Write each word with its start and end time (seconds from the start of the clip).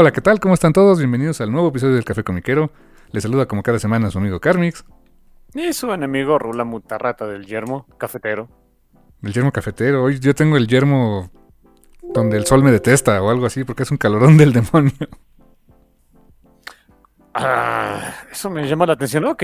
Hola, 0.00 0.12
¿qué 0.12 0.20
tal? 0.20 0.38
¿Cómo 0.38 0.54
están 0.54 0.72
todos? 0.72 0.98
Bienvenidos 0.98 1.40
al 1.40 1.50
nuevo 1.50 1.70
episodio 1.70 1.94
del 1.96 2.04
Café 2.04 2.22
Comiquero. 2.22 2.70
Les 3.10 3.24
saluda 3.24 3.46
como 3.46 3.64
cada 3.64 3.80
semana 3.80 4.12
su 4.12 4.18
amigo 4.18 4.38
Carmix, 4.38 4.84
Y 5.54 5.72
su 5.72 5.92
enemigo 5.92 6.38
Rula 6.38 6.62
Mutarrata 6.62 7.26
del 7.26 7.46
yermo, 7.46 7.84
cafetero. 7.98 8.48
el 9.24 9.32
yermo 9.32 9.50
cafetero. 9.50 10.04
Hoy 10.04 10.20
yo 10.20 10.36
tengo 10.36 10.56
el 10.56 10.68
yermo 10.68 11.32
donde 12.14 12.36
el 12.36 12.46
sol 12.46 12.62
me 12.62 12.70
detesta 12.70 13.20
o 13.20 13.28
algo 13.30 13.46
así, 13.46 13.64
porque 13.64 13.82
es 13.82 13.90
un 13.90 13.96
calorón 13.96 14.36
del 14.36 14.52
demonio. 14.52 14.92
Ah, 17.34 18.14
eso 18.30 18.50
me 18.50 18.68
llama 18.68 18.86
la 18.86 18.92
atención, 18.92 19.24
ok. 19.24 19.42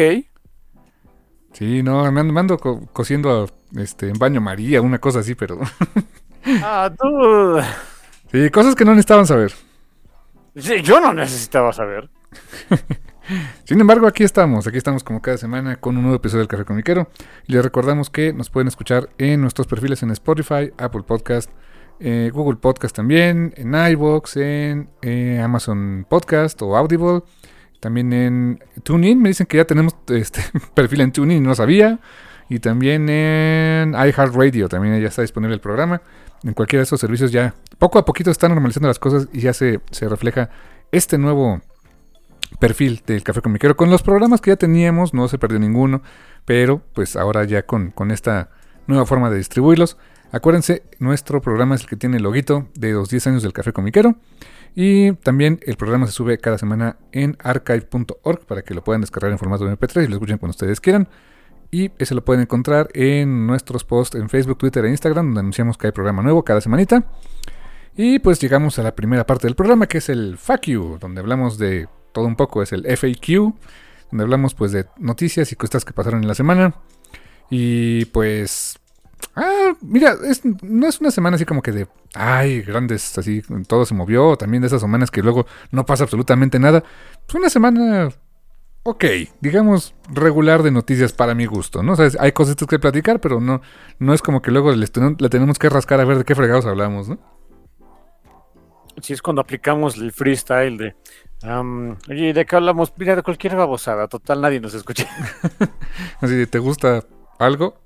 Sí, 1.53 1.83
no, 1.83 2.13
me 2.13 2.21
ando, 2.21 2.33
me 2.33 2.39
ando 2.41 2.59
co- 2.59 2.87
cociendo 2.93 3.49
este, 3.77 4.09
en 4.09 4.19
baño 4.21 4.41
María, 4.41 4.81
una 4.83 5.01
cosa 5.01 5.19
así, 5.19 5.35
pero... 5.35 5.59
Ah, 6.63 6.93
tú... 6.97 7.59
sí, 8.31 8.51
cosas 8.51 8.75
que 8.75 8.85
no 8.85 8.91
necesitaban 8.93 9.27
saber. 9.27 9.53
Yo 10.55 11.01
no 11.01 11.13
necesitaba 11.13 11.73
saber. 11.73 12.09
Sin 13.65 13.81
embargo, 13.81 14.07
aquí 14.07 14.23
estamos, 14.23 14.67
aquí 14.67 14.77
estamos 14.77 15.03
como 15.03 15.21
cada 15.21 15.37
semana 15.37 15.77
con 15.77 15.97
un 15.97 16.03
nuevo 16.03 16.17
episodio 16.17 16.41
del 16.41 16.49
Café 16.49 16.65
Comiquero. 16.65 17.09
Les 17.47 17.63
recordamos 17.63 18.09
que 18.09 18.33
nos 18.33 18.51
pueden 18.51 18.69
escuchar 18.69 19.09
en 19.19 19.41
nuestros 19.41 19.67
perfiles 19.67 20.03
en 20.03 20.11
Spotify, 20.11 20.73
Apple 20.79 21.03
Podcast, 21.03 21.51
eh, 21.99 22.31
Google 22.33 22.57
Podcast 22.57 22.95
también, 22.95 23.53
en 23.57 23.75
iVoox, 23.75 24.37
en 24.37 24.91
eh, 25.03 25.41
Amazon 25.43 26.07
Podcast 26.09 26.61
o 26.63 26.77
Audible, 26.77 27.23
también 27.81 28.13
en 28.13 28.61
TuneIn. 28.83 29.21
Me 29.21 29.31
dicen 29.31 29.47
que 29.47 29.57
ya 29.57 29.65
tenemos 29.65 29.97
este 30.09 30.43
perfil 30.75 31.01
en 31.01 31.13
TuneIn 31.13 31.43
no 31.43 31.55
sabía. 31.55 31.99
Y 32.47 32.59
también 32.59 33.09
en 33.09 33.95
iHeartRadio, 33.95 34.69
también 34.69 35.01
ya 35.01 35.09
está 35.09 35.23
disponible 35.23 35.55
el 35.55 35.61
programa. 35.61 36.03
En 36.45 36.53
cualquiera 36.53 36.81
de 36.81 36.85
esos 36.85 37.01
servicios 37.01 37.33
ya 37.33 37.55
poco 37.79 37.99
a 37.99 38.05
poquito 38.05 38.31
están 38.31 38.51
normalizando 38.51 38.89
las 38.89 38.99
cosas 38.99 39.29
y 39.33 39.41
ya 39.41 39.53
se, 39.53 39.81
se 39.91 40.09
refleja 40.09 40.51
este 40.93 41.19
nuevo 41.19 41.61
perfil 42.61 43.03
del 43.07 43.23
Café 43.23 43.41
Comiquero. 43.41 43.77
Con 43.77 43.91
los 43.91 44.03
programas 44.03 44.41
que 44.41 44.51
ya 44.51 44.57
teníamos, 44.57 45.15
no 45.15 45.29
se 45.29 45.39
perdió 45.39 45.59
ninguno, 45.59 46.03
pero 46.45 46.83
pues 46.93 47.17
ahora 47.17 47.45
ya 47.45 47.65
con, 47.65 47.91
con 47.91 48.11
esta 48.11 48.51
nueva 48.87 49.07
forma 49.07 49.31
de 49.31 49.39
distribuirlos. 49.39 49.97
Acuérdense, 50.33 50.83
nuestro 50.99 51.41
programa 51.41 51.77
es 51.77 51.83
el 51.83 51.89
que 51.89 51.97
tiene 51.97 52.17
el 52.17 52.25
loguito 52.25 52.69
de 52.75 52.93
los 52.93 53.09
10 53.09 53.29
años 53.29 53.43
del 53.43 53.53
Café 53.53 53.73
Comiquero. 53.73 54.17
Y 54.75 55.13
también 55.13 55.61
el 55.63 55.77
programa 55.77 56.07
se 56.07 56.13
sube 56.13 56.39
cada 56.39 56.59
semana 56.59 56.97
en 57.13 57.37
archive.org 57.41 58.45
para 58.45 58.63
que 58.63 58.75
lo 58.75 58.83
puedan 58.83 59.01
descargar 59.01 59.31
en 59.31 59.39
formato 59.39 59.65
MP3 59.71 60.05
y 60.05 60.09
lo 60.09 60.15
escuchen 60.15 60.39
cuando 60.39 60.51
ustedes 60.51 60.81
quieran. 60.81 61.09
Y 61.75 61.91
ese 61.99 62.15
lo 62.15 62.25
pueden 62.25 62.43
encontrar 62.43 62.89
en 62.95 63.49
nuestros 63.49 63.83
posts 63.83 64.15
en 64.17 64.29
Facebook, 64.29 64.59
Twitter 64.59 64.85
e 64.85 64.91
Instagram, 64.91 65.27
donde 65.27 65.41
anunciamos 65.41 65.77
que 65.77 65.89
hay 65.89 65.93
programa 65.93 66.23
nuevo 66.23 66.45
cada 66.45 66.61
semanita. 66.61 67.03
Y 67.97 68.21
pues 68.21 68.39
llegamos 68.41 68.79
a 68.79 68.85
la 68.85 68.95
primera 68.95 69.27
parte 69.27 69.49
del 69.49 69.57
programa, 69.57 69.89
que 69.89 69.99
es 69.99 70.09
el 70.09 70.39
FAQ, 70.39 71.01
donde 71.01 71.21
hablamos 71.21 71.59
de 71.59 71.89
todo 72.13 72.27
un 72.27 72.37
poco, 72.37 72.63
es 72.63 72.73
el 72.73 72.87
FAQ, 72.87 73.55
donde 74.13 74.23
hablamos 74.23 74.55
pues 74.55 74.71
de 74.71 74.87
noticias 74.99 75.51
y 75.51 75.57
cosas 75.57 75.85
que 75.85 75.93
pasaron 75.93 76.23
en 76.23 76.29
la 76.29 76.37
semana. 76.37 76.77
Y 77.51 78.05
pues... 78.07 78.79
Ah, 79.35 79.73
mira, 79.81 80.15
es- 80.25 80.43
no 80.45 80.87
es 80.87 81.01
una 81.01 81.11
semana 81.11 81.35
así 81.35 81.45
como 81.45 81.61
que 81.61 81.73
de... 81.73 81.89
Ay, 82.15 82.63
grandes, 82.63 83.19
así, 83.19 83.43
todo 83.67 83.85
se 83.85 83.95
movió. 83.95 84.37
También 84.37 84.61
de 84.61 84.69
esas 84.69 84.81
semanas 84.81 85.11
que 85.11 85.23
luego 85.23 85.45
no 85.73 85.85
pasa 85.85 86.05
absolutamente 86.05 86.61
nada. 86.61 86.85
Es 87.29 87.35
una 87.35 87.51
semana... 87.51 88.11
Ok, 88.87 89.05
digamos 89.41 89.95
regular 90.13 90.63
de 90.63 90.71
noticias 90.71 91.13
para 91.15 91.35
mi 91.35 91.47
gusto, 91.47 91.83
¿no? 91.83 91.93
O 91.93 91.97
sea, 91.97 92.09
hay 92.21 92.33
cosas 92.33 92.55
que 92.57 92.79
platicar, 92.79 93.19
pero 93.19 93.41
no, 93.41 93.63
no 93.99 94.13
es 94.13 94.21
como 94.21 94.43
que 94.43 94.51
luego 94.51 94.71
les 94.73 94.93
ten- 94.93 95.17
la 95.21 95.31
tenemos 95.31 95.59
que 95.59 95.71
rascar 95.71 96.01
a 96.01 96.05
ver 96.05 96.19
de 96.19 96.25
qué 96.25 96.35
fregados 96.35 96.67
hablamos, 96.67 97.09
¿no? 97.09 97.19
Si 99.01 99.13
es 99.15 99.23
cuando 99.23 99.41
aplicamos 99.41 99.97
el 99.97 100.13
freestyle 100.13 100.77
de... 100.77 100.95
am, 101.43 101.97
oye, 102.11 102.33
¿de 102.35 102.45
qué 102.45 102.57
hablamos? 102.57 102.93
Mira, 102.97 103.17
de 103.17 103.23
cualquier 103.23 103.57
babosada. 103.57 104.07
Total, 104.07 104.41
nadie 104.41 104.61
nos 104.61 104.75
escucha. 104.75 105.09
Así 106.21 106.35
de, 106.37 106.47
¿te 106.47 106.59
gusta 106.59 107.03
algo? 107.39 107.77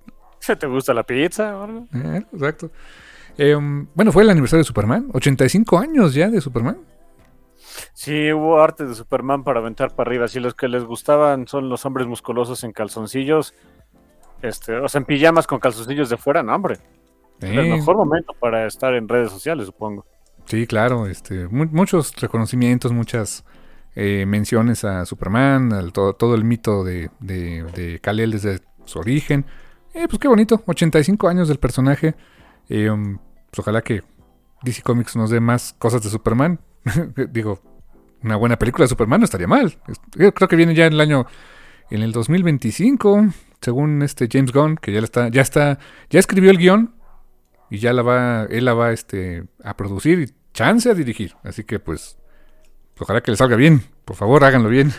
¿Se 0.40 0.56
te 0.56 0.66
gusta 0.66 0.92
la 0.94 1.04
pizza 1.04 1.56
o 1.56 1.62
algo? 1.64 1.86
Eh, 1.94 2.24
exacto. 2.32 2.70
Em, 3.38 3.86
bueno, 3.94 4.10
fue 4.12 4.24
el 4.24 4.30
aniversario 4.30 4.62
de 4.62 4.66
Superman. 4.66 5.08
85 5.12 5.78
años 5.78 6.12
ya 6.12 6.28
de 6.28 6.40
Superman. 6.40 6.78
Sí, 7.94 8.32
hubo 8.32 8.60
arte 8.60 8.86
de 8.86 8.94
Superman 8.94 9.44
para 9.44 9.60
aventar 9.60 9.94
para 9.94 10.08
arriba. 10.08 10.28
Si 10.28 10.40
los 10.40 10.54
que 10.54 10.68
les 10.68 10.84
gustaban 10.84 11.46
son 11.46 11.68
los 11.68 11.84
hombres 11.86 12.06
musculosos 12.06 12.64
en 12.64 12.72
calzoncillos, 12.72 13.54
este, 14.42 14.76
o 14.76 14.88
sea, 14.88 15.00
en 15.00 15.04
pijamas 15.04 15.46
con 15.46 15.58
calzoncillos 15.58 16.08
de 16.08 16.16
fuera, 16.16 16.42
no, 16.42 16.54
hombre. 16.54 16.78
Es 17.40 17.50
el 17.50 17.70
mejor 17.70 17.96
momento 17.96 18.32
para 18.40 18.66
estar 18.66 18.94
en 18.94 19.08
redes 19.08 19.30
sociales, 19.30 19.66
supongo. 19.66 20.04
Sí, 20.46 20.66
claro. 20.66 21.06
Este, 21.06 21.46
mu- 21.48 21.68
muchos 21.70 22.14
reconocimientos, 22.16 22.90
muchas 22.92 23.44
eh, 23.94 24.24
menciones 24.26 24.84
a 24.84 25.04
Superman, 25.06 25.72
al 25.72 25.92
todo, 25.92 26.14
todo 26.14 26.34
el 26.34 26.44
mito 26.44 26.82
de, 26.84 27.10
de, 27.20 27.62
de 27.74 28.00
Kal-El 28.00 28.32
desde 28.32 28.60
su 28.84 28.98
origen. 28.98 29.44
Eh, 29.94 30.06
pues 30.08 30.18
qué 30.18 30.26
bonito. 30.28 30.62
85 30.66 31.28
años 31.28 31.48
del 31.48 31.58
personaje. 31.58 32.14
Eh, 32.68 32.90
um, 32.90 33.18
pues 33.50 33.58
ojalá 33.60 33.82
que 33.82 34.02
DC 34.62 34.82
Comics 34.82 35.14
nos 35.16 35.30
dé 35.30 35.38
más 35.40 35.74
cosas 35.78 36.02
de 36.02 36.10
Superman. 36.10 36.58
Digo, 37.30 37.60
una 38.22 38.36
buena 38.36 38.58
película 38.58 38.84
de 38.84 38.88
Superman 38.88 39.20
no 39.20 39.24
estaría 39.24 39.46
mal. 39.46 39.78
Yo 40.16 40.32
Creo 40.32 40.48
que 40.48 40.56
viene 40.56 40.74
ya 40.74 40.86
en 40.86 40.94
el 40.94 41.00
año, 41.00 41.26
en 41.90 42.02
el 42.02 42.12
2025, 42.12 43.26
según 43.60 44.02
este 44.02 44.28
James 44.30 44.52
Gunn, 44.52 44.76
que 44.76 44.92
ya 44.92 45.00
está, 45.00 45.28
ya 45.28 45.42
está, 45.42 45.78
ya 46.10 46.18
escribió 46.18 46.50
el 46.50 46.58
guion 46.58 46.94
y 47.70 47.78
ya 47.78 47.92
la 47.92 48.02
va, 48.02 48.46
él 48.50 48.64
la 48.64 48.74
va 48.74 48.92
este, 48.92 49.44
a 49.62 49.76
producir 49.76 50.20
y 50.20 50.34
chance 50.52 50.90
a 50.90 50.94
dirigir. 50.94 51.34
Así 51.44 51.64
que 51.64 51.78
pues, 51.78 52.18
ojalá 52.98 53.20
que 53.20 53.30
le 53.30 53.36
salga 53.36 53.56
bien. 53.56 53.82
Por 54.04 54.16
favor, 54.16 54.44
háganlo 54.44 54.68
bien. 54.68 54.92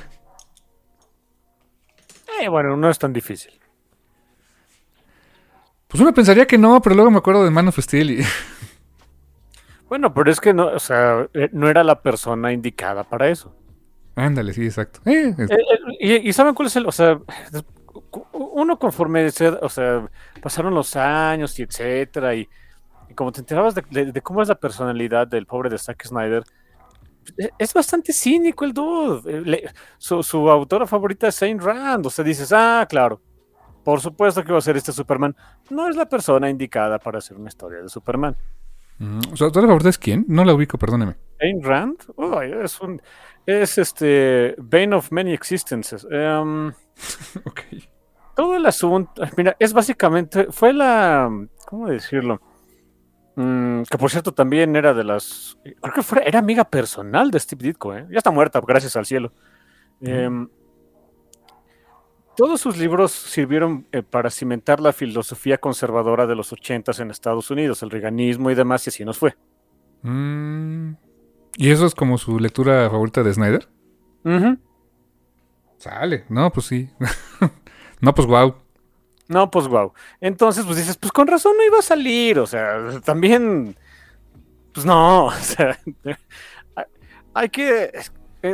Eh, 2.42 2.48
bueno, 2.48 2.78
no 2.78 2.90
es 2.90 2.98
tan 3.00 3.12
difícil. 3.12 3.52
Pues 5.88 6.02
uno 6.02 6.14
pensaría 6.14 6.46
que 6.46 6.58
no, 6.58 6.82
pero 6.82 6.96
luego 6.96 7.10
me 7.10 7.18
acuerdo 7.18 7.44
de 7.44 7.50
Man 7.50 7.68
of 7.68 7.80
Steel 7.80 8.12
y 8.12 8.24
Bueno, 9.90 10.14
pero 10.14 10.32
es 10.32 10.40
que 10.40 10.54
no, 10.54 10.68
o 10.68 10.80
sea, 10.80 11.28
eh, 11.34 11.50
no 11.52 11.68
era 11.70 11.84
la 11.84 12.02
persona 12.02 12.52
indicada 12.54 13.04
para 13.04 13.28
eso. 13.30 13.56
ándale, 14.16 14.54
sí, 14.54 14.66
exacto. 14.66 15.00
Eh, 15.06 15.34
es- 15.38 15.50
Eh, 15.52 15.56
eh, 15.56 15.80
y, 16.00 16.30
y 16.30 16.34
saben 16.34 16.54
cuál 16.54 16.68
es 16.68 16.76
el, 16.76 16.86
o 16.88 16.92
sea, 16.92 17.20
uno 18.34 18.78
conforme, 18.78 19.30
se- 19.32 19.48
o 19.50 19.70
sea, 19.70 20.08
pasaron 20.42 20.74
los 20.74 20.96
años 20.96 21.58
y 21.60 21.64
etcétera, 21.64 22.36
y, 22.36 22.48
y 23.10 23.14
como 23.14 23.32
te 23.32 23.40
enterabas 23.40 23.76
de, 23.76 23.84
de- 23.90 24.12
de 24.12 24.22
cómo 24.22 24.42
es 24.42 24.48
la 24.50 24.56
personalidad 24.56 25.28
del 25.28 25.46
pobre 25.46 25.70
de 25.70 25.78
Zack 25.78 26.06
Snyder, 26.06 26.44
eh, 27.38 27.50
es 27.58 27.74
bastante 27.74 28.12
cínico 28.14 28.66
el 28.66 28.74
dude. 28.74 29.42
Le- 29.42 29.72
su, 29.98 30.22
su 30.24 30.50
autora 30.50 30.86
favorita 30.86 31.28
es 31.30 31.42
Ayn 31.42 31.60
Rand, 31.60 32.06
o 32.06 32.10
sea, 32.10 32.24
dices, 32.26 32.52
ah, 32.54 32.86
claro, 32.90 33.22
por 33.84 34.02
supuesto 34.02 34.44
que 34.44 34.52
va 34.52 34.58
a 34.58 34.62
ser 34.62 34.76
este 34.78 34.92
Superman. 34.92 35.36
No 35.70 35.88
es 35.88 35.96
la 35.96 36.08
persona 36.10 36.50
indicada 36.50 37.00
para 37.00 37.20
hacer 37.20 37.38
una 37.38 37.48
historia 37.48 37.82
de 37.82 37.90
Superman. 37.90 38.36
Mm, 39.00 39.22
¿Su 39.34 39.46
autora 39.46 39.68
favorita 39.68 39.90
es 39.90 39.98
quién? 39.98 40.26
No 40.28 40.44
la 40.46 40.54
ubico, 40.54 40.78
perdóneme. 40.78 41.16
Ayn 41.42 41.64
Rand, 41.64 41.98
Uy, 42.16 42.54
es 42.64 42.80
un, 42.82 43.02
es 43.46 43.78
este, 43.78 44.56
Bane 44.58 44.96
of 44.96 45.12
Many 45.12 45.34
Existences. 45.34 46.06
Em, 46.12 46.68
ok. 47.46 47.62
todo 48.36 48.56
el 48.56 48.66
asunto, 48.66 49.22
mira, 49.38 49.56
es 49.58 49.74
básicamente, 49.74 50.48
fue 50.52 50.74
la, 50.74 51.30
¿cómo 51.66 51.88
decirlo? 51.88 52.42
Mm, 53.36 53.84
que 53.84 53.98
por 53.98 54.12
cierto 54.12 54.34
también 54.34 54.76
era 54.76 54.94
de 54.94 55.06
las. 55.06 55.58
Creo 55.64 55.94
que 55.94 56.04
fue, 56.04 56.28
era 56.28 56.40
amiga 56.40 56.66
personal 56.66 57.32
de 57.32 57.40
Steve 57.40 57.64
Ditko, 57.64 57.96
¿eh? 57.96 58.06
Ya 58.12 58.18
está 58.18 58.32
muerta, 58.32 58.60
gracias 58.66 58.98
al 58.98 59.06
cielo. 59.06 59.32
Em, 60.02 60.50
todos 62.40 62.62
sus 62.62 62.78
libros 62.78 63.12
sirvieron 63.12 63.86
eh, 63.92 64.02
para 64.02 64.30
cimentar 64.30 64.80
la 64.80 64.94
filosofía 64.94 65.58
conservadora 65.58 66.26
de 66.26 66.36
los 66.36 66.54
ochentas 66.54 67.02
en 67.02 67.12
Estados 67.12 67.52
Unidos, 67.52 67.84
el 67.84 67.90
reganismo 67.90 68.50
y 68.50 68.56
demás, 68.56 68.88
y 68.88 68.92
así 68.92 69.04
nos 69.04 69.18
fue. 69.18 69.36
Mm, 70.04 70.94
¿Y 71.58 71.70
eso 71.70 71.86
es 71.86 71.94
como 71.94 72.18
su 72.18 72.40
lectura 72.40 72.90
favorita 72.90 73.24
de 73.24 73.34
Snyder? 73.34 73.68
Sale, 75.80 76.24
no, 76.30 76.50
pues 76.50 76.68
sí. 76.68 76.90
no, 78.00 78.16
pues 78.16 78.26
wow. 78.26 78.56
No, 79.28 79.52
pues 79.52 79.68
wow. 79.68 79.92
Entonces, 80.22 80.64
pues 80.64 80.78
dices, 80.78 80.96
pues 80.96 81.12
con 81.12 81.28
razón 81.28 81.58
no 81.58 81.66
iba 81.66 81.80
a 81.80 81.82
salir. 81.82 82.40
O 82.40 82.48
sea, 82.48 83.02
también. 83.04 83.76
Pues 84.74 84.86
no. 84.86 85.26
O 85.28 85.32
sea, 85.34 85.78
hay 87.34 87.50
que. 87.50 87.92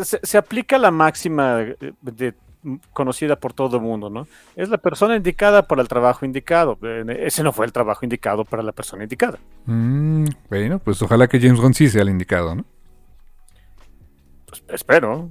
Se, 0.02 0.38
aplica 0.40 0.80
la 0.80 0.90
máxima 0.90 1.58
de, 2.02 2.34
conocida 2.94 3.36
por 3.36 3.54
todo 3.54 3.78
el 3.78 3.84
mundo, 3.84 4.10
¿no? 4.10 4.28
Es 4.56 4.70
la 4.70 4.78
persona 4.78 5.16
indicada 5.16 5.68
para 5.68 5.82
el 5.82 5.88
trabajo 5.88 6.26
indicado. 6.26 6.78
Ese 7.08 7.44
no 7.44 7.52
fue 7.52 7.66
el 7.66 7.72
trabajo 7.72 8.06
indicado 8.06 8.46
para 8.46 8.64
la 8.64 8.72
persona 8.72 9.04
indicada. 9.04 9.40
Mm, 9.66 10.26
bueno, 10.50 10.80
pues 10.80 11.02
ojalá 11.02 11.28
que 11.28 11.40
James 11.40 11.60
Gunn 11.60 11.74
sí 11.74 11.90
sea 11.90 12.02
el 12.02 12.10
indicado, 12.10 12.56
¿no? 12.56 12.66
Pues 14.48 14.64
espero. 14.70 15.30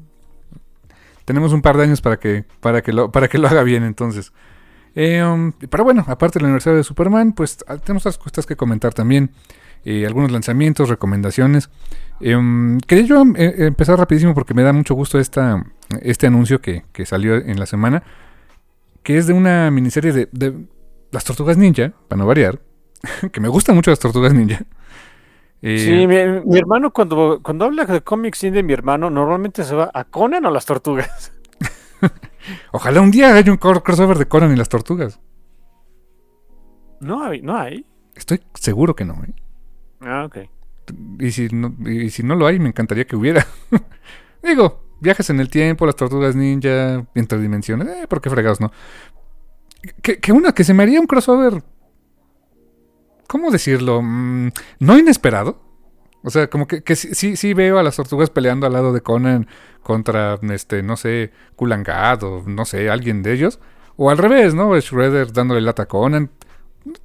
Tenemos 1.25 1.53
un 1.53 1.63
par 1.63 1.77
de 1.77 1.85
años 1.85 2.01
para 2.01 2.19
que, 2.19 2.45
para 2.61 2.83
que, 2.83 2.93
lo, 2.93 3.11
para 3.11 3.29
que 3.29 3.39
lo 3.39 3.49
haga 3.49 3.63
bien, 3.63 3.83
entonces. 3.83 4.33
Eh, 4.95 5.25
um, 5.25 5.53
pero 5.53 5.83
bueno, 5.83 6.05
aparte 6.07 6.39
del 6.39 6.47
aniversario 6.47 6.77
de 6.77 6.85
Superman, 6.85 7.33
pues 7.33 7.59
ah, 7.67 7.79
tenemos 7.79 8.03
otras 8.07 8.19
cosas 8.19 8.47
que 8.47 8.57
comentar 8.57 8.95
también. 8.95 9.31
Eh, 9.85 10.07
algunos 10.07 10.31
lanzamientos, 10.31 10.89
recomendaciones. 10.89 11.69
Eh, 12.21 12.37
um, 12.37 12.79
quería 12.79 13.05
yo 13.05 13.23
em, 13.23 13.35
empezar 13.37 13.99
rapidísimo 13.99 14.35
porque 14.35 14.55
me 14.55 14.63
da 14.63 14.73
mucho 14.73 14.95
gusto 14.95 15.19
esta, 15.19 15.65
este 16.01 16.27
anuncio 16.27 16.61
que, 16.61 16.85
salió 17.05 17.37
en 17.37 17.59
la 17.59 17.67
semana, 17.67 18.03
que 19.03 19.19
es 19.19 19.27
de 19.27 19.33
una 19.33 19.71
miniserie 19.71 20.13
de, 20.13 20.67
las 21.11 21.25
tortugas 21.25 21.57
ninja, 21.57 21.93
para 22.09 22.21
no 22.21 22.27
variar, 22.27 22.61
que 23.33 23.41
me 23.41 23.49
gustan 23.49 23.75
mucho 23.75 23.91
las 23.91 24.01
tortugas 24.01 24.33
ninja. 24.33 24.65
sí, 25.63 26.07
mi, 26.07 26.59
hermano 26.59 26.93
cuando, 26.93 27.41
cuando 27.43 27.65
habla 27.65 27.85
de 27.85 28.03
cómics 28.03 28.41
de 28.43 28.63
mi 28.63 28.73
hermano, 28.73 29.11
normalmente 29.11 29.65
se 29.65 29.75
va 29.75 29.91
a 29.93 30.05
Conan 30.05 30.45
o 30.47 30.51
las 30.51 30.67
tortugas. 30.67 31.33
Ojalá 32.73 33.01
un 33.01 33.11
día 33.11 33.35
haya 33.35 33.51
un 33.51 33.59
crossover 33.59 34.19
de 34.19 34.27
Conan 34.27 34.53
y 34.53 34.57
las 34.57 34.69
tortugas. 34.69 35.21
No 37.01 37.23
hay, 37.23 37.43
no 37.43 37.57
hay. 37.57 37.87
Estoy 38.15 38.41
seguro 38.55 38.95
que 38.95 39.05
no. 39.05 39.15
¿eh? 39.25 39.35
Ah, 40.01 40.25
ok. 40.27 40.39
Y 41.19 41.31
si, 41.31 41.49
no, 41.49 41.75
y 41.89 42.11
si 42.11 42.23
no 42.23 42.35
lo 42.35 42.47
hay, 42.47 42.59
me 42.59 42.69
encantaría 42.69 43.07
que 43.07 43.17
hubiera. 43.17 43.47
Digo, 44.43 44.85
viajes 45.01 45.31
en 45.31 45.41
el 45.41 45.49
tiempo, 45.49 45.87
las 45.87 45.97
tortugas 45.97 46.35
ninja, 46.37 47.07
interdimensiones, 47.15 47.89
eh, 47.89 48.07
¿por 48.09 48.21
qué 48.21 48.31
fregados 48.31 48.61
no? 48.61 48.73
Que, 50.03 50.19
que, 50.19 50.33
una, 50.33 50.53
que 50.53 50.65
se 50.65 50.75
me 50.75 50.83
haría 50.83 51.01
un 51.01 51.07
crossover. 51.07 51.63
¿Cómo 53.27 53.51
decirlo? 53.51 54.01
Mm, 54.03 54.51
no 54.81 54.99
inesperado. 54.99 55.61
O 56.23 56.31
sea, 56.31 56.49
como 56.49 56.67
que, 56.67 56.83
que 56.83 56.97
sí, 56.97 57.37
sí 57.37 57.53
veo 57.53 57.79
a 57.79 57.83
las 57.83 57.97
tortugas 57.97 58.31
peleando 58.31 58.67
al 58.67 58.73
lado 58.73 58.95
de 58.95 59.03
Conan 59.03 59.47
contra, 59.83 60.39
este, 60.51 60.83
no 60.83 60.97
sé, 60.97 61.33
Kulangad 61.55 62.23
o 62.23 62.43
no 62.47 62.65
sé, 62.65 62.89
alguien 62.89 63.23
de 63.23 63.35
ellos. 63.35 63.61
O 63.97 64.11
al 64.11 64.19
revés, 64.19 64.55
¿no? 64.55 64.75
Shredder 64.79 65.33
dándole 65.33 65.61
lata 65.61 65.83
a 65.83 65.87
Conan. 65.87 66.31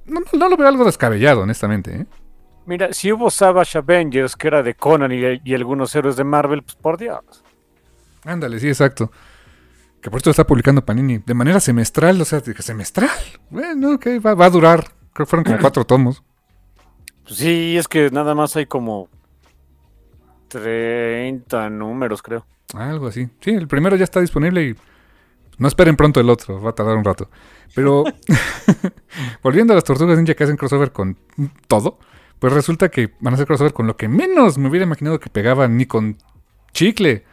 No, 0.06 0.20
no, 0.32 0.48
lo 0.48 0.56
veo 0.56 0.68
algo 0.68 0.84
descabellado, 0.84 1.42
honestamente. 1.42 1.94
¿eh? 1.94 2.06
Mira, 2.70 2.92
si 2.92 3.10
hubo 3.10 3.32
Savage 3.32 3.78
Avengers, 3.78 4.36
que 4.36 4.46
era 4.46 4.62
de 4.62 4.74
Conan 4.74 5.10
y, 5.10 5.54
algunos 5.54 5.92
héroes 5.96 6.14
de 6.14 6.22
Marvel, 6.22 6.62
pues 6.62 6.76
por 6.76 6.98
Dios. 6.98 7.42
Ándale, 8.24 8.60
sí, 8.60 8.68
exacto. 8.68 9.10
Que 10.00 10.08
por 10.08 10.18
esto 10.18 10.30
está 10.30 10.46
publicando 10.46 10.84
Panini 10.84 11.18
de 11.18 11.34
manera 11.34 11.58
semestral, 11.58 12.20
o 12.20 12.24
sea, 12.24 12.38
semestral. 12.38 13.10
Bueno, 13.50 13.94
ok, 13.94 14.06
va, 14.24 14.34
va 14.34 14.46
a 14.46 14.50
durar. 14.50 14.84
Creo 15.12 15.26
que 15.26 15.30
fueron 15.30 15.42
como 15.42 15.58
cuatro 15.60 15.84
tomos. 15.84 16.22
Pues 17.24 17.38
sí, 17.40 17.76
es 17.76 17.88
que 17.88 18.08
nada 18.12 18.36
más 18.36 18.54
hay 18.54 18.66
como 18.66 19.08
30 20.46 21.70
números, 21.70 22.22
creo. 22.22 22.46
Algo 22.74 23.08
así. 23.08 23.28
Sí, 23.40 23.50
el 23.50 23.66
primero 23.66 23.96
ya 23.96 24.04
está 24.04 24.20
disponible 24.20 24.62
y 24.62 24.76
no 25.58 25.66
esperen 25.66 25.96
pronto 25.96 26.20
el 26.20 26.30
otro, 26.30 26.62
va 26.62 26.70
a 26.70 26.74
tardar 26.76 26.96
un 26.96 27.04
rato. 27.04 27.28
Pero 27.74 28.04
volviendo 29.42 29.72
a 29.72 29.74
las 29.74 29.82
tortugas 29.82 30.16
ninja 30.16 30.34
que 30.34 30.44
hacen 30.44 30.56
crossover 30.56 30.92
con 30.92 31.18
todo, 31.66 31.98
pues 32.40 32.52
resulta 32.52 32.88
que 32.88 33.12
van 33.20 33.32
a 33.32 33.36
hacer 33.36 33.46
crossover 33.46 33.72
con 33.72 33.86
lo 33.86 33.96
que 33.96 34.08
menos 34.08 34.58
me 34.58 34.68
hubiera 34.68 34.84
imaginado 34.84 35.20
que 35.20 35.30
pegaban 35.30 35.76
ni 35.76 35.86
con 35.86 36.16
chicle. 36.72 37.24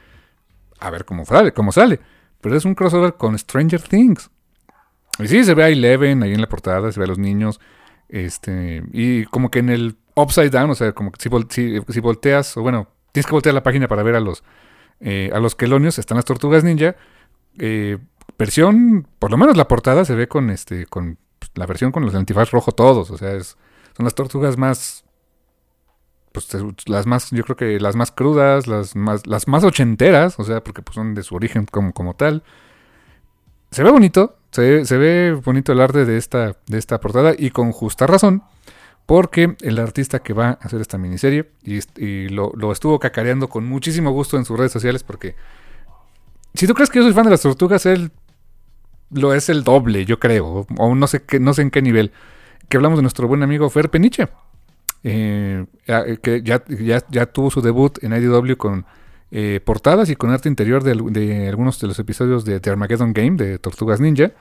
A 0.79 0.91
ver 0.91 1.05
cómo 1.05 1.25
sale, 1.25 1.53
cómo 1.53 1.71
sale. 1.71 1.99
Pero 2.41 2.55
es 2.55 2.65
un 2.65 2.75
crossover 2.75 3.15
con 3.15 3.37
Stranger 3.37 3.81
Things. 3.81 4.29
Y 5.17 5.27
sí, 5.27 5.43
se 5.43 5.55
ve 5.55 5.63
a 5.63 5.69
Eleven 5.69 6.21
ahí 6.21 6.33
en 6.33 6.41
la 6.41 6.49
portada, 6.49 6.91
se 6.91 6.99
ve 6.99 7.05
a 7.05 7.09
los 7.09 7.17
niños. 7.17 7.59
Este, 8.09 8.83
y 8.93 9.25
como 9.25 9.49
que 9.49 9.59
en 9.59 9.69
el 9.69 9.97
upside 10.15 10.51
down, 10.51 10.69
o 10.69 10.75
sea, 10.75 10.91
como 10.91 11.11
que 11.11 11.19
si, 11.49 11.81
si 11.89 11.99
volteas, 11.99 12.55
o 12.57 12.61
bueno, 12.61 12.87
tienes 13.11 13.25
que 13.25 13.31
voltear 13.31 13.55
la 13.55 13.63
página 13.63 13.87
para 13.87 14.03
ver 14.03 14.15
a 14.15 14.19
los 14.19 14.43
eh, 14.99 15.29
a 15.33 15.39
los 15.39 15.55
quelonios 15.55 15.99
están 15.99 16.17
las 16.17 16.25
tortugas 16.25 16.63
ninja. 16.63 16.95
Eh, 17.59 17.97
versión, 18.37 19.07
por 19.19 19.31
lo 19.31 19.37
menos 19.37 19.57
la 19.57 19.67
portada 19.67 20.05
se 20.05 20.15
ve 20.15 20.27
con 20.27 20.49
este, 20.49 20.85
con 20.85 21.17
la 21.55 21.65
versión 21.65 21.91
con 21.91 22.05
los 22.05 22.15
antifaz 22.15 22.51
rojo 22.51 22.71
todos. 22.71 23.09
O 23.11 23.17
sea, 23.17 23.33
es, 23.33 23.57
son 23.97 24.05
las 24.05 24.15
tortugas 24.15 24.57
más, 24.57 25.03
pues 26.31 26.47
las 26.85 27.05
más, 27.05 27.31
yo 27.31 27.43
creo 27.43 27.57
que 27.57 27.79
las 27.79 27.95
más 27.95 28.11
crudas, 28.11 28.67
las 28.67 28.95
más, 28.95 29.27
las 29.27 29.47
más 29.47 29.63
ochenteras, 29.63 30.39
o 30.39 30.43
sea, 30.43 30.63
porque 30.63 30.81
pues, 30.81 30.95
son 30.95 31.15
de 31.15 31.23
su 31.23 31.35
origen 31.35 31.65
como, 31.65 31.91
como 31.91 32.15
tal. 32.15 32.43
Se 33.71 33.83
ve 33.83 33.91
bonito, 33.91 34.37
se, 34.51 34.85
se 34.85 34.97
ve 34.97 35.33
bonito 35.33 35.73
el 35.73 35.81
arte 35.81 36.05
de 36.05 36.17
esta, 36.17 36.55
de 36.67 36.77
esta 36.77 37.01
portada 37.01 37.33
y 37.37 37.49
con 37.49 37.73
justa 37.73 38.07
razón 38.07 38.43
porque 39.07 39.55
el 39.61 39.79
artista 39.79 40.19
que 40.19 40.33
va 40.33 40.49
a 40.49 40.51
hacer 40.61 40.81
esta 40.81 40.97
miniserie, 40.97 41.49
y, 41.63 42.27
lo, 42.27 42.71
estuvo 42.73 42.99
cacareando 42.99 43.47
con 43.47 43.65
muchísimo 43.65 44.11
gusto 44.11 44.37
en 44.37 44.43
sus 44.43 44.57
redes 44.59 44.73
sociales, 44.73 45.03
porque 45.03 45.33
si 46.53 46.67
tú 46.67 46.73
crees 46.73 46.89
que 46.89 46.99
yo 46.99 47.03
soy 47.03 47.13
fan 47.13 47.23
de 47.23 47.31
las 47.31 47.41
tortugas, 47.41 47.85
él 47.85 48.11
lo 49.09 49.33
es 49.33 49.47
el 49.47 49.63
doble, 49.63 50.03
yo 50.05 50.19
creo, 50.19 50.67
o 50.77 50.93
no 50.93 51.07
sé, 51.07 51.23
qué, 51.23 51.39
no 51.39 51.53
sé 51.53 51.61
en 51.61 51.71
qué 51.71 51.81
nivel, 51.81 52.11
que 52.69 52.77
hablamos 52.77 52.99
de 52.99 53.03
nuestro 53.03 53.27
buen 53.27 53.43
amigo 53.43 53.69
Fer 53.69 53.89
Peniche, 53.89 54.27
eh, 55.03 55.65
que 56.21 56.41
ya, 56.43 56.63
ya, 57.09 57.25
tuvo 57.27 57.49
su 57.51 57.61
debut 57.61 58.03
en 58.03 58.13
IDW 58.13 58.55
con 58.57 58.85
eh, 59.29 59.59
portadas 59.63 60.09
y 60.09 60.15
con 60.15 60.31
arte 60.31 60.49
interior 60.49 60.83
de, 60.83 61.47
algunos 61.49 61.79
de 61.79 61.87
los 61.87 61.99
episodios 61.99 62.45
de 62.45 62.59
The 62.59 62.69
Armageddon 62.69 63.13
Game 63.13 63.35
de 63.37 63.59
Tortugas 63.59 63.99
Ninja 63.99 64.31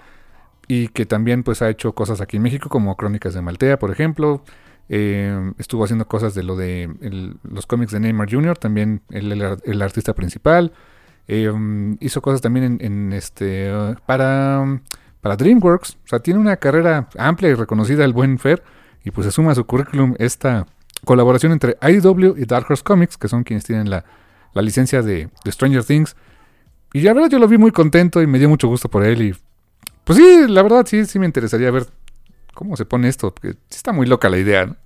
y 0.69 0.89
que 0.89 1.07
también 1.07 1.43
pues 1.43 1.63
ha 1.63 1.69
hecho 1.69 1.93
cosas 1.93 2.21
aquí 2.21 2.37
en 2.37 2.45
México 2.45 2.69
como 2.69 2.97
Crónicas 2.97 3.35
de 3.35 3.43
Maltea, 3.43 3.79
por 3.79 3.91
ejemplo. 3.91 4.43
Eh, 4.89 5.53
estuvo 5.59 5.83
haciendo 5.83 6.07
cosas 6.07 6.35
de 6.35 6.45
lo 6.45 6.55
de 6.57 6.89
los 7.43 7.67
cómics 7.67 7.93
de 7.93 8.01
Neymar 8.01 8.31
Jr., 8.31 8.57
también 8.57 9.03
el, 9.11 9.33
el, 9.65 9.83
artista 9.83 10.15
principal. 10.15 10.73
Eh, 11.29 11.53
hizo 12.01 12.23
cosas 12.23 12.41
también 12.41 12.79
en, 12.81 13.13
este 13.13 13.73
para, 14.07 14.81
para 15.27 15.37
DreamWorks. 15.37 15.99
O 16.05 16.09
sea, 16.09 16.21
tiene 16.21 16.39
una 16.39 16.57
carrera 16.57 17.09
amplia 17.19 17.51
y 17.51 17.55
reconocida 17.55 18.05
el 18.05 18.13
buen 18.13 18.39
Fer. 18.39 18.63
Y 19.05 19.11
pues 19.11 19.25
se 19.25 19.33
suma 19.33 19.51
a 19.51 19.55
su 19.57 19.67
currículum 19.67 20.15
esta 20.21 20.67
colaboración 21.05 21.51
entre 21.51 21.77
IDW 21.83 22.37
y 22.37 22.45
Dark 22.45 22.67
Horse 22.69 22.85
Comics, 22.85 23.19
que 23.19 23.27
son 23.27 23.43
quienes 23.43 23.65
tienen 23.65 23.91
la, 23.91 24.05
la 24.55 24.63
licencia 24.63 25.03
de, 25.03 25.29
Stranger 25.45 25.83
Things. 25.83 26.15
Y 26.93 27.01
la 27.01 27.13
verdad 27.13 27.29
yo 27.29 27.41
lo 27.41 27.49
vi 27.49 27.59
muy 27.59 27.73
contento 27.73 28.23
y 28.23 28.29
me 28.29 28.39
dio 28.39 28.49
mucho 28.49 28.69
gusto 28.69 28.89
por 28.89 29.05
él. 29.05 29.21
Y 29.21 29.35
pues 30.05 30.17
sí, 30.17 30.47
la 30.47 30.63
verdad 30.63 30.87
sí, 30.87 31.05
sí 31.07 31.19
me 31.19 31.27
interesaría 31.27 31.73
ver 31.73 31.89
cómo 32.55 32.77
se 32.77 32.85
pone 32.85 33.09
esto, 33.09 33.35
porque 33.35 33.57
está 33.69 33.93
muy 33.93 34.07
loca 34.07 34.29
la 34.29 34.39
idea. 34.39 34.77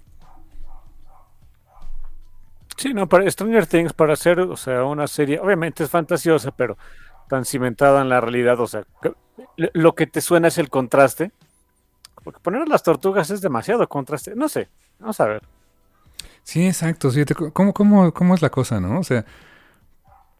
Sí, 2.79 2.95
no, 2.95 3.11
para 3.11 3.31
Stranger 3.31 3.67
Things, 3.67 3.93
para 3.93 4.15
hacer, 4.15 4.41
o 4.41 4.57
sea, 4.57 4.85
una 4.85 5.07
serie, 5.07 5.39
obviamente 5.39 5.85
es 5.85 5.91
fantasiosa, 5.91 6.51
pero 6.51 6.79
tan 7.31 7.45
cimentada 7.45 8.03
en 8.03 8.09
la 8.09 8.21
realidad, 8.21 8.59
o 8.61 8.67
sea, 8.67 8.83
lo 9.57 9.95
que 9.95 10.07
te 10.07 10.21
suena 10.21 10.49
es 10.49 10.59
el 10.59 10.69
contraste. 10.69 11.31
Porque 12.23 12.41
poner 12.41 12.69
las 12.69 12.83
tortugas 12.83 13.31
es 13.31 13.41
demasiado 13.41 13.89
contraste. 13.89 14.35
No 14.35 14.49
sé, 14.49 14.69
vamos 14.99 15.19
a 15.21 15.27
ver. 15.27 15.43
Sí, 16.43 16.67
exacto. 16.67 17.09
¿cómo, 17.55 17.73
cómo, 17.73 18.13
¿Cómo 18.13 18.35
es 18.35 18.43
la 18.43 18.51
cosa, 18.51 18.81
no? 18.81 18.99
O 18.99 19.05
sea, 19.05 19.25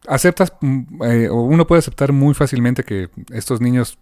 aceptas, 0.07 0.53
mm, 0.61 1.03
eh, 1.03 1.29
o 1.29 1.41
uno 1.41 1.65
puede 1.65 1.79
aceptar 1.79 2.11
muy 2.11 2.33
fácilmente 2.33 2.83
que 2.83 3.09
estos 3.31 3.61
niños 3.61 3.97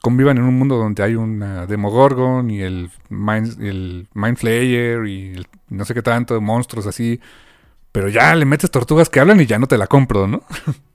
convivan 0.00 0.38
en 0.38 0.44
un 0.44 0.56
mundo 0.56 0.76
donde 0.76 1.02
hay 1.02 1.16
una 1.16 1.66
Demogorgon 1.66 2.50
y 2.50 2.62
el 2.62 2.90
Mind, 3.08 3.60
el 3.60 4.08
y 5.08 5.46
no 5.68 5.84
sé 5.84 5.94
qué 5.94 6.02
tanto, 6.02 6.40
monstruos 6.40 6.86
así. 6.86 7.20
Pero 7.92 8.08
ya 8.08 8.34
le 8.34 8.44
metes 8.44 8.70
tortugas 8.70 9.08
que 9.10 9.20
hablan 9.20 9.40
y 9.40 9.46
ya 9.46 9.58
no 9.58 9.66
te 9.66 9.76
la 9.76 9.86
compro, 9.86 10.28
¿no? 10.28 10.42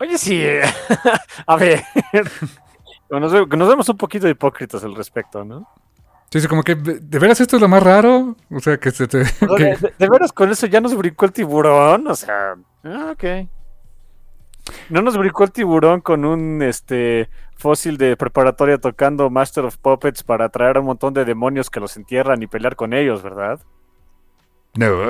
Oye, 0.00 0.18
sí. 0.18 0.44
a 1.46 1.56
ver. 1.56 1.82
nos, 3.10 3.32
nos, 3.32 3.68
vemos 3.68 3.88
un 3.88 3.96
poquito 3.96 4.28
hipócritas 4.28 4.84
al 4.84 4.94
respecto, 4.94 5.44
¿no? 5.44 5.68
Sí, 6.30 6.40
sí, 6.40 6.46
como 6.46 6.62
que 6.62 6.74
de 6.74 7.00
de 7.00 7.18
veras 7.18 7.40
esto 7.40 7.56
es 7.56 7.62
lo 7.62 7.68
más 7.68 7.82
raro. 7.82 8.36
O 8.50 8.60
sea, 8.60 8.78
que 8.78 8.90
se 8.90 9.08
te. 9.08 9.22
O 9.22 9.24
sea, 9.24 9.36
que- 9.56 9.64
de, 9.64 9.76
de- 9.76 9.94
de 9.98 10.08
veras 10.08 10.32
con 10.32 10.50
eso 10.50 10.66
ya 10.66 10.80
nos 10.80 10.94
brincó 10.94 11.24
el 11.24 11.32
tiburón, 11.32 12.06
o 12.06 12.14
sea, 12.14 12.54
ah, 12.84 13.12
ok. 13.12 13.24
No 14.90 15.00
nos 15.00 15.16
brincó 15.16 15.44
el 15.44 15.50
tiburón 15.52 16.02
con 16.02 16.26
un 16.26 16.60
este 16.60 17.30
fósil 17.56 17.96
de 17.96 18.16
preparatoria 18.18 18.76
tocando 18.76 19.30
Master 19.30 19.64
of 19.64 19.78
Puppets 19.78 20.22
para 20.22 20.44
atraer 20.44 20.76
a 20.76 20.80
un 20.80 20.86
montón 20.86 21.14
de 21.14 21.24
demonios 21.24 21.70
que 21.70 21.80
los 21.80 21.96
entierran 21.96 22.42
y 22.42 22.46
pelear 22.46 22.76
con 22.76 22.92
ellos, 22.92 23.22
¿verdad? 23.22 23.60
No. 24.74 25.08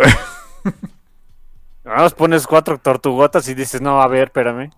Más 1.88 2.12
pones 2.12 2.46
cuatro 2.46 2.76
tortugotas 2.78 3.48
y 3.48 3.54
dices, 3.54 3.80
no, 3.80 4.02
a 4.02 4.06
ver, 4.08 4.24
espérame. 4.24 4.70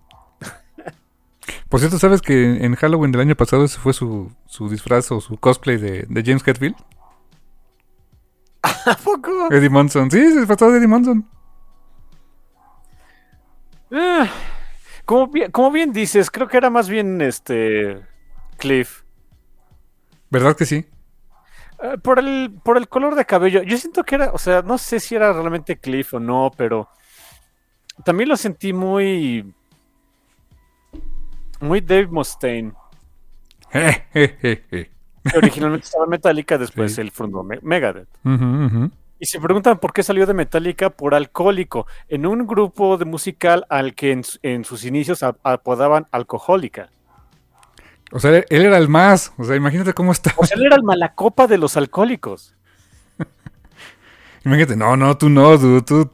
Por 1.67 1.79
cierto, 1.79 1.99
¿sabes 1.99 2.21
que 2.21 2.63
en 2.63 2.75
Halloween 2.75 3.11
del 3.11 3.21
año 3.21 3.35
pasado 3.35 3.65
ese 3.65 3.79
fue 3.79 3.91
su, 3.91 4.31
su 4.45 4.69
disfraz 4.69 5.11
o 5.11 5.19
su 5.19 5.37
cosplay 5.37 5.77
de, 5.77 6.05
de 6.07 6.23
James 6.23 6.47
Hetfield? 6.47 6.75
¿A 8.63 8.95
poco? 8.95 9.51
Eddie 9.51 9.69
Monson. 9.69 10.09
Sí, 10.09 10.19
se 10.19 10.39
disfrazó 10.39 10.71
de 10.71 10.77
Eddie 10.77 10.87
Monson. 10.87 11.27
Ah, 13.91 14.29
como, 15.03 15.27
bien, 15.27 15.51
como 15.51 15.71
bien 15.71 15.91
dices, 15.91 16.31
creo 16.31 16.47
que 16.47 16.57
era 16.57 16.69
más 16.69 16.87
bien 16.87 17.21
este 17.21 18.01
Cliff. 18.57 19.01
¿Verdad 20.29 20.55
que 20.55 20.65
sí? 20.65 20.85
Eh, 21.83 21.97
por 22.01 22.19
el, 22.19 22.57
por 22.63 22.77
el 22.77 22.87
color 22.87 23.15
de 23.15 23.25
cabello. 23.25 23.63
Yo 23.63 23.77
siento 23.77 24.05
que 24.05 24.15
era, 24.15 24.31
o 24.31 24.37
sea, 24.37 24.61
no 24.61 24.77
sé 24.77 25.01
si 25.01 25.15
era 25.15 25.33
realmente 25.33 25.77
Cliff 25.77 26.13
o 26.13 26.19
no, 26.21 26.51
pero 26.55 26.87
también 28.03 28.29
lo 28.29 28.37
sentí 28.37 28.73
muy. 28.73 29.53
Muy 31.59 31.81
Dave 31.81 32.07
Mustaine. 32.07 32.73
Que 33.71 34.89
originalmente 35.37 35.85
estaba 35.85 36.07
Metallica, 36.07 36.57
después 36.57 36.95
Sí. 36.95 37.01
él 37.01 37.11
fundó 37.11 37.43
Me- 37.43 37.59
Megadeth. 37.61 38.07
Y 39.19 39.25
se 39.27 39.39
preguntan 39.39 39.77
por 39.77 39.93
qué 39.93 40.01
salió 40.01 40.25
de 40.25 40.33
Metallica 40.33 40.89
por 40.89 41.13
alcohólico, 41.13 41.85
en 42.09 42.25
un 42.25 42.47
grupo 42.47 42.97
de 42.97 43.05
musical 43.05 43.65
al 43.69 43.93
que 43.93 44.11
en, 44.11 44.23
en 44.41 44.65
sus 44.65 44.83
inicios 44.83 45.21
apodaban 45.21 46.07
alcohólica. 46.11 46.89
O 48.11 48.19
sea, 48.19 48.31
él 48.49 48.65
era 48.65 48.77
el 48.79 48.89
más. 48.89 49.31
O 49.37 49.43
sea, 49.43 49.55
imagínate 49.55 49.93
cómo 49.93 50.11
está. 50.11 50.33
O 50.37 50.45
sea, 50.45 50.57
él 50.57 50.65
era 50.65 50.75
el 50.75 50.83
malacopa 50.83 51.45
de 51.45 51.59
los 51.59 51.77
alcohólicos. 51.77 52.55
Imagínate, 54.43 54.75
no, 54.75 54.97
no, 54.97 55.15
tú 55.15 55.29
no, 55.29 55.55
dude, 55.57 55.83
tú, 55.83 56.09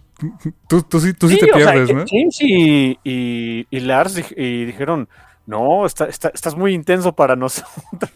tú, 0.68 0.82
tú, 0.84 1.00
sí, 1.00 1.14
tú 1.14 1.28
sí, 1.30 1.38
te 1.38 1.46
sea, 1.46 1.54
pierdes, 1.56 1.88
que 1.88 1.94
¿no? 1.94 2.06
James 2.08 2.38
y, 2.42 3.00
y- 3.04 3.68
y 3.70 3.80
Lars 3.82 4.24
y 4.36 4.66
dijeron, 4.66 5.08
no, 5.46 5.86
está- 5.86 6.06
está- 6.06 6.32
estás 6.34 6.56
muy 6.56 6.74
intenso 6.74 7.14
para 7.14 7.36
nosotros. 7.36 7.68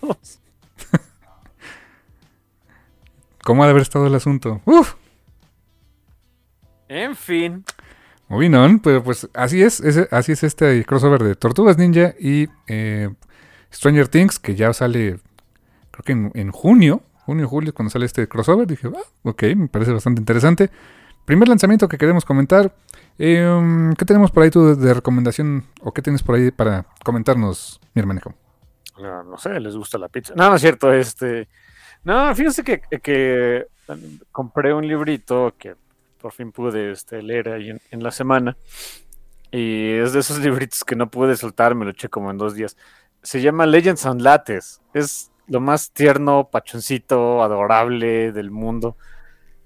¿Cómo 3.43 3.63
ha 3.63 3.65
de 3.67 3.71
haber 3.71 3.81
estado 3.83 4.07
el 4.07 4.15
asunto? 4.15 4.61
Uf, 4.65 4.93
En 6.87 7.15
fin. 7.15 7.63
moving 8.27 8.53
on, 8.53 8.79
pero 8.79 9.03
pues 9.03 9.27
así 9.33 9.61
es, 9.63 9.81
así 10.11 10.31
es 10.33 10.43
este 10.43 10.83
crossover 10.85 11.23
de 11.23 11.35
Tortugas 11.35 11.77
Ninja 11.77 12.13
y 12.19 12.47
eh, 12.67 13.09
Stranger 13.73 14.07
Things, 14.07 14.39
que 14.39 14.55
ya 14.55 14.73
sale, 14.73 15.19
creo 15.91 16.03
que 16.05 16.11
en, 16.11 16.31
en 16.35 16.51
junio, 16.51 17.01
junio, 17.25 17.47
julio, 17.47 17.73
cuando 17.73 17.89
sale 17.89 18.05
este 18.05 18.27
crossover, 18.27 18.67
dije, 18.67 18.89
ah, 18.95 19.01
ok, 19.23 19.43
me 19.55 19.67
parece 19.69 19.91
bastante 19.93 20.21
interesante. 20.21 20.69
Primer 21.25 21.47
lanzamiento 21.47 21.87
que 21.87 21.97
queremos 21.97 22.25
comentar, 22.25 22.73
eh, 23.17 23.91
¿qué 23.97 24.05
tenemos 24.05 24.31
por 24.31 24.43
ahí 24.43 24.49
tú 24.49 24.75
de, 24.75 24.93
recomendación 24.93 25.65
o 25.81 25.93
qué 25.93 26.01
tienes 26.01 26.23
por 26.23 26.35
ahí 26.35 26.51
para 26.51 26.85
comentarnos, 27.03 27.79
mi 27.93 27.99
hermano? 27.99 28.21
No, 28.97 29.37
sé, 29.37 29.59
les 29.59 29.75
gusta 29.75 29.97
la 29.97 30.09
pizza. 30.09 30.33
No, 30.35 30.49
no 30.49 30.55
es 30.55 30.61
cierto, 30.61 30.91
este... 30.93 31.47
No, 32.03 32.33
fíjense 32.33 32.63
que, 32.63 32.81
que 33.01 33.67
compré 34.31 34.73
un 34.73 34.87
librito 34.87 35.53
que 35.57 35.75
por 36.19 36.31
fin 36.31 36.51
pude 36.51 36.91
este, 36.91 37.21
leer 37.21 37.49
ahí 37.49 37.69
en, 37.69 37.81
en 37.91 38.03
la 38.03 38.11
semana. 38.11 38.57
Y 39.51 39.91
es 39.93 40.13
de 40.13 40.19
esos 40.19 40.39
libritos 40.39 40.83
que 40.83 40.95
no 40.95 41.09
pude 41.09 41.35
soltar, 41.35 41.75
me 41.75 41.85
lo 41.85 41.91
eché 41.91 42.09
como 42.09 42.31
en 42.31 42.37
dos 42.37 42.55
días. 42.55 42.77
Se 43.21 43.41
llama 43.41 43.65
Legends 43.65 44.05
and 44.05 44.21
Lattes. 44.21 44.81
Es 44.93 45.31
lo 45.47 45.59
más 45.59 45.91
tierno, 45.91 46.47
pachoncito, 46.49 47.43
adorable 47.43 48.31
del 48.31 48.51
mundo. 48.51 48.95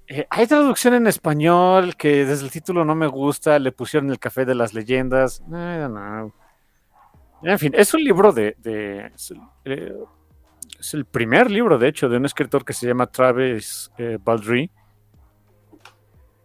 Eh, 0.07 0.27
hay 0.29 0.45
traducción 0.47 0.93
en 0.93 1.07
español 1.07 1.95
que 1.95 2.25
desde 2.25 2.45
el 2.45 2.51
título 2.51 2.85
no 2.85 2.93
me 2.95 3.07
gusta. 3.07 3.57
Le 3.59 3.71
pusieron 3.71 4.09
el 4.11 4.19
café 4.19 4.45
de 4.45 4.55
las 4.55 4.73
leyendas. 4.73 5.41
I 5.47 5.79
don't 5.79 5.95
know. 5.95 6.33
En 7.43 7.59
fin, 7.59 7.73
es 7.75 7.93
un 7.93 8.03
libro 8.03 8.31
de. 8.31 8.55
de- 8.59 9.07
es, 9.15 9.31
el, 9.31 9.41
eh, 9.65 9.93
es 10.79 10.93
el 10.93 11.05
primer 11.05 11.49
libro, 11.51 11.77
de 11.77 11.87
hecho, 11.87 12.07
de 12.09 12.17
un 12.17 12.25
escritor 12.25 12.63
que 12.63 12.73
se 12.73 12.87
llama 12.87 13.07
Travis 13.07 13.91
eh, 13.97 14.17
Baldry. 14.23 14.69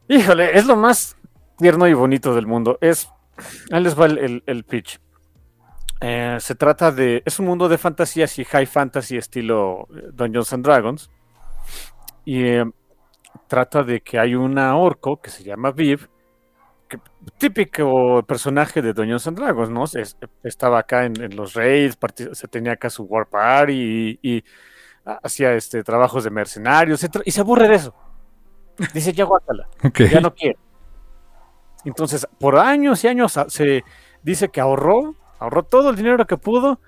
Híjole, 0.09 0.57
es 0.59 0.67
lo 0.67 0.77
más 0.77 1.17
tierno 1.59 1.87
y 1.87 1.95
bonito 1.95 2.35
del 2.35 2.47
mundo. 2.47 2.79
Es. 2.81 3.09
Ahí 3.71 3.83
les 3.83 3.99
va 3.99 4.07
el, 4.07 4.43
el- 4.47 4.65
pitch. 4.65 5.01
Eh, 6.01 6.37
se 6.41 6.55
trata 6.55 6.91
de. 6.91 7.23
Es 7.25 7.39
un 7.39 7.47
mundo 7.47 7.69
de 7.69 7.79
fantasía, 7.79 8.25
así 8.25 8.45
high 8.45 8.67
fantasy, 8.67 9.17
estilo 9.17 9.87
eh, 9.95 10.09
Dungeons 10.13 10.53
and 10.53 10.65
Dragons. 10.65 11.11
Y 12.25 12.43
trata 13.49 13.83
de 13.83 14.01
que 14.01 14.19
hay 14.19 14.35
una 14.35 14.77
orco 14.77 15.21
que 15.21 15.31
se 15.31 15.43
llama 15.45 15.71
Viv, 15.73 16.09
que- 16.89 16.99
típico 17.39 18.23
personaje 18.25 18.83
de 18.83 18.93
Dungeons 18.93 19.27
and 19.27 19.39
Dragons, 19.39 19.71
¿no? 19.71 19.85
Es- 19.85 20.17
estaba 20.43 20.79
acá 20.81 21.05
en, 21.05 21.21
en 21.23 21.37
los 21.37 21.55
raids, 21.55 21.97
se 22.33 22.49
tenía 22.49 22.73
acá 22.73 22.91
su 22.91 23.05
war 23.05 23.27
party 23.29 24.19
y, 24.23 24.37
y 24.37 24.45
hacía 25.05 25.55
este, 25.55 25.83
trabajos 25.83 26.25
de 26.25 26.31
mercenarios, 26.31 27.03
etc. 27.05 27.23
Y 27.25 27.31
se 27.31 27.41
aburre 27.41 27.69
de 27.69 27.75
eso. 27.77 27.95
Dice, 28.95 29.13
ya 29.13 29.25
guácala, 29.25 29.69
ya 30.11 30.21
no 30.21 30.35
quiere. 30.35 30.59
Entonces, 31.85 32.27
por 32.39 32.59
años 32.59 33.03
y 33.05 33.09
años 33.09 33.37
a- 33.37 33.49
se 33.49 33.85
dice 34.23 34.49
que 34.49 34.61
ahorró, 34.61 35.15
ahorró 35.39 35.63
todo 35.63 35.91
el 35.91 35.97
dinero 35.97 36.27
que 36.27 36.37
pudo. 36.37 36.81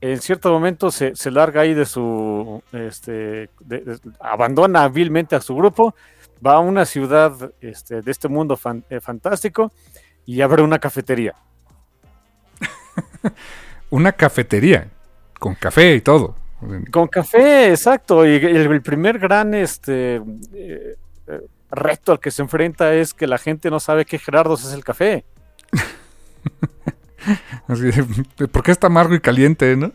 En 0.00 0.20
cierto 0.20 0.50
momento 0.52 0.90
se, 0.90 1.16
se 1.16 1.30
larga 1.30 1.62
ahí 1.62 1.74
de 1.74 1.84
su, 1.84 2.62
este, 2.72 3.50
de- 3.60 3.80
de- 3.80 3.98
abandona 4.20 4.84
hábilmente 4.84 5.34
a 5.34 5.40
su 5.40 5.56
grupo, 5.56 5.94
va 6.44 6.54
a 6.54 6.58
una 6.60 6.84
ciudad 6.84 7.52
este, 7.60 8.00
de 8.02 8.10
este 8.10 8.28
mundo 8.28 8.56
fan- 8.56 8.84
eh, 8.90 9.00
fantástico 9.00 9.72
y 10.24 10.40
abre 10.40 10.62
una 10.62 10.78
cafetería. 10.78 11.34
Una 13.90 14.12
cafetería, 14.12 14.88
con 15.38 15.54
café 15.54 15.94
y 15.94 16.00
todo. 16.02 16.36
Con 16.90 17.08
café, 17.08 17.70
exacto. 17.70 18.26
Y 18.26 18.34
el, 18.36 18.70
el 18.70 18.82
primer 18.82 19.18
gran 19.18 19.54
este, 19.54 20.16
eh, 20.52 20.96
eh, 21.26 21.40
reto 21.70 22.12
al 22.12 22.20
que 22.20 22.30
se 22.30 22.42
enfrenta 22.42 22.92
es 22.94 23.14
que 23.14 23.26
la 23.26 23.38
gente 23.38 23.70
no 23.70 23.80
sabe 23.80 24.04
que 24.04 24.18
Gerardos 24.18 24.64
es 24.64 24.74
el 24.74 24.84
café. 24.84 25.24
De, 27.68 28.48
¿Por 28.48 28.62
qué 28.62 28.70
está 28.70 28.86
amargo 28.86 29.14
y 29.14 29.20
caliente, 29.20 29.76
no? 29.76 29.92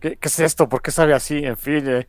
¿Qué, 0.00 0.18
es 0.20 0.40
esto? 0.40 0.68
¿Por 0.68 0.82
qué 0.82 0.90
sabe 0.90 1.14
así? 1.14 1.38
En 1.44 1.56
fin, 1.56 1.84
eh, 1.88 2.06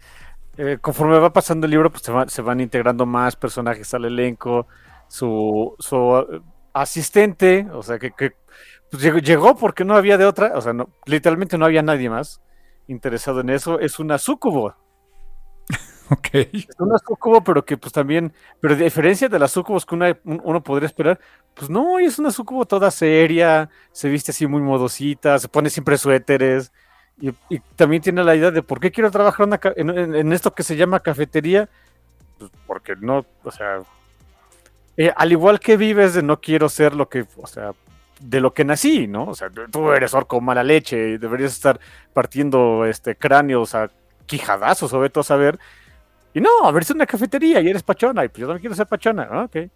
eh, 0.58 0.77
conforme 0.82 1.20
va 1.20 1.34
pasando 1.34 1.65
el 1.65 1.72
libro, 1.72 1.92
pues 1.92 2.04
se, 2.04 2.12
va- 2.12 2.27
se 2.27 2.42
van 2.42 2.60
integrando 2.62 3.06
más 3.06 3.36
personajes 3.36 3.94
al 3.94 4.06
elenco. 4.06 4.68
Su, 5.08 5.75
su 5.80 5.98
eh, 6.32 6.42
asistente, 6.74 7.68
o 7.74 7.84
sea, 7.84 8.00
que, 8.00 8.12
pues, 8.92 9.04
llegó 9.24 9.56
porque 9.58 9.86
no 9.86 9.96
había 9.96 10.18
de 10.18 10.25
otra, 10.25 10.54
o 10.58 10.62
sea, 10.62 10.74
no, 10.74 10.89
literalmente 11.06 11.58
no 11.58 11.65
había 11.65 11.84
nadie 11.84 12.10
más 12.10 12.42
interesado 12.88 13.42
en 13.42 13.50
eso. 13.51 13.80
Es 13.80 14.00
una 14.00 14.18
sucubo. 14.18 14.75
Ok. 16.12 16.29
Es 16.33 16.67
una 16.79 16.97
sucubo, 17.00 17.43
pero 17.43 17.65
que 17.65 17.77
pues 17.77 17.91
también, 17.91 18.31
pero 18.59 18.75
a 18.75 18.77
diferencia 18.77 19.27
de 19.27 19.39
las 19.39 19.51
sucubos 19.51 19.85
que 19.85 19.95
una- 19.95 20.17
un- 20.24 20.41
uno 20.43 20.62
podría 20.63 20.88
esperar, 20.88 21.19
pues 21.53 21.69
no, 21.69 21.97
es 22.00 22.19
una 22.19 22.31
sucubo 22.31 22.65
toda 22.65 22.91
seria, 22.91 23.69
se 23.91 24.09
viste 24.09 24.31
así 24.31 24.45
muy 24.47 24.62
modosita, 24.62 25.39
se 25.39 25.47
pone 25.47 25.69
siempre 25.69 25.97
suéteres, 25.97 26.71
y, 27.19 27.31
también 27.75 28.01
tiene 28.01 28.24
la 28.24 28.35
idea 28.35 28.51
de 28.51 28.62
por 28.62 28.79
qué 28.79 28.91
quiero 28.91 29.09
trabajar 29.09 29.47
en, 29.77 30.33
esto 30.33 30.53
que 30.53 30.63
se 30.63 30.75
llama 30.75 31.00
cafetería, 31.00 31.69
pues 32.38 32.51
porque 32.67 32.95
no, 33.00 33.25
o 33.43 33.51
sea, 33.51 33.81
eh, 34.97 35.12
al 35.15 35.31
igual 35.31 35.59
que 35.59 35.77
vives 35.77 36.13
de 36.13 36.24
no 36.24 36.39
quiero 36.41 36.69
ser 36.69 36.93
lo 36.93 37.07
que, 37.09 37.25
o 37.38 37.47
sea, 37.47 37.71
de 38.19 38.39
lo 38.41 38.53
que 38.53 38.65
nací, 38.65 39.07
¿no? 39.07 39.25
O 39.27 39.35
sea, 39.35 39.50
tú 39.71 39.91
eres 39.91 40.13
orco 40.13 40.39
mala 40.41 40.63
leche 40.63 41.09
y 41.12 41.17
deberías 41.17 41.53
estar 41.53 41.79
partiendo 42.13 42.85
este 42.85 43.15
cráneos 43.15 43.75
a 43.75 43.89
quijadazos 44.25 44.93
o 44.93 45.00
veto 45.00 45.19
a 45.21 45.24
saber. 45.24 45.59
Y 46.36 46.42
no, 46.42 46.50
abrirse 46.65 46.92
una 46.92 47.06
cafetería 47.06 47.62
y 47.62 47.70
eres 47.70 47.82
pachona. 47.82 48.25
Y 48.25 48.27
pues 48.27 48.42
yo 48.42 48.48
también 48.48 48.60
quiero 48.60 48.75
ser 48.75 48.88
pachona. 48.88 49.27
Ah, 49.32 49.44
ok. 49.46 49.72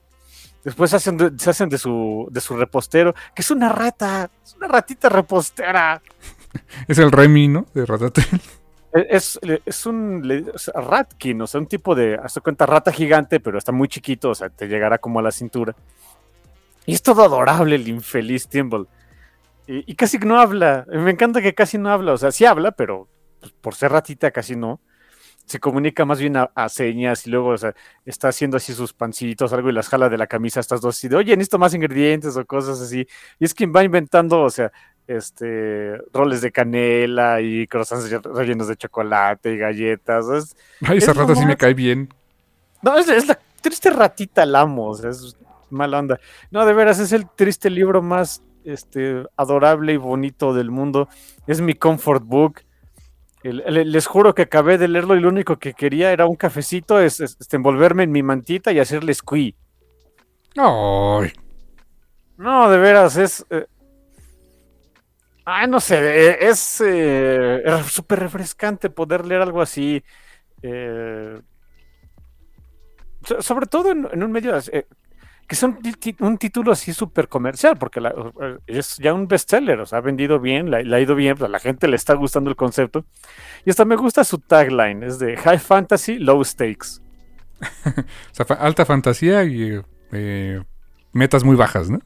Después 0.62 0.92
se 0.92 0.98
hacen, 0.98 1.16
de, 1.16 1.32
se 1.38 1.50
hacen 1.50 1.70
de, 1.70 1.78
su, 1.78 2.28
de 2.30 2.42
su 2.42 2.58
repostero, 2.58 3.14
que 3.34 3.42
es 3.42 3.50
una 3.50 3.70
rata. 3.70 4.30
Es 4.44 4.56
una 4.56 4.68
ratita 4.68 5.10
repostera. 5.10 6.02
Es 6.88 6.98
el 6.98 7.12
Remy, 7.12 7.48
¿no? 7.48 7.68
De 7.76 7.86
Ratatouille. 7.86 8.42
Es, 8.92 9.40
es 9.44 9.86
un 9.86 10.52
es 10.56 10.72
ratkin, 10.74 11.40
o 11.44 11.46
sea, 11.46 11.62
un 11.62 11.68
tipo 11.68 11.94
de, 11.94 12.16
hazte 12.16 12.42
cuenta, 12.42 12.66
rata 12.66 12.92
gigante, 12.92 13.40
pero 13.40 13.60
está 13.60 13.72
muy 13.72 13.88
chiquito, 13.88 14.32
o 14.32 14.36
sea, 14.36 14.50
te 14.50 14.68
llegará 14.68 14.98
como 14.98 15.20
a 15.20 15.22
la 15.22 15.32
cintura. 15.32 15.76
Y 16.88 16.96
es 16.96 17.04
todo 17.04 17.24
adorable 17.24 17.76
el 17.76 17.88
infeliz 17.88 18.48
Timble. 18.48 18.86
Y, 19.68 19.92
y 19.92 19.96
casi 19.96 20.18
no 20.18 20.40
habla. 20.40 20.88
Me 20.88 21.12
encanta 21.12 21.40
que 21.40 21.54
casi 21.54 21.78
no 21.78 21.92
habla, 21.92 22.14
o 22.14 22.18
sea, 22.18 22.32
sí 22.32 22.46
habla, 22.46 22.72
pero 22.72 23.08
pues, 23.40 23.54
por 23.62 23.76
ser 23.76 23.92
ratita 23.92 24.32
casi 24.32 24.56
no. 24.56 24.82
Se 25.50 25.60
comunica 25.60 26.06
más 26.06 26.20
bien 26.20 26.38
a, 26.38 26.52
a 26.54 26.70
señas 26.70 27.26
y 27.26 27.32
luego 27.32 27.50
o 27.50 27.58
sea, 27.58 27.74
está 28.06 28.28
haciendo 28.28 28.58
así 28.58 28.72
sus 28.72 28.94
pancitos, 28.94 29.52
algo 29.52 29.70
y 29.70 29.74
las 29.74 29.90
jala 29.90 30.08
de 30.08 30.18
la 30.18 30.28
camisa 30.28 30.60
a 30.60 30.62
estas 30.62 30.80
dos 30.80 31.04
y 31.04 31.08
de, 31.08 31.16
oye, 31.16 31.36
necesito 31.36 31.58
más 31.58 31.74
ingredientes 31.74 32.38
o 32.38 32.46
cosas 32.46 32.80
así. 32.80 33.08
Y 33.40 33.46
es 33.46 33.56
quien 33.56 33.74
va 33.76 33.84
inventando, 33.84 34.42
o 34.44 34.50
sea, 34.52 34.72
este, 35.08 35.98
roles 36.14 36.42
de 36.42 36.52
canela 36.52 37.42
y 37.42 37.66
croissants 37.66 38.12
rellenos 38.26 38.68
de 38.68 38.76
chocolate 38.78 39.52
y 39.54 39.58
galletas. 39.58 40.30
Es, 40.30 40.56
Ay, 40.82 41.00
esa 41.00 41.12
Es 41.12 41.18
rata 41.18 41.36
sí 41.36 41.48
me 41.48 41.58
cae 41.58 41.74
bien. 41.74 42.14
no, 42.84 42.96
es, 42.96 43.10
es 43.10 43.28
la 43.28 43.40
triste 43.62 43.90
ratita 43.90 44.46
Lamo, 44.46 44.90
o 44.90 44.96
sea, 44.96 45.10
es 45.10 45.36
mala 45.72 45.98
onda. 45.98 46.20
No, 46.52 46.64
de 46.64 46.74
veras, 46.74 47.00
es 47.00 47.12
el 47.12 47.28
triste 47.28 47.72
libro 47.72 48.04
más 48.04 48.44
este, 48.66 49.26
adorable 49.36 49.94
y 49.94 49.98
bonito 49.98 50.54
del 50.54 50.70
mundo. 50.70 51.10
Es 51.48 51.60
mi 51.60 51.74
comfort 51.74 52.24
book. 52.24 52.62
Les 53.44 54.06
juro 54.08 54.34
que 54.36 54.44
acabé 54.44 54.78
de 54.78 54.88
leerlo 54.90 55.16
y 55.16 55.22
lo 55.22 55.30
único 55.30 55.58
que 55.60 55.74
quería 55.74 56.12
era 56.12 56.26
un 56.28 56.36
cafecito, 56.36 57.00
es, 57.00 57.20
es, 57.22 57.38
este, 57.40 57.56
envolverme 57.58 58.04
en 58.04 58.12
mi 58.12 58.22
mantita 58.24 58.72
y 58.74 58.80
hacerle 58.80 59.14
squee. 59.14 59.56
Ay, 60.58 61.32
No, 62.38 62.70
de 62.70 62.78
veras, 62.78 63.18
es... 63.18 63.46
eh, 63.50 63.66
Ah, 65.46 65.66
no 65.68 65.80
sé, 65.80 65.96
eh, 66.32 66.38
es 66.50 66.80
eh, 66.82 67.62
es 67.66 67.86
súper 67.88 68.20
refrescante 68.20 68.90
poder 68.90 69.26
leer 69.26 69.42
algo 69.42 69.62
así. 69.62 70.04
eh, 70.64 71.40
so- 73.26 73.42
sobre 73.42 73.66
todo 73.68 73.92
en, 73.92 74.08
en 74.12 74.24
un 74.24 74.32
medio 74.32 74.54
que 75.50 75.56
es 75.56 75.64
un, 75.64 75.80
un 76.20 76.38
título 76.38 76.72
así 76.72 76.94
súper 76.94 77.28
comercial, 77.28 77.76
porque 77.78 78.00
la- 78.00 78.14
eh, 78.42 78.58
es 78.68 78.98
ya 78.98 79.14
un 79.16 79.28
bestseller, 79.28 79.80
o 79.80 79.86
sea, 79.88 79.98
ha 79.98 80.02
vendido 80.02 80.40
bien, 80.40 80.70
le, 80.70 80.96
ha 80.96 81.00
ido 81.00 81.16
bien, 81.16 81.36
pues, 81.36 81.48
a 81.50 81.52
la 81.52 81.58
gente 81.60 81.88
le 81.88 81.96
está 81.96 82.14
gustando 82.14 82.52
el 82.52 82.56
concepto. 82.56 83.04
Y 83.66 83.72
hasta 83.72 83.84
me 83.84 83.96
gusta 83.96 84.24
su 84.24 84.38
tagline, 84.38 85.02
es 85.04 85.18
de 85.18 85.36
High 85.38 85.58
Fantasy, 85.58 86.20
Low 86.20 86.44
Stakes. 86.46 87.02
o 87.86 88.34
sea, 88.46 88.56
alta 88.58 88.86
fantasía 88.86 89.44
y 89.44 89.82
eh, 90.12 90.62
metas 91.14 91.44
muy 91.44 91.56
bajas, 91.56 91.90
¿no? 91.90 92.00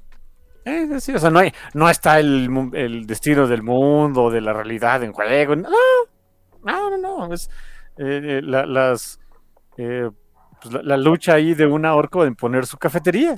Eh, 0.64 0.88
sí, 1.02 1.12
o 1.14 1.20
sea, 1.20 1.30
no, 1.30 1.40
hay, 1.40 1.52
no 1.74 1.90
está 1.90 2.20
el, 2.22 2.50
el 2.74 3.06
destino 3.06 3.46
del 3.48 3.62
mundo, 3.62 4.30
de 4.32 4.40
la 4.40 4.54
realidad 4.54 5.04
en 5.04 5.12
juego. 5.12 5.58
No, 5.58 5.70
no, 6.64 6.98
no, 6.98 7.28
no. 7.28 7.34
Es 7.34 7.50
eh, 7.98 8.22
eh, 8.24 8.42
la, 8.42 8.66
las, 8.66 9.20
eh, 9.78 10.10
pues, 10.64 10.74
la, 10.74 10.82
la 10.84 10.98
lucha 10.98 11.36
ahí 11.36 11.54
de 11.54 11.68
una 11.68 11.94
orco 11.94 12.26
en 12.26 12.36
poner 12.36 12.66
su 12.66 12.78
cafetería. 12.78 13.38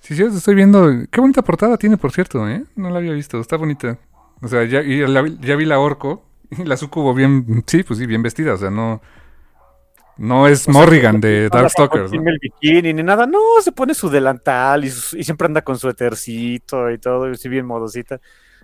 Sí, 0.00 0.14
sí, 0.16 0.22
estoy 0.22 0.54
viendo. 0.54 0.88
Qué 1.10 1.20
bonita 1.20 1.42
portada 1.42 1.76
tiene, 1.76 1.96
por 1.96 2.12
cierto, 2.12 2.48
¿eh? 2.48 2.64
No 2.76 2.90
la 2.90 2.98
había 2.98 3.12
visto, 3.12 3.40
está 3.40 3.56
bonita. 3.56 3.98
O 4.40 4.48
sea, 4.48 4.64
ya, 4.64 4.80
y 4.82 5.06
la 5.06 5.26
ya 5.40 5.56
vi 5.56 5.64
la 5.64 5.78
orco 5.80 6.24
y 6.50 6.64
la 6.64 6.76
sucubo 6.76 7.12
bien, 7.14 7.62
sí, 7.66 7.82
pues 7.82 7.98
sí, 7.98 8.06
bien 8.06 8.22
vestida. 8.22 8.54
O 8.54 8.56
sea, 8.56 8.70
no, 8.70 9.02
no 10.16 10.46
es 10.46 10.62
O 10.68 10.72
sea, 10.72 10.72
Morrigan 10.72 11.20
de 11.20 11.48
anda 11.52 11.58
Darkstalkers, 11.60 12.12
¿no? 12.12 12.22
el 12.30 12.38
bikini 12.40 12.94
ni 12.94 13.02
nada. 13.02 13.26
No, 13.26 13.38
se 13.60 13.72
pone 13.72 13.94
su 13.94 14.08
delantal 14.08 14.84
y, 14.84 14.90
su- 14.90 15.16
y 15.18 15.24
siempre 15.24 15.46
anda 15.46 15.62
con 15.62 15.78
su 15.78 15.88
etercito 15.88 16.90
y 16.90 16.98
todo, 16.98 17.28
y 17.28 17.32
así 17.32 17.48
bien 17.48 17.66
modosita. 17.66 18.20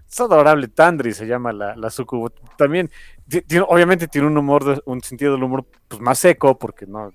Es 0.08 0.20
adorable. 0.20 0.68
Tandri 0.68 1.12
se 1.12 1.26
llama 1.26 1.52
la, 1.52 1.74
la 1.76 1.90
sucubo. 1.90 2.30
También, 2.56 2.90
obviamente 3.68 4.08
tiene 4.08 4.26
un 4.26 4.36
humor, 4.36 4.82
un 4.86 5.00
sentido 5.02 5.32
del 5.32 5.42
humor 5.42 5.66
pues, 5.88 6.00
más 6.00 6.18
seco, 6.18 6.58
porque 6.58 6.86
no. 6.86 7.12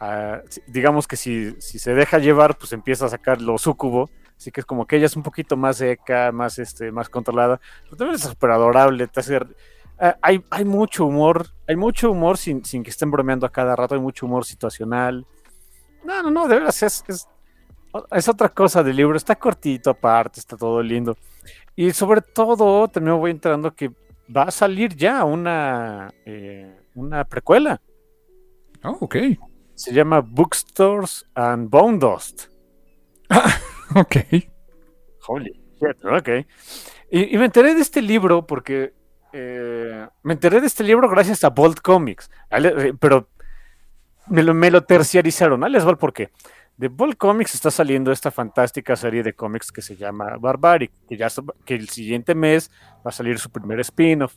ah, 0.00 0.40
digamos 0.66 1.06
que 1.06 1.16
si, 1.16 1.54
si 1.60 1.78
se 1.78 1.94
deja 1.94 2.18
llevar, 2.18 2.56
pues 2.56 2.72
empieza 2.72 3.06
a 3.06 3.08
sacar 3.08 3.40
lo 3.40 3.58
sucubo. 3.58 4.10
Así 4.36 4.50
que 4.50 4.60
es 4.60 4.66
como 4.66 4.86
que 4.86 4.96
ella 4.96 5.06
es 5.06 5.16
un 5.16 5.22
poquito 5.22 5.56
más 5.56 5.78
seca, 5.78 6.30
más, 6.30 6.58
este, 6.58 6.92
más 6.92 7.08
controlada. 7.08 7.60
Pero 7.84 7.96
también 7.96 8.16
es 8.16 8.22
súper 8.22 8.50
adorable. 8.50 9.08
Ah, 9.98 10.16
hay, 10.20 10.64
mucho 10.64 11.06
humor, 11.06 11.46
hay 11.66 11.76
mucho 11.76 12.10
humor 12.10 12.36
sin, 12.36 12.64
sin 12.64 12.82
que 12.82 12.90
estén 12.90 13.10
bromeando 13.10 13.46
a 13.46 13.52
cada 13.52 13.74
rato, 13.74 13.94
hay 13.94 14.00
mucho 14.00 14.26
humor 14.26 14.44
situacional. 14.44 15.26
No, 16.04 16.22
no, 16.22 16.30
no, 16.30 16.48
de 16.48 16.56
veras 16.56 16.82
es, 16.82 17.02
es, 17.08 17.26
es 18.10 18.28
otra 18.28 18.50
cosa 18.50 18.82
del 18.82 18.96
libro, 18.96 19.16
está 19.16 19.36
cortito 19.36 19.88
aparte, 19.90 20.38
está 20.38 20.56
todo 20.56 20.82
lindo. 20.82 21.16
Y 21.74 21.92
sobre 21.92 22.20
todo, 22.20 22.88
también 22.88 23.18
voy 23.18 23.30
enterando 23.30 23.74
que 23.74 23.90
va 24.34 24.42
a 24.44 24.50
salir 24.50 24.94
ya 24.94 25.24
una, 25.24 26.12
eh, 26.24 26.80
una 26.94 27.24
precuela. 27.24 27.80
Oh, 28.84 28.98
ok. 29.00 29.16
Se 29.74 29.92
llama 29.92 30.20
Bookstores 30.20 31.26
and 31.34 31.68
Bone 31.70 31.98
Dust. 31.98 32.46
Ok. 33.94 34.16
Holy 35.28 35.52
shit, 35.80 36.04
ok. 36.04 36.28
Y, 37.10 37.34
y 37.34 37.38
me 37.38 37.44
enteré 37.44 37.72
de 37.72 37.80
este 37.80 38.02
libro 38.02 38.44
porque 38.46 38.92
eh, 39.32 40.06
me 40.22 40.32
enteré 40.32 40.60
de 40.60 40.66
este 40.66 40.82
libro 40.82 41.08
gracias 41.08 41.44
a 41.44 41.50
Bolt 41.50 41.80
Comics. 41.80 42.30
Eh, 42.50 42.92
pero 42.98 43.28
me 44.28 44.42
lo, 44.42 44.54
me 44.54 44.70
lo 44.70 44.82
terciarizaron. 44.82 45.62
Ahí 45.62 45.70
les 45.70 45.86
va 45.86 45.90
el 45.90 45.98
porqué. 45.98 46.30
De 46.76 46.88
Bolt 46.88 47.16
Comics 47.16 47.54
está 47.54 47.70
saliendo 47.70 48.12
esta 48.12 48.30
fantástica 48.30 48.96
serie 48.96 49.22
de 49.22 49.32
cómics 49.32 49.72
que 49.72 49.80
se 49.80 49.96
llama 49.96 50.36
Barbaric, 50.38 50.92
que, 51.08 51.16
ya, 51.16 51.28
que 51.64 51.74
el 51.74 51.88
siguiente 51.88 52.34
mes 52.34 52.70
va 52.98 53.08
a 53.08 53.12
salir 53.12 53.38
su 53.38 53.48
primer 53.48 53.80
spin-off. 53.80 54.34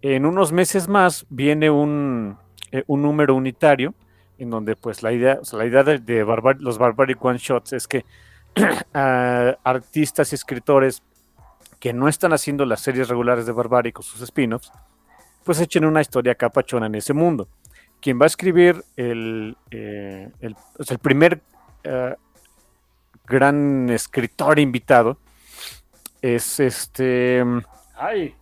En 0.00 0.24
unos 0.24 0.50
meses 0.50 0.88
más 0.88 1.26
viene 1.28 1.68
un, 1.68 2.38
eh, 2.72 2.84
un 2.86 3.02
número 3.02 3.34
unitario 3.34 3.94
en 4.38 4.48
donde 4.48 4.76
pues 4.76 5.02
la 5.02 5.12
idea, 5.12 5.38
o 5.42 5.44
sea, 5.44 5.58
la 5.58 5.66
idea 5.66 5.82
de, 5.82 6.24
los 6.60 6.78
Barbaric 6.78 7.22
One 7.22 7.38
Shots 7.38 7.74
es 7.74 7.86
que 7.86 8.06
artistas 8.94 10.32
y 10.32 10.36
escritores 10.36 11.02
que 11.80 11.92
no 11.92 12.08
están 12.08 12.32
haciendo 12.32 12.64
las 12.64 12.80
series 12.80 13.08
regulares 13.08 13.44
de 13.44 13.52
Barbaric 13.52 13.98
o 13.98 14.02
sus 14.02 14.22
spin-offs, 14.22 14.72
pues 15.44 15.60
echen 15.60 15.84
una 15.84 16.00
historia 16.00 16.34
capachona 16.34 16.86
en 16.86 16.94
ese 16.94 17.12
mundo. 17.12 17.46
Quien 18.00 18.18
va 18.18 18.24
a 18.24 18.26
escribir 18.28 18.82
el, 18.96 19.56
eh, 19.70 20.30
el 20.40 20.98
primer 21.02 21.42
uh, 21.84 22.14
gran 23.26 23.90
escritor 23.90 24.58
invitado 24.58 25.18
es 26.22 26.60
este. 26.60 27.44
Ay, 27.96 28.34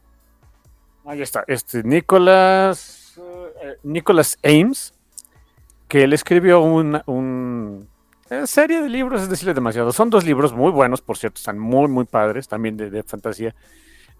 ahí 1.04 1.22
está. 1.22 1.44
Este 1.46 1.82
Nicholas. 1.82 3.02
Nicholas 3.82 4.38
Ames, 4.42 4.94
que 5.88 6.04
él 6.04 6.12
escribió 6.12 6.60
una 6.60 7.02
un, 7.06 7.88
una 8.30 8.46
serie 8.46 8.82
de 8.82 8.88
libros, 8.88 9.22
es 9.22 9.28
decirle 9.28 9.54
demasiado. 9.54 9.92
Son 9.92 10.10
dos 10.10 10.24
libros 10.24 10.52
muy 10.52 10.70
buenos, 10.70 11.00
por 11.00 11.16
cierto, 11.16 11.38
están 11.38 11.58
muy, 11.58 11.88
muy 11.88 12.04
padres, 12.04 12.48
también 12.48 12.76
de 12.76 13.02
fantasía. 13.02 13.54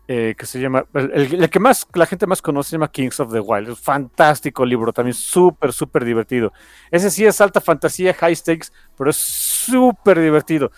Eh, 0.09 0.37
que 0.39 0.47
se 0.47 0.61
llama, 0.61 0.87
el, 0.95 1.35
el, 1.35 1.51
que 1.51 1.59
más 1.59 1.85
la 1.95 2.07
gente 2.07 2.29
más 2.29 2.41
conoce 2.41 2.71
se 2.71 2.77
llama 2.77 2.93
Kings 2.93 3.19
of 3.19 3.33
the 3.33 3.41
Wild. 3.41 3.65
Es 3.65 3.71
un 3.71 3.77
fantástico 3.77 4.65
libro, 4.65 4.93
también 4.93 5.15
súper, 5.15 5.73
súper 5.73 6.05
divertido. 6.05 6.53
Ese 6.93 7.11
sí 7.11 7.25
es 7.27 7.41
alta 7.41 7.61
fantasía, 7.61 8.15
high 8.15 8.37
stakes, 8.37 8.69
pero 8.97 9.11
es 9.11 9.17
súper 9.17 10.21
divertido. 10.21 10.71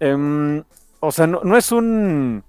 Um, 0.00 0.62
o 1.00 1.12
sea, 1.12 1.26
no, 1.26 1.42
no 1.44 1.58
es 1.58 1.72
un. 1.72 2.42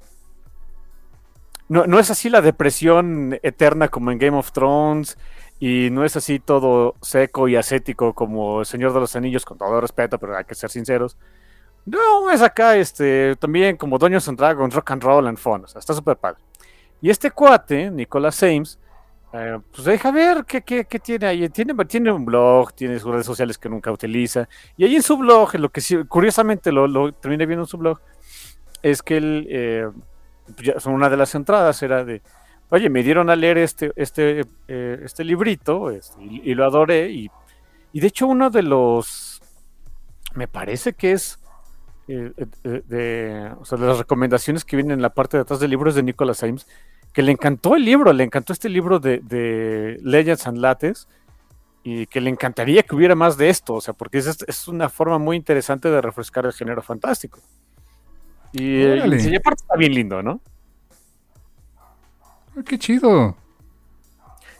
No, 1.67 1.85
no, 1.85 1.99
es 1.99 2.09
así 2.09 2.29
la 2.29 2.41
depresión 2.41 3.37
eterna 3.43 3.89
como 3.89 4.11
en 4.11 4.17
Game 4.17 4.37
of 4.37 4.53
Thrones. 4.53 5.17
Y 5.59 5.89
no 5.91 6.05
es 6.05 6.15
así 6.15 6.39
todo 6.39 6.95
seco 7.01 7.47
y 7.47 7.55
ascético 7.55 8.13
como 8.13 8.61
El 8.61 8.65
Señor 8.65 8.93
de 8.93 9.01
los 9.01 9.15
Anillos, 9.15 9.45
con 9.45 9.57
todo 9.57 9.79
respeto, 9.79 10.17
pero 10.17 10.35
hay 10.35 10.45
que 10.45 10.55
ser 10.55 10.69
sinceros. 10.71 11.17
No, 11.85 12.29
es 12.29 12.41
acá 12.41 12.77
este, 12.77 13.35
también 13.37 13.75
como 13.75 13.97
Dungeons 13.97 14.27
and 14.27 14.37
Dragons, 14.37 14.73
Rock 14.73 14.91
and 14.91 15.03
Roll 15.03 15.27
and 15.27 15.37
Fun. 15.37 15.63
O 15.63 15.67
sea, 15.67 15.79
está 15.79 15.93
súper 15.93 16.17
padre. 16.17 16.39
Y 17.01 17.09
este 17.09 17.31
cuate, 17.31 17.89
Nicolas 17.89 18.41
Ames, 18.43 18.79
eh, 19.33 19.59
pues 19.71 19.85
deja 19.85 20.11
ver 20.11 20.45
qué, 20.45 20.61
qué, 20.61 20.85
qué, 20.85 20.99
tiene 20.99 21.25
ahí. 21.25 21.49
Tiene, 21.49 21.73
tiene 21.85 22.11
un 22.11 22.25
blog, 22.25 22.73
tiene 22.73 22.99
sus 22.99 23.11
redes 23.11 23.25
sociales 23.25 23.57
que 23.57 23.69
nunca 23.69 23.91
utiliza. 23.91 24.47
Y 24.77 24.83
ahí 24.83 24.95
en 24.95 25.01
su 25.01 25.17
blog, 25.17 25.55
lo 25.55 25.69
que 25.69 25.81
sí, 25.81 25.97
curiosamente 26.05 26.71
lo, 26.71 26.87
lo 26.87 27.11
terminé 27.13 27.45
viendo 27.45 27.63
en 27.63 27.67
su 27.67 27.77
blog, 27.77 27.99
es 28.83 29.01
que 29.01 29.17
él, 29.17 29.47
eh, 29.49 29.89
una 30.85 31.09
de 31.09 31.17
las 31.17 31.33
entradas 31.33 31.81
era 31.81 32.03
de, 32.03 32.21
oye, 32.69 32.89
me 32.89 33.03
dieron 33.03 33.29
a 33.29 33.35
leer 33.35 33.57
este, 33.57 33.91
este, 33.95 34.45
eh, 34.67 35.01
este 35.03 35.23
librito 35.23 35.89
este, 35.89 36.21
y, 36.23 36.51
y, 36.51 36.53
lo 36.53 36.65
adoré. 36.65 37.09
Y, 37.09 37.31
y 37.93 37.99
de 37.99 38.07
hecho 38.07 38.27
uno 38.27 38.49
de 38.49 38.61
los, 38.61 39.41
me 40.35 40.47
parece 40.47 40.93
que 40.93 41.13
es 41.13 41.40
eh, 42.07 42.31
de, 42.63 43.51
o 43.59 43.65
sea, 43.65 43.77
de, 43.77 43.85
las 43.87 43.97
recomendaciones 43.97 44.65
que 44.65 44.75
vienen 44.75 44.93
en 44.93 45.01
la 45.01 45.13
parte 45.13 45.37
de 45.37 45.41
atrás 45.41 45.59
del 45.59 45.69
libro 45.69 45.89
es 45.89 45.95
de 45.95 46.03
Nicholas 46.03 46.43
Ames, 46.43 46.67
que 47.13 47.21
le 47.21 47.31
encantó 47.31 47.75
el 47.75 47.85
libro, 47.85 48.11
le 48.13 48.23
encantó 48.23 48.53
este 48.53 48.69
libro 48.69 48.99
de, 48.99 49.19
de 49.19 49.99
Legends 50.01 50.47
and 50.47 50.57
Lattes 50.57 51.07
y 51.83 52.05
que 52.07 52.21
le 52.21 52.29
encantaría 52.29 52.83
que 52.83 52.95
hubiera 52.95 53.15
más 53.15 53.37
de 53.37 53.49
esto, 53.49 53.75
o 53.75 53.81
sea, 53.81 53.93
porque 53.93 54.19
es, 54.19 54.43
es 54.47 54.67
una 54.67 54.89
forma 54.89 55.17
muy 55.17 55.35
interesante 55.35 55.89
de 55.89 56.01
refrescar 56.01 56.45
el 56.45 56.53
género 56.53 56.81
fantástico. 56.81 57.39
Y, 58.53 58.83
y, 58.83 59.35
aparte 59.35 59.61
está 59.61 59.75
bien 59.77 59.93
lindo, 59.93 60.21
¿no? 60.21 60.41
Ah, 62.55 62.61
¡Qué 62.65 62.77
chido! 62.77 63.35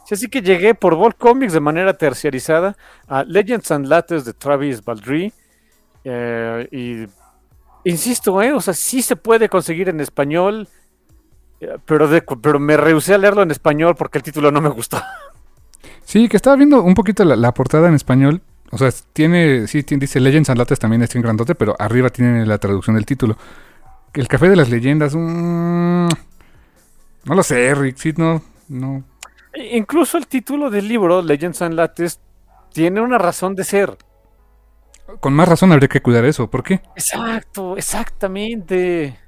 Sí, 0.06 0.14
así 0.14 0.28
que 0.28 0.40
llegué 0.40 0.74
por 0.74 0.96
Vol 0.96 1.14
Comics 1.14 1.52
de 1.52 1.60
manera 1.60 1.94
terciarizada 1.94 2.76
a 3.06 3.22
Legends 3.22 3.70
and 3.70 3.86
Lattes 3.86 4.24
de 4.24 4.32
Travis 4.32 4.82
Baldry. 4.82 5.32
Eh, 6.04 6.68
y 6.72 7.21
insisto, 7.84 8.40
¿eh? 8.42 8.52
o 8.52 8.60
sea, 8.60 8.74
sí 8.74 9.02
se 9.02 9.16
puede 9.16 9.48
conseguir 9.48 9.88
en 9.88 10.00
español. 10.00 10.68
Eh, 11.60 11.76
Pero, 11.84 12.08
de- 12.08 12.22
pero 12.40 12.58
me 12.58 12.76
rehusé 12.76 13.14
a 13.14 13.18
leerlo 13.18 13.42
en 13.42 13.50
español 13.50 13.94
porque 13.96 14.18
el 14.18 14.24
título 14.24 14.50
no 14.50 14.60
me 14.60 14.68
gustó. 14.68 15.00
Sí, 16.04 16.28
que 16.28 16.36
estaba 16.36 16.56
viendo 16.56 16.82
un 16.82 16.94
poquito 16.94 17.24
la, 17.24 17.36
la 17.36 17.54
portada 17.54 17.88
en 17.88 17.94
español. 17.94 18.42
O 18.72 18.76
sea, 18.78 18.90
tiene, 19.12 19.66
sí, 19.68 19.82
tiene- 19.84 20.00
dice 20.02 20.18
Legends 20.20 20.50
and 20.50 20.58
Lattes 20.58 20.78
también 20.78 21.00
está 21.02 21.16
en 21.16 21.22
grandote, 21.22 21.54
pero 21.54 21.76
arriba 21.78 22.10
tiene 22.10 22.44
la 22.44 22.58
traducción 22.58 22.96
del 22.96 23.06
título. 23.06 23.36
El 24.12 24.26
café 24.28 24.48
de 24.50 24.56
las 24.56 24.68
leyendas, 24.68 25.14
mm, 25.14 26.08
no 27.24 27.34
lo 27.34 27.42
sé, 27.42 27.72
Rick, 27.74 27.96
sí, 27.98 28.12
no, 28.16 28.42
no. 28.68 29.04
Incluso 29.70 30.18
el 30.18 30.26
título 30.26 30.70
del 30.70 30.88
libro, 30.88 31.22
Legends 31.22 31.62
and 31.62 31.74
Lattes, 31.74 32.20
tiene 32.72 33.00
una 33.00 33.16
razón 33.18 33.54
de 33.54 33.64
ser. 33.64 33.96
Con 35.20 35.34
más 35.34 35.48
razón 35.48 35.72
habría 35.72 35.88
que 35.88 36.00
cuidar 36.02 36.24
eso. 36.24 36.50
¿Por 36.50 36.62
qué? 36.62 36.80
Exacto, 36.96 37.76
exactamente. 37.76 39.18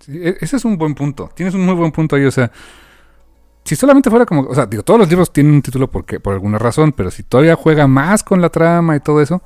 Sí, 0.00 0.18
e- 0.22 0.36
ese 0.40 0.56
es 0.56 0.64
un 0.64 0.76
buen 0.78 0.94
punto. 0.94 1.30
Tienes 1.34 1.54
un 1.54 1.64
muy 1.64 1.74
buen 1.74 1.92
punto 1.92 2.16
ahí. 2.16 2.24
O 2.24 2.30
sea, 2.30 2.50
si 3.64 3.76
solamente 3.76 4.10
fuera 4.10 4.26
como. 4.26 4.42
O 4.42 4.54
sea, 4.54 4.66
digo, 4.66 4.82
todos 4.82 5.00
los 5.00 5.08
libros 5.08 5.32
tienen 5.32 5.54
un 5.54 5.62
título 5.62 5.90
porque, 5.90 6.20
por 6.20 6.34
alguna 6.34 6.58
razón, 6.58 6.92
pero 6.92 7.10
si 7.10 7.22
todavía 7.22 7.56
juega 7.56 7.86
más 7.86 8.22
con 8.22 8.40
la 8.40 8.50
trama 8.50 8.96
y 8.96 9.00
todo 9.00 9.20
eso, 9.22 9.42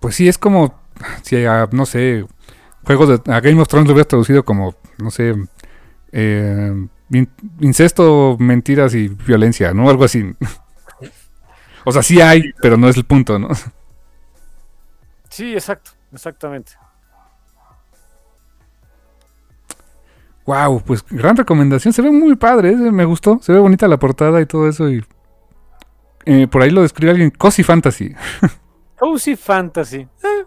pues 0.00 0.14
sí 0.14 0.28
es 0.28 0.38
como. 0.38 0.78
Si 1.22 1.44
a, 1.46 1.68
no 1.72 1.86
sé, 1.86 2.26
juegos 2.84 3.08
de. 3.24 3.32
A 3.32 3.40
Game 3.40 3.60
of 3.60 3.68
Thrones 3.68 3.88
lo 3.88 3.94
hubiera 3.94 4.08
traducido 4.08 4.44
como, 4.44 4.74
no 4.98 5.10
sé. 5.10 5.34
eh, 6.12 6.86
in- 7.10 7.30
incesto, 7.60 8.36
mentiras 8.38 8.94
y 8.94 9.08
violencia, 9.08 9.72
¿no? 9.74 9.88
Algo 9.90 10.04
así. 10.04 10.34
O 11.84 11.92
sea, 11.92 12.02
sí 12.02 12.20
hay, 12.20 12.52
pero 12.60 12.76
no 12.76 12.88
es 12.88 12.96
el 12.96 13.04
punto, 13.04 13.38
¿no? 13.38 13.48
Sí, 15.28 15.54
exacto, 15.54 15.92
exactamente. 16.12 16.72
Wow, 20.44 20.82
pues 20.84 21.04
gran 21.08 21.36
recomendación. 21.36 21.92
Se 21.92 22.02
ve 22.02 22.10
muy 22.10 22.34
padre, 22.34 22.70
¿eh? 22.70 22.76
me 22.76 23.04
gustó. 23.04 23.38
Se 23.40 23.52
ve 23.52 23.58
bonita 23.60 23.86
la 23.86 23.98
portada 23.98 24.40
y 24.40 24.46
todo 24.46 24.68
eso. 24.68 24.90
Y 24.90 25.04
eh, 26.24 26.48
por 26.48 26.62
ahí 26.62 26.70
lo 26.70 26.82
describe 26.82 27.12
alguien, 27.12 27.30
Cozy 27.30 27.62
Fantasy. 27.62 28.14
Cozy 28.98 29.36
Fantasy. 29.36 29.98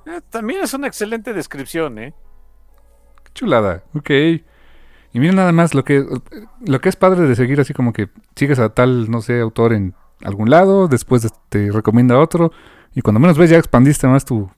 Eh, 0.06 0.22
también 0.30 0.62
es 0.62 0.74
una 0.74 0.88
excelente 0.88 1.34
descripción, 1.34 2.00
¿eh? 2.00 2.13
Qué 3.24 3.32
chulada, 3.34 3.84
ok. 3.93 4.10
Y 4.10 5.19
miren 5.19 5.38
nada 5.38 5.52
más 5.52 5.74
lo 5.74 5.84
que, 5.84 6.06
lo 6.65 6.82
que 6.82 6.89
es 6.89 6.96
padre 6.96 7.22
de 7.22 7.36
seguir 7.36 7.62
así 7.62 7.74
como 7.74 7.93
que 7.93 8.10
sigues 8.36 8.60
a 8.60 8.69
tal, 8.69 9.10
no 9.10 9.22
sé, 9.22 9.39
autor 9.39 9.74
en 9.74 9.96
algún 10.24 10.50
lado, 10.50 10.88
después 10.88 11.28
te 11.50 11.72
recomienda 11.72 12.20
otro. 12.20 12.52
Y 12.96 13.02
cuando 13.02 13.20
menos 13.20 13.38
ves 13.38 13.50
ya 13.50 13.58
expandiste 13.58 14.08
más 14.08 14.26
tu, 14.26 14.50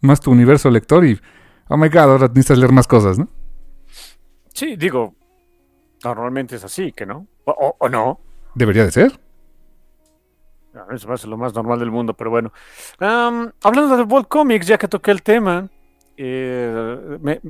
más 0.00 0.20
tu 0.20 0.30
universo 0.30 0.70
lector 0.70 1.04
y, 1.04 1.20
oh 1.68 1.76
my 1.76 1.88
god, 1.88 2.00
ahora 2.02 2.28
necesitas 2.28 2.58
leer 2.58 2.72
más 2.72 2.86
cosas, 2.86 3.18
¿no? 3.18 3.28
Sí, 4.52 4.76
digo, 4.76 5.14
normalmente 6.04 6.56
es 6.56 6.64
así, 6.64 6.92
que 6.92 7.06
no. 7.06 7.26
O, 7.44 7.50
o- 7.52 7.76
o 7.78 7.88
no. 7.88 8.20
Debería 8.54 8.84
de 8.84 8.90
ser. 8.92 9.20
Me 11.06 11.14
hace 11.14 11.26
lo 11.26 11.38
más 11.38 11.54
normal 11.54 11.78
del 11.78 11.90
mundo, 11.90 12.14
pero 12.14 12.30
bueno. 12.30 12.52
Hablando 12.98 13.96
de 13.96 14.02
World 14.02 14.28
Comics, 14.28 14.66
ya 14.66 14.76
que 14.78 14.88
toqué 14.88 15.10
el 15.10 15.22
tema, 15.22 15.68
eh, 16.16 17.18
me- 17.20 17.40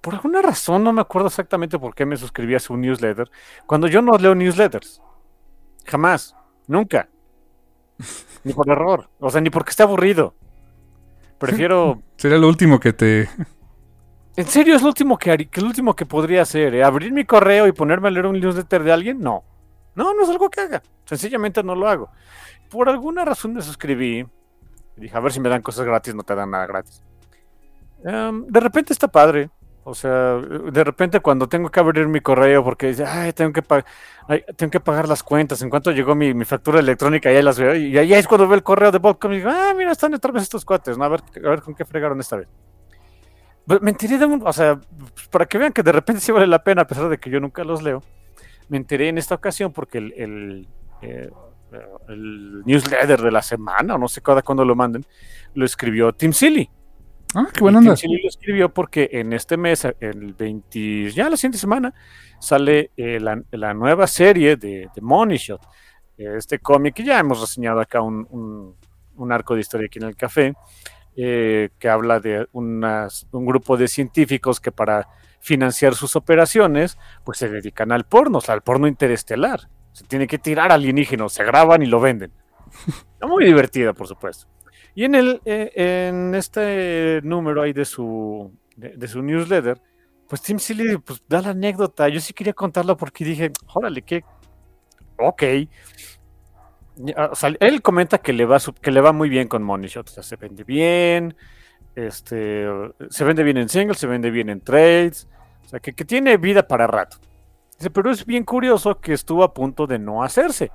por 0.00 0.14
alguna 0.14 0.42
razón, 0.42 0.82
no 0.82 0.92
me 0.92 1.00
acuerdo 1.00 1.28
exactamente 1.28 1.78
por 1.78 1.94
qué 1.94 2.04
me 2.06 2.16
suscribí 2.16 2.54
a 2.56 2.60
su 2.60 2.76
newsletter, 2.76 3.30
cuando 3.66 3.86
yo 3.86 4.02
no 4.02 4.16
leo 4.18 4.34
newsletters. 4.34 5.00
Jamás. 5.84 6.34
Nunca. 6.66 7.08
Ni 8.44 8.52
por 8.52 8.68
error. 8.68 9.08
O 9.20 9.30
sea, 9.30 9.40
ni 9.40 9.50
porque 9.50 9.70
esté 9.70 9.82
aburrido. 9.82 10.34
Prefiero... 11.38 12.02
Sería 12.16 12.38
lo 12.38 12.48
último 12.48 12.80
que 12.80 12.92
te... 12.92 13.28
¿En 14.36 14.46
serio 14.46 14.74
es 14.74 14.82
lo 14.82 14.88
último 14.88 15.18
que, 15.18 15.48
que 15.48 15.60
lo 15.60 15.66
último 15.66 15.94
que 15.94 16.06
podría 16.06 16.42
hacer? 16.42 16.74
¿eh? 16.74 16.82
¿Abrir 16.82 17.12
mi 17.12 17.24
correo 17.24 17.66
y 17.66 17.72
ponerme 17.72 18.08
a 18.08 18.10
leer 18.10 18.26
un 18.26 18.40
newsletter 18.40 18.82
de 18.82 18.92
alguien? 18.92 19.20
No. 19.20 19.44
No, 19.94 20.14
no 20.14 20.22
es 20.22 20.28
algo 20.30 20.48
que 20.48 20.60
haga. 20.60 20.82
Sencillamente 21.04 21.62
no 21.62 21.74
lo 21.74 21.86
hago. 21.88 22.10
Por 22.70 22.88
alguna 22.88 23.24
razón 23.24 23.52
me 23.52 23.60
suscribí. 23.60 24.26
Y 24.96 25.00
dije, 25.00 25.16
a 25.16 25.20
ver 25.20 25.32
si 25.32 25.40
me 25.40 25.50
dan 25.50 25.60
cosas 25.62 25.84
gratis, 25.84 26.14
no 26.14 26.22
te 26.22 26.34
dan 26.34 26.50
nada 26.50 26.66
gratis. 26.66 27.02
Em, 28.04 28.46
de 28.46 28.60
repente 28.60 28.92
está 28.92 29.08
padre. 29.08 29.50
O 29.84 29.94
sea, 29.94 30.36
de 30.36 30.84
repente 30.84 31.18
cuando 31.18 31.48
tengo 31.48 31.68
que 31.68 31.80
abrir 31.80 32.06
mi 32.06 32.20
correo 32.20 32.62
porque 32.62 32.88
dice, 32.88 33.04
ay, 33.04 33.32
tengo 33.32 33.52
que, 33.52 33.62
tengo 34.56 34.70
que 34.70 34.80
pagar 34.80 35.08
las 35.08 35.24
cuentas. 35.24 35.60
En 35.62 35.70
cuanto 35.70 35.90
llegó 35.90 36.14
mi, 36.14 36.44
factura 36.44 36.78
electrónica, 36.78 37.32
ya 37.32 37.42
las 37.42 37.58
veo. 37.58 37.74
Y 37.74 37.98
ahí 37.98 38.14
es 38.14 38.28
cuando 38.28 38.46
veo 38.46 38.54
el 38.54 38.62
correo 38.62 38.92
de 38.92 38.98
Botcom 38.98 39.32
y 39.32 39.36
digo, 39.38 39.50
ah, 39.50 39.74
mira, 39.76 39.90
están 39.90 40.14
otra 40.14 40.30
vez 40.30 40.44
estos 40.44 40.64
cuates. 40.64 40.96
¿no? 40.96 41.04
A, 41.04 41.08
ver, 41.08 41.20
a 41.44 41.48
ver 41.48 41.62
con 41.62 41.74
qué 41.74 41.84
fregaron 41.84 42.20
esta 42.20 42.36
vez. 42.36 42.48
Me 43.80 43.90
enteré 43.90 44.18
de 44.18 44.26
un, 44.26 44.42
o 44.44 44.52
sea, 44.52 44.80
para 45.30 45.46
que 45.46 45.58
vean 45.58 45.72
que 45.72 45.82
de 45.82 45.92
repente 45.92 46.20
sí 46.20 46.30
vale 46.32 46.46
la 46.46 46.62
pena, 46.62 46.82
a 46.82 46.86
pesar 46.86 47.08
de 47.08 47.18
que 47.18 47.30
yo 47.30 47.40
nunca 47.40 47.64
los 47.64 47.82
leo. 47.82 48.02
Me 48.68 48.76
enteré 48.76 49.08
en 49.08 49.18
esta 49.18 49.34
ocasión 49.34 49.72
porque 49.72 49.98
el, 49.98 50.12
el, 50.16 50.68
eh, 51.02 51.30
newsletter 52.64 53.20
de 53.20 53.30
la 53.30 53.42
semana, 53.42 53.94
o 53.94 53.98
no 53.98 54.08
sé 54.08 54.20
cada 54.20 54.42
cuándo 54.42 54.64
lo 54.64 54.74
manden, 54.74 55.04
lo 55.54 55.64
escribió 55.64 56.12
Tim 56.12 56.32
Silly. 56.32 56.70
Ah, 57.34 57.46
qué 57.52 57.60
buena 57.60 57.78
onda. 57.78 57.90
Lo 58.22 58.28
escribió 58.28 58.68
porque 58.72 59.08
en 59.12 59.32
este 59.32 59.56
mes, 59.56 59.86
el 60.00 60.34
20, 60.34 61.10
ya 61.10 61.30
la 61.30 61.36
siguiente 61.36 61.58
semana, 61.58 61.94
sale 62.40 62.90
eh, 62.96 63.18
la, 63.20 63.40
la 63.52 63.72
nueva 63.74 64.06
serie 64.06 64.56
de, 64.56 64.88
de 64.94 65.00
Money 65.00 65.38
Shot. 65.38 65.60
Este 66.16 66.58
cómic 66.58 66.94
que 66.94 67.04
ya 67.04 67.18
hemos 67.18 67.40
reseñado 67.40 67.80
acá 67.80 68.00
un, 68.02 68.26
un- 68.30 68.76
un 69.16 69.32
arco 69.32 69.54
de 69.54 69.60
historia 69.60 69.86
aquí 69.86 69.98
en 69.98 70.06
el 70.06 70.16
café, 70.16 70.54
eh, 71.16 71.70
que 71.78 71.88
habla 71.88 72.20
de 72.20 72.46
unas- 72.52 73.26
un 73.32 73.44
grupo 73.46 73.76
de 73.76 73.88
científicos 73.88 74.60
que 74.60 74.72
para 74.72 75.08
financiar 75.40 75.94
sus 75.94 76.14
operaciones, 76.16 76.98
pues 77.24 77.38
se 77.38 77.48
dedican 77.48 77.92
al 77.92 78.04
porno, 78.04 78.38
o 78.38 78.40
sea, 78.40 78.54
al 78.54 78.62
porno 78.62 78.86
interestelar. 78.86 79.68
Se 79.92 80.04
tiene 80.04 80.26
que 80.26 80.38
tirar 80.38 80.70
alienígenas, 80.72 81.32
se 81.32 81.44
graban 81.44 81.82
y 81.82 81.86
lo 81.86 82.00
venden. 82.00 82.32
Está 83.14 83.26
muy 83.26 83.44
divertida, 83.44 83.92
por 83.92 84.06
supuesto. 84.06 84.46
Y 84.94 85.04
en, 85.04 85.14
el, 85.14 85.40
eh, 85.44 85.72
en 86.10 86.34
este 86.34 87.20
número 87.22 87.62
ahí 87.62 87.72
de 87.72 87.84
su, 87.84 88.52
de, 88.76 89.08
su 89.08 89.22
newsletter, 89.22 89.80
pues 90.28 90.42
Tim 90.42 90.58
Silly 90.58 90.98
pues, 90.98 91.22
da 91.28 91.40
la 91.40 91.50
anécdota. 91.50 92.08
Yo 92.08 92.20
sí 92.20 92.32
quería 92.34 92.52
contarla 92.52 92.96
porque 92.96 93.24
dije, 93.24 93.50
órale, 93.72 94.02
qué. 94.02 94.24
Ok. 95.18 95.42
Sea, 97.34 97.54
él 97.60 97.80
comenta 97.80 98.18
que 98.18 98.32
le 98.32 98.44
va, 98.44 98.58
que 98.80 98.90
le 98.90 99.00
va 99.00 99.12
muy 99.12 99.30
bien 99.30 99.48
con 99.48 99.62
Money 99.62 99.88
Shot. 99.88 100.08
O 100.08 100.12
sea, 100.12 100.22
se 100.22 100.36
vende 100.36 100.64
bien. 100.64 101.34
Este, 101.94 102.66
se 103.10 103.24
vende 103.24 103.42
bien 103.42 103.56
en 103.56 103.68
singles, 103.68 103.98
se 103.98 104.06
vende 104.06 104.30
bien 104.30 104.50
en 104.50 104.60
trades. 104.60 105.26
O 105.64 105.68
sea, 105.68 105.80
que, 105.80 105.94
que 105.94 106.04
tiene 106.04 106.36
vida 106.36 106.66
para 106.66 106.86
rato. 106.86 107.16
Dice, 107.78 107.90
pero 107.90 108.10
es 108.10 108.26
bien 108.26 108.44
curioso 108.44 109.00
que 109.00 109.14
estuvo 109.14 109.42
a 109.42 109.54
punto 109.54 109.86
de 109.86 109.98
no 109.98 110.22
hacerse. 110.22 110.70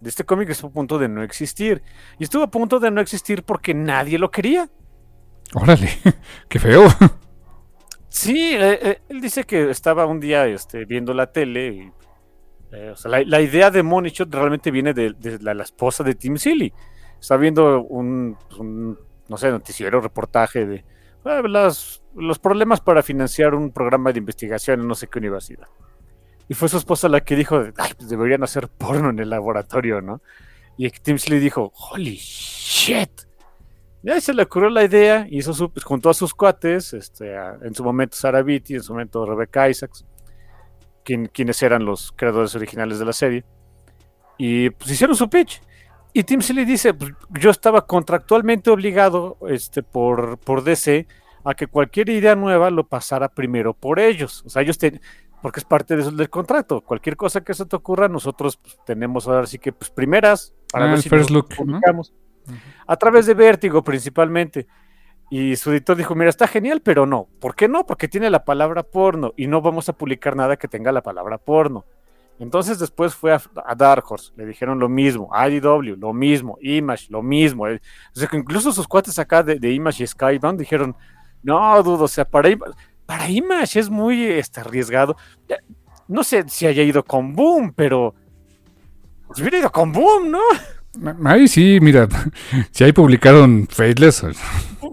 De 0.00 0.08
este 0.08 0.24
cómic 0.24 0.48
estuvo 0.50 0.70
a 0.70 0.74
punto 0.74 0.98
de 0.98 1.08
no 1.08 1.22
existir. 1.22 1.82
Y 2.18 2.24
estuvo 2.24 2.42
a 2.42 2.50
punto 2.50 2.80
de 2.80 2.90
no 2.90 3.00
existir 3.00 3.42
porque 3.44 3.74
nadie 3.74 4.18
lo 4.18 4.30
quería. 4.30 4.68
Órale, 5.54 5.88
qué 6.48 6.58
feo. 6.58 6.84
Sí, 8.08 8.54
eh, 8.54 8.78
eh, 8.82 9.02
él 9.08 9.20
dice 9.20 9.44
que 9.44 9.70
estaba 9.70 10.04
un 10.06 10.18
día 10.18 10.46
este, 10.46 10.84
viendo 10.84 11.14
la 11.14 11.30
tele 11.30 11.68
y 11.68 11.92
eh, 12.72 12.90
o 12.90 12.96
sea, 12.96 13.10
la, 13.10 13.22
la 13.22 13.40
idea 13.40 13.70
de 13.70 13.82
Money 13.82 14.10
Shot 14.10 14.34
realmente 14.34 14.70
viene 14.72 14.92
de, 14.92 15.12
de 15.12 15.38
la, 15.40 15.54
la 15.54 15.62
esposa 15.62 16.02
de 16.02 16.14
Tim 16.16 16.36
Silly. 16.36 16.72
Está 17.20 17.36
viendo 17.36 17.82
un, 17.82 18.36
un, 18.58 18.98
no 19.28 19.36
sé, 19.36 19.50
noticiero, 19.50 20.00
reportaje 20.00 20.66
de 20.66 20.76
eh, 21.24 21.42
las- 21.48 22.02
los 22.16 22.40
problemas 22.40 22.80
para 22.80 23.02
financiar 23.04 23.54
un 23.54 23.70
programa 23.70 24.12
de 24.12 24.18
investigación 24.18 24.80
en 24.80 24.88
no 24.88 24.94
sé 24.96 25.06
qué 25.06 25.20
universidad. 25.20 25.68
Y 26.50 26.54
fue 26.54 26.68
su 26.68 26.78
esposa 26.78 27.08
la 27.08 27.20
que 27.20 27.36
dijo, 27.36 27.62
pues 27.96 28.08
deberían 28.08 28.42
hacer 28.42 28.66
porno 28.66 29.10
en 29.10 29.20
el 29.20 29.30
laboratorio, 29.30 30.00
¿no? 30.00 30.20
Y 30.76 30.90
Tim 30.90 31.16
Silly 31.16 31.38
dijo, 31.38 31.72
holy 31.74 32.16
shit. 32.16 33.08
Ya 34.02 34.20
se 34.20 34.34
le 34.34 34.42
ocurrió 34.42 34.68
la 34.68 34.82
idea, 34.82 35.28
hizo 35.30 35.54
su, 35.54 35.70
pues, 35.70 35.84
juntó 35.84 36.10
a 36.10 36.14
sus 36.14 36.34
cuates, 36.34 36.92
este, 36.92 37.36
en 37.62 37.72
su 37.72 37.84
momento 37.84 38.16
Sarah 38.16 38.42
Beatty, 38.42 38.74
en 38.74 38.82
su 38.82 38.92
momento 38.94 39.24
Rebecca 39.24 39.68
Isaacs, 39.68 40.04
quien- 41.04 41.26
quienes 41.28 41.62
eran 41.62 41.84
los 41.84 42.10
creadores 42.16 42.52
originales 42.56 42.98
de 42.98 43.04
la 43.04 43.12
serie, 43.12 43.44
y 44.36 44.70
pues 44.70 44.90
hicieron 44.90 45.14
su 45.14 45.30
pitch. 45.30 45.60
Y 46.12 46.24
Tim 46.24 46.40
Silly 46.42 46.64
dice, 46.64 46.94
pues, 46.94 47.12
yo 47.38 47.50
estaba 47.50 47.86
contractualmente 47.86 48.70
obligado 48.70 49.36
este, 49.48 49.84
por, 49.84 50.38
por 50.38 50.64
DC 50.64 51.06
a 51.44 51.54
que 51.54 51.68
cualquier 51.68 52.08
idea 52.08 52.34
nueva 52.34 52.70
lo 52.70 52.88
pasara 52.88 53.28
primero 53.28 53.72
por 53.74 54.00
ellos. 54.00 54.42
O 54.44 54.50
sea, 54.50 54.62
ellos 54.62 54.78
porque 55.42 55.60
es 55.60 55.64
parte 55.64 55.96
de 55.96 56.02
eso 56.02 56.10
del 56.10 56.28
contrato. 56.30 56.80
Cualquier 56.82 57.16
cosa 57.16 57.40
que 57.42 57.54
se 57.54 57.66
te 57.66 57.76
ocurra, 57.76 58.08
nosotros 58.08 58.56
pues, 58.56 58.78
tenemos 58.84 59.26
ahora 59.28 59.46
sí 59.46 59.58
que 59.58 59.72
pues 59.72 59.90
primeras 59.90 60.54
para 60.72 60.86
Ah, 60.86 60.88
ver 60.90 61.02
si 61.02 61.08
first 61.08 61.30
look, 61.30 61.48
¿no? 61.50 61.56
publicamos. 61.56 62.12
A 62.86 62.96
través 62.96 63.26
de 63.26 63.34
Vértigo 63.34 63.82
principalmente. 63.82 64.66
Y 65.32 65.54
su 65.54 65.70
editor 65.70 65.96
dijo, 65.96 66.16
mira, 66.16 66.28
está 66.28 66.48
genial, 66.48 66.80
pero 66.82 67.06
no. 67.06 67.28
¿Por 67.40 67.54
qué 67.54 67.68
no? 67.68 67.86
Porque 67.86 68.08
tiene 68.08 68.30
la 68.30 68.44
palabra 68.44 68.82
porno 68.82 69.32
y 69.36 69.46
no 69.46 69.60
vamos 69.62 69.88
a 69.88 69.92
publicar 69.92 70.34
nada 70.34 70.56
que 70.56 70.66
tenga 70.66 70.90
la 70.90 71.02
palabra 71.02 71.38
porno. 71.38 71.84
Entonces 72.40 72.78
después 72.80 73.14
fue 73.14 73.32
a, 73.32 73.40
a 73.64 73.74
Dark 73.76 74.02
Horse, 74.10 74.32
le 74.34 74.46
dijeron 74.46 74.78
lo 74.80 74.88
mismo, 74.88 75.30
IDW, 75.32 75.94
lo 75.96 76.12
mismo, 76.12 76.56
Image, 76.62 77.06
lo 77.10 77.22
mismo. 77.22 77.64
O 77.64 77.68
sea, 78.12 78.26
que 78.28 78.38
incluso 78.38 78.72
sus 78.72 78.88
cuates 78.88 79.18
acá 79.20 79.42
de, 79.44 79.60
de 79.60 79.72
Image 79.72 80.02
y 80.02 80.06
Skybound 80.06 80.58
dijeron, 80.58 80.96
no, 81.42 81.80
dudo, 81.82 82.04
o 82.04 82.08
sea, 82.08 82.24
para, 82.24 82.48
Im- 82.48 82.64
para 83.10 83.28
Image 83.28 83.80
es 83.80 83.90
muy 83.90 84.24
este, 84.24 84.60
arriesgado. 84.60 85.16
No 86.06 86.22
sé 86.22 86.44
si 86.48 86.68
haya 86.68 86.84
ido 86.84 87.04
con 87.04 87.34
Boom, 87.34 87.72
pero 87.74 88.14
pues 89.26 89.40
hubiera 89.40 89.58
ido 89.58 89.72
con 89.72 89.90
Boom, 89.90 90.30
¿no? 90.30 90.38
Ahí 91.28 91.48
sí, 91.48 91.80
mira, 91.82 92.06
si 92.70 92.84
ahí 92.84 92.92
publicaron 92.92 93.66
Fateless. 93.68 94.24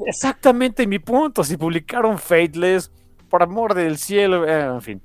Exactamente 0.07 0.87
mi 0.87 0.97
punto, 0.97 1.43
si 1.43 1.57
publicaron 1.57 2.17
Fateless, 2.17 2.91
por 3.29 3.43
amor 3.43 3.75
del 3.75 3.99
cielo, 3.99 4.47
eh, 4.47 4.61
en 4.61 4.81
fin. 4.81 5.01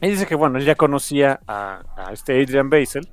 Y 0.00 0.08
dice 0.08 0.24
que, 0.24 0.34
bueno, 0.34 0.56
él 0.56 0.64
ya 0.64 0.76
conocía 0.76 1.40
a, 1.46 1.82
este 2.10 2.42
Adrian 2.42 2.70
Basel, 2.70 3.06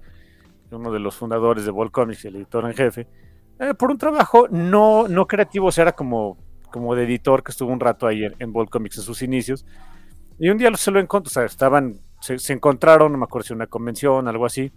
uno 0.71 0.89
de 0.89 0.99
los 0.99 1.17
fundadores 1.17 1.65
de 1.65 1.71
Ball 1.71 1.91
Comics 1.91 2.23
y 2.23 2.27
el 2.29 2.37
editor 2.37 2.65
en 2.65 2.75
jefe, 2.75 3.07
eh, 3.59 3.73
por 3.73 3.91
un 3.91 3.97
trabajo 3.97 4.47
no, 4.49 5.09
no 5.09 5.27
creativo, 5.27 5.67
o 5.67 5.71
sea, 5.73 5.81
era 5.81 5.91
como, 5.91 6.37
como 6.71 6.95
de 6.95 7.03
editor 7.03 7.43
que 7.43 7.51
estuvo 7.51 7.71
un 7.71 7.79
rato 7.79 8.07
ahí 8.07 8.23
en, 8.23 8.33
en 8.39 8.53
Ball 8.53 8.69
Comics 8.69 8.97
en 8.97 9.03
sus 9.03 9.21
inicios. 9.21 9.65
Y 10.39 10.49
un 10.49 10.57
día 10.57 10.73
se 10.75 10.89
lo 10.89 10.99
encontró, 10.99 11.29
o 11.29 11.33
sea, 11.33 11.45
estaban, 11.45 11.99
se, 12.19 12.39
se 12.39 12.53
encontraron, 12.53 13.11
no 13.11 13.17
me 13.19 13.25
acuerdo 13.25 13.47
si 13.47 13.53
una 13.53 13.67
convención, 13.67 14.27
algo 14.27 14.45
así, 14.45 14.71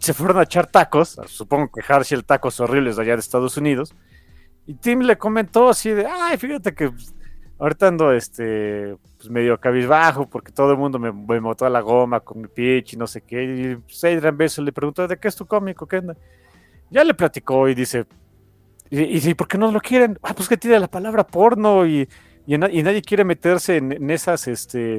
se 0.00 0.14
fueron 0.14 0.38
a 0.38 0.42
echar 0.42 0.66
tacos, 0.66 1.18
supongo 1.26 1.70
que 1.72 1.80
Herschel 1.80 2.24
tacos 2.24 2.60
horribles 2.60 2.96
de 2.96 3.02
allá 3.02 3.14
de 3.14 3.20
Estados 3.20 3.56
Unidos, 3.56 3.94
y 4.66 4.74
Tim 4.74 5.00
le 5.00 5.16
comentó 5.18 5.68
así 5.68 5.90
de, 5.90 6.06
ay, 6.06 6.36
fíjate 6.36 6.74
que 6.74 6.90
ahorita 7.58 7.88
ando 7.88 8.12
este, 8.12 8.96
pues 9.16 9.30
medio 9.30 9.58
cabizbajo 9.58 10.28
porque 10.28 10.52
todo 10.52 10.72
el 10.72 10.78
mundo 10.78 10.98
me, 10.98 11.12
me 11.12 11.40
botó 11.40 11.64
a 11.64 11.70
la 11.70 11.80
goma 11.80 12.20
con 12.20 12.40
mi 12.40 12.48
pitch 12.48 12.94
y 12.94 12.96
no 12.96 13.06
sé 13.06 13.22
qué, 13.22 13.44
y 13.44 13.76
pues, 13.76 14.04
Adrian 14.04 14.36
Bessel 14.36 14.64
le 14.64 14.72
preguntó, 14.72 15.06
¿de 15.08 15.18
qué 15.18 15.28
es 15.28 15.36
tu 15.36 15.46
cómico? 15.46 15.86
¿Qué 15.86 15.96
anda? 15.96 16.16
Ya 16.90 17.04
le 17.04 17.14
platicó 17.14 17.68
y 17.68 17.74
dice, 17.74 18.06
y, 18.94 19.30
y, 19.30 19.34
¿por 19.34 19.48
qué 19.48 19.56
no 19.56 19.72
lo 19.72 19.80
quieren? 19.80 20.18
Ah, 20.22 20.34
pues 20.34 20.50
que 20.50 20.58
tiene 20.58 20.78
la 20.78 20.86
palabra 20.86 21.26
porno 21.26 21.86
y, 21.86 22.06
y, 22.46 22.54
y 22.54 22.82
nadie 22.82 23.00
quiere 23.00 23.24
meterse 23.24 23.78
en, 23.78 23.92
en 23.92 24.10
esas, 24.10 24.46
este, 24.48 24.98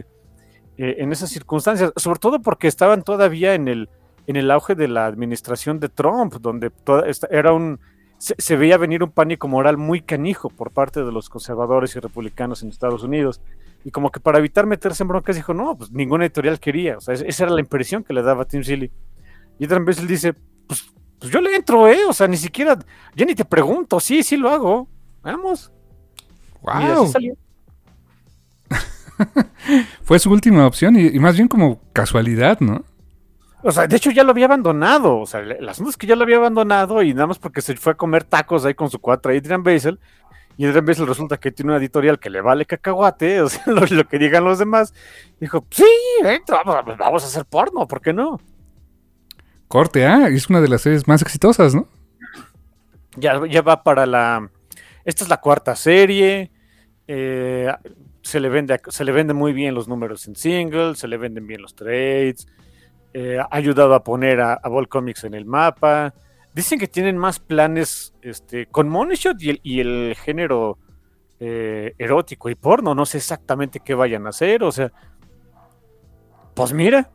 eh, 0.77 0.95
en 0.97 1.11
esas 1.11 1.29
circunstancias, 1.29 1.93
sobre 1.95 2.19
todo 2.19 2.41
porque 2.41 2.67
estaban 2.67 3.03
todavía 3.03 3.53
en 3.53 3.67
el 3.67 3.89
en 4.25 4.37
el 4.37 4.49
auge 4.51 4.73
de 4.73 4.87
la 4.87 5.05
administración 5.05 5.79
de 5.79 5.89
Trump, 5.89 6.33
donde 6.39 6.69
toda 6.71 7.05
era 7.29 7.53
un 7.53 7.79
se, 8.17 8.35
se, 8.37 8.55
veía 8.55 8.77
venir 8.77 9.03
un 9.03 9.11
pánico 9.11 9.47
moral 9.47 9.77
muy 9.77 10.01
canijo 10.01 10.49
por 10.49 10.71
parte 10.71 11.03
de 11.03 11.11
los 11.11 11.29
conservadores 11.29 11.95
y 11.95 11.99
republicanos 11.99 12.63
en 12.63 12.69
Estados 12.69 13.03
Unidos. 13.03 13.41
Y 13.85 13.91
como 13.91 14.11
que 14.11 14.21
para 14.21 14.39
evitar 14.39 14.65
meterse 14.65 15.03
en 15.03 15.09
broncas 15.09 15.35
dijo, 15.35 15.53
no, 15.53 15.75
pues 15.77 15.91
ninguna 15.91 16.23
editorial 16.23 16.59
quería. 16.59 16.97
O 16.97 17.01
sea, 17.01 17.15
esa 17.15 17.43
era 17.43 17.53
la 17.53 17.59
impresión 17.59 18.03
que 18.03 18.13
le 18.13 18.21
daba 18.23 18.43
a 18.43 18.45
Tim 18.45 18.63
Seeley. 18.63 18.89
Y 19.59 19.67
vez 19.67 19.99
él 19.99 20.07
dice, 20.07 20.33
pues, 20.67 20.89
pues 21.23 21.31
yo 21.31 21.39
le 21.39 21.55
entro, 21.55 21.87
¿eh? 21.87 21.99
O 22.05 22.11
sea, 22.11 22.27
ni 22.27 22.35
siquiera, 22.35 22.77
ya 23.15 23.25
ni 23.25 23.33
te 23.33 23.45
pregunto, 23.45 24.01
sí, 24.01 24.23
sí 24.23 24.35
lo 24.35 24.49
hago. 24.49 24.89
Vamos. 25.21 25.71
Wow. 26.61 27.13
Fue 30.03 30.19
su 30.19 30.29
última 30.29 30.67
opción 30.67 30.97
y, 30.97 31.07
y 31.07 31.19
más 31.19 31.37
bien 31.37 31.47
como 31.47 31.79
casualidad, 31.93 32.59
¿no? 32.59 32.83
O 33.61 33.71
sea, 33.71 33.87
de 33.87 33.95
hecho 33.95 34.11
ya 34.11 34.25
lo 34.25 34.31
había 34.31 34.47
abandonado. 34.47 35.17
O 35.17 35.25
sea, 35.25 35.39
el 35.39 35.69
asunto 35.69 35.91
es 35.91 35.95
que 35.95 36.07
ya 36.07 36.17
lo 36.17 36.23
había 36.23 36.35
abandonado 36.35 37.01
y 37.01 37.13
nada 37.13 37.27
más 37.27 37.39
porque 37.39 37.61
se 37.61 37.77
fue 37.77 37.93
a 37.93 37.95
comer 37.95 38.25
tacos 38.25 38.65
ahí 38.65 38.73
con 38.73 38.89
su 38.89 38.99
cuatro 38.99 39.31
Adrian 39.31 39.63
Basel. 39.63 39.97
Y 40.57 40.65
Adrian 40.65 40.85
Basel 40.85 41.07
resulta 41.07 41.37
que 41.37 41.53
tiene 41.53 41.71
una 41.71 41.79
editorial 41.79 42.19
que 42.19 42.29
le 42.29 42.41
vale 42.41 42.65
cacahuate, 42.65 43.41
o 43.43 43.47
sea, 43.47 43.63
lo, 43.67 43.85
lo 43.85 44.07
que 44.09 44.19
digan 44.19 44.43
los 44.43 44.59
demás. 44.59 44.93
Dijo, 45.39 45.65
sí, 45.69 45.85
vamos, 46.49 46.97
vamos, 46.97 47.23
a 47.23 47.27
hacer 47.27 47.45
porno, 47.45 47.87
¿por 47.87 48.01
qué 48.01 48.11
no? 48.11 48.41
Corte 49.67 50.05
A, 50.05 50.27
es 50.27 50.49
una 50.49 50.61
de 50.61 50.67
las 50.67 50.81
series 50.81 51.07
más 51.07 51.21
exitosas, 51.21 51.73
¿no? 51.73 51.87
Ya, 53.15 53.41
ya 53.47 53.61
va 53.61 53.83
para 53.83 54.05
la... 54.05 54.49
Esta 55.05 55.23
es 55.23 55.29
la 55.29 55.41
cuarta 55.41 55.75
serie. 55.75 56.51
Eh, 57.07 57.71
se, 58.21 58.39
le 58.39 58.49
vende, 58.49 58.79
se 58.87 59.03
le 59.03 59.11
vende 59.11 59.33
muy 59.33 59.53
bien 59.53 59.75
los 59.75 59.87
números 59.87 60.27
en 60.27 60.35
singles, 60.35 60.99
se 60.99 61.07
le 61.07 61.17
venden 61.17 61.47
bien 61.47 61.61
los 61.61 61.75
trades. 61.75 62.47
Eh, 63.13 63.37
ha 63.39 63.47
ayudado 63.51 63.93
a 63.93 64.03
poner 64.03 64.41
a, 64.41 64.53
a 64.53 64.69
Ball 64.69 64.87
Comics 64.87 65.23
en 65.23 65.33
el 65.33 65.45
mapa. 65.45 66.13
Dicen 66.53 66.79
que 66.79 66.87
tienen 66.87 67.17
más 67.17 67.39
planes 67.39 68.13
este, 68.21 68.67
con 68.67 68.87
Money 68.87 69.17
Shot 69.17 69.41
y 69.41 69.49
el, 69.49 69.59
y 69.63 69.79
el 69.79 70.15
género 70.15 70.77
eh, 71.39 71.93
erótico 71.97 72.49
y 72.49 72.55
porno. 72.55 72.93
No 72.93 73.05
sé 73.05 73.17
exactamente 73.17 73.79
qué 73.79 73.95
vayan 73.95 74.27
a 74.27 74.29
hacer. 74.29 74.63
O 74.63 74.71
sea, 74.71 74.91
pues 76.53 76.73
mira. 76.73 77.09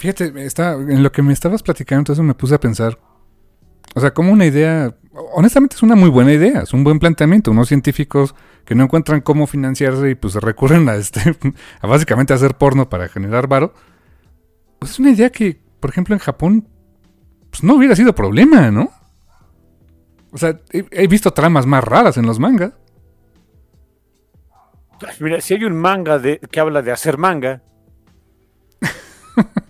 Fíjate, 0.00 0.32
está, 0.44 0.72
en 0.72 1.02
lo 1.02 1.12
que 1.12 1.22
me 1.22 1.32
estabas 1.32 1.62
platicando, 1.62 2.00
entonces 2.00 2.24
me 2.24 2.34
puse 2.34 2.56
a 2.56 2.60
pensar. 2.60 2.98
O 3.94 4.00
sea, 4.00 4.12
como 4.12 4.32
una 4.32 4.46
idea, 4.46 4.96
honestamente 5.32 5.76
es 5.76 5.82
una 5.82 5.94
muy 5.94 6.08
buena 6.08 6.32
idea, 6.32 6.62
es 6.62 6.72
un 6.72 6.82
buen 6.82 6.98
planteamiento. 6.98 7.52
Unos 7.52 7.68
científicos 7.68 8.34
que 8.64 8.74
no 8.74 8.84
encuentran 8.84 9.20
cómo 9.20 9.46
financiarse 9.46 10.10
y 10.10 10.14
pues 10.16 10.34
recurren 10.34 10.88
a 10.88 10.96
este, 10.96 11.20
a 11.80 11.86
básicamente 11.86 12.32
hacer 12.32 12.56
porno 12.56 12.88
para 12.88 13.08
generar 13.08 13.46
varo 13.46 13.72
pues 14.80 14.92
es 14.92 14.98
una 14.98 15.10
idea 15.10 15.30
que, 15.30 15.60
por 15.78 15.90
ejemplo, 15.90 16.14
en 16.14 16.18
Japón, 16.18 16.66
pues 17.50 17.62
no 17.62 17.74
hubiera 17.74 17.94
sido 17.94 18.14
problema, 18.14 18.70
¿no? 18.70 18.90
O 20.32 20.38
sea, 20.38 20.58
he, 20.72 20.86
he 20.90 21.06
visto 21.06 21.30
tramas 21.32 21.66
más 21.66 21.84
raras 21.84 22.16
en 22.16 22.24
los 22.26 22.38
mangas. 22.38 22.72
Mira, 25.20 25.40
si 25.40 25.54
hay 25.54 25.64
un 25.64 25.76
manga 25.76 26.18
de, 26.18 26.38
que 26.38 26.60
habla 26.60 26.82
de 26.82 26.92
hacer 26.92 27.18
manga. 27.18 27.62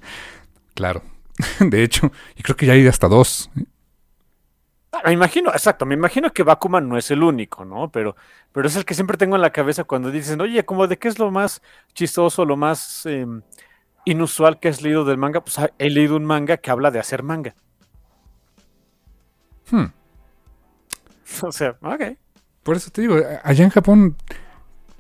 claro. 0.81 1.03
De 1.61 1.83
hecho, 1.83 2.11
y 2.37 2.43
creo 2.43 2.57
que 2.57 2.65
ya 2.65 2.73
hay 2.73 2.87
hasta 2.87 3.07
dos. 3.07 3.51
Ah, 4.93 5.03
me 5.05 5.13
imagino, 5.13 5.51
exacto, 5.51 5.85
me 5.85 5.95
imagino 5.95 6.33
que 6.33 6.43
Bakuman 6.43 6.89
no 6.89 6.97
es 6.97 7.11
el 7.11 7.23
único, 7.23 7.67
¿no? 7.67 7.91
Pero, 7.91 8.17
pero 8.53 8.67
es 8.67 8.77
el 8.77 8.87
que 8.87 8.95
siempre 8.95 9.19
tengo 9.19 9.37
en 9.37 9.43
la 9.43 9.53
cabeza 9.53 9.85
cuando 9.85 10.11
dicen, 10.11 10.41
oye, 10.41 10.65
como 10.65 10.87
de 10.87 10.99
qué 10.99 11.09
es 11.09 11.19
lo 11.19 11.31
más 11.31 11.61
chistoso, 11.93 12.47
lo 12.47 12.57
más 12.57 13.05
eh, 13.05 13.27
inusual 14.07 14.59
que 14.59 14.69
has 14.69 14.81
leído 14.81 15.05
del 15.05 15.19
manga, 15.19 15.45
pues 15.45 15.59
he 15.79 15.91
leído 15.91 16.17
un 16.17 16.25
manga 16.25 16.57
que 16.57 16.71
habla 16.71 16.91
de 16.91 16.99
hacer 16.99 17.23
manga. 17.23 17.55
Hmm. 19.71 19.87
O 21.43 21.53
sea, 21.53 21.77
ok. 21.83 22.03
Por 22.63 22.77
eso 22.77 22.91
te 22.91 23.03
digo, 23.03 23.17
allá 23.45 23.65
en 23.65 23.71
Japón, 23.71 24.17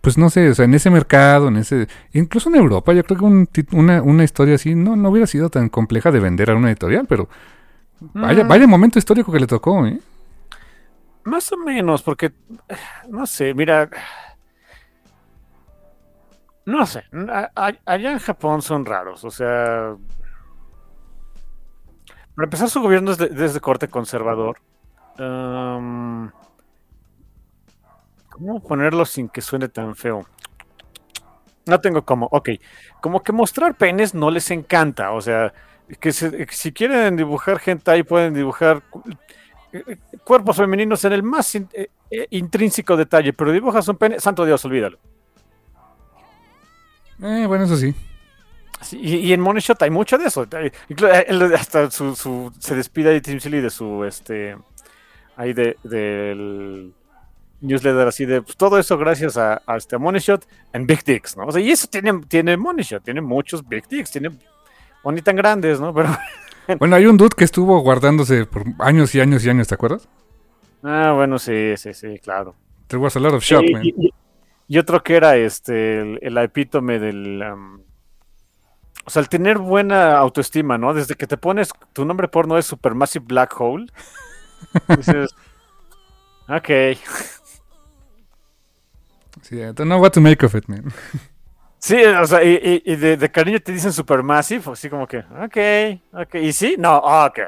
pues 0.00 0.16
no 0.16 0.30
sé, 0.30 0.48
o 0.50 0.54
sea, 0.54 0.64
en 0.64 0.74
ese 0.74 0.90
mercado, 0.90 1.48
en 1.48 1.56
ese, 1.56 1.88
incluso 2.12 2.48
en 2.48 2.56
Europa, 2.56 2.92
yo 2.92 3.04
creo 3.04 3.18
que 3.18 3.24
un, 3.24 3.48
una, 3.72 4.02
una, 4.02 4.24
historia 4.24 4.54
así 4.54 4.74
no, 4.74 4.96
no 4.96 5.10
hubiera 5.10 5.26
sido 5.26 5.50
tan 5.50 5.68
compleja 5.68 6.10
de 6.10 6.20
vender 6.20 6.50
a 6.50 6.56
una 6.56 6.68
editorial, 6.68 7.06
pero 7.06 7.28
vaya, 8.00 8.44
mm. 8.44 8.48
vaya 8.48 8.66
momento 8.66 8.98
histórico 8.98 9.30
que 9.30 9.40
le 9.40 9.46
tocó, 9.46 9.86
¿eh? 9.86 10.00
Más 11.24 11.52
o 11.52 11.58
menos, 11.58 12.02
porque, 12.02 12.32
no 13.08 13.26
sé, 13.26 13.52
mira, 13.52 13.90
no 16.64 16.86
sé, 16.86 17.04
allá 17.54 18.12
en 18.12 18.18
Japón 18.18 18.62
son 18.62 18.84
raros, 18.84 19.24
o 19.24 19.30
sea... 19.30 19.96
Para 22.34 22.46
empezar, 22.46 22.70
su 22.70 22.80
gobierno 22.80 23.10
es 23.10 23.18
de, 23.18 23.28
desde 23.28 23.60
corte 23.60 23.88
conservador. 23.88 24.60
Um, 25.18 26.30
¿Cómo 28.40 28.62
ponerlo 28.62 29.04
sin 29.04 29.28
que 29.28 29.42
suene 29.42 29.68
tan 29.68 29.94
feo? 29.94 30.26
No 31.66 31.78
tengo 31.78 32.02
cómo. 32.06 32.26
Ok. 32.32 32.50
Como 33.02 33.22
que 33.22 33.32
mostrar 33.32 33.74
penes 33.74 34.14
no 34.14 34.30
les 34.30 34.50
encanta. 34.50 35.12
O 35.12 35.20
sea, 35.20 35.52
que 36.00 36.10
se, 36.10 36.46
si 36.50 36.72
quieren 36.72 37.16
dibujar 37.16 37.58
gente 37.58 37.90
ahí, 37.90 38.02
pueden 38.02 38.32
dibujar 38.32 38.82
cuerpos 40.24 40.56
femeninos 40.56 41.04
en 41.04 41.12
el 41.12 41.22
más 41.22 41.54
in, 41.54 41.68
eh, 41.74 41.90
intrínseco 42.30 42.96
detalle. 42.96 43.34
Pero 43.34 43.52
dibujas 43.52 43.86
un 43.88 43.96
pene, 43.96 44.18
santo 44.18 44.46
Dios, 44.46 44.64
olvídalo. 44.64 44.98
Eh, 47.22 47.44
bueno, 47.46 47.64
eso 47.64 47.76
sí. 47.76 47.94
sí 48.80 48.98
y, 48.98 49.16
y, 49.16 49.32
en 49.34 49.42
Money 49.42 49.60
Shot 49.60 49.82
hay 49.82 49.90
mucho 49.90 50.16
de 50.16 50.24
eso. 50.24 50.46
Él, 50.50 51.54
hasta 51.54 51.90
su, 51.90 52.16
su, 52.16 52.50
se 52.58 52.74
despide 52.74 53.10
de 53.10 53.20
Tim 53.20 53.38
Silly 53.38 53.60
de 53.60 53.68
su, 53.68 54.02
este, 54.04 54.56
ahí 55.36 55.52
de, 55.52 55.76
del 55.84 56.94
newsletter 57.60 58.08
así 58.08 58.26
de 58.26 58.42
pues, 58.42 58.56
todo 58.56 58.78
eso 58.78 58.96
gracias 58.98 59.36
a, 59.36 59.62
a 59.66 59.76
este 59.76 59.98
Money 59.98 60.20
Shot 60.20 60.46
en 60.72 60.86
Big 60.86 61.04
Dicks, 61.04 61.36
¿no? 61.36 61.46
O 61.46 61.52
sea, 61.52 61.60
y 61.60 61.70
eso 61.70 61.86
tiene, 61.88 62.20
tiene 62.28 62.56
Money 62.56 62.84
Shot, 62.84 63.02
tiene 63.02 63.20
muchos 63.20 63.66
Big 63.66 63.86
Dicks, 63.88 64.10
tiene, 64.10 64.30
o 65.02 65.12
ni 65.12 65.22
tan 65.22 65.36
grandes, 65.36 65.80
¿no? 65.80 65.94
Pero... 65.94 66.08
bueno, 66.78 66.96
hay 66.96 67.06
un 67.06 67.16
dude 67.16 67.34
que 67.36 67.44
estuvo 67.44 67.80
guardándose 67.80 68.46
por 68.46 68.64
años 68.78 69.14
y 69.14 69.20
años 69.20 69.44
y 69.44 69.50
años, 69.50 69.68
¿te 69.68 69.74
acuerdas? 69.74 70.08
Ah, 70.82 71.12
bueno, 71.14 71.38
sí, 71.38 71.76
sí, 71.76 71.92
sí, 71.92 72.18
claro. 72.22 72.54
There 72.86 73.02
was 73.02 73.16
a 73.16 73.20
lot 73.20 73.34
of 73.34 73.42
shock, 73.42 73.64
y, 73.64 73.72
man. 73.72 73.82
Y, 73.84 74.10
y 74.70 74.78
otro 74.78 75.02
que 75.02 75.16
era 75.16 75.36
este 75.36 76.00
el, 76.00 76.20
el 76.22 76.38
epítome 76.38 77.00
del 77.00 77.42
um, 77.42 77.80
o 79.04 79.10
sea 79.10 79.20
el 79.20 79.28
tener 79.28 79.58
buena 79.58 80.16
autoestima 80.16 80.78
no 80.78 80.94
desde 80.94 81.16
que 81.16 81.26
te 81.26 81.36
pones 81.36 81.72
tu 81.92 82.04
nombre 82.04 82.28
porno 82.28 82.56
es 82.56 82.66
Supermassive 82.66 83.24
Black 83.26 83.60
Hole 83.60 83.86
dices 84.96 85.34
ok 86.48 86.70
sí, 89.50 89.56
I 89.56 89.72
don't 89.72 89.80
know 89.80 90.00
what 90.00 90.12
to 90.12 90.22
make 90.22 90.44
of 90.46 90.54
it 90.54 90.66
man 90.68 90.84
sí 91.78 92.02
o 92.02 92.26
sea 92.26 92.42
y, 92.42 92.82
y 92.86 92.96
de, 92.96 93.18
de, 93.18 93.30
cariño 93.30 93.60
te 93.60 93.72
dicen 93.72 93.92
Supermassive 93.92 94.62
así 94.72 94.88
como 94.88 95.06
que 95.06 95.18
ok 95.18 95.56
ok 96.12 96.34
y 96.36 96.52
sí 96.52 96.76
no 96.78 96.96
ok 96.96 97.38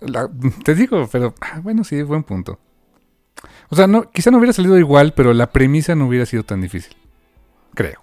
La, 0.00 0.28
te 0.64 0.74
digo 0.74 1.08
pero 1.12 1.34
ah, 1.40 1.60
bueno 1.62 1.84
sí 1.84 2.02
buen 2.02 2.24
punto 2.24 2.58
O 3.70 3.76
sea, 3.76 3.86
no, 3.86 4.10
quizá 4.10 4.30
no 4.30 4.38
hubiera 4.38 4.52
salido 4.52 4.78
igual, 4.78 5.12
pero 5.14 5.32
la 5.32 5.50
premisa 5.50 5.94
no 5.94 6.06
hubiera 6.06 6.26
sido 6.26 6.44
tan 6.44 6.60
difícil. 6.60 6.96
Creo. 7.74 8.00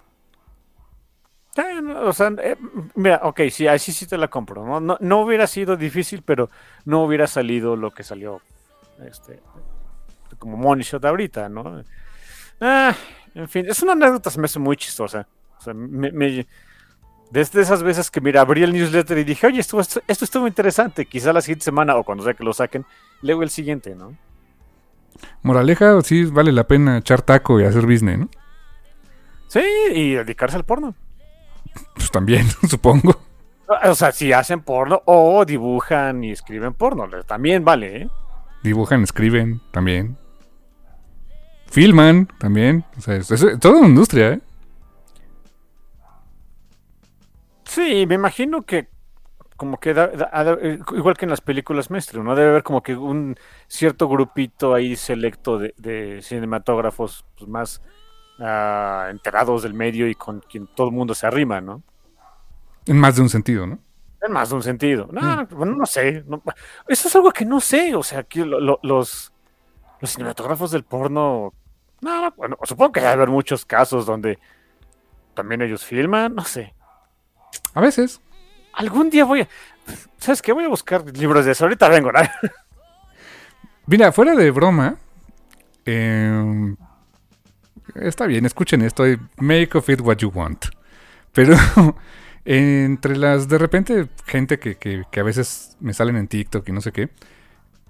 No, 1.56 2.00
O 2.08 2.12
sea, 2.12 2.32
eh, 2.42 2.56
mira, 2.94 3.20
ok, 3.22 3.40
sí, 3.50 3.66
así 3.66 3.92
sí 3.92 4.06
te 4.06 4.16
la 4.16 4.28
compro. 4.28 4.66
¿no? 4.66 4.80
No, 4.80 4.96
no 5.00 5.20
hubiera 5.20 5.46
sido 5.46 5.76
difícil, 5.76 6.22
pero 6.22 6.50
no 6.84 7.02
hubiera 7.02 7.26
salido 7.26 7.76
lo 7.76 7.90
que 7.90 8.02
salió 8.02 8.40
este, 9.06 9.40
como 10.38 10.56
Money 10.56 10.84
Shot 10.84 11.04
ahorita, 11.04 11.48
¿no? 11.48 11.82
Ah, 12.62 12.94
en 13.34 13.48
fin, 13.48 13.66
es 13.68 13.82
una 13.82 13.92
anécdota, 13.92 14.30
se 14.30 14.38
me 14.38 14.44
hace 14.46 14.58
muy 14.58 14.76
chistosa. 14.76 15.26
O 15.58 15.60
sea, 15.60 15.74
me, 15.74 16.12
me- 16.12 16.46
desde 17.30 17.60
esas 17.62 17.82
veces 17.82 18.10
que, 18.10 18.20
mira, 18.20 18.40
abrí 18.42 18.62
el 18.62 18.72
newsletter 18.72 19.18
y 19.18 19.24
dije, 19.24 19.46
oye, 19.48 19.60
esto, 19.60 19.80
esto, 19.80 20.00
esto 20.06 20.24
estuvo 20.24 20.46
interesante. 20.46 21.06
Quizá 21.06 21.32
la 21.32 21.40
siguiente 21.40 21.64
semana 21.64 21.96
o 21.96 22.04
cuando 22.04 22.22
sea 22.24 22.34
que 22.34 22.44
lo 22.44 22.52
saquen, 22.52 22.84
leo 23.22 23.42
el 23.42 23.50
siguiente, 23.50 23.94
¿no? 23.94 24.16
Moraleja, 25.42 26.00
sí 26.02 26.24
vale 26.24 26.52
la 26.52 26.66
pena 26.66 26.98
echar 26.98 27.22
taco 27.22 27.60
y 27.60 27.64
hacer 27.64 27.86
business, 27.86 28.18
¿no? 28.18 28.28
Sí, 29.48 29.62
y 29.92 30.12
dedicarse 30.14 30.56
al 30.56 30.64
porno. 30.64 30.94
Pues 31.94 32.10
también, 32.10 32.46
supongo. 32.68 33.18
O 33.84 33.94
sea, 33.94 34.12
si 34.12 34.32
hacen 34.32 34.60
porno 34.60 35.02
o 35.06 35.44
dibujan 35.44 36.22
y 36.24 36.32
escriben 36.32 36.74
porno, 36.74 37.08
también 37.26 37.64
vale, 37.64 38.02
¿eh? 38.02 38.08
Dibujan, 38.62 39.02
escriben, 39.02 39.60
también. 39.70 40.18
Filman, 41.72 42.26
también. 42.38 42.84
O 42.98 43.00
sea, 43.00 43.16
es, 43.16 43.30
es 43.30 43.58
toda 43.58 43.78
una 43.78 43.88
industria, 43.88 44.32
¿eh? 44.34 44.40
Sí, 47.64 48.04
me 48.06 48.14
imagino 48.16 48.62
que 48.62 48.88
como 49.56 49.78
que 49.78 49.94
da- 49.94 50.10
eh, 50.60 50.78
igual 50.96 51.16
que 51.16 51.24
en 51.24 51.30
las 51.30 51.40
películas 51.40 51.90
mainstream, 51.90 52.24
¿no? 52.26 52.34
Debe 52.34 52.50
haber 52.50 52.62
como 52.62 52.82
que 52.82 52.96
un 52.96 53.36
cierto 53.68 54.08
grupito 54.08 54.74
ahí 54.74 54.96
selecto 54.96 55.58
de, 55.58 55.72
de 55.78 56.20
cinematógrafos 56.22 57.24
pues, 57.38 57.48
más 57.48 57.82
ah, 58.40 59.06
enterados 59.10 59.62
del 59.62 59.72
medio 59.72 60.08
y 60.08 60.14
con 60.14 60.40
quien 60.40 60.66
todo 60.66 60.88
el 60.88 60.92
mundo 60.92 61.14
se 61.14 61.26
arrima, 61.26 61.60
¿no? 61.60 61.82
En 62.86 62.98
más 62.98 63.16
de 63.16 63.22
un 63.22 63.28
sentido, 63.30 63.66
¿no? 63.66 63.78
En 64.20 64.32
más 64.32 64.50
de 64.50 64.56
un 64.56 64.62
sentido. 64.62 65.08
No, 65.12 65.36
no, 65.36 65.46
bueno, 65.46 65.76
no 65.76 65.86
sé. 65.86 66.24
no- 66.26 66.42
eso 66.88 67.08
es 67.08 67.16
algo 67.16 67.30
que 67.32 67.44
no 67.44 67.60
sé. 67.60 67.94
O 67.94 68.02
sea, 68.02 68.24
que 68.24 68.44
lo- 68.44 68.60
lo- 68.60 68.80
los, 68.82 69.32
los 70.00 70.12
cinematógrafos 70.12 70.70
del 70.72 70.82
porno. 70.84 71.54
No, 72.02 72.20
no, 72.20 72.30
bueno, 72.36 72.58
supongo 72.64 72.92
que 72.92 73.00
debe 73.00 73.12
haber 73.12 73.28
muchos 73.30 73.64
casos 73.64 74.04
donde 74.04 74.38
también 75.34 75.62
ellos 75.62 75.84
filman, 75.84 76.34
no 76.34 76.44
sé. 76.44 76.74
A 77.74 77.80
veces. 77.80 78.20
Algún 78.74 79.08
día 79.08 79.24
voy 79.24 79.40
a. 79.42 79.48
¿Sabes 80.18 80.42
qué? 80.42 80.52
Voy 80.52 80.64
a 80.64 80.68
buscar 80.68 81.04
libros 81.16 81.44
de 81.46 81.52
eso. 81.52 81.64
Ahorita 81.64 81.88
vengo, 81.88 82.12
¿no? 82.12 82.20
Mira, 83.86 84.12
fuera 84.12 84.34
de 84.34 84.50
broma. 84.50 84.96
eh, 85.86 86.74
está 87.96 88.26
bien, 88.26 88.46
escuchen 88.46 88.82
esto. 88.82 89.04
eh, 89.06 89.18
Make 89.38 89.76
of 89.78 89.88
it 89.88 90.00
what 90.00 90.16
you 90.18 90.30
want. 90.30 90.66
Pero 91.32 91.56
entre 92.44 93.16
las, 93.16 93.48
de 93.48 93.58
repente, 93.58 94.08
gente 94.26 94.58
que, 94.58 94.76
que- 94.76 95.04
que 95.10 95.20
a 95.20 95.24
veces 95.24 95.76
me 95.80 95.94
salen 95.94 96.16
en 96.16 96.28
TikTok 96.28 96.68
y 96.68 96.72
no 96.72 96.80
sé 96.80 96.92
qué. 96.92 97.10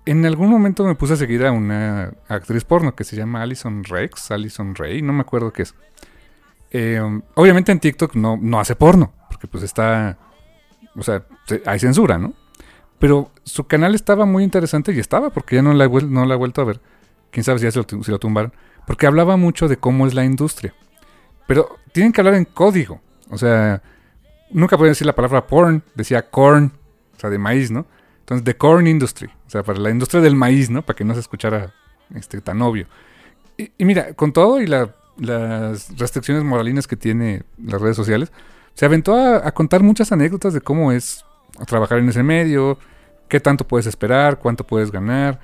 En 0.04 0.26
algún 0.26 0.50
momento 0.50 0.84
me 0.84 0.94
puse 0.96 1.12
a 1.12 1.16
seguir 1.16 1.44
a 1.46 1.52
una 1.52 2.12
actriz 2.28 2.64
porno 2.64 2.94
que 2.94 3.04
se 3.04 3.14
llama 3.16 3.42
Alison 3.42 3.84
Rex, 3.84 4.30
Alison 4.32 4.74
Ray, 4.74 5.00
no 5.02 5.12
me 5.12 5.20
acuerdo 5.20 5.52
qué 5.52 5.62
es. 5.62 5.74
Eh, 6.72 7.00
obviamente 7.34 7.70
en 7.70 7.78
TikTok 7.80 8.14
no, 8.16 8.36
no 8.40 8.58
hace 8.58 8.74
porno, 8.74 9.12
porque 9.28 9.46
pues 9.46 9.62
está, 9.62 10.18
o 10.96 11.02
sea, 11.02 11.24
se- 11.46 11.62
hay 11.66 11.78
censura, 11.78 12.18
¿no? 12.18 12.32
Pero 12.98 13.30
su 13.44 13.64
canal 13.64 13.94
estaba 13.94 14.24
muy 14.26 14.42
interesante 14.42 14.92
y 14.92 14.98
estaba, 14.98 15.30
porque 15.30 15.56
ya 15.56 15.62
no 15.62 15.72
la 15.74 15.84
he, 15.84 15.86
vuelto 16.36 16.62
a 16.62 16.64
ver. 16.64 16.80
Quién 17.30 17.44
sabe 17.44 17.58
si 17.58 17.64
ya 17.64 17.70
se 17.72 17.78
lo, 17.80 17.86
lo 18.06 18.18
tumbaron. 18.18 18.52
Porque 18.86 19.06
hablaba 19.06 19.36
mucho 19.36 19.66
de 19.68 19.76
cómo 19.76 20.06
es 20.06 20.14
la 20.14 20.24
industria. 20.24 20.72
Pero 21.48 21.78
tienen 21.92 22.12
que 22.12 22.20
hablar 22.20 22.34
en 22.34 22.44
código. 22.44 23.00
O 23.28 23.38
sea, 23.38 23.82
nunca 24.50 24.76
podían 24.76 24.92
decir 24.92 25.06
la 25.06 25.14
palabra 25.16 25.46
porn, 25.48 25.82
decía 25.96 26.30
corn, 26.30 26.72
o 27.16 27.20
sea, 27.20 27.28
de 27.30 27.38
maíz, 27.38 27.70
¿no? 27.72 27.86
Entonces, 28.22 28.44
the 28.44 28.56
corn 28.56 28.86
industry, 28.86 29.28
o 29.46 29.50
sea, 29.50 29.62
para 29.62 29.78
la 29.78 29.90
industria 29.90 30.20
del 30.22 30.34
maíz, 30.36 30.70
¿no? 30.70 30.82
Para 30.82 30.96
que 30.96 31.04
no 31.04 31.14
se 31.14 31.20
escuchara 31.20 31.72
este, 32.14 32.40
tan 32.40 32.62
obvio. 32.62 32.86
Y, 33.56 33.70
mira, 33.84 34.14
con 34.14 34.32
todo 34.32 34.60
y 34.60 34.66
la- 34.66 34.94
las 35.18 35.96
restricciones 35.98 36.42
moralinas 36.42 36.86
que 36.86 36.96
tiene 36.96 37.42
las 37.62 37.80
redes 37.80 37.96
sociales, 37.96 38.32
se 38.74 38.86
aventó 38.86 39.14
a, 39.14 39.46
a 39.46 39.52
contar 39.52 39.82
muchas 39.82 40.10
anécdotas 40.12 40.54
de 40.54 40.60
cómo 40.62 40.90
es 40.92 41.24
trabajar 41.66 41.98
en 41.98 42.08
ese 42.08 42.22
medio, 42.22 42.78
qué 43.28 43.38
tanto 43.40 43.66
puedes 43.66 43.86
esperar, 43.86 44.38
cuánto 44.38 44.64
puedes 44.64 44.90
ganar. 44.90 45.38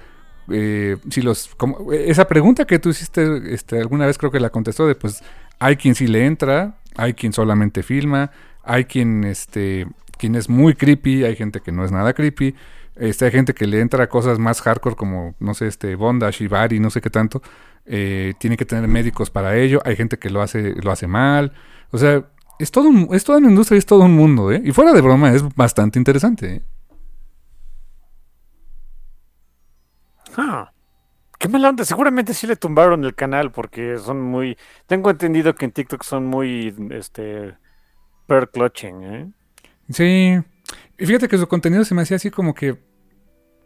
eh, 0.50 0.96
si 1.10 1.20
los 1.20 1.54
como- 1.56 1.92
esa 1.92 2.26
pregunta 2.26 2.64
que 2.66 2.78
tú 2.78 2.88
hiciste 2.88 3.52
este, 3.52 3.78
alguna 3.78 4.06
vez 4.06 4.16
creo 4.16 4.30
que 4.30 4.40
la 4.40 4.48
contestó 4.48 4.86
de 4.86 4.94
pues 4.94 5.22
hay 5.58 5.76
quien 5.76 5.94
sí 5.94 6.06
le 6.06 6.24
entra, 6.24 6.76
hay 6.96 7.12
quien 7.12 7.34
solamente 7.34 7.82
filma, 7.82 8.30
hay 8.64 8.86
quien 8.86 9.24
este 9.24 9.86
quien 10.18 10.34
es 10.36 10.48
muy 10.48 10.74
creepy, 10.74 11.24
hay 11.24 11.36
gente 11.36 11.60
que 11.60 11.72
no 11.72 11.84
es 11.84 11.92
nada 11.92 12.12
creepy, 12.14 12.54
este, 12.96 13.24
hay 13.26 13.30
gente 13.30 13.54
que 13.54 13.66
le 13.66 13.80
entra 13.80 14.04
a 14.04 14.08
cosas 14.08 14.38
más 14.38 14.60
hardcore 14.62 14.96
como 14.96 15.34
no 15.40 15.54
sé 15.54 15.66
este 15.68 15.94
bondage 15.94 16.44
y 16.44 16.48
bari, 16.48 16.80
no 16.80 16.90
sé 16.90 17.00
qué 17.00 17.10
tanto, 17.10 17.40
eh, 17.86 18.34
tiene 18.38 18.56
que 18.56 18.64
tener 18.66 18.88
médicos 18.88 19.30
para 19.30 19.56
ello, 19.56 19.80
hay 19.84 19.96
gente 19.96 20.18
que 20.18 20.30
lo 20.30 20.42
hace 20.42 20.74
lo 20.82 20.90
hace 20.92 21.06
mal, 21.06 21.52
o 21.90 21.98
sea 21.98 22.24
es 22.58 22.70
todo 22.72 22.88
un- 22.88 23.08
es 23.12 23.22
toda 23.24 23.38
una 23.38 23.48
industria, 23.50 23.78
es 23.78 23.86
todo 23.86 24.00
un 24.02 24.14
mundo, 24.16 24.50
¿eh? 24.52 24.60
Y 24.64 24.72
fuera 24.72 24.92
de 24.92 25.00
broma 25.00 25.32
es 25.32 25.42
bastante 25.54 25.98
interesante, 26.00 26.54
¿eh? 26.56 26.62
Ah, 30.36 30.72
qué 31.38 31.48
mala 31.48 31.68
onda. 31.70 31.84
Seguramente 31.84 32.34
sí 32.34 32.46
le 32.46 32.56
tumbaron 32.56 33.04
el 33.04 33.14
canal 33.14 33.50
porque 33.52 33.98
son 33.98 34.20
muy. 34.22 34.56
Tengo 34.86 35.10
entendido 35.10 35.54
que 35.54 35.64
en 35.66 35.72
TikTok 35.72 36.02
son 36.04 36.26
muy. 36.26 36.74
Este. 36.90 37.56
Per 38.26 38.50
clutching, 38.50 39.02
¿eh? 39.04 39.30
Sí. 39.90 40.38
Y 40.98 41.06
fíjate 41.06 41.28
que 41.28 41.38
su 41.38 41.48
contenido 41.48 41.84
se 41.84 41.94
me 41.94 42.02
hacía 42.02 42.16
así 42.16 42.30
como 42.30 42.54
que. 42.54 42.78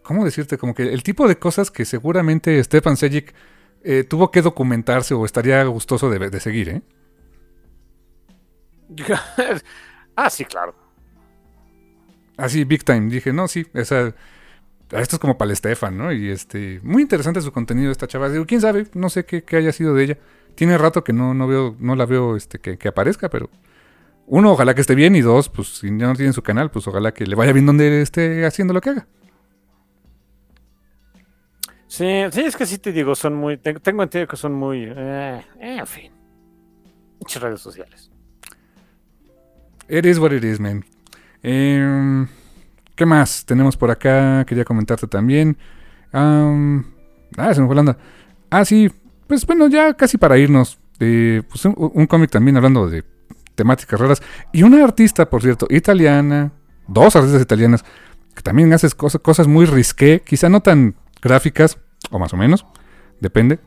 ¿Cómo 0.03 0.25
decirte? 0.25 0.59
Como 0.59 0.75
que 0.75 0.93
el 0.93 1.03
tipo 1.03 1.29
de 1.29 1.39
cosas 1.39 1.71
que 1.71 1.85
seguramente 1.85 2.63
Stefan 2.65 2.97
Sejic 2.97 3.33
eh, 3.85 4.05
tuvo 4.05 4.31
que 4.31 4.43
documentarse 4.43 5.15
o 5.15 5.25
estaría 5.25 5.63
gustoso 5.65 6.11
de, 6.11 6.31
de 6.31 6.41
seguir, 6.41 6.69
¿eh? 6.69 6.83
ah, 10.17 10.31
sí, 10.31 10.45
claro. 10.45 10.75
Así, 12.37 12.65
big 12.65 12.85
time. 12.85 13.09
Dije, 13.11 13.33
no, 13.33 13.49
sí, 13.49 13.67
esa. 13.75 14.15
Esto 14.91 15.17
es 15.17 15.21
como 15.21 15.39
para 15.39 15.51
el 15.51 15.57
Stefan, 15.57 15.97
¿no? 15.97 16.13
Y 16.13 16.31
este. 16.31 16.81
Muy 16.83 17.03
interesante 17.03 17.41
su 17.41 17.53
contenido 17.53 17.91
esta 17.91 18.07
chava. 18.07 18.29
Digo, 18.29 18.47
quién 18.47 18.61
sabe, 18.61 18.87
no 18.95 19.09
sé 19.09 19.25
qué, 19.25 19.43
qué 19.43 19.57
haya 19.57 19.73
sido 19.73 19.95
de 19.95 20.05
ella. 20.05 20.19
Tiene 20.55 20.77
rato 20.77 21.03
que 21.03 21.13
no, 21.13 21.33
no 21.35 21.47
veo, 21.47 21.77
no 21.79 21.97
la 21.97 22.05
veo 22.05 22.37
este, 22.37 22.59
que, 22.59 22.79
que 22.79 22.89
aparezca, 22.89 23.29
pero. 23.31 23.49
Uno, 24.35 24.53
ojalá 24.53 24.75
que 24.75 24.81
esté 24.81 24.95
bien. 24.95 25.15
Y 25.15 25.21
dos, 25.21 25.51
pues 25.51 25.69
si 25.69 25.89
ya 25.89 26.07
no 26.07 26.15
tiene 26.15 26.33
su 26.33 26.41
canal, 26.41 26.71
pues 26.71 26.89
ojalá 26.89 27.13
que 27.13 27.27
le 27.27 27.37
vaya 27.37 27.53
bien 27.53 27.67
donde 27.67 28.01
esté 28.01 28.47
haciendo 28.47 28.73
lo 28.73 28.81
que 28.81 28.89
haga. 28.89 29.07
Sí, 31.87 32.07
sí, 32.31 32.41
es 32.41 32.57
que 32.57 32.65
sí 32.65 32.79
te 32.79 32.93
digo, 32.93 33.15
son 33.15 33.35
muy. 33.35 33.59
Tengo, 33.59 34.03
entendido 34.03 34.27
que 34.27 34.39
son 34.39 34.55
muy. 34.55 34.87
eh, 34.89 35.45
en 35.61 35.87
fin. 35.87 36.11
Muchas 37.21 37.43
redes 37.43 37.61
sociales. 37.61 38.11
It 39.87 40.07
is 40.07 40.19
what 40.19 40.33
it 40.33 40.45
is, 40.45 40.59
man. 40.59 40.83
Em, 41.43 42.27
¿Qué 42.97 43.05
más 43.05 43.45
tenemos 43.45 43.77
por 43.77 43.91
acá? 43.91 44.47
Quería 44.47 44.65
comentarte 44.65 45.07
también. 45.09 45.59
Am, 46.11 46.87
ah, 47.37 47.53
se 47.53 47.61
me 47.61 47.67
fue 47.67 47.75
la 47.75 47.81
onda. 47.81 47.99
Ah, 48.49 48.65
sí. 48.65 48.91
Pues 49.27 49.45
bueno, 49.45 49.69
ya 49.69 49.93
casi 49.93 50.17
para 50.17 50.39
irnos. 50.39 50.79
Eh, 51.01 51.43
pues 51.51 51.67
un, 51.67 51.75
un 51.77 52.07
cómic 52.07 52.31
también 52.31 52.57
hablando 52.57 52.89
de 52.89 53.12
temáticas 53.55 54.01
raras. 54.01 54.23
Y 54.53 54.63
una 54.63 54.83
artista, 54.85 55.29
por 55.29 55.43
cierto, 55.43 55.67
italiana. 55.71 56.53
Dos 56.89 57.17
artistas 57.17 57.43
italianas. 57.43 57.85
Que 58.35 58.43
también 58.43 58.73
haces 58.73 58.95
cosas, 58.95 59.21
cosas 59.21 59.47
muy 59.47 59.67
risqué. 59.67 60.23
Quizá 60.25 60.49
no 60.49 60.61
tan 60.61 60.95
gráficas. 61.21 61.79
O 62.11 62.19
más 62.19 62.33
o 62.33 62.37
menos. 62.37 62.67
Depende. 63.21 63.59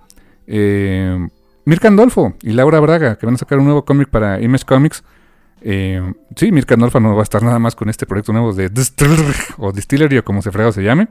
Eh, 0.47 1.27
Mirka 1.65 1.87
Andolfo 1.87 2.35
y 2.41 2.51
Laura 2.51 2.79
Braga. 2.79 3.17
Que 3.17 3.25
van 3.25 3.35
a 3.35 3.37
sacar 3.37 3.59
un 3.59 3.65
nuevo 3.65 3.85
cómic 3.85 4.09
para 4.09 4.41
Image 4.41 4.65
Comics. 4.65 5.03
Eh, 5.61 6.13
sí, 6.35 6.51
Mirka 6.51 6.75
Andolfo 6.75 6.99
no 6.99 7.15
va 7.15 7.21
a 7.21 7.23
estar 7.23 7.41
nada 7.41 7.59
más 7.59 7.75
con 7.75 7.89
este 7.89 8.05
proyecto 8.05 8.33
nuevo 8.33 8.53
de 8.53 8.65
o 9.57 9.71
Distillery 9.71 10.17
o 10.17 10.25
como 10.25 10.41
se 10.41 10.51
fregado 10.51 10.71
se 10.71 10.83
llame. 10.83 11.07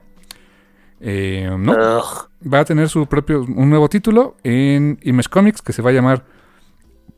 Eh, 1.00 1.50
no, 1.58 1.76
va 1.76 2.60
a 2.60 2.64
tener 2.64 2.88
su 2.88 3.06
propio, 3.06 3.42
un 3.42 3.68
nuevo 3.68 3.88
título 3.88 4.36
en 4.42 4.98
Image 5.02 5.28
Comics 5.28 5.60
que 5.60 5.72
se 5.72 5.82
va 5.82 5.90
a 5.90 5.92
llamar 5.92 6.24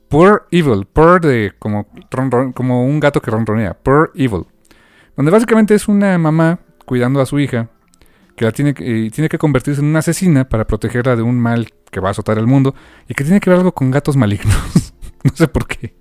Poor 0.08 0.46
Evil. 0.50 0.86
Poor 0.86 1.20
de 1.20 1.52
como, 1.58 1.86
ronron- 2.10 2.52
como 2.52 2.84
un 2.84 3.00
gato 3.00 3.20
que 3.20 3.30
ronronea. 3.30 3.74
Poor 3.74 4.12
Evil. 4.14 4.46
Donde 5.16 5.30
básicamente 5.32 5.74
es 5.74 5.88
una 5.88 6.16
mamá 6.18 6.58
cuidando 6.84 7.20
a 7.20 7.26
su 7.26 7.38
hija 7.40 7.68
que 8.36 8.44
la 8.44 8.52
tiene 8.52 8.74
que, 8.74 9.06
eh, 9.06 9.10
tiene 9.10 9.28
que 9.28 9.38
convertirse 9.38 9.80
en 9.80 9.86
una 9.88 10.00
asesina 10.00 10.46
para 10.48 10.66
protegerla 10.66 11.16
de 11.16 11.22
un 11.22 11.40
mal 11.40 11.70
que 11.90 12.00
va 12.00 12.08
a 12.08 12.10
azotar 12.10 12.38
al 12.38 12.46
mundo 12.46 12.74
y 13.08 13.14
que 13.14 13.24
tiene 13.24 13.40
que 13.40 13.48
ver 13.50 13.58
algo 13.60 13.72
con 13.72 13.90
gatos 13.90 14.16
malignos. 14.16 14.92
no 15.24 15.30
sé 15.34 15.48
por 15.48 15.66
qué. 15.66 15.96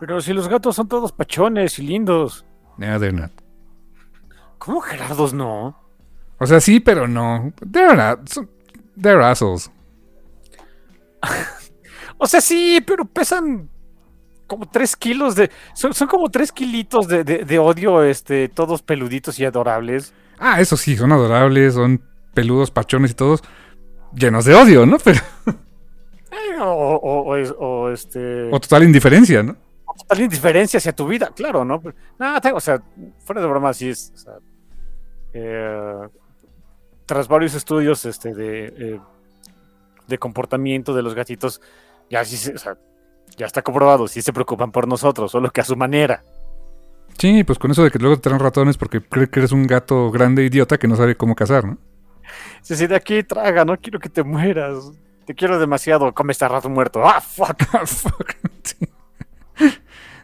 Pero 0.00 0.20
si 0.20 0.32
los 0.32 0.48
gatos 0.48 0.76
son 0.76 0.88
todos 0.88 1.12
pachones 1.12 1.78
y 1.78 1.82
lindos. 1.82 2.44
Nah, 2.78 2.98
they're 2.98 3.12
not. 3.12 3.32
¿Cómo 4.58 4.80
Gerardos 4.80 5.34
no? 5.34 5.78
O 6.38 6.46
sea, 6.46 6.60
sí, 6.60 6.80
pero 6.80 7.06
no. 7.08 7.52
They're, 7.70 8.16
son- 8.26 8.48
they're 9.00 9.22
assholes. 9.24 9.70
O 12.18 12.26
sea, 12.26 12.40
sí, 12.40 12.80
pero 12.86 13.04
pesan 13.04 13.68
como 14.46 14.66
tres 14.68 14.96
kilos 14.96 15.34
de. 15.36 15.50
Son, 15.74 15.94
son 15.94 16.08
como 16.08 16.28
tres 16.30 16.52
kilitos 16.52 17.06
de, 17.08 17.22
de- 17.24 17.44
de 17.44 17.58
odio, 17.58 18.02
este, 18.02 18.48
todos 18.48 18.82
peluditos 18.82 19.38
y 19.38 19.44
adorables. 19.44 20.12
Ah, 20.38 20.60
eso 20.60 20.76
sí, 20.76 20.96
son 20.96 21.12
adorables, 21.12 21.74
son 21.74 22.02
peludos, 22.34 22.70
pachones 22.70 23.10
y 23.12 23.14
todos 23.14 23.42
llenos 24.14 24.44
de 24.44 24.54
odio, 24.54 24.86
¿no? 24.86 24.98
Pero, 25.04 25.20
Eh, 26.30 26.58
o, 26.60 26.70
o- 26.96 27.22
o 27.30 27.36
es- 27.36 27.54
o, 27.58 27.90
este. 27.90 28.50
o 28.52 28.60
total 28.60 28.84
indiferencia, 28.84 29.42
¿no? 29.42 29.56
total 29.98 30.20
indiferencia 30.20 30.78
hacia 30.78 30.92
tu 30.94 31.08
vida, 31.08 31.30
claro, 31.34 31.64
¿no? 31.64 31.80
Pero- 31.80 31.96
tengo, 32.40 32.56
o 32.58 32.60
sea, 32.60 32.80
fuera 33.24 33.40
de 33.42 33.48
broma, 33.48 33.72
sí 33.74 33.88
es. 33.88 34.12
o 34.14 34.18
sea, 34.18 34.32
eh, 35.34 36.08
tras 37.04 37.26
varios 37.26 37.54
estudios 37.54 38.04
este, 38.04 38.32
de, 38.34 38.66
eh, 38.66 39.00
de 40.06 40.18
comportamiento 40.18 40.94
de 40.94 41.02
los 41.02 41.14
gatitos, 41.14 41.60
ya 42.10 42.24
sí 42.24 42.36
se- 42.36 42.54
o 42.54 42.58
sea, 42.58 42.76
ya 43.36 43.46
está 43.46 43.62
comprobado, 43.62 44.08
sí 44.08 44.22
se 44.22 44.32
preocupan 44.32 44.72
por 44.72 44.88
nosotros, 44.88 45.30
solo 45.30 45.50
que 45.50 45.60
a 45.60 45.64
su 45.64 45.76
manera. 45.76 46.22
Sí, 47.18 47.42
pues 47.44 47.58
con 47.58 47.70
eso 47.70 47.82
de 47.82 47.90
que 47.90 47.98
luego 47.98 48.16
te 48.16 48.22
traen 48.22 48.38
ratones 48.40 48.76
porque 48.76 49.00
cree 49.00 49.28
que 49.28 49.40
eres 49.40 49.52
un 49.52 49.66
gato 49.66 50.10
grande 50.10 50.44
idiota 50.44 50.78
que 50.78 50.86
no 50.88 50.96
sabe 50.96 51.16
cómo 51.16 51.34
cazar, 51.34 51.64
¿no? 51.64 51.78
Si 52.62 52.86
de 52.86 52.94
aquí 52.94 53.22
traga, 53.22 53.64
no 53.64 53.76
quiero 53.78 53.98
que 53.98 54.08
te 54.08 54.22
mueras. 54.22 54.92
Te 55.24 55.34
quiero 55.34 55.58
demasiado, 55.58 56.12
come 56.14 56.32
este 56.32 56.46
rato 56.46 56.68
muerto. 56.68 57.02
¡Ah, 57.04 57.20
fuck! 57.20 57.56
Ah, 57.72 57.86
fuck. 57.86 58.32
Sí. 58.62 58.76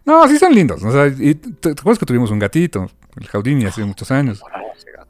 No, 0.04 0.26
sí 0.28 0.38
son 0.38 0.54
lindos. 0.54 0.82
O 0.82 0.92
sea, 0.92 1.06
y 1.06 1.34
te, 1.34 1.74
te 1.74 1.80
acuerdas 1.80 1.98
que 1.98 2.06
tuvimos 2.06 2.30
un 2.30 2.38
gatito, 2.38 2.86
el 3.18 3.26
Jaudini, 3.26 3.64
hace 3.64 3.84
muchos 3.84 4.10
años. 4.10 4.42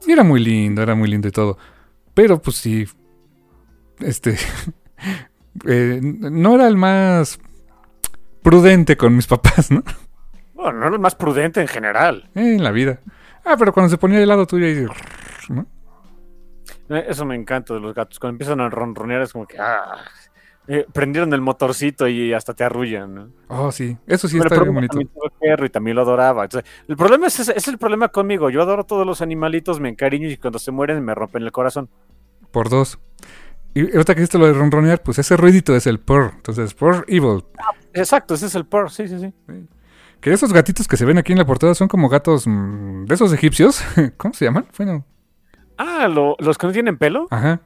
Y 0.07 0.11
era 0.11 0.23
muy 0.23 0.43
lindo, 0.43 0.81
era 0.81 0.95
muy 0.95 1.09
lindo 1.09 1.27
y 1.27 1.31
todo. 1.31 1.57
Pero 2.13 2.41
pues 2.41 2.55
sí. 2.57 2.85
Este. 3.99 4.37
eh, 5.65 5.99
no 6.01 6.55
era 6.55 6.67
el 6.67 6.77
más 6.77 7.39
prudente 8.41 8.95
con 8.97 9.15
mis 9.15 9.27
papás, 9.27 9.71
¿no? 9.71 9.83
Bueno, 10.53 10.79
no 10.79 10.87
es 10.87 10.93
el 10.93 10.99
más 10.99 11.15
prudente 11.15 11.61
en 11.61 11.67
general. 11.67 12.29
en 12.35 12.63
la 12.63 12.71
vida. 12.71 12.99
Ah, 13.43 13.55
pero 13.57 13.71
cuando 13.73 13.89
se 13.89 13.97
ponía 13.97 14.19
del 14.19 14.29
lado 14.29 14.47
tuyo 14.47 14.67
y. 14.67 14.87
¿no? 15.53 15.65
Eh, 16.89 17.05
Eso 17.09 17.25
me 17.25 17.35
encanta 17.35 17.73
de 17.73 17.79
los 17.79 17.93
gatos. 17.93 18.19
Cuando 18.19 18.33
empiezan 18.35 18.59
a 18.61 18.69
ronronear 18.69 19.21
es 19.21 19.33
como 19.33 19.45
que. 19.45 19.57
Ah, 19.59 19.97
eh, 20.67 20.87
prendieron 20.91 21.31
el 21.33 21.41
motorcito 21.41 22.07
y 22.07 22.33
hasta 22.33 22.55
te 22.55 22.63
arrullan, 22.63 23.13
¿no? 23.13 23.29
Oh, 23.49 23.71
sí. 23.71 23.95
Eso 24.07 24.27
sí 24.27 24.37
Pero 24.39 24.49
está 24.49 24.63
bien 24.63 24.73
bonito. 24.73 24.97
perro 25.39 25.65
y 25.65 25.69
también 25.69 25.95
lo 25.95 26.01
adoraba. 26.01 26.45
Entonces, 26.45 26.67
el 26.87 26.97
problema 26.97 27.27
es, 27.27 27.39
ese 27.39 27.53
es 27.55 27.67
el 27.67 27.77
problema 27.77 28.07
conmigo. 28.07 28.49
Yo 28.49 28.63
adoro 28.63 28.83
todos 28.83 29.05
los 29.05 29.21
animalitos, 29.21 29.79
me 29.79 29.89
encariño 29.89 30.27
y 30.27 30.37
cuando 30.37 30.57
se 30.57 30.71
mueren 30.71 31.03
me 31.05 31.13
rompen 31.13 31.43
el 31.43 31.51
corazón. 31.51 31.87
Por 32.49 32.69
dos. 32.69 32.97
Y 33.75 33.81
ahorita 33.93 34.15
que 34.15 34.21
hiciste 34.21 34.37
lo 34.39 34.47
de 34.47 34.53
ronronear, 34.53 35.03
pues 35.03 35.19
ese 35.19 35.37
ruidito 35.37 35.75
es 35.75 35.85
el 35.85 35.99
purr. 35.99 36.31
Entonces, 36.37 36.73
purr 36.73 37.05
evil. 37.07 37.43
Exacto, 37.93 38.33
ese 38.33 38.47
es 38.47 38.55
el 38.55 38.65
perro, 38.65 38.89
sí, 38.89 39.07
sí, 39.07 39.19
sí. 39.19 39.33
Que 40.21 40.31
esos 40.33 40.51
gatitos 40.53 40.87
que 40.87 40.97
se 40.97 41.05
ven 41.05 41.17
aquí 41.19 41.33
en 41.33 41.37
la 41.37 41.45
portada 41.45 41.75
son 41.75 41.87
como 41.87 42.09
gatos 42.09 42.47
mm, 42.47 43.05
de 43.05 43.13
esos 43.13 43.31
egipcios. 43.33 43.83
¿Cómo 44.17 44.33
se 44.33 44.45
llaman? 44.45 44.65
Bueno, 44.77 45.05
Ah, 45.77 46.07
lo- 46.07 46.35
los 46.39 46.57
que 46.57 46.67
no 46.67 46.73
tienen 46.73 46.97
pelo. 46.97 47.27
ajá. 47.29 47.61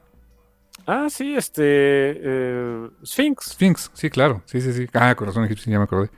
Ah, 0.86 1.06
sí, 1.08 1.36
este. 1.36 1.62
eh, 1.64 2.88
Sphinx. 3.04 3.52
Sphinx, 3.52 3.90
sí, 3.94 4.10
claro. 4.10 4.42
Sí, 4.46 4.60
sí, 4.60 4.72
sí. 4.72 4.86
Ah, 4.94 5.14
corazón 5.14 5.44
egipcio, 5.44 5.70
ya 5.70 5.78
me 5.78 5.84
acordé. 5.84 6.10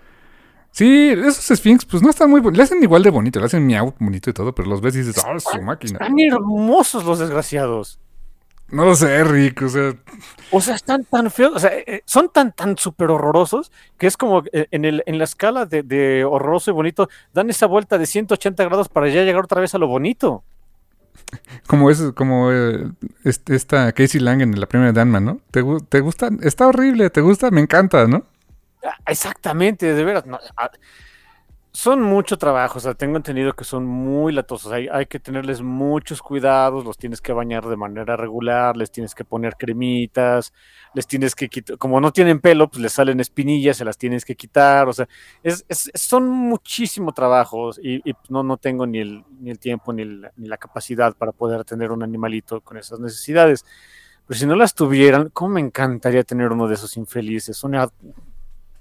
Sí, 0.71 1.11
esos 1.11 1.59
Sphinx, 1.59 1.85
pues 1.85 2.03
no 2.03 2.09
están 2.09 2.31
muy. 2.31 2.41
bon- 2.41 2.55
Le 2.57 2.63
hacen 2.63 2.83
igual 2.83 3.03
de 3.03 3.11
bonito, 3.11 3.39
le 3.41 3.47
hacen 3.47 3.67
miau 3.67 3.93
bonito 3.99 4.31
y 4.31 4.33
todo, 4.33 4.55
pero 4.55 4.69
los 4.71 4.81
ves 4.81 4.95
y 4.97 4.99
dices, 5.03 5.23
¡ah, 5.27 5.39
su 5.39 5.61
máquina! 5.61 5.99
Están 6.01 6.19
hermosos 6.19 7.05
los 7.05 7.19
desgraciados. 7.19 8.01
No 8.73 8.87
lo 8.87 8.95
sé, 8.95 9.23
Rick, 9.23 9.63
o 9.63 9.69
sea. 9.69 9.95
O 10.51 10.61
sea, 10.61 10.75
están 10.75 11.05
tan 11.05 11.31
feos, 11.31 11.53
o 11.55 11.59
sea, 11.59 11.71
eh, 11.75 12.03
son 12.07 12.31
tan, 12.31 12.53
tan 12.53 12.77
súper 12.79 13.11
horrorosos 13.11 13.71
que 13.99 14.07
es 14.07 14.17
como 14.17 14.43
eh, 14.53 14.67
en, 14.71 14.85
el, 14.87 15.03
en 15.07 15.19
la 15.19 15.25
escala 15.25 15.67
de, 15.67 15.83
de 15.83 16.25
horroroso 16.25 16.71
y 16.71 16.75
bonito, 16.75 17.09
dan 17.35 17.51
esa 17.51 17.67
vuelta 17.67 17.99
de 17.99 18.07
180 18.07 18.65
grados 18.65 18.89
para 18.89 19.09
ya 19.09 19.23
llegar 19.23 19.45
otra 19.45 19.61
vez 19.61 19.75
a 19.75 19.79
lo 19.79 19.87
bonito. 19.89 20.43
Como 21.67 21.91
es, 21.91 22.03
como 22.15 22.51
eh, 22.51 22.91
este- 23.25 23.55
esta 23.55 23.93
Casey 23.93 24.21
Lang 24.21 24.41
en 24.43 24.59
la 24.59 24.67
primera 24.67 24.91
de 24.93 24.99
Danman, 24.99 25.25
¿no? 25.25 25.41
¿Te, 25.51 25.63
¿Te 25.89 26.01
gusta? 26.01 26.31
Está 26.43 26.67
horrible, 26.67 27.11
¿te 27.11 27.21
gusta? 27.21 27.51
Me 27.51 27.61
encanta, 27.61 28.07
¿no? 28.07 28.25
Ah, 28.85 28.97
Exactamente, 29.07 29.95
de 29.95 30.05
veras. 30.05 30.27
no, 30.27 30.39
ah, 30.57 30.71
son 31.75 32.03
mucho 32.03 32.37
trabajo, 32.37 32.77
o 32.79 32.81
sea, 32.83 32.93
tengo 32.95 33.17
entendido 33.17 33.55
que 33.55 33.65
son 33.65 33.87
muy 33.87 34.33
latosos, 34.33 34.71
hay, 34.73 34.89
hay 34.93 35.07
que 35.07 35.19
tenerles 35.19 35.63
muchos 35.63 36.21
cuidados, 36.21 36.85
los 36.85 36.99
tienes 36.99 37.23
que 37.23 37.33
bañar 37.33 37.67
de 37.67 37.77
manera 37.77 38.15
regular, 38.17 38.77
les 38.77 38.91
tienes 38.91 39.15
que 39.15 39.25
poner 39.25 39.57
cremitas, 39.57 40.53
les 40.95 41.07
tienes 41.07 41.35
que 41.35 41.49
quitar, 41.49 41.79
como 41.79 41.99
no 42.01 42.13
tienen 42.13 42.41
pelo, 42.41 42.69
pues 42.71 42.83
les 42.83 42.93
salen 42.93 43.21
espinillas, 43.21 43.79
se 43.79 43.87
las 43.87 43.97
tienes 43.97 44.27
que 44.27 44.37
quitar, 44.37 44.87
o 44.89 44.93
sea, 44.93 45.09
es, 45.43 45.65
es- 45.69 45.91
son 45.95 46.29
muchísimo 46.29 47.13
trabajos 47.13 47.81
y, 47.83 47.97
y 48.09 48.15
no, 48.29 48.43
no 48.43 48.59
tengo 48.59 48.87
ni 48.87 48.99
el, 49.01 49.25
ni 49.41 49.51
el 49.51 49.59
tiempo 49.59 49.95
ni, 49.95 50.03
el- 50.03 50.31
ni 50.37 50.49
la 50.49 50.59
capacidad 50.59 51.17
para 51.17 51.33
poder 51.33 51.65
tener 51.65 51.91
un 51.91 52.03
animalito 52.03 52.61
con 52.61 52.77
esas 52.77 53.01
necesidades. 53.01 53.65
Pero 54.27 54.39
si 54.39 54.47
no 54.47 54.57
las 54.57 54.75
tuvieran, 54.75 55.31
¿cómo 55.31 55.55
me 55.55 55.61
encantaría 55.61 56.23
tener 56.25 56.53
uno 56.53 56.69
de 56.69 56.75
esos 56.75 56.97
infelices? 56.97 57.57
Son 57.57 57.75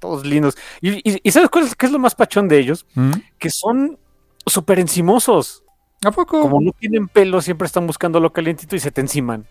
todos 0.02 0.26
lindos. 0.26 0.58
Y, 0.82 0.95
y- 1.10 1.22
y 1.24 1.32
¿sabes 1.32 1.49
cuál 1.49 1.64
es, 1.66 1.76
qué 1.76 1.86
es 1.86 1.91
lo 1.93 1.99
más 1.99 2.16
pachón 2.16 2.49
de 2.49 2.60
ellos? 2.60 2.86
¿Mm? 2.95 3.12
Que 3.39 3.49
son 3.49 3.97
súper 4.45 4.80
encimosos. 4.80 5.64
¿A 6.04 6.12
poco? 6.12 6.41
Como 6.41 6.60
no 6.60 6.72
tienen 6.74 7.08
pelo, 7.08 7.41
siempre 7.41 7.68
están 7.68 7.88
buscando 7.88 8.20
lo 8.20 8.34
calientito 8.34 8.76
y 8.76 8.80
se 8.80 8.91
te 8.91 8.99
enciman. 9.02 9.45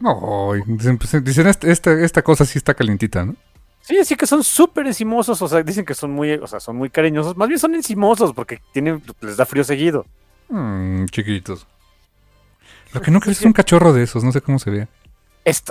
Ay, 0.00 0.60
dicen, 0.66 0.98
pues, 0.98 1.24
dicen, 1.24 1.46
"Esta- 1.48 1.92
esta, 1.92 2.22
cosa 2.22 2.44
sí 2.44 2.58
está 2.58 2.74
calientita, 2.74 3.24
¿no? 3.24 3.34
Sí, 3.80 3.98
así 3.98 4.14
que 4.14 4.26
son 4.26 4.44
súper 4.44 4.86
encimosos. 4.86 5.40
O 5.40 5.48
sea, 5.48 5.62
dicen 5.62 5.84
que 5.84 5.94
son 5.94 6.12
muy, 6.12 6.32
o 6.34 6.46
sea, 6.46 6.60
son 6.60 6.76
muy 6.76 6.90
cariñosos. 6.90 7.36
Más 7.36 7.48
bien 7.48 7.58
son 7.58 7.74
encimosos 7.74 8.32
porque 8.34 8.60
tienen, 8.72 9.02
les 9.22 9.36
da 9.38 9.46
frío 9.46 9.64
seguido. 9.64 10.04
Mm, 10.50 11.06
chiquitos. 11.06 11.66
Lo 12.92 13.00
que 13.00 13.10
no 13.10 13.18
creo 13.20 13.32
es 13.32 13.42
un 13.42 13.52
cachorro 13.52 13.92
de 13.92 14.02
esos, 14.02 14.22
no 14.22 14.30
sé 14.32 14.40
cómo 14.42 14.58
se 14.58 14.70
ve. 14.70 14.88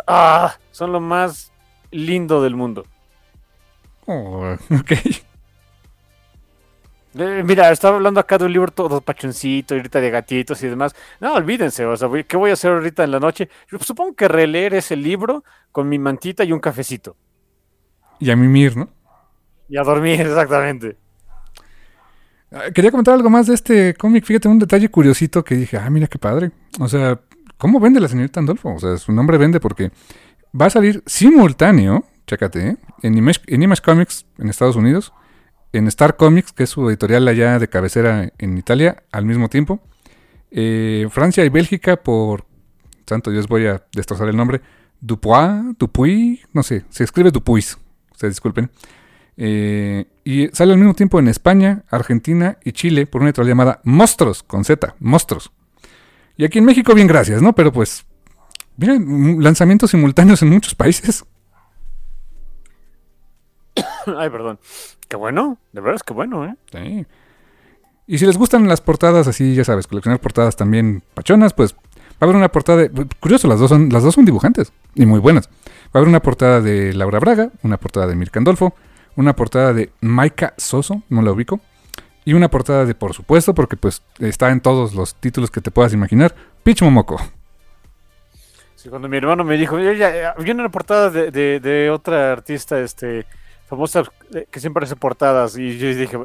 Ah, 0.07 0.55
son 0.71 0.91
lo 0.91 0.99
más 0.99 1.51
lindo 1.91 2.41
del 2.41 2.55
mundo. 2.55 2.85
Oh, 4.07 4.55
ok. 4.79 4.91
Eh, 7.19 7.43
mira, 7.43 7.71
estaba 7.71 7.97
hablando 7.97 8.19
acá 8.19 8.37
de 8.37 8.45
un 8.45 8.53
libro 8.53 8.71
todo 8.71 9.01
pachoncito, 9.01 9.73
y 9.73 9.79
ahorita 9.79 9.99
de 9.99 10.09
gatitos 10.11 10.61
y 10.63 10.67
demás. 10.67 10.95
No, 11.19 11.33
olvídense, 11.33 11.85
o 11.85 11.97
sea, 11.97 12.09
¿qué 12.27 12.37
voy 12.37 12.51
a 12.51 12.53
hacer 12.53 12.71
ahorita 12.71 13.03
en 13.03 13.11
la 13.11 13.19
noche? 13.19 13.49
Yo 13.71 13.79
supongo 13.79 14.15
que 14.15 14.27
releer 14.27 14.73
ese 14.75 14.95
libro 14.95 15.43
con 15.71 15.89
mi 15.89 15.99
mantita 15.99 16.43
y 16.43 16.51
un 16.51 16.59
cafecito. 16.59 17.15
Y 18.19 18.29
a 18.31 18.35
mimir, 18.35 18.77
¿no? 18.77 18.89
Y 19.69 19.77
a 19.77 19.83
dormir, 19.83 20.21
exactamente. 20.21 20.97
Ah, 22.51 22.71
Quería 22.73 22.91
comentar 22.91 23.13
algo 23.13 23.29
más 23.29 23.47
de 23.47 23.55
este 23.55 23.93
cómic. 23.95 24.23
Fíjate, 24.25 24.47
un 24.47 24.59
detalle 24.59 24.89
curiosito 24.89 25.43
que 25.43 25.55
dije, 25.55 25.77
ah, 25.77 25.89
mira 25.89 26.07
qué 26.07 26.19
padre. 26.19 26.51
O 26.79 26.87
sea, 26.87 27.19
¿cómo 27.57 27.79
vende 27.79 27.99
la 27.99 28.07
señorita 28.07 28.39
Andolfo? 28.39 28.73
O 28.75 28.79
sea, 28.79 28.97
su 28.97 29.11
nombre 29.11 29.37
vende 29.37 29.59
porque 29.59 29.91
va 30.59 30.67
a 30.67 30.69
salir 30.69 31.03
simultáneo, 31.05 32.05
chécate, 32.27 32.67
¿eh? 32.67 32.77
en, 33.01 33.17
Image, 33.17 33.81
Comics 33.81 34.25
en 34.37 34.49
Estados 34.49 34.75
Unidos, 34.75 35.13
en 35.71 35.87
Star 35.87 36.17
Comics, 36.17 36.51
que 36.51 36.63
es 36.63 36.69
su 36.69 36.87
editorial 36.89 37.27
allá 37.27 37.57
de 37.57 37.69
cabecera 37.69 38.31
en 38.37 38.57
Italia, 38.57 39.03
al 39.11 39.25
mismo 39.25 39.49
tiempo. 39.49 39.79
Eh, 40.51 41.07
Francia 41.09 41.43
y 41.45 41.49
Bélgica 41.49 41.95
por, 41.97 42.45
santo 43.05 43.31
Dios, 43.31 43.47
voy 43.47 43.67
a 43.67 43.83
destrozar 43.93 44.27
el 44.27 44.35
nombre, 44.35 44.61
Dupuis, 44.99 45.77
Dupuis, 45.77 46.39
no 46.53 46.63
sé, 46.63 46.85
se 46.89 47.03
escribe 47.03 47.31
Dupuis, 47.31 47.77
ustedes 48.11 48.33
disculpen. 48.33 48.69
Eh, 49.39 50.05
y 50.23 50.47
sale 50.47 50.73
al 50.73 50.79
mismo 50.79 50.95
tiempo 50.95 51.19
en 51.19 51.27
España, 51.27 51.83
Argentina 51.89 52.57
y 52.63 52.71
Chile 52.71 53.05
por 53.05 53.21
una 53.21 53.29
editorial 53.29 53.49
llamada 53.49 53.81
Monstruos, 53.83 54.43
con 54.43 54.65
Z, 54.65 54.95
Monstruos. 54.99 55.51
Y 56.35 56.43
aquí 56.43 56.59
en 56.59 56.65
México, 56.65 56.93
bien 56.93 57.07
gracias, 57.07 57.41
¿no? 57.41 57.53
Pero 57.53 57.71
pues, 57.71 58.05
miren, 58.77 59.41
lanzamientos 59.41 59.91
simultáneos 59.91 60.41
en 60.41 60.49
muchos 60.49 60.75
países. 60.75 61.23
Ay, 64.17 64.29
perdón. 64.29 64.59
Qué 65.07 65.15
bueno, 65.15 65.57
de 65.71 65.81
verdad 65.81 65.95
es 65.95 66.03
que 66.03 66.13
bueno, 66.13 66.45
¿eh? 66.45 66.55
Sí. 66.71 67.05
Y 68.07 68.17
si 68.17 68.25
les 68.25 68.37
gustan 68.37 68.67
las 68.67 68.81
portadas 68.81 69.27
así, 69.27 69.53
ya 69.55 69.63
sabes, 69.63 69.87
coleccionar 69.87 70.19
portadas 70.19 70.55
también 70.55 71.03
pachonas, 71.13 71.53
pues 71.53 71.73
va 71.73 71.77
a 72.21 72.25
haber 72.25 72.35
una 72.37 72.49
portada 72.49 72.79
de... 72.79 73.07
Curioso, 73.19 73.47
las 73.47 73.59
dos 73.59 73.69
son, 73.69 73.89
las 73.89 74.03
dos 74.03 74.15
son 74.15 74.25
dibujantes 74.25 74.71
y 74.95 75.05
muy 75.05 75.19
buenas. 75.19 75.49
Va 75.87 75.91
a 75.95 75.97
haber 75.99 76.07
una 76.07 76.21
portada 76.21 76.61
de 76.61 76.93
Laura 76.93 77.19
Braga, 77.19 77.49
una 77.63 77.77
portada 77.77 78.07
de 78.07 78.15
Mirka 78.15 78.39
Andolfo, 78.39 78.73
una 79.17 79.35
portada 79.35 79.73
de 79.73 79.91
Maika 80.01 80.53
Soso, 80.57 81.03
no 81.09 81.21
la 81.21 81.31
ubico, 81.31 81.59
y 82.23 82.33
una 82.33 82.49
portada 82.49 82.85
de, 82.85 82.95
por 82.95 83.13
supuesto, 83.13 83.53
porque 83.53 83.77
pues 83.77 84.01
está 84.19 84.51
en 84.51 84.61
todos 84.61 84.93
los 84.93 85.15
títulos 85.15 85.51
que 85.51 85.61
te 85.61 85.71
puedas 85.71 85.93
imaginar, 85.93 86.35
Pitch 86.63 86.81
Momoko. 86.83 87.17
Sí, 88.75 88.89
cuando 88.89 89.09
mi 89.09 89.17
hermano 89.17 89.43
me 89.43 89.57
dijo, 89.57 89.75
"Oye, 89.75 89.97
ya, 89.97 90.13
ya, 90.13 90.35
vi 90.37 90.51
una 90.51 90.69
portada 90.69 91.09
de, 91.09 91.31
de, 91.31 91.59
de 91.59 91.89
otra 91.89 92.31
artista, 92.31 92.79
este, 92.79 93.25
famosa, 93.67 94.03
eh, 94.33 94.47
que 94.49 94.59
siempre 94.59 94.85
hace 94.85 94.95
portadas, 94.95 95.57
y 95.57 95.77
yo 95.77 95.87
dije, 95.93 96.17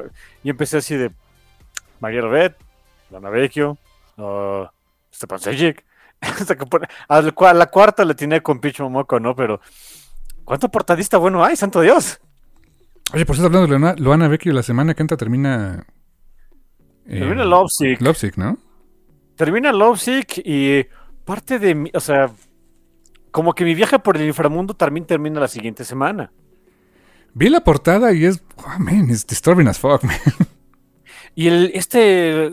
y 0.43 0.49
empecé 0.49 0.77
así 0.77 0.95
de 0.95 1.11
María 1.99 2.21
Robet, 2.21 2.55
Lana 3.11 3.29
Vecchio, 3.29 3.77
uh, 4.17 4.65
Stepan 5.13 5.39
Sejic, 5.39 5.83
a 7.09 7.53
la 7.53 7.65
cuarta 7.67 8.05
le 8.05 8.15
tiene 8.15 8.41
con 8.41 8.59
Picho 8.59 8.89
Moco, 8.89 9.19
¿no? 9.19 9.35
Pero, 9.35 9.59
¿cuánto 10.45 10.69
portadista 10.69 11.17
bueno 11.17 11.43
hay, 11.43 11.55
santo 11.55 11.81
Dios? 11.81 12.19
Oye, 13.13 13.25
por 13.25 13.35
cierto, 13.35 13.57
hablando 13.57 13.93
de 13.93 14.01
Loana 14.01 14.27
Vecchio, 14.27 14.53
la 14.53 14.63
semana 14.63 14.93
que 14.93 15.01
entra 15.01 15.17
termina... 15.17 15.85
eh, 17.05 17.19
Termina 17.19 17.43
Lovesick. 17.43 18.01
Lovesick, 18.01 18.37
¿no? 18.37 18.57
Termina 19.35 19.73
Lovesick 19.73 20.37
y 20.45 20.85
parte 21.25 21.59
de 21.59 21.75
mi, 21.75 21.91
o 21.93 21.99
sea, 21.99 22.31
como 23.31 23.53
que 23.53 23.65
mi 23.65 23.75
viaje 23.75 23.99
por 23.99 24.15
el 24.15 24.25
inframundo 24.25 24.73
también 24.75 25.05
termina 25.05 25.39
la 25.39 25.47
siguiente 25.47 25.83
semana. 25.83 26.31
Vi 27.33 27.49
la 27.49 27.63
portada 27.63 28.13
y 28.13 28.25
es... 28.25 28.43
Oh, 28.57 28.79
man, 28.79 29.09
it's 29.09 29.25
disturbing 29.25 29.67
as 29.67 29.79
fuck, 29.79 30.03
man. 30.03 30.17
Y 31.35 31.47
el, 31.47 31.71
este, 31.73 32.51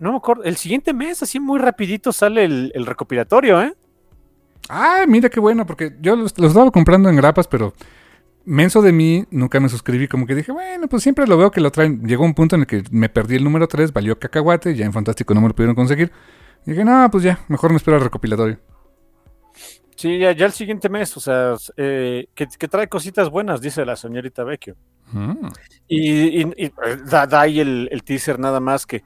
no 0.00 0.12
me 0.12 0.16
acuerdo, 0.16 0.42
el 0.44 0.56
siguiente 0.56 0.94
mes, 0.94 1.22
así 1.22 1.38
muy 1.38 1.58
rapidito, 1.58 2.10
sale 2.10 2.44
el, 2.44 2.72
el 2.74 2.86
recopilatorio, 2.86 3.60
¿eh? 3.60 3.74
Ah, 4.70 5.04
mira 5.06 5.28
qué 5.28 5.40
bueno, 5.40 5.66
porque 5.66 5.94
yo 6.00 6.16
los, 6.16 6.38
los 6.38 6.48
estaba 6.52 6.70
comprando 6.70 7.10
en 7.10 7.16
grapas, 7.16 7.46
pero 7.46 7.74
menso 8.44 8.80
de 8.80 8.92
mí, 8.92 9.26
nunca 9.30 9.60
me 9.60 9.68
suscribí. 9.68 10.08
Como 10.08 10.26
que 10.26 10.34
dije, 10.34 10.52
bueno, 10.52 10.88
pues 10.88 11.02
siempre 11.02 11.26
lo 11.26 11.36
veo 11.36 11.50
que 11.50 11.60
lo 11.60 11.70
traen. 11.70 12.02
Llegó 12.06 12.24
un 12.24 12.34
punto 12.34 12.56
en 12.56 12.62
el 12.62 12.66
que 12.66 12.82
me 12.90 13.08
perdí 13.08 13.36
el 13.36 13.44
número 13.44 13.68
3, 13.68 13.92
valió 13.92 14.18
cacahuate, 14.18 14.74
ya 14.74 14.86
en 14.86 14.92
Fantástico 14.92 15.34
no 15.34 15.40
me 15.40 15.48
lo 15.48 15.54
pudieron 15.54 15.76
conseguir. 15.76 16.10
Y 16.66 16.70
dije, 16.70 16.84
no, 16.84 17.08
pues 17.10 17.22
ya, 17.22 17.40
mejor 17.48 17.70
me 17.70 17.76
espero 17.76 17.96
al 17.96 18.02
recopilatorio. 18.02 18.58
Sí, 19.98 20.16
ya, 20.16 20.30
ya 20.30 20.46
el 20.46 20.52
siguiente 20.52 20.88
mes, 20.88 21.16
o 21.16 21.20
sea, 21.20 21.54
eh, 21.76 22.28
que, 22.32 22.46
que 22.56 22.68
trae 22.68 22.88
cositas 22.88 23.28
buenas, 23.30 23.60
dice 23.60 23.84
la 23.84 23.96
señorita 23.96 24.44
Vecchio. 24.44 24.76
Mm. 25.10 25.48
Y, 25.88 26.40
y- 26.42 26.52
y, 26.56 26.64
eh, 26.66 26.72
da, 27.04 27.26
da 27.26 27.40
ahí 27.40 27.58
el, 27.58 27.88
el 27.90 28.04
teaser 28.04 28.38
nada 28.38 28.60
más 28.60 28.86
que 28.86 29.02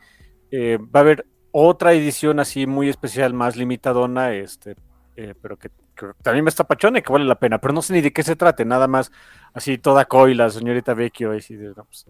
eh, 0.50 0.76
va 0.76 1.00
a 1.00 1.02
haber 1.02 1.24
otra 1.50 1.94
edición 1.94 2.40
así 2.40 2.66
muy 2.66 2.90
especial, 2.90 3.32
más 3.32 3.56
limitadona, 3.56 4.34
este, 4.34 4.76
eh, 5.16 5.34
pero 5.40 5.56
que, 5.56 5.70
que 5.96 6.08
también 6.22 6.44
me 6.44 6.50
está 6.50 6.64
pachona 6.64 6.98
y 6.98 7.02
que 7.02 7.10
vale 7.12 7.24
la 7.24 7.38
pena, 7.38 7.58
pero 7.58 7.72
no 7.72 7.80
sé 7.80 7.94
ni 7.94 8.02
de 8.02 8.12
qué 8.12 8.22
se 8.22 8.36
trate, 8.36 8.66
nada 8.66 8.86
más 8.86 9.10
así 9.54 9.78
toda 9.78 10.04
coy 10.04 10.34
la 10.34 10.50
señorita 10.50 10.92
Vecchio, 10.92 11.32
así 11.32 11.56
de, 11.56 11.68
no, 11.68 11.86
pues, 11.86 12.04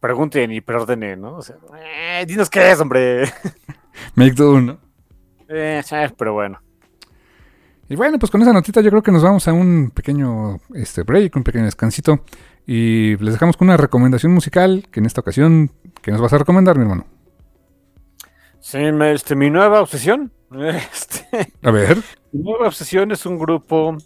pregunten 0.00 0.50
y 0.50 0.60
preordenen, 0.60 1.20
¿no? 1.20 1.36
O 1.36 1.42
sea, 1.42 1.56
dinos 2.26 2.50
qué 2.50 2.72
es, 2.72 2.80
hombre. 2.80 3.24
Make 4.16 4.32
do, 4.32 4.60
¿no? 4.60 4.78
Pero 6.16 6.32
bueno. 6.32 6.60
Y 7.88 7.96
bueno, 7.96 8.18
pues 8.18 8.30
con 8.30 8.40
esa 8.40 8.52
notita 8.52 8.80
yo 8.80 8.90
creo 8.90 9.02
que 9.02 9.12
nos 9.12 9.22
vamos 9.22 9.46
a 9.46 9.52
un 9.52 9.90
pequeño 9.90 10.58
este, 10.74 11.02
break, 11.02 11.36
un 11.36 11.44
pequeño 11.44 11.64
descansito. 11.64 12.20
Y 12.66 13.16
les 13.18 13.34
dejamos 13.34 13.56
con 13.56 13.68
una 13.68 13.76
recomendación 13.76 14.32
musical 14.32 14.86
que 14.90 15.00
en 15.00 15.06
esta 15.06 15.20
ocasión, 15.20 15.70
que 16.00 16.10
nos 16.10 16.20
vas 16.20 16.32
a 16.32 16.38
recomendar, 16.38 16.76
mi 16.76 16.82
hermano? 16.82 17.06
Sí, 18.60 18.78
este, 18.78 19.36
mi 19.36 19.50
nueva 19.50 19.82
obsesión, 19.82 20.32
este, 20.92 21.52
A 21.62 21.70
ver. 21.70 21.98
Mi 22.32 22.42
Nueva 22.42 22.68
Obsesión 22.68 23.10
es 23.12 23.26
un 23.26 23.38
grupo. 23.38 23.96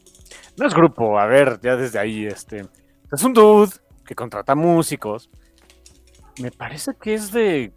No 0.57 0.67
es 0.67 0.75
grupo, 0.75 1.19
a 1.19 1.27
ver, 1.27 1.61
ya 1.63 1.77
desde 1.77 1.99
ahí, 1.99 2.27
este. 2.27 2.67
Es 3.13 3.23
un 3.23 3.33
dude 3.33 3.73
que 4.05 4.15
contrata 4.15 4.55
músicos. 4.55 5.31
Me 6.41 6.51
parece 6.51 6.93
que 7.01 7.15
es 7.15 7.33
de. 7.33 7.73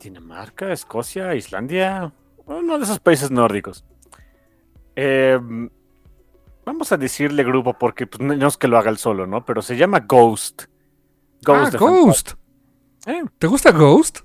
Dinamarca, 0.00 0.72
Escocia, 0.72 1.34
Islandia. 1.34 2.12
Uno 2.44 2.78
de 2.78 2.84
esos 2.84 3.00
países 3.00 3.30
nórdicos. 3.30 3.84
Eh, 4.96 5.38
vamos 6.64 6.90
a 6.92 6.96
decirle 6.96 7.44
grupo 7.44 7.74
porque 7.78 8.06
pues, 8.06 8.20
no 8.20 8.48
es 8.48 8.56
que 8.56 8.68
lo 8.68 8.78
haga 8.78 8.90
el 8.90 8.98
solo, 8.98 9.26
¿no? 9.26 9.44
Pero 9.44 9.62
se 9.62 9.76
llama 9.76 10.00
Ghost. 10.00 10.64
ah, 11.46 11.70
de 11.70 11.78
Ghost. 11.78 12.32
Eh, 13.06 13.22
¿Te 13.38 13.46
gusta 13.46 13.70
Ghost? 13.70 14.20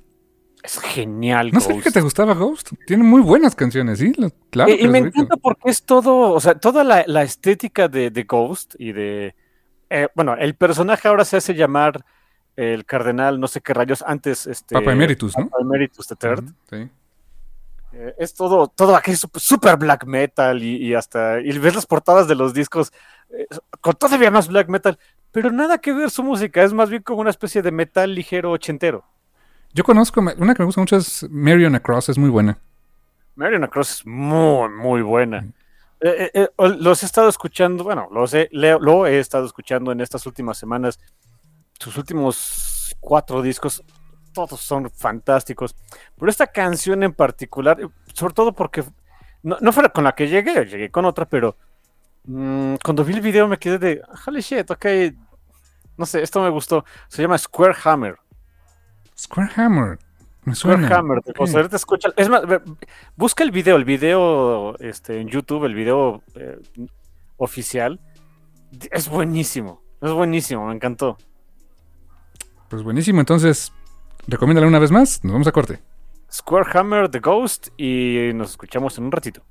es 0.64 0.80
genial. 0.80 1.50
No 1.52 1.60
Ghost. 1.60 1.82
que 1.84 1.92
te 1.92 2.02
gustaba 2.02 2.34
Ghost. 2.36 2.72
Tiene 2.86 3.04
muy 3.04 3.22
buenas 3.22 3.56
canciones, 3.56 3.98
¿sí? 4.00 4.14
Lo- 4.18 4.30
Claro. 4.52 4.72
y, 4.72 4.88
me 4.88 5.00
encanta 5.00 5.36
porque 5.38 5.70
es 5.70 5.84
todo, 5.84 6.32
o 6.34 6.40
sea, 6.40 6.56
toda 6.56 6.84
la, 6.84 7.04
la 7.08 7.24
estética 7.24 7.88
de, 7.88 8.12
de 8.12 8.24
Ghost 8.24 8.76
y 8.78 8.92
de. 8.92 9.36
eh, 9.90 10.08
bueno, 10.16 10.36
el 10.36 10.56
personaje 10.56 11.08
ahora 11.08 11.26
se 11.26 11.38
hace 11.38 11.56
llamar 11.56 12.06
el 12.56 12.86
cardenal, 12.86 13.40
no 13.40 13.48
sé 13.48 13.62
qué 13.62 13.74
rayos, 13.74 14.04
antes. 14.06 14.46
Este, 14.46 14.76
Papa 14.76 14.92
Emeritus, 14.92 15.36
¿no? 15.38 15.46
Papa 15.50 15.62
Emeritus 15.62 16.08
the 16.08 16.16
Third. 16.16 16.44
Ujú, 16.44 16.54
Sí. 16.70 16.90
Eh, 17.94 18.16
es 18.20 18.34
todo, 18.34 18.68
todo 18.68 18.96
aquí 18.96 19.14
super 19.16 19.78
black 19.78 20.06
metal 20.06 20.64
y, 20.64 20.78
y 20.78 20.94
hasta. 20.94 21.42
Y 21.42 21.58
ves 21.60 21.76
las 21.76 21.86
portadas 21.86 22.28
de 22.28 22.36
los 22.36 22.54
discos 22.54 22.92
eh, 23.30 23.48
con 23.82 23.94
todavía 23.96 24.32
más 24.32 24.48
black 24.48 24.70
metal, 24.70 24.98
pero 25.32 25.52
nada 25.52 25.78
que 25.80 25.94
ver 25.94 26.10
su 26.10 26.24
música, 26.24 26.64
es 26.64 26.74
más 26.74 26.90
bien 26.90 27.04
como 27.04 27.22
una 27.22 27.30
especie 27.30 27.62
de 27.62 27.72
metal 27.72 28.14
ligero 28.14 28.52
ochentero. 28.52 29.04
Yo 29.74 29.84
conozco, 29.84 30.20
una 30.20 30.54
que 30.54 30.62
me 30.62 30.66
gusta 30.66 30.82
mucho 30.82 30.98
es 30.98 31.26
Marion 31.30 31.76
Across, 31.76 32.10
es 32.10 32.18
muy 32.18 32.30
buena. 32.30 32.58
Marion 33.36 33.66
Cross 33.68 33.92
es 33.92 34.06
muy, 34.06 34.70
muy 34.70 35.02
buena. 35.02 35.48
Eh, 36.02 36.50
los 36.58 37.04
he 37.04 37.06
estado 37.06 37.30
escuchando, 37.30 37.84
bueno, 37.84 38.10
los 38.12 38.34
he- 38.34 38.50
leo- 38.52 38.80
lo 38.80 39.06
he 39.06 39.20
estado 39.20 39.46
escuchando 39.46 39.92
en 39.92 40.02
estas 40.02 40.26
últimas 40.26 40.58
semanas. 40.58 41.00
Sus 41.80 41.96
últimos 41.98 42.96
cuatro 43.00 43.42
discos, 43.42 43.84
todos 44.34 44.60
son 44.60 44.90
fantásticos. 44.90 45.76
Pero 46.18 46.30
esta 46.30 46.48
canción 46.48 47.04
en 47.04 47.14
particular, 47.14 47.78
sobre 48.14 48.34
todo 48.34 48.54
porque 48.54 48.84
no, 49.44 49.58
no 49.62 49.72
fue 49.72 49.92
con 49.92 50.04
la 50.04 50.14
que 50.14 50.28
llegué, 50.28 50.66
llegué 50.66 50.90
con 50.90 51.06
otra, 51.06 51.26
pero 51.26 51.58
mm, 52.26 52.76
cuando 52.84 53.04
vi 53.04 53.14
el 53.14 53.22
video 53.22 53.48
me 53.48 53.58
quedé 53.58 53.80
de, 53.80 54.02
holy 54.26 54.42
shit, 54.42 54.70
ok, 54.70 54.86
no 55.98 56.06
sé, 56.06 56.22
esto 56.22 56.42
me 56.42 56.50
gustó. 56.50 56.84
Se 57.08 57.22
llama 57.22 57.38
Square 57.38 57.76
Hammer. 57.84 58.18
Square 59.18 59.52
Hammer. 59.56 60.00
Me 60.44 60.56
Square 60.56 60.80
suena. 60.82 60.98
Hammer, 60.98 61.22
o 61.38 61.46
sea, 61.46 61.58
ahorita 61.60 61.76
escucha. 61.76 62.10
Es 62.18 62.28
más, 62.28 62.42
busca 63.16 63.44
el 63.44 63.52
video, 63.52 63.76
el 63.76 63.86
video 63.86 64.76
este, 64.80 65.22
en 65.22 65.28
YouTube, 65.28 65.66
el 65.66 65.76
video 65.76 66.24
eh, 66.34 66.58
oficial. 67.38 68.00
Es 68.90 69.08
buenísimo, 69.08 69.84
es 70.02 70.12
buenísimo, 70.12 70.66
me 70.66 70.74
encantó. 70.74 71.18
Pues 72.70 72.82
buenísimo, 72.82 73.20
entonces, 73.20 73.72
recomiéndala 74.28 74.68
una 74.68 74.80
vez 74.80 74.92
más. 74.92 75.24
Nos 75.24 75.34
vamos 75.34 75.48
a 75.48 75.52
corte. 75.52 75.80
Square 76.32 76.70
Hammer, 76.74 77.10
The 77.10 77.20
Ghost, 77.20 77.68
y 77.78 78.32
nos 78.34 78.52
escuchamos 78.52 78.98
en 78.98 79.06
un 79.06 79.12
ratito. 79.12 79.44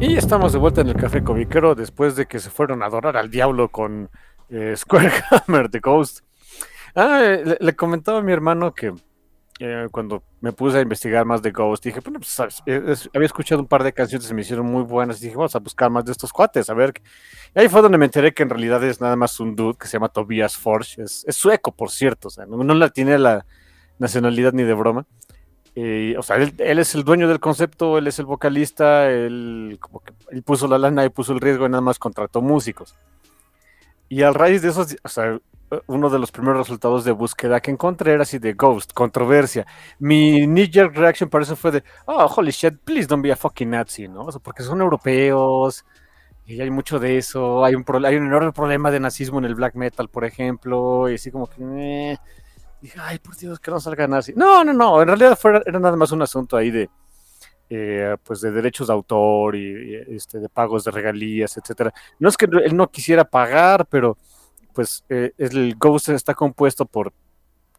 Y 0.00 0.16
estamos 0.16 0.52
de 0.52 0.58
vuelta 0.58 0.80
en 0.80 0.88
el 0.88 0.94
Café 0.94 1.24
Comiquero 1.24 1.74
después 1.74 2.14
de 2.14 2.26
que 2.26 2.38
se 2.38 2.50
fueron 2.50 2.84
a 2.84 2.86
adorar 2.86 3.16
al 3.16 3.30
diablo 3.30 3.70
con 3.70 4.08
eh, 4.48 4.74
Square 4.76 5.10
Hammer, 5.30 5.68
The 5.68 5.80
Ghost. 5.80 6.20
Ah, 6.94 7.20
eh, 7.24 7.42
le, 7.44 7.56
le 7.60 7.76
comentaba 7.76 8.18
a 8.18 8.22
mi 8.22 8.32
hermano 8.32 8.72
que 8.72 8.94
eh, 9.60 9.86
cuando 9.90 10.22
me 10.40 10.52
puse 10.52 10.78
a 10.78 10.80
investigar 10.80 11.24
más 11.24 11.42
de 11.42 11.50
Ghost, 11.50 11.84
dije, 11.84 12.00
bueno, 12.00 12.20
pues 12.20 12.30
sabes, 12.30 12.62
eh, 12.66 12.82
es- 12.88 13.10
había 13.14 13.26
escuchado 13.26 13.60
un 13.60 13.66
par 13.66 13.82
de 13.82 13.92
canciones 13.92 14.26
que 14.28 14.34
me 14.34 14.42
hicieron 14.42 14.66
muy 14.66 14.82
buenas 14.82 15.20
y 15.20 15.24
dije, 15.24 15.36
vamos 15.36 15.54
a 15.56 15.58
buscar 15.58 15.90
más 15.90 16.04
de 16.04 16.12
estos 16.12 16.32
cuates, 16.32 16.70
a 16.70 16.74
ver. 16.74 16.92
Y 17.54 17.58
ahí 17.60 17.68
fue 17.68 17.82
donde 17.82 17.98
me 17.98 18.04
enteré 18.06 18.32
que 18.32 18.42
en 18.42 18.50
realidad 18.50 18.82
es 18.84 19.00
nada 19.00 19.16
más 19.16 19.40
un 19.40 19.56
dude 19.56 19.76
que 19.78 19.86
se 19.86 19.94
llama 19.94 20.08
Tobias 20.08 20.56
Forge, 20.56 21.02
es, 21.02 21.24
es 21.26 21.36
sueco, 21.36 21.72
por 21.72 21.90
cierto, 21.90 22.28
o 22.28 22.30
sea, 22.30 22.46
no, 22.46 22.56
no 22.62 22.74
la 22.74 22.88
tiene 22.90 23.18
la 23.18 23.44
nacionalidad 23.98 24.52
ni 24.52 24.62
de 24.62 24.74
broma. 24.74 25.06
Eh, 25.74 26.16
o 26.18 26.22
sea, 26.22 26.36
él, 26.36 26.54
él 26.58 26.78
es 26.80 26.94
el 26.96 27.04
dueño 27.04 27.28
del 27.28 27.38
concepto, 27.38 27.98
él 27.98 28.06
es 28.08 28.18
el 28.18 28.26
vocalista, 28.26 29.08
él, 29.10 29.76
como 29.80 30.00
que, 30.00 30.12
él 30.30 30.42
puso 30.42 30.66
la 30.66 30.76
lana 30.78 31.04
y 31.04 31.08
puso 31.08 31.32
el 31.32 31.40
riesgo 31.40 31.66
y 31.66 31.68
nada 31.68 31.80
más 31.80 31.98
contrató 32.00 32.40
músicos. 32.42 32.96
Y 34.08 34.22
a 34.22 34.32
raíz 34.32 34.62
de 34.62 34.70
eso, 34.70 34.86
o 35.02 35.08
sea, 35.08 35.38
uno 35.86 36.10
de 36.10 36.18
los 36.18 36.30
primeros 36.32 36.58
resultados 36.58 37.04
de 37.04 37.12
búsqueda 37.12 37.60
que 37.60 37.70
encontré 37.70 38.12
era 38.12 38.22
así 38.22 38.38
de 38.38 38.54
Ghost, 38.54 38.92
controversia. 38.92 39.66
Mi 39.98 40.46
knee-jerk 40.46 40.96
reaction 40.96 41.28
para 41.28 41.44
eso 41.44 41.56
fue 41.56 41.70
de, 41.70 41.84
oh, 42.06 42.26
holy 42.26 42.50
shit, 42.50 42.78
please 42.84 43.06
don't 43.06 43.22
be 43.22 43.32
a 43.32 43.36
fucking 43.36 43.70
Nazi, 43.70 44.08
¿no? 44.08 44.22
O 44.22 44.32
sea, 44.32 44.40
porque 44.40 44.62
son 44.62 44.80
europeos 44.80 45.84
y 46.46 46.60
hay 46.60 46.70
mucho 46.70 46.98
de 46.98 47.18
eso. 47.18 47.64
Hay 47.64 47.74
un, 47.74 47.84
hay 48.04 48.16
un 48.16 48.26
enorme 48.26 48.52
problema 48.52 48.90
de 48.90 49.00
nazismo 49.00 49.38
en 49.38 49.44
el 49.44 49.54
black 49.54 49.74
metal, 49.74 50.08
por 50.08 50.24
ejemplo, 50.24 51.08
y 51.10 51.14
así 51.14 51.30
como 51.30 51.46
que, 51.46 51.62
eh. 51.62 52.18
dije, 52.80 52.98
ay, 53.00 53.18
por 53.18 53.36
Dios, 53.36 53.60
que 53.60 53.70
no 53.70 53.78
salga 53.80 54.06
nazi. 54.08 54.32
No, 54.34 54.64
no, 54.64 54.72
no, 54.72 55.02
en 55.02 55.08
realidad 55.08 55.38
fue, 55.38 55.62
era 55.66 55.78
nada 55.78 55.96
más 55.96 56.10
un 56.12 56.22
asunto 56.22 56.56
ahí 56.56 56.70
de, 56.70 56.88
eh, 57.68 58.16
pues 58.22 58.40
de 58.40 58.50
derechos 58.50 58.86
de 58.86 58.94
autor 58.94 59.56
y, 59.56 59.92
y, 59.92 60.14
este, 60.16 60.38
de 60.38 60.48
pagos 60.48 60.84
de 60.84 60.90
regalías, 60.90 61.56
etcétera. 61.58 61.92
No 62.18 62.30
es 62.30 62.36
que 62.38 62.46
él 62.46 62.74
no 62.74 62.90
quisiera 62.90 63.24
pagar, 63.24 63.86
pero 63.86 64.16
pues 64.78 65.04
eh, 65.08 65.32
el 65.38 65.74
Ghost 65.74 66.08
está 66.10 66.34
compuesto 66.34 66.84
por 66.86 67.12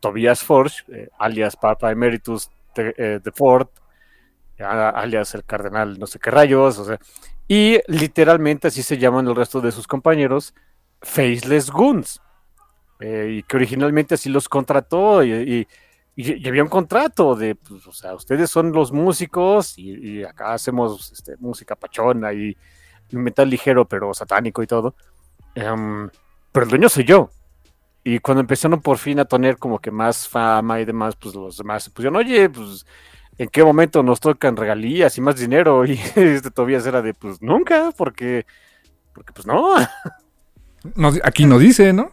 Tobias 0.02 0.43
Forge, 0.43 0.84
eh, 0.89 1.08
alias 1.18 1.56
Papa 1.56 1.89
Emeritus 1.93 2.50
de, 2.76 2.93
eh, 2.97 3.20
de 3.24 3.32
Ford, 3.32 3.70
a- 4.60 4.89
alias 4.89 5.34
el 5.34 5.45
cardenal 5.45 5.97
no 5.97 6.06
sé 6.08 6.20
qué 6.20 6.30
rayos, 6.30 6.78
o 6.78 6.84
sea, 6.84 7.00
y 7.47 7.80
literalmente 7.88 8.68
así 8.68 8.84
se 8.84 8.97
llaman 8.97 9.26
el 9.30 9.36
resto 9.38 9.62
de 9.62 9.72
sus 9.72 9.88
compañeros, 9.88 10.54
Faceless 11.02 11.72
Goons, 11.72 12.22
eh, 13.00 13.38
y 13.38 13.43
que 13.43 13.56
originalmente 13.56 14.16
así 14.16 14.28
los 14.30 14.50
contrató 14.50 15.24
y, 15.24 15.32
y- 15.32 15.68
y- 16.18 16.45
y 16.45 16.50
había 16.50 16.64
un 16.64 16.70
contrato 16.70 17.34
de, 17.34 17.56
pues, 17.56 17.88
o 17.88 17.93
sea, 17.93 18.14
ustedes 18.14 18.50
son 18.52 18.74
los 18.74 18.91
músicos 18.91 19.78
y, 19.78 20.18
y 20.20 20.24
acá 20.26 20.52
hacemos 20.52 21.14
este, 21.14 21.38
música 21.38 21.78
pachona 21.78 22.34
y 22.34 22.58
metal 23.12 23.50
ligero, 23.50 23.86
pero 23.88 24.14
satánico 24.14 24.62
y 24.62 24.68
todo. 24.68 24.95
Em, 25.56 26.10
pero 26.52 26.66
el 26.66 26.70
dueño 26.70 26.89
soy 26.89 27.06
yo. 27.06 27.32
Y 28.04 28.20
cuando 28.20 28.41
empezaron 28.41 28.82
por 28.82 28.97
fin 28.97 29.20
a 29.20 29.26
tener 29.26 29.58
como 29.58 29.80
que 29.80 29.91
más 29.91 30.28
fama 30.28 30.80
y 30.80 30.86
demás, 30.86 31.16
pues 31.16 31.36
los 31.36 31.58
demás 31.58 31.84
se 31.84 31.91
pusieron, 31.91 32.16
oye, 32.16 32.50
pues, 32.50 32.86
¿en 33.38 33.50
qué 33.50 33.64
momento 33.64 34.02
nos 34.04 34.20
tocan 34.20 34.56
regalías 34.56 35.18
y 35.18 35.22
más 35.22 35.36
dinero? 35.36 35.86
Y 35.86 36.00
este 36.16 36.52
Tobías 36.52 36.86
era 36.86 37.02
de, 37.02 37.14
pues, 37.14 37.41
nunca, 37.41 37.91
porque, 37.95 38.45
porque 39.14 39.34
pues 39.34 39.45
no. 39.45 39.76
no 40.95 41.12
aquí 41.24 41.45
no 41.45 41.60
dice, 41.60 41.93
¿no? 41.93 42.12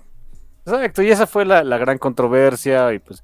Exacto, 0.65 1.03
y 1.03 1.11
esa 1.11 1.27
fue 1.27 1.45
la, 1.45 1.63
la 1.63 1.79
gran 1.79 1.97
controversia 1.99 2.93
y 2.93 2.99
pues 2.99 3.23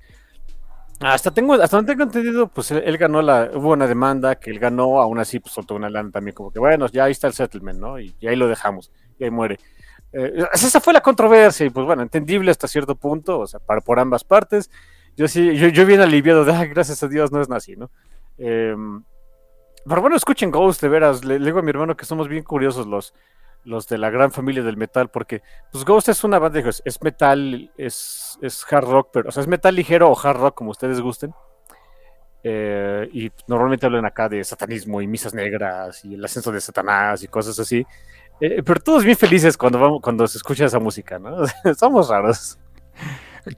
hasta 1.03 1.33
tengo, 1.33 1.55
hasta 1.55 1.77
donde 1.77 1.93
tengo 1.93 2.05
entendido, 2.05 2.47
pues 2.49 2.71
él, 2.71 2.97
ganó 2.97 3.23
la, 3.23 3.51
hubo 3.55 3.73
una 3.73 3.87
demanda 3.87 4.37
que 4.37 4.51
él 4.51 4.59
ganó, 4.59 5.01
aún 5.01 5.19
así 5.19 5.41
pues 5.41 5.53
soltó 5.53 5.75
una 5.75 5.91
lana 5.91 6.11
también, 6.11 6.35
como 6.35 6.53
que 6.53 6.61
bueno, 6.61 6.87
ya 6.87 7.05
ahí 7.05 7.13
está 7.13 7.27
el 7.27 7.33
settlement, 7.33 7.81
¿no? 7.81 7.99
Y, 7.99 8.15
ahí 8.27 8.37
lo 8.37 8.49
dejamos, 8.49 8.93
y 9.19 9.25
ahí 9.25 9.31
muere. 9.31 9.59
Eh, 10.13 10.45
esa 10.53 10.81
fue 10.81 10.93
la 10.93 11.01
controversia, 11.01 11.67
y 11.67 11.71
pues 11.71 11.87
bueno, 11.87 12.03
entendible 12.03 12.51
hasta 12.51 12.69
cierto 12.69 12.95
punto, 12.97 13.41
o 13.41 13.47
sea, 13.47 13.61
para, 13.61 13.81
por 13.81 13.99
ambas 13.99 14.25
partes. 14.25 14.71
Yo 15.17 15.29
sí, 15.29 15.57
yo, 15.57 15.69
yo 15.69 15.87
bien 15.87 16.01
aliviado 16.01 16.45
de, 16.45 16.69
gracias 16.69 17.03
a 17.03 17.09
Dios 17.09 17.33
no 17.33 17.41
es 17.41 17.51
así, 17.51 17.77
¿no? 17.77 17.91
Em, 18.39 19.03
pero 19.85 20.01
bueno, 20.01 20.17
escuchen 20.17 20.51
Ghost, 20.51 20.81
de 20.81 20.89
veras, 20.89 21.25
le, 21.25 21.39
digo 21.39 21.59
a 21.59 21.63
mi 21.63 21.71
hermano 21.71 21.97
que 21.97 22.05
somos 22.05 22.29
bien 22.29 22.45
curiosos 22.45 22.87
los, 22.87 23.15
los 23.65 23.89
de 23.89 23.99
la 23.99 24.11
gran 24.11 24.33
familia 24.33 24.63
del 24.63 24.77
metal, 24.77 25.11
porque 25.11 25.43
pues 25.71 25.85
Ghost 25.85 26.09
es 26.09 26.25
una 26.25 26.39
banda, 26.39 26.61
es 26.61 27.03
metal, 27.03 27.71
es, 27.77 28.39
es 28.43 28.65
hard 28.71 28.89
rock, 28.89 29.11
pero, 29.13 29.29
o 29.29 29.33
sea, 29.33 29.43
es 29.43 29.49
metal 29.49 29.75
ligero 29.75 30.11
o 30.11 30.19
hard 30.19 30.39
rock, 30.39 30.55
como 30.55 30.71
ustedes 30.71 31.01
gusten. 31.01 31.35
Eh, 32.45 33.09
y 33.13 33.31
normalmente 33.47 33.87
hablan 33.87 34.05
acá 34.05 34.29
de 34.29 34.43
satanismo 34.43 35.01
y 35.01 35.07
misas 35.07 35.33
negras 35.33 36.05
y 36.05 36.15
el 36.15 36.25
ascenso 36.25 36.51
de 36.51 36.61
Satanás 36.61 37.23
y 37.23 37.29
cosas 37.29 37.59
así. 37.59 37.87
Eh, 38.45 38.61
pero 38.65 38.81
todos 38.81 39.05
bien 39.05 39.17
felices 39.17 39.57
cuando, 39.57 39.79
vamos, 39.79 40.01
cuando 40.03 40.27
se 40.27 40.37
escucha 40.37 40.65
esa 40.65 40.81
música, 40.81 41.17
¿no? 41.17 41.37
Somos 41.79 42.09
raros. 42.09 42.59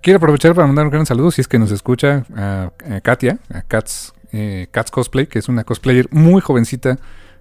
Quiero 0.03 0.19
aprovechar 0.19 0.55
para 0.55 0.67
mandar 0.67 0.85
un 0.85 0.91
gran 0.91 1.07
saludo, 1.07 1.31
si 1.31 1.41
es 1.41 1.49
que 1.49 1.59
nos 1.59 1.71
escucha, 1.71 2.27
a, 2.37 2.71
Katia, 3.03 3.39
a 3.51 3.63
Cats, 3.63 4.13
eh, 4.31 4.67
Cats 4.71 4.91
Cosplay, 4.91 5.27
que 5.27 5.39
es 5.39 5.49
una 5.49 5.65
cosplayer 5.65 6.07
muy 6.11 6.43
jovencita, 6.43 6.99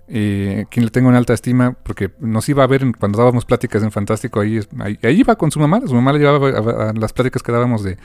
eh, 0.08 0.68
quien 0.70 0.86
le 0.86 0.92
tengo 0.92 1.10
en 1.10 1.18
alta 1.18 1.34
estima, 1.34 1.74
porque 1.84 2.12
nos 2.20 2.48
iba 2.48 2.64
a 2.64 2.68
ver 2.68 2.86
cuando 2.98 3.18
dábamos 3.18 3.44
pláticas 3.44 3.84
en 3.84 3.92
Fantástico, 3.92 4.40
ahí, 4.40 4.62
ahí, 4.82 5.20
iba 5.20 5.36
con 5.36 5.52
su 5.52 5.60
mamá, 5.60 5.82
su 5.86 5.94
mamá 5.96 6.14
le 6.14 6.20
llevaba 6.20 6.94
las 6.94 7.12
pláticas 7.12 7.44
que 7.44 7.52
dábamos 7.52 7.84
de, 7.84 7.98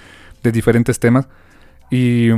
diferentes 0.51 0.99
temas, 0.99 1.29
y 1.91 2.31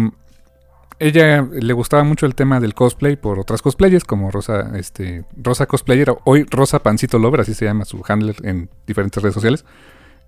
ella 1.01 1.47
le 1.51 1.73
gustaba 1.73 2.05
mucho 2.05 2.27
el 2.27 2.35
tema 2.35 2.61
del 2.61 2.75
cosplay 2.75 3.17
por 3.17 3.41
otras 3.41 3.63
cosplayers, 3.63 4.05
como 4.05 4.31
Rosa, 4.31 4.71
este, 4.77 5.25
Rosa 5.37 5.67
Cosplayer, 5.67 6.15
hoy 6.25 6.47
Rosa 6.49 6.81
Pancito 6.83 7.19
Lover, 7.19 7.41
así 7.41 7.55
se 7.55 7.65
llama 7.65 7.85
su 7.85 8.03
handler 8.07 8.37
en 8.43 8.69
diferentes 8.87 9.21
redes 9.23 9.35
sociales, 9.35 9.65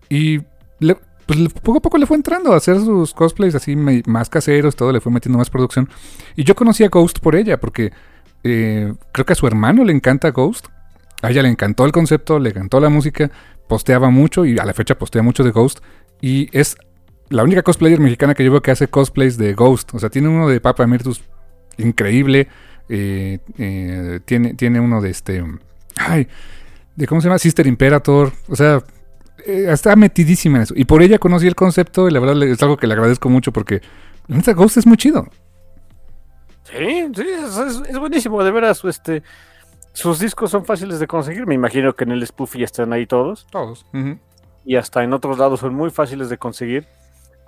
y 0.09 0.41
pues 1.27 1.39
poco 1.63 1.79
a 1.79 1.83
poco 1.83 1.99
le 1.99 2.07
fue 2.07 2.17
entrando 2.17 2.53
a 2.53 2.57
hacer 2.57 2.81
sus 2.81 3.15
cosplays 3.15 3.55
así 3.55 3.77
más 3.77 4.29
caseros, 4.29 4.75
todo 4.75 4.91
le 4.91 5.01
fue 5.01 5.13
metiendo 5.13 5.39
más 5.39 5.51
producción, 5.51 5.89
y 6.35 6.43
yo 6.43 6.57
conocí 6.57 6.83
a 6.83 6.89
Ghost 6.89 7.21
por 7.21 7.37
ella, 7.37 7.61
porque 7.61 7.93
eh, 8.45 8.93
creo 9.13 9.27
que 9.27 9.33
a 9.33 9.37
su 9.37 9.47
hermano 9.47 9.85
le 9.85 9.93
encanta 9.93 10.31
Ghost. 10.31 10.67
A 11.23 11.31
ella 11.31 11.43
le 11.43 11.49
encantó 11.49 11.85
el 11.85 11.93
concepto, 11.93 12.39
le 12.39 12.51
encantó 12.51 12.81
la 12.81 12.89
música, 12.89 13.31
posteaba 13.69 14.11
mucho 14.11 14.45
y 14.45 14.59
a 14.59 14.65
la 14.65 14.75
fecha 14.75 14.99
postea 14.99 15.23
mucho 15.23 15.45
de 15.45 15.51
Ghost. 15.51 15.79
Y 16.21 16.49
es 16.57 16.77
la 17.33 17.43
única 17.43 17.63
cosplayer 17.63 17.99
mexicana 17.99 18.35
que 18.35 18.45
yo 18.45 18.51
veo 18.51 18.63
que 18.63 18.71
hace 18.71 18.89
cosplays 18.89 19.37
de 19.37 19.55
Ghost. 19.55 19.95
O 19.95 19.99
sea, 19.99 20.11
tiene 20.11 20.29
uno 20.29 20.49
de 20.49 20.61
Papa 20.61 20.85
Emeritus 20.85 21.23
increíble. 21.79 22.49
Eh, 22.89 23.39
eh, 23.59 24.21
tiene, 24.25 24.55
tiene 24.55 24.81
uno 24.81 25.01
de 25.01 25.11
este. 25.11 25.45
Ay, 25.97 26.29
de 26.97 27.07
cómo 27.07 27.21
se 27.21 27.29
llama? 27.29 27.39
Sister 27.39 27.67
Imperator. 27.67 28.33
O 28.49 28.57
sea, 28.57 28.83
está 29.47 29.97
metidísima 29.97 30.59
en 30.59 30.63
eso. 30.63 30.75
Y 30.77 30.85
por 30.85 31.03
ella 31.03 31.19
conocí 31.19 31.47
el 31.47 31.55
concepto 31.55 32.09
y 32.09 32.13
la 32.13 32.21
verdad 32.21 32.43
es 32.43 32.63
algo 32.63 32.77
que 32.77 32.87
le 32.87 32.95
agradezco 32.95 33.29
mucho 33.29 33.53
porque 33.53 33.81
la 34.29 34.53
Ghost 34.53 34.77
es 34.77 34.87
muy 34.87 34.97
chido. 34.97 35.27
Sí, 36.65 37.09
sí, 37.15 37.27
es, 37.89 37.99
buenísimo, 37.99 38.43
de 38.43 38.51
veras, 38.51 38.83
este, 38.85 39.23
sus 39.93 40.21
discos 40.21 40.51
son 40.51 40.65
fáciles 40.65 41.01
de 41.01 41.07
conseguir, 41.07 41.47
me 41.47 41.55
imagino 41.55 41.95
que 41.95 42.05
en 42.05 42.13
el 42.13 42.27
Spoofy 42.27 42.61
ya 42.61 42.65
están 42.65 42.93
ahí 42.93 43.07
todos. 43.07 43.47
Todos. 43.51 43.85
Y 44.65 44.77
hasta 44.77 45.03
en 45.03 45.13
otros 45.13 45.39
lados 45.39 45.61
son 45.61 45.75
muy 45.75 45.91
fáciles 45.91 46.29
de 46.29 46.39
conseguir. 46.39 46.87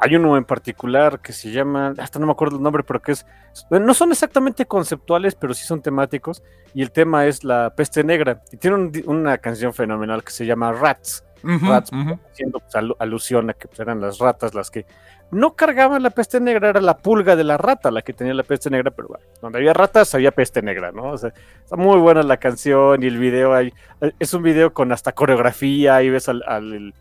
Hay 0.04 0.16
uno 0.16 0.36
en 0.36 0.44
particular 0.44 1.20
que 1.20 1.32
se 1.32 1.50
llama, 1.50 1.94
hasta 1.96 2.18
no 2.18 2.26
me 2.26 2.32
acuerdo 2.32 2.56
el 2.56 2.62
nombre, 2.62 2.82
pero 2.82 3.00
que 3.00 3.12
es, 3.12 3.24
no 3.70 3.94
son 3.94 4.12
exactamente 4.12 4.66
conceptuales, 4.66 5.34
pero 5.34 5.54
sí 5.54 5.64
son 5.64 5.80
temáticos. 5.80 6.42
Y 6.74 6.82
el 6.82 6.90
tema 6.90 7.24
es 7.26 7.42
la 7.42 7.74
peste 7.74 8.04
negra. 8.04 8.42
Y 8.52 8.58
tiene 8.58 8.90
una 9.06 9.38
canción 9.38 9.72
fenomenal 9.72 10.22
que 10.22 10.30
se 10.30 10.44
llama 10.44 10.72
Rats. 10.72 11.24
Rats, 11.42 11.90
haciendo 12.30 12.58
pues, 12.58 12.74
alusión 12.98 13.50
a 13.50 13.54
que 13.54 13.68
pues, 13.68 13.78
eran 13.80 14.00
las 14.00 14.18
ratas 14.18 14.54
las 14.54 14.70
que 14.70 14.86
no 15.30 15.54
cargaban 15.54 16.02
la 16.02 16.10
peste 16.10 16.40
negra, 16.40 16.70
era 16.70 16.80
la 16.80 16.96
pulga 16.96 17.36
de 17.36 17.44
la 17.44 17.56
rata 17.56 17.90
la 17.90 18.02
que 18.02 18.12
tenía 18.12 18.34
la 18.34 18.44
peste 18.44 18.70
negra, 18.70 18.90
pero 18.90 19.08
bueno, 19.08 19.24
donde 19.42 19.58
había 19.58 19.72
ratas 19.72 20.14
había 20.14 20.30
peste 20.30 20.62
negra, 20.62 20.92
¿no? 20.92 21.10
O 21.10 21.18
sea, 21.18 21.32
está 21.62 21.76
muy 21.76 21.98
buena 21.98 22.22
la 22.22 22.36
canción 22.36 23.02
y 23.02 23.06
el 23.06 23.18
video 23.18 23.52
hay, 23.52 23.72
es 24.18 24.32
un 24.32 24.42
video 24.42 24.72
con 24.72 24.92
hasta 24.92 25.12
coreografía 25.12 26.02
y 26.02 26.10
ves 26.10 26.28
al, 26.28 26.42
al, 26.46 26.94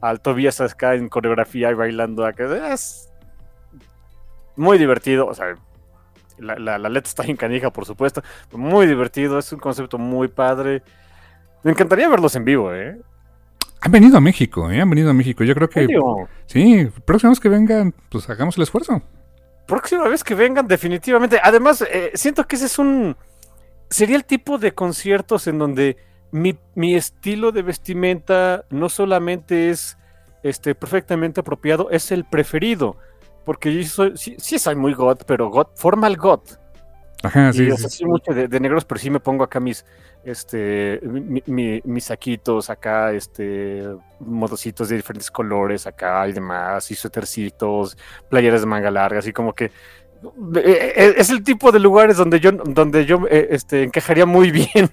al 0.00 0.20
Tobias 0.20 0.60
acá 0.60 0.94
en 0.94 1.08
coreografía 1.08 1.70
y 1.70 1.74
bailando 1.74 2.24
acá, 2.24 2.72
es 2.72 3.10
muy 4.56 4.78
divertido, 4.78 5.26
o 5.26 5.34
sea, 5.34 5.54
la, 6.38 6.56
la, 6.56 6.78
la 6.78 6.88
letra 6.88 7.08
está 7.08 7.24
en 7.24 7.36
canija, 7.36 7.72
por 7.72 7.84
supuesto, 7.84 8.22
muy 8.52 8.86
divertido, 8.86 9.38
es 9.38 9.52
un 9.52 9.58
concepto 9.58 9.98
muy 9.98 10.28
padre. 10.28 10.82
Me 11.62 11.72
encantaría 11.72 12.08
verlos 12.08 12.34
en 12.36 12.44
vivo, 12.44 12.72
¿eh? 12.72 12.98
Han 13.80 13.92
venido 13.92 14.16
a 14.16 14.20
México, 14.20 14.70
¿eh? 14.70 14.80
Han 14.80 14.90
venido 14.90 15.10
a 15.10 15.14
México. 15.14 15.44
Yo 15.44 15.54
creo 15.54 15.68
que. 15.68 15.86
Sí, 16.46 16.88
próxima 17.04 17.30
vez 17.30 17.40
que 17.40 17.48
vengan, 17.48 17.94
pues 18.08 18.28
hagamos 18.28 18.56
el 18.56 18.64
esfuerzo. 18.64 19.02
Próxima 19.66 20.08
vez 20.08 20.24
que 20.24 20.34
vengan, 20.34 20.66
definitivamente. 20.66 21.38
Además, 21.42 21.82
eh, 21.82 22.10
siento 22.14 22.44
que 22.46 22.56
ese 22.56 22.66
es 22.66 22.78
un. 22.78 23.16
Sería 23.90 24.16
el 24.16 24.24
tipo 24.24 24.58
de 24.58 24.74
conciertos 24.74 25.46
en 25.46 25.58
donde 25.58 25.96
mi, 26.30 26.56
mi 26.74 26.94
estilo 26.94 27.52
de 27.52 27.62
vestimenta 27.62 28.64
no 28.70 28.88
solamente 28.88 29.70
es 29.70 29.96
este, 30.42 30.74
perfectamente 30.74 31.40
apropiado, 31.40 31.90
es 31.90 32.10
el 32.12 32.24
preferido. 32.24 32.96
Porque 33.44 33.74
yo 33.74 33.82
soy, 33.88 34.16
sí, 34.16 34.36
sí 34.38 34.58
soy 34.58 34.76
muy 34.76 34.94
God, 34.94 35.18
pero 35.26 35.48
God, 35.48 35.68
formal 35.74 36.16
God. 36.16 36.40
Ajá, 37.22 37.52
sí. 37.52 37.68
sí, 37.76 38.04
mucho 38.04 38.32
de, 38.32 38.60
negros, 38.60 38.84
pero 38.84 39.00
sí 39.00 39.10
me 39.10 39.18
pongo 39.18 39.42
acá 39.42 39.58
mis, 39.58 39.84
este, 40.24 41.00
mis 41.02 42.04
saquitos 42.04 42.70
acá, 42.70 43.12
este, 43.12 43.82
modositos 44.20 44.88
de 44.88 44.96
diferentes 44.96 45.28
colores 45.28 45.86
acá 45.88 46.28
y 46.28 46.32
demás, 46.32 46.88
y 46.92 46.94
suétercitos, 46.94 47.98
playeras 48.28 48.60
de 48.60 48.66
manga 48.68 48.90
larga, 48.90 49.18
así 49.18 49.32
como 49.32 49.52
que 49.52 49.64
eh, 49.64 50.92
eh, 50.96 51.14
es 51.16 51.30
el 51.30 51.42
tipo 51.42 51.70
de 51.72 51.78
lugares 51.78 52.16
donde 52.16 52.40
yo, 52.40 52.52
donde 52.52 53.04
yo, 53.04 53.26
eh, 53.30 53.48
este, 53.50 53.82
encajaría 53.82 54.26
muy 54.26 54.50
bien. 54.52 54.90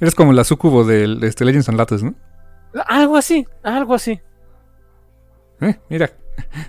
Eres 0.00 0.14
como 0.14 0.32
la 0.32 0.44
sucubo 0.44 0.84
de 0.84 1.18
este, 1.22 1.44
Legends 1.44 1.68
and 1.68 1.78
Lattes, 1.78 2.02
¿no? 2.02 2.14
Algo 2.86 3.16
así, 3.16 3.46
algo 3.62 3.94
así. 3.94 4.20
mira, 5.88 6.10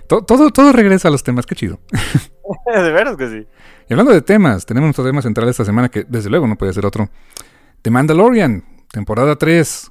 todo, 0.08 0.50
todo 0.50 0.72
regresa 0.72 1.08
a 1.08 1.10
los 1.10 1.22
temas, 1.22 1.46
qué 1.46 1.54
chido. 1.54 1.80
de 2.66 2.92
veras 2.92 3.16
que 3.16 3.28
sí. 3.28 3.46
Y 3.88 3.92
hablando 3.92 4.12
de 4.12 4.22
temas, 4.22 4.66
tenemos 4.66 4.88
nuestro 4.88 5.04
tema 5.04 5.22
central 5.22 5.48
esta 5.48 5.64
semana 5.64 5.88
que 5.88 6.04
desde 6.08 6.30
luego 6.30 6.46
no 6.46 6.56
puede 6.56 6.72
ser 6.72 6.86
otro. 6.86 7.08
The 7.82 7.90
Mandalorian, 7.90 8.64
temporada 8.90 9.36
3. 9.36 9.90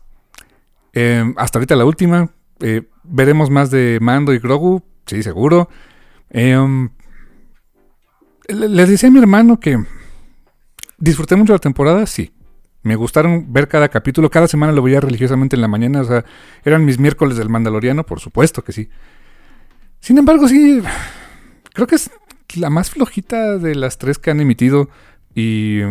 Em, 0.94 1.34
hasta 1.38 1.60
ahorita 1.60 1.76
la 1.76 1.86
última. 1.86 2.30
Eh, 2.60 2.90
veremos 3.04 3.50
más 3.50 3.72
de 3.72 4.00
Mando 4.02 4.34
y 4.34 4.40
Grogu, 4.40 4.84
sí, 5.06 5.24
seguro. 5.24 5.70
Eh, 6.30 6.58
les 8.50 8.90
decía 8.90 9.10
a 9.10 9.12
mi 9.12 9.20
hermano 9.20 9.60
que 9.60 9.78
disfruté 10.98 11.36
mucho 11.36 11.54
la 11.54 11.60
temporada, 11.60 12.06
sí. 12.06 12.34
Me 12.82 12.96
gustaron 12.96 13.52
ver 13.52 13.68
cada 13.68 13.90
capítulo. 13.90 14.30
Cada 14.30 14.48
semana 14.48 14.72
lo 14.72 14.82
veía 14.82 15.02
religiosamente 15.02 15.56
en 15.56 15.62
la 15.62 15.68
mañana. 15.68 16.02
O 16.02 16.06
sea, 16.06 16.26
eran 16.64 16.86
mis 16.86 17.00
miércoles 17.00 17.38
del 17.38 17.50
Mandaloriano, 17.50 18.06
por 18.06 18.20
supuesto 18.20 18.64
que 18.64 18.72
sí. 18.72 18.90
Sin 20.00 20.18
embargo, 20.18 20.48
sí. 20.48 20.82
Creo 21.74 21.88
que 21.88 21.96
es 21.96 22.12
la 22.56 22.70
más 22.70 22.90
flojita 22.90 23.58
de 23.58 23.76
las 23.76 23.98
tres 23.98 24.18
que 24.18 24.32
han 24.32 24.40
emitido. 24.40 24.90
Y 25.36 25.82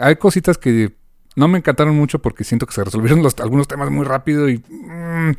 hay 0.00 0.16
cositas 0.16 0.58
que 0.58 0.94
no 1.36 1.48
me 1.48 1.58
encantaron 1.58 1.96
mucho 1.96 2.20
porque 2.20 2.44
siento 2.44 2.66
que 2.66 2.74
se 2.74 2.84
resolvieron 2.84 3.26
algunos 3.38 3.68
temas 3.68 3.90
muy 3.90 4.04
rápido 4.04 4.48
y... 4.48 4.58
Mm, 4.58 5.32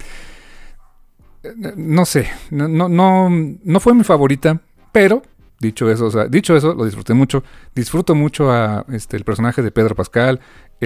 no 1.75 2.05
sé, 2.05 2.29
no, 2.51 2.67
no, 2.67 3.29
no, 3.29 3.79
fue 3.79 3.93
mi 3.93 4.03
favorita, 4.03 4.61
pero 4.91 5.23
dicho 5.59 5.89
eso, 5.89 6.05
o 6.05 6.11
sea, 6.11 6.27
dicho 6.27 6.55
eso, 6.55 6.73
lo 6.73 6.85
disfruté 6.85 7.13
mucho. 7.13 7.43
Disfruto 7.75 8.15
mucho 8.15 8.51
a 8.51 8.85
este 8.91 9.17
el 9.17 9.23
personaje 9.23 9.61
de 9.61 9.71
Pedro 9.71 9.95
Pascal, 9.95 10.39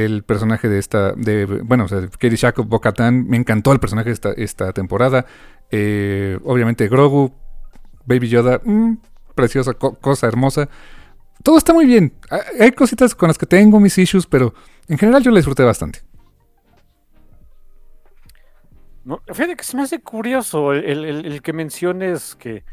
el 0.06 0.24
personaje 0.24 0.70
de 0.70 0.78
esta, 0.78 1.14
de, 1.14 1.45
bueno, 1.45 1.86
o 1.86 1.88
sea, 1.88 2.02
Katie 2.08 2.36
Shackle, 2.36 2.66
Bocatan, 2.66 3.26
me 3.28 3.36
encantó 3.36 3.72
el 3.72 3.80
personaje 3.80 4.10
de 4.10 4.14
esta, 4.14 4.32
esta 4.34 4.72
temporada. 4.72 5.26
Eh, 5.72 6.38
obviamente 6.43 6.88
Grogu, 6.88 7.34
Baby 8.06 8.30
Yoda, 8.30 8.62
mm, 8.64 8.98
preciosa 9.34 9.74
cosa 9.74 10.28
hermosa. 10.28 10.70
Todo 11.41 11.58
está 11.58 11.74
muy 11.74 11.86
bien. 11.86 12.14
Ah, 12.30 12.41
hay 12.60 12.72
cositas 12.74 13.16
con 13.16 13.28
las 13.28 13.39
que 13.39 13.48
tengo 13.48 13.80
mis 13.80 13.98
issues, 13.98 14.28
pero 14.28 14.54
en 14.88 15.00
general 15.00 15.24
yo 15.24 15.32
la 15.32 15.38
disfruté 15.38 15.64
bastante. 15.64 16.02
No, 19.04 19.22
fíjate 19.26 19.56
que 19.56 19.64
se 19.64 19.78
me 19.78 19.84
hace 19.84 20.00
curioso 20.00 20.74
el, 20.74 21.41
que 21.41 21.54
menciones 21.54 22.36
que, 22.36 22.66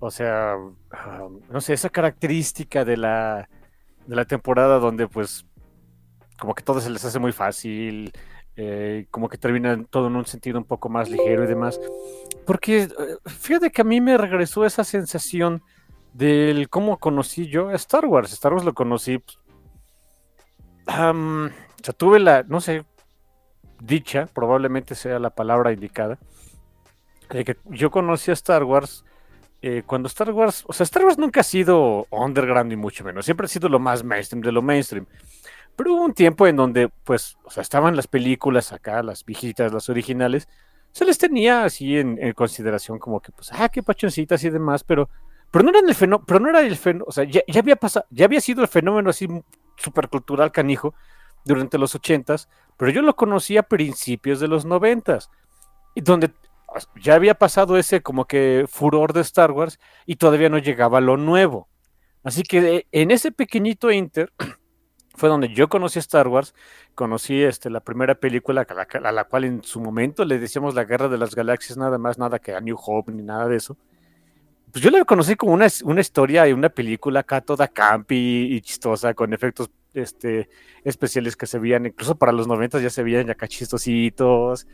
o 0.00 0.10
sea, 0.10 0.54
ah, 0.90 1.28
no 1.48 1.60
sé, 1.60 1.74
esa 1.74 1.90
característica 1.90 2.84
de 2.84 2.96
la, 2.96 3.48
de 4.06 4.16
la 4.16 4.24
temporada 4.24 4.78
donde 4.78 5.06
pues 5.06 5.44
como 6.40 6.54
que 6.54 6.62
todo 6.62 6.80
se 6.80 6.90
les 6.90 7.04
hace 7.04 7.18
muy 7.18 7.32
fácil, 7.32 8.12
eh, 8.56 9.06
como 9.10 9.28
que 9.28 9.38
termina 9.38 9.84
todo 9.84 10.08
en 10.08 10.16
un 10.16 10.26
sentido 10.26 10.58
un 10.58 10.64
poco 10.64 10.88
más 10.88 11.08
ligero 11.08 11.44
y 11.44 11.46
demás. 11.46 11.80
Porque 12.46 12.82
eh, 12.82 12.88
fíjate 13.26 13.70
que 13.70 13.82
a 13.82 13.84
mí 13.84 14.00
me 14.00 14.16
regresó 14.16 14.64
esa 14.64 14.82
sensación 14.82 15.62
del 16.14 16.68
cómo 16.68 16.98
conocí 16.98 17.46
yo 17.46 17.68
a 17.68 17.74
Star 17.74 18.06
Wars. 18.06 18.32
Star 18.32 18.52
Wars 18.52 18.64
lo 18.64 18.74
conocí, 18.74 19.22
am, 20.86 21.46
o 21.46 21.84
sea, 21.84 21.94
tuve 21.94 22.18
la, 22.18 22.42
no 22.42 22.60
sé, 22.60 22.84
dicha, 23.80 24.26
probablemente 24.26 24.94
sea 24.94 25.18
la 25.18 25.30
palabra 25.30 25.72
indicada, 25.72 26.18
de 27.28 27.44
que 27.44 27.56
yo 27.66 27.90
conocí 27.90 28.30
a 28.30 28.34
Star 28.34 28.64
Wars 28.64 29.04
eh, 29.62 29.82
cuando 29.84 30.06
Star 30.08 30.30
Wars, 30.32 30.64
o 30.66 30.72
sea, 30.72 30.84
Star 30.84 31.04
Wars 31.04 31.18
nunca 31.18 31.40
ha 31.40 31.44
sido 31.44 32.06
underground 32.10 32.70
ni 32.70 32.76
mucho 32.76 33.04
menos, 33.04 33.26
siempre 33.26 33.44
ha 33.44 33.48
sido 33.48 33.68
lo 33.68 33.78
más 33.78 34.02
mainstream 34.02 34.42
de 34.42 34.52
lo 34.52 34.62
mainstream. 34.62 35.06
Pero 35.80 35.94
hubo 35.94 36.04
un 36.04 36.12
tiempo 36.12 36.46
en 36.46 36.56
donde, 36.56 36.90
pues, 36.90 37.38
o 37.42 37.50
sea, 37.50 37.62
estaban 37.62 37.96
las 37.96 38.06
películas 38.06 38.70
acá, 38.70 39.02
las 39.02 39.24
viejitas, 39.24 39.72
las 39.72 39.88
originales, 39.88 40.46
se 40.92 41.06
les 41.06 41.16
tenía 41.16 41.64
así 41.64 41.96
en, 41.96 42.18
consideración 42.34 42.98
como 42.98 43.20
que, 43.20 43.32
pues, 43.32 43.50
ah, 43.54 43.70
qué 43.70 43.82
pachoncitas 43.82 44.44
y 44.44 44.50
demás, 44.50 44.84
pero, 44.84 45.08
pero 45.50 45.64
no 45.64 45.70
eran 45.70 45.88
el 45.88 45.94
fenómeno, 45.94 46.26
pero 46.26 46.38
no 46.38 46.50
era 46.50 46.60
el 46.60 46.76
fenómeno, 46.76 47.06
o 47.08 47.12
sea, 47.12 47.24
ya, 47.24 47.40
ya 47.48 47.60
había 47.60 47.76
pasado, 47.76 48.04
ya 48.10 48.26
había 48.26 48.42
sido 48.42 48.60
el 48.60 48.68
fenómeno 48.68 49.08
así 49.08 49.26
supercultural 49.78 50.52
canijo 50.52 50.94
durante 51.46 51.78
los 51.78 51.94
ochentas, 51.94 52.50
pero 52.76 52.90
yo 52.90 53.00
lo 53.00 53.16
conocí 53.16 53.56
a 53.56 53.62
principios 53.62 54.38
de 54.38 54.48
los 54.48 54.66
noventas, 54.66 55.30
y 55.94 56.02
donde 56.02 56.30
ya 57.00 57.14
había 57.14 57.36
pasado 57.36 57.78
ese 57.78 58.02
como 58.02 58.26
que 58.26 58.66
furor 58.68 59.14
de 59.14 59.22
Star 59.22 59.50
Wars 59.50 59.80
y 60.04 60.16
todavía 60.16 60.50
no 60.50 60.58
llegaba 60.58 61.00
lo 61.00 61.16
nuevo. 61.16 61.68
Así 62.22 62.42
que 62.42 62.58
eh, 62.76 62.86
en 62.92 63.12
ese 63.12 63.32
pequeñito 63.32 63.90
inter 63.90 64.30
fue 65.20 65.28
donde 65.28 65.52
yo 65.52 65.68
conocí 65.68 65.98
a 65.98 66.00
Star 66.00 66.28
Wars, 66.28 66.54
conocí 66.94 67.42
este, 67.42 67.68
la 67.68 67.80
primera 67.80 68.14
película 68.14 68.66
a 68.66 69.12
la, 69.12 69.24
cual 69.24 69.44
en 69.44 69.62
su 69.62 69.78
momento 69.78 70.24
le 70.24 70.38
decíamos 70.38 70.74
la 70.74 70.84
Guerra 70.84 71.08
de 71.08 71.18
las 71.18 71.34
Galaxias, 71.34 71.76
nada 71.76 71.98
más, 71.98 72.18
nada 72.18 72.38
que 72.38 72.54
a 72.54 72.60
New 72.60 72.78
Hope 72.82 73.12
ni 73.12 73.22
nada 73.22 73.46
de 73.46 73.56
eso. 73.56 73.76
Pues 74.72 74.82
yo 74.82 74.90
la 74.90 75.04
conocí 75.04 75.36
como 75.36 75.52
una, 75.52 75.66
historia 75.66 76.48
y 76.48 76.54
una 76.54 76.70
película 76.70 77.20
acá 77.20 77.42
toda 77.42 77.68
campi 77.68 78.54
y 78.54 78.62
chistosa, 78.62 79.12
con 79.12 79.34
efectos 79.34 79.70
este, 79.92 80.48
especiales 80.84 81.36
que 81.36 81.46
se 81.46 81.58
veían, 81.58 81.84
incluso 81.84 82.14
para 82.14 82.32
los 82.32 82.46
90 82.46 82.80
ya 82.80 82.88
se 82.88 83.02
veían 83.02 83.28
acá 83.28 83.46
chistositos, 83.46 84.66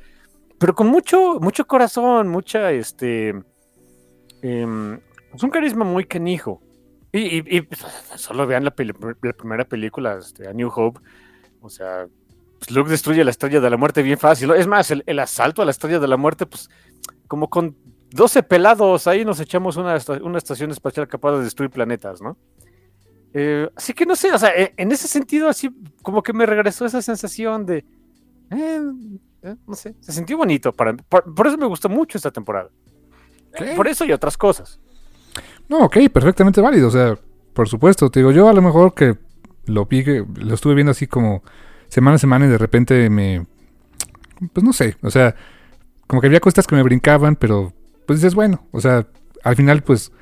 pero 0.61 0.77
con 0.77 0.87
mucho, 0.87 1.41
mucho 1.41 1.67
corazón, 1.67 2.29
mucha, 2.29 2.71
este, 2.71 3.31
eh, 4.43 4.99
es 5.35 5.43
un 5.43 5.51
carisma 5.51 5.85
muy 5.85 6.05
canijo. 6.05 6.63
Y, 7.17 7.39
y, 7.39 7.59
y 7.59 7.69
solo 8.17 8.47
vean 8.47 8.65
la, 8.65 8.73
primera 8.73 9.65
película, 9.65 10.19
este, 10.19 10.49
A 10.49 10.53
New 10.53 10.71
Hope, 10.75 11.01
o 11.61 11.71
sea, 11.71 12.07
pues 12.59 12.71
Luke 12.71 12.91
destruye 12.91 13.25
la 13.25 13.31
estrella 13.31 13.61
de 13.61 13.71
la 13.71 13.77
muerte 13.77 14.03
bien 14.03 14.19
fácil. 14.19 14.51
Es 14.53 14.67
más, 14.67 14.91
el, 14.91 15.03
el, 15.07 15.19
asalto 15.19 15.63
a 15.63 15.65
la 15.65 15.71
estrella 15.71 15.99
de 15.99 16.09
la 16.09 16.17
muerte, 16.17 16.47
pues, 16.47 16.69
como 17.27 17.49
con 17.49 17.77
12 18.11 18.43
pelados, 18.43 19.07
ahí 19.07 19.25
nos 19.25 19.41
echamos 19.41 19.77
una, 19.77 19.99
una 20.23 20.39
estación 20.39 20.71
espacial 20.71 21.09
capaz 21.09 21.39
de 21.39 21.45
destruir 21.45 21.71
planetas, 21.71 22.21
¿no? 22.21 22.37
Eh, 23.35 23.69
así 23.77 23.93
que 23.93 24.07
no 24.07 24.17
sé, 24.17 24.33
o 24.33 24.39
sea, 24.39 24.51
en 24.55 24.93
ese 24.93 25.09
sentido, 25.09 25.49
así 25.49 25.71
como 26.03 26.23
que 26.23 26.33
me 26.33 26.47
regresó 26.47 26.87
esa 26.87 27.03
sensación 27.03 27.67
de. 27.67 27.85
Eh, 28.51 28.81
eh, 29.43 29.57
no 29.67 29.75
sé, 29.75 29.95
se 30.01 30.13
sintió 30.13 30.37
bonito. 30.39 30.73
Para, 30.73 30.95
por, 30.95 31.35
por, 31.35 31.47
eso 31.47 31.59
me 31.59 31.67
gustó 31.67 31.89
mucho 31.89 32.17
esta 32.17 32.31
temporada. 32.31 32.71
¿Qué? 33.55 33.75
Por 33.75 33.89
eso 33.89 34.05
y 34.05 34.13
otras 34.13 34.37
cosas. 34.39 34.81
No, 35.69 35.85
ok, 35.85 35.97
perfectamente 36.13 36.61
válido. 36.61 36.89
O 36.89 36.91
sea, 36.91 37.19
por 37.53 37.69
supuesto, 37.69 38.11
te 38.11 38.21
digo, 38.21 38.33
yo 38.33 38.49
a 38.49 38.53
lo 38.53 38.63
mejor 38.63 38.95
que 38.95 39.17
lo 39.67 39.87
vi, 39.87 40.05
que 40.05 40.25
lo 40.37 40.55
estuve 40.55 40.75
viendo 40.75 40.93
así 40.93 41.07
como 41.07 41.43
semana 41.89 42.17
a 42.17 42.19
semana 42.19 42.47
y 42.47 42.49
de 42.49 42.59
repente 42.59 43.11
me. 43.11 43.47
Pues 44.53 44.65
no 44.65 44.73
sé, 44.73 44.97
o 45.03 45.11
sea, 45.11 45.35
como 46.07 46.21
que 46.21 46.27
había 46.27 46.41
cosas 46.41 46.67
que 46.67 46.75
me 46.75 46.83
brincaban, 46.83 47.37
pero 47.37 47.73
pues 48.07 48.21
dices, 48.21 48.35
bueno, 48.35 48.67
o 48.73 48.81
sea, 48.81 49.07
al 49.43 49.57
final, 49.57 49.83
pues. 49.83 50.13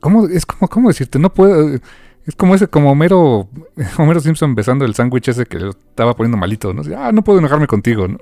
¿Cómo, 0.00 0.28
es 0.28 0.46
como, 0.46 0.68
¿cómo 0.68 0.88
decirte? 0.88 1.18
No 1.18 1.34
puedo. 1.34 1.78
Es 2.24 2.36
como 2.36 2.54
ese, 2.54 2.68
como 2.68 2.92
Homero, 2.92 3.48
Homero 3.98 4.20
Simpson 4.20 4.54
besando 4.54 4.84
el 4.84 4.94
sándwich 4.94 5.28
ese 5.28 5.46
que 5.46 5.58
lo 5.58 5.70
estaba 5.70 6.14
poniendo 6.14 6.36
malito, 6.36 6.72
¿no? 6.72 6.82
Ah, 6.96 7.10
no 7.12 7.24
puedo 7.24 7.38
enojarme 7.38 7.66
contigo, 7.66 8.06
¿no? 8.06 8.18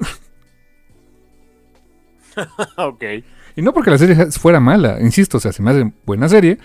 ok. 2.77 3.05
Y 3.57 3.63
no 3.63 3.73
porque 3.73 3.91
la 3.91 3.99
serie 3.99 4.31
fuera 4.33 4.61
mala, 4.61 5.01
insisto, 5.01 5.39
o 5.39 5.41
sea, 5.41 5.53
se 5.53 5.63
me 5.63 5.71
hace 5.71 5.91
buena 6.05 6.29
serie. 6.29 6.59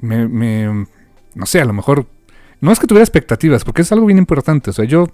Me, 0.00 0.86
no 1.34 1.46
sé, 1.46 1.60
a 1.60 1.64
lo 1.64 1.72
mejor. 1.72 2.06
No 2.60 2.70
es 2.70 2.78
que 2.78 2.86
tuviera 2.86 3.02
expectativas, 3.02 3.64
porque 3.64 3.82
es 3.82 3.90
algo 3.92 4.06
bien 4.06 4.18
importante. 4.18 4.70
O 4.70 4.72
sea, 4.72 4.84
yo 4.84 5.08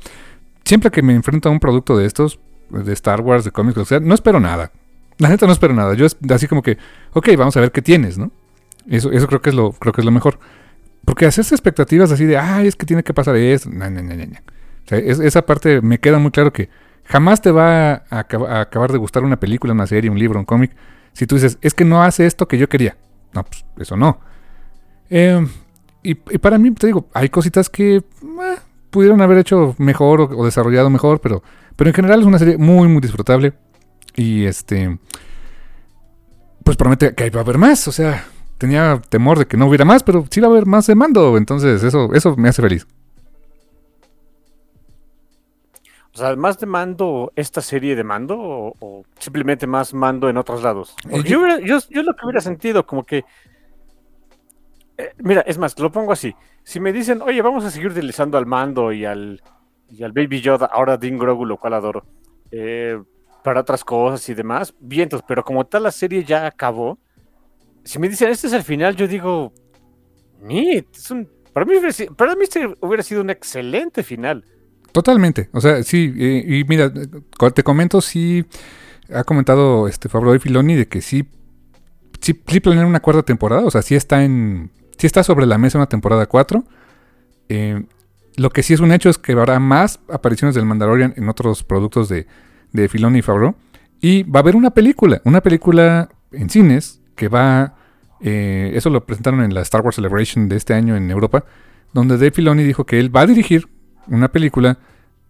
siempre 0.64 0.90
que 0.90 1.02
me 1.02 1.14
enfrento 1.14 1.48
a 1.48 1.52
un 1.52 1.60
producto 1.60 1.96
de 1.96 2.04
estos, 2.04 2.40
de 2.70 2.92
Star 2.92 3.20
Wars, 3.20 3.44
de 3.44 3.52
cómics, 3.52 3.78
o 3.78 3.84
sea, 3.84 4.00
no 4.00 4.14
espero 4.14 4.40
nada. 4.40 4.72
La 5.18 5.28
neta 5.28 5.46
no 5.46 5.52
espero 5.52 5.72
nada. 5.72 5.94
Yo 5.94 6.06
así 6.30 6.48
como 6.48 6.62
que, 6.62 6.78
ok, 7.12 7.28
vamos 7.36 7.56
a 7.56 7.60
ver 7.60 7.70
qué 7.70 7.80
tienes, 7.80 8.18
¿no? 8.18 8.32
Eso, 8.88 9.12
eso 9.12 9.26
creo 9.28 9.40
que 9.40 9.50
es 9.50 9.56
lo, 9.56 9.72
creo 9.72 9.92
que 9.92 10.00
es 10.00 10.04
lo 10.04 10.10
mejor. 10.10 10.38
Porque 11.04 11.26
hacerse 11.26 11.54
expectativas 11.54 12.10
así 12.10 12.24
de, 12.24 12.38
ay, 12.38 12.66
es 12.66 12.76
que 12.76 12.86
tiene 12.86 13.02
que 13.02 13.14
pasar 13.14 13.36
esto. 13.36 13.70
No, 13.70 13.88
no, 13.88 14.02
no, 14.02 14.14
no. 14.14 14.24
O 14.24 14.88
sea, 14.88 14.98
es, 14.98 15.20
esa 15.20 15.46
parte 15.46 15.80
me 15.80 15.98
queda 15.98 16.18
muy 16.18 16.32
claro 16.32 16.52
que 16.52 16.68
jamás 17.08 17.40
te 17.40 17.50
va 17.50 18.04
a, 18.10 18.18
acabar 18.60 18.92
de 18.92 18.98
gustar 18.98 19.24
una 19.24 19.40
película, 19.40 19.72
una 19.72 19.86
serie, 19.86 20.10
un 20.10 20.18
libro, 20.18 20.38
un 20.38 20.44
cómic. 20.44 20.76
Si 21.12 21.26
tú 21.26 21.34
dices, 21.34 21.58
es 21.62 21.74
que 21.74 21.84
no 21.84 22.02
hace 22.02 22.26
esto 22.26 22.46
que 22.46 22.58
yo 22.58 22.68
quería. 22.68 22.96
No, 23.32 23.44
pues 23.44 23.64
eso 23.78 23.96
no. 23.96 24.20
Eh, 25.10 25.44
y, 26.02 26.14
para 26.14 26.58
mí, 26.58 26.70
te 26.72 26.86
digo, 26.86 27.08
hay 27.14 27.28
cositas 27.30 27.68
que 27.70 27.96
eh, 27.96 28.02
pudieron 28.90 29.20
haber 29.20 29.38
hecho 29.38 29.74
mejor 29.78 30.20
o, 30.20 30.24
o, 30.24 30.44
desarrollado 30.44 30.90
mejor, 30.90 31.20
pero, 31.20 31.42
pero 31.76 31.88
en 31.88 31.94
general 31.94 32.20
es 32.20 32.26
una 32.26 32.38
serie 32.38 32.58
muy, 32.58 32.88
muy 32.88 33.00
disfrutable. 33.00 33.54
Y 34.14 34.44
este. 34.44 34.98
Pues 36.62 36.76
promete 36.76 37.14
que 37.14 37.30
va 37.30 37.40
a 37.40 37.44
haber 37.44 37.56
más. 37.56 37.88
O 37.88 37.92
sea, 37.92 38.26
tenía 38.58 39.00
temor 39.08 39.38
de 39.38 39.46
que 39.46 39.56
no 39.56 39.66
hubiera 39.66 39.86
más, 39.86 40.02
pero 40.02 40.26
sí 40.30 40.40
va 40.40 40.48
a 40.48 40.50
haber 40.50 40.66
más 40.66 40.86
de 40.86 40.94
mando. 40.94 41.38
Entonces, 41.38 41.82
eso, 41.82 42.12
eso 42.12 42.36
me 42.36 42.50
hace 42.50 42.60
feliz. 42.60 42.86
O 46.18 46.20
sea, 46.20 46.34
¿más 46.34 46.58
de 46.58 46.66
mando 46.66 47.32
esta 47.36 47.60
serie 47.60 47.94
de 47.94 48.02
mando 48.02 48.36
o, 48.36 48.74
o 48.80 49.04
simplemente 49.20 49.68
más 49.68 49.94
mando 49.94 50.28
en 50.28 50.36
otros 50.36 50.64
lados? 50.64 50.96
Eh, 51.08 51.22
Yo, 51.24 51.38
hubiera- 51.40 51.60
yo, 51.60 51.78
yo 51.90 52.02
lo 52.02 52.14
que 52.16 52.24
hubiera 52.26 52.40
sentido 52.40 52.84
como 52.84 53.04
que... 53.04 53.24
eh, 54.96 55.12
mira, 55.18 55.42
es 55.42 55.58
más, 55.58 55.78
lo 55.78 55.92
pongo 55.92 56.10
así. 56.12 56.34
Si 56.64 56.80
me 56.80 56.92
dicen, 56.92 57.22
oye, 57.22 57.40
vamos 57.40 57.64
a 57.64 57.70
seguir 57.70 57.90
utilizando 57.92 58.36
al 58.36 58.46
mando 58.46 58.90
y 58.92 59.04
al, 59.04 59.40
y 59.90 60.02
al 60.02 60.10
Baby 60.10 60.40
Yoda, 60.40 60.66
ahora 60.66 60.96
Dean 60.96 61.18
Grogu, 61.18 61.46
lo 61.46 61.56
cual 61.56 61.74
adoro, 61.74 62.04
eh, 62.50 63.00
para 63.44 63.60
otras 63.60 63.84
cosas 63.84 64.28
y 64.28 64.34
demás, 64.34 64.74
vientos, 64.80 65.22
pero 65.26 65.44
como 65.44 65.66
tal 65.66 65.84
la 65.84 65.92
serie 65.92 66.24
ya 66.24 66.46
acabó, 66.46 66.98
si 67.84 68.00
me 68.00 68.08
dicen, 68.08 68.28
este 68.28 68.48
es 68.48 68.52
el 68.54 68.64
final, 68.64 68.96
yo 68.96 69.06
digo, 69.06 69.52
"Neat, 70.42 70.86
es 70.94 71.10
un... 71.12 71.28
Para 71.52 71.64
mí, 71.64 71.74
para 72.16 72.34
mí 72.34 72.42
este 72.42 72.74
hubiera 72.80 73.02
sido 73.04 73.20
un 73.22 73.30
excelente 73.30 74.02
final. 74.02 74.44
Totalmente. 74.98 75.48
O 75.52 75.60
sea, 75.60 75.84
sí. 75.84 76.12
y 76.44 76.64
mira, 76.64 76.92
te 77.54 77.62
comento, 77.62 78.00
sí. 78.00 78.44
Ha 79.14 79.22
comentado 79.22 79.86
este 79.86 80.08
Fabio 80.08 80.34
y 80.34 80.40
Filoni 80.40 80.74
de 80.74 80.88
que 80.88 81.02
sí, 81.02 81.24
sí, 82.20 82.42
sí 82.48 82.58
planean 82.58 82.86
una 82.86 82.98
cuarta 82.98 83.22
temporada. 83.22 83.64
O 83.64 83.70
sea, 83.70 83.80
sí 83.80 83.94
está 83.94 84.24
en. 84.24 84.72
Sí 84.96 85.06
está 85.06 85.22
sobre 85.22 85.46
la 85.46 85.56
mesa 85.56 85.78
una 85.78 85.86
temporada 85.88 86.26
4. 86.26 86.64
Eh, 87.48 87.84
lo 88.36 88.50
que 88.50 88.64
sí 88.64 88.74
es 88.74 88.80
un 88.80 88.90
hecho 88.90 89.08
es 89.08 89.18
que 89.18 89.34
habrá 89.34 89.60
más 89.60 90.00
apariciones 90.10 90.56
del 90.56 90.64
Mandalorian 90.64 91.14
en 91.16 91.28
otros 91.28 91.62
productos 91.62 92.08
de, 92.08 92.26
de 92.72 92.88
Filoni 92.88 93.20
y 93.20 93.22
Favreau. 93.22 93.54
Y 94.00 94.24
va 94.24 94.40
a 94.40 94.42
haber 94.42 94.56
una 94.56 94.70
película, 94.70 95.20
una 95.24 95.42
película 95.42 96.08
en 96.32 96.50
cines 96.50 97.00
que 97.14 97.28
va. 97.28 97.76
eh, 98.20 98.72
eso 98.74 98.90
lo 98.90 99.06
presentaron 99.06 99.42
en 99.44 99.54
la 99.54 99.60
Star 99.60 99.82
Wars 99.82 99.94
Celebration 99.94 100.48
de 100.48 100.56
este 100.56 100.74
año 100.74 100.96
en 100.96 101.08
Europa, 101.08 101.44
donde 101.92 102.16
Dave 102.16 102.32
Filoni 102.32 102.64
dijo 102.64 102.84
que 102.84 102.98
él 102.98 103.14
va 103.14 103.20
a 103.20 103.26
dirigir 103.26 103.68
una 104.08 104.28
película 104.32 104.78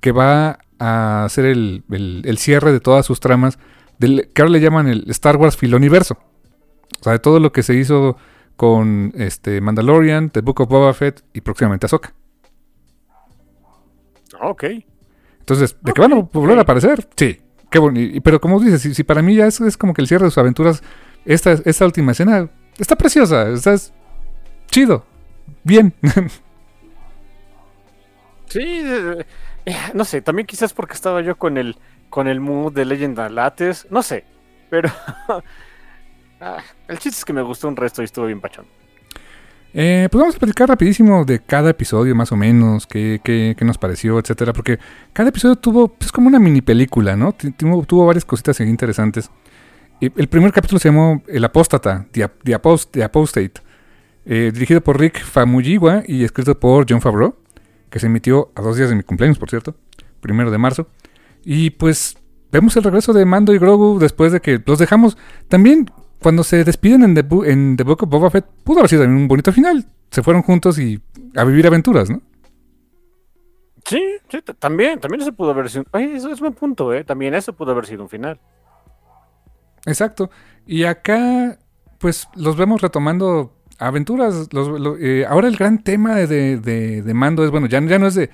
que 0.00 0.12
va 0.12 0.58
a 0.78 1.24
hacer 1.24 1.44
el, 1.44 1.82
el- 1.90 2.22
el 2.24 2.38
cierre 2.38 2.72
de 2.72 2.80
todas 2.80 3.04
sus 3.06 3.20
tramas, 3.20 3.58
del, 3.98 4.30
que 4.32 4.42
ahora 4.42 4.52
le 4.52 4.60
llaman 4.60 4.86
el 4.88 5.04
Star 5.10 5.36
Wars 5.36 5.56
Filoniverso. 5.56 6.18
O 7.00 7.04
sea, 7.04 7.12
de 7.12 7.18
todo 7.18 7.40
lo 7.40 7.52
que 7.52 7.62
se 7.62 7.74
hizo 7.74 8.16
con 8.56 9.12
este 9.16 9.60
Mandalorian, 9.60 10.30
The 10.30 10.40
Book 10.40 10.60
of 10.60 10.68
Boba 10.68 10.92
Fett 10.94 11.22
y 11.32 11.40
próximamente 11.40 11.86
Ahsoka. 11.86 12.12
Ok. 14.40 14.64
Entonces, 15.40 15.76
¿de 15.80 15.92
que 15.92 16.00
van 16.00 16.12
a 16.12 16.16
volver 16.16 16.58
a 16.58 16.62
aparecer? 16.62 17.08
Sí. 17.16 17.40
Qué. 17.70 17.80
Y- 17.94 18.20
Pero 18.20 18.40
como 18.40 18.60
dices, 18.60 18.82
si, 18.82 18.94
si 18.94 19.04
para 19.04 19.22
mí 19.22 19.34
ya 19.34 19.46
es, 19.46 19.60
es 19.60 19.76
como 19.76 19.94
que 19.94 20.00
el 20.02 20.08
cierre 20.08 20.24
de 20.24 20.30
sus 20.30 20.38
aventuras, 20.38 20.82
esta, 21.24 21.52
esta 21.52 21.84
última 21.84 22.12
escena 22.12 22.48
está 22.78 22.96
preciosa, 22.96 23.48
está 23.50 23.72
es 23.74 23.92
chido, 24.70 25.04
bien. 25.64 25.94
Sí, 28.48 28.82
eh, 29.66 29.76
no 29.94 30.04
sé, 30.04 30.22
también 30.22 30.46
quizás 30.46 30.72
porque 30.72 30.94
estaba 30.94 31.20
yo 31.20 31.36
con 31.36 31.58
el, 31.58 31.76
con 32.08 32.28
el 32.28 32.40
mood 32.40 32.72
de 32.72 32.84
Legend 32.84 33.18
of 33.18 33.30
Lattes, 33.30 33.86
no 33.90 34.02
sé, 34.02 34.24
pero 34.70 34.90
ah, 36.40 36.58
el 36.88 36.98
chiste 36.98 37.18
es 37.18 37.24
que 37.24 37.32
me 37.32 37.42
gustó 37.42 37.68
un 37.68 37.76
resto 37.76 38.02
y 38.02 38.06
estuvo 38.06 38.26
bien 38.26 38.40
pachón. 38.40 38.66
Eh, 39.74 40.08
pues 40.10 40.18
vamos 40.18 40.36
a 40.36 40.38
platicar 40.38 40.68
rapidísimo 40.68 41.26
de 41.26 41.40
cada 41.40 41.70
episodio 41.70 42.14
más 42.14 42.32
o 42.32 42.36
menos, 42.36 42.86
qué, 42.86 43.20
qué, 43.22 43.54
qué 43.56 43.64
nos 43.66 43.76
pareció, 43.76 44.18
etcétera, 44.18 44.54
porque 44.54 44.78
cada 45.12 45.28
episodio 45.28 45.56
tuvo, 45.56 45.88
pues 45.88 46.10
como 46.10 46.28
una 46.28 46.38
mini 46.38 46.62
película, 46.62 47.16
¿no? 47.16 47.32
Tuvo, 47.32 47.84
tuvo 47.84 48.06
varias 48.06 48.24
cositas 48.24 48.58
interesantes. 48.60 49.30
El 50.00 50.28
primer 50.28 50.52
capítulo 50.52 50.78
se 50.78 50.88
llamó 50.88 51.22
El 51.26 51.44
Apóstata, 51.44 52.06
The, 52.12 52.30
The 52.44 52.54
Apostate, 52.54 53.52
eh, 54.24 54.50
dirigido 54.54 54.80
por 54.80 54.98
Rick 54.98 55.24
Famuyiwa 55.24 56.04
y 56.06 56.22
escrito 56.22 56.58
por 56.58 56.86
John 56.88 57.00
Favreau, 57.00 57.34
que 57.90 57.98
se 58.00 58.06
emitió 58.06 58.52
a 58.54 58.62
dos 58.62 58.76
días 58.76 58.88
de 58.90 58.96
mi 58.96 59.02
cumpleaños, 59.02 59.38
por 59.38 59.50
cierto, 59.50 59.74
primero 60.20 60.50
de 60.50 60.58
marzo. 60.58 60.88
Y 61.44 61.70
pues 61.70 62.16
vemos 62.52 62.76
el 62.76 62.84
regreso 62.84 63.12
de 63.12 63.24
Mando 63.24 63.52
y 63.54 63.58
Grogu 63.58 63.98
después 63.98 64.32
de 64.32 64.40
que 64.40 64.62
los 64.64 64.78
dejamos. 64.78 65.16
También 65.48 65.90
cuando 66.20 66.42
se 66.42 66.64
despiden 66.64 67.02
en 67.04 67.14
The, 67.14 67.24
Bu- 67.28 67.46
en 67.46 67.76
The 67.76 67.84
Book 67.84 68.02
of 68.02 68.08
Boba 68.10 68.30
Fett, 68.30 68.46
pudo 68.64 68.78
haber 68.80 68.90
sido 68.90 69.04
un 69.04 69.28
bonito 69.28 69.52
final. 69.52 69.86
Se 70.10 70.22
fueron 70.22 70.42
juntos 70.42 70.78
y 70.78 71.00
a 71.36 71.44
vivir 71.44 71.66
aventuras, 71.66 72.10
¿no? 72.10 72.20
Sí, 73.84 74.02
sí, 74.28 74.40
también, 74.58 74.98
también 75.00 75.22
eso 75.22 75.32
pudo 75.32 75.50
haber 75.52 75.70
sido. 75.70 75.84
Oye, 75.92 76.14
eso 76.16 76.30
es 76.30 76.40
buen 76.40 76.52
punto, 76.52 76.92
¿eh? 76.92 77.04
También 77.04 77.34
eso 77.34 77.52
pudo 77.54 77.70
haber 77.72 77.86
sido 77.86 78.02
un 78.02 78.08
final. 78.08 78.38
Exacto. 79.86 80.30
Y 80.66 80.84
acá, 80.84 81.58
pues 81.98 82.28
los 82.34 82.56
vemos 82.56 82.82
retomando 82.82 83.56
aventuras. 83.78 84.48
Eh, 85.00 85.24
ahora 85.28 85.48
el 85.48 85.56
gran 85.56 85.82
tema 85.82 86.14
de, 86.16 86.58
de- 86.58 87.02
de 87.02 87.14
Mando 87.14 87.44
es, 87.44 87.50
bueno, 87.50 87.66
ya, 87.66 87.80
ya 87.80 87.98
no 87.98 88.06
es 88.06 88.14
de 88.14 88.30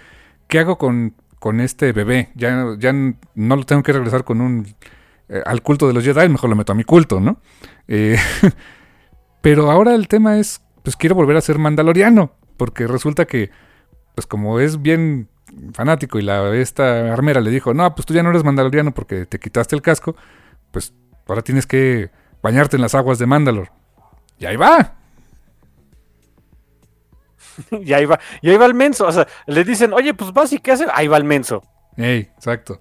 qué 0.48 0.58
hago 0.60 0.78
con, 0.78 1.14
con 1.38 1.60
este 1.60 1.92
bebé. 1.92 2.30
Ya, 2.34 2.74
ya 2.78 2.92
no 2.92 3.56
lo 3.56 3.64
tengo 3.64 3.82
que 3.82 3.92
regresar 3.92 4.24
con 4.24 4.40
un 4.40 4.66
eh, 5.28 5.42
al 5.46 5.62
culto 5.62 5.86
de 5.86 5.94
los 5.94 6.04
Jedi, 6.04 6.28
mejor 6.28 6.50
lo 6.50 6.56
meto 6.56 6.72
a 6.72 6.74
mi 6.74 6.84
culto, 6.84 7.20
¿no? 7.20 7.38
Eh, 7.88 8.16
pero 9.40 9.70
ahora 9.70 9.94
el 9.94 10.08
tema 10.08 10.38
es, 10.38 10.60
pues 10.82 10.96
quiero 10.96 11.14
volver 11.14 11.36
a 11.36 11.40
ser 11.40 11.58
mandaloriano, 11.58 12.32
porque 12.56 12.86
resulta 12.86 13.26
que, 13.26 13.50
pues 14.14 14.26
como 14.26 14.60
es 14.60 14.80
bien 14.80 15.28
fanático 15.72 16.18
y 16.18 16.22
la 16.22 16.54
esta 16.56 17.12
armera 17.12 17.40
le 17.40 17.50
dijo, 17.50 17.74
no, 17.74 17.94
pues 17.94 18.06
tú 18.06 18.14
ya 18.14 18.22
no 18.22 18.30
eres 18.30 18.44
mandaloriano 18.44 18.92
porque 18.92 19.26
te 19.26 19.38
quitaste 19.38 19.76
el 19.76 19.82
casco, 19.82 20.16
pues 20.70 20.92
ahora 21.28 21.42
tienes 21.42 21.66
que 21.66 22.10
bañarte 22.42 22.76
en 22.76 22.82
las 22.82 22.94
aguas 22.94 23.18
de 23.18 23.26
Mandalor. 23.26 23.70
Y 24.38 24.46
ahí 24.46 24.56
va. 24.56 24.94
y 27.70 27.92
ahí 27.92 28.04
va, 28.06 28.18
y 28.42 28.50
ahí 28.50 28.56
va 28.56 28.66
el 28.66 28.74
menso. 28.74 29.06
O 29.06 29.12
sea, 29.12 29.26
le 29.46 29.64
dicen, 29.64 29.92
oye, 29.92 30.14
pues 30.14 30.32
vas 30.32 30.52
y 30.52 30.58
qué 30.58 30.72
hace. 30.72 30.86
Ahí 30.92 31.08
va 31.08 31.16
el 31.16 31.24
menso. 31.24 31.62
Ey, 31.96 32.30
exacto. 32.36 32.80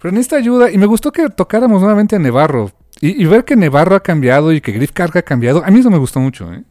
Pero 0.00 0.12
necesita 0.12 0.36
ayuda 0.36 0.70
y 0.70 0.78
me 0.78 0.86
gustó 0.86 1.12
que 1.12 1.28
tocáramos 1.30 1.80
nuevamente 1.80 2.16
a 2.16 2.18
Nevarro. 2.18 2.70
Y, 3.00 3.22
y 3.22 3.26
ver 3.26 3.44
que 3.44 3.56
Nevarro 3.56 3.96
ha 3.96 4.00
cambiado 4.00 4.52
y 4.52 4.60
que 4.60 4.72
Griff 4.72 4.92
Carga 4.92 5.20
ha 5.20 5.22
cambiado, 5.24 5.64
a 5.64 5.70
mí 5.70 5.80
eso 5.80 5.90
me 5.90 5.98
gustó 5.98 6.20
mucho, 6.20 6.52
¿eh? 6.52 6.62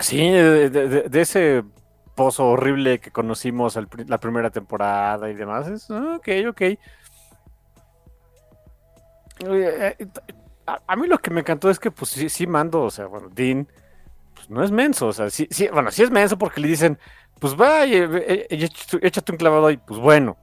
Sí, 0.00 0.18
de, 0.30 0.70
de- 0.70 0.88
de- 0.88 1.02
de 1.08 1.20
ese 1.20 1.64
pozo 2.14 2.46
horrible 2.46 2.98
que 3.00 3.10
conocimos 3.10 3.76
la 4.06 4.18
primera 4.18 4.50
temporada 4.50 5.28
y 5.30 5.34
demás. 5.34 5.68
Es, 5.68 5.90
ah, 5.90 6.16
ok, 6.18 6.28
ok. 6.50 6.62
A, 10.86 10.96
mí 10.96 11.06
lo 11.06 11.18
que 11.18 11.30
me 11.30 11.40
encantó 11.40 11.70
es 11.70 11.78
que, 11.78 11.90
pues 11.90 12.10
sí, 12.10 12.28
sí 12.28 12.46
mando, 12.46 12.82
o 12.82 12.90
sea, 12.90 13.06
bueno, 13.06 13.28
Dean, 13.30 13.66
pues 14.34 14.50
no 14.50 14.62
es 14.62 14.70
menso, 14.70 15.08
o 15.08 15.12
sea, 15.12 15.30
sí, 15.30 15.48
sí, 15.50 15.68
bueno, 15.72 15.90
sí 15.90 16.02
es 16.02 16.10
menso 16.10 16.36
porque 16.38 16.60
le 16.60 16.68
dicen, 16.68 16.98
pues 17.40 17.56
vaya, 17.56 18.04
eh, 18.04 18.46
eh, 18.50 18.68
échate, 19.02 19.32
un 19.32 19.38
clavado 19.38 19.66
ahí, 19.66 19.78
pues 19.78 19.98
bueno, 19.98 20.36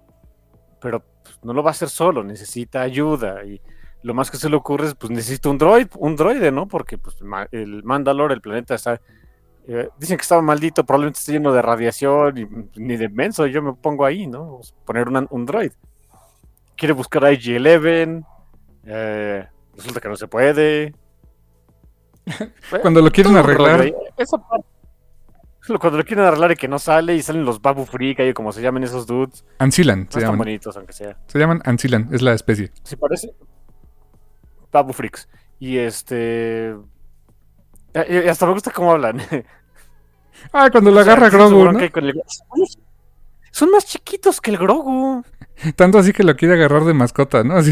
pero 0.82 1.03
pues, 1.23 1.39
no 1.43 1.53
lo 1.53 1.63
va 1.63 1.69
a 1.69 1.71
hacer 1.71 1.89
solo, 1.89 2.23
necesita 2.23 2.82
ayuda 2.82 3.43
y 3.45 3.61
lo 4.01 4.13
más 4.13 4.32
que 4.32 4.38
se 4.38 4.49
le 4.49 4.55
ocurre 4.55 4.88
es, 4.88 4.95
pues 4.95 5.11
necesita 5.11 5.49
un 5.49 5.57
droid, 5.57 5.88
un 5.97 6.15
droide, 6.15 6.51
¿no? 6.51 6.67
Porque 6.67 6.97
pues 6.97 7.17
el 7.51 7.84
Mandalor, 7.84 8.32
el 8.32 8.41
planeta 8.41 8.76
está 8.76 8.99
eh, 9.67 9.89
dicen 9.97 10.17
que 10.17 10.21
estaba 10.21 10.41
maldito, 10.43 10.86
probablemente 10.86 11.19
esté 11.19 11.32
lleno 11.32 11.51
de 11.51 11.61
radiación 11.61 12.38
y 12.38 12.80
ni 12.80 12.97
de 12.97 13.09
menso, 13.09 13.47
yo 13.47 13.63
me 13.63 13.73
pongo 13.73 14.05
ahí, 14.05 14.28
¿no? 14.28 14.59
Poner 14.86 15.07
un 15.07 15.45
droid. 15.45 15.71
Quiere 16.78 16.93
buscar 16.93 17.26
a 17.26 17.32
IG-11, 17.32 18.26
eh, 18.86 19.47
resulta 19.76 19.99
que 20.01 20.09
no 20.09 20.15
se 20.15 20.28
puede. 20.28 20.93
Cuando 22.82 23.01
lo 23.01 23.11
quieren 23.11 23.36
arreglar. 23.38 23.91
Cuando 25.80 25.97
lo 25.97 26.03
quieren 26.03 26.26
arreglar 26.26 26.51
y 26.51 26.55
que 26.55 26.67
no 26.67 26.78
sale 26.78 27.15
y 27.15 27.21
salen 27.23 27.43
los 27.43 27.59
Babu 27.61 27.86
Freak, 27.86 28.19
ahí 28.19 28.34
como 28.34 28.51
se 28.51 28.61
llaman 28.61 28.84
esos 28.84 29.07
dudes. 29.07 29.43
Ancilan, 29.57 30.05
No 30.05 30.11
se 30.11 30.19
llaman. 30.21 30.38
bonitos, 30.38 30.78
aunque 30.78 30.93
sea. 30.93 31.17
Se 31.28 31.39
llaman 31.39 31.61
Ancilan, 31.65 32.09
es 32.11 32.21
la 32.21 32.34
especie. 32.34 32.71
Sí, 32.84 32.95
parece. 32.95 33.34
Babu 34.71 34.93
Freaks. 34.93 35.28
Y 35.59 35.78
este. 35.78 36.71
eh, 37.93 38.23
y 38.26 38.30
hasta 38.30 38.45
me 38.45 38.53
gusta 38.53 38.71
cómo 38.71 38.91
hablan. 38.91 39.21
Ah, 40.51 40.69
cuando 40.69 40.91
lo 40.91 40.99
O 40.99 41.03
sea, 41.03 41.13
agarra 41.13 41.30
Grogu, 41.30 41.80
Son 43.51 43.71
más 43.71 43.86
chiquitos 43.86 44.41
que 44.41 44.51
el 44.51 44.57
Grogu. 44.57 45.23
Tanto 45.78 45.97
así 45.97 46.11
que 46.11 46.23
lo 46.23 46.36
quiere 46.36 46.55
agarrar 46.55 46.84
de 46.84 46.93
mascota, 46.93 47.41
¿no? 47.45 47.55
Así. 47.55 47.71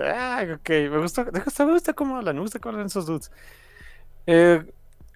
Ok, 0.54 0.68
me 0.70 0.98
gusta, 0.98 1.24
me 1.24 1.66
me 1.66 1.72
gusta 1.72 1.92
cómo 1.94 2.16
hablan, 2.16 2.36
me 2.36 2.42
gusta 2.42 2.58
cómo 2.58 2.72
hablan 2.74 2.86
esos 2.86 3.06
dudes. 3.06 3.30
Eh, 4.26 4.64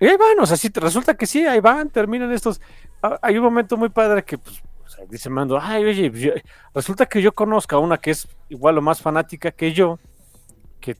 y 0.01 0.07
ahí 0.07 0.17
van, 0.17 0.39
o 0.41 0.47
sea, 0.47 0.57
sí, 0.57 0.71
resulta 0.75 1.17
que 1.17 1.27
sí, 1.27 1.47
ahí 1.47 1.61
van, 1.61 1.91
terminan 1.91 2.33
estos. 2.33 2.61
Ah, 3.03 3.19
Hay 3.23 3.39
un 3.39 3.45
momento 3.45 3.77
muy 3.77 3.89
padre 3.91 4.25
que, 4.25 4.39
pues, 4.39 4.63
o 4.85 4.89
sea, 4.89 5.05
dice 5.09 5.31
Mando, 5.31 5.59
ay, 5.61 5.85
oye, 5.85 6.11
yo- 6.11 6.33
resulta 6.75 7.07
que 7.07 7.23
yo 7.23 7.33
conozco 7.35 7.77
a 7.77 7.79
una 7.81 7.99
que 7.99 8.11
es 8.13 8.29
igual 8.49 8.79
o 8.79 8.83
más 8.83 9.01
fanática 9.03 9.51
que 9.53 9.73
yo, 9.73 9.99
que, 10.81 10.95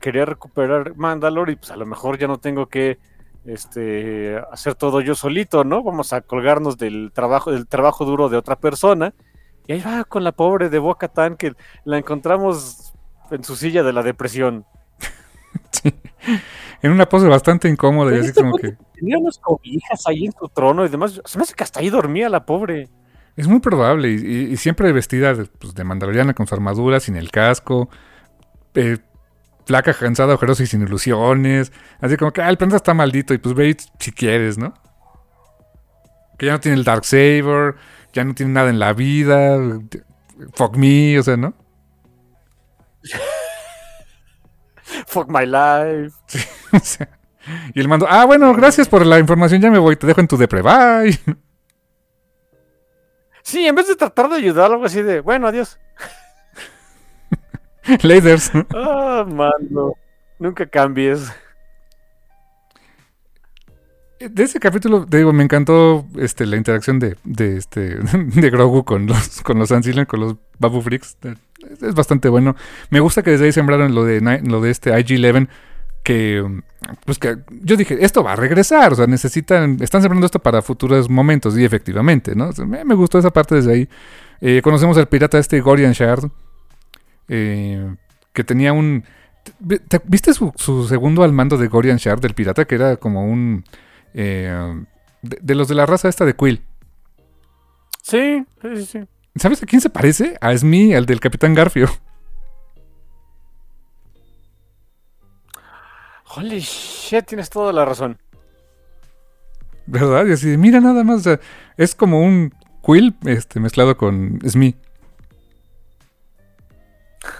quería 0.00 0.24
recuperar 0.26 0.96
Mandalore 0.96 1.52
y 1.52 1.56
pues 1.56 1.70
a 1.70 1.76
lo 1.76 1.86
mejor 1.86 2.18
ya 2.18 2.28
no 2.28 2.38
tengo 2.40 2.66
que 2.68 2.98
este, 3.44 4.38
hacer 4.52 4.74
todo 4.74 5.00
yo 5.00 5.14
solito, 5.14 5.64
¿no? 5.64 5.82
Vamos 5.82 6.12
a 6.12 6.20
colgarnos 6.22 6.78
del 6.78 7.12
trabajo, 7.14 7.52
del 7.52 7.66
trabajo 7.68 8.04
duro 8.04 8.28
de 8.28 8.36
otra 8.38 8.56
persona. 8.56 9.14
Y 9.66 9.72
ahí 9.72 9.80
va 9.80 10.04
con 10.04 10.22
la 10.24 10.32
pobre 10.32 10.68
de 10.68 10.78
Boca 10.78 11.08
Tan 11.08 11.36
que 11.36 11.54
la 11.84 11.98
encontramos 11.98 12.92
en 13.30 13.42
su 13.44 13.56
silla 13.56 13.82
de 13.82 13.92
la 13.92 14.02
depresión. 14.02 14.64
Sí. 15.72 15.92
En 16.82 16.92
una 16.92 17.08
pose 17.08 17.26
bastante 17.26 17.68
incómoda 17.68 18.14
y 18.14 18.18
así 18.18 18.28
este 18.28 18.40
como 18.40 18.52
güey 18.52 18.62
que. 18.62 18.76
Tenía 18.94 19.18
unas 19.18 19.38
cobijas 19.38 20.06
ahí 20.06 20.26
en 20.26 20.32
su 20.32 20.48
trono 20.48 20.84
y 20.84 20.88
demás. 20.88 21.20
Se 21.24 21.38
me 21.38 21.42
hace 21.42 21.54
que 21.54 21.64
hasta 21.64 21.80
ahí 21.80 21.90
dormía 21.90 22.28
la 22.28 22.44
pobre. 22.46 22.88
Es 23.36 23.48
muy 23.48 23.60
probable. 23.60 24.10
Y, 24.10 24.14
y- 24.16 24.52
y 24.52 24.56
siempre 24.56 24.92
vestida 24.92 25.34
de, 25.34 25.44
pues, 25.46 25.74
de 25.74 25.84
mandaloriana 25.84 26.34
con 26.34 26.46
su 26.46 26.54
armadura, 26.54 27.00
sin 27.00 27.16
el 27.16 27.30
casco. 27.30 27.88
eh, 28.74 28.98
flaca, 29.66 29.92
cansada, 29.94 30.34
ojerosa 30.34 30.62
y 30.62 30.66
sin 30.66 30.82
ilusiones. 30.82 31.72
Así 32.00 32.16
como 32.16 32.30
que, 32.32 32.40
ah, 32.42 32.48
el 32.50 32.56
planeta 32.58 32.76
está 32.76 32.94
maldito. 32.94 33.34
Y 33.34 33.38
pues 33.38 33.54
ve 33.54 33.76
si 33.98 34.12
quieres, 34.12 34.58
¿no? 34.58 34.74
Que 36.38 36.46
ya 36.46 36.52
no 36.52 36.60
tiene 36.60 36.76
el 36.78 36.84
Dark 36.84 37.04
Saber. 37.04 37.74
Ya 38.16 38.24
no 38.24 38.34
tiene 38.34 38.52
nada 38.52 38.70
en 38.70 38.78
la 38.78 38.94
vida. 38.94 39.58
Fuck 40.54 40.78
me, 40.78 41.18
o 41.18 41.22
sea, 41.22 41.36
¿no? 41.36 41.52
Fuck 45.06 45.28
my 45.28 45.44
life. 45.44 46.16
O 46.72 46.80
sea, 46.80 47.08
y 47.74 47.80
el 47.80 47.88
mando, 47.88 48.06
ah, 48.08 48.24
bueno, 48.24 48.52
gracias 48.52 48.88
por 48.88 49.06
la 49.06 49.20
información, 49.20 49.60
ya 49.60 49.70
me 49.70 49.78
voy, 49.78 49.96
te 49.96 50.06
dejo 50.06 50.20
en 50.20 50.26
tu 50.26 50.36
depre, 50.36 50.62
bye. 50.62 51.18
Sí, 53.42 53.66
en 53.66 53.74
vez 53.74 53.86
de 53.86 53.94
tratar 53.94 54.28
de 54.28 54.36
ayudar, 54.36 54.72
algo 54.72 54.84
así 54.84 55.02
de, 55.02 55.20
bueno, 55.20 55.46
adiós. 55.46 55.78
Laders. 58.02 58.50
Ah, 58.74 59.24
mano. 59.28 59.92
Nunca 60.38 60.66
cambies. 60.66 61.32
De 64.18 64.44
ese 64.44 64.58
capítulo, 64.60 65.04
te 65.04 65.18
digo, 65.18 65.32
me 65.34 65.44
encantó 65.44 66.06
este, 66.16 66.46
la 66.46 66.56
interacción 66.56 66.98
de, 66.98 67.16
de, 67.24 67.58
este, 67.58 67.96
de 68.14 68.50
Grogu 68.50 68.84
con 68.84 69.06
los, 69.06 69.42
con 69.42 69.58
los 69.58 69.70
con 70.08 70.20
los 70.20 70.36
Babu 70.58 70.80
Freaks. 70.80 71.18
Es, 71.82 71.94
bastante 71.94 72.30
bueno. 72.30 72.56
Me 72.88 73.00
gusta 73.00 73.22
que 73.22 73.32
desde 73.32 73.44
ahí 73.46 73.52
sembraron 73.52 73.94
lo 73.94 74.04
de, 74.04 74.20
lo 74.42 74.62
de 74.62 74.70
este 74.70 74.90
IG-11, 74.92 75.48
que, 76.02 76.62
pues 77.04 77.18
que 77.18 77.36
yo 77.62 77.76
dije, 77.76 77.98
esto 78.00 78.22
va 78.22 78.32
a 78.32 78.36
regresar, 78.36 78.92
o 78.92 78.96
sea, 78.96 79.06
necesitan, 79.06 79.76
están 79.82 80.00
sembrando 80.00 80.24
esto 80.24 80.38
para 80.38 80.62
futuros 80.62 81.10
momentos, 81.10 81.58
y 81.58 81.64
efectivamente, 81.64 82.34
¿no? 82.34 82.50
Me, 82.66 82.94
gustó 82.94 83.18
esa 83.18 83.30
parte 83.30 83.56
desde 83.56 83.72
ahí. 83.72 83.88
Eh, 84.40 84.60
conocemos 84.62 84.96
al 84.96 85.08
pirata 85.08 85.38
este 85.38 85.60
Gorian 85.60 85.92
Shard, 85.92 86.30
eh, 87.28 87.94
que 88.32 88.44
tenía 88.44 88.72
un... 88.72 89.04
¿te- 89.88 90.00
¿Viste 90.04 90.32
su 90.32 90.86
segundo 90.88 91.22
al 91.22 91.32
mando 91.32 91.58
de 91.58 91.68
Gorian 91.68 91.98
Shard, 91.98 92.20
del 92.20 92.34
pirata, 92.34 92.64
que 92.64 92.76
era 92.76 92.96
como 92.96 93.26
un... 93.26 93.64
eh, 94.16 94.84
de, 95.22 95.38
de 95.40 95.54
los 95.54 95.68
de 95.68 95.74
la 95.74 95.86
raza 95.86 96.08
esta 96.08 96.24
de 96.24 96.34
Quill? 96.34 96.62
Sí, 98.02 98.44
sí, 98.62 98.86
sí. 98.86 99.08
¿Sabes 99.36 99.62
a 99.62 99.66
quién 99.66 99.80
se 99.80 99.90
parece? 99.90 100.36
A 100.40 100.56
Smee, 100.56 100.96
al 100.96 101.06
del 101.06 101.20
Capitán 101.20 101.54
Garfio. 101.54 101.88
Holy 106.34 106.60
shit, 106.60 107.26
tienes 107.26 107.50
toda 107.50 107.72
la 107.72 107.84
razón. 107.84 108.18
¿Verdad? 109.86 110.26
Y 110.26 110.32
así, 110.32 110.56
mira 110.56 110.80
nada 110.80 111.04
más, 111.04 111.20
o 111.20 111.22
sea, 111.22 111.40
es 111.76 111.94
como 111.94 112.20
un 112.20 112.52
Quill 112.84 113.16
este, 113.24 113.60
mezclado 113.60 113.96
con 113.96 114.40
Smee. 114.48 114.76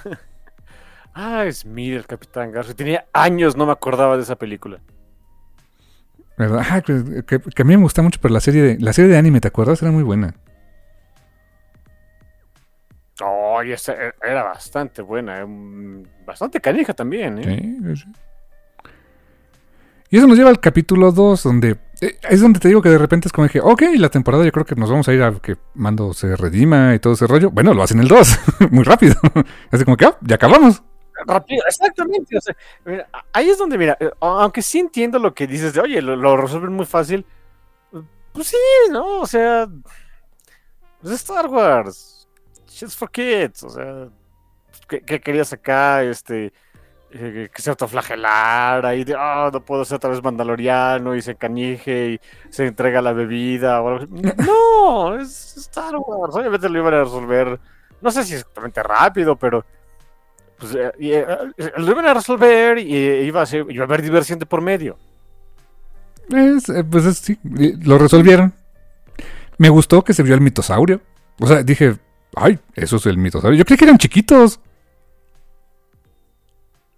Ah, 1.19 1.51
Smee, 1.51 1.95
el 1.97 2.07
Capitán 2.07 2.53
Garfio. 2.53 2.77
Tenía 2.77 3.07
años, 3.15 3.57
no 3.57 3.65
me 3.65 3.73
acordaba 3.73 4.19
de 4.19 4.23
esa 4.23 4.37
película. 4.37 4.81
¿Verdad? 6.39 6.63
Ah, 6.71 6.81
que, 6.83 7.25
que- 7.27 7.41
que 7.41 7.63
a 7.63 7.65
mí 7.65 7.77
me 7.77 7.83
gusta 7.83 8.03
mucho, 8.03 8.19
pero 8.21 8.35
la 8.35 8.41
serie 8.41 8.63
de, 8.63 8.79
la 8.79 8.93
serie 8.93 9.11
de 9.11 9.17
anime, 9.19 9.41
¿te 9.41 9.49
acuerdas? 9.49 9.81
Era 9.83 9.91
muy 9.91 10.03
buena. 10.03 10.35
Oh, 13.23 13.63
y 13.63 13.73
esa 13.73 13.93
e- 13.95 14.15
era 14.23 14.43
bastante 14.43 15.01
buena. 15.03 15.45
mm, 15.47 16.03
Bastante 16.27 16.61
canija 16.61 16.93
también, 16.93 17.39
¿eh? 17.39 17.45
Sí, 17.45 17.79
sí, 17.87 17.97
sí. 18.05 18.13
Y 20.11 20.19
eso 20.19 20.27
nos 20.27 20.37
lleva 20.37 20.51
al 20.51 20.61
capítulo 20.61 21.11
2, 21.13 21.43
donde 21.43 21.79
eh, 22.01 22.17
es 22.29 22.41
donde 22.41 22.61
te 22.61 22.69
digo 22.69 22.83
que 22.83 22.91
de 22.91 22.99
repente 22.99 23.29
es 23.29 23.33
como 23.33 23.49
que, 23.49 23.61
ok, 23.61 23.83
la 23.97 24.09
temporada 24.09 24.45
yo 24.45 24.53
creo 24.53 24.65
que 24.67 24.77
nos 24.77 24.91
vamos 24.91 25.09
a 25.09 25.13
ir 25.15 25.23
a 25.23 25.33
que 25.33 25.57
Mando 25.75 26.13
se 26.15 26.37
redima 26.37 26.95
y 26.95 26.99
todo 26.99 27.15
ese 27.15 27.27
rollo. 27.27 27.51
Bueno, 27.51 27.73
lo 27.75 27.83
hacen 27.83 27.99
el 28.01 28.09
2, 28.09 28.39
muy 28.71 28.85
rápido. 28.85 29.15
Así 29.71 29.85
como 29.85 29.97
que, 29.97 30.05
ah, 30.05 30.17
ya 30.21 30.35
acabamos. 30.37 30.83
Rápido, 31.25 31.65
exactamente. 31.67 32.37
o 32.37 32.41
sea, 32.41 32.57
ahí 33.33 33.49
es 33.49 33.59
donde, 33.59 33.79
mira, 33.79 33.97
eh, 34.01 34.11
aunque 34.21 34.63
sí 34.63 34.79
entiendo 34.79 35.19
lo 35.19 35.35
que 35.35 35.47
dices 35.47 35.73
de, 35.73 35.81
oye, 35.81 36.03
lo, 36.03 36.17
lo 36.17 36.37
resuelven 36.37 36.73
muy 36.73 36.87
fácil. 36.87 37.25
Pues 38.33 38.49
sí, 38.49 38.57
¿no? 38.91 39.21
O 39.21 39.27
sea, 39.27 39.67
es 41.03 41.11
Star 41.11 41.47
Wars. 41.47 42.29
Shit's 42.69 42.95
for 42.95 43.11
kids. 43.11 43.63
O 43.63 43.71
sea, 43.71 44.09
¿qué, 44.89 45.21
querías 45.21 45.53
acá? 45.55 46.03
Este, 46.03 46.53
eh, 47.13 47.49
que 47.55 47.63
se 47.63 47.71
autoflagelara 47.71 48.95
y 48.95 49.05
de, 49.05 49.15
ah, 49.17 49.49
no 49.51 49.65
puedo 49.65 49.85
ser 49.87 49.97
otra 49.97 50.11
vez 50.11 50.23
mandaloriano 50.23 51.17
y 51.17 51.23
se 51.23 51.37
canije 51.37 52.11
y 52.11 52.21
se 52.51 52.67
entrega 52.67 53.01
la 53.01 53.13
bebida 53.13 53.81
o 53.81 53.89
algo. 53.89 54.07
No, 54.47 55.19
es 55.19 55.57
Star 55.57 55.97
Wars. 55.97 56.35
Obviamente 56.35 56.69
lo 56.69 56.79
iban 56.79 56.93
a 56.93 57.05
resolver, 57.05 57.59
no 58.03 58.11
sé 58.11 58.25
si 58.25 58.35
exactamente 58.35 58.83
rápido, 58.83 59.37
pero 59.37 59.65
pues, 60.59 60.75
eh, 60.75 60.93
eh, 60.99 61.27
eh, 61.59 61.73
lo 61.77 61.91
iban 61.91 62.07
a 62.07 62.15
resolver 62.15 62.79
y 62.79 62.95
iba 62.97 63.43
a, 63.43 63.47
ser, 63.47 63.67
iba 63.69 63.85
a 63.85 63.87
haber 63.87 64.03
diversión 64.03 64.39
de 64.39 64.47
por 64.47 64.61
medio. 64.61 64.97
Es, 66.31 66.65
pues 66.91 67.05
es- 67.05 67.19
sí, 67.19 67.39
lo 67.85 67.99
resolvieron. 67.99 68.53
Me 69.59 69.69
gustó 69.69 70.03
que 70.03 70.13
se 70.15 70.23
vio 70.23 70.35
el 70.35 70.41
mitosaurio. 70.41 71.01
O 71.41 71.47
sea, 71.47 71.63
dije, 71.63 71.97
ay, 72.35 72.59
eso 72.75 72.97
es 72.97 73.07
el 73.07 73.17
mitosaurio. 73.19 73.59
Yo 73.59 73.65
creí 73.65 73.79
que 73.79 73.85
eran 73.85 73.99
chiquitos. 73.99 74.61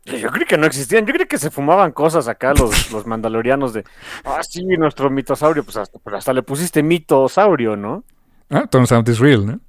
Yo 0.07 0.31
creí 0.31 0.47
que 0.47 0.57
no 0.57 0.67
existían, 0.67 1.05
yo 1.05 1.13
creí 1.13 1.27
que 1.27 1.37
se 1.37 1.51
fumaban 1.51 1.93
cosas 1.93 2.29
acá 2.29 2.55
los, 2.55 2.91
los 2.93 3.07
mandalorianos 3.07 3.75
de, 3.75 3.85
ah, 4.25 4.41
sí, 4.43 4.65
nuestro 4.65 5.11
mitosaurio, 5.11 5.63
pues 5.65 5.77
hasta, 5.77 5.99
pues 5.99 6.17
hasta 6.17 6.33
le 6.33 6.43
pusiste 6.43 6.83
mitosaurio, 6.83 7.77
¿no? 7.77 8.05
Ah, 8.49 8.67
turns 8.67 8.91
out 8.93 9.07
it's 9.09 9.19
real, 9.19 9.45
¿no? 9.45 9.61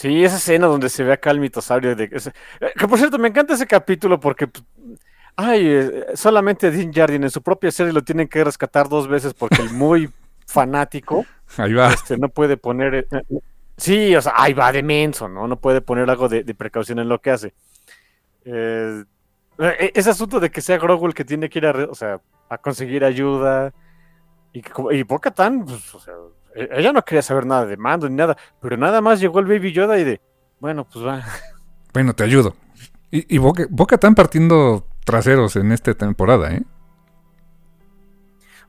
Sí, 0.00 0.24
esa 0.24 0.36
escena 0.36 0.68
donde 0.68 0.88
se 0.88 1.02
ve 1.02 1.12
acá 1.12 1.32
el 1.32 1.40
mitosaurio. 1.40 1.96
De, 1.96 2.08
ese- 2.12 2.30
eh, 2.60 2.70
que 2.78 2.86
por 2.86 2.98
cierto, 2.98 3.18
me 3.18 3.26
encanta 3.28 3.54
ese 3.54 3.66
capítulo 3.66 4.20
porque, 4.20 4.46
pues, 4.46 4.64
ay, 5.34 5.66
eh, 5.66 6.04
solamente 6.14 6.70
Dean 6.70 6.92
Jardin 6.92 7.24
en 7.24 7.30
su 7.30 7.42
propia 7.42 7.72
serie 7.72 7.92
lo 7.92 8.02
tienen 8.04 8.28
que 8.28 8.44
rescatar 8.44 8.88
dos 8.88 9.08
veces 9.08 9.34
porque 9.34 9.60
el 9.60 9.70
muy 9.72 10.08
fanático 10.46 11.26
Ahí 11.56 11.72
va. 11.74 11.92
este, 11.92 12.16
no 12.16 12.28
puede 12.28 12.56
poner. 12.56 12.94
eh, 12.94 13.06
sí, 13.76 14.14
o 14.14 14.22
sea, 14.22 14.34
ahí 14.36 14.52
va 14.54 14.70
de 14.70 14.84
menso, 14.84 15.28
¿no? 15.28 15.48
No 15.48 15.56
puede 15.60 15.80
poner 15.80 16.08
algo 16.08 16.28
de, 16.28 16.44
de 16.44 16.54
precaución 16.54 17.00
en 17.00 17.08
lo 17.08 17.20
que 17.20 17.30
hace. 17.32 17.54
Eh, 18.44 19.04
ese 19.94 20.10
asunto 20.10 20.38
de 20.38 20.50
que 20.50 20.60
sea 20.60 20.78
Grogu 20.78 21.06
el 21.08 21.14
que 21.14 21.24
tiene 21.24 21.48
que 21.50 21.58
ir 21.58 21.66
a, 21.66 21.72
o 21.90 21.94
sea, 21.96 22.20
a 22.48 22.58
conseguir 22.58 23.04
ayuda. 23.04 23.72
Y, 24.52 24.62
y 24.92 25.02
Bo-Katan, 25.02 25.64
pues, 25.64 25.92
o 25.94 25.98
sea, 25.98 26.14
ella 26.54 26.92
no 26.92 27.04
quería 27.04 27.22
saber 27.22 27.46
nada 27.46 27.66
de 27.66 27.76
mando 27.76 28.08
ni 28.08 28.16
nada, 28.16 28.36
pero 28.60 28.76
nada 28.76 29.00
más 29.00 29.20
llegó 29.20 29.38
el 29.40 29.46
Baby 29.46 29.72
Yoda 29.72 29.98
y 29.98 30.04
de, 30.04 30.20
bueno, 30.60 30.84
pues 30.84 31.04
va. 31.04 31.22
Bueno, 31.94 32.12
te 32.14 32.22
ayudo. 32.22 32.54
Y, 33.10 33.34
y 33.34 33.38
Boca, 33.38 33.64
Boca 33.70 33.94
están 33.96 34.14
partiendo 34.14 34.86
traseros 35.04 35.56
en 35.56 35.72
esta 35.72 35.94
temporada, 35.94 36.52
¿eh? 36.52 36.62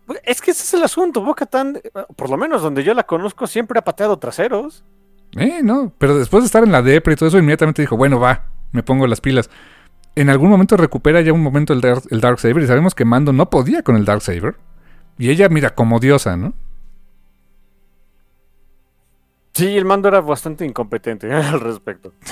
Pues, 0.10 0.22
Es 0.24 0.42
que 0.42 0.52
ese 0.52 0.64
es 0.64 0.74
el 0.74 0.84
asunto. 0.84 1.22
Bo-Katan, 1.22 1.82
eh, 1.84 1.92
por 2.16 2.32
lo 2.32 2.38
menos 2.38 2.64
donde 2.64 2.84
yo 2.84 2.96
la 2.96 3.04
conozco, 3.04 3.46
siempre 3.46 3.78
ha 3.78 3.84
pateado 3.84 4.18
traseros. 4.18 4.84
Eh, 5.38 5.60
no. 5.62 5.94
Pero 6.00 6.18
después 6.18 6.42
de 6.42 6.48
estar 6.48 6.64
en 6.64 6.72
la 6.72 6.82
depre 6.82 7.14
y 7.14 7.16
todo 7.16 7.30
eso, 7.30 7.38
inmediatamente 7.38 7.84
dijo, 7.84 7.96
bueno, 7.96 8.20
va, 8.20 8.46
me 8.72 8.82
pongo 8.82 9.06
las 9.06 9.22
pilas. 9.22 9.52
En 10.16 10.32
algún 10.32 10.50
momento 10.50 10.78
recupera 10.78 11.22
ya 11.22 11.32
un 11.32 11.44
momento 11.44 11.74
el, 11.74 11.82
Dark, 11.82 12.02
el 12.10 12.22
Darksaber 12.22 12.64
y 12.64 12.68
sabemos 12.68 12.96
que 12.96 13.06
Mando 13.06 13.34
no 13.34 13.52
podía 13.52 13.84
con 13.84 13.98
el 13.98 14.06
Darksaber. 14.06 14.56
Y 15.20 15.30
ella, 15.30 15.48
mira, 15.48 15.76
como 15.76 16.00
diosa, 16.00 16.36
¿no? 16.38 16.54
Sí, 19.60 19.78
el 19.78 19.86
mando 19.86 20.08
era 20.08 20.22
bastante 20.22 20.66
incompetente 20.66 21.32
al 21.34 21.60
respecto. 21.60 22.14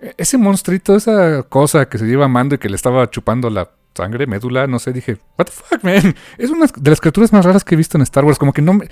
E- 0.00 0.14
Ese 0.18 0.36
monstruito, 0.38 0.96
esa 0.96 1.42
cosa 1.44 1.88
que 1.88 1.98
se 1.98 2.04
lleva 2.06 2.24
a 2.26 2.28
Mando 2.28 2.56
y 2.56 2.58
que 2.58 2.68
le 2.68 2.76
estaba 2.76 3.08
chupando 3.10 3.48
la 3.48 3.70
sangre, 3.94 4.26
médula, 4.26 4.66
no 4.66 4.78
sé, 4.78 4.92
dije, 4.92 5.18
what 5.38 5.46
the 5.46 5.52
fuck, 5.52 5.82
man. 5.84 6.14
Es 6.36 6.50
una 6.50 6.66
de 6.66 6.90
las 6.90 7.00
criaturas 7.00 7.32
más 7.32 7.44
raras 7.44 7.64
que 7.64 7.74
he 7.74 7.78
visto 7.78 7.96
en 7.96 8.02
Star 8.02 8.24
Wars. 8.24 8.38
Como 8.38 8.52
que 8.52 8.60
no 8.60 8.74
me... 8.74 8.88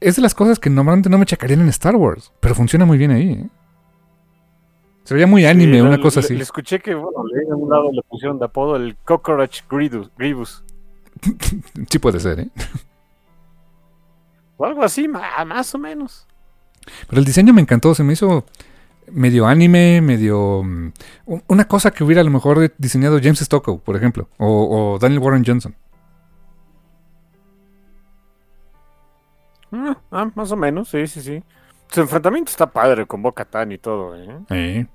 Es 0.00 0.16
de 0.16 0.22
las 0.22 0.34
cosas 0.34 0.58
que 0.58 0.70
normalmente 0.70 1.10
no 1.10 1.18
me 1.18 1.26
checarían 1.26 1.60
en 1.60 1.68
Star 1.68 1.96
Wars. 1.96 2.32
Pero 2.40 2.54
funciona 2.54 2.84
muy 2.84 2.96
bien 2.96 3.10
ahí, 3.10 3.30
¿eh? 3.32 3.48
Se 5.04 5.14
veía 5.14 5.26
muy 5.26 5.44
anime, 5.44 5.74
Sí, 5.74 5.80
una 5.82 5.96
le- 5.96 6.02
cosa 6.02 6.20
le- 6.20 6.24
así. 6.26 6.34
Le 6.36 6.42
escuché 6.44 6.78
que, 6.80 6.94
bueno, 6.94 7.24
en 7.46 7.52
un 7.52 7.68
lado 7.68 7.90
le 7.92 8.00
pusieron 8.08 8.38
de 8.38 8.44
apodo 8.46 8.76
el 8.76 8.96
Cockroach 9.04 9.62
Grievous. 10.16 10.64
Sí 11.90 11.98
puede 11.98 12.20
ser, 12.20 12.40
¿eh? 12.40 12.48
O 14.56 14.64
algo 14.64 14.82
así, 14.82 15.08
más 15.08 15.74
o 15.74 15.78
menos. 15.78 16.26
Pero 17.08 17.18
el 17.18 17.24
diseño 17.24 17.52
me 17.52 17.60
encantó, 17.60 17.94
se 17.94 18.04
me 18.04 18.12
hizo 18.12 18.44
medio 19.10 19.46
anime, 19.46 20.00
medio... 20.00 20.62
mm, 20.62 20.92
una 21.48 21.66
cosa 21.66 21.90
que 21.90 22.04
hubiera 22.04 22.20
a 22.20 22.24
lo 22.24 22.30
mejor 22.30 22.72
diseñado 22.78 23.18
James 23.22 23.40
Stockow, 23.40 23.80
por 23.80 23.96
ejemplo, 23.96 24.28
o, 24.38 24.94
o 24.94 24.98
Daniel 24.98 25.20
Warren 25.20 25.44
Johnson. 25.44 25.74
Ah, 29.72 29.96
ah, 30.12 30.30
más 30.34 30.52
o 30.52 30.56
menos, 30.56 30.88
sí, 30.88 31.06
sí, 31.06 31.20
sí. 31.20 31.42
Su 31.90 32.00
enfrentamiento 32.00 32.50
está 32.50 32.66
padre 32.70 33.06
con 33.06 33.22
Boca 33.22 33.44
Tan 33.44 33.72
y 33.72 33.78
todo, 33.78 34.16
¿eh? 34.16 34.38
Eh. 34.50 34.86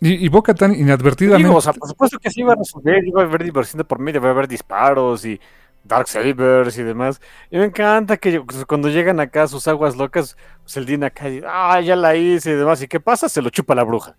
Y, 0.00 0.24
y 0.24 0.28
Boca 0.28 0.54
tan 0.54 0.74
inadvertidamente... 0.74 1.46
Digo, 1.46 1.58
o 1.58 1.60
sea, 1.60 1.72
por 1.72 1.88
supuesto 1.88 2.18
que 2.18 2.30
sí 2.30 2.40
iba 2.40 2.52
a 2.52 2.56
resolver, 2.56 3.04
iba 3.04 3.20
a 3.20 3.24
haber 3.26 3.44
diversión 3.44 3.78
de 3.78 3.84
por 3.84 3.98
medio, 3.98 4.20
va 4.20 4.28
a 4.28 4.30
haber 4.30 4.48
disparos 4.48 5.24
y 5.26 5.38
Dark 5.84 6.08
Sabers 6.08 6.78
y 6.78 6.82
demás. 6.82 7.20
Y 7.50 7.58
me 7.58 7.64
encanta 7.64 8.16
que 8.16 8.42
cuando 8.66 8.88
llegan 8.88 9.20
acá 9.20 9.44
a 9.44 9.48
sus 9.48 9.66
aguas 9.68 9.96
locas, 9.96 10.36
pues 10.62 10.76
el 10.76 10.86
Dean 10.86 11.04
acá, 11.04 11.26
dice, 11.26 11.46
ah, 11.48 11.80
ya 11.80 11.96
la 11.96 12.16
hice 12.16 12.50
y 12.52 12.54
demás. 12.54 12.82
¿Y 12.82 12.88
qué 12.88 13.00
pasa? 13.00 13.28
Se 13.28 13.42
lo 13.42 13.50
chupa 13.50 13.74
la 13.74 13.84
bruja. 13.84 14.16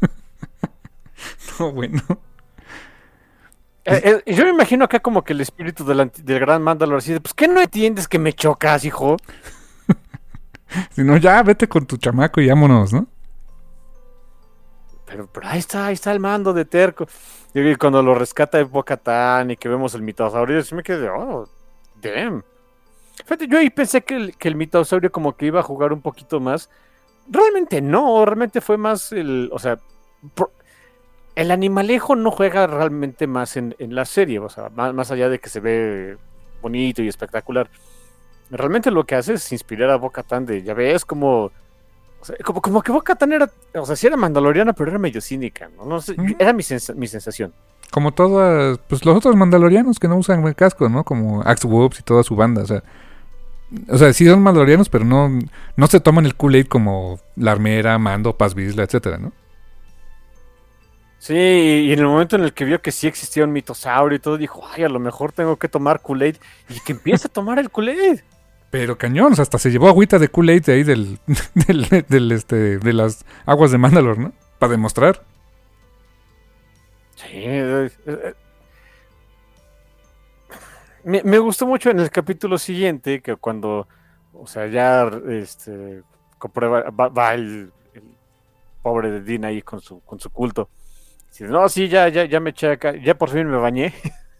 No, 1.58 1.70
bueno. 1.70 2.02
Eh, 3.84 4.00
eh, 4.04 4.22
y 4.26 4.34
yo 4.34 4.44
me 4.44 4.50
imagino 4.50 4.84
acá 4.84 5.00
como 5.00 5.22
que 5.22 5.32
el 5.32 5.40
espíritu 5.40 5.84
del, 5.84 6.10
del 6.22 6.40
gran 6.40 6.62
Mandalor 6.62 6.98
así 6.98 7.12
de, 7.12 7.20
pues, 7.20 7.34
¿qué 7.34 7.48
no 7.48 7.60
entiendes 7.60 8.08
que 8.08 8.18
me 8.18 8.32
chocas, 8.32 8.84
hijo? 8.84 9.16
Si 10.92 11.02
no, 11.02 11.18
ya 11.18 11.42
vete 11.42 11.68
con 11.68 11.84
tu 11.84 11.98
chamaco 11.98 12.40
y 12.40 12.48
vámonos, 12.48 12.94
¿no? 12.94 13.06
Pero, 15.12 15.26
pero 15.30 15.46
ahí 15.46 15.58
está, 15.58 15.86
ahí 15.86 15.92
está 15.92 16.10
el 16.10 16.20
mando 16.20 16.54
de 16.54 16.64
Terco. 16.64 17.06
Y 17.52 17.74
cuando 17.76 18.02
lo 18.02 18.14
rescata 18.14 18.56
de 18.56 18.64
Bocatán 18.64 19.50
y 19.50 19.56
que 19.58 19.68
vemos 19.68 19.94
el 19.94 20.00
mitosaurio, 20.00 20.62
sí 20.62 20.74
me 20.74 20.82
quedé, 20.82 21.10
oh, 21.10 21.46
damn. 22.00 22.42
Fíjate, 23.16 23.46
yo 23.46 23.58
ahí 23.58 23.68
pensé 23.68 24.00
que 24.00 24.16
el, 24.16 24.36
que 24.38 24.48
el 24.48 24.56
mitosaurio 24.56 25.12
como 25.12 25.36
que 25.36 25.46
iba 25.46 25.60
a 25.60 25.62
jugar 25.62 25.92
un 25.92 26.00
poquito 26.00 26.40
más. 26.40 26.70
Realmente 27.28 27.82
no, 27.82 28.24
realmente 28.24 28.62
fue 28.62 28.78
más 28.78 29.12
el, 29.12 29.50
o 29.52 29.58
sea, 29.58 29.78
el 31.34 31.50
animalejo 31.50 32.16
no 32.16 32.30
juega 32.30 32.66
realmente 32.66 33.26
más 33.26 33.58
en, 33.58 33.76
en 33.78 33.94
la 33.94 34.06
serie, 34.06 34.38
o 34.38 34.48
sea, 34.48 34.70
más, 34.70 34.94
más 34.94 35.10
allá 35.10 35.28
de 35.28 35.38
que 35.38 35.50
se 35.50 35.60
ve 35.60 36.16
bonito 36.62 37.02
y 37.02 37.08
espectacular. 37.08 37.68
Realmente 38.50 38.90
lo 38.90 39.04
que 39.04 39.16
hace 39.16 39.34
es 39.34 39.52
inspirar 39.52 39.90
a 39.90 39.96
Bocatán 39.96 40.46
de, 40.46 40.62
ya 40.62 40.72
ves, 40.72 41.04
como 41.04 41.52
o 42.22 42.24
sea, 42.24 42.36
como, 42.44 42.62
como 42.62 42.82
que 42.82 42.92
Bo-Katan 42.92 43.32
era, 43.32 43.50
o 43.74 43.84
sea, 43.84 43.96
sí 43.96 44.06
era 44.06 44.16
mandaloriana, 44.16 44.72
pero 44.72 44.90
era 44.90 44.98
medio 44.98 45.20
cínica, 45.20 45.68
¿no? 45.76 45.84
No 45.84 46.00
sé, 46.00 46.12
Ujú. 46.12 46.36
era 46.38 46.52
mi, 46.52 46.62
sens- 46.62 46.94
mi 46.94 47.08
sensación. 47.08 47.52
Como 47.90 48.12
todas, 48.12 48.78
pues 48.88 49.04
los 49.04 49.16
otros 49.16 49.34
mandalorianos 49.36 49.98
que 49.98 50.06
no 50.08 50.16
usan 50.16 50.46
el 50.46 50.54
casco, 50.54 50.88
¿no? 50.88 51.02
Como 51.04 51.42
Axe 51.42 51.66
Whoops 51.66 51.98
y 52.00 52.02
toda 52.02 52.22
su 52.22 52.36
banda, 52.36 52.62
o 52.62 52.66
sea... 52.66 52.82
O 53.88 53.96
sea, 53.98 54.12
sí 54.12 54.26
son 54.26 54.42
mandalorianos, 54.42 54.88
pero 54.90 55.04
no, 55.04 55.30
no 55.76 55.86
se 55.86 55.98
toman 55.98 56.26
el 56.26 56.36
Kool-Aid 56.36 56.66
como 56.68 57.18
la 57.36 57.52
armera, 57.52 57.98
Mando, 57.98 58.36
Paz 58.36 58.54
Vizsla, 58.54 58.82
etcétera, 58.84 59.16
¿no? 59.18 59.32
Sí, 61.18 61.34
y 61.34 61.92
en 61.92 61.98
el 62.00 62.06
momento 62.06 62.36
en 62.36 62.42
el 62.42 62.52
que 62.52 62.64
vio 62.64 62.82
que 62.82 62.90
sí 62.92 63.06
existía 63.06 63.44
un 63.44 63.52
mitosaurio 63.52 64.16
y 64.16 64.18
todo, 64.18 64.36
dijo, 64.36 64.62
ay, 64.74 64.82
a 64.82 64.88
lo 64.88 64.98
mejor 64.98 65.32
tengo 65.32 65.56
que 65.56 65.68
tomar 65.68 66.00
Kool-Aid. 66.02 66.36
Y 66.68 66.80
que 66.80 66.92
empieza 66.92 67.28
a 67.28 67.32
tomar 67.32 67.58
el 67.58 67.70
Kool-Aid. 67.70 68.20
Pero 68.72 68.96
cañón, 68.96 69.34
hasta 69.38 69.58
se 69.58 69.70
llevó 69.70 69.88
agüita 69.88 70.18
de 70.18 70.30
Kool-Aid 70.30 70.64
de 70.64 70.72
ahí 70.72 70.82
del, 70.82 71.18
del, 72.08 72.32
este, 72.32 72.78
de 72.78 72.92
las 72.94 73.26
aguas 73.44 73.70
de 73.70 73.76
Mandalor, 73.76 74.16
¿no? 74.18 74.32
Para 74.58 74.70
demostrar. 74.72 75.22
Sí, 77.16 77.26
eh, 77.34 77.90
eh, 78.06 78.34
Me, 81.04 81.22
me 81.22 81.38
gustó 81.38 81.66
mucho 81.66 81.90
en 81.90 82.00
el 82.00 82.10
capítulo 82.10 82.56
siguiente 82.56 83.20
que 83.20 83.36
cuando, 83.36 83.88
o 84.32 84.46
sea, 84.46 84.66
ya 84.68 85.06
este, 85.28 86.02
comprueba, 86.38 86.84
va, 86.90 87.08
va 87.08 87.34
el, 87.34 87.70
el 87.92 88.02
pobre 88.80 89.10
de 89.10 89.20
Dean 89.20 89.44
ahí 89.44 89.60
con 89.60 89.82
su, 89.82 90.00
con 90.00 90.18
su 90.18 90.30
culto. 90.30 90.70
Dice, 91.28 91.44
no, 91.44 91.68
sí, 91.68 91.88
ya, 91.88 92.08
ya, 92.08 92.24
ya 92.24 92.40
me 92.40 92.50
eché 92.50 92.72
acá, 92.72 92.94
ya 92.96 93.16
por 93.16 93.28
fin 93.28 93.50
me 93.50 93.58
bañé, 93.58 93.92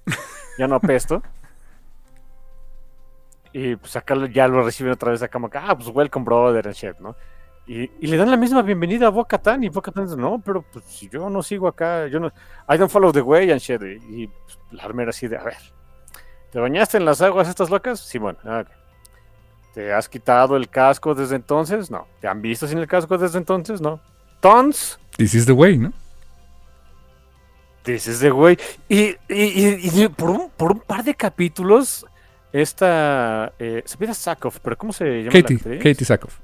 ya 0.59 0.67
no 0.69 0.77
apesto. 0.77 1.23
Y 3.53 3.77
pues 3.77 3.95
acá 3.97 4.15
ya 4.33 4.49
lo 4.49 4.63
reciben 4.63 4.93
otra 4.93 5.11
vez 5.11 5.23
acá, 5.23 5.33
como 5.33 5.51
ah, 5.55 5.77
pues 5.77 5.89
welcome 5.95 6.25
brother 6.25 6.67
and 6.67 6.75
shit, 6.77 6.97
¿no? 6.99 7.15
Y, 7.67 7.83
y 8.01 8.07
le 8.09 8.17
dan 8.17 8.31
la 8.31 8.37
misma 8.37 8.63
bienvenida 8.63 9.07
a 9.07 9.11
Boca 9.11 9.39
Tan 9.39 9.63
y 9.63 9.69
Boca 9.69 9.93
Tan 9.93 10.05
dice, 10.07 10.17
no, 10.17 10.41
pero 10.45 10.63
pues 10.63 10.85
si 10.87 11.09
yo 11.09 11.29
no 11.31 11.43
sigo 11.43 11.69
acá, 11.69 12.07
yo 12.09 12.19
no, 12.19 12.29
I 12.69 12.77
don't 12.77 12.91
follow 12.91 13.13
the 13.13 13.21
way 13.21 13.51
and 13.51 13.61
shit. 13.61 13.81
Y, 13.83 14.23
y, 14.23 14.27
pues, 14.27 14.59
la 14.73 14.85
armera 14.85 15.11
así 15.11 15.29
de, 15.29 15.37
a 15.37 15.45
ver, 15.45 15.57
¿te 16.51 16.59
bañaste 16.59 16.97
en 16.97 17.05
las 17.05 17.21
aguas 17.21 17.49
estas 17.49 17.71
locas? 17.71 18.01
Simón, 18.01 18.37
ah, 18.45 18.65
ok. 18.65 18.69
¿Te 19.75 19.93
has 19.93 20.09
quitado 20.09 20.57
el 20.57 20.69
casco 20.69 21.15
desde 21.15 21.37
entonces? 21.37 21.91
No. 21.91 22.07
¿Te 22.21 22.29
han 22.29 22.43
visto 22.43 22.67
sin 22.67 22.79
el 22.79 22.87
casco 22.87 23.17
desde 23.17 23.39
entonces? 23.39 23.81
No. 23.81 24.01
Tons, 24.41 24.99
This 25.17 25.35
is 25.35 25.47
the 25.47 25.53
way, 25.53 25.79
¿no? 25.79 25.93
This 27.85 28.07
is 28.07 28.21
the 28.21 28.33
way. 28.33 28.59
Y- 28.89 29.17
y 29.29 30.09
por, 30.09 30.31
un, 30.31 30.51
por 30.51 30.73
un 30.73 30.81
par 30.81 31.03
de 31.05 31.15
capítulos, 31.15 32.07
esta. 32.53 33.53
Eh, 33.59 33.83
se 33.85 33.97
pide 33.97 34.15
Sakov, 34.15 34.61
pero 34.63 34.77
¿cómo 34.77 34.93
se 34.93 35.05
llama? 35.05 35.33
la 35.35 35.43
Katie, 35.43 35.57
actriz? 35.57 35.79
Katie 35.79 36.05
Sackhoff. 36.07 36.39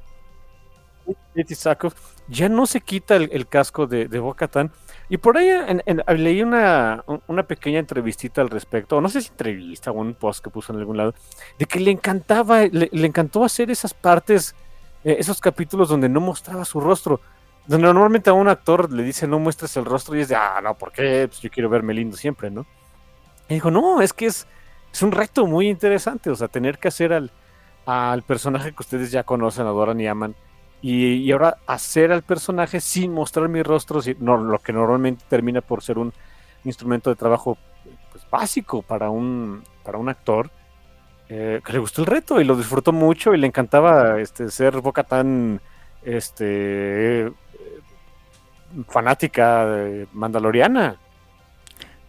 Katie 1.34 1.56
Sackhoff, 1.56 1.94
ya 2.28 2.48
no 2.50 2.66
se 2.66 2.80
quita 2.82 3.16
el, 3.16 3.30
el 3.32 3.46
casco 3.46 3.86
de, 3.86 4.08
de 4.08 4.18
Bo-Katan. 4.18 4.70
Y 5.08 5.16
por 5.16 5.38
ahí 5.38 5.48
en- 5.48 5.82
en- 5.86 6.22
leí 6.22 6.42
una, 6.42 7.02
una 7.28 7.44
pequeña 7.44 7.78
entrevistita 7.78 8.42
al 8.42 8.50
respecto, 8.50 8.96
o 8.98 9.00
no 9.00 9.08
sé 9.08 9.22
si 9.22 9.28
entrevista 9.30 9.90
o 9.90 9.94
un 9.94 10.12
post 10.12 10.44
que 10.44 10.50
puso 10.50 10.72
en 10.74 10.80
algún 10.80 10.98
lado, 10.98 11.14
de 11.58 11.64
que 11.64 11.80
le 11.80 11.90
encantaba, 11.92 12.60
le, 12.66 12.90
le 12.92 13.06
encantó 13.06 13.42
hacer 13.42 13.70
esas 13.70 13.94
partes, 13.94 14.54
eh, 15.02 15.16
esos 15.18 15.40
capítulos 15.40 15.88
donde 15.88 16.10
no 16.10 16.20
mostraba 16.20 16.64
su 16.66 16.78
rostro. 16.80 17.20
Donde 17.66 17.86
normalmente 17.86 18.28
a 18.28 18.34
un 18.34 18.48
actor 18.48 18.90
le 18.92 19.02
dice 19.02 19.26
no 19.26 19.38
muestres 19.38 19.76
el 19.78 19.84
rostro 19.86 20.14
y 20.16 20.20
es 20.22 20.28
de, 20.28 20.36
ah, 20.36 20.60
no, 20.62 20.76
¿por 20.76 20.90
qué? 20.92 21.26
Pues 21.28 21.40
yo 21.40 21.50
quiero 21.50 21.68
verme 21.70 21.94
lindo 21.94 22.16
siempre, 22.16 22.50
¿no? 22.50 22.66
Y 23.48 23.54
dijo, 23.54 23.70
no, 23.70 24.00
es 24.02 24.12
que 24.12 24.26
es, 24.26 24.46
es 24.98 25.02
un 25.02 25.12
reto 25.12 25.46
muy 25.46 25.68
interesante, 25.68 26.28
o 26.28 26.34
sea, 26.34 26.48
tener 26.48 26.78
que 26.78 26.88
hacer 26.88 27.12
al, 27.12 27.30
personaje 28.24 28.72
que 28.72 28.80
ustedes 28.82 29.12
ya 29.12 29.22
conocen, 29.22 29.64
adoran 29.64 30.00
y 30.00 30.08
aman, 30.08 30.34
y, 30.82 31.30
ahora 31.30 31.58
hacer 31.68 32.10
al 32.10 32.22
personaje 32.22 32.80
sin 32.80 33.12
mostrar 33.12 33.48
mi 33.48 33.62
rostro, 33.62 34.02
si- 34.02 34.16
lo 34.18 34.58
que 34.58 34.72
normalmente 34.72 35.24
termina 35.28 35.60
por 35.60 35.84
ser 35.84 35.98
un 35.98 36.12
instrumento 36.64 37.10
de 37.10 37.16
trabajo 37.16 37.56
pues, 38.10 38.28
básico 38.28 38.82
para 38.82 39.08
un, 39.08 39.62
para 39.84 39.98
un 39.98 40.08
actor, 40.08 40.50
eh, 41.28 41.60
le 41.64 41.78
gustó 41.78 42.00
el 42.00 42.08
reto 42.08 42.40
y 42.40 42.44
lo 42.44 42.56
disfrutó 42.56 42.92
mucho 42.92 43.34
y 43.34 43.38
le 43.38 43.46
encantaba 43.46 44.18
este, 44.20 44.50
ser 44.50 44.80
boca 44.80 45.04
tan 45.04 45.60
este, 46.02 47.26
eh, 47.26 47.32
fanática 48.88 49.64
de 49.64 50.08
mandaloriana. 50.12 50.96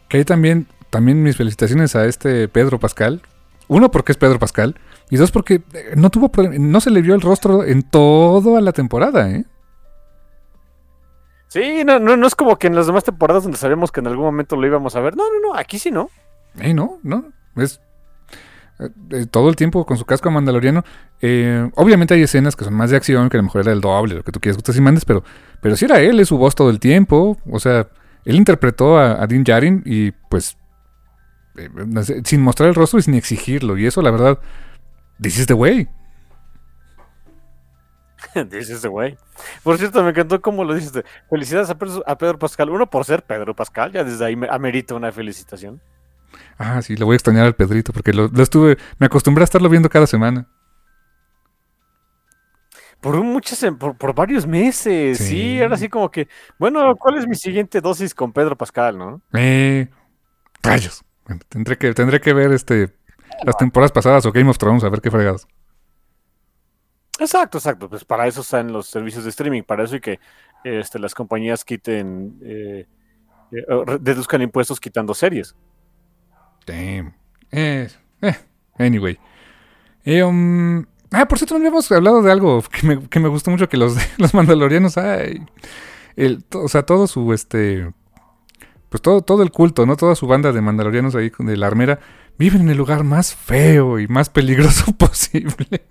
Que 0.08 0.18
ahí 0.18 0.26
también, 0.26 0.66
también 0.90 1.24
mis 1.24 1.38
felicitaciones 1.38 1.96
a 1.96 2.06
este 2.06 2.48
Pedro 2.48 2.80
Pascal. 2.80 3.22
Uno, 3.68 3.92
porque 3.92 4.12
es 4.12 4.18
Pedro 4.18 4.40
Pascal. 4.40 4.76
Y 5.10 5.18
dos, 5.18 5.32
porque 5.32 5.62
eh, 5.74 5.94
no 5.96 6.10
tuvo 6.10 6.32
no 6.60 6.82
se 6.82 6.90
le 6.90 7.02
vio 7.02 7.16
el 7.16 7.22
rostro 7.22 7.64
en 7.64 7.84
toda 7.84 8.62
la 8.62 8.72
temporada, 8.72 9.30
¿eh? 9.30 9.46
Sí, 11.48 11.84
no, 11.84 12.00
no, 12.00 12.16
no 12.16 12.28
es 12.28 12.36
como 12.36 12.58
que 12.58 12.68
en 12.68 12.76
las 12.76 12.86
demás 12.86 13.04
temporadas 13.04 13.44
donde 13.44 13.58
sabíamos 13.58 13.92
que 13.92 14.02
en 14.02 14.08
algún 14.08 14.26
momento 14.26 14.56
lo 14.56 14.68
íbamos 14.68 14.96
a 14.96 15.00
ver. 15.00 15.16
No, 15.18 15.24
no, 15.24 15.50
no, 15.50 15.56
aquí 15.56 15.80
sí 15.80 15.90
no. 15.90 16.10
Eh, 16.60 16.74
no, 16.74 17.00
no. 17.02 17.26
Es 17.56 17.82
eh, 18.80 18.90
eh, 19.10 19.26
todo 19.30 19.50
el 19.50 19.56
tiempo 19.56 19.84
con 19.86 19.98
su 19.98 20.06
casco 20.06 20.30
mandaloriano. 20.30 20.84
Eh, 21.22 21.70
obviamente 21.76 22.14
hay 22.14 22.22
escenas 22.22 22.56
que 22.56 22.66
son 22.66 22.76
más 22.76 22.92
de 22.92 22.98
acción, 22.98 23.30
que 23.30 23.38
a 23.38 23.40
lo 23.40 23.46
mejor 23.46 23.62
era 23.62 23.74
el 23.74 23.82
doble, 23.82 24.16
lo 24.16 24.24
que 24.24 24.32
tú 24.32 24.40
quieras, 24.40 24.58
gustas 24.58 24.78
y 24.78 24.82
mandes, 24.82 25.06
pero, 25.06 25.24
pero 25.60 25.76
si 25.76 25.86
era 25.86 26.00
él, 26.00 26.20
es 26.20 26.28
su 26.28 26.38
voz 26.38 26.54
todo 26.54 26.70
el 26.70 26.80
tiempo. 26.80 27.38
O 27.52 27.60
sea, 27.60 27.88
él 28.26 28.36
interpretó 28.36 29.00
a, 29.00 29.22
a 29.22 29.26
Din 29.26 29.44
Djarin 29.44 29.82
y 29.86 30.12
pues 30.12 30.56
eh, 31.60 32.22
sin 32.24 32.42
mostrar 32.42 32.70
el 32.70 32.76
rostro 32.76 33.00
y 33.00 33.04
sin 33.04 33.14
exigirlo. 33.14 33.78
Y 33.78 33.86
eso, 33.86 34.02
la 34.02 34.12
verdad, 34.12 34.40
this 35.22 35.38
is 35.38 35.48
the 35.48 35.54
way. 35.54 35.88
This 38.50 38.70
is 38.70 38.82
the 38.82 38.90
way. 38.90 39.18
Por 39.64 39.78
cierto, 39.78 40.04
me 40.04 40.10
encantó 40.10 40.42
cómo 40.42 40.64
lo 40.64 40.74
dices. 40.74 41.04
Felicidades 41.30 41.70
a 41.70 41.78
Pedro, 41.78 42.04
a 42.06 42.18
Pedro 42.18 42.38
Pascal. 42.38 42.70
Uno 42.70 42.90
por 42.90 43.06
ser 43.06 43.24
Pedro 43.24 43.56
Pascal, 43.56 43.92
ya 43.92 44.04
desde 44.04 44.26
ahí 44.26 44.36
me 44.36 44.48
amerita 44.50 44.94
una 44.94 45.12
felicitación. 45.12 45.82
Ah, 46.58 46.82
sí, 46.82 46.96
le 46.96 47.06
voy 47.06 47.14
a 47.14 47.16
extrañar 47.16 47.46
al 47.46 47.56
Pedrito 47.56 47.94
porque 47.94 48.14
lo, 48.14 48.28
lo 48.28 48.44
estuve, 48.44 48.78
me 48.98 49.08
acostumbré 49.08 49.44
a 49.44 49.46
estarlo 49.46 49.70
viendo 49.70 49.90
cada 49.90 50.06
semana. 50.06 50.48
Por 53.02 53.16
muchas, 53.24 53.66
por, 53.80 53.98
por 53.98 54.14
varios 54.14 54.46
meses. 54.46 55.18
Sí. 55.18 55.26
Sí. 55.26 55.60
era 55.60 55.76
así 55.76 55.88
como 55.88 56.12
que, 56.12 56.28
bueno, 56.58 56.96
¿cuál 56.98 57.18
es 57.18 57.28
mi 57.28 57.36
siguiente 57.36 57.80
dosis 57.80 58.14
con 58.14 58.34
Pedro 58.34 58.58
Pascal, 58.58 58.98
no? 58.98 59.22
Eh, 59.34 59.88
rayos. 60.62 61.04
Tendré 61.50 61.78
que, 61.78 61.94
tendré 61.94 62.20
que 62.22 62.34
ver 62.34 62.52
este 62.52 62.94
las 63.44 63.56
temporadas 63.58 63.92
pasadas 63.92 64.26
o 64.26 64.32
Game 64.32 64.50
of 64.50 64.58
Thrones 64.58 64.84
a 64.84 64.90
ver 64.90 65.02
qué 65.02 65.12
fregados. 65.12 65.48
Exacto, 67.20 67.58
exacto. 67.58 67.90
Pues 67.90 68.06
para 68.06 68.28
eso 68.28 68.42
están 68.42 68.72
los 68.72 68.88
servicios 68.88 69.24
de 69.24 69.30
streaming, 69.30 69.64
para 69.64 69.84
eso 69.84 69.96
y 69.96 70.00
que 70.02 70.20
este, 70.64 71.00
las 71.00 71.14
compañías 71.14 71.66
quiten, 71.66 72.40
eh, 72.44 72.88
eh, 73.52 73.66
deduzcan 74.00 74.42
impuestos 74.42 74.80
quitando 74.80 75.14
series. 75.14 75.56
Damn. 76.66 77.14
Eh, 77.52 77.90
eh, 78.22 78.36
anyway. 78.78 79.18
Um, 80.06 80.86
ah, 81.12 81.28
por 81.28 81.38
cierto, 81.38 81.56
no 81.56 81.60
habíamos 81.60 81.92
hablado 81.92 82.22
de 82.22 82.32
algo 82.32 82.62
que 82.64 82.88
me, 82.88 83.08
que 83.10 83.20
me 83.20 83.28
gustó 83.28 83.52
mucho 83.52 83.68
que 83.68 83.78
los, 83.78 83.96
los 84.18 84.34
mandalorianos, 84.34 84.98
ay, 84.98 85.46
el, 86.16 86.44
to- 86.46 86.64
o 86.64 86.68
sea, 86.70 86.84
todo 86.84 87.08
su, 87.08 87.34
este, 87.34 87.92
pues 88.90 89.02
todo, 89.02 89.22
todo 89.22 89.44
el 89.44 89.52
culto, 89.52 89.86
¿no? 89.86 89.96
Toda 89.96 90.16
su 90.16 90.28
banda 90.28 90.52
de 90.52 90.62
mandalorianos 90.62 91.16
ahí 91.16 91.30
con- 91.32 91.46
de 91.46 91.58
la 91.58 91.68
armera 91.68 92.00
viven 92.38 92.62
en 92.62 92.70
el 92.70 92.78
lugar 92.78 93.04
más 93.04 93.36
feo 93.36 94.00
y 94.00 94.08
más 94.08 94.30
peligroso 94.30 94.92
posible. 94.98 95.86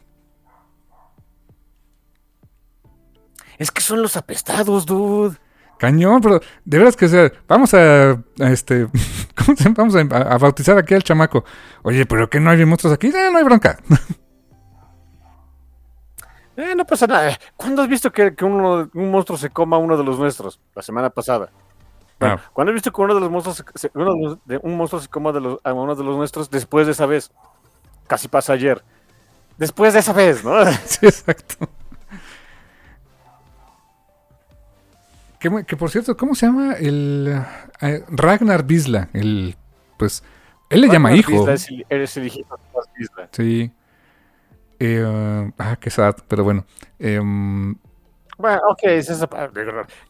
Es 3.59 3.71
que 3.71 3.81
son 3.81 4.03
los 4.03 4.17
apestados, 4.17 4.87
dude. 4.87 5.37
Cañón, 5.79 6.21
pero 6.21 6.41
de 6.65 6.79
veras 6.79 6.97
que 6.97 7.05
o 7.07 7.09
sea, 7.09 7.33
vamos 7.47 7.73
a, 7.75 8.11
a 8.13 8.51
este, 8.51 8.89
¿cómo 9.37 9.57
se 9.57 9.65
llama? 9.65 9.75
Vamos 9.79 9.95
a, 9.95 10.01
a 10.35 10.39
bautizar 10.39 10.77
aquí 10.79 10.95
al 10.95 11.03
chamaco. 11.05 11.45
Oye, 11.83 12.05
pero 12.07 12.29
que 12.29 12.41
no 12.41 12.51
hay 12.51 12.65
monstruos 12.65 12.95
aquí, 12.95 13.09
Eh, 13.09 13.31
no 13.33 13.39
hay 13.39 13.45
bronca. 13.45 13.79
Eh, 16.61 16.75
no 16.75 16.85
pasa 16.85 17.07
nada. 17.07 17.39
¿Cuándo 17.57 17.83
has 17.83 17.89
visto 17.89 18.11
que, 18.11 18.35
que 18.35 18.45
uno- 18.45 18.91
un 18.93 19.11
monstruo 19.13 19.39
se 19.39 19.49
coma 19.49 19.77
a 19.77 19.79
uno 19.79 19.97
de 19.97 20.03
los 20.03 20.19
nuestros? 20.19 20.59
La 20.75 20.83
semana 20.83 21.09
pasada. 21.09 21.53
Bueno, 22.21 22.37
Ah. 22.39 22.51
¿Cuándo 22.53 22.71
has 22.73 22.75
visto 22.75 22.93
que 22.93 23.01
uno 23.01 23.15
de 23.15 23.21
los 23.21 23.31
monstruos, 23.31 23.57
se- 23.59 23.65
se- 23.79 23.91
uno 23.95 24.13
de 24.15 24.21
los- 24.23 24.39
de- 24.45 24.59
un 24.63 24.77
monstruo 24.77 25.01
se 25.01 25.09
coma 25.09 25.31
de 25.33 25.41
los- 25.41 25.61
a 25.63 25.73
uno 25.73 25.95
de 25.95 26.03
los 26.05 26.17
nuestros 26.17 26.51
después 26.51 26.87
de 26.87 26.93
esa 26.93 27.07
vez? 27.07 27.31
Casi 28.07 28.27
pasa 28.29 28.55
ayer. 28.55 28.83
Después 29.57 29.93
de 29.93 30.01
esa 30.01 30.13
vez, 30.13 30.45
¿no? 30.45 30.53
Sí, 30.87 31.07
exacto. 31.07 31.69
Que, 35.39 35.77
por 35.77 35.89
cierto, 35.91 36.17
¿cómo 36.17 36.35
se 36.35 36.47
llama 36.47 36.73
el 36.75 37.41
eh, 37.81 38.05
Ragnar 38.09 38.65
Bisla? 38.65 39.09
El, 39.13 39.55
pues, 39.97 40.25
él 40.69 40.81
le 40.81 40.89
llama 40.89 41.13
hijo. 41.15 41.31
Bisla 41.31 41.55
es 41.55 41.69
el- 41.71 41.87
eres 41.89 42.17
el 42.17 42.27
hijito 42.27 42.57
de 42.57 42.81
Bisla. 42.99 43.29
Sí. 43.31 43.71
Eh, 44.81 45.53
ah, 45.59 45.77
qué 45.81 45.91
sad, 45.91 46.17
pero 46.27 46.43
bueno. 46.43 46.65
Em, 46.99 47.77
Bueno, 48.39 48.61
ok, 48.69 48.79
es 48.85 49.11
esa 49.11 49.29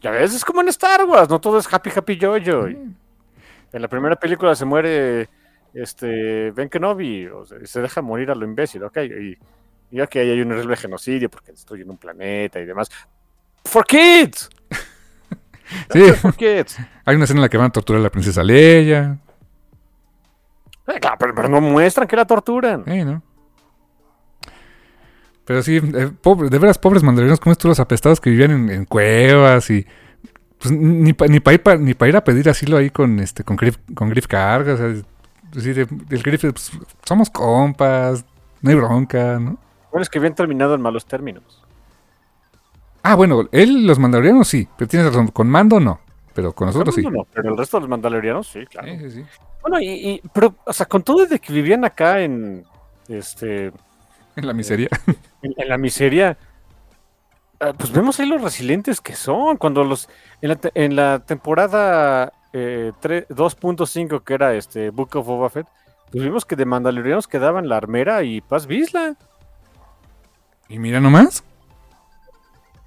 ya 0.02 0.10
ves, 0.10 0.34
es 0.34 0.44
como 0.44 0.60
en 0.60 0.68
Star 0.68 1.04
Wars, 1.06 1.30
no 1.30 1.40
todo 1.40 1.58
es 1.58 1.72
happy, 1.72 1.90
happy, 1.94 2.18
jojo. 2.20 2.66
En 2.68 3.82
la 3.82 3.88
primera 3.88 4.16
película 4.16 4.54
se 4.54 4.66
muere 4.66 5.30
este 5.72 6.50
Ben 6.50 6.68
Kenobi, 6.68 7.26
o 7.26 7.46
sea, 7.46 7.58
se 7.64 7.80
deja 7.80 8.02
morir 8.02 8.30
a 8.30 8.34
lo 8.34 8.44
imbécil, 8.44 8.82
ok, 8.84 8.98
y, 8.98 9.38
y 9.90 10.00
ok, 10.00 10.16
hay 10.16 10.40
un 10.42 10.52
horrible 10.52 10.76
genocidio 10.76 11.30
porque 11.30 11.52
destruyen 11.52 11.88
un 11.88 11.96
planeta 11.96 12.60
y 12.60 12.66
demás. 12.66 12.90
For 13.64 13.86
kids, 13.86 14.50
sí, 15.90 16.12
for 16.12 16.34
kids. 16.34 16.76
hay 17.06 17.16
una 17.16 17.24
escena 17.24 17.38
en 17.38 17.42
la 17.42 17.48
que 17.48 17.56
van 17.56 17.68
a 17.68 17.72
torturar 17.72 18.00
a 18.00 18.02
la 18.04 18.10
princesa 18.10 18.44
Leia. 18.44 19.18
Eh, 20.86 21.00
claro, 21.00 21.16
pero, 21.18 21.34
pero 21.34 21.48
no 21.48 21.62
muestran 21.62 22.06
que 22.06 22.16
la 22.16 22.26
torturan. 22.26 22.84
Eh, 22.86 23.04
¿no? 23.06 23.22
Pero 25.48 25.62
sí, 25.62 25.76
eh, 25.78 26.10
pobre- 26.22 26.50
de 26.50 26.58
veras, 26.58 26.76
pobres 26.78 27.02
mandalorianos, 27.02 27.40
como 27.40 27.52
estos 27.52 27.70
los 27.70 27.80
apestados 27.80 28.20
que 28.20 28.28
vivían 28.28 28.50
en, 28.50 28.68
en 28.70 28.84
cuevas 28.84 29.68
y. 29.70 29.84
Pues, 30.58 30.72
ni 30.72 31.12
para 31.14 31.30
ni 31.32 31.40
pa 31.40 31.54
ir, 31.54 31.62
pa- 31.62 31.76
ni 31.76 31.94
pa 31.94 32.06
ir 32.06 32.16
a 32.16 32.22
pedir 32.22 32.48
asilo 32.50 32.76
ahí 32.76 32.90
con 32.90 33.18
este 33.20 33.44
con 33.44 33.56
Griff, 33.56 33.78
con 33.94 34.10
Griff 34.10 34.26
Carga. 34.26 34.74
O 34.74 34.76
sea, 34.76 34.94
decir, 35.52 35.88
el 36.10 36.22
Griff, 36.22 36.42
pues, 36.42 36.70
somos 37.04 37.30
compas, 37.30 38.24
no 38.60 38.68
hay 38.70 38.76
bronca, 38.76 39.38
¿no? 39.38 39.56
Bueno, 39.90 40.02
es 40.02 40.10
que 40.10 40.18
habían 40.18 40.34
terminado 40.34 40.74
en 40.74 40.82
malos 40.82 41.06
términos. 41.06 41.64
Ah, 43.02 43.14
bueno, 43.14 43.48
él, 43.52 43.86
los 43.86 43.98
mandalorianos 43.98 44.48
sí, 44.48 44.68
pero 44.76 44.86
tienes 44.88 45.08
razón, 45.08 45.28
con 45.28 45.48
mando 45.48 45.80
no. 45.80 45.98
pero 46.34 46.52
con 46.52 46.66
nosotros 46.66 46.94
no, 46.94 47.00
sí. 47.00 47.02
no, 47.02 47.10
no, 47.10 47.26
pero 47.32 47.50
el 47.50 47.56
resto 47.56 47.78
de 47.78 47.82
los 47.82 47.88
mandalorianos 47.90 48.46
sí, 48.48 48.66
claro. 48.66 48.88
Sí, 48.88 48.98
sí, 48.98 49.10
sí. 49.12 49.24
Bueno, 49.62 49.80
y, 49.80 49.86
y- 49.88 50.22
pero, 50.34 50.54
o 50.66 50.72
sea, 50.74 50.84
con 50.86 51.02
todo 51.02 51.24
de 51.24 51.38
que 51.38 51.52
vivían 51.54 51.84
acá 51.86 52.20
en, 52.20 52.64
este, 53.08 53.72
En 54.38 54.46
la 54.46 54.52
miseria. 54.52 54.88
en, 55.42 55.54
en 55.56 55.68
la 55.68 55.78
miseria, 55.78 56.38
ah, 57.60 57.72
pues 57.76 57.90
vemos 57.92 58.18
ahí 58.20 58.26
los 58.26 58.40
resilientes 58.42 59.00
que 59.00 59.14
son. 59.14 59.56
Cuando 59.56 59.84
los, 59.84 60.08
en 60.40 60.48
la, 60.50 60.58
en 60.74 60.96
la 60.96 61.18
temporada 61.20 62.32
eh, 62.52 62.92
tre- 63.02 63.26
2.5, 63.28 64.22
que 64.22 64.34
era 64.34 64.54
este 64.54 64.90
Book 64.90 65.16
of 65.16 65.26
Boba 65.26 65.50
Fett, 65.50 65.66
pues 66.10 66.24
vimos 66.24 66.44
que 66.44 66.56
de 66.56 66.64
mandalorianos 66.64 67.26
quedaban 67.28 67.68
la 67.68 67.76
armera 67.76 68.22
y 68.22 68.40
Paz 68.40 68.66
Vizla. 68.66 69.16
Y 70.68 70.78
mira 70.78 71.00
nomás. 71.00 71.42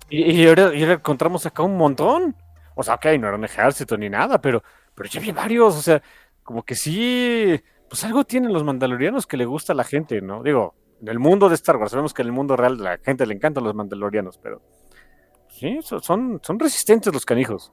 Y, 0.10 0.23
y 0.32 0.48
ahora, 0.48 0.73
y 0.73 0.82
ahora 0.82 0.94
encontramos 0.95 1.45
acá 1.45 1.64
un 1.64 1.78
montón. 1.78 2.36
O 2.76 2.84
sea, 2.84 2.95
ok, 2.95 3.06
no 3.19 3.28
era 3.28 3.36
un 3.36 3.45
ejército 3.45 3.98
ni 3.98 4.10
nada, 4.10 4.40
pero, 4.41 4.64
pero 4.95 5.10
ya 5.10 5.19
vi 5.19 5.32
varios. 5.32 5.76
O 5.76 5.82
sea, 5.82 6.02
como 6.44 6.64
que 6.64 6.76
sí, 6.76 7.60
pues 7.90 8.03
algo 8.03 8.23
tienen 8.23 8.53
los 8.53 8.64
mandalorianos 8.64 9.28
que 9.28 9.38
le 9.38 9.45
gusta 9.45 9.73
a 9.73 9.76
la 9.76 9.84
gente, 9.84 10.22
¿no? 10.22 10.41
Digo, 10.44 10.73
en 11.02 11.07
el 11.07 11.19
mundo 11.19 11.49
de 11.49 11.56
Star 11.56 11.78
Wars, 11.78 11.91
sabemos 11.91 12.14
que 12.14 12.22
en 12.22 12.28
el 12.28 12.34
mundo 12.34 12.56
real 12.56 12.78
la 12.78 12.98
gente 12.99 13.26
le 13.26 13.34
encantan 13.34 13.64
los 13.64 13.73
mandalorianos, 13.76 14.38
pero 14.38 14.61
sí, 15.49 15.80
so- 15.82 15.99
son, 15.99 16.40
son 16.44 16.60
resistentes 16.60 17.14
los 17.14 17.26
canijos, 17.26 17.72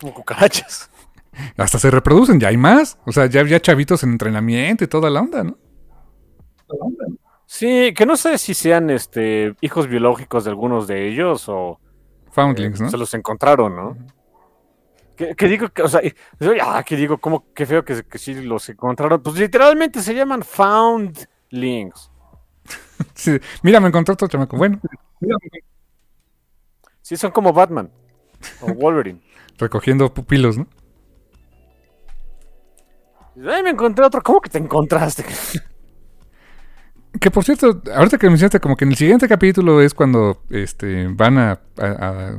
como 0.00 0.12
cucarachas. 0.14 0.90
Hasta 1.56 1.78
se 1.78 1.90
reproducen, 1.90 2.40
ya 2.40 2.48
hay 2.48 2.56
más. 2.56 2.98
O 3.04 3.12
sea, 3.12 3.26
ya 3.26 3.40
había 3.40 3.60
chavitos 3.60 4.02
en 4.02 4.10
entrenamiento 4.12 4.84
y 4.84 4.86
toda 4.88 5.10
la 5.10 5.20
onda, 5.20 5.44
¿no? 5.44 5.58
Sí, 7.46 7.92
que 7.94 8.06
no 8.06 8.16
sé 8.16 8.38
si 8.38 8.54
sean 8.54 8.90
este 8.90 9.54
hijos 9.60 9.86
biológicos 9.86 10.44
de 10.44 10.50
algunos 10.50 10.86
de 10.86 11.08
ellos 11.08 11.48
o 11.48 11.78
Foundlings, 12.30 12.80
¿no? 12.80 12.90
se 12.90 12.96
los 12.96 13.14
encontraron, 13.14 13.76
¿no? 13.76 13.96
Que, 15.14 15.34
que 15.34 15.46
digo 15.48 15.68
que, 15.70 15.82
o 15.82 15.88
sea, 15.88 16.00
ah, 16.62 16.82
que 16.84 16.96
digo, 16.96 17.18
como 17.18 17.52
qué 17.54 17.64
feo 17.64 17.84
que, 17.84 18.02
que 18.04 18.18
sí 18.18 18.34
los 18.34 18.68
encontraron. 18.68 19.22
Pues 19.22 19.36
literalmente 19.36 20.02
se 20.02 20.14
llaman 20.14 20.42
Foundlings. 20.42 22.10
Sí. 23.14 23.38
Mira, 23.62 23.80
me 23.80 23.88
encontré 23.88 24.12
otro 24.14 24.28
chamaco. 24.28 24.56
Bueno, 24.56 24.80
Sí, 27.02 27.16
son 27.16 27.30
como 27.30 27.52
Batman 27.52 27.90
o 28.60 28.66
Wolverine. 28.74 29.20
recogiendo 29.58 30.12
pupilos, 30.12 30.58
¿no? 30.58 30.66
Ay, 33.48 33.62
me 33.62 33.70
encontré 33.70 34.04
otro. 34.04 34.22
¿Cómo 34.22 34.40
que 34.40 34.50
te 34.50 34.58
encontraste? 34.58 35.24
Que 37.18 37.30
por 37.30 37.44
cierto, 37.44 37.80
ahorita 37.94 38.18
que 38.18 38.28
mencionaste, 38.28 38.60
como 38.60 38.76
que 38.76 38.84
en 38.84 38.90
el 38.90 38.96
siguiente 38.98 39.26
capítulo 39.26 39.80
es 39.80 39.94
cuando 39.94 40.42
este, 40.50 41.08
van 41.08 41.38
a, 41.38 41.58
a- 41.78 42.34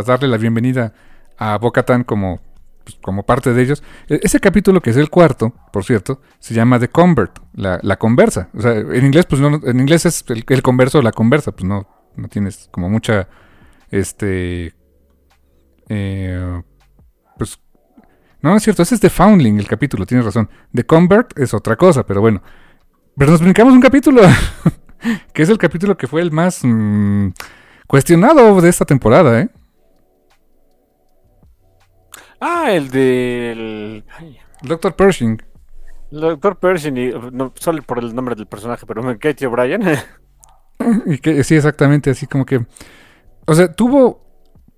a 0.00 0.02
darle 0.02 0.26
la 0.26 0.36
bienvenida 0.38 0.92
a 1.38 1.56
Bocatan 1.58 2.02
como, 2.02 2.40
pues, 2.88 2.98
como 3.02 3.24
parte 3.24 3.52
de 3.52 3.62
ellos. 3.62 3.82
E- 4.08 4.20
Ese 4.22 4.40
capítulo, 4.40 4.80
que 4.80 4.88
es 4.88 4.96
el 4.96 5.10
cuarto, 5.10 5.52
por 5.72 5.84
cierto, 5.84 6.22
se 6.38 6.54
llama 6.54 6.78
The 6.78 6.88
Convert, 6.88 7.38
la, 7.52 7.96
conversa. 7.96 8.48
O 8.54 8.62
sea, 8.62 8.72
en 8.72 9.04
inglés, 9.04 9.26
pues 9.26 9.42
no, 9.42 9.60
en 9.62 9.80
inglés 9.80 10.06
es 10.06 10.24
el, 10.28 10.62
converso 10.62 11.00
o 11.00 11.02
la 11.02 11.12
conversa, 11.12 11.52
pues 11.52 11.64
no, 11.64 11.86
no 12.16 12.28
tienes 12.28 12.68
como 12.72 12.88
mucha, 12.88 13.28
este, 13.90 14.74
eh, 15.90 16.62
pues, 17.36 17.58
no, 18.40 18.50
no 18.50 18.56
es 18.56 18.62
cierto, 18.62 18.82
ese 18.82 18.94
es 18.94 19.00
The 19.02 19.10
Foundling, 19.10 19.58
el 19.58 19.68
capítulo, 19.68 20.06
tienes 20.06 20.24
razón. 20.24 20.48
The 20.72 20.86
Convert 20.86 21.38
es 21.38 21.52
otra 21.52 21.76
cosa, 21.76 22.06
pero 22.06 22.22
bueno. 22.22 22.42
Pero 23.18 23.32
nos 23.32 23.42
brincamos 23.42 23.74
un 23.74 23.82
capítulo, 23.82 24.22
que 25.34 25.42
es 25.42 25.50
el 25.50 25.58
capítulo 25.58 25.98
que 25.98 26.06
fue 26.06 26.22
el 26.22 26.32
más 26.32 26.60
mm, 26.62 27.28
cuestionado 27.86 28.62
de 28.62 28.70
esta 28.70 28.86
temporada, 28.86 29.42
¿eh? 29.42 29.50
Ah, 32.40 32.72
el 32.72 32.90
del. 32.90 34.04
Dr. 34.62 34.94
Pershing. 34.94 35.42
Doctor 36.10 36.56
Pershing, 36.56 36.96
y, 36.96 37.10
no, 37.32 37.52
solo 37.56 37.82
por 37.82 37.98
el 37.98 38.14
nombre 38.14 38.34
del 38.34 38.46
personaje, 38.46 38.86
pero 38.86 39.02
Katie 39.18 39.46
O'Brien. 39.46 39.82
Y 41.06 41.18
que 41.18 41.42
sí, 41.42 41.56
exactamente, 41.56 42.10
así 42.10 42.28
como 42.28 42.46
que. 42.46 42.64
O 43.46 43.54
sea, 43.54 43.72
tuvo 43.72 44.24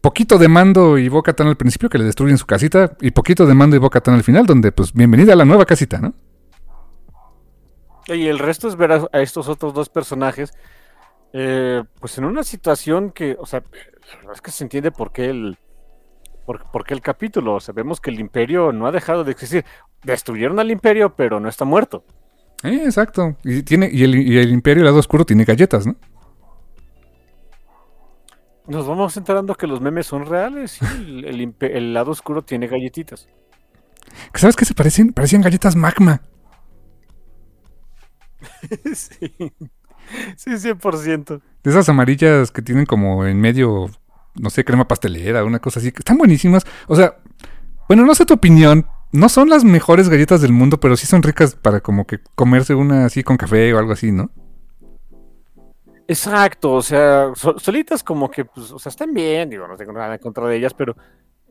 poquito 0.01 0.39
de 0.39 0.49
mando 0.49 0.97
y 0.97 1.11
Boca 1.11 1.35
Tan 1.35 1.47
al 1.47 1.59
principio, 1.59 1.91
que 1.91 1.99
le 1.99 2.05
destruyen 2.05 2.39
su 2.39 2.47
casita, 2.47 2.97
y 3.03 3.11
poquito 3.11 3.45
de 3.45 3.53
mando 3.53 3.77
y 3.77 3.79
Boca 3.79 4.01
Tan 4.01 4.15
al 4.15 4.25
final, 4.25 4.47
donde, 4.47 4.73
pues, 4.73 4.95
bienvenida 4.95 5.35
a 5.35 5.37
la 5.37 5.45
nueva 5.45 5.67
casita, 5.67 6.01
¿no? 6.01 6.15
Y 8.07 8.29
el 8.29 8.39
resto 8.39 8.67
es 8.67 8.77
ver 8.77 8.93
a, 8.93 9.07
a 9.13 9.21
estos 9.21 9.47
otros 9.47 9.75
dos 9.75 9.91
personajes, 9.91 10.53
eh, 11.35 11.85
pues 12.01 12.17
en 12.17 12.25
una 12.25 12.43
situación 12.43 13.11
que, 13.11 13.37
o 13.39 13.45
sea, 13.45 13.61
la 13.61 14.17
verdad 14.17 14.35
es 14.35 14.41
que 14.41 14.51
se 14.51 14.65
entiende 14.65 14.91
por 14.91 15.13
qué 15.13 15.27
el, 15.27 15.59
por, 16.51 16.65
por 16.73 16.85
qué 16.85 16.95
el 16.95 17.01
capítulo. 17.01 17.61
Sabemos 17.61 18.01
que 18.01 18.11
el 18.11 18.19
imperio 18.19 18.73
no 18.73 18.89
ha 18.89 18.91
dejado 18.91 19.23
de 19.23 19.31
existir. 19.31 19.65
Destruyeron 20.03 20.59
al 20.59 20.73
imperio, 20.73 21.15
pero 21.15 21.39
no 21.39 21.49
está 21.49 21.65
muerto. 21.65 22.03
Eh, 22.65 22.83
exacto. 22.85 23.37
Y, 23.45 23.63
tiene, 23.63 23.89
y, 23.93 24.03
el, 24.03 24.17
y 24.17 24.37
el 24.37 24.51
Imperio, 24.51 24.81
el 24.81 24.87
lado 24.87 24.99
oscuro, 24.99 25.25
tiene 25.25 25.45
galletas, 25.45 25.87
¿no? 25.87 25.95
Nos 28.67 28.87
vamos 28.89 29.17
enterando 29.17 29.55
que 29.55 29.69
los 29.69 29.81
memes 29.81 30.09
son 30.09 30.27
reales 30.27 30.81
y 30.83 30.85
el, 30.87 31.25
el 31.25 31.41
impe- 31.41 31.71
el 31.73 31.95
lado 31.95 32.11
oscuro 32.11 32.43
tiene 32.43 32.67
galletitas. 32.67 33.29
¿Sabes 34.35 34.57
qué 34.57 34.65
se 34.65 34.75
parecen? 34.75 35.13
Parecían 35.13 35.43
galletas 35.43 35.77
magma. 35.77 36.23
sí, 38.95 39.33
sí, 40.37 40.51
100%. 40.59 41.41
De 41.63 41.71
esas 41.71 41.89
amarillas 41.89 42.51
que 42.51 42.63
tienen 42.63 42.87
como 42.87 43.25
en 43.27 43.41
medio, 43.41 43.91
no 44.35 44.51
sé, 44.51 44.65
crema 44.65 44.87
pastelera, 44.89 45.45
una 45.45 45.59
cosa 45.59 45.81
así. 45.81 45.93
que 45.93 45.99
Están 46.01 46.19
buenísimas. 46.19 46.65
O 46.89 46.97
sea, 46.97 47.17
bueno, 47.89 48.05
no 48.05 48.15
sé 48.15 48.25
tu 48.27 48.35
opinión. 48.35 48.87
No 49.13 49.29
son 49.29 49.49
las 49.49 49.65
mejores 49.65 50.09
galletas 50.09 50.41
del 50.41 50.53
mundo, 50.53 50.79
pero 50.79 50.97
sí 50.97 51.07
son 51.07 51.23
ricas 51.23 51.57
para 51.57 51.81
como 51.81 52.07
que 52.07 52.21
comerse 52.37 52.75
una 52.75 53.07
así 53.07 53.25
con 53.25 53.37
café 53.37 53.75
o 53.75 53.79
algo 53.79 53.93
así, 53.93 54.13
¿no? 54.13 54.31
Exacto, 56.07 56.73
o 56.73 56.83
sea, 56.83 57.31
so- 57.35 57.59
solitas 57.59 58.03
como 58.03 58.31
que, 58.31 58.45
pues, 58.45 58.71
o 58.73 58.79
sea, 58.79 58.91
están 58.91 59.13
bien, 59.13 59.49
digo, 59.51 59.67
no 59.69 59.77
tengo 59.77 59.93
nada 59.93 60.15
en 60.15 60.21
contra 60.21 60.47
de 60.47 60.57
ellas, 60.57 60.75
pero 60.75 60.97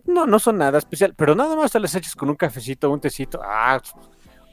no, 0.06 0.26
no 0.26 0.38
son 0.40 0.58
nada 0.58 0.78
especial. 0.78 1.14
Pero 1.16 1.34
nada 1.36 1.56
más 1.56 1.72
te 1.72 1.80
las 1.80 1.96
echas 1.96 2.16
con 2.16 2.30
un 2.30 2.36
cafecito, 2.36 2.90
un 2.90 3.00
tecito, 3.00 3.40
ah, 3.44 3.82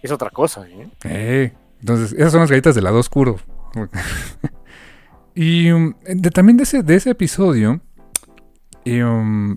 es 0.03 0.11
otra 0.13 0.31
cosa, 0.31 0.67
¿eh? 0.69 0.89
Eh, 1.05 1.53
entonces, 1.81 2.13
esas 2.13 2.31
son 2.33 2.41
las 2.43 2.51
galletas 2.51 2.75
del 2.77 2.85
lado 2.85 2.99
oscuro. 2.99 3.37
y 5.35 5.69
de- 5.71 6.31
también 6.33 6.57
de 6.57 6.63
ese, 6.63 6.83
de 6.83 6.95
ese 6.95 7.11
episodio, 7.11 7.81
y, 8.87 9.03
um, 9.03 9.57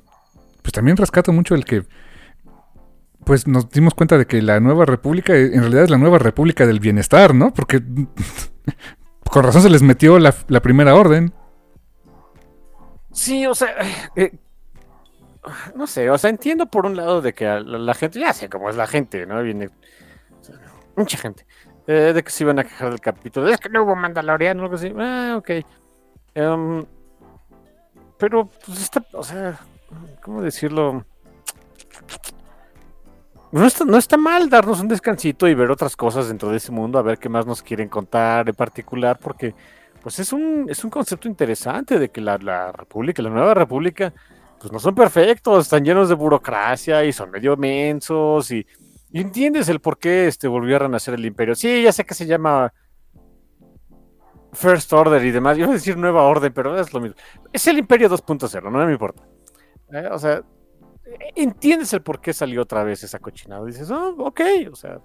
pues 0.64 0.73
también 0.73 0.97
rescato 0.97 1.31
mucho 1.31 1.53
el 1.53 1.64
que, 1.64 1.84
pues 3.26 3.47
nos 3.47 3.69
dimos 3.69 3.93
cuenta 3.93 4.18
de 4.18 4.26
que 4.26 4.41
la 4.41 4.60
nueva 4.60 4.85
república 4.85 5.35
eh, 5.35 5.51
en 5.53 5.61
realidad 5.61 5.84
es 5.84 5.91
la 5.91 5.99
nueva 5.99 6.18
república 6.18 6.65
del 6.65 6.80
bienestar, 6.80 7.35
¿no? 7.35 7.53
Porque 7.53 7.80
con 9.30 9.43
razón 9.43 9.61
se 9.61 9.69
les 9.69 9.84
metió 9.84 10.18
la, 10.18 10.31
primera 10.61 10.95
orden. 10.95 11.31
Sí, 13.11 13.45
o 13.45 13.53
sea, 13.53 13.69
eh, 14.15 14.31
no 15.76 15.85
sé, 15.85 16.10
o 16.10 16.18
sea, 16.18 16.31
entiendo 16.31 16.65
por 16.65 16.88
un 16.88 16.97
lado 16.97 17.22
de 17.22 17.34
que 17.34 17.45
la, 17.45 17.93
gente, 17.93 18.19
ya 18.19 18.34
sé 18.34 18.49
cómo 18.49 18.72
es 18.72 18.76
la 18.76 18.88
gente, 18.88 19.27
¿no? 19.27 19.43
Viene 19.43 19.69
mucha 20.95 21.19
gente, 21.19 21.45
eh, 21.85 22.14
de 22.15 22.23
que 22.23 22.31
se 22.31 22.45
iban 22.45 22.57
a 22.57 22.64
quejar 22.64 22.89
del 22.89 22.99
capítulo, 22.99 23.47
es 23.47 23.60
que 23.60 23.69
no 23.69 23.84
hubo 23.84 23.95
Mandaloriano, 23.95 24.64
algo 24.64 24.73
así, 24.73 24.91
ah, 24.97 25.35
ok. 25.38 25.51
Em, 26.34 26.85
pero, 28.20 28.50
pues 28.66 28.82
está, 28.82 29.04
o 29.14 29.24
sea, 29.24 29.60
¿cómo 30.22 30.41
decirlo? 30.41 31.06
No 33.52 33.66
está, 33.66 33.86
no 33.86 33.98
está 33.98 34.18
mal 34.18 34.50
darnos 34.50 34.80
un 34.80 34.88
descansito 34.88 35.48
y 35.48 35.56
ver 35.56 35.72
otras 35.72 35.96
cosas 35.96 36.28
dentro 36.28 36.52
de 36.52 36.58
ese 36.58 36.72
mundo, 36.72 37.00
a 37.00 37.02
ver 37.02 37.18
qué 37.18 37.30
más 37.30 37.48
nos 37.48 37.64
quieren 37.64 37.90
contar 37.90 38.48
en 38.48 38.56
particular, 38.56 39.18
porque 39.20 39.56
pues 40.04 40.20
es 40.20 40.32
un, 40.32 40.68
es 40.70 40.84
un 40.84 40.90
concepto 40.90 41.28
interesante 41.28 41.98
de 41.98 42.10
que 42.10 42.22
la, 42.22 42.38
la 42.38 42.72
república, 42.72 43.22
la 43.24 43.30
nueva 43.32 43.54
república, 43.54 44.14
pues 44.60 44.72
no 44.72 44.80
son 44.80 44.94
perfectos, 44.94 45.66
están 45.66 45.84
llenos 45.84 46.10
de 46.10 46.16
burocracia 46.16 47.04
y 47.06 47.12
son 47.12 47.32
medio 47.32 47.58
mensos 47.58 48.52
y, 48.52 48.66
y 49.12 49.22
entiendes 49.22 49.70
el 49.70 49.80
por 49.80 49.98
qué 49.98 50.28
este, 50.28 50.48
volvió 50.48 50.76
a 50.76 50.80
renacer 50.80 51.16
el 51.16 51.26
imperio. 51.26 51.56
Sí, 51.56 51.84
ya 51.84 51.91
sé 51.91 52.06
que 52.06 52.14
se 52.14 52.28
llama 52.28 52.72
First 54.54 54.92
Order 54.94 55.24
y 55.24 55.32
demás, 55.32 55.58
yo 55.58 55.64
iba 55.64 55.72
a 55.72 55.76
decir 55.76 55.98
Nueva 55.98 56.24
Orden, 56.24 56.52
pero 56.54 56.80
es 56.80 56.94
lo 56.94 57.00
mismo. 57.00 57.16
Es 57.54 57.68
el 57.68 57.78
imperio 57.78 58.10
2.0, 58.10 58.72
no 58.72 58.86
me 58.86 58.92
importa. 58.92 59.24
Eh, 59.92 60.10
o 60.12 60.20
sea, 60.20 60.42
entiendes 61.36 61.94
el 61.94 62.02
por 62.02 62.22
qué 62.22 62.34
salió 62.34 62.62
otra 62.62 62.84
vez 62.84 63.04
esa 63.04 63.20
cochinada. 63.20 63.66
Dices, 63.66 63.90
oh, 63.92 64.16
ok, 64.20 64.42
o 64.72 64.76
sea, 64.76 65.00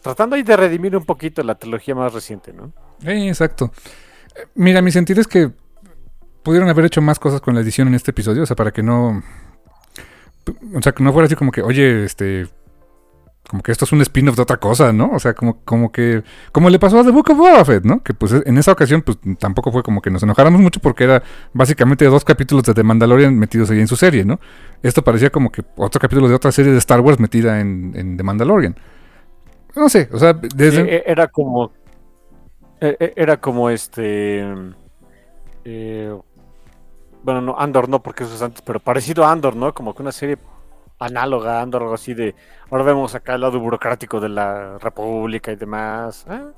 tratando 0.00 0.36
ahí 0.36 0.42
de 0.42 0.56
redimir 0.56 0.96
un 0.96 1.04
poquito 1.04 1.42
la 1.42 1.54
trilogía 1.54 1.94
más 1.94 2.12
reciente, 2.12 2.52
¿no? 2.52 2.72
Eh, 3.04 3.28
exacto. 3.28 3.72
Eh, 4.34 4.46
Mira, 4.54 4.82
mi 4.82 4.90
sentir 4.90 5.18
es 5.18 5.26
que 5.26 5.50
pudieron 6.42 6.68
haber 6.68 6.86
hecho 6.86 7.02
más 7.02 7.18
cosas 7.18 7.40
con 7.40 7.54
la 7.54 7.60
edición 7.60 7.88
en 7.88 7.94
este 7.94 8.10
episodio, 8.10 8.42
o 8.42 8.46
sea, 8.46 8.56
para 8.56 8.72
que 8.72 8.82
no... 8.82 9.22
O 10.74 10.82
sea, 10.82 10.92
que 10.92 11.04
no 11.04 11.12
fuera 11.12 11.26
así 11.26 11.36
como 11.36 11.52
que, 11.52 11.62
oye, 11.62 12.04
este... 12.04 12.48
como 13.50 13.64
que 13.64 13.72
esto 13.72 13.84
es 13.84 13.90
un 13.90 14.00
spin-off 14.00 14.36
de 14.36 14.42
otra 14.42 14.58
cosa, 14.58 14.92
¿no? 14.92 15.10
O 15.12 15.18
sea, 15.18 15.34
como, 15.34 15.58
como 15.64 15.90
que, 15.90 16.22
como 16.52 16.70
le 16.70 16.78
pasó 16.78 17.00
a 17.00 17.04
The 17.04 17.10
Book 17.10 17.30
of 17.30 17.36
Boba 17.38 17.64
Fett, 17.64 17.84
¿no? 17.84 18.00
Que 18.00 18.14
pues 18.14 18.32
en 18.32 18.56
esa 18.58 18.70
ocasión, 18.70 19.02
pues 19.02 19.18
tampoco 19.40 19.72
fue 19.72 19.82
como 19.82 20.00
que 20.00 20.08
nos 20.08 20.22
enojáramos 20.22 20.60
mucho 20.60 20.78
porque 20.78 21.02
era 21.02 21.20
básicamente 21.52 22.04
dos 22.04 22.24
capítulos 22.24 22.62
de 22.62 22.74
The 22.74 22.84
Mandalorian 22.84 23.36
metidos 23.36 23.68
ahí 23.72 23.80
en 23.80 23.88
su 23.88 23.96
serie, 23.96 24.24
¿no? 24.24 24.38
Esto 24.84 25.02
parecía 25.02 25.30
como 25.30 25.50
que 25.50 25.64
otro 25.76 26.00
capítulo 26.00 26.28
de 26.28 26.36
otra 26.36 26.52
serie 26.52 26.70
de 26.70 26.78
Star 26.78 27.00
Wars 27.00 27.18
metida 27.18 27.58
en, 27.58 28.16
The 28.16 28.22
Mandalorian. 28.22 28.76
No 29.74 29.88
sé, 29.88 30.08
o 30.12 30.18
sea, 30.20 30.32
desde... 30.32 30.82
E- 30.82 31.02
Era 31.06 31.26
como. 31.26 31.72
e- 32.80 32.96
e- 33.00 33.12
Era 33.16 33.36
como 33.40 33.68
este. 33.68 34.44
eh, 35.64 36.14
bueno, 37.24 37.40
no, 37.40 37.56
Andor 37.58 37.88
no, 37.88 38.00
porque 38.00 38.22
eso 38.24 38.34
es 38.34 38.42
antes, 38.42 38.62
pero 38.62 38.78
parecido 38.80 39.24
a 39.24 39.32
Andor, 39.32 39.56
¿no? 39.56 39.74
Como 39.74 39.92
que 39.94 40.02
una 40.02 40.12
serie 40.12 40.38
análoga 41.00 41.58
a 41.58 41.62
Andor, 41.62 41.82
algo 41.82 41.94
así 41.94 42.14
de. 42.14 42.34
Ahora 42.70 42.84
vemos 42.84 43.14
acá 43.14 43.34
el 43.34 43.40
lado 43.40 43.58
burocrático 43.58 44.20
de 44.20 44.28
la 44.28 44.78
República 44.78 45.50
y 45.50 45.56
demás. 45.56 46.24
Ah, 46.28 46.50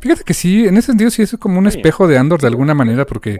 Fíjate 0.00 0.22
que 0.24 0.34
sí, 0.34 0.66
en 0.66 0.76
ese 0.76 0.88
sentido 0.88 1.10
sí 1.10 1.22
es 1.22 1.36
como 1.38 1.58
un 1.58 1.70
Sí. 1.70 1.78
espejo 1.78 2.06
de 2.06 2.16
Andor 2.18 2.40
de 2.40 2.46
alguna 2.46 2.74
manera, 2.74 3.04
porque, 3.06 3.38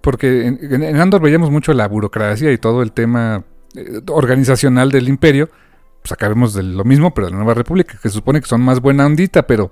porque 0.00 0.46
en, 0.46 0.58
en- 0.62 0.82
en 0.82 0.96
Andor 0.96 1.20
veíamos 1.20 1.50
mucho 1.50 1.72
la 1.74 1.86
burocracia 1.88 2.50
y 2.52 2.58
todo 2.58 2.82
el 2.82 2.92
tema 2.92 3.44
eh, 3.74 4.00
organizacional 4.08 4.90
del 4.90 5.08
imperio. 5.08 5.50
Pues 6.02 6.12
acá 6.12 6.28
vemos 6.28 6.54
de 6.54 6.62
lo 6.62 6.84
mismo, 6.84 7.12
pero 7.12 7.26
de 7.26 7.32
la 7.32 7.36
Nueva 7.38 7.54
República, 7.54 7.94
que 8.00 8.08
se 8.08 8.14
supone 8.14 8.40
que 8.40 8.46
son 8.46 8.60
más 8.62 8.80
buena 8.80 9.04
ondita, 9.06 9.42
pero... 9.46 9.70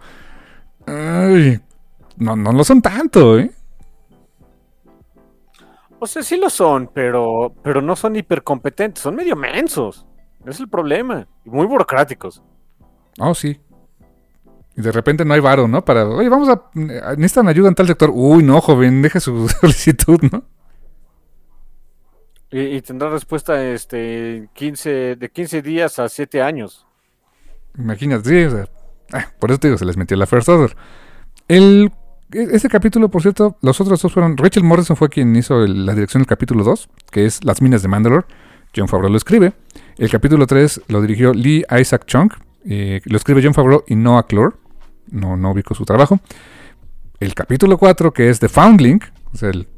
ay, 0.86 1.60
no, 2.16 2.36
no 2.36 2.52
lo 2.52 2.64
son 2.64 2.82
tanto, 2.82 3.38
¿eh? 3.38 3.50
O 6.04 6.06
sea, 6.06 6.22
sí 6.22 6.36
lo 6.36 6.50
son, 6.50 6.90
pero, 6.92 7.54
pero 7.62 7.80
no 7.80 7.96
son 7.96 8.14
hipercompetentes, 8.14 9.02
son 9.02 9.14
medio 9.14 9.34
mensos. 9.36 10.04
Es 10.44 10.60
el 10.60 10.68
problema. 10.68 11.26
Y 11.46 11.48
muy 11.48 11.64
burocráticos. 11.64 12.42
Oh, 13.18 13.34
sí. 13.34 13.58
Y 14.76 14.82
de 14.82 14.92
repente 14.92 15.24
no 15.24 15.32
hay 15.32 15.40
varo, 15.40 15.66
¿no? 15.66 15.82
Para, 15.82 16.06
oye, 16.06 16.28
vamos 16.28 16.50
a... 16.50 16.62
Necesitan 16.74 17.48
ayuda 17.48 17.70
en 17.70 17.74
tal 17.74 17.86
sector. 17.86 18.10
Uy, 18.12 18.42
no, 18.42 18.60
joven, 18.60 19.00
deje 19.00 19.18
su 19.18 19.48
solicitud, 19.60 20.20
¿no? 20.30 20.44
Y, 22.50 22.60
y 22.60 22.82
tendrá 22.82 23.08
respuesta 23.08 23.64
este 23.64 24.50
15, 24.52 25.16
de 25.16 25.30
15 25.30 25.62
días 25.62 25.98
a 25.98 26.10
7 26.10 26.42
años. 26.42 26.86
Imagínate, 27.78 28.28
sí, 28.28 28.44
o 28.44 28.50
sea, 28.50 28.68
ah, 29.14 29.32
por 29.40 29.50
eso 29.50 29.58
te 29.58 29.68
digo, 29.68 29.78
se 29.78 29.86
les 29.86 29.96
metió 29.96 30.18
la 30.18 30.26
First 30.26 30.50
Order. 30.50 30.76
El, 31.48 31.90
ese 32.34 32.68
capítulo, 32.68 33.08
por 33.10 33.22
cierto, 33.22 33.56
los 33.62 33.80
otros 33.80 34.00
dos 34.02 34.12
fueron. 34.12 34.36
Rachel 34.36 34.64
Morrison 34.64 34.96
fue 34.96 35.08
quien 35.08 35.34
hizo 35.36 35.66
la 35.66 35.94
dirección 35.94 36.22
del 36.22 36.26
capítulo 36.28 36.64
2, 36.64 36.88
que 37.10 37.24
es 37.26 37.44
Las 37.44 37.62
Minas 37.62 37.82
de 37.82 37.88
Mandalore. 37.88 38.26
John 38.76 38.88
Favreau 38.88 39.10
lo 39.10 39.16
escribe. 39.16 39.52
El 39.98 40.10
capítulo 40.10 40.46
3 40.46 40.82
lo 40.88 41.00
dirigió 41.00 41.32
Lee 41.32 41.64
Isaac 41.80 42.04
Chung. 42.06 42.30
eh, 42.66 43.00
lo 43.04 43.16
escribe 43.16 43.40
John 43.42 43.54
Favreau 43.54 43.84
y 43.86 43.94
Noah 43.94 44.26
Clore. 44.26 44.56
No, 45.10 45.36
no 45.36 45.52
ubico 45.52 45.74
su 45.74 45.84
trabajo. 45.84 46.18
El 47.20 47.34
capítulo 47.34 47.78
4, 47.78 48.12
que 48.12 48.28
es 48.30 48.40
The 48.40 48.48
Foundling, 48.48 49.00
o 49.32 49.36
sea, 49.36 49.50
el- 49.50 49.68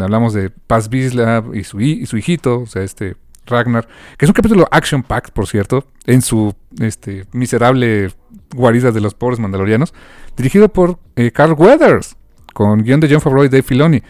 hablamos 0.00 0.32
de 0.34 0.50
Paz 0.50 0.88
Vizla 0.90 1.42
y 1.54 1.64
su, 1.64 1.80
y 1.80 2.06
su 2.06 2.16
hijito, 2.18 2.60
o 2.60 2.66
sea, 2.66 2.82
este 2.82 3.16
Ragnar, 3.50 3.86
que 4.16 4.24
es 4.24 4.28
un 4.28 4.34
capítulo 4.34 4.66
action 4.70 5.02
packed, 5.02 5.32
por 5.32 5.46
cierto, 5.46 5.84
en 6.06 6.22
su 6.22 6.54
este, 6.80 7.26
miserable 7.32 8.10
guarida 8.54 8.90
de 8.92 9.00
los 9.00 9.12
pobres 9.14 9.38
mandalorianos, 9.38 9.92
dirigido 10.36 10.68
por 10.70 10.98
eh, 11.16 11.30
Carl 11.30 11.52
Weathers, 11.52 12.16
con 12.54 12.82
guion 12.82 13.00
de 13.00 13.08
John 13.10 13.20
Favreau 13.20 13.44
y 13.44 13.48
Dave 13.48 13.62
Filoni. 13.62 14.02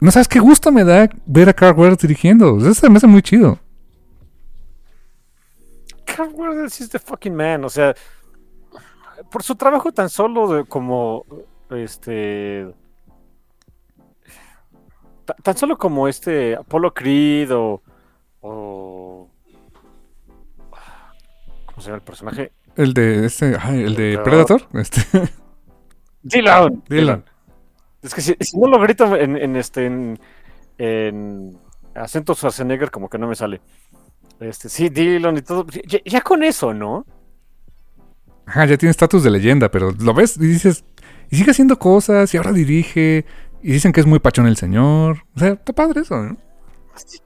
No 0.00 0.10
sabes 0.10 0.28
qué 0.28 0.38
gusto 0.40 0.70
me 0.70 0.84
da 0.84 1.08
ver 1.24 1.48
a 1.48 1.54
Carl 1.54 1.78
Weathers 1.78 2.02
dirigiendo. 2.02 2.58
Eso 2.68 2.90
me 2.90 2.98
hace 2.98 3.06
muy 3.06 3.22
chido. 3.22 3.58
Carl 6.04 6.30
Weathers 6.34 6.80
is 6.80 6.90
the 6.90 6.98
fucking 6.98 7.34
man. 7.34 7.64
O 7.64 7.68
sea, 7.70 7.94
por 9.30 9.42
su 9.42 9.54
trabajo 9.54 9.92
tan 9.92 10.08
solo 10.08 10.64
como 10.66 11.24
este. 11.70 12.66
ta- 15.24 15.34
Tan 15.42 15.56
solo 15.56 15.76
como 15.76 16.08
este 16.08 16.54
Apollo 16.56 16.92
Creed 16.94 17.50
o. 17.54 17.82
o- 18.40 19.28
¿Cómo 21.66 21.80
se 21.80 21.86
llama 21.86 21.96
el 21.96 22.02
personaje? 22.02 22.52
El 22.76 22.94
de 22.94 23.26
este, 23.26 23.56
ay, 23.60 23.82
el 23.82 23.94
de. 23.94 24.18
Predator, 24.22 24.62
este, 24.74 25.00
Dylan. 26.22 26.82
Dylan. 26.88 27.24
Es 28.02 28.14
que 28.14 28.20
si, 28.20 28.34
si 28.40 28.58
no 28.58 28.68
lo 28.68 28.78
grito 28.80 29.16
en, 29.16 29.36
en 29.36 29.56
este 29.56 29.86
en, 29.86 30.18
en 30.78 31.58
acento 31.94 32.34
Schwarzenegger, 32.34 32.90
como 32.90 33.08
que 33.08 33.18
no 33.18 33.26
me 33.26 33.34
sale. 33.34 33.60
Este, 34.40 34.68
sí, 34.68 34.88
Dylan 34.90 35.36
y 35.38 35.42
todo. 35.42 35.66
Ya, 35.86 35.98
ya 36.04 36.20
con 36.20 36.42
eso, 36.42 36.74
¿no? 36.74 37.06
Ajá, 38.46 38.64
ya 38.66 38.76
tiene 38.76 38.90
estatus 38.90 39.24
de 39.24 39.30
leyenda, 39.30 39.70
pero 39.70 39.90
lo 39.92 40.14
ves 40.14 40.36
y 40.36 40.46
dices, 40.46 40.84
y 41.30 41.36
sigue 41.36 41.50
haciendo 41.50 41.78
cosas, 41.78 42.32
y 42.32 42.36
ahora 42.36 42.52
dirige, 42.52 43.24
y 43.62 43.72
dicen 43.72 43.92
que 43.92 44.00
es 44.00 44.06
muy 44.06 44.18
pachón 44.20 44.46
el 44.46 44.56
señor. 44.56 45.24
O 45.34 45.38
sea, 45.40 45.48
está 45.54 45.72
padre 45.72 46.02
eso, 46.02 46.16
¿no? 46.22 46.36
Sí, 46.94 47.18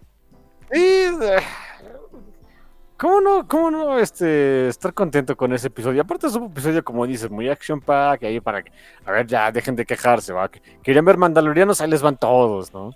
¿Cómo 2.96 3.20
no, 3.22 3.48
cómo 3.48 3.70
no 3.70 3.98
este, 3.98 4.68
estar 4.68 4.92
contento 4.92 5.36
con 5.36 5.54
ese 5.54 5.68
episodio? 5.68 6.02
Aparte 6.02 6.26
es 6.26 6.34
un 6.34 6.44
episodio, 6.44 6.84
como 6.84 7.06
dices, 7.06 7.30
muy 7.30 7.48
action 7.48 7.80
pack, 7.80 8.24
ahí 8.24 8.40
para 8.40 8.62
que, 8.62 8.70
a 9.06 9.10
ver, 9.10 9.26
ya, 9.26 9.50
dejen 9.50 9.74
de 9.74 9.86
quejarse, 9.86 10.34
va. 10.34 10.50
que 10.50 10.60
Querían 10.82 11.06
ver 11.06 11.16
Mandalorianos, 11.16 11.80
ahí 11.80 11.88
les 11.88 12.02
van 12.02 12.18
todos, 12.18 12.74
¿no? 12.74 12.94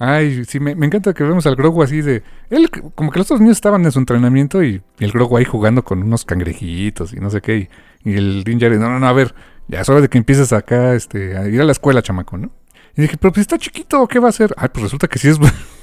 Ay, 0.00 0.44
sí, 0.44 0.60
me, 0.60 0.72
encanta 0.72 1.12
que 1.12 1.24
vemos 1.24 1.46
al 1.46 1.56
Grogu 1.56 1.82
así 1.82 2.02
de... 2.02 2.22
Él, 2.50 2.70
como 2.70 3.10
que 3.10 3.18
los 3.18 3.26
otros 3.28 3.40
niños 3.40 3.56
estaban 3.56 3.84
en 3.84 3.92
su 3.92 3.98
entrenamiento 3.98 4.62
y, 4.62 4.82
el 4.98 5.12
Grogu 5.12 5.36
ahí 5.36 5.44
jugando 5.44 5.84
con 5.84 6.02
unos 6.02 6.24
cangrejitos 6.24 7.12
y 7.12 7.16
no 7.16 7.30
sé 7.30 7.40
qué. 7.40 7.68
Y, 8.04 8.10
y 8.10 8.16
el 8.16 8.44
Din 8.44 8.58
Djarin, 8.58 8.80
no, 8.80 8.88
no, 8.88 8.98
no, 8.98 9.08
a 9.08 9.12
ver, 9.12 9.34
ya 9.68 9.80
es 9.80 9.88
hora 9.88 10.00
de 10.00 10.08
que 10.08 10.18
empieces 10.18 10.52
acá 10.52 10.94
este, 10.94 11.36
a 11.36 11.48
ir 11.48 11.60
a 11.60 11.64
la 11.64 11.72
escuela, 11.72 12.02
chamaco, 12.02 12.36
¿no? 12.36 12.50
Y 12.96 13.02
dije, 13.02 13.16
pero 13.16 13.32
pues 13.32 13.42
está 13.42 13.58
chiquito, 13.58 14.06
¿qué 14.08 14.18
va 14.18 14.26
a 14.26 14.30
hacer? 14.30 14.52
Ay, 14.56 14.70
pues 14.72 14.82
resulta 14.82 15.06
que 15.06 15.20
sí 15.20 15.28
es... 15.28 15.38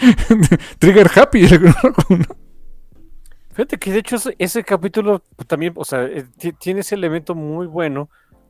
Trigger 0.78 1.10
happy. 1.14 1.46
Fíjate 3.52 3.78
que 3.78 3.92
de 3.92 3.98
hecho 3.98 4.16
ese, 4.16 4.34
ese 4.38 4.64
capítulo 4.64 5.22
también, 5.46 5.74
o 5.76 5.84
sea, 5.84 6.04
eh, 6.04 6.24
ti- 6.38 6.52
tiene 6.52 6.80
ese 6.80 6.94
elemento 6.94 7.34
muy 7.34 7.66
bueno, 7.66 8.08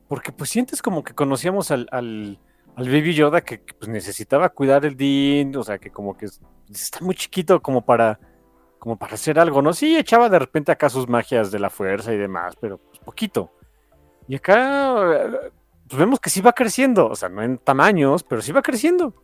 porque 0.08 0.30
pues 0.30 0.50
sientes 0.50 0.82
como 0.82 1.02
que 1.02 1.14
conocíamos 1.14 1.70
al, 1.70 1.88
al, 1.90 2.38
al 2.76 2.88
Baby 2.88 3.14
Yoda 3.14 3.40
que, 3.40 3.58
pues, 3.78 3.88
necesitaba 3.88 4.50
cuidar 4.50 4.84
el 4.84 4.96
Dean, 4.96 5.56
o 5.56 5.64
sea, 5.64 5.78
que 5.78 5.90
como 5.90 6.16
que 6.16 6.26
es- 6.26 6.40
está 6.70 7.00
muy 7.00 7.14
chiquito 7.14 7.60
como 7.62 7.84
para, 7.84 8.20
como 8.78 8.98
para 8.98 9.14
hacer 9.14 9.38
algo, 9.38 9.62
¿no? 9.62 9.72
Sí, 9.72 9.96
echaba 9.96 10.28
de 10.28 10.38
repente 10.38 10.70
acá 10.70 10.88
sus 10.90 11.08
magias 11.08 11.50
de 11.50 11.58
la 11.58 11.70
fuerza 11.70 12.12
y 12.12 12.18
demás, 12.18 12.54
pero 12.60 12.78
pues, 12.78 12.98
poquito. 13.00 13.50
Y 14.28 14.36
acá 14.36 15.24
eh, 15.24 15.50
pues, 15.88 15.98
vemos 15.98 16.20
que 16.20 16.30
sí 16.30 16.40
va 16.42 16.52
creciendo, 16.52 17.06
o 17.08 17.16
sea, 17.16 17.30
no 17.30 17.42
en 17.42 17.56
tamaños, 17.58 18.22
pero 18.22 18.42
sí 18.42 18.52
va 18.52 18.62
creciendo. 18.62 19.14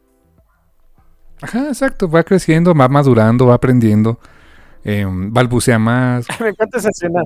Ajá, 1.43 1.69
exacto, 1.69 2.09
va 2.09 2.23
creciendo, 2.23 2.75
va 2.75 2.89
madurando, 2.89 3.47
va 3.47 3.55
aprendiendo, 3.55 4.19
eh, 4.85 5.05
balbucea 5.09 5.79
más. 5.79 6.27
me 6.41 6.49
encanta 6.49 6.79
esa 6.79 6.91
escena. 6.91 7.23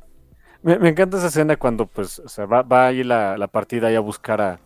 Me, 0.63 0.89
encanta 0.91 1.17
esa 1.17 1.29
escena 1.29 1.57
cuando 1.57 1.87
pues 1.87 2.19
o 2.19 2.47
va, 2.47 2.61
va 2.63 2.89
ahí 2.89 3.03
la, 3.03 3.39
la 3.39 3.49
partida 3.49 3.89
a 3.89 4.01
buscar 4.01 4.43
a, 4.43 4.61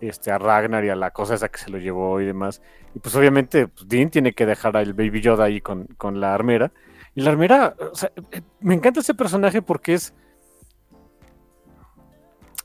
este, 0.00 0.30
a 0.30 0.38
Ragnar 0.38 0.84
y 0.84 0.88
a 0.88 0.96
la 0.96 1.10
cosa 1.10 1.34
esa 1.34 1.48
que 1.48 1.58
se 1.58 1.70
lo 1.70 1.78
llevó 1.78 2.20
y 2.20 2.26
demás. 2.26 2.62
Y 2.94 2.98
pues 2.98 3.14
obviamente 3.14 3.68
pues, 3.68 3.88
Dean 3.88 4.10
tiene 4.10 4.32
que 4.32 4.46
dejar 4.46 4.76
al 4.76 4.94
Baby 4.94 5.20
Yoda 5.20 5.44
ahí 5.44 5.60
con, 5.60 5.86
con 5.96 6.20
la 6.20 6.34
armera. 6.34 6.72
Y 7.14 7.22
la 7.22 7.30
armera, 7.30 7.74
o 7.78 7.94
sea, 7.94 8.10
eh, 8.32 8.42
me 8.60 8.74
encanta 8.74 9.00
ese 9.00 9.14
personaje 9.14 9.62
porque 9.62 9.94
es... 9.94 10.14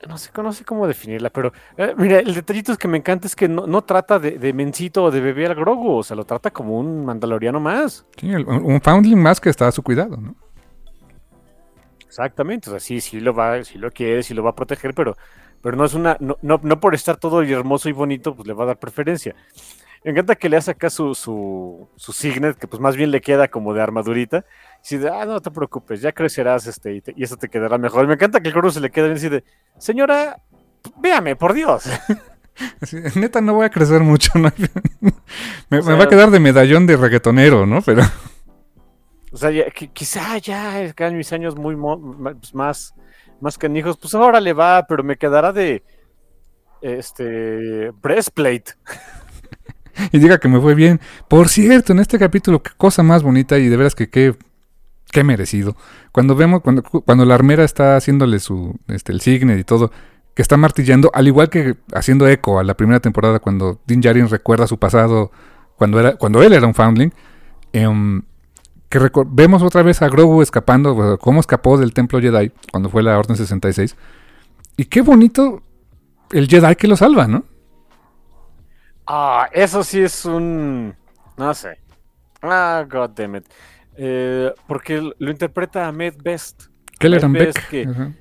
No 0.08 0.18
sé, 0.20 0.30
no 0.36 0.54
sé 0.54 0.64
cómo 0.64 0.86
definirla, 0.88 1.32
pero 1.32 1.52
eh, 1.78 1.96
mira, 1.98 2.20
el 2.20 2.36
detallito 2.36 2.72
es 2.72 2.78
que 2.78 2.88
me 2.88 2.98
encanta 2.98 3.26
es 3.28 3.36
que 3.36 3.48
no, 3.48 3.66
no 3.66 3.84
trata 3.84 4.20
de, 4.20 4.38
de 4.38 4.54
mencito 4.54 5.04
o 5.06 5.12
de 5.12 5.20
bebé 5.20 5.48
al 5.48 5.56
Grogu, 5.56 5.98
o 5.98 6.04
sea, 6.04 6.16
lo 6.16 6.26
trata 6.26 6.52
como 6.52 6.78
un 6.80 7.06
mandaloriano 7.06 7.60
más. 7.60 8.06
Sí, 8.18 8.30
el- 8.32 8.46
un 8.48 8.82
foundling 8.82 9.22
más 9.22 9.40
que 9.42 9.50
está 9.50 9.68
a 9.68 9.72
su 9.72 9.82
cuidado, 9.84 10.18
¿no? 10.18 10.36
Exactamente, 12.08 12.70
o 12.70 12.72
sea, 12.74 12.80
sí, 12.80 13.02
sí 13.02 13.20
lo 13.20 13.34
va, 13.34 13.64
sí 13.64 13.78
lo 13.78 13.92
quiere, 13.92 14.24
sí 14.24 14.34
lo 14.34 14.44
va 14.44 14.52
a 14.52 14.56
proteger, 14.56 14.94
pero, 14.94 15.18
pero 15.62 15.76
no 15.76 15.84
es 15.86 15.94
una, 15.94 16.16
no, 16.20 16.38
no, 16.42 16.60
no 16.64 16.80
por 16.80 16.96
estar 16.96 17.18
todo 17.18 17.44
y 17.44 17.52
hermoso 17.52 17.90
y 17.90 17.92
bonito, 17.94 18.36
pues 18.36 18.48
le 18.48 18.54
va 18.54 18.64
a 18.64 18.68
dar 18.68 18.78
preferencia. 18.80 19.36
Me 20.04 20.12
encanta 20.12 20.36
que 20.36 20.50
le 20.50 20.58
hace 20.58 20.72
acá 20.72 20.90
su, 20.90 21.16
su, 21.16 21.90
su 21.96 22.14
signet, 22.14 22.58
que 22.58 22.68
pues 22.68 22.80
más 22.80 22.96
bien 22.96 23.12
le 23.12 23.22
queda 23.22 23.48
como 23.50 23.74
de 23.74 23.82
armadurita. 23.82 24.46
Y 24.90 24.98
de, 24.98 25.10
ah, 25.10 25.26
no 25.26 25.42
te 25.42 25.50
preocupes, 25.52 26.00
ya 26.02 26.12
crecerás 26.12 26.68
este 26.68 26.94
y, 26.96 27.02
te- 27.02 27.14
y 27.18 27.24
eso 27.24 27.38
te 27.38 27.50
quedará 27.50 27.78
mejor. 27.78 28.08
Me 28.08 28.14
encanta 28.14 28.40
que 28.40 28.50
el 28.50 28.54
Grogu 28.54 28.70
se 28.72 28.80
le 28.80 28.92
quede 28.92 29.06
bien 29.06 29.18
así 29.18 29.30
de, 29.30 29.44
señora, 29.80 30.42
véame, 31.02 31.36
por 31.36 31.54
Dios. 31.54 31.86
Neta, 33.16 33.42
no 33.42 33.56
voy 33.56 33.66
a 33.66 33.70
crecer 33.70 34.02
mucho, 34.02 34.32
¿no? 34.38 34.52
me, 35.02 35.10
O 35.10 35.14
me 35.70 35.82
sea- 35.82 35.96
va 35.96 36.04
a 36.04 36.08
quedar 36.10 36.30
de 36.30 36.40
medallón 36.40 36.86
de 36.86 36.98
reggaetonero, 36.98 37.66
¿no? 37.66 37.82
Pero 37.82 38.04
O 39.32 39.38
sea, 39.38 39.50
ya- 39.52 39.66
qui- 39.68 39.92
quizá 39.92 40.38
ya 40.38 40.80
en 40.82 41.18
mis 41.18 41.34
años 41.34 41.56
muy 41.58 41.76
mo- 41.76 42.00
pues, 42.40 42.54
más, 42.54 42.94
más 43.42 43.58
canijos, 43.58 43.98
pues 43.98 44.14
ahora 44.14 44.40
le 44.40 44.54
va, 44.54 44.86
pero 44.88 45.04
me 45.04 45.18
quedará 45.18 45.52
de 45.52 45.84
este 46.82 47.92
breastplate. 48.02 48.74
y 50.12 50.20
diga 50.20 50.38
que 50.38 50.48
me 50.48 50.62
fue 50.62 50.76
bien. 50.76 51.02
Por 51.28 51.50
cierto, 51.50 51.94
en 51.94 52.00
este 52.00 52.20
capítulo, 52.20 52.62
qué 52.62 52.72
cosa 52.78 53.04
más 53.04 53.24
bonita 53.24 53.58
y 53.58 53.68
de 53.68 53.78
veras 53.78 53.96
que 53.96 54.10
qué, 54.10 54.36
qué 55.16 55.24
merecido. 55.24 55.78
Cuando 56.12 56.36
vemos, 56.36 56.62
cuando, 56.62 56.84
cuando 56.84 57.24
la 57.24 57.36
armera 57.36 57.64
está 57.64 57.96
haciéndole 57.96 58.40
su, 58.40 58.78
este, 58.90 59.14
el 59.14 59.22
signet 59.22 59.58
y 59.58 59.64
todo, 59.64 59.90
que 60.34 60.42
está 60.42 60.58
martillando, 60.58 61.10
al 61.14 61.26
igual 61.26 61.50
que 61.50 61.78
haciendo 61.94 62.28
eco 62.28 62.60
a 62.60 62.66
la 62.66 62.74
primera 62.74 63.00
temporada 63.00 63.40
cuando 63.40 63.80
Din 63.88 64.02
Djarin 64.02 64.28
recuerda 64.28 64.68
su 64.68 64.78
pasado 64.78 65.32
cuando, 65.78 66.02
era, 66.02 66.18
cuando 66.18 66.44
él 66.44 66.52
era 66.52 66.68
un 66.68 66.74
foundling, 66.74 67.14
em, 67.72 68.24
que 68.90 69.00
vemos 69.28 69.64
otra 69.64 69.84
vez 69.84 70.02
a 70.02 70.10
Grogu 70.10 70.42
escapando, 70.42 71.18
cómo 71.18 71.40
escapó 71.40 71.78
del 71.78 71.94
templo 71.94 72.20
Jedi 72.20 72.52
cuando 72.70 72.90
fue 72.90 73.02
la 73.02 73.18
Orden 73.18 73.38
66. 73.38 73.96
Y 74.76 74.84
qué 74.84 75.02
bonito 75.02 75.64
el 76.32 76.50
Jedi 76.50 76.76
que 76.76 76.90
lo 76.90 76.98
salva, 76.98 77.26
¿no? 77.26 77.46
Ah, 79.08 79.48
eso 79.54 79.82
sí 79.82 80.02
es 80.02 80.26
un... 80.26 80.94
no 81.38 81.54
sé. 81.54 81.80
Ah, 82.42 82.86
god 82.90 83.12
damn 83.12 83.38
it. 83.38 83.46
Eh, 83.98 84.54
porque 84.68 85.02
lo 85.18 85.32
interpreta 85.32 85.88
Ahmed 85.88 86.16
Best. 86.22 86.68
Kelleran 87.00 87.34
Beck. 87.34 87.70
Que, 87.70 88.14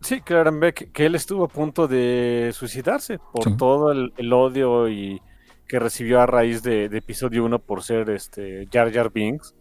Sí, 0.00 0.22
Kelleran 0.22 0.60
Beck, 0.60 0.92
que 0.92 1.06
él 1.06 1.14
estuvo 1.14 1.44
a 1.44 1.48
punto 1.48 1.86
de 1.86 2.50
suicidarse 2.54 3.18
por 3.18 3.56
todo 3.58 3.92
el, 3.92 4.32
odio 4.32 4.88
y 4.88 5.20
que 5.68 5.78
recibió 5.78 6.20
a 6.20 6.26
raíz 6.26 6.62
de, 6.62 6.86
episodio 6.86 7.44
1 7.44 7.58
por 7.58 7.82
ser 7.82 8.08
este 8.08 8.66
Jar 8.72 8.90
Jar 8.92 9.12
Binks. 9.12 9.54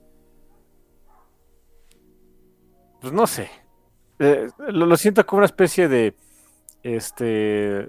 Pues 3.02 3.12
no 3.12 3.28
sé. 3.28 3.50
Eh, 4.20 4.48
lo, 4.70 4.96
siento 4.96 5.26
como 5.26 5.40
una 5.40 5.46
especie 5.46 5.90
de 5.90 6.16
este 6.84 7.80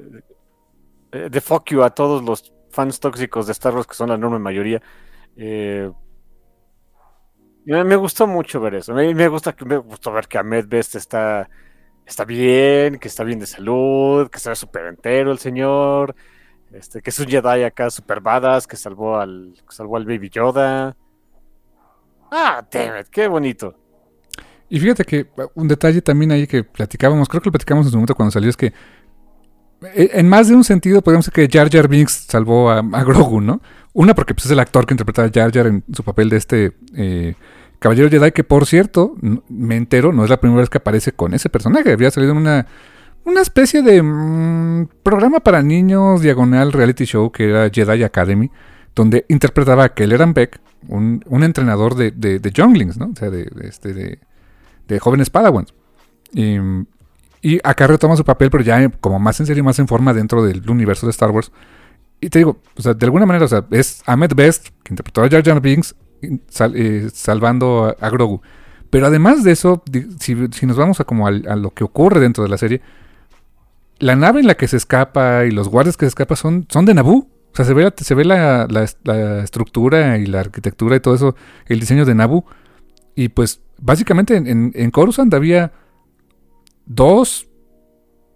eh, 1.13 1.29
de 1.31 1.41
fuck 1.41 1.71
you 1.71 1.83
a 1.83 1.91
todos 1.91 2.23
los 2.23 2.53
fans 2.71 3.01
tóxicos 3.01 3.47
de 3.47 3.53
Star 3.53 3.75
Wars 3.75 3.87
que 3.87 3.95
son 3.95 4.09
la 4.09 4.17
enorme 4.17 4.39
mayoría. 4.41 4.83
Eh, 5.37 5.91
me 7.65 7.97
gustó 7.97 8.27
mucho 8.27 8.61
ver 8.61 8.77
eso. 8.77 8.95
Me, 8.95 9.29
gusta 9.29 9.55
me 9.65 9.77
gustó 9.77 10.13
ver 10.13 10.27
que 10.29 10.39
Ahmed 10.39 10.67
Best 10.69 10.97
está, 10.97 11.49
está 12.07 12.25
bien, 12.25 12.99
que 12.99 13.09
está 13.09 13.25
bien 13.25 13.39
de 13.39 13.47
salud, 13.47 14.29
que 14.29 14.39
está 14.39 14.55
súper 14.55 14.87
entero 14.87 15.33
el 15.33 15.39
señor, 15.39 16.15
este, 16.73 17.03
que 17.03 17.11
es 17.11 17.19
un 17.19 17.27
Jedi 17.27 17.63
acá 17.65 17.91
super 17.91 18.21
badass, 18.21 18.67
que 18.67 18.77
salvó 18.77 19.19
al, 19.19 19.55
salvó 19.69 19.97
al 19.97 20.05
Baby 20.05 20.31
Yoda. 20.31 20.97
Ah, 22.31 22.65
damn 22.71 23.01
it, 23.01 23.09
qué 23.09 23.27
bonito. 23.27 23.75
Y 24.69 24.79
fíjate 24.79 25.05
que 25.05 25.29
un 25.55 25.67
detalle 25.67 26.01
también 26.01 26.31
ahí 26.31 26.47
que 26.47 26.63
platicábamos, 26.63 27.29
creo 27.29 27.43
que 27.43 27.49
lo 27.49 27.53
platicamos 27.53 27.87
en 27.87 27.91
su 27.91 27.97
momento 27.97 28.15
cuando 28.15 28.31
salió, 28.31 28.49
es 28.49 28.57
que 28.57 28.73
eh, 29.83 30.11
en 30.13 30.29
más 30.29 30.49
de 30.49 30.55
un 30.55 30.63
sentido 30.63 31.03
podemos 31.03 31.27
decir 31.27 31.49
que 31.49 31.59
Jar 31.59 31.71
Jar 31.71 31.89
Binks 31.89 32.27
salvó 32.29 32.71
a, 32.71 32.83
Grogu, 32.83 33.41
¿no? 33.41 33.61
Una 33.93 34.15
porque 34.15 34.35
pues, 34.35 34.47
es 34.47 34.53
el 34.53 34.61
actor 34.61 34.87
que 34.87 34.95
interpreta 34.95 35.25
a 35.25 35.31
Jar 35.33 35.53
Jar 35.53 35.67
en 35.67 35.85
su 35.93 36.05
papel 36.05 36.29
de 36.29 36.37
este 36.37 36.73
eh, 36.95 37.35
Caballero 37.81 38.09
Jedi, 38.11 38.33
que 38.33 38.45
por 38.45 38.67
cierto, 38.67 39.17
me 39.49 39.77
entero, 39.77 40.13
no 40.13 40.23
es 40.25 40.31
la 40.31 40.39
primera 40.41 40.61
vez 40.61 40.71
que 40.71 40.79
aparece 40.79 41.13
con 41.13 41.35
ese 41.35 41.49
personaje, 41.49 41.93
había 41.93 42.11
salido 42.11 42.33
en 42.33 42.39
una, 42.39 42.67
una 43.25 43.41
especie 43.41 43.83
de 43.83 44.03
mm, 44.03 44.89
programa 45.03 45.41
para 45.41 45.63
niños, 45.63 46.21
diagonal 46.21 46.73
reality 46.73 47.05
show 47.05 47.33
que 47.33 47.49
era 47.49 47.71
Jedi 47.71 48.03
Academy, 48.03 48.51
donde 48.95 49.25
interpretaba 49.29 49.85
a 49.85 49.95
Kelleran 49.95 50.35
Beck, 50.35 50.61
un, 50.89 51.25
un 51.27 51.43
entrenador 51.43 51.95
de, 51.95 52.11
de, 52.11 52.39
de 52.39 52.51
Younglings, 52.51 52.99
¿no? 52.99 53.07
O 53.07 53.17
sea, 53.17 53.31
de, 53.31 53.51
este, 53.63 53.93
de, 53.95 54.19
de 54.89 54.99
jóvenes 54.99 55.31
Padawans. 55.31 55.75
Y, 56.33 56.57
y 57.43 57.59
acá 57.65 57.87
retoma 57.87 58.17
su 58.17 58.25
papel, 58.25 58.51
pero 58.51 58.63
ya 58.63 58.89
como 59.01 59.19
más 59.19 59.41
en 59.41 59.47
serio, 59.47 59.65
más 59.65 59.79
en 59.79 59.89
forma 59.89 60.13
dentro 60.13 60.43
del 60.43 60.69
universo 60.69 61.07
de 61.07 61.11
Star 61.11 61.31
Wars. 61.31 61.51
Y 62.21 62.29
te 62.29 62.39
digo, 62.41 62.59
o 62.77 62.83
sea, 62.83 62.95
de 62.95 63.07
alguna 63.07 63.27
manera, 63.27 63.47
o 63.47 63.49
sea, 63.49 63.65
es 63.71 64.03
Ahmed 64.07 64.35
Best, 64.35 64.69
que 64.83 64.93
interpretó 64.93 65.23
a 65.23 65.29
Jar 65.29 65.43
Jar 65.43 65.61
Binks, 65.61 65.95
eh, 66.23 67.09
salvando 67.13 67.97
a, 67.99 68.11
Grogu. 68.11 68.43
Pero 68.91 69.07
además 69.07 69.43
de 69.43 69.53
eso, 69.53 69.83
si, 70.19 70.35
nos 70.35 70.77
vamos 70.77 71.01
a 71.01 71.05
como 71.05 71.27
a, 71.27 71.31
lo 71.31 71.71
que 71.71 71.85
ocurre 71.85 72.21
dentro 72.21 72.45
de 72.45 72.51
la 72.51 72.59
serie, 72.59 72.83
la 73.99 74.17
nave 74.17 74.41
en 74.41 74.47
la 74.47 74.55
que 74.55 74.69
se 74.69 74.77
escapa 74.77 75.45
y 75.47 75.51
los 75.51 75.69
guardias 75.69 75.97
que 75.97 76.07
se 76.07 76.09
escapan 76.09 76.37
son, 76.37 76.67
son 76.69 76.85
de 76.85 76.95
Naboo. 76.95 77.29
O 77.53 77.57
sea, 77.57 77.65
se 77.65 77.75
ve, 77.75 77.83
la, 77.83 77.95
se 77.97 78.15
ve 78.15 78.25
la, 78.25 79.43
estructura 79.43 80.19
y 80.19 80.27
la 80.27 80.41
arquitectura 80.41 80.97
y 80.97 81.01
todo 81.01 81.15
eso, 81.15 81.35
el 81.67 81.81
diseño 81.81 82.05
de 82.05 82.15
Naboo. 82.15 82.45
Y 83.15 83.29
pues, 83.29 83.61
básicamente 83.79 84.37
en, 84.37 84.73
en 84.75 84.91
Coruscant 84.91 85.33
había 85.35 85.73
dos 86.87 87.50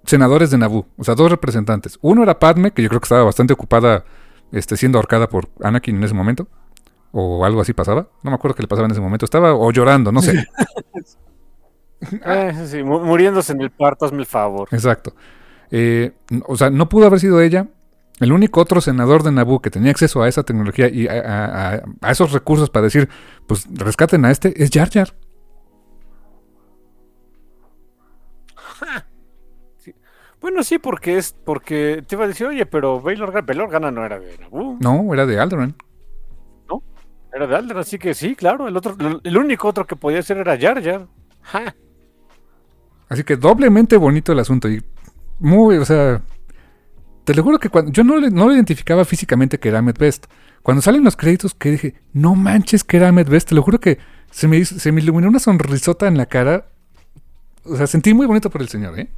senadores 0.05 0.51
de 0.51 0.59
Naboo, 0.59 0.87
o 0.97 1.05
sea, 1.05 1.15
dos 1.15 1.31
representantes. 1.31 1.99
Uno 2.03 2.23
era 2.23 2.39
Padme, 2.39 2.73
que 2.73 2.83
yo 2.83 2.89
creo 2.89 3.01
que 3.01 3.07
estaba 3.07 3.25
bastante 3.25 3.53
ocupada 3.53 4.05
este, 4.53 4.77
siendo 4.77 4.99
ahorcada 4.99 5.29
por 5.29 5.49
Anakin 5.63 5.97
en 5.97 6.05
ese 6.05 6.15
momento, 6.15 6.49
o 7.13 7.45
algo 7.45 7.61
así 7.61 7.73
pasaba. 7.73 8.09
No 8.23 8.31
me 8.31 8.35
acuerdo 8.35 8.55
qué 8.57 8.63
le 8.63 8.69
pasaba 8.69 8.87
en 8.87 8.93
ese 8.93 9.01
momento. 9.01 9.25
Estaba 9.25 9.55
o 9.55 9.71
llorando, 9.71 10.13
no 10.13 10.21
sé. 10.23 10.47
eh, 12.25 12.67
sí, 12.67 12.83
muriéndose 12.83 13.53
en 13.53 13.63
el 13.63 13.71
parto, 13.71 14.05
hazme 14.05 14.19
el 14.21 14.27
favor. 14.27 14.69
Exacto. 14.73 15.15
Eh, 15.71 16.13
o 16.47 16.57
sea, 16.57 16.71
no 16.71 16.89
pudo 16.89 17.07
haber 17.07 17.21
sido 17.21 17.41
ella. 17.41 17.69
El 18.21 18.33
único 18.33 18.61
otro 18.61 18.81
senador 18.81 19.25
de 19.25 19.33
Naboo 19.33 19.61
que 19.61 19.71
tenía 19.71 19.91
acceso 19.91 20.23
a 20.23 20.29
esa 20.29 20.45
tecnología 20.45 20.89
y 20.89 21.09
a, 21.09 21.83
a 22.01 22.11
esos 22.13 22.31
recursos 22.31 22.71
para 22.71 22.85
decir, 22.85 23.09
pues 23.49 23.67
rescaten 23.73 24.25
a 24.25 24.31
este, 24.31 24.63
es 24.63 24.71
Jar 24.73 24.89
Jar. 24.89 25.15
Bueno, 30.45 30.63
sí, 30.63 30.79
porque 30.79 31.17
es 31.17 31.35
porque 31.43 32.05
te 32.07 32.17
iba 32.17 32.27
a 32.27 32.29
decir, 32.29 32.47
oye, 32.47 32.67
pero 32.67 33.01
Baylor, 33.01 33.33
Gana 33.71 33.91
no 33.91 34.05
era 34.05 34.21
de 34.21 34.37
Naboo. 34.37 34.77
No, 34.79 35.15
era 35.15 35.25
de 35.25 35.41
Alderaan. 35.41 35.75
No, 36.69 36.83
era 37.33 37.47
de 37.47 37.57
Alderaan, 37.57 37.81
así 37.81 37.99
que 37.99 38.13
sí, 38.13 38.37
claro, 38.37 38.69
el 38.69 38.77
otro, 38.77 38.95
el 39.25 39.39
único 39.39 39.69
otro 39.69 39.87
que 39.87 39.97
podía 39.97 40.21
ser 40.21 40.37
era 40.37 40.59
Jar 40.61 40.83
Jar. 40.83 41.09
Así 43.09 43.25
que 43.25 43.39
doblemente 43.39 43.97
bonito 43.97 44.33
el 44.33 44.39
asunto 44.39 44.69
y 44.69 44.85
muy, 45.39 45.79
o 45.79 45.85
sea, 45.87 46.21
te 47.25 47.33
lo 47.33 47.43
juro 47.43 47.59
que 47.59 47.71
cuando 47.71 47.91
yo 47.91 48.05
no, 48.05 48.21
no 48.21 48.47
lo 48.47 48.53
identificaba 48.53 49.07
físicamente 49.07 49.59
que 49.59 49.71
era 49.71 49.79
Ahmed 49.79 49.97
Best. 49.99 50.27
Cuando 50.63 50.83
salen 50.83 51.05
los 51.05 51.17
créditos 51.17 51.55
que 51.55 51.71
dije, 51.71 51.95
no 52.13 52.35
manches 52.35 52.85
que 52.85 52.99
era 52.99 53.09
Ahmed 53.09 53.31
Best, 53.31 53.49
te 53.49 53.55
lo 53.55 53.63
juro 53.63 53.81
que 53.81 53.97
se 54.31 54.47
me, 54.47 54.63
se 54.63 54.93
me 54.93 55.01
iluminó 55.01 55.29
una 55.29 55.39
sonrisota 55.39 56.07
en 56.07 56.19
la 56.19 56.27
cara. 56.27 56.67
O 57.65 57.77
sea, 57.77 57.87
sentí 57.87 58.13
muy 58.13 58.27
bonito 58.27 58.51
por 58.51 58.61
el 58.61 58.69
señor, 58.69 59.01
¿eh? 59.01 59.09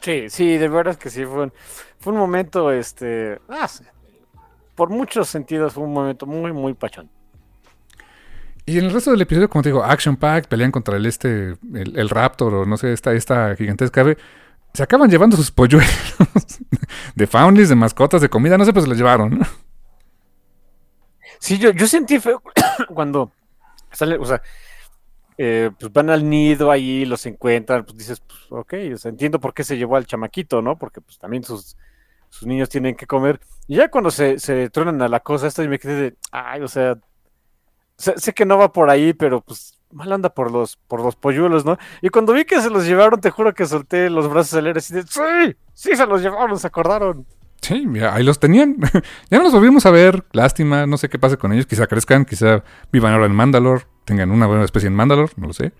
Sí, 0.00 0.30
sí, 0.30 0.56
de 0.56 0.68
verdad 0.68 0.96
que 0.96 1.10
sí, 1.10 1.24
fue 1.24 1.44
un, 1.44 1.52
fue 1.98 2.12
un 2.12 2.18
momento, 2.18 2.72
este, 2.72 3.38
ah, 3.48 3.68
por 4.74 4.88
muchos 4.88 5.28
sentidos 5.28 5.74
fue 5.74 5.84
un 5.84 5.92
momento 5.92 6.26
muy, 6.26 6.52
muy 6.52 6.74
pachón. 6.74 7.10
Y 8.64 8.78
en 8.78 8.86
el 8.86 8.92
resto 8.92 9.10
del 9.10 9.20
episodio, 9.20 9.50
como 9.50 9.62
te 9.62 9.68
digo, 9.70 9.84
Action 9.84 10.16
Pack, 10.16 10.46
pelean 10.46 10.70
contra 10.70 10.96
el 10.96 11.04
este, 11.04 11.56
el, 11.74 12.08
Raptor 12.08 12.54
o 12.54 12.66
no 12.66 12.76
sé, 12.76 12.92
esta, 12.92 13.12
esta 13.12 13.54
gigantesca 13.56 14.00
ave, 14.00 14.16
se 14.72 14.82
acaban 14.82 15.10
llevando 15.10 15.36
sus 15.36 15.50
polluelos 15.50 15.90
de 17.14 17.26
foundlings, 17.26 17.68
de 17.68 17.74
mascotas, 17.74 18.22
de 18.22 18.28
comida, 18.28 18.56
no 18.56 18.64
sé, 18.64 18.72
pues 18.72 18.84
se 18.84 18.88
los 18.88 18.96
llevaron. 18.96 19.40
Sí, 21.40 21.58
yo, 21.58 21.70
yo 21.72 21.86
sentí 21.86 22.20
feo 22.20 22.42
cuando 22.94 23.32
sale, 23.92 24.16
o 24.16 24.24
sea, 24.24 24.40
eh, 25.42 25.70
pues 25.80 25.90
van 25.90 26.10
al 26.10 26.28
nido 26.28 26.70
ahí, 26.70 27.06
los 27.06 27.24
encuentran, 27.24 27.82
pues 27.86 27.96
dices, 27.96 28.20
pues 28.20 28.40
ok, 28.50 28.74
entiendo 29.06 29.40
por 29.40 29.54
qué 29.54 29.64
se 29.64 29.78
llevó 29.78 29.96
al 29.96 30.04
chamaquito, 30.04 30.60
¿no? 30.60 30.76
Porque 30.76 31.00
pues 31.00 31.18
también 31.18 31.44
sus, 31.44 31.78
sus 32.28 32.46
niños 32.46 32.68
tienen 32.68 32.94
que 32.94 33.06
comer. 33.06 33.40
Y 33.66 33.76
ya 33.76 33.88
cuando 33.90 34.10
se, 34.10 34.38
se 34.38 34.68
truenan 34.68 35.00
a 35.00 35.08
la 35.08 35.20
cosa 35.20 35.46
esta, 35.46 35.64
y 35.64 35.68
me 35.68 35.78
quedé 35.78 35.94
de, 35.94 36.16
ay, 36.30 36.60
o 36.60 36.68
sea, 36.68 36.98
sé, 37.96 38.34
que 38.34 38.44
no 38.44 38.58
va 38.58 38.70
por 38.70 38.90
ahí, 38.90 39.14
pero 39.14 39.40
pues 39.40 39.80
mal 39.90 40.12
anda 40.12 40.28
por 40.28 40.50
los, 40.50 40.76
por 40.76 41.00
los 41.00 41.16
polluelos, 41.16 41.64
¿no? 41.64 41.78
Y 42.02 42.10
cuando 42.10 42.34
vi 42.34 42.44
que 42.44 42.60
se 42.60 42.68
los 42.68 42.84
llevaron, 42.84 43.18
te 43.18 43.30
juro 43.30 43.54
que 43.54 43.64
solté 43.64 44.10
los 44.10 44.28
brazos 44.28 44.58
al 44.58 44.66
aire 44.66 44.80
así 44.80 44.92
de, 44.92 45.04
sí, 45.04 45.56
sí 45.72 45.96
se 45.96 46.06
los 46.06 46.20
llevaron, 46.20 46.58
se 46.58 46.66
acordaron. 46.66 47.26
Sí, 47.62 47.86
ahí 48.12 48.24
los 48.24 48.38
tenían. 48.38 48.76
ya 49.30 49.38
no 49.38 49.44
los 49.44 49.54
volvimos 49.54 49.86
a 49.86 49.90
ver. 49.90 50.22
Lástima, 50.32 50.84
no 50.84 50.98
sé 50.98 51.08
qué 51.08 51.18
pase 51.18 51.38
con 51.38 51.54
ellos. 51.54 51.64
Quizá 51.64 51.86
crezcan, 51.86 52.26
quizá 52.26 52.62
vivan 52.92 53.14
ahora 53.14 53.24
en 53.24 53.32
Mandalore 53.32 53.84
tengan 54.10 54.32
una 54.32 54.48
buena 54.48 54.64
especie 54.64 54.88
en 54.88 54.94
Mandalore, 54.96 55.32
no 55.36 55.46
lo 55.46 55.52
sé. 55.52 55.72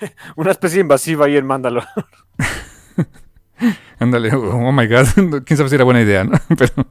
una 0.36 0.52
especie 0.52 0.80
invasiva 0.80 1.26
ahí 1.26 1.36
en 1.36 1.44
Mandalore. 1.44 1.88
Ándale, 3.98 4.32
oh 4.32 4.70
my 4.70 4.86
god, 4.86 5.06
quién 5.44 5.56
sabe 5.56 5.68
si 5.68 5.74
era 5.74 5.82
buena 5.82 6.00
idea, 6.00 6.22
¿no? 6.22 6.38
Pero... 6.56 6.86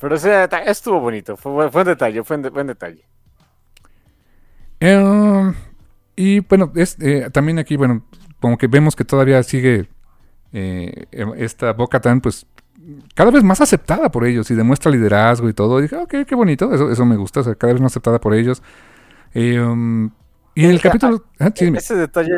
Pero 0.00 0.14
ese 0.14 0.48
estuvo 0.64 0.98
bonito, 0.98 1.36
fue, 1.36 1.70
fue 1.70 1.82
un 1.82 1.88
detalle, 1.88 2.24
fue 2.24 2.36
un, 2.36 2.42
buen 2.54 2.68
detalle. 2.68 3.04
Eh, 4.80 5.52
y 6.16 6.40
bueno, 6.40 6.72
es, 6.74 6.96
eh, 7.00 7.28
también 7.30 7.58
aquí, 7.58 7.76
bueno, 7.76 8.06
como 8.40 8.56
que 8.56 8.66
vemos 8.66 8.96
que 8.96 9.04
todavía 9.04 9.42
sigue 9.42 9.90
eh, 10.54 11.04
esta 11.36 11.74
Boca 11.74 12.00
Tan, 12.00 12.22
pues 12.22 12.46
cada 13.14 13.30
vez 13.30 13.42
más 13.42 13.60
aceptada 13.60 14.10
por 14.10 14.24
ellos 14.24 14.50
y 14.50 14.54
demuestra 14.54 14.90
liderazgo 14.90 15.48
y 15.48 15.54
todo. 15.54 15.78
Y 15.78 15.82
dije, 15.82 15.96
ok, 15.96 16.14
qué 16.26 16.34
bonito, 16.34 16.72
eso, 16.72 16.90
eso 16.90 17.04
me 17.04 17.16
gusta, 17.16 17.40
o 17.40 17.42
sea, 17.44 17.54
cada 17.54 17.72
vez 17.72 17.82
más 17.82 17.92
aceptada 17.92 18.20
por 18.20 18.34
ellos. 18.34 18.62
Um, 19.34 20.10
y 20.54 20.64
en 20.64 20.70
el 20.70 20.80
capítulo... 20.80 21.24
Ah, 21.38 21.52
ese 21.54 21.94
detalle, 21.94 22.32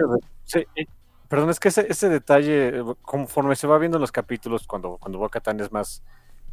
eh, 0.54 0.86
perdón, 1.28 1.50
es 1.50 1.60
que 1.60 1.68
ese, 1.68 1.86
ese, 1.88 2.08
detalle, 2.08 2.82
conforme 3.02 3.56
se 3.56 3.66
va 3.66 3.78
viendo 3.78 3.96
en 3.96 4.02
los 4.02 4.12
capítulos, 4.12 4.66
cuando, 4.66 4.98
cuando 4.98 5.18
Bo-Katan 5.18 5.60
es 5.60 5.72
más 5.72 6.02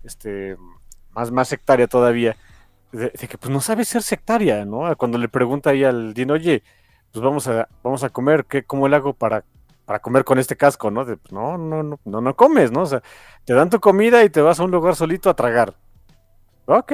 este, 0.04 0.58
más, 1.14 1.32
más 1.32 1.48
sectaria 1.48 1.88
todavía, 1.88 2.36
de, 2.92 3.12
que 3.12 3.38
pues 3.38 3.52
no 3.52 3.62
sabe 3.62 3.86
ser 3.86 4.02
sectaria, 4.02 4.66
¿no? 4.66 4.96
Cuando 4.98 5.18
le 5.18 5.30
pregunta 5.30 5.72
ahí 5.72 5.84
al 5.84 6.14
Dino, 6.14 6.34
oye, 6.34 6.64
pues 7.12 7.24
vamos 7.24 7.48
a, 7.48 7.68
vamos 7.84 8.04
a 8.04 8.10
comer, 8.10 8.46
¿qué, 8.46 8.64
¿cómo 8.64 8.88
le 8.88 8.96
hago 8.96 9.14
para, 9.14 9.44
para 9.88 10.00
comer 10.00 10.26
con 10.26 10.38
este 10.38 10.58
casco, 10.58 10.92
no? 10.92 11.06
De, 11.06 11.16
pues, 11.16 11.32
no, 11.32 11.58
no, 11.58 11.82
no, 11.82 11.98
no, 12.04 12.22
no 12.22 12.36
comes, 12.36 12.74
¿no? 12.74 12.82
O 12.82 12.86
sea, 12.86 13.02
te 13.46 13.54
dan 13.54 13.70
tu 13.70 13.80
comida 13.80 14.22
y 14.26 14.30
te 14.30 14.42
vas 14.42 14.60
a 14.60 14.64
un 14.64 14.72
lugar 14.72 14.98
solito 14.98 15.30
a 15.30 15.36
tragar. 15.36 15.76
Ok. 16.66 16.92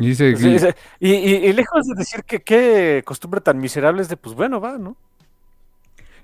Y, 0.00 0.08
dice, 0.08 0.74
y, 0.98 1.10
y, 1.10 1.52
lejos 1.52 1.86
de 1.86 1.94
decir 1.94 2.24
que 2.24 2.42
qué 2.42 3.02
costumbre 3.04 3.40
tan 3.40 3.58
miserable 3.58 4.02
es 4.02 4.08
de, 4.08 4.16
pues 4.16 4.34
bueno, 4.34 4.60
va, 4.60 4.76
¿no? 4.76 4.96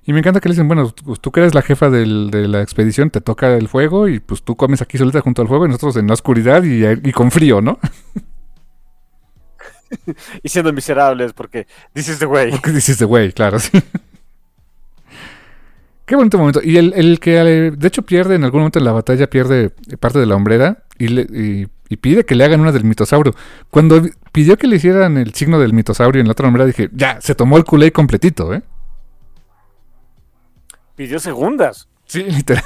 Y 0.03 0.11
me 0.11 0.19
encanta 0.19 0.41
que 0.41 0.49
le 0.49 0.53
dicen, 0.53 0.67
bueno, 0.67 0.93
pues, 1.05 1.21
tú 1.21 1.31
que 1.31 1.39
eres 1.39 1.55
la 1.55 1.61
jefa 1.61 1.89
del, 1.89 2.29
de 2.29 2.49
la 2.49 2.61
expedición, 2.61 3.09
te 3.09 3.21
toca 3.21 3.55
el 3.55 3.69
fuego 3.69 4.09
y 4.09 4.19
pues 4.19 4.43
tú 4.43 4.57
comes 4.57 4.81
aquí 4.81 4.97
solita 4.97 5.21
junto 5.21 5.41
al 5.41 5.47
fuego 5.47 5.65
y 5.65 5.69
nosotros 5.69 5.95
en 5.95 6.07
la 6.07 6.13
oscuridad 6.13 6.63
y, 6.63 7.11
con 7.13 7.31
frío, 7.31 7.61
¿no? 7.61 7.79
y 10.43 10.49
siendo 10.49 10.73
miserables 10.73 11.33
porque 11.33 11.67
dices 11.93 12.19
de 12.19 12.25
güey. 12.25 12.51
Porque 12.51 12.71
dices 12.71 12.97
de 12.99 13.05
güey, 13.05 13.31
claro, 13.31 13.59
sí. 13.59 13.71
Qué 16.05 16.15
bonito 16.15 16.37
momento. 16.37 16.61
Y 16.63 16.77
el, 16.77 17.19
que 17.19 17.31
de 17.31 17.87
hecho 17.87 18.03
pierde 18.03 18.35
en 18.35 18.43
algún 18.43 18.61
momento 18.61 18.79
en 18.79 18.85
la 18.85 18.91
batalla, 18.91 19.27
pierde 19.27 19.71
parte 19.99 20.19
de 20.19 20.27
la 20.27 20.35
hombrera 20.35 20.83
y, 20.99 21.07
le, 21.07 21.67
y, 21.89 21.97
pide 21.97 22.25
que 22.25 22.35
le 22.35 22.43
hagan 22.43 22.61
una 22.61 22.71
del 22.71 22.83
mitosaurio. 22.83 23.33
Cuando 23.71 24.01
pidió 24.31 24.57
que 24.57 24.67
le 24.67 24.75
hicieran 24.75 25.17
el 25.17 25.33
signo 25.33 25.59
del 25.59 25.73
mitosaurio 25.73 26.21
en 26.21 26.27
la 26.27 26.33
otra 26.33 26.47
hombrera, 26.47 26.67
dije, 26.67 26.89
ya, 26.93 27.19
se 27.21 27.33
tomó 27.33 27.57
el 27.57 27.63
culé 27.63 27.91
completito, 27.91 28.53
¿eh? 28.53 28.61
Pidió 30.95 31.19
segundas. 31.19 31.89
Sí, 32.05 32.23
literal. 32.29 32.63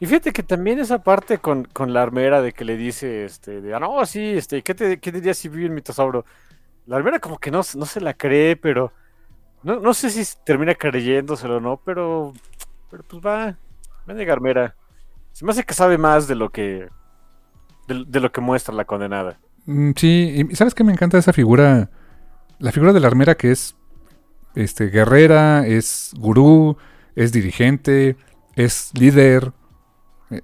Y 0.00 0.06
fíjate 0.06 0.32
que 0.32 0.44
también 0.44 0.78
esa 0.78 1.02
parte 1.02 1.38
con, 1.38 1.66
la 1.88 2.02
armera 2.02 2.40
de 2.40 2.52
que 2.52 2.64
le 2.64 2.76
dice, 2.76 3.24
este, 3.24 3.60
de, 3.60 3.74
ah, 3.74 3.80
no, 3.80 4.06
sí, 4.06 4.34
este, 4.36 4.62
¿qué, 4.62 4.72
te, 4.74 4.98
qué 4.98 5.10
dirías 5.10 5.36
si 5.36 5.48
vive 5.48 5.66
el 5.66 5.72
mitosauro? 5.72 6.24
La 6.88 6.96
armera 6.96 7.18
como 7.18 7.38
que 7.38 7.50
no, 7.50 7.58
no 7.58 7.86
se 7.86 8.00
la 8.00 8.14
cree, 8.14 8.56
pero 8.56 8.92
no, 9.62 9.78
no 9.78 9.92
sé 9.92 10.08
si 10.08 10.24
termina 10.42 10.74
creyéndoselo 10.74 11.58
o 11.58 11.60
no, 11.60 11.76
pero, 11.84 12.32
pero 12.90 13.02
pues 13.02 13.22
va, 13.24 13.56
venga 14.06 14.32
armera. 14.32 14.74
Se 15.32 15.44
me 15.44 15.50
hace 15.50 15.64
que 15.64 15.74
sabe 15.74 15.98
más 15.98 16.26
de 16.26 16.34
lo 16.34 16.48
que, 16.48 16.88
de, 17.86 18.20
lo 18.20 18.32
que 18.32 18.40
muestra 18.40 18.74
la 18.74 18.86
condenada. 18.86 19.38
Mm, 19.66 19.90
sí, 19.96 20.46
y 20.50 20.56
¿sabes 20.56 20.74
qué 20.74 20.82
me 20.82 20.92
encanta 20.92 21.18
esa 21.18 21.34
figura? 21.34 21.90
La 22.58 22.72
figura 22.72 22.94
de 22.94 23.00
la 23.00 23.08
armera 23.08 23.34
que 23.34 23.50
es 23.50 23.76
este, 24.54 24.86
guerrera, 24.86 25.66
es 25.66 26.12
gurú, 26.18 26.78
es 27.14 27.32
dirigente, 27.32 28.16
es 28.56 28.92
líder, 28.98 29.52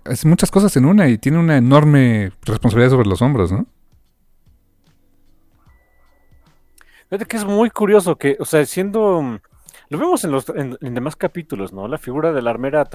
es 0.05 0.27
muchas 0.27 0.51
cosas 0.51 0.77
en 0.77 0.85
una 0.85 1.09
y 1.09 1.17
tiene 1.17 1.39
una 1.39 1.57
enorme 1.57 2.33
responsabilidad 2.43 2.91
sobre 2.91 3.09
los 3.09 3.23
hombros, 3.23 3.51
¿no? 3.51 3.67
Fíjate 7.15 7.27
que 7.27 7.37
es 7.37 7.45
muy 7.45 7.71
curioso 7.71 8.17
que, 8.17 8.37
o 8.41 8.45
sea, 8.45 8.67
siendo. 8.67 9.39
Lo 9.89 9.99
vemos 9.99 10.25
en 10.25 10.33
los 10.33 10.49
en, 10.49 10.77
demás 10.81 11.15
capítulos, 11.15 11.73
¿no? 11.73 11.87
La 11.87 11.97
figura 11.97 12.33
de 12.33 12.43
la 12.43 12.51
armera 12.51 12.89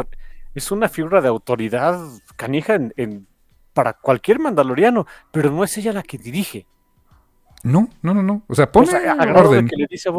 es 0.54 0.72
una 0.72 0.90
figura 0.90 1.22
de 1.22 1.30
autoridad 1.30 1.98
canija 2.36 2.76
en, 2.76 3.28
para 3.74 3.94
cualquier 3.94 4.40
mandaloriano, 4.40 5.08
pero 5.32 5.52
no 5.52 5.64
es 5.64 5.78
ella 5.78 5.94
la 5.94 6.04
que 6.04 6.18
dirige. 6.18 6.68
No, 7.64 7.88
no, 8.02 8.14
no, 8.14 8.22
no. 8.22 8.44
O 8.50 8.56
sea, 8.56 8.70
pone 8.70 8.90
orden. 8.90 9.70
que 9.70 9.78
le 9.78 9.88
dice 9.90 10.10
a 10.10 10.14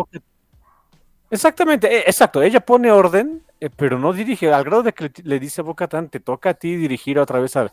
Exactamente, 1.31 1.95
e, 1.95 1.99
exacto. 2.07 2.41
Ella 2.41 2.61
pone 2.61 2.91
orden, 2.91 3.43
eh, 3.61 3.69
pero 3.69 3.99
no 3.99 4.15
dirige. 4.15 4.51
Al 4.51 4.65
grado 4.65 4.83
de 4.83 4.95
que 4.95 5.13
le, 5.25 5.39
dice 5.39 5.61
a 5.61 5.65
Boca 5.65 5.87
te 5.87 6.21
toca 6.21 6.49
a 6.49 6.55
ti 6.55 6.75
dirigir 6.75 7.19
otra 7.19 7.39
vez 7.39 7.55
a, 7.55 7.71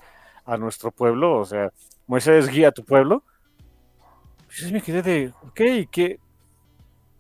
nuestro 0.58 0.92
pueblo. 0.92 1.38
O 1.38 1.46
sea, 1.46 1.72
Moisés 2.06 2.50
guía 2.50 2.68
a 2.68 2.74
tu 2.74 2.84
pueblo. 2.84 3.24
Pues 4.60 4.72
me 4.72 4.82
quedé 4.82 5.02
de, 5.02 5.34
ok, 5.44 5.90
que. 5.92 6.20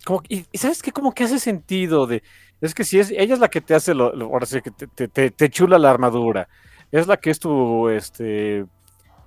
Como, 0.05 0.21
y, 0.29 0.45
sabes 0.57 0.81
qué, 0.81 0.91
como 0.91 1.13
que 1.13 1.23
hace 1.23 1.39
sentido 1.39 2.07
de. 2.07 2.23
Es 2.61 2.73
que 2.73 2.83
si 2.83 2.99
es, 2.99 3.11
ella 3.11 3.33
es 3.33 3.39
la 3.39 3.49
que 3.49 3.61
te 3.61 3.75
hace 3.75 3.93
lo, 3.93 4.11
ahora 4.25 4.45
sí 4.45 4.61
que 4.61 4.71
te, 4.71 5.29
te, 5.31 5.49
chula 5.49 5.77
la 5.77 5.91
armadura. 5.91 6.47
Es 6.91 7.05
la 7.05 7.17
que 7.17 7.29
es 7.29 7.39
tu, 7.39 7.89
este, 7.89 8.65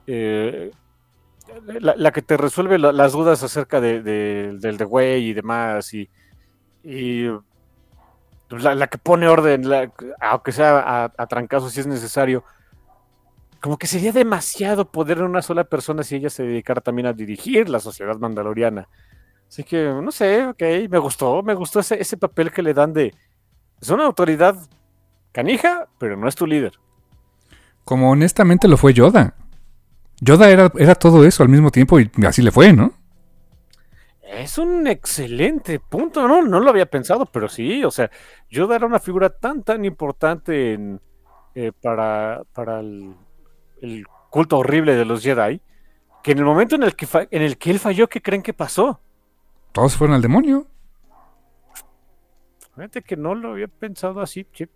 eh, 0.07 0.73
la, 1.81 2.11
que 2.11 2.23
te 2.23 2.37
resuelve 2.37 2.79
las 2.79 3.13
dudas 3.13 3.43
acerca 3.43 3.81
de, 3.81 4.03
del 4.03 4.77
de 4.77 4.85
güey 4.85 5.29
y 5.29 5.33
demás. 5.33 5.95
Y, 5.95 6.09
y 6.83 7.29
pues, 8.49 8.65
la, 8.65 8.87
que 8.89 8.99
pone 8.99 9.29
orden, 9.29 9.63
aunque 10.21 10.51
sea 10.51 11.13
a, 11.17 11.27
trancazos 11.27 11.73
si 11.73 11.81
es 11.81 11.87
necesario. 11.87 12.45
Como 13.61 13.77
que 13.77 13.87
sería 13.87 14.13
demasiado 14.13 14.91
poder 14.91 15.19
en 15.19 15.25
una 15.25 15.43
sola 15.43 15.65
persona 15.65 16.03
si 16.03 16.17
ella 16.17 16.31
se 16.31 16.45
dedicara 16.45 16.81
también 16.81 17.07
a 17.07 17.13
dirigir 17.13 17.69
la 17.69 17.79
sociedad 17.79 18.17
mandaloriana. 18.17 18.89
Así 19.49 19.65
que, 19.65 19.85
no 19.85 20.11
sé, 20.13 20.47
ok, 20.47 20.63
me 20.89 20.99
gustó, 20.99 21.43
me 21.43 21.55
gustó 21.55 21.81
ese, 21.81 22.01
ese 22.01 22.17
papel 22.17 22.53
que 22.53 22.63
le 22.63 22.73
dan 22.73 22.93
de... 22.93 23.13
Es 23.81 23.91
una 23.91 24.05
autoridad 24.05 24.57
canija, 25.33 25.89
pero 25.99 26.17
no 26.17 26.29
es 26.29 26.37
tu 26.37 26.47
líder. 26.47 26.73
Como 27.85 28.11
honestamente 28.11 28.69
lo 28.69 28.77
fue 28.77 28.95
Yoda. 28.95 29.35
Yoda 30.21 30.51
era, 30.51 30.71
era 30.79 30.95
todo 30.95 31.25
eso 31.25 31.43
al 31.43 31.49
mismo 31.49 31.71
tiempo 31.71 31.99
y 31.99 32.11
así 32.27 32.43
le 32.43 32.53
fue, 32.53 32.73
¿no? 32.73 32.93
Es 34.23 34.59
un 34.59 34.87
excelente 34.87 35.81
punto, 35.81 36.29
no, 36.29 36.43
no 36.43 36.61
lo 36.61 36.71
había 36.71 36.87
pensado, 36.87 37.27
pero 37.27 37.49
sí, 37.49 37.83
o 37.85 37.91
sea, 37.91 38.11
Yoda 38.49 38.77
era 38.77 38.87
una 38.87 39.01
figura 39.01 39.31
tan, 39.31 39.65
tan 39.65 39.85
importante 39.85 40.79
eh, 41.57 41.73
para, 41.83 42.43
para 42.53 42.79
el, 42.79 43.17
culto 44.31 44.59
horrible 44.59 44.95
de 44.95 45.05
los 45.05 45.23
Jedi, 45.23 45.61
que 46.23 46.33
en 46.33 46.39
el 46.39 46.45
momento 46.45 46.77
en 46.77 46.83
el 46.83 46.95
que, 46.95 47.07
en 47.31 47.43
el 47.43 47.59
que 47.59 47.71
él 47.71 47.79
falló, 47.79 48.09
¿qué 48.09 48.21
creen 48.21 48.43
que 48.43 48.55
pasó? 48.55 49.01
Todos 49.73 49.97
fueron 49.97 50.15
al 50.17 50.23
demonio. 50.23 50.67
Fíjate 52.75 53.03
que 53.03 53.17
no 53.17 53.35
lo 53.35 53.53
había 53.53 53.69
pensado 53.69 54.21
así, 54.21 54.47
chip. 54.53 54.71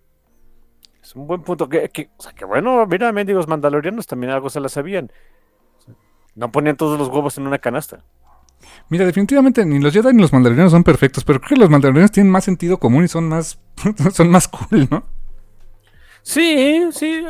Es 1.02 1.14
un 1.14 1.26
buen 1.26 1.42
punto. 1.42 1.68
Que, 1.68 2.10
o 2.16 2.22
sea, 2.22 2.32
que 2.32 2.44
bueno, 2.44 2.86
mira, 2.86 3.12
mendigos 3.12 3.46
mandalorianos 3.48 4.06
también 4.06 4.32
algo 4.32 4.50
se 4.50 4.60
la 4.60 4.68
sabían. 4.68 5.10
No 6.34 6.50
ponían 6.50 6.76
todos 6.76 6.98
los 6.98 7.08
huevos 7.08 7.38
en 7.38 7.46
una 7.46 7.58
canasta. 7.58 8.04
Mira, 8.88 9.04
definitivamente 9.04 9.64
ni 9.64 9.78
los 9.78 9.92
Jedi 9.92 10.12
ni 10.12 10.22
los 10.22 10.32
mandalorianos 10.32 10.72
son 10.72 10.84
perfectos, 10.84 11.24
pero 11.24 11.40
creo 11.40 11.50
que 11.50 11.60
los 11.60 11.70
mandalorianos 11.70 12.10
tienen 12.10 12.32
más 12.32 12.44
sentido 12.44 12.78
común 12.78 13.04
y 13.04 13.08
son 13.08 13.28
más, 13.28 13.60
son 14.12 14.30
más 14.30 14.48
cool, 14.48 14.88
¿no? 14.90 15.04
Sí, 16.24 16.88
sí, 16.92 17.22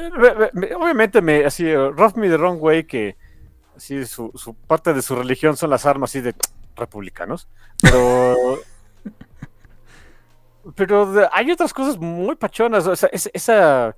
obviamente 0.79 1.21
me, 1.21 1.45
así, 1.45 1.75
rough 1.75 2.15
me 2.15 2.29
the 2.29 2.37
wrong 2.37 2.63
way 2.63 2.85
que 2.85 3.17
así 3.77 4.07
su, 4.07 4.31
su 4.37 4.55
parte 4.55 4.95
de 4.95 5.03
su 5.03 5.17
religión 5.17 5.57
son 5.57 5.71
las 5.71 5.85
armas 5.85 6.11
así 6.11 6.21
de 6.21 6.33
republicanos, 6.77 7.49
pero 7.83 8.61
pero 10.77 11.29
hay 11.33 11.51
otras 11.51 11.75
cosas 11.75 11.99
muy 11.99 12.37
pachonas, 12.37 12.87
o 12.87 12.95
sea, 12.95 13.09
esa 13.13 13.97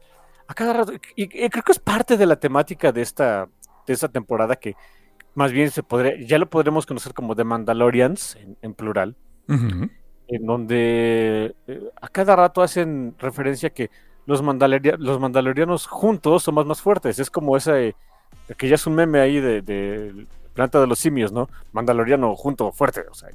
a 0.48 0.54
cada 0.54 0.72
rato 0.72 0.92
y, 1.14 1.28
creo 1.28 1.62
que 1.62 1.72
es 1.72 1.78
parte 1.78 2.16
de 2.16 2.24
la 2.24 2.36
temática 2.36 2.90
de 2.90 3.02
esta 3.02 3.50
de 3.86 3.92
esta 3.92 4.08
temporada 4.08 4.56
que 4.56 4.76
más 5.34 5.52
bien 5.52 5.70
se 5.70 5.82
podría, 5.82 6.18
ya 6.26 6.38
lo 6.38 6.48
podremos 6.48 6.86
conocer 6.86 7.12
como 7.12 7.36
The 7.36 7.44
Mandalorians, 7.44 8.38
en, 8.62 8.72
plural, 8.72 9.14
en 9.46 10.46
donde 10.46 11.54
eh, 11.66 11.90
a 12.00 12.08
cada 12.08 12.34
rato 12.34 12.62
hacen 12.62 13.14
referencia 13.18 13.68
que 13.68 13.90
los, 14.26 14.42
los 14.42 15.20
mandalorianos 15.20 15.86
juntos 15.86 16.42
somos 16.42 16.66
más 16.66 16.80
fuertes. 16.80 17.18
Es 17.18 17.30
como 17.30 17.56
ese, 17.56 17.94
que 18.56 18.68
ya 18.68 18.74
es 18.74 18.86
un 18.86 18.94
meme 18.94 19.20
ahí 19.20 19.40
de, 19.40 19.62
de 19.62 20.26
Planta 20.54 20.80
de 20.80 20.86
los 20.86 20.98
Simios, 20.98 21.32
¿no? 21.32 21.48
Mandaloriano 21.72 22.34
junto, 22.34 22.72
fuerte, 22.72 23.04
o 23.10 23.14
sea. 23.14 23.28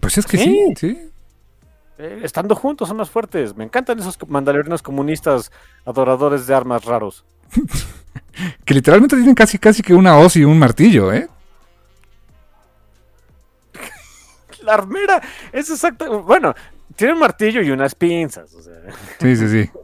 Pues 0.00 0.18
es 0.18 0.26
que 0.26 0.38
sí, 0.38 0.74
sí. 0.76 1.10
Eh, 1.98 2.20
estando 2.22 2.54
juntos 2.54 2.88
son 2.88 2.98
más 2.98 3.08
fuertes. 3.08 3.56
Me 3.56 3.64
encantan 3.64 3.98
esos 3.98 4.18
mandalorianos 4.28 4.82
comunistas 4.82 5.50
adoradores 5.84 6.46
de 6.46 6.54
armas 6.54 6.84
raros. 6.84 7.24
que 8.64 8.74
literalmente 8.74 9.16
tienen 9.16 9.34
casi 9.34 9.58
casi 9.58 9.82
que 9.82 9.94
una 9.94 10.18
hoz 10.18 10.36
y 10.36 10.44
un 10.44 10.58
martillo, 10.58 11.12
¿eh? 11.12 11.28
La 14.62 14.74
armera 14.74 15.22
es 15.52 15.70
exacto. 15.70 16.22
Bueno, 16.22 16.54
tiene 16.96 17.12
un 17.12 17.20
martillo 17.20 17.62
y 17.62 17.70
unas 17.70 17.94
pinzas. 17.94 18.50
Sí, 19.20 19.36
sí, 19.36 19.48
sí. 19.48 19.70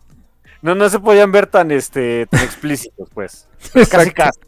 No, 0.63 0.77
no 0.77 0.89
se 0.89 1.01
podían 1.01 1.33
ver 1.33 1.49
tan, 1.49 1.73
este, 1.73 2.25
tan 2.27 2.41
explícitos, 2.45 3.09
pues. 3.13 3.49
Casi, 3.91 4.13
casi. 4.13 4.39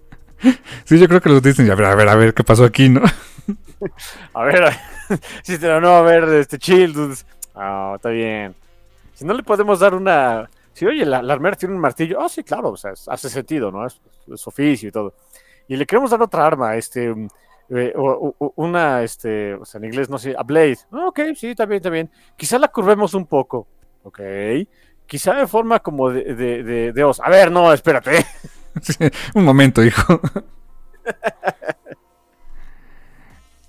Sí, 0.85 0.97
yo 0.97 1.09
creo 1.09 1.21
que 1.21 1.29
los 1.29 1.43
dicen, 1.43 1.69
a 1.69 1.75
ver, 1.75 1.87
a 1.87 1.95
ver, 1.97 2.09
a 2.09 2.15
ver, 2.15 2.35
¿qué 2.35 2.45
pasó 2.45 2.65
aquí, 2.65 2.89
no? 2.89 3.03
a 4.35 4.45
ver, 4.45 4.63
a 4.63 4.69
ver. 4.69 5.21
Si 5.43 5.59
te 5.59 5.67
no, 5.81 5.97
a 5.97 6.03
ver, 6.03 6.23
este, 6.35 6.57
chill, 6.57 6.95
Ah, 7.57 7.95
está 7.97 8.11
bien. 8.11 8.55
Si 9.15 9.25
no 9.25 9.35
le 9.35 9.43
podemos 9.43 9.81
dar 9.81 9.93
una, 9.93 10.49
Sí, 10.75 10.85
oye, 10.87 11.07
la, 11.07 11.19
armera 11.19 11.57
tiene 11.57 11.75
un 11.75 11.81
martillo. 11.81 12.19
Oh, 12.19 12.29
sí, 12.29 12.43
claro, 12.43 12.71
o 12.71 12.77
sea, 12.77 12.93
hace 13.07 13.31
sentido, 13.31 13.71
¿no? 13.71 13.87
Es, 13.87 14.01
oficio 14.47 14.89
y 14.89 14.93
todo. 14.93 15.15
Y 15.69 15.77
le 15.77 15.87
queremos 15.87 16.11
dar 16.11 16.21
otra 16.21 16.45
arma, 16.45 16.77
este, 16.77 17.15
eh, 17.71 17.93
una, 18.57 19.03
este, 19.03 19.55
o 19.55 19.65
sea, 19.65 19.79
en 19.79 19.85
inglés 19.87 20.09
no 20.11 20.19
sé, 20.19 20.35
a 20.37 20.43
blade. 20.43 20.79
Ah, 20.93 21.07
ok, 21.09 21.21
sí, 21.35 21.49
está 21.49 21.67
bien, 21.67 21.77
está 21.79 21.91
bien. 21.91 22.11
Quizá 22.37 22.59
la 22.59 22.69
curvemos 22.69 23.15
un 23.15 23.27
poco. 23.27 23.67
Ok. 24.03 24.21
Quizá 25.07 25.35
de 25.35 25.47
forma 25.47 25.81
como 25.81 26.11
de, 26.11 26.35
de, 26.35 26.63
de, 26.63 26.93
de 26.93 27.05
os- 27.05 27.21
A 27.21 27.29
ver, 27.31 27.51
no, 27.51 27.73
espérate. 27.73 28.25
Sí, 28.83 28.97
un 29.37 29.45
momento, 29.45 29.85
hijo. 29.85 30.21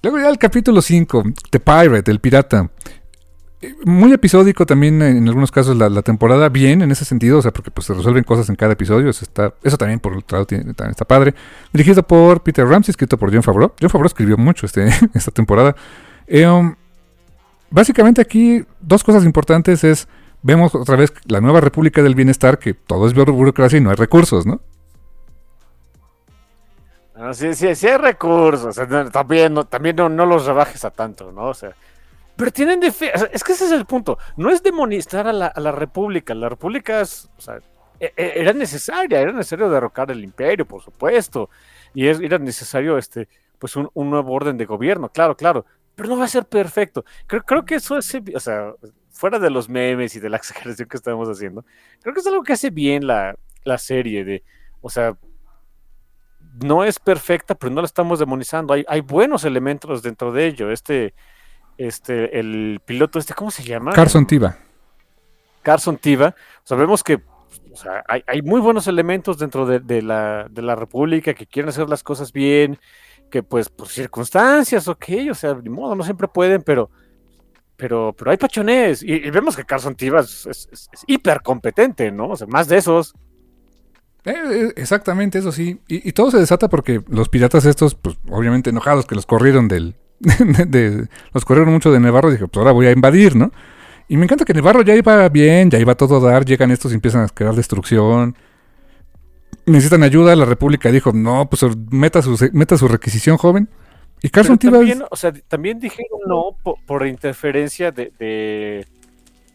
Luego 0.01 0.19
ya 0.19 0.29
el 0.29 0.37
capítulo 0.37 0.81
5, 0.81 1.23
The 1.49 1.59
Pirate, 1.59 2.11
el 2.11 2.19
pirata. 2.19 2.69
Eh, 3.61 3.73
Muy 3.85 4.11
episódico 4.13 4.65
también 4.65 5.01
en 5.01 5.27
algunos 5.27 5.51
casos 5.51 5.75
la, 5.77 6.01
temporada, 6.01 6.49
bien 6.49 6.81
en 6.81 6.91
ese 6.91 7.05
sentido, 7.05 7.39
o 7.39 7.41
sea, 7.41 7.51
porque 7.51 7.71
pues 7.71 7.87
se 7.87 7.93
resuelven 7.93 8.23
cosas 8.23 8.49
en 8.49 8.55
cada 8.55 8.73
episodio, 8.73 9.09
eso, 9.09 9.23
está, 9.23 9.53
eso 9.63 9.77
también 9.77 9.99
por 9.99 10.15
otro 10.17 10.37
lado 10.37 10.45
también 10.45 10.75
está 10.89 11.05
padre. 11.05 11.33
Dirigido 11.73 12.03
por 12.03 12.43
Peter 12.43 12.67
Ramsey, 12.67 12.91
escrito 12.91 13.17
por 13.17 13.31
John 13.33 13.43
Favreau. 13.43 13.73
John 13.79 13.89
Favreau 13.89 14.07
escribió 14.07 14.37
mucho 14.37 14.65
este, 14.65 14.87
esta 15.13 15.31
temporada. 15.31 15.75
Eh, 16.27 16.45
um, 16.47 16.75
básicamente 17.69 18.21
aquí 18.21 18.65
dos 18.81 19.03
cosas 19.03 19.23
importantes 19.25 19.83
es, 19.83 20.07
vemos 20.41 20.75
otra 20.75 20.95
vez 20.97 21.13
la 21.25 21.41
nueva 21.41 21.61
República 21.61 22.03
del 22.03 22.15
Bienestar, 22.15 22.59
que 22.59 22.73
todo 22.73 23.07
es 23.07 23.15
buro- 23.15 23.33
burocracia 23.33 23.77
y 23.77 23.81
no 23.81 23.89
hay 23.89 23.95
recursos, 23.95 24.45
¿no? 24.45 24.61
Ah, 27.15 27.33
sí, 27.33 27.53
sí, 27.53 27.73
sí 27.75 27.87
hay 27.87 27.97
recursos. 27.97 28.75
también 29.11 29.55
también 29.69 29.95
no, 29.95 30.09
no 30.09 30.25
los 30.25 30.45
rebajes 30.45 30.83
a 30.83 30.91
tanto, 30.91 31.31
¿no? 31.31 31.43
O 31.45 31.53
sea, 31.53 31.73
pero 32.35 32.51
tienen 32.51 32.81
defe- 32.81 33.11
o 33.13 33.17
sea, 33.19 33.29
es 33.31 33.43
que 33.43 33.53
ese 33.53 33.65
es 33.65 33.71
el 33.71 33.85
punto. 33.85 34.17
No 34.37 34.49
es 34.49 34.61
demonizar 34.63 35.27
a 35.27 35.33
la, 35.33 35.47
a 35.47 35.59
la 35.59 35.71
República. 35.71 36.33
La 36.35 36.49
República 36.49 37.01
e- 37.99 38.13
e- 38.17 38.33
era 38.41 38.53
necesaria, 38.53 39.19
era 39.21 39.31
necesario 39.31 39.69
derrocar 39.69 40.11
el 40.11 40.23
imperio, 40.23 40.65
por 40.65 40.81
supuesto. 40.81 41.49
Y 41.93 42.07
es, 42.07 42.19
era 42.19 42.37
necesario 42.37 42.97
este, 42.97 43.27
pues 43.59 43.75
un, 43.75 43.89
un 43.93 44.09
nuevo 44.09 44.33
orden 44.33 44.57
de 44.57 44.65
gobierno, 44.65 45.09
claro, 45.09 45.35
claro. 45.35 45.65
Pero 45.95 46.09
no 46.09 46.17
va 46.17 46.25
a 46.25 46.27
ser 46.27 46.45
perfecto. 46.45 47.05
Creo, 47.27 47.43
creo 47.43 47.63
que 47.65 47.75
eso 47.75 47.97
es, 47.97 48.13
o 48.35 48.39
sea, 48.39 48.73
fuera 49.09 49.39
de 49.39 49.49
los 49.49 49.69
memes 49.69 50.15
y 50.15 50.19
de 50.19 50.29
la 50.29 50.37
exageración 50.41 50.89
que 50.89 50.97
estamos 50.97 51.29
haciendo, 51.29 51.63
creo 52.01 52.13
que 52.13 52.19
es 52.19 52.27
algo 52.27 52.43
que 52.43 52.53
hace 52.53 52.69
bien 52.69 53.07
la, 53.07 53.35
la 53.63 53.77
serie 53.77 54.25
de, 54.25 54.43
o 54.81 54.89
sea, 54.89 55.17
no 56.63 56.83
es 56.83 56.99
perfecta, 56.99 57.55
pero 57.55 57.73
no 57.73 57.81
la 57.81 57.85
estamos 57.85 58.19
demonizando. 58.19 58.73
Hay, 58.73 58.85
hay 58.87 59.01
buenos 59.01 59.43
elementos 59.43 60.01
dentro 60.03 60.31
de 60.31 60.47
ello. 60.47 60.71
Este, 60.71 61.13
este, 61.77 62.39
el 62.39 62.79
piloto, 62.85 63.19
este, 63.19 63.33
¿cómo 63.33 63.51
se 63.51 63.63
llama? 63.63 63.91
Carson 63.93 64.25
Tiva. 64.25 64.57
Carson 65.61 65.97
Tiva. 65.97 66.35
O 66.63 66.67
sea, 66.67 66.77
vemos 66.77 67.03
que 67.03 67.21
o 67.71 67.77
sea, 67.77 68.03
hay, 68.07 68.23
hay 68.27 68.41
muy 68.41 68.61
buenos 68.61 68.87
elementos 68.87 69.37
dentro 69.37 69.65
de, 69.65 69.79
de 69.79 70.01
la, 70.01 70.47
de 70.49 70.61
la 70.61 70.75
República 70.75 71.33
que 71.33 71.45
quieren 71.45 71.69
hacer 71.69 71.89
las 71.89 72.03
cosas 72.03 72.31
bien, 72.31 72.77
que 73.29 73.43
pues 73.43 73.67
por 73.69 73.89
circunstancias, 73.89 74.87
ok, 74.87 75.05
o 75.31 75.33
sea, 75.33 75.53
de 75.55 75.69
modo, 75.69 75.93
no 75.95 76.03
siempre 76.03 76.27
pueden, 76.29 76.61
pero, 76.61 76.89
pero, 77.75 78.15
pero 78.17 78.31
hay 78.31 78.37
pachones. 78.37 79.03
Y, 79.03 79.13
y 79.15 79.29
vemos 79.29 79.57
que 79.57 79.65
Carson 79.65 79.95
Tiva 79.95 80.21
es, 80.21 80.45
es, 80.45 80.69
es- 80.71 80.89
es 80.93 81.03
hiper 81.07 81.41
competente, 81.41 82.11
¿no? 82.11 82.29
O 82.29 82.35
sea, 82.37 82.47
más 82.47 82.67
de 82.69 82.77
esos. 82.77 83.13
Eh, 84.23 84.33
eh, 84.33 84.73
exactamente, 84.77 85.39
eso 85.39 85.51
sí. 85.51 85.81
Y, 85.89 86.07
y 86.07 86.13
todo 86.13 86.31
se 86.31 86.37
desata 86.39 86.69
porque 86.69 87.01
los 87.09 87.27
piratas 87.27 87.65
estos, 87.65 87.95
pues 87.95 88.17
obviamente 88.29 88.69
enojados 88.69 89.05
que 89.05 89.15
los 89.15 89.25
corrieron 89.25 89.67
del... 89.67 89.95
de- 90.67 91.07
los 91.33 91.45
corrieron 91.45 91.73
mucho 91.73 91.91
de 91.91 91.99
Nevarro, 91.99 92.31
dije, 92.31 92.47
pues 92.47 92.57
ahora 92.59 92.71
voy 92.71 92.87
a 92.87 92.91
invadir, 92.91 93.35
¿no? 93.35 93.51
Y 94.07 94.17
me 94.17 94.25
encanta 94.25 94.45
que 94.45 94.53
Nevarro 94.53 94.81
ya 94.83 94.95
iba 94.95 95.27
bien, 95.29 95.69
ya 95.71 95.79
iba 95.79 95.95
todo 95.95 96.17
a 96.17 96.31
dar, 96.31 96.45
llegan 96.45 96.71
estos 96.71 96.91
y 96.91 96.95
empiezan 96.95 97.23
a 97.23 97.27
crear 97.29 97.55
destrucción. 97.55 98.35
Necesitan 99.65 100.03
ayuda, 100.03 100.35
la 100.35 100.45
República 100.45 100.91
dijo, 100.91 101.11
no, 101.11 101.49
pues 101.49 101.63
meta 101.89 102.21
su, 102.21 102.37
meta 102.53 102.77
su 102.77 102.87
requisición, 102.87 103.37
joven. 103.37 103.67
Y 104.21 104.29
Carson 104.29 104.57
también, 104.59 105.03
o 105.09 105.15
sea, 105.15 105.33
también 105.47 105.79
dijeron 105.79 106.19
no 106.27 106.55
por, 106.63 106.75
por 106.85 107.05
interferencia 107.05 107.91
de, 107.91 108.11
de 108.17 108.85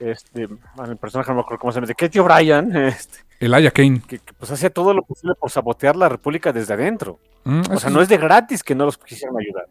este, 0.01 0.43
el 0.43 0.97
personaje 0.97 1.31
no 1.31 1.37
me 1.37 1.41
acuerdo 1.43 1.61
cómo 1.61 1.73
se 1.73 1.77
llama, 1.77 1.87
de 1.87 1.95
Katie 1.95 2.21
O'Brien, 2.21 2.77
este, 2.87 3.19
Elijah 3.41 3.71
Kane. 3.71 4.03
que, 4.07 4.19
que, 4.19 4.33
pues 4.39 4.51
hacía 4.51 4.71
todo 4.71 4.93
lo 4.95 5.03
posible 5.03 5.35
por 5.41 5.51
sabotear 5.51 5.97
la 5.97 6.09
República 6.09 6.53
desde 6.53 6.75
adentro. 6.75 7.19
Mm, 7.45 7.63
O 7.73 7.79
sea, 7.79 7.91
no 7.91 8.03
es 8.03 8.09
de 8.09 8.19
gratis 8.19 8.63
que 8.63 8.75
no 8.75 8.85
los 8.85 8.99
quisieran 8.99 9.37
ayudar. 9.39 9.67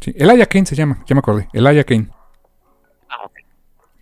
Sí, 0.00 0.12
Elijah 0.16 0.46
Kane 0.46 0.66
se 0.66 0.74
llama, 0.76 1.02
ya 1.06 1.14
me 1.14 1.20
acordé. 1.20 1.48
Elijah 1.52 1.84
Kane. 1.84 2.08
Ah, 3.08 3.24
ok. 3.24 3.32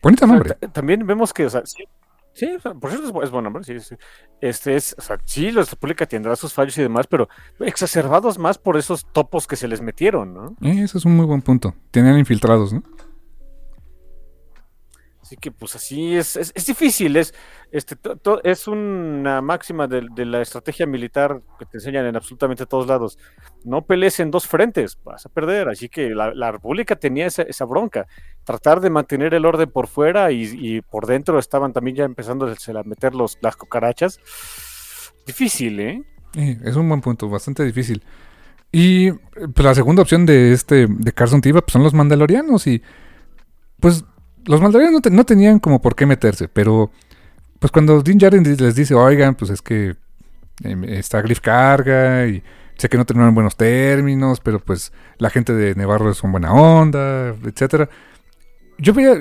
Bonito 0.03 0.25
O 0.25 0.29
sea, 0.29 0.35
nombre. 0.37 0.55
ta- 0.55 0.69
también 0.69 1.07
vemos 1.07 1.33
que, 1.33 1.47
o 1.47 1.51
sea, 1.51 1.65
sí, 1.67 1.85
sí, 2.33 2.47
o 2.57 2.61
sea, 2.61 2.75
por 2.75 2.91
cierto 2.91 3.09
es, 3.21 3.25
es 3.25 3.31
buen 3.31 3.45
nombre, 3.45 3.65
sí, 3.65 3.79
sí. 3.81 3.97
Este 4.41 4.77
es, 4.77 4.95
o 4.99 5.03
sea, 5.03 5.19
sí, 5.25 5.51
la 5.51 5.63
República 5.65 6.07
tendrá 6.07 6.37
sus 6.37 6.53
fallos 6.53 6.77
y 6.79 6.83
demás, 6.83 7.07
pero 7.09 7.29
exacerbados 7.61 8.39
más 8.39 8.59
por 8.59 8.77
esos 8.77 9.05
topos 9.13 9.47
que 9.47 9.57
se 9.57 9.67
les 9.69 9.81
metieron, 9.81 10.35
¿no? 10.35 10.57
Eh, 10.63 10.83
eso 10.83 10.99
es 10.99 11.05
un 11.05 11.17
muy 11.17 11.27
buen 11.27 11.43
punto. 11.43 11.75
Tenían 11.91 12.19
infiltrados, 12.19 12.73
¿no? 12.73 12.83
Así 15.29 15.37
que 15.37 15.51
pues 15.51 15.77
así 15.77 16.17
es, 16.17 16.37
es, 16.37 16.65
difícil, 16.65 17.15
es, 17.19 17.35
este, 17.71 17.97
es 18.45 18.67
una 18.67 19.43
máxima 19.43 19.87
de, 19.87 20.25
la 20.25 20.41
estrategia 20.41 20.87
militar 20.87 21.43
que 21.59 21.67
te 21.67 21.77
enseñan 21.77 22.07
en 22.07 22.17
absolutamente 22.17 22.65
todos 22.65 22.87
lados. 22.87 23.19
No 23.63 23.85
pelees 23.85 24.21
en 24.21 24.31
dos 24.31 24.47
frentes, 24.47 24.99
vas 25.05 25.27
a 25.27 25.29
perder. 25.29 25.69
Así 25.69 25.91
que 25.91 26.15
la, 26.15 26.51
República 26.51 26.97
tenía 26.97 27.27
esa, 27.27 27.43
esa 27.43 27.67
bronca, 27.67 28.07
tratar 28.43 28.81
de 28.81 28.89
mantener 28.89 29.35
el 29.35 29.45
orden 29.45 29.71
por 29.71 29.87
fuera 29.87 30.33
y, 30.33 30.81
por 30.81 31.05
dentro 31.05 31.39
estaban 31.39 31.75
también 31.75 31.99
ya 31.99 32.05
empezando 32.05 32.47
a 32.47 32.83
meter 32.85 33.15
los, 33.15 33.37
las 33.43 33.55
cucarachas. 33.55 34.19
Difícil, 35.27 35.79
¿eh? 35.81 36.03
Eh, 36.37 36.59
es 36.65 36.75
un 36.75 36.89
buen 36.89 37.03
punto, 37.03 37.29
bastante 37.29 37.67
difícil. 37.67 38.03
Y 38.73 39.13
pues, 39.13 39.59
la 39.63 39.75
segunda 39.75 40.01
opción 40.01 40.25
de 40.25 40.55
este 40.55 40.87
de 40.89 41.13
Carson 41.13 41.43
Tiva 41.43 41.61
pues, 41.61 41.75
son 41.75 41.83
los 41.83 41.93
mandalorianos 41.93 42.67
y 42.67 42.81
pues 43.79 44.07
los 44.47 44.61
mandalorianos 44.61 44.95
no, 44.99 45.01
te- 45.03 45.11
no 45.11 45.25
tenían 45.25 45.59
como 45.59 45.81
por 45.81 45.95
qué 45.95 46.07
meterse, 46.07 46.49
pero 46.49 46.91
pues 47.59 47.71
cuando 47.73 48.01
Din 48.03 48.19
Djarin 48.19 48.43
les 48.59 48.75
dice, 48.75 48.95
oigan, 48.95 49.35
pues 49.35 49.51
es 49.51 49.63
que 49.63 49.97
eh, 50.65 50.77
está 50.89 51.21
Griff 51.23 51.41
carga 51.41 52.27
y 52.27 52.43
sé 52.77 52.89
que 52.89 52.97
no 52.97 53.05
terminaron 53.05 53.31
en 53.31 53.35
buenos 53.35 53.57
términos, 53.57 54.41
pero 54.41 54.61
pues 54.61 54.93
la 55.19 55.31
gente 55.31 55.53
de 55.53 55.75
Nevarro 55.75 56.11
es 56.11 56.23
un 56.23 56.33
buena 56.33 56.53
onda, 56.53 57.35
etcétera. 57.45 57.89
Yo 58.79 58.95
veía, 58.95 59.15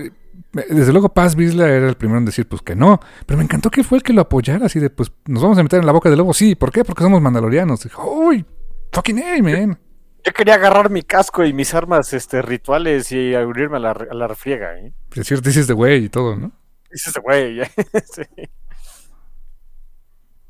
desde 0.54 0.92
luego 0.92 1.10
Paz 1.10 1.36
Vizla 1.36 1.68
era 1.68 1.90
el 1.90 1.96
primero 1.96 2.20
en 2.20 2.26
decir 2.26 2.48
pues 2.48 2.62
que 2.62 2.76
no, 2.76 3.00
pero 3.26 3.38
me 3.38 3.44
encantó 3.44 3.72
que 3.72 3.84
fue 3.84 3.98
el 3.98 4.04
que 4.04 4.14
lo 4.14 4.22
apoyara 4.22 4.68
así 4.68 4.80
de 4.80 4.90
pues 4.92 5.12
nos 5.26 5.42
vamos 5.42 5.58
a 5.58 5.64
meter 5.64 5.80
en 5.80 5.86
la 5.88 5.92
boca 5.92 6.10
del 6.10 6.20
lobo, 6.20 6.34
sí, 6.34 6.54
¿por 6.56 6.72
qué? 6.72 6.84
Porque 6.86 7.04
somos 7.04 7.22
mandalorianos. 7.22 7.88
Uy, 8.06 8.46
fucking 8.92 9.18
hey, 9.24 9.42
man. 9.42 9.80
Yo 10.28 10.34
quería 10.34 10.56
agarrar 10.56 10.90
mi 10.90 11.04
casco 11.04 11.46
y 11.46 11.54
mis 11.54 11.74
armas 11.74 12.12
este, 12.12 12.42
rituales 12.42 13.10
y 13.14 13.34
abrirme 13.34 13.78
a 13.78 13.80
la, 13.80 13.92
a 13.92 14.14
la 14.14 14.28
refriega, 14.28 14.78
¿eh? 14.78 14.94
Decir 15.16 15.42
this 15.42 15.56
is 15.56 15.68
the 15.68 15.74
way 15.74 16.04
y 16.04 16.10
todo, 16.10 16.36
¿no? 16.36 16.52
Dices, 16.92 17.14
güey, 17.24 17.62
sí. 18.14 18.24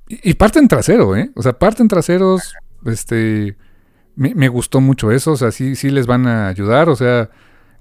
Y, 0.08 0.32
y 0.32 0.34
parten 0.34 0.68
trasero, 0.68 1.16
¿eh? 1.16 1.32
O 1.36 1.42
sea, 1.42 1.54
parten 1.58 1.88
traseros, 1.88 2.54
este... 2.86 3.56
Me, 4.16 4.34
me 4.34 4.48
gustó 4.48 4.82
mucho 4.82 5.12
eso, 5.12 5.34
o 5.34 5.38
sea, 5.38 5.52
sí, 5.52 5.76
sí 5.76 5.92
les 5.92 6.08
van 6.08 6.26
a 6.26 6.48
ayudar, 6.48 6.90
o 6.90 6.96
sea... 6.96 7.30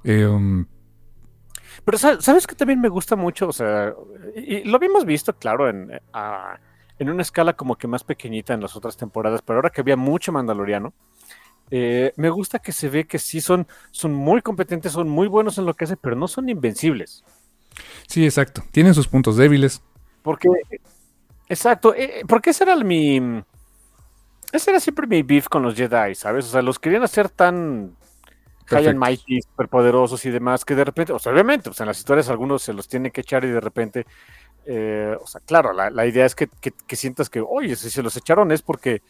eh, 0.05 0.27
um, 0.27 0.67
Pero 1.83 1.97
sa- 1.97 2.21
sabes 2.21 2.47
que 2.47 2.55
también 2.55 2.79
me 2.79 2.91
gusta 2.91 3.17
mucho, 3.17 3.49
o 3.49 3.53
sea, 3.55 3.95
y, 4.35 4.57
y 4.57 4.65
lo 4.65 4.77
habíamos 4.77 5.07
visto, 5.07 5.35
claro, 5.39 5.71
en, 5.71 5.91
a- 6.13 6.61
en 6.99 7.09
una 7.09 7.23
escala 7.23 7.55
como 7.55 7.77
que 7.77 7.89
más 7.89 8.05
pequeñita 8.05 8.53
en 8.53 8.61
las 8.61 8.77
otras 8.77 8.99
temporadas, 8.99 9.41
pero 9.41 9.59
ahora 9.61 9.71
que 9.71 9.81
había 9.81 9.97
mucho 9.97 10.31
mandaloriano, 10.31 10.93
eh, 11.71 12.13
me 12.17 12.31
gusta 12.31 12.59
que 12.61 12.73
se 12.73 12.89
ve 12.89 13.07
que 13.07 13.19
sí 13.19 13.41
son, 13.41 13.67
son 13.91 14.15
muy 14.15 14.43
competentes, 14.43 14.93
son 14.93 15.09
muy 15.09 15.29
buenos 15.29 15.59
en 15.59 15.67
lo 15.67 15.75
que 15.75 15.85
hacen, 15.85 15.99
pero 16.01 16.17
no 16.17 16.29
son 16.29 16.49
invencibles. 16.49 17.25
sí, 18.07 18.25
exacto. 18.25 18.63
Tienen 18.73 18.95
sus 18.95 19.09
puntos 19.09 19.37
débiles. 19.37 19.83
Porque, 20.23 20.49
exacto, 21.49 21.95
eh, 21.95 22.23
porque 22.29 22.51
ese 22.51 22.65
era 22.65 22.75
el- 22.75 22.85
mi, 22.85 23.21
ese 24.53 24.71
era 24.71 24.81
siempre 24.81 25.07
mi 25.07 25.23
beef 25.23 25.49
con 25.49 25.63
los 25.63 25.75
Jedi, 25.75 26.15
¿sabes? 26.15 26.47
O 26.47 26.49
sea, 26.49 26.63
los 26.63 26.79
querían 26.79 27.03
hacer 27.03 27.29
tan 27.31 27.97
high 28.67 28.89
and 28.89 28.99
mighty, 28.99 29.41
superpoderosos 29.43 30.25
y 30.27 30.31
demás, 30.31 30.65
que 30.65 30.75
de 30.75 30.85
repente, 30.85 31.13
o 31.13 31.19
sea, 31.19 31.33
obviamente, 31.33 31.71
pues 31.71 31.81
en 31.81 31.87
las 31.87 31.99
historias 31.99 32.29
algunos 32.31 32.63
se 32.63 32.73
los 32.75 32.89
tienen 32.89 33.13
que 33.13 33.23
echar 33.23 33.45
y 33.45 33.51
de 33.51 33.61
repente, 33.61 34.07
eh, 34.67 35.17
o 35.21 35.27
sea, 35.27 35.41
claro, 35.47 35.73
la, 35.73 35.91
la 35.91 36.07
idea 36.07 36.27
es 36.27 36.35
que, 36.37 36.49
que- 36.61 36.73
que 36.87 36.97
sientas 36.97 37.31
que, 37.31 37.41
oye, 37.47 37.77
si 37.77 37.91
se 37.91 38.03
los 38.03 38.17
echaron 38.17 38.53
es 38.53 38.63
porque, 38.63 39.03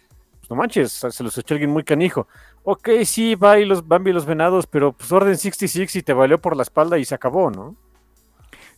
pues 0.46 0.56
no 0.56 0.62
manches, 0.62 0.92
se 0.92 1.24
los 1.24 1.36
echó 1.36 1.54
alguien 1.54 1.70
muy 1.70 1.82
canijo. 1.82 2.28
Ok, 2.62 2.88
sí, 3.04 3.34
va 3.34 3.58
y 3.58 3.64
los 3.64 3.86
Bambi 3.86 4.10
y 4.10 4.12
los 4.12 4.26
venados, 4.26 4.66
pero 4.66 4.92
pues 4.92 5.10
Orden 5.10 5.36
66 5.36 5.96
y 5.96 6.02
te 6.02 6.12
valió 6.12 6.38
por 6.38 6.56
la 6.56 6.62
espalda 6.62 6.98
y 6.98 7.04
se 7.04 7.14
acabó, 7.14 7.50
¿no? 7.50 7.74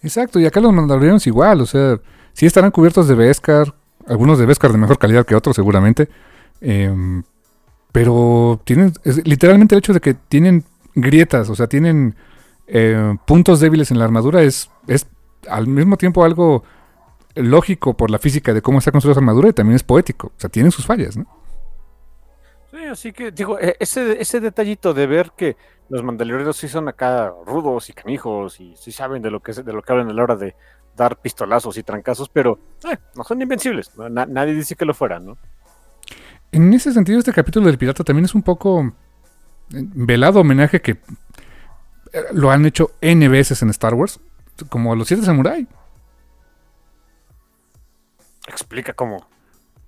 Exacto, 0.03 0.39
y 0.41 0.47
acá 0.47 0.61
los 0.61 0.73
mandalorianos 0.73 1.27
igual, 1.27 1.61
o 1.61 1.67
sea, 1.67 2.01
sí 2.33 2.47
estarán 2.47 2.71
cubiertos 2.71 3.09
de 3.09 3.15
Beskar, 3.15 3.75
algunos 4.07 4.39
de 4.39 4.47
Beskar 4.47 4.73
de 4.73 4.79
mejor 4.79 4.99
calidad 4.99 5.27
que 5.27 5.35
otros 5.35 5.57
seguramente, 5.57 6.09
em, 6.61 7.23
pero 7.93 8.61
tienen, 8.65 8.93
literalmente 9.25 9.75
el 9.75 9.81
hecho 9.81 9.93
de 9.93 10.01
que 10.01 10.15
tienen 10.15 10.65
grietas, 10.95 11.51
o 11.51 11.55
sea, 11.55 11.67
tienen 11.67 12.15
eh, 12.67 13.17
puntos 13.27 13.61
débiles 13.61 13.91
en 13.91 13.99
la 13.99 14.05
armadura, 14.05 14.43
es, 14.43 14.71
es 14.87 15.07
al 15.49 15.67
mismo 15.67 15.97
tiempo 15.97 16.25
algo 16.25 16.63
lógico 17.35 17.95
por 17.97 18.11
la 18.11 18.19
física 18.19 18.55
de 18.55 18.63
cómo 18.63 18.79
está 18.79 18.91
construida 18.91 19.15
su 19.15 19.21
armadura 19.21 19.49
y 19.49 19.53
también 19.53 19.77
es 19.77 19.83
poético, 19.83 20.29
o 20.29 20.41
sea, 20.41 20.49
tienen 20.49 20.73
sus 20.73 20.87
fallas, 20.87 21.17
¿no? 21.17 21.38
Sí, 22.79 22.85
así 22.85 23.13
que 23.13 23.33
digo, 23.33 23.59
eh, 23.59 23.77
ese, 23.81 24.21
ese 24.21 24.39
detallito 24.39 24.95
de 24.95 25.07
ver 25.09 25.33
que 25.37 25.57
los 25.89 26.05
mandalorianos 26.05 26.57
sí 26.57 26.69
son 26.69 26.87
acá 26.89 27.33
rudos 27.45 27.89
y 27.91 27.93
canijos 27.93 28.61
y 28.61 28.77
sí 28.77 28.93
saben 28.93 29.21
de 29.21 29.31
lo 29.33 29.41
que 29.41 29.51
es- 29.51 29.65
de 29.65 29.73
lo 29.73 29.83
que 29.83 29.93
hablan 29.93 30.09
a 30.11 30.13
la 30.13 30.23
hora 30.23 30.37
de, 30.37 30.55
dar 30.97 31.17
pistolazos 31.17 31.77
y 31.79 31.83
trancazos, 31.85 32.29
pero 32.29 32.59
eh, 32.91 32.97
no 33.15 33.23
son 33.25 33.41
invencibles. 33.41 33.97
Na- 33.97 34.27
nadie 34.27 34.53
dice 34.55 34.75
que 34.75 34.85
lo 34.85 34.95
fueran, 34.95 35.27
¿no? 35.27 35.39
En 36.51 36.73
ese 36.75 36.93
sentido, 36.93 37.19
este 37.21 37.33
capítulo 37.33 37.67
del 37.67 37.79
pirata 37.79 38.03
también 38.03 38.25
es 38.25 38.35
un 38.35 38.43
poco 38.43 38.81
eh, 38.83 38.91
velado 39.71 40.41
homenaje 40.41 40.81
que 40.83 40.93
eh, 42.13 42.23
lo 42.33 42.51
han 42.51 42.67
hecho 42.67 42.91
N 43.01 43.29
veces 43.29 43.63
en 43.63 43.71
Star 43.71 43.95
Wars, 43.95 44.19
como 44.69 44.95
los 44.97 45.07
siete 45.09 45.25
samurai. 45.25 45.67
Explica 48.49 48.93
cómo. 48.93 49.25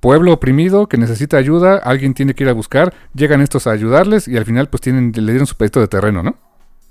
Pueblo 0.01 0.33
oprimido 0.33 0.89
que 0.89 0.97
necesita 0.97 1.37
ayuda, 1.37 1.77
alguien 1.77 2.15
tiene 2.15 2.35
que 2.35 2.45
ir 2.45 2.49
a 2.49 2.55
buscar, 2.55 2.95
llegan 3.15 3.41
estos 3.41 3.67
a 3.67 3.73
ayudarles 3.73 4.27
y 4.29 4.37
al 4.37 4.47
final 4.47 4.69
pues 4.69 4.81
tienen, 4.81 5.13
le 5.15 5.33
dieron 5.33 5.47
su 5.47 5.57
pedito 5.57 5.81
de 5.81 5.89
terreno, 5.89 6.23
¿no? 6.23 6.37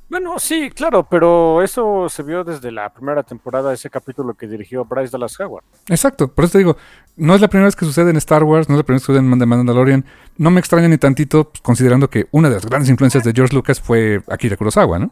Bueno, 0.09 0.39
sí, 0.39 0.71
claro, 0.71 1.07
pero 1.07 1.61
eso 1.61 2.09
se 2.09 2.23
vio 2.23 2.43
desde 2.43 2.71
la 2.71 2.91
primera 2.91 3.21
temporada, 3.21 3.71
ese 3.71 3.91
capítulo 3.91 4.33
que 4.33 4.47
dirigió 4.47 4.83
Bryce 4.83 5.11
Dallas 5.11 5.39
Howard. 5.39 5.63
Exacto, 5.87 6.27
por 6.27 6.45
eso 6.45 6.53
te 6.53 6.57
digo, 6.57 6.77
no 7.15 7.35
es 7.35 7.41
la 7.41 7.47
primera 7.47 7.67
vez 7.67 7.75
que 7.75 7.85
sucede 7.85 8.09
en 8.09 8.17
Star 8.17 8.43
Wars, 8.43 8.69
no 8.69 8.75
es 8.75 8.79
la 8.79 8.83
primera 8.83 8.97
vez 8.97 9.03
que 9.03 9.13
sucede 9.13 9.23
en 9.23 9.37
The 9.37 9.45
Mandalorian. 9.45 10.03
No 10.37 10.49
me 10.49 10.59
extraña 10.59 10.87
ni 10.87 10.97
tantito, 10.97 11.49
pues, 11.49 11.61
considerando 11.61 12.09
que 12.09 12.27
una 12.31 12.49
de 12.49 12.55
las 12.55 12.65
grandes 12.65 12.89
influencias 12.89 13.23
de 13.23 13.33
George 13.33 13.53
Lucas 13.53 13.79
fue 13.79 14.23
Akira 14.27 14.57
Kurosawa, 14.57 14.97
¿no? 14.97 15.11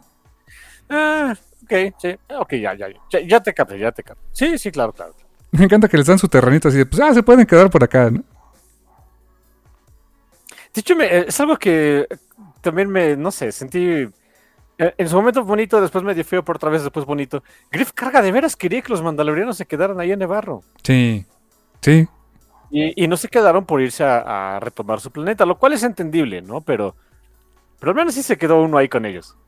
Ah, 0.90 1.32
ok, 1.62 1.94
sí, 1.98 2.16
ok, 2.36 2.54
ya, 2.54 2.74
ya, 2.74 2.88
ya, 3.08 3.20
ya 3.20 3.40
te 3.40 3.54
capté, 3.54 3.78
ya 3.78 3.92
te 3.92 4.02
capté. 4.02 4.24
Sí, 4.32 4.58
sí, 4.58 4.72
claro, 4.72 4.92
claro. 4.92 5.14
Me 5.52 5.64
encanta 5.64 5.88
que 5.88 5.96
les 5.98 6.06
dan 6.06 6.18
su 6.18 6.28
terrenito 6.28 6.68
así 6.68 6.78
de, 6.78 6.86
pues, 6.86 7.00
ah, 7.02 7.14
se 7.14 7.22
pueden 7.22 7.46
quedar 7.46 7.70
por 7.70 7.82
acá, 7.84 8.10
¿no? 8.10 8.22
De 10.74 10.80
hecho, 10.80 10.96
me- 10.96 11.18
es 11.28 11.40
algo 11.40 11.56
que 11.58 12.06
también 12.60 12.88
me, 12.90 13.16
no 13.16 13.30
sé, 13.30 13.52
sentí 13.52 13.78
eh, 14.78 14.94
en 14.98 15.08
su 15.08 15.16
momento 15.16 15.44
bonito, 15.44 15.80
después 15.80 16.04
medio 16.04 16.24
feo, 16.24 16.44
por 16.44 16.56
otra 16.56 16.70
vez 16.70 16.82
después 16.84 17.06
bonito. 17.06 17.42
Griff 17.70 17.92
Carga 17.94 18.22
de 18.22 18.32
veras 18.32 18.56
quería 18.56 18.82
que 18.82 18.90
los 18.92 19.02
mandalorianos 19.02 19.56
se 19.58 19.66
quedaran 19.66 20.00
ahí 20.00 20.12
en 20.12 20.20
Nevarro. 20.20 20.66
Sí, 20.82 21.26
sí, 21.82 22.08
Y, 22.70 23.02
y 23.04 23.08
no 23.08 23.16
se 23.16 23.28
quedaron 23.28 23.64
por 23.66 23.80
irse 23.80 24.04
a, 24.04 24.56
a 24.56 24.60
retomar 24.60 25.00
su 25.00 25.10
planeta, 25.10 25.46
lo 25.46 25.58
cual 25.58 25.72
es 25.72 25.82
entendible, 25.82 26.42
¿no? 26.42 26.60
Pero, 26.62 26.96
pero 27.80 27.92
al 27.92 27.96
menos 27.96 28.14
sí 28.14 28.22
se 28.24 28.38
quedó 28.38 28.62
uno 28.62 28.78
ahí 28.78 28.88
con 28.88 29.06
ellos. 29.06 29.38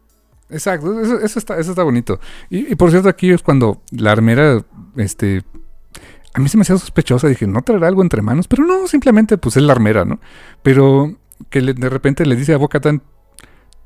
exacto, 0.49 1.01
eso, 1.01 1.21
eso 1.21 1.39
está, 1.39 1.59
eso 1.59 1.71
está 1.71 1.83
bonito. 1.83 2.21
Y, 2.49 2.73
y 2.73 2.75
por 2.77 2.91
cierto, 2.91 3.09
aquí 3.09 3.31
es 3.31 3.43
cuando 3.43 3.83
la 3.93 4.13
armera, 4.13 4.65
este, 4.97 5.43
a 6.35 6.41
mí 6.41 6.49
se 6.49 6.57
me 6.57 6.63
hacía 6.63 6.79
sospechosa, 6.79 7.29
dije, 7.29 7.47
no 7.47 7.63
traerá 7.63 7.89
algo 7.89 8.03
entre 8.03 8.23
manos, 8.23 8.47
pero 8.47 8.65
no, 8.65 8.87
simplemente 8.87 9.39
pues 9.39 9.57
es 9.57 9.63
la 9.63 9.73
armera, 9.73 10.05
¿no? 10.05 10.21
Pero 10.63 11.17
que 11.49 11.61
de 11.61 11.89
repente 11.89 12.27
le 12.27 12.37
dice 12.37 12.55
a 12.55 12.59
Bocatan, 12.59 13.03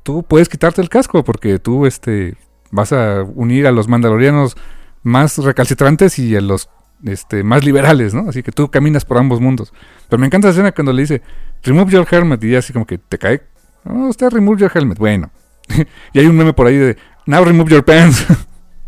tú 0.03 0.23
puedes 0.23 0.49
quitarte 0.49 0.81
el 0.81 0.89
casco 0.89 1.23
porque 1.23 1.57
tú, 1.59 1.85
este, 1.85 2.35
vas 2.71 2.93
a 2.93 3.23
unir 3.23 3.65
a 3.67 3.71
los 3.71 3.87
mandalorianos 3.87 4.55
más 5.01 5.37
recalcitrantes 5.37 6.19
y 6.19 6.35
a 6.35 6.41
los 6.41 6.69
este, 7.03 7.43
más 7.43 7.65
liberales, 7.65 8.13
¿no? 8.13 8.29
Así 8.29 8.43
que 8.43 8.51
tú 8.51 8.69
caminas 8.69 9.05
por 9.05 9.17
ambos 9.17 9.39
mundos. 9.39 9.73
Pero 10.09 10.19
me 10.19 10.27
encanta 10.27 10.47
la 10.47 10.51
escena 10.51 10.71
cuando 10.71 10.93
le 10.93 11.01
dice, 11.01 11.21
remove 11.63 11.91
your 11.91 12.07
helmet, 12.09 12.43
y 12.43 12.49
ella 12.49 12.59
así 12.59 12.73
como 12.73 12.85
que 12.85 12.97
te 12.97 13.17
cae. 13.17 13.41
No, 13.83 14.07
usted 14.07 14.29
remove 14.29 14.59
your 14.59 14.71
helmet. 14.73 14.97
Bueno. 14.97 15.31
y 16.13 16.19
hay 16.19 16.27
un 16.27 16.37
meme 16.37 16.53
por 16.53 16.67
ahí 16.67 16.77
de, 16.77 16.97
now 17.25 17.43
remove 17.43 17.71
your 17.71 17.83
pants. 17.83 18.25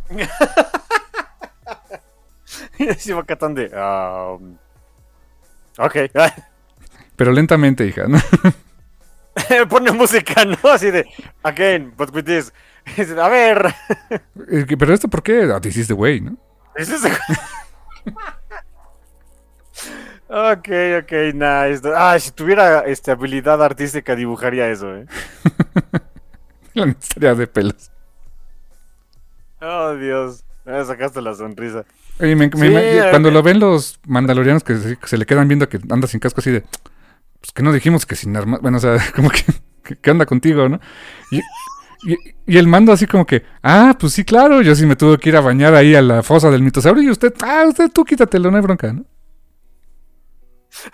Y 2.80 2.90
así 2.90 3.14
Bo-Katan 3.14 3.56
de, 3.56 3.68
um, 3.76 4.58
ok. 5.78 5.95
Pero 7.16 7.32
lentamente, 7.32 7.86
hija, 7.86 8.08
¿no? 8.08 8.20
Pone 9.70 9.91
música, 9.91 10.45
¿no? 10.45 10.70
Así 10.70 10.91
de, 10.91 11.08
again, 11.44 11.94
but 11.98 12.14
with 12.14 12.26
this. 12.26 12.54
Dice, 12.95 13.20
A 13.20 13.28
ver. 13.28 13.74
Pero 14.80 14.94
esto, 14.94 15.08
¿por 15.08 15.24
qué? 15.24 15.49
Ah, 15.54 15.60
te 15.60 15.70
hiciste 15.70 15.94
güey, 15.94 16.22
¿no? 16.22 16.38
¿Es 16.76 16.90
ese? 16.90 17.12
ok, 20.30 20.70
ok, 21.02 21.12
nice. 21.34 21.82
Ah, 21.95 22.18
si 22.20 22.32
tuviera 22.32 22.82
este, 22.82 23.12
habilidad 23.12 23.62
artística 23.64 24.16
dibujaría 24.16 24.70
eso, 24.70 24.95
¿eh? 24.95 25.06
La 26.74 26.88
historia 26.88 27.34
de 27.34 27.48
pelos. 27.48 27.91
Oh, 29.60 29.95
Dios. 29.95 30.45
Me 30.66 30.84
sacaste 30.86 31.22
la 31.22 31.34
sonrisa. 31.34 31.86
Oye, 32.19 32.35
me- 32.35 32.48
me- 32.48 32.52
Sí, 32.52 32.60
me- 32.69 33.10
cuando 33.11 33.30
lo 33.31 33.44
ven 33.44 33.60
los 33.60 33.99
mandalorianos 34.07 34.64
que 34.64 34.76
se, 34.77 34.95
que 34.98 35.07
se 35.07 35.18
le 35.18 35.26
quedan 35.26 35.48
viendo 35.48 35.69
que 35.69 35.80
anda 35.89 36.07
sin 36.07 36.19
casco 36.19 36.41
así 36.41 36.52
de, 36.52 36.61
pues 36.61 37.52
que 37.53 37.61
no 37.64 37.72
dijimos 37.72 38.06
que 38.06 38.15
sin 38.15 38.35
armas, 38.35 38.61
bueno, 38.61 38.77
o 38.77 38.80
sea, 38.81 38.98
como 39.15 39.30
que, 39.30 39.44
que- 39.84 39.95
¿qué 39.98 40.11
onda 40.11 40.26
contigo, 40.26 40.68
no? 40.69 40.80
Y, 41.31 41.38
y- 42.11 42.18
y 42.45 42.57
el 42.57 42.68
mando 42.68 42.91
así 42.91 43.06
como 43.07 43.26
que, 43.26 43.44
ah, 43.64 43.95
pues 43.99 44.14
sí, 44.14 44.23
claro, 44.23 44.61
yo 44.61 44.76
sí 44.76 44.85
me 44.85 44.95
tuve 44.95 45.18
que 45.18 45.30
ir 45.30 45.35
a 45.38 45.41
bañar 45.41 45.76
ahí 45.76 45.94
a 45.95 46.02
la 46.02 46.23
fosa 46.23 46.49
del 46.49 46.64
mitosaurio 46.64 47.03
y 47.03 47.10
usted, 47.10 47.34
ah, 47.44 47.65
usted 47.68 47.89
tú 47.91 48.03
quítatelo, 48.06 48.49
no 48.49 48.57
hay 48.57 48.64
bronca, 48.64 48.94
¿no? 48.94 49.06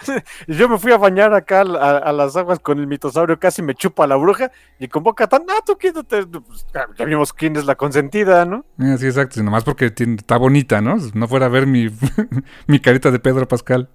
Yo 0.47 0.69
me 0.69 0.77
fui 0.77 0.91
a 0.91 0.97
bañar 0.97 1.33
acá 1.33 1.61
a, 1.61 2.11
las 2.11 2.35
aguas 2.35 2.59
con 2.59 2.79
el 2.79 2.87
mitosaurio, 2.87 3.39
casi 3.39 3.61
me 3.61 3.75
chupa 3.75 4.07
la 4.07 4.15
bruja. 4.15 4.51
Y 4.79 4.87
con 4.87 5.03
boca 5.03 5.27
tan, 5.27 5.43
ah, 5.49 5.61
tú 5.65 5.77
quítate. 5.77 6.25
Pues, 6.25 6.65
ya 6.97 7.05
vimos 7.05 7.33
quién 7.33 7.55
es 7.55 7.65
la 7.65 7.75
consentida, 7.75 8.45
¿no? 8.45 8.65
Eh, 8.79 8.97
sí, 8.97 9.07
exacto, 9.07 9.39
y 9.39 9.43
nomás 9.43 9.63
porque 9.63 9.91
tiene- 9.91 10.15
está 10.15 10.37
bonita, 10.37 10.81
¿no? 10.81 10.99
Si 10.99 11.11
no 11.13 11.27
fuera 11.27 11.45
a 11.47 11.49
ver 11.49 11.67
mi, 11.67 11.89
mi 12.67 12.79
carita 12.79 13.11
de 13.11 13.19
Pedro 13.19 13.47
Pascal. 13.47 13.89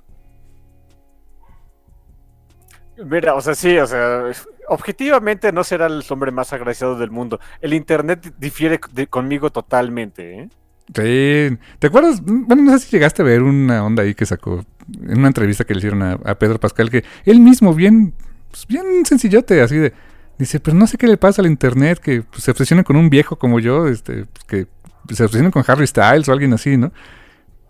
Mira, 3.04 3.34
o 3.34 3.40
sea, 3.40 3.54
sí, 3.54 3.78
o 3.78 3.86
sea, 3.86 4.24
objetivamente 4.68 5.52
no 5.52 5.62
será 5.62 5.86
el 5.86 6.02
hombre 6.10 6.32
más 6.32 6.52
agraciado 6.52 6.96
del 6.98 7.10
mundo. 7.12 7.38
El 7.60 7.72
internet 7.72 8.34
difiere 8.38 8.80
de- 8.92 9.06
conmigo 9.06 9.50
totalmente, 9.50 10.40
¿eh? 10.40 10.48
Sí. 10.94 11.58
¿Te 11.78 11.86
acuerdas? 11.88 12.20
Bueno, 12.24 12.62
no 12.62 12.72
sé 12.72 12.86
si 12.86 12.90
llegaste 12.92 13.22
a 13.22 13.24
ver 13.26 13.42
una 13.42 13.84
onda 13.84 14.02
ahí 14.02 14.14
que 14.14 14.24
sacó 14.26 14.64
en 15.02 15.18
una 15.18 15.28
entrevista 15.28 15.64
que 15.64 15.74
le 15.74 15.78
hicieron 15.78 16.02
a, 16.02 16.12
a 16.12 16.34
Pedro 16.36 16.58
Pascal, 16.58 16.90
que 16.90 17.04
él 17.24 17.40
mismo, 17.40 17.74
bien, 17.74 18.14
pues, 18.50 18.66
bien 18.66 19.04
sencillote, 19.04 19.60
así 19.60 19.76
de. 19.76 19.92
Dice, 20.38 20.60
pero 20.60 20.76
no 20.76 20.86
sé 20.86 20.98
qué 20.98 21.08
le 21.08 21.16
pasa 21.16 21.42
al 21.42 21.48
internet, 21.48 21.98
que 21.98 22.22
pues, 22.22 22.44
se 22.44 22.52
obsesiona 22.52 22.84
con 22.84 22.96
un 22.96 23.10
viejo 23.10 23.36
como 23.36 23.58
yo, 23.58 23.88
este, 23.88 24.26
pues, 24.26 24.44
que 24.44 24.66
se 25.14 25.24
obsesiona 25.24 25.50
con 25.50 25.64
Harry 25.66 25.86
Styles 25.86 26.28
o 26.28 26.32
alguien 26.32 26.52
así, 26.52 26.76
¿no? 26.76 26.92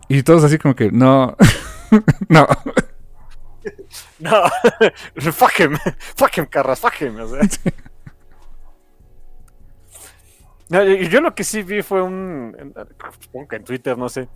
Y 0.07 0.23
todos 0.23 0.43
así 0.43 0.57
como 0.57 0.75
que, 0.75 0.91
no, 0.91 1.35
no. 2.29 2.47
No, 4.19 4.43
fuck 5.31 5.59
him, 5.59 5.77
fuck 6.15 6.37
him, 6.37 6.45
Carras, 6.45 6.79
fuck 6.79 7.01
him. 7.01 7.19
o 7.19 7.27
sea. 7.27 7.41
No, 10.69 10.83
y 10.87 11.09
yo 11.09 11.21
lo 11.21 11.33
que 11.33 11.43
sí 11.43 11.63
vi 11.63 11.81
fue 11.81 12.01
un, 12.01 12.73
supongo 13.21 13.47
que 13.47 13.55
en 13.55 13.63
Twitter, 13.63 13.97
no 13.97 14.07
sé, 14.07 14.27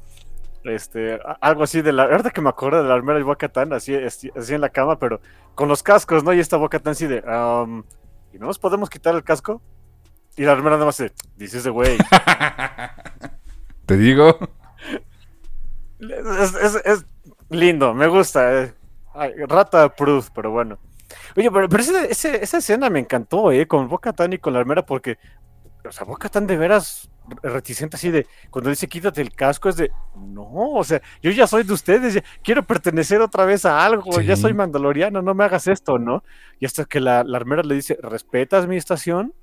este, 0.64 1.20
algo 1.42 1.64
así 1.64 1.82
de 1.82 1.92
la, 1.94 2.04
ahorita 2.04 2.32
que 2.32 2.42
me 2.42 2.50
acuerdo 2.50 2.82
de 2.82 2.88
la 2.90 2.96
armera 2.96 3.18
de 3.20 3.24
Bocatán, 3.26 3.74
así, 3.74 3.96
así, 3.96 4.32
así 4.36 4.54
en 4.54 4.62
la 4.62 4.70
cama, 4.70 4.98
pero 5.00 5.20
con 5.56 5.68
los 5.68 5.84
cascos, 5.84 6.24
¿no? 6.24 6.34
Y 6.34 6.40
esta 6.40 6.58
Bocatán 6.58 6.92
así 6.92 7.06
de, 7.08 7.20
um, 7.22 7.84
¿y 8.34 8.40
no 8.40 8.48
nos 8.48 8.60
podemos 8.60 8.90
quitar 8.90 9.14
el 9.16 9.24
casco? 9.24 9.62
Y 10.36 10.44
la 10.44 10.54
armera 10.54 10.76
nada 10.78 10.86
más 10.86 10.98
de, 10.98 11.12
this 11.38 11.54
is 11.54 11.64
the 11.64 11.70
way. 11.70 11.98
Te 13.86 13.98
digo. 13.98 14.38
Es, 16.00 16.56
es- 16.56 16.82
es 16.86 17.06
lindo, 17.50 17.94
me 17.94 18.08
gusta. 18.08 18.64
eh. 18.64 18.74
Ay, 19.14 19.34
rata 19.48 19.94
proof, 19.94 20.30
pero 20.34 20.52
bueno. 20.52 20.80
Oye, 21.38 21.52
pero, 21.52 21.70
pero 21.70 21.84
ese- 21.84 22.12
ese- 22.12 22.44
esa 22.44 22.58
escena 22.58 22.90
me 22.90 23.00
encantó, 23.00 23.52
¿eh? 23.52 23.68
Con 23.68 23.88
Boca 23.88 24.12
Tan 24.14 24.34
y 24.34 24.38
con 24.40 24.54
la 24.54 24.60
armera, 24.60 24.86
porque, 24.86 25.18
o 25.88 25.92
sea, 25.92 26.06
Boca 26.06 26.30
Tan 26.30 26.48
de 26.48 26.58
veras 26.58 27.10
reticente 27.42 27.96
así 27.96 28.12
de, 28.12 28.28
cuando 28.50 28.70
dice 28.70 28.88
quítate 28.88 29.22
el 29.22 29.32
casco, 29.34 29.70
es 29.70 29.78
de, 29.78 29.92
no, 30.16 30.46
o 30.74 30.84
sea, 30.84 31.02
yo 31.22 31.32
ya 31.32 31.48
soy 31.48 31.64
de 31.64 31.74
ustedes, 31.74 32.16
ya 32.16 32.24
quiero 32.44 32.64
pertenecer 32.64 33.22
otra 33.22 33.46
vez 33.46 33.66
a 33.66 33.86
algo, 33.86 34.20
ya 34.22 34.36
soy 34.36 34.54
mandaloriano, 34.54 35.22
no 35.22 35.34
me 35.34 35.44
hagas 35.46 35.68
esto, 35.68 35.98
¿no? 35.98 36.24
Y 36.60 36.66
hasta 36.66 36.86
que 36.86 37.00
la, 37.00 37.24
la 37.24 37.38
armera 37.38 37.64
le 37.64 37.76
dice, 37.76 37.98
¿respetas 38.02 38.68
mi 38.68 38.76
estación? 38.78 39.34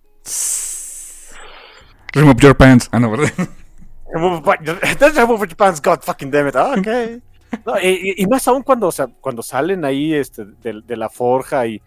Remove 2.14 2.40
your 2.42 2.56
pants. 2.56 2.88
Ah, 2.92 2.98
no, 2.98 3.10
¿verdad? 3.10 3.30
Remove 4.12 5.46
your 5.46 5.56
pants, 5.56 5.80
God 5.80 6.00
fucking 6.02 6.30
damn 6.30 6.48
it. 6.48 6.56
Ah, 6.56 6.74
ok. 6.78 7.22
No, 7.66 7.80
y, 7.80 7.88
y- 7.88 8.22
y 8.22 8.26
más 8.28 8.46
aún 8.46 8.62
cuando, 8.62 8.86
o 8.86 8.92
sea, 8.92 9.08
cuando 9.08 9.42
salen 9.42 9.84
ahí 9.84 10.14
este, 10.14 10.44
de, 10.44 10.82
de 10.86 10.96
la 10.96 11.08
forja 11.08 11.66
y, 11.66 11.82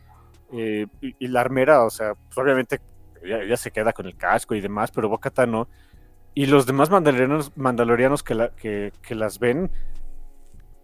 eh, 0.52 0.88
y, 1.00 1.16
y 1.20 1.28
la 1.30 1.40
armera, 1.40 1.86
o 1.86 1.90
sea, 1.90 2.16
pues 2.16 2.38
obviamente 2.38 2.82
ella, 3.24 3.42
ella 3.42 3.58
se 3.58 3.72
queda 3.72 3.94
con 3.94 4.06
el 4.06 4.16
casco 4.16 4.56
y 4.56 4.62
demás, 4.62 4.92
pero 4.92 5.10
Bocata 5.10 5.46
no. 5.46 5.68
Y 6.36 6.48
los 6.48 6.66
demás 6.66 6.90
mandalorianos, 6.90 7.52
mandalorianos 7.56 8.24
que, 8.24 8.36
la- 8.36 8.50
que, 8.50 8.92
que 9.02 9.16
las 9.16 9.38
ven, 9.40 9.70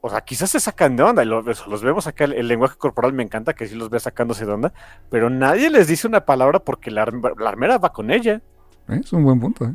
o 0.02 0.10
sea, 0.10 0.22
quizás 0.22 0.50
se 0.52 0.60
sacan 0.60 0.96
de 0.96 1.04
onda. 1.04 1.24
y 1.24 1.26
lo- 1.26 1.42
los 1.42 1.84
vemos 1.84 2.08
acá, 2.08 2.24
el, 2.26 2.34
el 2.34 2.48
lenguaje 2.48 2.78
corporal 2.78 3.14
me 3.14 3.24
encanta 3.24 3.54
que 3.54 3.68
sí 3.68 3.76
los 3.76 3.90
ve 3.90 4.00
sacándose 4.00 4.46
de 4.46 4.52
onda, 4.52 4.74
pero 5.10 5.30
nadie 5.30 5.70
les 5.70 5.88
dice 5.88 6.08
una 6.08 6.26
palabra 6.26 6.60
porque 6.60 6.92
la, 6.92 7.06
la 7.38 7.50
armera 7.50 7.78
va 7.78 7.92
con 7.92 8.12
ella. 8.12 8.42
Eh, 8.88 9.00
Es 9.04 9.12
un 9.14 9.24
buen 9.24 9.40
punto, 9.40 9.66
¿eh? 9.66 9.74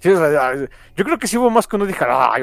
Sí, 0.00 0.08
o 0.10 0.16
sea, 0.16 0.54
yo 0.96 1.04
creo 1.04 1.16
que 1.16 1.28
sí 1.28 1.36
hubo 1.38 1.48
más 1.48 1.68
que 1.68 1.76
uno 1.76 1.86
dijera, 1.86 2.32
"Ay", 2.32 2.42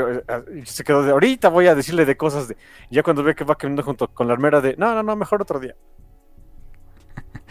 y 0.62 0.66
se 0.66 0.82
quedó 0.86 1.04
de 1.04 1.12
ahorita 1.12 1.50
voy 1.50 1.68
a 1.68 1.76
decirle 1.76 2.06
de 2.06 2.16
cosas 2.16 2.48
de. 2.48 2.56
ya 2.90 3.04
cuando 3.04 3.22
ve 3.22 3.36
que 3.36 3.44
va 3.44 3.56
caminando 3.56 3.84
junto 3.84 4.08
con 4.08 4.28
la 4.28 4.34
armera 4.34 4.62
de, 4.62 4.78
no, 4.78 4.96
no, 4.96 5.04
no, 5.04 5.16
mejor 5.18 5.42
otro 5.42 5.60
día. 5.60 5.76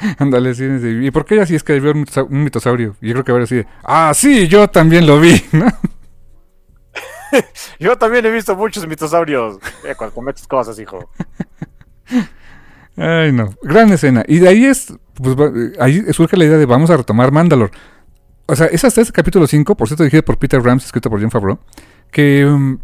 Ándale, 0.19 0.55
sí, 0.55 0.65
sí. 0.81 1.07
¿Y 1.07 1.11
por 1.11 1.25
qué 1.25 1.35
ella 1.35 1.47
sí 1.47 1.55
es 1.55 1.65
que 1.65 1.79
vio 1.81 1.93
un, 1.93 2.05
mitosau- 2.05 2.29
un 2.31 2.45
mitosaurio? 2.45 2.97
Y 3.01 3.09
yo 3.09 3.15
creo 3.15 3.25
que 3.25 3.33
ahora 3.33 3.47
sí 3.47 3.57
de, 3.57 3.67
ah, 3.85 4.13
sí, 4.15 4.49
yo 4.49 4.69
también 4.69 5.07
lo 5.07 5.21
vi, 5.21 5.43
¿no? 5.53 5.67
Yo 7.79 7.97
también 7.99 8.25
he 8.25 8.31
visto 8.31 8.57
muchos 8.57 8.87
mitosaurios. 8.89 9.59
Eh, 9.85 9.95
cuando 9.97 10.33
cosas, 10.49 10.79
hijo. 10.79 11.11
Ay, 12.97 13.33
no. 13.33 13.55
Gran 13.63 13.93
escena. 13.93 14.25
Y 14.27 14.39
de 14.39 14.49
ahí 14.49 14.65
es. 14.65 14.95
Pues, 15.15 15.37
ahí 15.79 16.03
surge 16.13 16.37
la 16.39 16.47
idea 16.47 16.57
de 16.57 16.65
vamos 16.67 16.91
a 16.91 16.97
retomar 16.97 17.31
Mandalore. 17.31 17.73
O 18.47 18.57
sea, 18.57 18.67
es 18.67 18.83
hasta 18.85 19.03
este 19.03 19.13
capítulo 19.13 19.47
5, 19.47 19.77
por 19.77 19.89
cierto, 19.89 20.05
dirigido 20.05 20.25
por 20.25 20.39
Peter 20.39 20.61
Rams, 20.63 20.87
escrito 20.87 21.11
por 21.11 21.21
John 21.21 21.31
Favreau. 21.31 21.59
Que. 22.11 22.47
Um, 22.47 22.79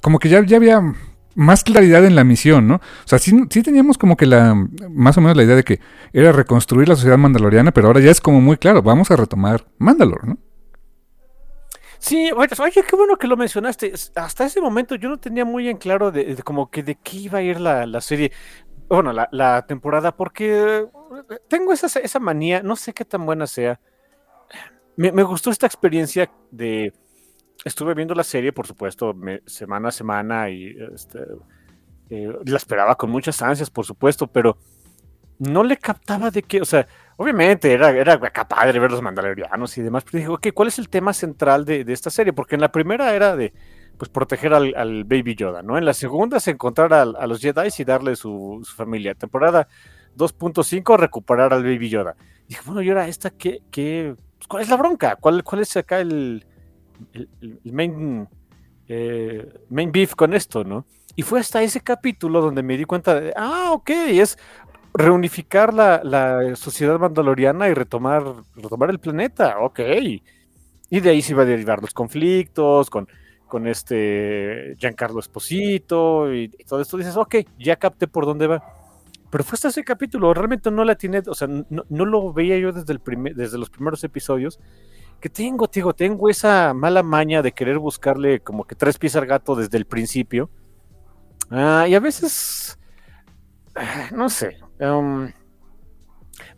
como 0.00 0.18
que 0.18 0.28
ya, 0.28 0.42
ya 0.44 0.56
había 0.56 0.80
más 1.34 1.64
claridad 1.64 2.04
en 2.04 2.16
la 2.16 2.24
misión, 2.24 2.66
¿no? 2.68 2.76
O 2.76 3.06
sea, 3.08 3.18
sí, 3.18 3.32
sí, 3.50 3.62
teníamos 3.62 3.98
como 3.98 4.16
que 4.16 4.26
la, 4.26 4.54
más 4.90 5.16
o 5.16 5.20
menos 5.20 5.36
la 5.36 5.44
idea 5.44 5.56
de 5.56 5.64
que 5.64 5.80
era 6.12 6.32
reconstruir 6.32 6.88
la 6.88 6.96
sociedad 6.96 7.18
mandaloriana, 7.18 7.72
pero 7.72 7.88
ahora 7.88 8.00
ya 8.00 8.10
es 8.10 8.20
como 8.20 8.40
muy 8.40 8.56
claro, 8.56 8.82
vamos 8.82 9.10
a 9.10 9.16
retomar 9.16 9.66
Mandalore, 9.78 10.28
¿no? 10.28 10.38
Sí, 11.98 12.30
oye, 12.32 12.82
qué 12.82 12.96
bueno 12.96 13.16
que 13.18 13.26
lo 13.26 13.36
mencionaste. 13.36 13.92
Hasta 14.14 14.46
ese 14.46 14.62
momento 14.62 14.94
yo 14.94 15.10
no 15.10 15.18
tenía 15.18 15.44
muy 15.44 15.68
en 15.68 15.76
claro 15.76 16.10
de, 16.10 16.34
como 16.42 16.70
que 16.70 16.82
de 16.82 16.94
qué 16.94 17.18
iba 17.18 17.40
a 17.40 17.42
ir 17.42 17.60
la, 17.60 18.00
serie, 18.00 18.32
bueno, 18.88 19.12
la, 19.12 19.66
temporada, 19.66 20.16
porque 20.16 20.86
tengo 21.48 21.74
esa, 21.74 22.00
esa 22.00 22.18
manía, 22.18 22.62
no 22.62 22.74
sé 22.74 22.94
qué 22.94 23.04
tan 23.04 23.26
buena 23.26 23.46
sea. 23.46 23.80
Me 24.96 25.22
gustó 25.22 25.50
esta 25.50 25.66
experiencia 25.66 26.30
de 26.50 26.94
estuve 27.64 27.94
viendo 27.94 28.14
la 28.14 28.24
serie, 28.24 28.52
por 28.52 28.66
supuesto, 28.66 29.14
semana 29.46 29.88
a 29.88 29.92
semana 29.92 30.50
y 30.50 30.76
este, 30.94 31.20
eh, 32.10 32.32
la 32.44 32.56
esperaba 32.56 32.96
con 32.96 33.10
muchas 33.10 33.40
ansias, 33.42 33.70
por 33.70 33.84
supuesto, 33.84 34.26
pero 34.26 34.56
no 35.38 35.64
le 35.64 35.76
captaba 35.76 36.30
de 36.30 36.42
qué, 36.42 36.60
o 36.60 36.64
sea, 36.64 36.86
obviamente 37.16 37.72
era, 37.72 37.90
era 37.90 38.18
capaz 38.30 38.66
de 38.66 38.78
ver 38.78 38.90
los 38.90 39.00
mandalorianos 39.00 39.76
y 39.78 39.82
demás, 39.82 40.04
pero 40.04 40.18
dije, 40.18 40.28
ok, 40.28 40.48
¿cuál 40.54 40.68
es 40.68 40.78
el 40.78 40.88
tema 40.88 41.12
central 41.12 41.64
de, 41.64 41.84
esta 41.88 42.10
serie? 42.10 42.32
Porque 42.32 42.56
en 42.56 42.60
la 42.60 42.72
primera 42.72 43.14
era 43.14 43.36
de, 43.36 43.52
pues, 43.96 44.10
proteger 44.10 44.52
al, 44.52 45.04
Baby 45.04 45.34
Yoda, 45.34 45.62
¿no? 45.62 45.78
En 45.78 45.86
la 45.86 45.94
segunda 45.94 46.36
es 46.36 46.48
encontrar 46.48 46.92
a, 46.92 47.04
los 47.04 47.40
Jedi 47.40 47.68
y 47.78 47.84
darle 47.84 48.16
su, 48.16 48.62
familia. 48.76 49.14
Temporada 49.14 49.66
2.5, 50.16 50.98
recuperar 50.98 51.54
al 51.54 51.62
Baby 51.62 51.88
Yoda. 51.88 52.16
dije, 52.46 52.60
bueno, 52.66 52.82
y 52.82 52.90
ahora 52.90 53.08
esta, 53.08 53.30
¿qué, 53.30 53.62
qué, 53.70 54.14
pues, 54.36 54.46
¿cuál 54.46 54.62
es 54.62 54.68
la 54.68 54.76
bronca? 54.76 55.16
¿Cuál, 55.16 55.42
cuál 55.42 55.62
es 55.62 55.74
acá 55.76 56.00
el 56.00 56.44
el, 57.12 57.28
main, 57.64 58.28
eh, 58.88 59.46
main 59.68 59.92
beef 59.92 60.14
con 60.14 60.34
esto, 60.34 60.64
¿no? 60.64 60.86
Y 61.16 61.22
fue 61.22 61.40
hasta 61.40 61.62
ese 61.62 61.80
capítulo 61.80 62.40
donde 62.40 62.62
me 62.62 62.76
di 62.76 62.84
cuenta 62.84 63.20
de, 63.20 63.32
ah, 63.36 63.70
ok, 63.72 63.90
es 63.90 64.38
reunificar 64.94 65.72
la, 65.74 66.54
sociedad 66.56 66.98
mandaloriana 66.98 67.68
y 67.68 67.74
retomar, 67.74 68.24
retomar 68.54 68.90
el 68.90 68.98
planeta, 68.98 69.58
ok. 69.60 69.80
Y 70.90 71.00
de 71.00 71.10
ahí 71.10 71.22
se 71.22 71.32
iba 71.32 71.42
a 71.42 71.46
derivar 71.46 71.80
los 71.80 71.94
conflictos 71.94 72.90
con, 72.90 73.08
con 73.46 73.66
este 73.66 74.76
Giancarlo 74.78 75.20
Esposito 75.20 76.32
y, 76.32 76.48
todo 76.66 76.80
esto. 76.80 76.96
Dices, 76.96 77.16
ok, 77.16 77.36
ya 77.58 77.76
capté 77.76 78.08
por 78.08 78.26
dónde 78.26 78.46
va. 78.46 78.62
Pero 79.30 79.44
fue 79.44 79.54
hasta 79.54 79.68
ese 79.68 79.84
capítulo, 79.84 80.34
realmente 80.34 80.72
no 80.72 80.84
la 80.84 80.96
tiene, 80.96 81.22
o 81.24 81.34
sea, 81.34 81.46
no, 81.46 81.84
lo 81.88 82.32
veía 82.32 82.58
yo 82.58 82.72
desde, 82.72 82.92
el 82.92 83.00
desde 83.36 83.58
los 83.58 83.70
primeros 83.70 84.02
episodios 84.02 84.58
que 85.20 85.28
tengo, 85.28 85.68
digo, 85.72 85.94
tengo 85.94 86.28
esa 86.28 86.74
mala 86.74 87.02
maña 87.02 87.42
de 87.42 87.52
querer 87.52 87.78
buscarle 87.78 88.40
como 88.40 88.64
que 88.64 88.74
tres 88.74 88.98
pies 88.98 89.14
al 89.16 89.26
gato 89.26 89.54
desde 89.54 89.78
el 89.78 89.86
principio. 89.86 90.50
Ah, 91.50 91.86
y 91.88 91.94
a 91.94 92.00
veces, 92.00 92.78
ah, 93.74 94.08
no 94.12 94.28
sé, 94.28 94.58
um, 94.80 95.30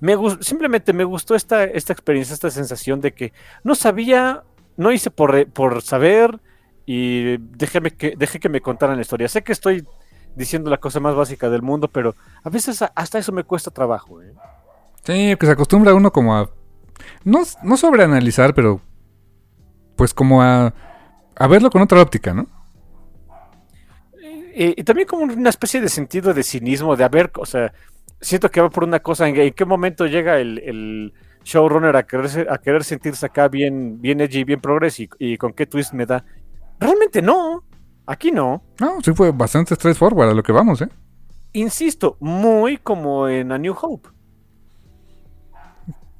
me 0.00 0.16
simplemente 0.40 0.92
me 0.92 1.04
gustó 1.04 1.34
esta, 1.34 1.64
esta 1.64 1.92
experiencia, 1.92 2.34
esta 2.34 2.50
sensación 2.50 3.00
de 3.00 3.12
que 3.12 3.32
no 3.64 3.74
sabía, 3.74 4.44
no 4.76 4.92
hice 4.92 5.10
por, 5.10 5.50
por 5.52 5.82
saber 5.82 6.40
y 6.86 7.36
déjeme 7.38 7.92
que, 7.92 8.14
deje 8.16 8.40
que 8.40 8.48
me 8.48 8.60
contaran 8.60 8.96
la 8.96 9.02
historia. 9.02 9.28
Sé 9.28 9.42
que 9.42 9.52
estoy 9.52 9.86
diciendo 10.34 10.70
la 10.70 10.78
cosa 10.78 11.00
más 11.00 11.14
básica 11.14 11.50
del 11.50 11.62
mundo, 11.62 11.88
pero 11.88 12.14
a 12.42 12.50
veces 12.50 12.82
hasta 12.94 13.18
eso 13.18 13.32
me 13.32 13.44
cuesta 13.44 13.70
trabajo. 13.70 14.22
¿eh? 14.22 14.34
Sí, 15.04 15.36
que 15.38 15.46
se 15.46 15.52
acostumbra 15.52 15.94
uno 15.94 16.12
como 16.12 16.36
a 16.36 16.50
no, 17.24 17.42
no 17.62 17.76
sobreanalizar, 17.76 18.54
pero 18.54 18.80
pues 19.96 20.14
como 20.14 20.42
a, 20.42 20.74
a 21.36 21.46
verlo 21.46 21.70
con 21.70 21.82
otra 21.82 22.00
óptica, 22.00 22.34
¿no? 22.34 22.46
Y, 24.54 24.82
también 24.84 25.08
como 25.08 25.24
una 25.24 25.50
especie 25.50 25.80
de 25.80 25.88
sentido 25.88 26.34
de 26.34 26.42
cinismo, 26.42 26.94
de 26.96 27.04
haber, 27.04 27.30
o 27.38 27.46
sea, 27.46 27.72
siento 28.20 28.50
que 28.50 28.60
va 28.60 28.68
por 28.68 28.84
una 28.84 29.00
cosa, 29.00 29.26
¿en, 29.26 29.52
qué 29.52 29.64
momento 29.64 30.06
llega 30.06 30.38
el, 30.38 31.12
showrunner 31.44 31.96
a 31.96 32.06
querer, 32.06 32.46
a 32.48 32.58
querer 32.58 32.84
sentirse 32.84 33.26
acá 33.26 33.48
bien, 33.48 34.00
bien 34.00 34.20
edgy, 34.20 34.44
bien 34.44 34.60
progres 34.60 35.00
y, 35.00 35.36
con 35.38 35.52
qué 35.52 35.66
twist 35.66 35.92
me 35.92 36.06
da? 36.06 36.24
Realmente 36.78 37.22
no, 37.22 37.64
aquí 38.06 38.30
no. 38.30 38.62
No, 38.78 39.00
sí 39.00 39.12
fue 39.12 39.32
bastante 39.32 39.74
straightforward 39.74 40.30
a 40.30 40.34
lo 40.34 40.42
que 40.42 40.52
vamos, 40.52 40.82
¿eh? 40.82 40.88
Insisto, 41.54 42.16
muy 42.20 42.76
como 42.76 43.28
en 43.28 43.52
A 43.52 43.58
New 43.58 43.74
Hope. 43.80 44.08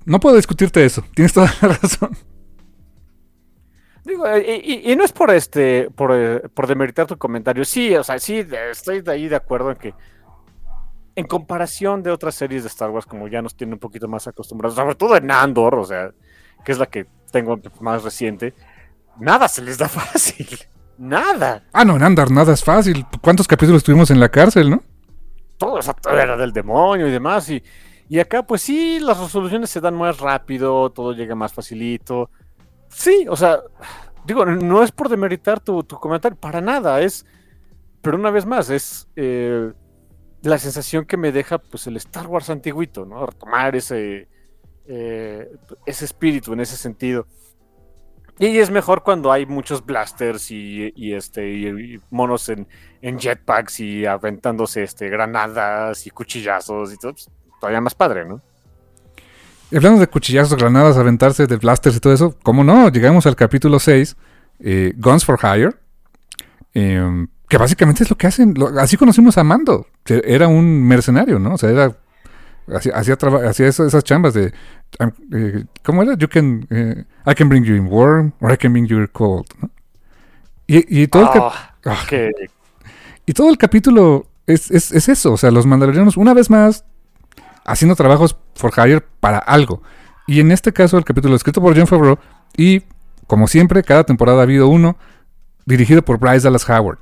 No 0.05 0.21
puedo 0.21 0.37
discutirte 0.37 0.85
eso, 0.85 1.05
tienes 1.15 1.33
toda 1.33 1.53
la 1.61 1.69
razón. 1.83 2.17
Digo, 4.05 4.25
y, 4.37 4.97
no 4.97 5.05
es 5.05 5.13
por 5.13 5.31
este, 5.31 5.89
por, 5.91 6.11
eh, 6.13 6.41
por, 6.53 6.67
demeritar 6.67 7.07
tu 7.07 7.17
comentario. 7.17 7.65
Sí, 7.65 7.95
o 7.95 8.03
sea, 8.03 8.19
sí, 8.19 8.45
estoy 8.71 9.01
de 9.01 9.13
ahí 9.13 9.29
de 9.29 9.37
acuerdo 9.37 9.71
en 9.71 9.77
que 9.77 9.95
en 11.15 11.27
comparación 11.27 12.03
de 12.03 12.11
otras 12.11 12.35
series 12.35 12.63
de 12.65 12.69
Star 12.69 12.91
Wars, 12.91 13.07
como 13.07 13.29
ya 13.29 13.43
nos 13.43 13.55
tienen 13.55 13.75
un 13.75 13.79
poquito 13.79 14.09
más 14.09 14.27
acostumbrados, 14.27 14.75
sobre 14.75 14.95
todo 14.97 15.17
en 15.17 15.31
Andor, 15.31 15.77
o 15.77 15.85
sea, 15.85 16.11
que 16.65 16.73
es 16.73 16.79
la 16.79 16.87
que 16.87 17.07
tengo 17.31 17.61
más 17.81 18.03
reciente, 18.03 18.55
nada 19.19 19.47
se 19.47 19.63
les 19.63 19.79
da 19.79 19.89
fácil. 19.89 20.49
Nada. 20.99 21.65
Ah, 21.73 21.85
no, 21.85 21.97
en 21.97 22.03
Andor 22.03 22.31
nada 22.31 22.53
es 22.53 22.65
fácil. 22.65 23.07
¿Cuántos 23.21 23.47
capítulos 23.47 23.83
tuvimos 23.83 24.11
en 24.11 24.21
la 24.21 24.31
cárcel, 24.31 24.71
no? 24.71 24.83
Todo 25.59 25.79
eso 25.79 25.95
era 26.11 26.37
del 26.37 26.53
demonio 26.53 27.07
y 27.07 27.11
demás, 27.11 27.49
y 27.51 27.63
y 28.13 28.21
acá, 28.21 28.43
pues 28.43 28.61
sí, 28.61 29.01
las 29.01 29.19
resoluciones 29.19 29.71
se 29.71 29.81
dan 29.81 29.95
más 29.95 30.21
rápido, 30.21 30.91
todo 30.91 31.15
llega 31.15 31.35
más 31.35 31.55
facilito. 31.55 32.29
Sí, 32.91 33.25
o 33.27 33.37
sea, 33.37 33.61
digo, 34.27 34.45
no 34.45 34.83
es 34.83 34.93
por 34.93 35.09
demeritar 35.09 35.61
tu, 35.61 35.83
comentario, 35.87 36.39
para 36.39 36.61
nada, 36.61 37.01
es, 37.01 37.25
pero 38.03 38.19
una 38.19 38.31
vez 38.31 38.45
más, 38.45 38.69
es 38.69 39.09
eh, 39.17 39.73
la 40.43 40.59
sensación 40.59 41.07
que 41.07 41.17
me 41.17 41.33
deja, 41.33 41.57
pues, 41.57 41.87
el 41.87 41.97
Star 41.97 42.27
Wars 42.27 42.51
antiguito, 42.51 43.07
¿no? 43.07 43.25
Retomar 43.25 43.75
ese, 43.77 44.29
eh, 44.85 45.51
ese 45.87 46.05
espíritu 46.05 46.53
en 46.53 46.61
ese 46.61 46.77
sentido. 46.77 47.27
Y 48.39 48.59
es 48.59 48.71
mejor 48.71 49.03
cuando 49.03 49.33
hay 49.33 49.47
muchos 49.47 49.87
blasters 49.87 50.51
y, 50.51 51.15
este 51.15 51.99
monos 52.11 52.51
en, 52.51 52.69
en, 53.01 53.19
jetpacks 53.19 53.81
y 53.81 54.05
aventándose 54.05 54.83
este 54.83 55.09
granadas 55.09 56.07
y 56.07 56.11
cuchillazos 56.11 56.93
y 56.93 56.99
todo. 56.99 57.15
Todavía 57.63 57.81
más 57.81 57.95
padre, 57.95 58.25
¿no? 58.25 58.41
hablando 59.73 60.01
de 60.01 60.09
cuchillazos, 60.09 60.59
granadas, 60.59 60.97
aventarse 60.97 61.47
de 61.47 61.59
blasters 61.59 61.95
y 61.95 62.01
todo 62.01 62.13
eso, 62.13 62.37
¿cómo 62.43 62.65
no? 62.65 62.89
Llegamos 62.89 63.25
al 63.25 63.37
capítulo 63.37 63.79
6, 63.79 64.17
eh, 64.59 64.93
Guns 64.97 65.25
for 65.25 65.39
Hire, 65.41 65.71
em, 66.75 67.29
que 67.49 67.57
básicamente 67.57 68.03
es 68.03 68.11
lo 68.11 68.19
que 68.19 68.27
hacen, 68.27 68.53
así 68.81 68.97
conocimos 68.97 69.39
a 69.39 69.45
Mando, 69.45 69.87
era 70.05 70.49
un 70.49 70.83
mercenario, 70.89 71.39
¿no? 71.39 71.55
O 71.55 71.57
sea, 71.57 71.71
era, 71.71 71.97
hacía, 72.75 72.95
hacía, 72.97 73.69
esas, 73.69 74.03
chambas 74.03 74.35
de, 74.35 74.53
eh, 75.33 75.65
¿cómo 75.85 76.03
era? 76.03 76.15
You 76.17 76.29
can, 76.29 76.67
eh, 76.69 77.05
I 77.25 77.35
can 77.37 77.49
bring 77.49 77.63
you 77.63 77.77
in 77.77 77.87
warm, 77.87 78.33
or 78.41 78.53
I 78.53 78.57
can 78.57 78.73
bring 78.73 78.89
you 78.89 79.07
cold, 79.13 79.47
¿no? 79.61 79.71
Y, 80.67 81.07
todo, 81.07 81.33
el 81.33 81.41
ah, 81.41 81.77
ah. 81.87 82.07
y 83.25 83.33
todo 83.33 83.51
el 83.51 83.57
capítulo 83.57 84.27
es, 84.49 84.69
es, 84.73 84.91
es, 84.91 85.09
eso, 85.09 85.35
o 85.35 85.37
sea, 85.37 85.53
los 85.53 85.65
mandalorianos 85.65 86.17
una 86.17 86.35
vez 86.35 86.51
más 86.51 86.85
haciendo 87.65 87.97
trabajos 87.97 88.37
for 88.55 88.73
hire 88.77 89.03
para 89.21 89.39
algo. 89.39 89.83
Y 90.27 90.41
en 90.41 90.53
este 90.53 90.73
caso, 90.73 90.99
el 90.99 91.05
capítulo 91.05 91.35
escrito 91.35 91.61
por 91.61 91.77
John 91.77 91.87
Favreau 91.87 92.19
y, 92.57 92.83
como 93.27 93.49
siempre, 93.49 93.83
cada 93.83 94.05
temporada 94.05 94.41
ha 94.41 94.43
habido 94.43 94.69
uno 94.69 94.97
dirigido 95.67 96.03
por 96.03 96.19
Bryce 96.19 96.45
Dallas 96.45 96.69
Howard. 96.69 96.99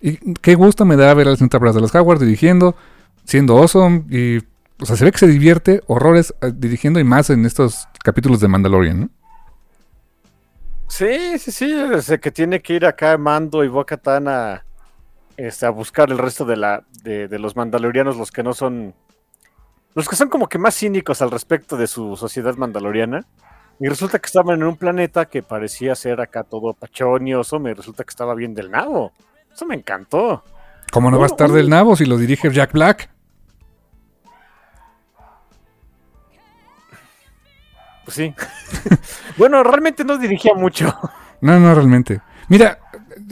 Y 0.00 0.34
qué 0.34 0.54
gusto 0.54 0.84
me 0.84 0.96
da 0.96 1.14
ver 1.14 1.28
al 1.28 1.36
señor 1.36 1.60
Bryce 1.60 1.76
Dallas 1.76 1.94
Howard 1.94 2.20
dirigiendo, 2.20 2.76
siendo 3.24 3.56
awesome 3.56 4.04
y, 4.10 4.38
o 4.80 4.86
sea, 4.86 4.96
se 4.96 5.04
ve 5.04 5.12
que 5.12 5.18
se 5.18 5.26
divierte 5.26 5.82
horrores 5.86 6.34
eh, 6.42 6.52
dirigiendo 6.54 7.00
y 7.00 7.04
más 7.04 7.30
en 7.30 7.46
estos 7.46 7.88
capítulos 8.02 8.40
de 8.40 8.48
Mandalorian, 8.48 9.00
¿no? 9.00 9.10
Sí, 10.88 11.38
sí, 11.38 11.50
sí, 11.50 11.72
desde 11.72 12.20
que 12.20 12.30
tiene 12.30 12.60
que 12.60 12.74
ir 12.74 12.86
acá 12.86 13.16
Mando 13.16 13.64
y 13.64 13.68
Boca 13.68 14.00
a, 14.04 14.64
este, 15.36 15.66
a 15.66 15.70
buscar 15.70 16.10
el 16.10 16.18
resto 16.18 16.44
de, 16.44 16.56
la, 16.56 16.84
de, 17.02 17.26
de 17.26 17.38
los 17.38 17.56
mandalorianos, 17.56 18.16
los 18.16 18.30
que 18.30 18.42
no 18.42 18.52
son 18.52 18.94
los 19.94 20.08
que 20.08 20.16
son 20.16 20.28
como 20.28 20.48
que 20.48 20.58
más 20.58 20.76
cínicos 20.76 21.22
al 21.22 21.30
respecto 21.30 21.76
de 21.76 21.86
su 21.86 22.16
sociedad 22.16 22.56
mandaloriana. 22.56 23.24
Y 23.80 23.88
resulta 23.88 24.18
que 24.18 24.26
estaban 24.26 24.56
en 24.56 24.64
un 24.64 24.76
planeta 24.76 25.26
que 25.26 25.42
parecía 25.42 25.94
ser 25.94 26.20
acá 26.20 26.44
todo 26.44 26.74
pachonioso. 26.74 27.58
Me 27.58 27.74
resulta 27.74 28.04
que 28.04 28.10
estaba 28.10 28.34
bien 28.34 28.54
del 28.54 28.70
nabo. 28.70 29.12
Eso 29.52 29.66
me 29.66 29.74
encantó. 29.74 30.44
¿Cómo 30.92 31.10
no 31.10 31.18
va 31.18 31.24
a 31.24 31.26
estar 31.26 31.50
del 31.50 31.68
nabo 31.68 31.96
si 31.96 32.04
lo 32.04 32.16
dirige 32.16 32.50
Jack 32.52 32.72
Black? 32.72 33.10
Pues 38.04 38.16
sí. 38.16 38.34
bueno, 39.38 39.62
realmente 39.62 40.04
no 40.04 40.18
dirigía 40.18 40.54
mucho. 40.54 40.94
No, 41.40 41.58
no, 41.58 41.74
realmente. 41.74 42.20
Mira, 42.48 42.78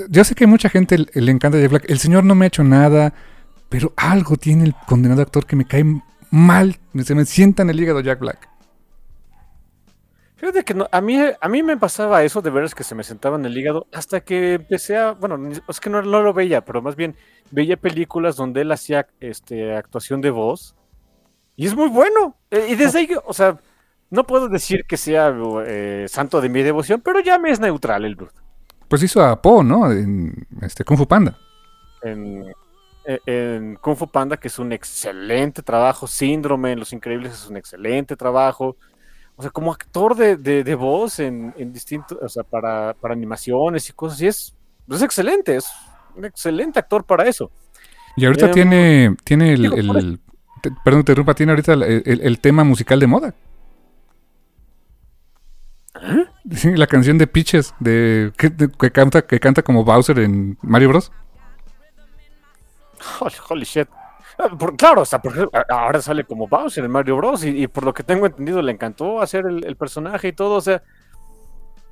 Yo 0.09 0.25
sé 0.25 0.35
que 0.35 0.45
a 0.45 0.49
mucha 0.49 0.69
gente 0.69 0.97
le 0.99 1.31
encanta 1.31 1.59
Jack 1.59 1.71
Black. 1.71 1.85
El 1.89 1.99
señor 1.99 2.25
no 2.25 2.35
me 2.35 2.47
ha 2.47 2.49
hecho 2.49 2.65
nada, 2.65 3.13
pero 3.69 3.93
algo 3.97 4.37
tiene 4.37 4.65
el 4.65 4.75
condenado 4.87 5.23
actor 5.23 5.47
que 5.47 5.57
me 5.57 5.67
cae 5.67 5.85
mal. 6.33 6.81
Se 7.05 7.15
me 7.15 7.25
sienta 7.25 7.63
en 7.63 7.71
el 7.71 7.81
hígado 7.81 8.01
Jack 8.01 8.19
Black. 8.19 8.49
Fíjate 10.37 10.65
que 10.65 10.75
no, 10.75 10.89
a, 10.91 11.01
mí, 11.01 11.17
a 11.41 11.49
mí 11.49 11.63
me 11.63 11.77
pasaba 11.77 12.25
eso 12.25 12.43
de 12.43 12.51
veras 12.51 12.75
que 12.75 12.83
se 12.83 12.97
me 12.97 13.05
sentaba 13.05 13.37
en 13.37 13.45
el 13.45 13.57
hígado 13.57 13.87
hasta 13.93 14.23
que 14.23 14.55
empecé 14.55 14.97
a. 14.97 15.13
Bueno, 15.13 15.39
es 15.69 15.79
que 15.79 15.89
no, 15.89 16.03
no 16.03 16.21
lo 16.21 16.33
veía, 16.33 16.65
pero 16.65 16.83
más 16.83 16.97
bien 16.97 17.15
veía 17.53 17.77
películas 17.77 18.35
donde 18.35 18.63
él 18.63 18.73
hacía 18.73 19.07
este, 19.21 19.77
actuación 19.77 20.21
de 20.21 20.31
voz. 20.31 20.75
Y 21.55 21.67
es 21.67 21.77
muy 21.77 21.89
bueno. 21.89 22.37
Eh, 22.51 22.67
Y 22.71 22.75
desde 22.75 22.99
ahí, 22.99 23.11
o 23.25 23.33
sea, 23.33 23.61
no 24.11 24.27
puedo 24.27 24.49
decir 24.49 24.85
que 24.85 24.97
sea 24.97 25.33
eh, 25.65 26.07
santo 26.09 26.41
de 26.41 26.49
mi 26.49 26.63
devoción, 26.63 27.01
pero 27.03 27.21
ya 27.21 27.39
me 27.39 27.51
es 27.51 27.61
neutral 27.61 28.05
el 28.05 28.17
dude. 28.17 28.33
Pues 28.89 29.03
hizo 29.05 29.23
a 29.23 29.41
Po, 29.41 29.63
¿no? 29.63 29.93
En 29.93 30.47
este 30.61 30.83
Kung 30.83 30.99
Fu 30.99 31.07
Panda. 31.07 31.39
En, 32.03 32.53
en 33.27 33.77
Kung 33.77 33.97
Fu 33.97 34.07
Panda, 34.07 34.37
que 34.37 34.49
es 34.49 34.59
un 34.59 34.73
excelente 34.73 35.63
trabajo. 35.63 36.07
Síndrome 36.07 36.73
en 36.73 36.79
Los 36.79 36.93
Increíbles 36.93 37.33
es 37.33 37.49
un 37.49 37.57
excelente 37.57 38.17
trabajo. 38.17 38.77
O 39.37 39.43
sea, 39.43 39.51
como 39.51 39.73
actor 39.73 40.15
de, 40.15 40.37
de- 40.37 40.63
de 40.63 40.75
voz 40.75 41.19
en, 41.19 41.55
en 41.57 41.73
distintos, 41.73 42.19
o 42.21 42.29
sea, 42.29 42.43
para, 42.43 42.95
para 42.95 43.15
animaciones 43.15 43.89
y 43.89 43.93
cosas, 43.93 44.21
y 44.21 44.27
es, 44.27 44.55
es 44.91 45.03
excelente, 45.03 45.57
es 45.57 45.67
un 46.15 46.25
excelente 46.25 46.79
actor 46.79 47.05
para 47.05 47.27
eso. 47.27 47.51
Y 48.17 48.27
ahorita 48.27 48.47
Em, 48.47 48.53
tiene, 48.53 49.17
tiene 49.25 49.55
el, 49.55 50.21
te- 50.63 50.71
perdón, 50.85 51.03
te 51.05 51.13
interrumpa, 51.13 51.35
tiene 51.35 51.53
ahorita 51.53 51.73
el, 51.73 51.83
el- 51.83 52.21
tema 52.41 52.63
musical 52.63 53.01
de 53.01 53.07
moda. 53.07 53.35
¿Eh? 56.01 56.27
La 56.77 56.87
canción 56.87 57.19
de 57.19 57.27
que, 58.37 58.51
de- 58.51 58.71
que 58.71 58.91
canta, 58.91 59.23
que 59.23 59.41
canta 59.41 59.63
como 59.63 59.83
Bowser 59.85 60.19
en 60.19 60.59
Mario 60.63 60.91
Bros. 60.91 61.11
Holy, 63.21 63.35
holy 63.49 63.65
shit. 63.65 63.89
Ah, 64.39 64.49
por- 64.59 64.77
claro, 64.77 65.03
o 65.03 65.05
sea, 65.05 65.21
por 65.21 65.51
ahora 65.69 66.01
sale 66.01 66.25
como 66.25 66.47
Bowser 66.49 66.85
en 66.85 66.91
Mario 66.91 67.17
Bros. 67.17 67.45
Y, 67.45 67.63
y 67.63 67.67
por 67.67 67.85
lo 67.85 67.93
que 67.93 68.03
tengo 68.03 68.27
entendido, 68.27 68.63
le 68.63 68.73
encantó 68.73 69.21
hacer 69.21 69.47
el, 69.47 69.65
el 69.65 69.77
personaje 69.77 70.29
y 70.29 70.33
todo. 70.33 70.55
O 70.57 70.61
sea, 70.61 70.83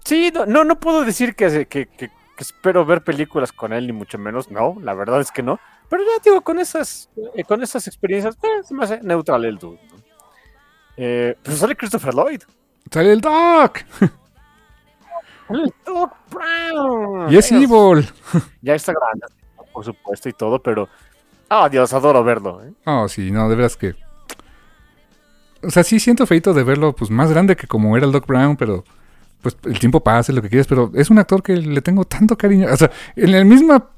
sí, 0.05 0.31
no, 0.35 0.47
no, 0.47 0.65
no 0.65 0.79
puedo 0.81 1.05
decir 1.05 1.35
que, 1.35 1.67
que, 1.67 1.87
que- 1.87 2.09
que 2.09 2.45
espero 2.45 2.87
ver 2.87 3.03
películas 3.03 3.53
con 3.53 3.73
él, 3.75 3.87
ni 3.87 3.93
mucho 3.93 4.17
menos. 4.17 4.51
No, 4.51 4.77
la 4.81 4.95
verdad 4.95 5.21
es 5.21 5.31
que 5.31 5.43
no. 5.43 5.61
Pero 5.91 6.03
ya 6.05 6.23
digo, 6.25 6.41
con 6.41 6.59
esas, 6.59 7.11
eh, 7.35 7.45
con 7.45 7.63
esas 7.63 7.87
experiencias, 7.87 8.37
eh, 8.43 8.63
se 8.65 8.73
me 8.75 8.85
hace 8.85 9.01
neutral 9.03 9.45
el 9.45 9.59
dude. 9.59 9.79
¿no? 9.91 9.97
Eh, 10.97 11.37
pues 11.43 11.59
sale 11.59 11.77
Christopher 11.77 12.15
Lloyd. 12.15 12.43
Sale 12.91 13.13
el 13.13 13.21
Doc. 13.21 13.81
Sale 15.49 15.65
el 15.65 15.75
Doc 15.85 16.13
Brown. 16.31 17.31
Y 17.33 17.37
es 17.37 17.51
Evil. 17.53 18.09
Ya 18.63 18.75
está 18.75 18.93
grande, 18.93 19.27
por 19.81 19.95
supuesto, 19.95 20.29
y 20.29 20.35
todo, 20.35 20.63
pero. 20.63 20.89
Ah, 21.49 21.69
Dios, 21.71 21.93
adoro 21.95 22.23
verlo. 22.23 22.63
¿eh? 22.63 22.73
Oh, 22.85 23.09
sí, 23.09 23.31
no, 23.31 23.49
de 23.49 23.57
veras 23.57 23.77
que. 23.77 23.95
O 25.63 25.71
sea, 25.71 25.83
sí 25.83 25.99
siento 25.99 26.27
feito 26.27 26.53
de 26.53 26.63
verlo, 26.63 26.95
pues 26.95 27.11
más 27.11 27.31
grande 27.31 27.57
que 27.57 27.67
como 27.67 27.97
era 27.97 28.05
el 28.05 28.13
Doc 28.13 28.27
Brown, 28.27 28.57
pero 28.57 28.85
pues 29.43 29.57
el 29.65 29.79
tiempo 29.79 30.01
pasa, 30.01 30.33
lo 30.33 30.43
que 30.43 30.51
quieras, 30.51 30.67
pero 30.67 30.91
es 30.95 31.09
un 31.11 31.19
actor 31.19 31.43
que 31.43 31.57
le 31.57 31.81
tengo 31.81 32.05
tanto 32.05 32.37
cariño. 32.37 32.69
O 32.71 32.77
sea, 32.77 32.91
en 33.17 33.35
el 33.35 33.45
mismo 33.47 33.89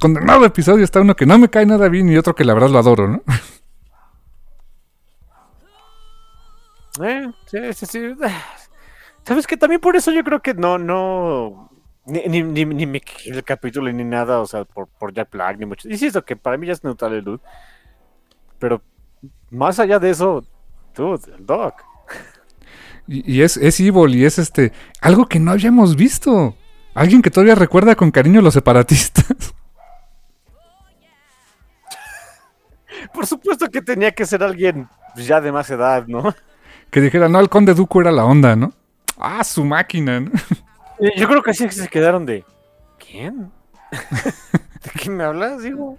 condenado 0.00 0.44
episodio 0.44 0.84
está 0.84 1.00
uno 1.00 1.14
que 1.14 1.26
no 1.26 1.38
me 1.38 1.48
cae 1.48 1.66
nada 1.66 1.88
bien 1.88 2.08
y 2.08 2.16
otro 2.16 2.34
que 2.34 2.44
la 2.44 2.54
verdad 2.54 2.70
lo 2.70 2.78
adoro, 2.78 3.08
¿no? 3.08 3.22
Eh, 7.00 7.30
sí, 7.46 7.58
sí, 7.74 7.86
sí. 7.86 8.00
¿Sabes 9.24 9.46
que 9.46 9.56
También 9.56 9.80
por 9.80 9.94
eso 9.94 10.10
yo 10.10 10.24
creo 10.24 10.42
que 10.42 10.54
no, 10.54 10.78
no. 10.78 11.70
Ni, 12.08 12.42
ni, 12.42 12.64
ni, 12.64 12.86
ni 12.86 13.02
el 13.26 13.44
capítulo 13.44 13.92
ni 13.92 14.02
nada, 14.02 14.40
o 14.40 14.46
sea, 14.46 14.64
por, 14.64 14.88
por 14.88 15.12
Jack 15.12 15.30
Black, 15.30 15.58
ni 15.58 15.66
mucho. 15.66 15.88
Insisto 15.88 16.24
que 16.24 16.36
para 16.36 16.56
mí 16.56 16.66
ya 16.66 16.72
es 16.72 16.82
neutral 16.82 17.12
el 17.12 17.22
dude. 17.22 17.42
Pero 18.58 18.82
más 19.50 19.78
allá 19.78 19.98
de 19.98 20.08
eso, 20.08 20.42
dude, 20.94 21.34
el 21.36 21.44
Doc. 21.44 21.84
Y, 23.06 23.36
y 23.36 23.42
es, 23.42 23.58
es 23.58 23.78
Evil 23.78 24.14
y 24.14 24.24
es 24.24 24.38
este. 24.38 24.72
Algo 25.02 25.26
que 25.26 25.38
no 25.38 25.50
habíamos 25.50 25.96
visto. 25.96 26.56
Alguien 26.94 27.20
que 27.20 27.30
todavía 27.30 27.54
recuerda 27.54 27.94
con 27.94 28.10
cariño 28.10 28.40
a 28.40 28.42
los 28.42 28.54
separatistas. 28.54 29.26
Por 33.12 33.26
supuesto 33.26 33.68
que 33.68 33.82
tenía 33.82 34.12
que 34.12 34.24
ser 34.24 34.42
alguien 34.42 34.88
ya 35.14 35.40
de 35.40 35.52
más 35.52 35.68
edad, 35.70 36.06
¿no? 36.06 36.34
Que 36.90 37.00
dijera, 37.02 37.28
no, 37.28 37.38
el 37.38 37.50
conde 37.50 37.74
Duco 37.74 38.00
era 38.00 38.10
la 38.10 38.24
onda, 38.24 38.56
¿no? 38.56 38.72
Ah, 39.18 39.44
su 39.44 39.64
máquina, 39.64 40.20
¿no? 40.20 40.30
Y 41.00 41.18
Yo 41.18 41.28
creo 41.28 41.42
que 41.42 41.50
así 41.50 41.68
se 41.70 41.88
quedaron 41.88 42.26
de. 42.26 42.44
¿Quién? 42.98 43.50
¿De 43.92 44.90
quién 45.00 45.16
me 45.16 45.24
hablas? 45.24 45.62
Digo. 45.62 45.96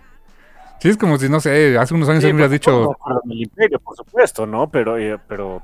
Sí, 0.79 0.89
es 0.89 0.97
como 0.97 1.17
si, 1.17 1.27
no 1.27 1.39
sé, 1.41 1.77
hace 1.77 1.93
unos 1.93 2.07
años 2.09 2.23
Sí, 2.23 2.29
él 2.29 2.33
me 2.35 2.45
hubiera 2.45 2.61
por 2.63 2.73
supuesto, 2.73 2.97
dicho, 3.13 3.21
del 3.25 3.41
imperio, 3.41 3.79
por 3.79 3.95
supuesto, 3.97 4.45
¿no? 4.45 4.69
Pero, 4.69 4.97
eh, 4.97 5.17
pero 5.27 5.61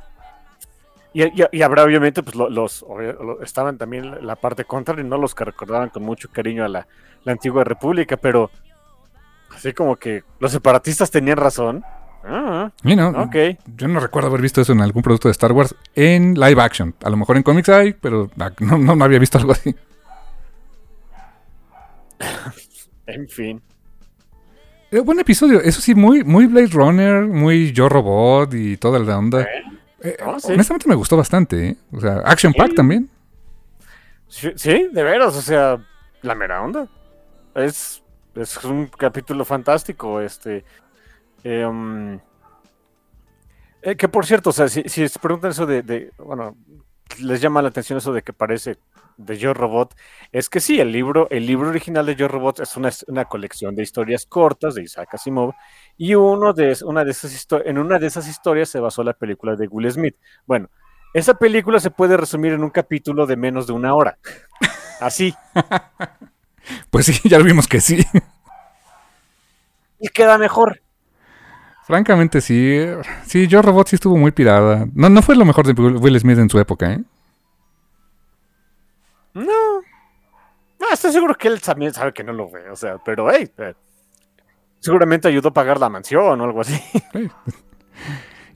y, 1.14 1.24
y- 1.24 1.46
y 1.54 1.62
habrá 1.62 1.84
obviamente, 1.84 2.22
pues 2.22 2.36
lo- 2.36 2.50
los 2.50 2.86
estaban 3.42 3.78
también 3.78 4.12
la- 4.12 4.20
la 4.20 4.36
parte 4.36 4.66
contraria, 4.66 5.04
no 5.06 5.18
los 5.18 5.34
que 5.34 5.46
recordaban 5.46 5.90
con 5.90 6.04
mucho 6.04 6.30
cariño 6.32 6.66
a 6.66 6.68
la, 6.68 6.88
la 7.24 7.32
antigua 7.32 7.64
república, 7.64 8.18
pero 8.18 8.52
así 9.56 9.72
como 9.72 9.96
que 9.96 10.24
los 10.40 10.52
separatistas 10.52 11.10
tenían 11.12 11.38
razón. 11.38 11.84
Ah, 12.28 12.72
you 12.84 12.96
know, 12.96 13.10
ok. 13.22 13.36
Yo 13.76 13.88
no 13.88 14.00
recuerdo 14.00 14.30
haber 14.30 14.42
visto 14.42 14.60
eso 14.60 14.74
en 14.74 14.82
algún 14.82 15.04
producto 15.04 15.28
de 15.28 15.34
Star 15.34 15.52
Wars 15.52 15.76
en 15.94 16.34
live 16.34 16.60
action. 16.62 16.96
A 17.04 17.10
lo 17.10 17.18
mejor 17.18 17.38
en 17.38 17.44
cómics 17.44 17.70
hay, 17.70 17.94
pero 17.94 18.32
ah, 18.40 18.52
no, 18.60 18.78
no, 18.78 18.96
no 18.96 19.06
había 19.06 19.20
visto 19.20 19.38
algo 19.38 19.52
así. 19.52 19.76
En 23.08 23.28
fin. 23.30 23.62
Eh, 24.92 25.00
buen 25.00 25.20
episodio. 25.20 25.62
Eso 25.62 25.80
sí, 25.80 25.94
muy, 25.94 26.24
muy 26.24 26.48
Blade 26.48 26.68
Runner, 26.68 27.26
muy 27.26 27.72
Yo 27.72 27.88
Robot 27.88 28.54
y 28.54 28.78
toda 28.78 28.98
la 28.98 29.18
onda. 29.18 29.42
Eh, 30.02 30.18
sí. 30.40 30.54
Honestamente 30.54 30.88
me 30.88 30.96
gustó 30.96 31.18
bastante. 31.18 31.70
¿eh? 31.70 31.78
O 31.92 32.00
sea, 32.00 32.22
Action 32.26 32.54
Pack 32.54 32.76
también. 32.76 33.10
Sí, 34.28 34.52
sí, 34.56 34.90
de 34.92 35.04
veras, 35.04 35.36
o 35.36 35.42
sea, 35.42 35.78
la 36.22 36.36
mera 36.36 36.62
onda. 36.62 36.88
Es, 37.54 38.02
es 38.36 38.64
un 38.64 38.88
capítulo 38.88 39.46
fantástico, 39.46 40.20
este. 40.20 40.66
Em, 41.46 42.20
eh, 43.82 43.96
que 43.96 44.10
por 44.10 44.26
cierto, 44.26 44.50
o 44.50 44.54
sea, 44.54 44.68
si, 44.68 44.84
si 44.84 45.08
se 45.08 45.20
preguntan 45.20 45.52
eso 45.52 45.66
de, 45.66 45.82
de- 45.84 46.12
bueno, 46.18 46.56
les 47.20 47.42
llama 47.42 47.62
la 47.62 47.70
atención 47.70 47.98
eso 47.98 48.14
de 48.14 48.22
que 48.24 48.34
parece 48.34 48.78
de 49.18 49.38
Yo 49.38 49.54
Robot, 49.54 49.96
es 50.32 50.50
que 50.50 50.60
sí, 50.60 50.80
el 50.82 50.92
libro, 50.92 51.28
el 51.30 51.46
libro 51.46 51.70
original 51.70 52.06
de 52.06 52.16
Yo 52.16 52.28
Robot 52.28 52.60
es 52.62 52.76
una, 52.76 52.90
una 53.08 53.26
colección 53.26 53.76
de 53.76 53.84
historias 53.84 54.26
cortas 54.26 54.76
de 54.76 54.84
Isaac 54.84 55.10
Asimov, 55.14 55.54
y 55.98 56.16
uno 56.16 56.52
de, 56.54 56.76
una 56.86 57.06
de 57.06 57.12
esas 57.12 57.48
en 57.66 57.78
una 57.78 58.00
de 58.00 58.08
esas 58.08 58.28
historias 58.28 58.70
se 58.70 58.80
basó 58.80 59.04
la 59.04 59.14
película 59.14 59.56
de 59.56 59.68
Will 59.68 59.90
Smith. 59.92 60.16
Bueno, 60.46 60.70
esa 61.14 61.36
película 61.36 61.80
se 61.80 61.92
puede 61.92 62.18
resumir 62.18 62.52
en 62.54 62.64
un 62.64 62.72
capítulo 62.72 63.26
de 63.26 63.38
menos 63.38 63.68
de 63.68 63.74
una 63.74 63.94
hora. 63.96 64.18
Así. 65.02 65.34
Pues 66.90 67.06
sí, 67.08 67.30
ya 67.30 67.38
vimos 67.40 67.68
que 67.68 67.80
sí. 67.82 68.04
Y 70.00 70.08
queda 70.10 70.38
mejor. 70.38 70.82
Francamente 71.86 72.42
sí. 72.42 72.80
Sí, 73.28 73.48
Yo 73.48 73.62
Robot 73.62 73.88
sí 73.88 73.96
estuvo 73.96 74.18
muy 74.18 74.32
pirada. 74.32 74.88
No, 74.96 75.08
no 75.08 75.22
fue 75.22 75.36
lo 75.36 75.46
mejor 75.46 75.68
de 75.68 75.80
Will 75.80 76.20
Smith 76.20 76.40
en 76.40 76.50
su 76.50 76.60
época, 76.60 76.94
¿eh? 76.94 77.04
No. 79.36 79.82
No, 80.80 80.88
estoy 80.92 81.12
seguro 81.12 81.36
que 81.36 81.48
él 81.48 81.62
también 81.62 81.94
sabe 81.94 82.12
que 82.12 82.24
no 82.24 82.34
lo 82.34 82.50
ve. 82.50 82.72
O 82.72 82.76
sea, 82.76 82.98
pero 83.06 83.32
hey, 83.32 83.52
eh, 83.60 83.76
seguramente 84.80 85.28
ayudó 85.28 85.50
a 85.50 85.54
pagar 85.54 85.80
la 85.80 85.90
mansión 85.90 86.42
o 86.42 86.44
algo 86.44 86.62
así. 86.62 86.82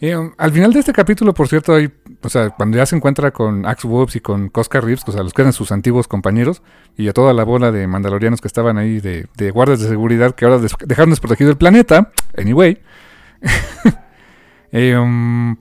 Y, 0.01 0.13
um, 0.13 0.31
al 0.37 0.53
final 0.53 0.71
de 0.71 0.79
este 0.79 0.93
capítulo, 0.93 1.33
por 1.33 1.49
cierto, 1.49 1.75
hay, 1.75 1.91
o 2.21 2.29
sea, 2.29 2.51
cuando 2.51 2.77
ya 2.77 2.85
se 2.85 2.95
encuentra 2.95 3.31
con 3.31 3.65
Axe 3.65 3.85
Woods 3.85 4.15
y 4.15 4.21
con 4.21 4.47
Cosca 4.47 4.79
Reeves, 4.79 5.03
o 5.05 5.11
sea, 5.11 5.23
los 5.23 5.33
que 5.33 5.41
eran 5.41 5.51
sus 5.51 5.73
antiguos 5.73 6.07
compañeros, 6.07 6.61
y 6.95 7.09
a 7.09 7.11
toda 7.11 7.33
la 7.33 7.43
bola 7.43 7.73
de 7.73 7.85
mandalorianos 7.85 8.39
que 8.39 8.47
estaban 8.47 8.77
ahí 8.77 9.01
de, 9.01 9.27
de 9.35 9.51
guardias 9.51 9.81
de 9.81 9.89
seguridad 9.89 10.35
que 10.35 10.45
ahora 10.45 10.65
dejaron 10.85 11.09
desprotegido 11.09 11.51
el 11.51 11.57
planeta, 11.57 12.13
anyway, 12.37 12.81
eh, 14.71 14.97
um, 14.97 15.55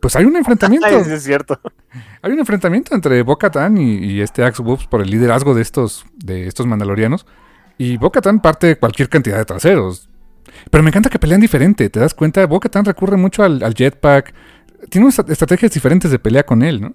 pues 0.00 0.16
hay 0.16 0.24
un 0.24 0.36
enfrentamiento. 0.36 0.86
Ay, 0.90 0.96
es 1.06 1.22
cierto. 1.22 1.58
Hay 2.22 2.32
un 2.32 2.38
enfrentamiento 2.38 2.94
entre 2.94 3.22
Bo-Katan 3.22 3.78
y, 3.78 3.96
y 3.98 4.20
este 4.20 4.44
Axe 4.44 4.62
Woods 4.62 4.86
por 4.86 5.00
el 5.00 5.10
liderazgo 5.10 5.54
de 5.54 5.62
estos, 5.62 6.04
de 6.14 6.46
estos 6.46 6.66
mandalorianos. 6.66 7.26
Y 7.78 7.96
Bo-Katan 7.96 8.40
parte 8.40 8.76
cualquier 8.76 9.08
cantidad 9.08 9.36
de 9.38 9.44
traseros. 9.44 10.08
Pero 10.70 10.84
me 10.84 10.90
encanta 10.90 11.08
que 11.10 11.18
pelean 11.18 11.40
diferente, 11.40 11.88
¿te 11.90 12.00
das 12.00 12.14
cuenta? 12.14 12.46
Bo-Katan 12.46 12.84
recurre 12.84 13.16
mucho 13.16 13.42
al, 13.42 13.62
al 13.62 13.74
jetpack. 13.74 14.34
Tiene 14.90 15.06
unas 15.06 15.18
estrategias 15.18 15.72
diferentes 15.72 16.10
de 16.10 16.18
pelea 16.18 16.44
con 16.44 16.62
él, 16.62 16.80
¿no? 16.80 16.94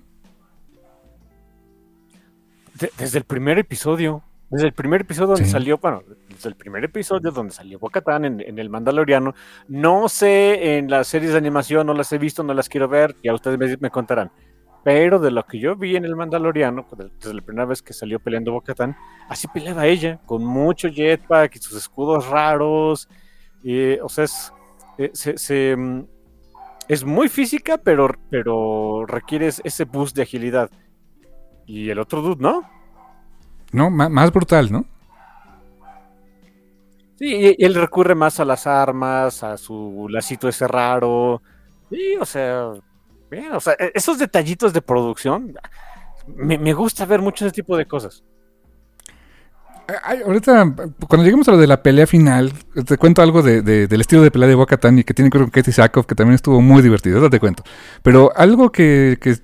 De- 2.80 2.92
desde 2.98 3.18
el 3.18 3.24
primer 3.26 3.58
episodio. 3.60 4.24
Desde 4.52 4.66
el 4.68 4.74
primer 4.74 5.02
episodio 5.02 5.28
donde 5.28 5.46
Sí. 5.46 5.52
salió, 5.52 5.78
bueno, 5.78 6.02
desde 6.28 6.50
el 6.50 6.56
primer 6.56 6.84
episodio 6.84 7.32
donde 7.32 7.54
salió 7.54 7.78
Bo-Katan 7.80 8.26
en, 8.26 8.42
en 8.42 8.58
el 8.58 8.70
Mandaloriano. 8.70 9.36
No 9.68 10.10
sé 10.10 10.78
en 10.78 10.90
las 10.90 11.08
series 11.08 11.32
de 11.34 11.38
animación, 11.38 11.86
no 11.86 11.94
las 11.94 12.12
he 12.14 12.18
visto, 12.18 12.42
no 12.44 12.54
las 12.54 12.68
quiero 12.68 12.88
ver, 12.88 13.16
ya 13.24 13.34
ustedes 13.34 13.60
me, 13.60 13.78
me 13.80 13.90
contarán. 13.92 14.32
pero 14.84 15.20
de 15.20 15.30
lo 15.30 15.46
que 15.46 15.60
yo 15.60 15.76
vi 15.76 15.96
en 15.98 16.06
el 16.06 16.16
Mandaloriano, 16.16 16.88
desde 16.98 17.34
la 17.36 17.42
primera 17.42 17.66
vez 17.66 17.82
que 17.84 17.94
salió 17.94 18.20
peleando 18.20 18.52
Bocatán, 18.54 18.96
así 19.28 19.48
peleaba 19.50 19.86
ella, 19.86 20.20
con 20.26 20.44
mucho 20.44 20.88
jetpack 20.90 21.56
y 21.56 21.60
sus 21.60 21.78
escudos 21.78 22.28
raros. 22.28 23.08
Y, 23.62 24.00
o 24.00 24.10
sea, 24.10 24.24
es, 24.24 24.52
eh, 25.52 25.76
mm, 25.78 26.02
es 26.88 27.04
muy 27.04 27.30
física, 27.30 27.78
pero, 27.78 28.10
pero 28.32 29.06
requiere 29.06 29.48
ese 29.48 29.84
boost 29.86 30.16
de 30.16 30.24
agilidad. 30.24 30.72
Y 31.68 31.90
el 31.92 32.00
otro 32.00 32.22
dude, 32.22 32.42
¿no? 32.42 32.64
No, 33.72 33.90
más 33.90 34.32
brutal, 34.32 34.72
¿no? 34.72 34.86
Sí, 37.20 37.54
él 37.60 37.76
recurre 37.76 38.16
más 38.16 38.40
a 38.40 38.46
las 38.46 38.66
armas, 38.66 39.44
a 39.44 39.58
su 39.58 40.08
lacito 40.10 40.48
ese 40.48 40.66
raro. 40.70 41.42
Sí, 41.90 42.16
o 42.18 42.26
sea, 42.26 42.72
bien, 43.30 43.52
o 43.52 43.60
sea, 43.60 43.74
e, 43.78 43.92
esos 43.94 44.18
detallitos 44.18 44.72
de 44.72 44.82
producción, 44.82 45.54
me, 46.28 46.74
gusta 46.74 47.06
ver 47.06 47.22
mucho 47.22 47.46
ese 47.46 47.54
tipo 47.54 47.76
de 47.76 47.86
cosas. 47.86 48.24
ahorita, 50.24 50.74
cuando 51.10 51.26
lleguemos 51.26 51.46
a 51.50 51.52
lo 51.52 51.58
de 51.58 51.68
la 51.68 51.84
pelea 51.84 52.08
final, 52.08 52.54
te 52.86 52.98
cuento 52.98 53.22
algo 53.22 53.42
de, 53.42 53.64
del 53.64 54.00
estilo 54.00 54.22
de 54.22 54.32
pelea 54.32 54.48
de 54.48 54.56
Boca 54.56 54.80
y 54.90 55.04
que 55.04 55.14
tiene 55.14 55.30
que 55.30 55.40
ver 55.40 55.46
con 55.48 55.52
Katie 55.52 55.74
Sackhoff, 55.74 56.06
que 56.06 56.16
también 56.16 56.36
estuvo 56.36 56.62
muy 56.62 56.82
divertido, 56.82 57.30
te 57.30 57.42
cuento. 57.42 57.64
Pero 58.02 58.32
algo 58.34 58.72
que, 58.72 59.18
que 59.20 59.36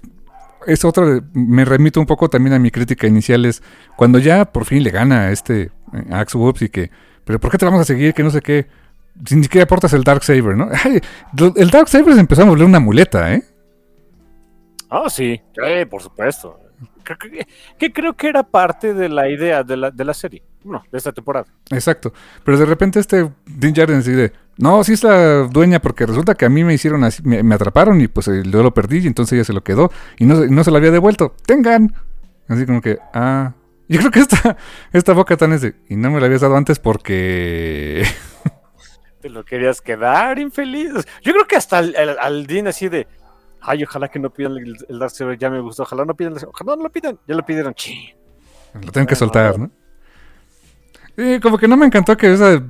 es 0.65 0.85
otra, 0.85 1.21
me 1.33 1.65
remito 1.65 1.99
un 1.99 2.05
poco 2.05 2.29
también 2.29 2.53
a 2.53 2.59
mi 2.59 2.71
crítica 2.71 3.07
inicial, 3.07 3.45
es 3.45 3.61
cuando 3.95 4.19
ya 4.19 4.45
por 4.45 4.65
fin 4.65 4.83
le 4.83 4.91
gana 4.91 5.21
a 5.21 5.31
este 5.31 5.71
a 6.11 6.19
Axe 6.19 6.37
Whoops 6.37 6.61
y 6.63 6.69
que 6.69 6.91
pero 7.25 7.39
¿por 7.39 7.51
qué 7.51 7.57
te 7.57 7.65
vamos 7.65 7.81
a 7.81 7.85
seguir? 7.85 8.13
Que 8.13 8.23
no 8.23 8.29
sé 8.29 8.41
qué. 8.41 8.67
Sin 9.25 9.43
siquiera 9.43 9.63
aportas 9.63 9.93
el 9.93 10.03
Dark 10.03 10.23
Saber, 10.23 10.55
¿no? 10.55 10.69
el 11.55 11.69
Dark 11.71 11.89
Saber 11.89 12.13
se 12.13 12.19
empezó 12.19 12.43
a 12.43 12.45
volver 12.45 12.65
una 12.65 12.79
muleta, 12.79 13.33
¿eh? 13.33 13.43
Ah, 14.89 15.09
sí, 15.09 15.41
sí, 15.53 15.85
por 15.89 16.01
supuesto. 16.01 16.59
Que, 17.77 17.93
creo 17.93 18.13
que 18.13 18.27
era 18.27 18.43
parte 18.43 18.93
de 18.93 19.09
la 19.09 19.29
idea 19.29 19.63
de 19.63 19.77
la, 19.77 19.91
de 19.91 20.03
la 20.03 20.13
serie, 20.13 20.43
no, 20.63 20.83
de 20.91 20.97
esta 20.97 21.11
temporada. 21.11 21.45
Exacto, 21.69 22.13
pero 22.43 22.57
de 22.57 22.65
repente 22.65 22.99
este 22.99 23.29
Dean 23.45 23.75
Jarden 23.75 23.99
decide, 23.99 24.33
no, 24.57 24.83
sí 24.83 24.93
es 24.93 25.03
la 25.03 25.43
dueña 25.43 25.79
porque 25.79 26.05
resulta 26.05 26.35
que 26.35 26.45
a 26.45 26.49
mí 26.49 26.63
me 26.63 26.73
hicieron 26.73 27.03
así, 27.03 27.21
me, 27.23 27.53
atraparon 27.53 28.01
y 28.01 28.07
pues 28.07 28.25
yo 28.25 28.63
lo 28.63 28.73
perdí 28.73 28.99
y 28.99 29.07
entonces 29.07 29.33
ella 29.33 29.43
se 29.43 29.53
lo 29.53 29.63
quedó 29.63 29.91
y 30.17 30.25
no, 30.25 30.45
no 30.45 30.63
se 30.63 30.71
lo 30.71 30.77
había 30.77 30.91
devuelto. 30.91 31.35
Tengan. 31.45 31.93
Así 32.47 32.65
como 32.65 32.81
que, 32.81 32.99
ah, 33.13 33.53
yo 33.87 33.99
creo 33.99 34.11
que 34.11 34.19
esta, 34.19 34.57
esta 34.93 35.13
boca 35.13 35.37
tan 35.37 35.53
es 35.53 35.61
de. 35.61 35.75
Y 35.89 35.95
no 35.95 36.09
me 36.11 36.19
la 36.19 36.25
habías 36.25 36.41
dado 36.41 36.55
antes 36.55 36.79
porque. 36.79 38.03
Te 39.21 39.29
lo 39.29 39.43
querías 39.43 39.81
quedar, 39.81 40.39
infeliz. 40.39 40.91
Yo 41.21 41.33
creo 41.33 41.47
que 41.47 41.55
hasta 41.55 41.79
al, 41.79 42.47
Dean 42.47 42.67
así 42.67 42.89
de. 42.89 43.07
Ay, 43.65 43.83
ojalá 43.83 44.07
que 44.07 44.19
no 44.19 44.29
pidan 44.29 44.57
el, 44.57 44.75
el 44.87 44.99
Dark 44.99 45.11
Saber, 45.11 45.37
ya 45.37 45.49
me 45.49 45.59
gustó. 45.59 45.83
Ojalá 45.83 46.05
no 46.05 46.15
pidan 46.15 46.33
el, 46.37 46.45
Ojalá 46.45 46.75
no 46.75 46.83
lo 46.83 46.91
pidan. 46.91 47.19
Ya 47.27 47.35
lo 47.35 47.45
pidieron. 47.45 47.75
Lo 48.73 48.91
tengo 48.91 49.07
que 49.07 49.15
soltar, 49.15 49.57
¿no? 49.57 49.71
Como 51.41 51.57
que 51.57 51.67
no 51.67 51.77
me 51.77 51.85
encantó 51.85 52.17
que 52.17 52.33
ese 52.33 52.61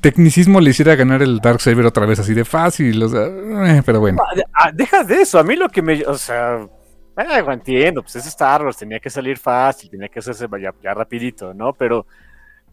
tecnicismo 0.00 0.60
le 0.60 0.70
hiciera 0.70 0.94
ganar 0.96 1.22
el 1.22 1.38
Dark 1.38 1.62
Saber 1.62 1.86
otra 1.86 2.04
vez 2.04 2.18
así 2.18 2.34
de 2.34 2.44
fácil, 2.44 3.02
o 3.02 3.08
sea, 3.08 3.24
eh, 3.24 3.82
pero 3.86 4.00
bueno. 4.00 4.18
Ah, 4.22 4.42
ah, 4.52 4.70
deja 4.72 5.02
de 5.02 5.22
eso, 5.22 5.38
a 5.38 5.42
mí 5.42 5.56
lo 5.56 5.70
que 5.70 5.80
me, 5.80 6.04
o 6.04 6.18
sea, 6.18 6.68
bueno, 7.14 7.52
entiendo, 7.52 8.02
pues 8.02 8.16
es 8.16 8.26
Star 8.26 8.62
Wars, 8.62 8.76
tenía 8.76 9.00
que 9.00 9.08
salir 9.08 9.38
fácil, 9.38 9.88
tenía 9.88 10.08
que 10.08 10.18
hacerse 10.18 10.46
ya, 10.60 10.74
ya 10.82 10.92
rapidito, 10.92 11.54
¿no? 11.54 11.72
Pero 11.72 12.06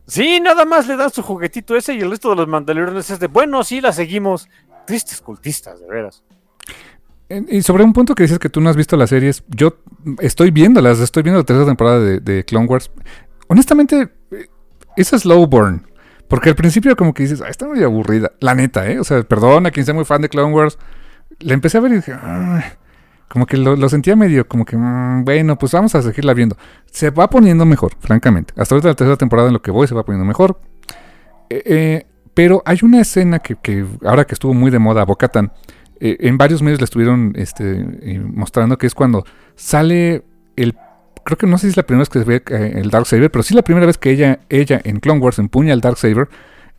sí, 0.06 0.42
nada 0.42 0.66
más 0.66 0.88
le 0.88 0.98
dan 0.98 1.10
su 1.10 1.24
juguetito 1.24 1.78
ese 1.78 1.94
y 1.94 2.02
el 2.02 2.12
resto 2.12 2.32
de 2.32 2.36
los 2.36 2.48
mandalorianos 2.50 3.10
es 3.10 3.20
de, 3.20 3.28
bueno, 3.28 3.64
sí, 3.64 3.80
la 3.80 3.94
seguimos. 3.94 4.50
Tristes 4.86 5.22
cultistas, 5.22 5.80
de 5.80 5.88
veras. 5.88 6.22
Y 7.50 7.62
sobre 7.62 7.84
un 7.84 7.94
punto 7.94 8.16
que 8.16 8.24
dices 8.24 8.40
que 8.40 8.50
tú 8.50 8.62
no 8.62 8.70
has 8.70 8.76
visto 8.76 8.96
las 8.98 9.10
series, 9.10 9.44
yo 9.48 9.78
estoy 10.20 10.52
viéndolas, 10.52 11.00
estoy 11.00 11.24
viendo 11.24 11.40
la 11.40 11.46
tercera 11.46 11.66
temporada 11.66 12.00
de, 12.00 12.46
Clone 12.46 12.68
Wars. 12.68 12.92
Honestamente, 13.48 14.10
es 14.96 15.08
slow 15.10 15.48
burn. 15.48 15.88
Porque 16.28 16.50
al 16.50 16.56
principio 16.56 16.96
como 16.96 17.14
que 17.14 17.24
dices, 17.24 17.42
ah, 17.42 17.50
está 17.50 17.68
muy 17.68 17.84
aburrida. 17.84 18.32
La 18.40 18.56
neta, 18.56 18.90
¿eh? 18.90 19.00
O 19.00 19.04
sea, 19.04 19.22
perdona 19.24 19.72
quien 19.72 19.86
sea 19.86 19.94
muy 19.94 20.06
fan 20.06 20.22
de 20.22 20.30
Clone 20.30 20.54
Wars. 20.54 20.78
La 21.40 21.54
empecé 21.54 21.78
a 21.78 21.82
ver 21.82 21.92
y 21.92 21.96
dije, 21.96 22.14
como 23.28 23.46
que 23.46 23.58
lo, 23.58 23.90
sentía 23.90 24.16
medio, 24.16 24.48
como 24.48 24.66
que, 24.66 24.78
mm, 24.78 25.26
bueno, 25.26 25.58
pues 25.58 25.72
vamos 25.72 25.96
a 25.96 26.02
seguirla 26.02 26.34
viendo. 26.34 26.58
Se 26.92 27.10
va 27.10 27.30
poniendo 27.30 27.66
mejor, 27.66 27.94
francamente. 28.00 28.54
Hasta 28.58 28.76
ahorita 28.76 28.90
la 28.90 28.96
tercera 28.96 29.18
temporada 29.18 29.48
en 29.50 29.54
lo 29.54 29.62
que 29.62 29.72
voy 29.72 29.88
se 29.88 29.96
va 29.96 30.04
poniendo 30.04 30.26
mejor. 30.26 30.60
Eh, 31.50 31.64
eh, 31.66 32.08
pero 32.34 32.64
hay 32.66 32.80
una 32.84 33.02
escena 33.02 33.40
que, 33.40 33.86
ahora 34.04 34.26
que 34.26 34.34
estuvo 34.34 34.54
muy 34.54 34.72
de 34.72 34.80
moda, 34.80 35.04
Bocatan, 35.06 35.52
eh, 36.04 36.18
en 36.20 36.38
varios 36.38 36.62
medios 36.62 36.80
la 36.80 36.86
estuvieron 36.86 37.34
este, 37.36 37.86
mostrando, 38.20 38.78
que 38.78 38.88
es 38.88 38.96
cuando 38.96 39.26
sale 39.56 40.24
el... 40.56 40.76
Creo 41.24 41.38
que 41.38 41.48
no 41.48 41.58
sé 41.58 41.68
si 41.68 41.70
es 41.70 41.78
la 41.78 41.84
primera 41.84 42.02
vez 42.02 42.10
que 42.10 42.20
se 42.20 42.26
ve 42.26 42.44
el 42.80 42.90
Dark 42.90 43.06
Saber, 43.06 43.32
pero 43.32 43.44
sí 43.44 43.54
la 43.54 43.62
primera 43.62 43.86
vez 43.86 43.98
que 43.98 44.12
ella, 44.12 44.40
ella 44.50 44.82
en 44.84 45.00
Clone 45.00 45.22
Wars 45.22 45.40
empuña 45.40 45.74
el 45.74 45.80
Dark 45.80 45.98
Saber 45.98 46.28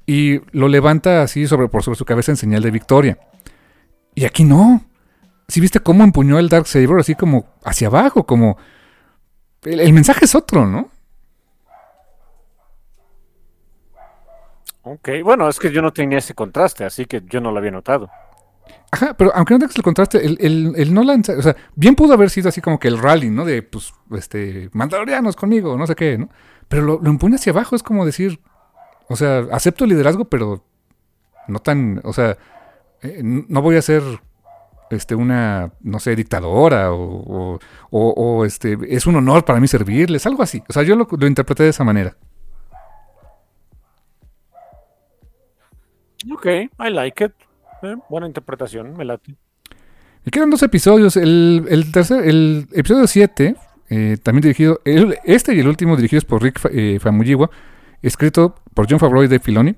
y 0.04 0.40
lo 0.52 0.68
levanta 0.68 1.22
así 1.22 1.46
sobre, 1.46 1.68
por 1.68 1.82
sobre 1.82 1.96
su 1.96 2.04
cabeza 2.04 2.32
en 2.32 2.36
señal 2.36 2.62
de 2.62 2.70
victoria. 2.70 3.18
Y 4.14 4.26
aquí 4.26 4.44
no 4.44 4.84
si 5.48 5.60
viste 5.60 5.80
cómo 5.80 6.04
empuñó 6.04 6.38
el 6.38 6.48
Dark 6.48 6.66
Saber 6.66 6.98
así 6.98 7.14
como 7.14 7.46
hacia 7.64 7.88
abajo, 7.88 8.24
como... 8.24 8.56
El, 9.62 9.94
mensaje 9.94 10.26
es 10.26 10.34
otro, 10.34 10.66
¿no? 10.66 10.90
Ok, 14.82 15.08
bueno, 15.22 15.48
es 15.48 15.58
que 15.58 15.72
yo 15.72 15.80
no 15.80 15.90
tenía 15.90 16.18
ese 16.18 16.34
contraste, 16.34 16.84
así 16.84 17.06
que 17.06 17.22
yo 17.24 17.40
no 17.40 17.50
lo 17.50 17.58
había 17.58 17.70
notado. 17.70 18.10
Ajá, 18.90 19.14
pero 19.14 19.32
aunque 19.34 19.54
no 19.54 19.60
tengas 19.60 19.76
el 19.76 19.82
contraste, 19.82 20.24
el, 20.24 20.94
no 20.94 21.02
lanza, 21.02 21.32
o 21.36 21.42
sea, 21.42 21.56
bien 21.74 21.96
pudo 21.96 22.14
haber 22.14 22.30
sido 22.30 22.48
así 22.48 22.60
como 22.60 22.78
que 22.78 22.88
el 22.88 22.98
rally, 22.98 23.28
¿no? 23.28 23.44
De, 23.44 23.62
pues, 23.62 23.92
este, 24.12 24.70
mandalorianos 24.72 25.34
conmigo, 25.34 25.76
no 25.76 25.86
sé 25.86 25.96
qué, 25.96 26.16
¿no? 26.16 26.28
Pero 26.68 26.82
lo, 26.82 27.00
lo 27.02 27.10
empuña 27.10 27.34
hacia 27.34 27.52
abajo, 27.52 27.74
es 27.74 27.82
como 27.82 28.06
decir, 28.06 28.40
o 29.08 29.16
sea, 29.16 29.46
acepto 29.50 29.84
el 29.84 29.90
liderazgo, 29.90 30.26
pero 30.26 30.64
no 31.48 31.58
tan, 31.58 32.00
o 32.04 32.12
sea, 32.12 32.38
eh, 33.02 33.20
no 33.22 33.60
voy 33.62 33.76
a 33.76 33.82
ser 33.82 34.02
este, 34.90 35.14
una, 35.14 35.72
no 35.80 35.98
sé, 35.98 36.16
dictadora 36.16 36.92
o, 36.92 37.58
o, 37.90 38.44
este, 38.44 38.78
es 38.88 39.06
un 39.06 39.16
honor 39.16 39.44
para 39.44 39.60
mí 39.60 39.68
servirles, 39.68 40.26
algo 40.26 40.42
así. 40.42 40.62
O 40.68 40.72
sea, 40.72 40.82
yo 40.82 40.96
lo, 40.96 41.26
interpreté 41.26 41.64
de 41.64 41.70
esa 41.70 41.84
manera. 41.84 42.16
Ok, 46.32 46.46
I 46.46 46.90
like 46.90 47.24
it. 47.24 47.32
Eh, 47.84 47.96
buena 48.08 48.26
interpretación, 48.26 48.96
me 48.96 49.04
late. 49.04 49.34
Y 50.24 50.30
quedan 50.30 50.50
dos 50.50 50.62
episodios. 50.62 51.16
El, 51.16 51.66
el 51.68 51.92
tercer, 51.92 52.26
el 52.26 52.66
episodio 52.72 53.06
7, 53.06 53.56
eh, 53.90 54.16
también 54.22 54.42
dirigido, 54.42 54.80
este 54.84 55.54
y 55.54 55.60
el 55.60 55.68
último 55.68 55.96
dirigidos 55.96 56.24
por 56.24 56.42
Rick 56.42 56.60
eh, 56.72 56.98
Famuyiwa, 57.00 57.50
escrito 58.00 58.54
por 58.72 58.86
John 58.88 58.98
Favreau 58.98 59.24
y 59.24 59.28
Dave 59.28 59.40
Filoni. 59.40 59.76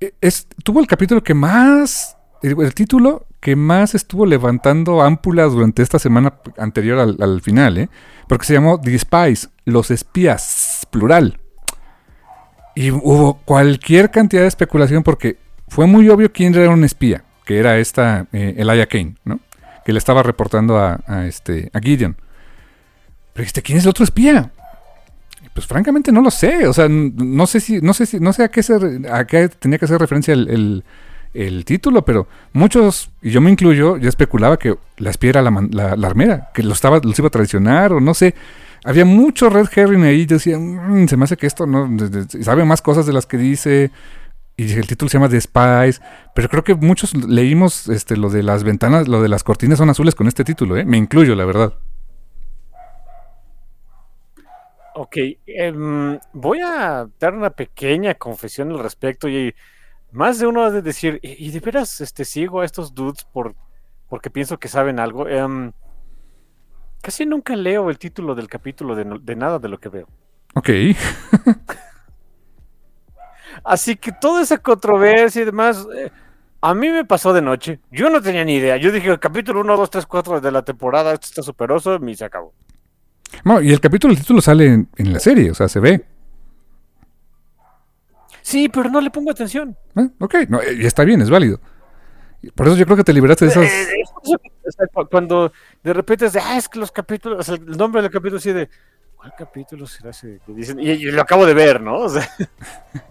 E, 0.00 0.12
es, 0.20 0.46
tuvo 0.62 0.80
el 0.80 0.86
capítulo 0.86 1.22
que 1.22 1.34
más 1.34 2.18
el, 2.42 2.74
título 2.74 3.26
que 3.40 3.56
más 3.56 3.94
estuvo 3.94 4.26
levantando 4.26 5.02
ámpulas 5.02 5.52
durante 5.52 5.82
esta 5.82 5.98
semana 5.98 6.34
anterior 6.58 6.98
al, 6.98 7.40
final, 7.40 7.78
¿eh? 7.78 7.88
Porque 8.28 8.44
se 8.44 8.54
llamó 8.54 8.80
The 8.80 8.98
Spies, 8.98 9.50
los 9.64 9.90
espías, 9.90 10.86
plural. 10.90 11.40
Y 12.74 12.90
hubo 12.90 13.40
cualquier 13.44 14.10
cantidad 14.10 14.42
de 14.42 14.48
especulación 14.48 15.02
porque 15.02 15.38
fue 15.70 15.86
muy 15.86 16.06
obvio 16.10 16.30
quién 16.30 16.54
era 16.54 16.68
un 16.68 16.84
espía, 16.84 17.24
que 17.46 17.58
era 17.58 17.78
esta 17.78 18.26
eh, 18.32 18.56
Elia 18.58 18.86
Kane, 18.86 19.14
¿no? 19.24 19.40
Que 19.84 19.94
le 19.94 19.98
estaba 19.98 20.22
reportando 20.22 20.78
a, 20.78 21.26
este, 21.26 21.70
a 21.72 21.80
Gideon. 21.80 22.14
Pero 23.32 23.42
dijiste, 23.42 23.62
¿quién 23.62 23.78
es 23.78 23.84
el 23.84 23.90
otro 23.90 24.04
espía? 24.04 24.50
Pues 25.54 25.66
francamente 25.66 26.12
no 26.12 26.20
lo 26.20 26.30
sé, 26.30 26.66
o 26.66 26.72
sea, 26.74 26.86
no 26.88 27.46
sé 27.46 27.60
si, 27.60 27.80
no 27.80 27.94
sé 27.94 28.04
si, 28.04 28.20
no 28.20 28.34
sé 28.34 28.44
a 28.44 28.48
qué, 28.48 28.60
a 29.10 29.24
qué 29.24 29.48
tenía 29.48 29.78
que 29.78 29.86
hacer 29.86 29.98
referencia 29.98 30.34
el 30.34 30.84
el 31.34 31.64
título, 31.64 32.04
pero 32.04 32.26
muchos, 32.52 33.10
y 33.22 33.30
yo 33.30 33.40
me 33.40 33.50
incluyo, 33.50 33.96
yo 33.96 34.08
especulaba 34.08 34.58
que 34.58 34.76
la 34.96 35.10
espía 35.10 35.30
era 35.30 35.42
la, 35.42 35.50
la, 35.96 36.06
armera, 36.06 36.50
que 36.52 36.62
lo 36.62 36.72
estaba, 36.72 37.00
los 37.02 37.18
iba 37.18 37.28
a 37.28 37.30
traicionar, 37.30 37.92
o 37.92 38.00
no 38.00 38.14
sé. 38.14 38.34
Había 38.82 39.04
mucho 39.04 39.50
red 39.50 39.66
herring 39.74 40.04
ahí, 40.04 40.26
yo 40.26 40.36
decía, 40.36 40.58
mm, 40.58 41.06
se 41.06 41.16
me 41.16 41.24
hace 41.24 41.36
que 41.36 41.46
esto 41.46 41.66
no, 41.66 41.88
sabe 42.40 42.64
más 42.64 42.82
cosas 42.82 43.06
de 43.06 43.12
las 43.12 43.26
que 43.26 43.36
dice, 43.36 43.90
y 44.60 44.72
el 44.72 44.86
título 44.86 45.08
se 45.08 45.16
llama 45.16 45.30
The 45.30 45.40
Spies, 45.40 46.02
pero 46.34 46.48
creo 46.48 46.62
que 46.62 46.74
muchos 46.74 47.14
leímos 47.14 47.88
este, 47.88 48.16
lo 48.16 48.28
de 48.28 48.42
las 48.42 48.62
ventanas, 48.62 49.08
lo 49.08 49.22
de 49.22 49.28
las 49.28 49.42
cortinas 49.42 49.78
son 49.78 49.88
azules 49.88 50.14
con 50.14 50.28
este 50.28 50.44
título, 50.44 50.76
¿eh? 50.76 50.84
me 50.84 50.98
incluyo, 50.98 51.34
la 51.34 51.46
verdad. 51.46 51.74
Ok, 54.94 55.16
em, 55.46 56.18
voy 56.34 56.60
a 56.60 57.08
dar 57.18 57.32
una 57.32 57.48
pequeña 57.50 58.14
confesión 58.14 58.70
al 58.72 58.80
respecto 58.80 59.30
y 59.30 59.54
más 60.12 60.38
de 60.38 60.46
uno 60.46 60.64
ha 60.64 60.70
de 60.70 60.82
decir, 60.82 61.18
¿y, 61.22 61.50
de 61.50 61.60
veras 61.60 62.02
este, 62.02 62.26
sigo 62.26 62.60
a 62.60 62.66
estos 62.66 62.94
dudes 62.94 63.24
por, 63.24 63.54
porque 64.10 64.28
pienso 64.28 64.58
que 64.58 64.68
saben 64.68 65.00
algo? 65.00 65.26
Em, 65.26 65.72
casi 67.00 67.24
nunca 67.24 67.56
leo 67.56 67.88
el 67.88 67.98
título 67.98 68.34
del 68.34 68.48
capítulo 68.48 68.94
de, 68.94 69.36
nada 69.36 69.58
de 69.58 69.68
lo 69.68 69.78
que 69.78 69.88
veo. 69.88 70.08
Ok. 70.54 70.68
Así 73.64 73.96
que 73.96 74.12
toda 74.12 74.42
esa 74.42 74.58
controversia 74.58 75.42
y 75.42 75.44
demás, 75.44 75.86
eh, 75.94 76.10
A 76.62 76.74
mí 76.74 76.90
me 76.90 77.06
pasó 77.06 77.32
de 77.32 77.40
noche. 77.40 77.80
Yo 77.90 78.10
no 78.10 78.20
tenía 78.20 78.44
ni 78.44 78.56
idea. 78.56 78.76
Yo 78.76 78.92
dije, 78.92 79.08
el 79.08 79.18
capítulo 79.18 79.60
1, 79.60 79.76
2, 79.78 79.90
3, 79.90 80.06
4 80.06 80.40
de 80.42 80.52
la 80.52 80.62
temporada, 80.62 81.14
esto 81.14 81.26
está 81.26 81.42
superoso, 81.42 81.98
y 82.06 82.14
se 82.14 82.26
acabó. 82.26 82.52
No, 83.44 83.62
y 83.62 83.72
el 83.72 83.80
capítulo, 83.80 84.12
el 84.12 84.20
título 84.20 84.40
sale 84.42 84.66
en, 84.66 84.88
en, 84.96 85.12
la 85.12 85.20
serie, 85.20 85.50
o 85.50 85.54
sea, 85.54 85.68
se 85.68 85.80
ve. 85.80 86.04
Sí, 88.42 88.68
pero 88.68 88.90
no 88.90 89.00
le 89.00 89.10
pongo 89.10 89.30
atención. 89.30 89.76
¿Eh? 89.96 90.08
Ok, 90.18 90.34
no, 90.48 90.60
y 90.62 90.84
está 90.84 91.04
bien, 91.04 91.22
es 91.22 91.30
válido. 91.30 91.60
Por 92.54 92.66
eso 92.66 92.76
yo 92.76 92.84
creo 92.84 92.96
que 92.96 93.04
te 93.04 93.12
liberaste 93.12 93.44
de 93.46 93.50
esas. 93.50 93.64
Eh, 93.64 94.02
eh, 94.02 95.04
cuando 95.10 95.52
de 95.82 95.92
repente 95.92 96.26
es 96.26 96.32
de, 96.32 96.40
ah, 96.40 96.56
es 96.56 96.68
que 96.68 96.78
los 96.78 96.90
capítulos, 96.90 97.40
o 97.40 97.42
sea, 97.42 97.54
el 97.54 97.76
nombre 97.76 98.02
del 98.02 98.10
capítulo 98.10 98.38
así 98.38 98.52
de, 98.52 98.68
¿cuál 99.14 99.32
capítulo 99.36 99.86
será 99.86 100.10
ese? 100.10 100.40
Que 100.46 100.52
dicen, 100.52 100.80
y, 100.80 100.90
y, 100.90 101.10
lo 101.10 101.20
acabo 101.20 101.44
de 101.46 101.54
ver, 101.54 101.80
¿no? 101.80 101.98
O 101.98 102.08
sea. 102.08 102.28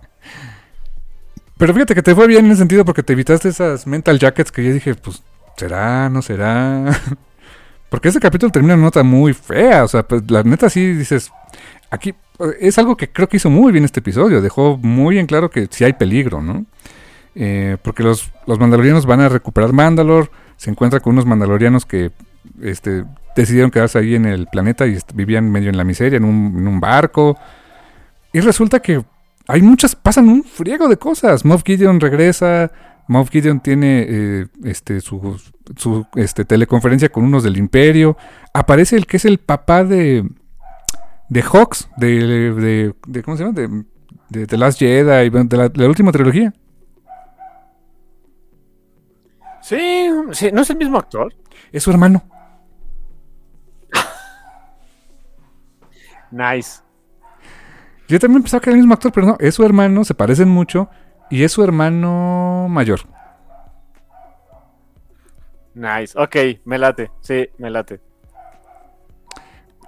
Pero 1.58 1.74
fíjate 1.74 1.94
que 1.94 2.02
te 2.02 2.16
fue 2.16 2.26
bien 2.28 2.46
en 2.46 2.52
ese 2.52 2.60
sentido 2.60 2.86
porque 2.86 3.04
te 3.04 3.14
evitaste 3.14 3.50
esas 3.50 3.86
mental 3.86 4.18
jackets 4.18 4.52
que 4.52 4.64
yo 4.64 4.74
dije, 4.74 4.96
pues, 4.96 5.22
¿será? 5.58 6.10
¿No 6.10 6.22
será? 6.22 6.86
porque 7.90 8.08
ese 8.08 8.20
capítulo 8.22 8.50
termina 8.50 8.76
en 8.76 8.80
una 8.80 8.88
nota 8.88 9.04
muy 9.04 9.34
fea. 9.34 9.84
O 9.84 9.88
sea, 9.90 10.04
pues 10.04 10.24
la 10.32 10.44
neta 10.44 10.70
sí 10.70 10.94
dices, 10.94 11.32
aquí 11.90 12.16
es 12.62 12.78
algo 12.78 12.96
que 12.96 13.10
creo 13.12 13.28
que 13.28 13.38
hizo 13.38 13.50
muy 13.50 13.74
bien 13.74 13.84
este 13.84 14.00
episodio. 14.00 14.42
Dejó 14.42 14.78
muy 14.78 15.20
en 15.20 15.26
claro 15.26 15.50
que 15.50 15.68
sí 15.70 15.84
hay 15.84 15.94
peligro, 15.94 16.42
¿no? 16.42 16.66
Eh, 17.36 17.76
porque 17.84 18.04
los, 18.04 18.32
los 18.48 18.58
mandalorianos 18.58 19.06
van 19.06 19.20
a 19.20 19.30
recuperar 19.30 19.74
Mandalor. 19.74 20.32
Se 20.56 20.70
encuentra 20.70 21.02
con 21.02 21.14
unos 21.14 21.26
mandalorianos 21.26 21.86
que 21.86 22.12
este, 22.62 23.04
decidieron 23.36 23.72
quedarse 23.72 24.00
ahí 24.00 24.16
en 24.16 24.26
el 24.26 24.48
planeta 24.48 24.88
y 24.88 24.98
vivían 25.14 25.52
medio 25.52 25.70
en 25.70 25.78
la 25.78 25.84
miseria, 25.84 26.18
en 26.18 26.24
un, 26.24 26.56
en 26.58 26.68
un 26.68 26.80
barco. 26.80 27.38
Y 28.32 28.40
resulta 28.40 28.80
que 28.80 29.04
hay 29.50 29.64
muchas, 29.64 29.96
pasan 29.96 30.30
un 30.30 30.44
friego 30.44 30.88
de 30.88 30.98
cosas. 30.98 31.44
Moff 31.44 31.64
Gideon 31.66 32.00
regresa, 32.00 32.72
Moff 33.08 33.32
Gideon 33.32 33.62
tiene 33.62 34.06
eh, 34.08 34.48
este, 34.64 35.02
su, 35.02 35.42
su 35.76 36.06
este, 36.14 36.46
teleconferencia 36.46 37.10
con 37.10 37.24
unos 37.24 37.42
del 37.42 37.58
Imperio. 37.58 38.16
Aparece 38.54 38.96
el 38.96 39.08
que 39.08 39.18
es 39.18 39.26
el 39.26 39.40
papá 39.40 39.84
de, 39.84 40.24
de 41.30 41.42
Hawks, 41.42 41.90
de, 41.98 42.54
de, 42.54 42.94
de 43.08 43.24
¿cómo 43.24 43.38
se 43.38 43.44
llama? 43.44 43.60
De, 43.60 43.86
de 44.30 44.46
The 44.46 44.56
Last 44.56 44.78
Jedi, 44.78 45.30
de 45.32 45.58
la, 45.58 45.70
de 45.70 45.82
la 45.82 45.88
última 45.88 46.12
trilogía. 46.12 46.54
Sí, 49.64 50.10
sí, 50.34 50.52
¿no 50.54 50.62
es 50.62 50.70
el 50.70 50.78
mismo 50.78 51.00
actor? 51.00 51.34
Es 51.72 51.82
su 51.82 51.90
hermano. 51.90 52.22
nice. 56.30 56.82
Yo 58.10 58.20
también 58.20 58.42
pensaba 58.42 58.60
que 58.60 58.72
era 58.72 58.76
el 58.76 58.82
mismo 58.82 58.96
actor, 58.96 59.12
pero 59.12 59.28
no, 59.28 59.38
es 59.40 59.54
su 59.54 59.64
hermano, 59.64 60.04
se 60.04 60.16
parecen 60.16 60.50
mucho 60.50 60.90
y 61.30 61.44
es 61.44 61.52
su 61.52 61.64
hermano 61.64 62.68
mayor. 62.68 63.02
Nice, 65.76 66.18
ok, 66.18 66.36
me 66.66 66.80
late, 66.80 67.12
sí, 67.22 67.48
me 67.60 67.70
late. 67.70 68.02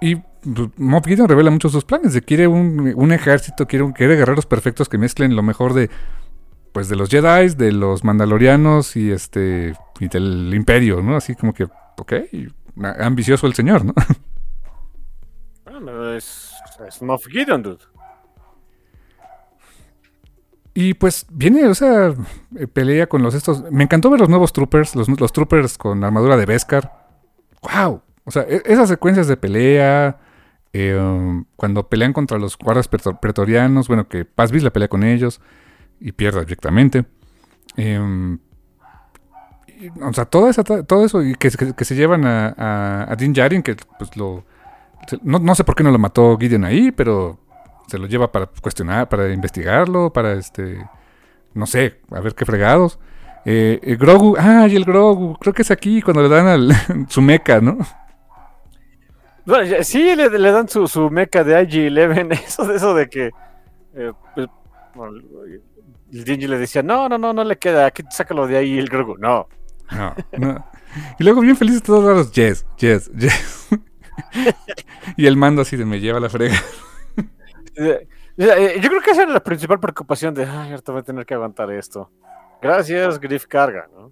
Y 0.00 0.14
pues, 0.14 0.68
Moff 0.76 1.04
Gideon 1.04 1.28
revela 1.28 1.50
muchos 1.50 1.72
sus 1.72 1.84
planes, 1.84 2.14
de 2.14 2.22
quiere 2.22 2.46
un, 2.46 2.92
un 2.94 3.12
ejército, 3.12 3.66
quiere, 3.66 3.92
quiere 3.92 4.14
guerreros 4.14 4.46
perfectos 4.46 4.88
que 4.88 4.98
mezclen 4.98 5.34
lo 5.34 5.42
mejor 5.42 5.74
de 5.74 5.90
pues 6.72 6.88
de 6.88 6.96
los 6.96 7.10
Jedi, 7.10 7.54
de 7.54 7.72
los 7.72 8.02
Mandalorianos 8.02 8.96
y 8.96 9.10
este 9.10 9.74
y 9.98 10.08
del 10.08 10.54
Imperio, 10.54 11.02
¿no? 11.02 11.16
Así 11.16 11.34
como 11.34 11.52
que, 11.52 11.64
ok, 11.64 12.12
ambicioso 13.00 13.48
el 13.48 13.54
señor, 13.54 13.84
¿no? 13.84 13.94
Bueno, 15.64 16.12
es, 16.12 16.52
es 16.86 17.02
Moff 17.02 17.26
Gideon, 17.26 17.62
dude. 17.62 17.91
Y 20.74 20.94
pues 20.94 21.26
viene, 21.30 21.66
o 21.66 21.74
sea, 21.74 22.14
eh, 22.56 22.66
pelea 22.66 23.06
con 23.06 23.22
los 23.22 23.34
estos. 23.34 23.70
Me 23.70 23.84
encantó 23.84 24.08
ver 24.10 24.20
los 24.20 24.28
nuevos 24.28 24.52
troopers, 24.52 24.96
los, 24.96 25.08
los 25.08 25.32
troopers 25.32 25.76
con 25.76 26.02
armadura 26.02 26.36
de 26.36 26.46
Beskar. 26.46 27.06
¡Wow! 27.62 28.02
O 28.24 28.30
sea, 28.30 28.42
e, 28.42 28.62
esas 28.64 28.88
secuencias 28.88 29.28
de 29.28 29.36
pelea. 29.36 30.18
Eh, 30.74 30.96
um, 30.96 31.44
cuando 31.56 31.86
pelean 31.90 32.14
contra 32.14 32.38
los 32.38 32.56
guardas 32.56 32.88
pretorianos, 32.88 33.88
bueno, 33.88 34.08
que 34.08 34.24
Paz 34.24 34.50
la 34.52 34.72
pelea 34.72 34.88
con 34.88 35.04
ellos 35.04 35.42
y 36.00 36.12
pierde 36.12 36.40
directamente. 36.40 37.04
Y, 37.76 37.96
o 40.00 40.12
sea, 40.12 40.24
todo 40.24 40.48
eso, 40.48 40.64
todo 40.64 41.04
eso 41.04 41.22
y 41.22 41.34
que, 41.34 41.50
que, 41.50 41.84
se 41.84 41.94
llevan 41.94 42.24
a, 42.24 42.54
a, 42.56 43.12
a, 43.12 43.16
Din 43.16 43.34
que 43.62 43.76
pues 43.98 44.16
lo... 44.16 44.44
No, 45.22 45.40
no 45.40 45.54
sé 45.54 45.64
por 45.64 45.74
qué 45.74 45.82
no 45.82 45.90
lo 45.90 45.98
mató 45.98 46.38
Gideon 46.38 46.64
ahí, 46.64 46.92
pero 46.92 47.40
se 47.86 47.98
lo 47.98 48.06
lleva 48.06 48.32
para 48.32 48.46
cuestionar, 48.46 49.08
para 49.08 49.32
investigarlo, 49.32 50.12
para 50.12 50.34
este, 50.34 50.86
no 51.54 51.66
sé, 51.66 52.00
a 52.10 52.20
ver 52.20 52.34
qué 52.34 52.44
fregados. 52.44 52.98
Eh, 53.44 53.80
el 53.82 53.96
Grogu, 53.96 54.36
ah, 54.38 54.66
y 54.68 54.76
el 54.76 54.84
Grogu, 54.84 55.36
creo 55.38 55.52
que 55.52 55.62
es 55.62 55.70
aquí 55.70 56.00
cuando 56.00 56.22
le 56.22 56.28
dan 56.28 56.46
al, 56.46 56.72
su 57.08 57.20
meca, 57.20 57.60
¿no? 57.60 57.78
Sí, 59.82 60.14
le, 60.14 60.30
le, 60.30 60.52
dan 60.52 60.68
su, 60.68 60.86
su 60.86 61.10
meca 61.10 61.42
de 61.42 61.60
IG-11, 61.66 62.32
eso, 62.46 62.72
eso 62.72 62.94
de 62.94 63.08
que 63.08 63.30
eh, 63.94 64.12
pues, 64.34 64.48
bueno, 64.94 65.18
el 66.12 66.24
Dingy 66.24 66.46
le 66.46 66.58
decía, 66.58 66.82
no, 66.82 67.08
no, 67.08 67.18
no, 67.18 67.32
no 67.32 67.42
le 67.42 67.58
queda, 67.58 67.86
aquí 67.86 68.04
sácalo 68.10 68.46
de 68.46 68.56
ahí 68.56 68.78
el 68.78 68.88
Grogu, 68.88 69.16
no. 69.18 69.48
No, 69.90 70.14
no. 70.38 70.66
Y 71.18 71.24
luego 71.24 71.40
bien 71.40 71.56
felices 71.56 71.82
todos 71.82 72.04
los 72.16 72.32
yes, 72.32 72.64
yes, 72.78 73.10
yes. 73.12 73.68
y 75.16 75.26
el 75.26 75.36
mando 75.36 75.62
así 75.62 75.76
de 75.76 75.84
me 75.84 76.00
lleva 76.00 76.20
la 76.20 76.28
frega. 76.28 76.56
Eh, 77.76 78.06
yo 78.36 78.88
creo 78.88 79.00
que 79.02 79.10
esa 79.10 79.22
era 79.22 79.32
la 79.32 79.42
principal 79.42 79.78
preocupación 79.78 80.34
de, 80.34 80.44
ay, 80.44 80.70
ahorita 80.70 80.92
voy 80.92 81.00
a 81.00 81.04
tener 81.04 81.26
que 81.26 81.34
aguantar 81.34 81.70
esto. 81.70 82.10
Gracias, 82.60 83.18
Griff 83.18 83.46
Carga, 83.46 83.88
¿no? 83.92 84.10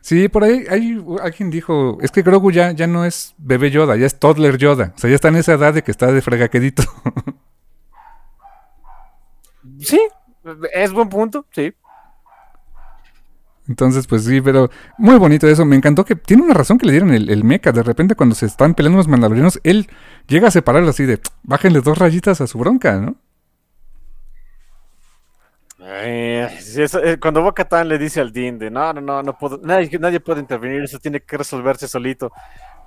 Sí, 0.00 0.28
por 0.28 0.44
ahí 0.44 0.64
hay, 0.68 1.04
alguien 1.22 1.50
dijo, 1.50 1.98
es 2.00 2.10
que 2.10 2.22
Grogu 2.22 2.50
ya, 2.50 2.72
ya 2.72 2.86
no 2.86 3.04
es 3.04 3.34
bebé 3.38 3.70
Yoda, 3.70 3.96
ya 3.96 4.06
es 4.06 4.18
toddler 4.18 4.56
Yoda. 4.56 4.92
O 4.94 4.98
sea, 4.98 5.10
ya 5.10 5.16
está 5.16 5.28
en 5.28 5.36
esa 5.36 5.54
edad 5.54 5.74
de 5.74 5.82
que 5.82 5.90
está 5.90 6.12
de 6.12 6.22
fregaquedito. 6.22 6.82
sí, 9.80 10.00
es 10.72 10.92
buen 10.92 11.08
punto, 11.08 11.46
sí. 11.50 11.74
Entonces, 13.72 14.06
pues 14.06 14.24
sí, 14.24 14.42
pero 14.42 14.68
muy 14.98 15.16
bonito 15.16 15.48
eso. 15.48 15.64
Me 15.64 15.76
encantó 15.76 16.04
que 16.04 16.14
tiene 16.14 16.42
una 16.42 16.52
razón 16.52 16.76
que 16.76 16.84
le 16.84 16.92
dieron 16.92 17.10
el, 17.10 17.30
el 17.30 17.42
mecha. 17.42 17.72
De 17.72 17.82
repente, 17.82 18.14
cuando 18.14 18.34
se 18.34 18.44
están 18.44 18.74
peleando 18.74 18.98
los 18.98 19.08
mandalorianos, 19.08 19.60
él 19.64 19.88
llega 20.28 20.48
a 20.48 20.50
separarlo 20.50 20.90
así 20.90 21.06
de 21.06 21.20
bájenle 21.42 21.80
dos 21.80 21.96
rayitas 21.96 22.42
a 22.42 22.46
su 22.46 22.58
bronca, 22.58 22.98
¿no? 23.00 23.16
Eh, 25.84 26.48
eh, 26.76 27.16
cuando 27.18 27.40
Boca 27.40 27.64
Tan 27.64 27.88
le 27.88 27.96
dice 27.96 28.20
al 28.20 28.30
Dean 28.30 28.58
de 28.58 28.70
no, 28.70 28.92
no, 28.92 29.00
no, 29.00 29.22
no 29.22 29.38
puedo, 29.38 29.58
nadie, 29.62 29.98
nadie 29.98 30.20
puede 30.20 30.40
intervenir, 30.40 30.82
eso 30.82 30.98
tiene 30.98 31.20
que 31.20 31.38
resolverse 31.38 31.88
solito. 31.88 32.30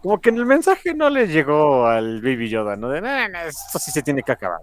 Como 0.04 0.22
que 0.22 0.30
en 0.30 0.38
el 0.38 0.46
mensaje 0.46 0.94
no 0.94 1.10
le 1.10 1.28
llegó 1.28 1.88
al 1.88 2.22
Baby 2.22 2.48
Yoda, 2.48 2.76
¿no? 2.76 2.90
De 2.90 3.02
no, 3.02 3.28
no, 3.28 3.40
esto 3.40 3.80
sí 3.80 3.90
se 3.90 4.04
tiene 4.04 4.22
que 4.22 4.32
acabar. 4.32 4.60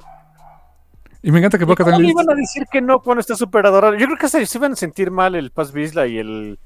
Y 1.22 1.30
me 1.30 1.38
encanta 1.38 1.56
que 1.58 1.64
Boca 1.64 1.84
le 1.84 2.08
iban 2.08 2.28
a 2.28 2.34
decir 2.34 2.66
que 2.70 2.80
no 2.80 3.00
cuando 3.00 3.20
está 3.20 3.36
súper 3.36 3.64
adorado. 3.66 3.94
Yo 3.94 4.06
creo 4.06 4.18
que 4.18 4.28
se, 4.28 4.44
se 4.44 4.58
iban 4.58 4.72
a 4.72 4.76
sentir 4.76 5.10
mal 5.10 5.34
el 5.36 5.52
Paz 5.52 5.72
Vizla 5.72 6.06
y 6.06 6.18
el 6.18 6.58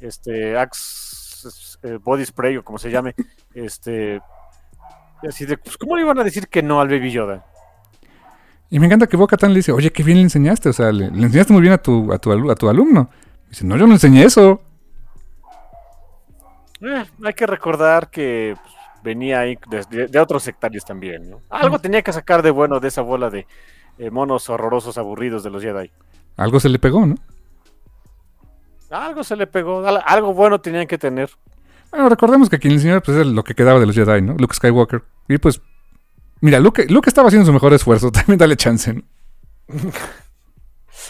este 0.00 0.56
Axe 0.56 1.48
eh, 1.82 1.98
Body 2.02 2.24
Spray 2.24 2.56
o 2.56 2.64
como 2.64 2.78
se 2.78 2.90
llame. 2.90 3.14
Este 3.54 4.20
así 5.26 5.46
de, 5.46 5.58
pues, 5.58 5.76
¿cómo 5.76 5.96
le 5.96 6.02
iban 6.02 6.18
a 6.18 6.24
decir 6.24 6.48
que 6.48 6.62
no 6.62 6.80
al 6.80 6.88
Baby 6.88 7.10
Yoda? 7.10 7.44
Y 8.70 8.78
me 8.78 8.86
encanta 8.86 9.06
que 9.06 9.16
Boca 9.16 9.36
Tan 9.36 9.52
le 9.52 9.56
dice, 9.56 9.72
oye, 9.72 9.90
qué 9.90 10.02
bien 10.02 10.18
le 10.18 10.24
enseñaste, 10.24 10.68
o 10.68 10.72
sea, 10.72 10.92
le, 10.92 11.10
le 11.10 11.22
enseñaste 11.22 11.52
muy 11.52 11.62
bien 11.62 11.72
a 11.72 11.78
tu, 11.78 12.12
a 12.12 12.18
tu, 12.18 12.50
a 12.50 12.54
tu 12.54 12.68
alumno. 12.68 13.10
Y 13.46 13.50
dice, 13.50 13.64
no, 13.64 13.76
yo 13.76 13.86
no 13.86 13.94
enseñé 13.94 14.24
eso. 14.24 14.60
Eh, 16.82 17.04
hay 17.24 17.34
que 17.34 17.46
recordar 17.46 18.10
que 18.10 18.54
pues, 18.60 18.74
venía 19.02 19.40
ahí 19.40 19.58
de, 19.68 20.06
de, 20.06 20.20
otros 20.20 20.42
sectarios 20.42 20.84
también, 20.84 21.30
¿no? 21.30 21.40
Algo 21.48 21.78
tenía 21.78 22.02
que 22.02 22.12
sacar 22.12 22.42
de 22.42 22.50
bueno 22.50 22.78
de 22.78 22.88
esa 22.88 23.02
bola 23.02 23.30
de 23.30 23.46
eh, 23.98 24.10
monos 24.10 24.48
horrorosos, 24.48 24.98
aburridos 24.98 25.42
de 25.42 25.50
los 25.50 25.62
Jedi. 25.62 25.90
Algo 26.36 26.60
se 26.60 26.68
le 26.68 26.78
pegó, 26.78 27.04
¿no? 27.04 27.16
Algo 28.90 29.22
se 29.22 29.36
le 29.36 29.46
pegó, 29.46 29.86
algo 29.86 30.32
bueno 30.32 30.60
tenían 30.60 30.86
que 30.86 30.96
tener. 30.96 31.30
Bueno, 31.90 32.08
recordemos 32.08 32.48
que 32.48 32.58
quien 32.58 32.72
le 32.72 32.76
enseñó 32.76 33.00
pues, 33.02 33.18
es 33.18 33.26
lo 33.26 33.42
que 33.44 33.54
quedaba 33.54 33.80
de 33.80 33.86
los 33.86 33.94
Jedi, 33.94 34.22
¿no? 34.22 34.34
Luke 34.38 34.54
Skywalker. 34.54 35.02
Y 35.28 35.38
pues, 35.38 35.60
mira, 36.40 36.60
Luke, 36.60 36.86
Luke 36.88 37.08
estaba 37.08 37.28
haciendo 37.28 37.46
su 37.46 37.52
mejor 37.52 37.72
esfuerzo, 37.72 38.10
también 38.12 38.38
dale 38.38 38.56
chance, 38.56 38.94
¿no? 38.94 39.02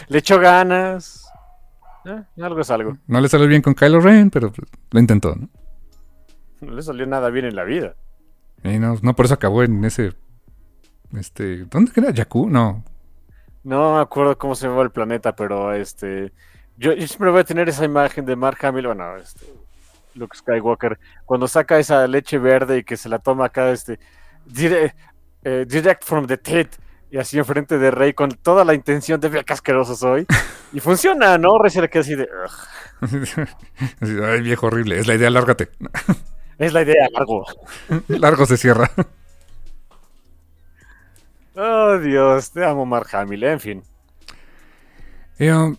le 0.07 0.17
echó 0.17 0.39
ganas. 0.39 1.25
Eh, 2.05 2.23
algo 2.41 2.61
es 2.61 2.71
algo. 2.71 2.97
No 3.07 3.21
le 3.21 3.29
salió 3.29 3.47
bien 3.47 3.61
con 3.61 3.75
Kylo 3.75 3.99
Ren, 3.99 4.29
pero 4.29 4.51
pues, 4.51 4.67
lo 4.91 4.99
intentó, 4.99 5.35
¿no? 5.35 5.49
No 6.61 6.73
le 6.73 6.81
salió 6.81 7.05
nada 7.05 7.29
bien 7.29 7.45
en 7.45 7.55
la 7.55 7.63
vida. 7.63 7.95
Y 8.63 8.79
no, 8.79 8.97
no 9.01 9.15
por 9.15 9.25
eso 9.25 9.35
acabó 9.35 9.63
en 9.63 9.85
ese 9.85 10.13
este, 11.17 11.65
¿dónde 11.65 11.91
queda? 11.91 12.13
¿Jakku? 12.13 12.49
No. 12.49 12.83
No 13.63 13.95
me 13.95 14.01
acuerdo 14.01 14.37
cómo 14.37 14.55
se 14.55 14.67
llama 14.67 14.81
el 14.81 14.91
planeta, 14.91 15.35
pero 15.35 15.73
este. 15.73 16.31
Yo, 16.77 16.93
yo, 16.93 17.07
siempre 17.07 17.29
voy 17.29 17.41
a 17.41 17.43
tener 17.43 17.67
esa 17.67 17.83
imagen 17.85 18.25
de 18.25 18.35
Mark 18.35 18.57
Hamill, 18.65 18.87
bueno, 18.87 19.17
este, 19.17 19.45
Luke 20.15 20.37
Skywalker, 20.37 20.97
cuando 21.25 21.47
saca 21.47 21.77
esa 21.77 22.07
leche 22.07 22.37
verde 22.37 22.77
y 22.79 22.83
que 22.83 22.95
se 22.95 23.09
la 23.09 23.19
toma 23.19 23.45
acá, 23.45 23.71
este. 23.71 23.99
Direct, 24.45 24.97
eh, 25.43 25.65
direct 25.67 26.03
from 26.03 26.25
the 26.25 26.37
tit. 26.37 26.69
y 27.11 27.17
así 27.17 27.37
enfrente 27.37 27.77
de 27.77 27.91
Rey 27.91 28.13
con 28.13 28.29
toda 28.29 28.63
la 28.63 28.73
intención 28.73 29.19
de 29.19 29.29
ver 29.29 29.45
qué 29.45 29.53
asqueroso 29.53 29.95
soy. 29.95 30.25
Y 30.71 30.79
funciona, 30.79 31.35
¿no? 31.39 31.57
Rey 31.57 31.71
se 31.71 31.81
le 31.81 31.89
queda 31.89 32.01
así 32.03 32.13
de. 32.13 32.29
Ay, 34.23 34.41
viejo 34.41 34.67
horrible. 34.67 34.99
Es 34.99 35.07
la 35.07 35.15
idea, 35.15 35.31
lárgate. 35.31 35.69
Es 36.59 36.73
la 36.73 36.83
idea, 36.83 37.07
largo. 37.11 37.43
Largo 38.07 38.45
se 38.45 38.55
cierra. 38.55 38.91
Oh, 41.61 41.99
Dios, 41.99 42.51
te 42.51 42.63
amo, 42.63 42.85
Mark 42.85 43.09
Hamill. 43.11 43.43
En 43.43 43.59
fin. 43.59 43.83
Eh, 45.37 45.53
um, 45.53 45.75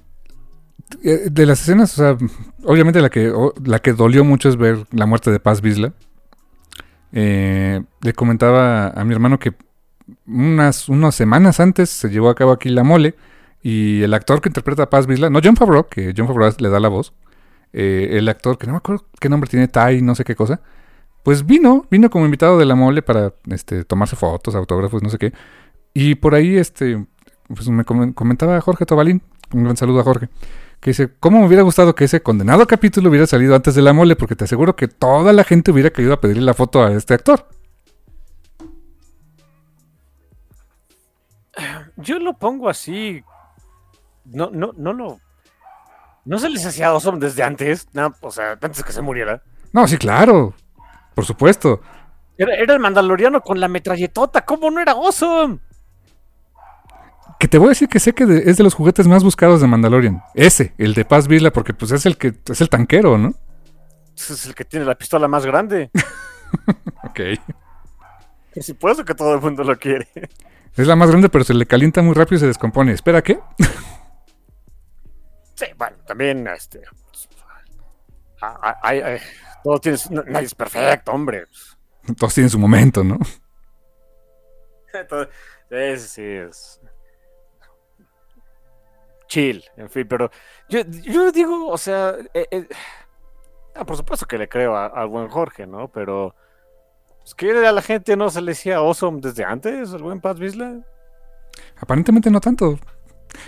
eh, 1.03 1.29
de 1.31 1.47
las 1.47 1.63
escenas, 1.63 1.99
o 1.99 2.03
sea, 2.03 2.29
obviamente 2.65 3.01
la 3.01 3.09
que, 3.09 3.33
la 3.65 3.79
que 3.79 3.95
dolió 3.95 4.23
mucho 4.23 4.51
es 4.51 4.57
ver 4.57 4.85
la 4.91 5.07
muerte 5.07 5.31
de 5.31 5.41
Paz 5.41 5.63
Vizla. 5.63 5.95
Eh, 7.13 7.83
le 8.03 8.13
comentaba 8.13 8.89
a 8.89 9.05
mi 9.05 9.15
hermano 9.15 9.39
que 9.39 9.55
unas, 10.27 10.91
unas 10.91 11.15
semanas 11.15 11.61
antes 11.61 11.89
se 11.89 12.11
llevó 12.11 12.29
a 12.29 12.35
cabo 12.35 12.53
aquí 12.53 12.69
la 12.69 12.85
mole 12.85 13.15
y 13.63 14.03
el 14.03 14.13
actor 14.13 14.43
que 14.43 14.51
interpreta 14.51 14.83
a 14.83 14.91
Paz 14.91 15.07
Vizla, 15.07 15.31
no 15.31 15.41
John 15.43 15.57
Favreau, 15.57 15.89
que 15.89 16.13
John 16.15 16.27
Favreau 16.27 16.53
le 16.59 16.69
da 16.69 16.79
la 16.79 16.89
voz, 16.89 17.15
el 17.73 18.29
actor 18.29 18.59
que 18.59 18.67
no 18.67 18.75
me 18.75 18.79
acuerdo 18.79 19.07
qué 19.19 19.31
nombre 19.31 19.49
tiene, 19.49 19.69
Tai, 19.69 20.03
no 20.03 20.15
sé 20.15 20.25
qué 20.25 20.35
cosa, 20.35 20.61
pues 21.23 21.45
vino, 21.45 21.87
vino 21.91 22.11
como 22.11 22.25
invitado 22.25 22.59
de 22.59 22.65
la 22.65 22.75
mole 22.75 23.03
para 23.03 23.35
este, 23.51 23.85
tomarse 23.85 24.17
fotos, 24.17 24.55
autógrafos, 24.55 25.03
no 25.03 25.11
sé 25.11 25.19
qué. 25.19 25.33
Y 25.95 26.15
por 26.17 26.35
ahí 26.35 26.57
este, 26.57 27.05
pues 27.49 27.69
me 27.69 27.85
comen- 27.85 28.15
comentaba 28.15 28.61
Jorge 28.61 28.87
Tobalín, 28.87 29.23
un 29.53 29.65
gran 29.65 29.77
saludo 29.77 30.01
a 30.01 30.05
Jorge, 30.05 30.29
que 30.81 30.91
dice, 30.91 31.11
¿cómo 31.21 31.41
me 31.41 31.47
hubiera 31.47 31.63
gustado 31.63 31.95
que 31.95 32.05
ese 32.05 32.23
condenado 32.23 32.67
capítulo 32.67 33.11
hubiera 33.11 33.27
salido 33.27 33.55
antes 33.55 33.75
de 33.75 33.83
la 33.83 33.93
mole? 33.93 34.17
Porque 34.17 34.37
te 34.37 34.45
aseguro 34.45 34.77
que 34.77 34.89
toda 34.89 35.33
la 35.33 35.45
gente 35.45 35.71
hubiera 35.73 35.91
querido 35.91 36.15
a 36.15 36.21
pedirle 36.21 36.43
la 36.43 36.55
foto 36.55 36.83
a 36.83 36.93
este 36.93 37.15
actor. 37.15 37.47
Yo 41.97 42.19
lo 42.19 42.35
pongo 42.39 42.69
así. 42.69 43.23
No, 44.25 44.51
no, 44.51 44.73
no 44.77 44.93
lo. 44.93 45.19
No 46.25 46.39
se 46.39 46.49
les 46.49 46.65
hacía 46.65 46.89
Awesome 46.89 47.19
desde 47.19 47.43
antes. 47.43 47.89
No, 47.93 48.15
o 48.21 48.31
sea, 48.31 48.53
antes 48.53 48.83
que 48.85 48.93
se 48.93 49.03
muriera. 49.03 49.43
No, 49.73 49.87
sí, 49.87 49.99
claro, 49.99 50.55
por 51.15 51.25
supuesto. 51.25 51.81
Era, 52.39 52.55
era 52.55 52.75
el 52.75 52.81
mandaloriano 52.81 53.41
con 53.43 53.61
la 53.61 53.69
metralletota. 53.69 54.45
¿Cómo 54.45 54.71
no 54.71 54.81
era 54.81 54.93
Awesome? 54.93 55.59
Que 57.41 57.49
te 57.49 57.59
voy 57.59 57.69
a 57.69 57.71
decir 57.71 57.89
que 57.89 57.99
sé 57.99 58.13
que 58.13 58.27
de- 58.27 58.51
es 58.51 58.59
de 58.59 58.63
los 58.63 58.75
juguetes 58.75 59.09
más 59.09 59.25
buscados 59.25 59.61
de 59.63 59.67
Mandalorian. 59.67 60.23
Ese, 60.35 60.75
el 60.79 60.93
de 60.95 61.05
Paz 61.07 61.27
Vizla, 61.27 61.51
porque 61.51 61.73
pues 61.75 61.91
es 61.91 62.05
el 62.07 62.17
que 62.19 62.35
es 62.47 62.61
el 62.61 62.69
tanquero, 62.69 63.17
¿no? 63.19 63.35
Ese 64.15 64.35
Es 64.35 64.45
el 64.47 64.55
que 64.55 64.65
tiene 64.67 64.85
la 64.85 64.95
pistola 64.97 65.27
más 65.27 65.45
grande. 65.47 65.91
Ok. 67.05 67.21
Por 68.53 68.63
supuesto 68.63 69.05
que 69.05 69.15
todo 69.15 69.35
el 69.35 69.41
mundo 69.41 69.63
lo 69.65 69.79
quiere. 69.79 70.09
Es 70.77 70.87
la 70.87 70.97
más 70.97 71.09
grande, 71.11 71.29
pero 71.29 71.45
se 71.45 71.55
le 71.55 71.65
calienta 71.65 72.03
muy 72.03 72.13
rápido 72.15 72.37
y 72.37 72.41
se 72.41 72.47
descompone. 72.49 72.93
Espera, 72.93 73.23
¿qué? 73.23 73.39
Sí, 75.55 75.67
bueno, 75.79 75.97
también, 76.07 76.47
este. 76.49 76.83
ay, 78.83 79.19
todo 79.63 79.79
tiene. 79.79 79.99
nadie 80.27 80.47
es 80.47 80.55
perfecto, 80.55 81.13
hombre. 81.13 81.45
Todos 82.19 82.35
tienen 82.35 82.51
su 82.51 82.59
momento, 82.59 83.03
¿no? 83.05 83.19
Todo- 85.09 85.29
sí, 85.71 85.99
sí, 86.09 86.23
es. 86.23 86.81
Chill, 89.31 89.63
en 89.77 89.89
fin, 89.89 90.07
pero 90.09 90.29
yo, 90.69 90.81
yo 91.05 91.31
digo, 91.31 91.69
o 91.69 91.79
sea, 91.79 92.17
eh, 92.35 92.47
eh, 92.51 92.67
ah, 93.77 93.85
por 93.85 93.97
supuesto 93.97 94.27
que 94.27 94.37
le 94.37 94.49
creo 94.49 94.77
al 94.77 95.07
buen 95.07 95.29
Jorge, 95.29 95.69
¿no? 95.69 95.87
Pero 95.87 96.35
es 97.25 97.33
que 97.37 97.53
a 97.65 97.71
la 97.71 97.81
gente 97.81 98.17
no 98.17 98.29
se 98.29 98.41
le 98.41 98.51
decía 98.51 98.79
awesome 98.79 99.21
desde 99.23 99.45
antes, 99.45 99.93
al 99.95 100.03
buen 100.03 100.21
Paz 100.21 100.37
Vizla. 100.41 100.81
Aparentemente 101.79 102.29
no 102.29 102.41
tanto. 102.41 102.77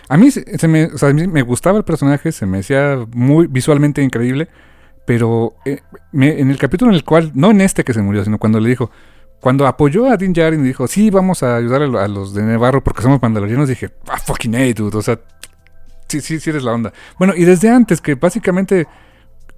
A 0.09 0.17
mí 0.17 0.31
se, 0.31 0.69
me, 0.69 0.85
a 1.01 1.07
mí 1.13 1.27
me 1.27 1.43
gustaba 1.43 1.79
el 1.79 1.85
personaje, 1.85 2.31
se 2.31 2.47
me 2.47 2.61
hacía 2.61 3.05
muy 3.13 3.49
visualmente 3.49 4.03
increíble, 4.03 4.49
pero 5.05 5.55
eh, 5.65 5.81
me- 6.13 6.39
en 6.41 6.49
el 6.49 6.59
capítulo 6.59 6.93
en 6.93 6.95
el 6.95 7.05
cual, 7.05 7.33
no 7.35 7.51
en 7.51 7.61
este 7.61 7.83
que 7.83 7.93
se 7.93 8.03
murió, 8.03 8.23
sino 8.23 8.39
cuando 8.39 8.61
le 8.61 8.69
dijo, 8.69 8.93
cuando 9.41 9.67
apoyó 9.67 10.07
a 10.09 10.17
Din 10.17 10.33
Djarin 10.33 10.61
y 10.61 10.69
dijo, 10.69 10.87
sí, 10.87 11.11
vamos 11.11 11.43
a 11.43 11.57
ayudar 11.57 11.83
a 11.83 12.07
los 12.07 12.33
de 12.33 12.45
Nevarro 12.45 12.85
porque 12.85 13.03
somos 13.03 13.21
mandalorianos, 13.21 13.69
dije, 13.69 13.91
ah, 14.09 14.19
fucking 14.19 14.55
hey, 14.55 14.73
dude, 14.73 14.97
o 14.97 15.03
sea, 15.03 15.19
sí, 16.21 16.21
sí, 16.21 16.41
sí 16.41 16.51
eres 16.51 16.63
la 16.65 16.73
onda. 16.73 16.93
Bueno, 17.19 17.35
y 17.37 17.45
desde 17.45 17.69
antes, 17.71 18.01
que 18.01 18.15
básicamente 18.15 18.87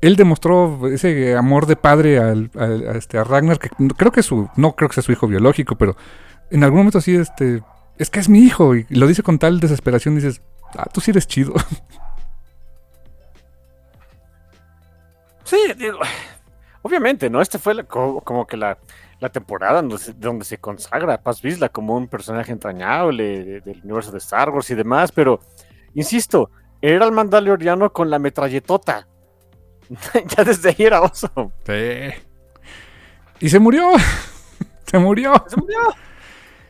él 0.01 0.17
demostró 0.17 0.87
ese 0.89 1.35
amor 1.37 1.67
de 1.67 1.77
padre 1.77 2.19
al, 2.19 2.51
a, 2.59 2.97
este, 2.97 3.19
a 3.19 3.25
Ragnar, 3.25 3.59
que 3.59 3.71
creo 3.97 4.13
que 4.13 4.23
su, 4.23 4.49
no 4.57 4.73
creo 4.77 4.89
que 4.89 4.95
sea 4.95 5.03
su 5.03 5.13
hijo 5.13 5.27
biológico, 5.27 5.77
pero 5.77 5.97
en 6.51 6.63
algún 6.63 6.79
momento 6.81 7.01
sí, 7.01 7.15
este, 7.17 7.63
es 7.99 8.11
que 8.11 8.21
es 8.21 8.29
mi 8.29 8.41
hijo, 8.41 8.75
y 8.75 8.87
lo 8.91 9.07
dice 9.07 9.23
con 9.23 9.39
tal 9.39 9.61
desesperación, 9.61 10.15
dices, 10.17 10.43
ah, 10.77 10.87
tú 10.93 11.01
sí 11.01 11.11
eres 11.11 11.27
chido. 11.27 11.55
Sí, 15.45 15.59
obviamente, 16.83 17.29
¿no? 17.31 17.41
Este 17.41 17.59
fue 17.59 17.75
la- 17.75 17.83
co- 17.85 18.21
como 18.23 18.47
que 18.47 18.57
la, 18.57 18.79
la 19.21 19.29
temporada 19.29 19.83
donde 19.83 19.99
se, 19.99 20.13
donde 20.15 20.45
se 20.45 20.59
consagra 20.59 21.15
a 21.15 21.21
Paz 21.23 21.43
Vizla 21.43 21.69
como 21.69 21.97
un 21.97 22.09
personaje 22.09 22.53
entrañable 22.53 23.45
de- 23.45 23.61
del 23.61 23.81
universo 23.85 24.11
de 24.11 24.19
Star 24.19 24.51
Wars 24.51 24.71
y 24.71 24.75
demás, 24.75 25.13
pero, 25.13 25.41
insisto, 25.95 26.51
era 26.81 27.05
el 27.07 27.13
mandaloriano 27.13 27.93
con 27.93 28.11
la 28.11 28.19
metralletota. 28.19 29.07
ya 30.37 30.45
desde 30.45 30.71
ahí 30.71 30.77
era 30.79 30.99
awesome. 30.99 31.51
Sí. 31.67 32.23
Y 33.41 33.49
se 33.49 33.59
murió. 33.59 33.91
se 34.87 34.99
murió. 34.99 35.33
Se 35.49 35.57
murió. 35.57 35.79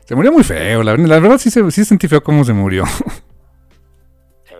Se 0.04 0.14
murió 0.14 0.32
muy 0.32 0.44
feo. 0.44 0.82
La, 0.82 0.96
la 0.96 1.18
verdad 1.20 1.38
sí, 1.38 1.50
se, 1.50 1.68
sí 1.70 1.84
sentí 1.84 2.08
feo 2.08 2.22
cómo 2.22 2.44
se 2.44 2.52
murió. 2.52 2.84
Sí, 4.44 4.54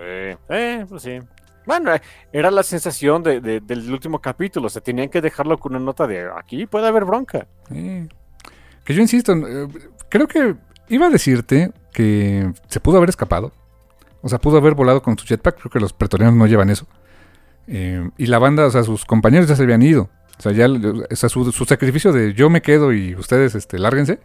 eh, 0.49 0.87
pues 0.89 1.03
sí. 1.03 1.19
Bueno, 1.67 1.95
eh, 1.95 2.01
era 2.33 2.51
la 2.51 2.63
sensación 2.63 3.23
de- 3.23 3.41
de- 3.41 3.61
del 3.61 3.91
último 3.93 4.21
capítulo. 4.21 4.67
O 4.67 4.71
sea, 4.71 4.83
tenían 4.83 5.09
que 5.09 5.21
dejarlo 5.21 5.59
con 5.59 5.75
una 5.75 5.85
nota 5.85 6.07
de 6.07 6.29
aquí 6.37 6.67
puede 6.67 6.87
haber 6.89 7.05
bronca. 7.05 7.47
Sí. 7.69 8.07
Que 8.85 8.95
yo 8.95 9.01
insisto, 9.01 9.33
eh, 9.33 9.69
creo 10.09 10.27
que 10.29 10.55
iba 10.89 11.07
a 11.07 11.11
decirte 11.11 11.73
que 11.93 12.53
se 12.69 12.81
pudo 12.81 12.99
haber 12.99 13.09
escapado. 13.09 13.53
O 14.25 14.29
sea, 14.31 14.39
pudo 14.39 14.57
haber 14.57 14.75
volado 14.75 15.03
con 15.03 15.19
su 15.19 15.27
jetpack. 15.27 15.59
Creo 15.59 15.71
que 15.71 15.79
los 15.79 15.93
pretorianos 15.93 16.35
no 16.35 16.47
llevan 16.47 16.71
eso. 16.71 16.87
Eh, 17.67 18.09
y 18.17 18.25
la 18.25 18.39
banda, 18.39 18.65
o 18.65 18.71
sea, 18.71 18.83
sus 18.83 19.05
compañeros 19.05 19.47
ya 19.49 19.55
se 19.55 19.65
habían 19.65 19.83
ido. 19.83 20.09
O 20.39 20.43
sea, 20.43 20.53
ya 20.53 20.67
o 20.67 21.15
sea, 21.15 21.29
su, 21.29 21.53
sacrificio 21.53 22.11
de 22.11 22.33
yo 22.33 22.49
me 22.49 22.63
quedo 22.63 22.95
y 22.95 23.15
ustedes 23.15 23.55
este, 23.55 23.79
lárguense. 23.79 24.19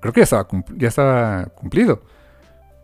Creo 0.00 0.12
que 0.12 0.20
ya 0.20 0.24
estaba, 0.24 0.46
ya 0.76 0.88
estaba 0.88 1.46
cumplido. 1.46 2.02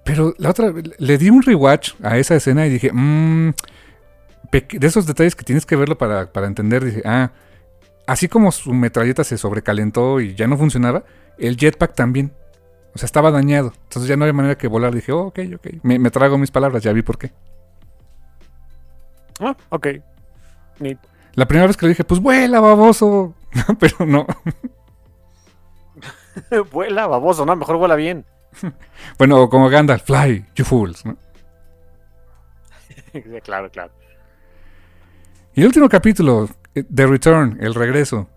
Pero 0.04 0.34
la 0.38 0.48
otra, 0.48 0.72
le 0.96 1.18
di 1.18 1.28
un 1.28 1.42
rewatch 1.42 1.92
a 2.02 2.16
esa 2.16 2.34
escena 2.34 2.66
y 2.66 2.70
dije, 2.70 2.92
mmm, 2.94 3.50
de 4.50 4.86
esos 4.86 5.06
detalles 5.06 5.36
que 5.36 5.44
tienes 5.44 5.66
que 5.66 5.76
verlo 5.76 5.98
para, 5.98 6.32
para 6.32 6.46
entender, 6.46 6.82
dije, 6.82 7.02
ah, 7.04 7.30
así 8.06 8.26
como 8.26 8.52
su 8.52 8.72
metralleta 8.72 9.22
se 9.22 9.36
sobrecalentó 9.36 10.22
y 10.22 10.34
ya 10.34 10.46
no 10.46 10.56
funcionaba, 10.56 11.04
el 11.36 11.58
jetpack 11.58 11.94
también. 11.94 12.32
O 12.98 13.00
sea, 13.00 13.06
estaba 13.06 13.30
dañado. 13.30 13.72
Entonces 13.84 14.08
ya 14.08 14.16
no 14.16 14.24
había 14.24 14.32
manera 14.32 14.58
que 14.58 14.66
volar. 14.66 14.92
Dije, 14.92 15.12
oh, 15.12 15.26
ok, 15.26 15.38
ok. 15.54 15.66
Me, 15.84 16.00
me 16.00 16.10
trago 16.10 16.36
mis 16.36 16.50
palabras, 16.50 16.82
ya 16.82 16.92
vi 16.92 17.02
por 17.02 17.16
qué. 17.16 17.30
Ah, 19.38 19.56
ok. 19.68 19.86
Neat. 20.80 20.98
La 21.34 21.46
primera 21.46 21.68
vez 21.68 21.76
que 21.76 21.86
le 21.86 21.90
dije, 21.90 22.02
pues 22.02 22.20
vuela, 22.20 22.58
baboso. 22.58 23.36
Pero 23.78 24.04
no. 24.04 24.26
vuela, 26.72 27.06
baboso, 27.06 27.46
¿no? 27.46 27.54
Mejor 27.54 27.76
vuela 27.76 27.94
bien. 27.94 28.24
Bueno, 29.16 29.48
como 29.48 29.68
Gandalf, 29.68 30.02
fly, 30.02 30.44
you 30.56 30.64
fools. 30.64 31.06
¿no? 31.06 31.16
Claro, 33.44 33.70
claro. 33.70 33.92
Y 35.54 35.60
el 35.60 35.68
último 35.68 35.88
capítulo, 35.88 36.48
eh, 36.74 36.82
The 36.92 37.06
Return, 37.06 37.58
el 37.60 37.76
regreso. 37.76 38.28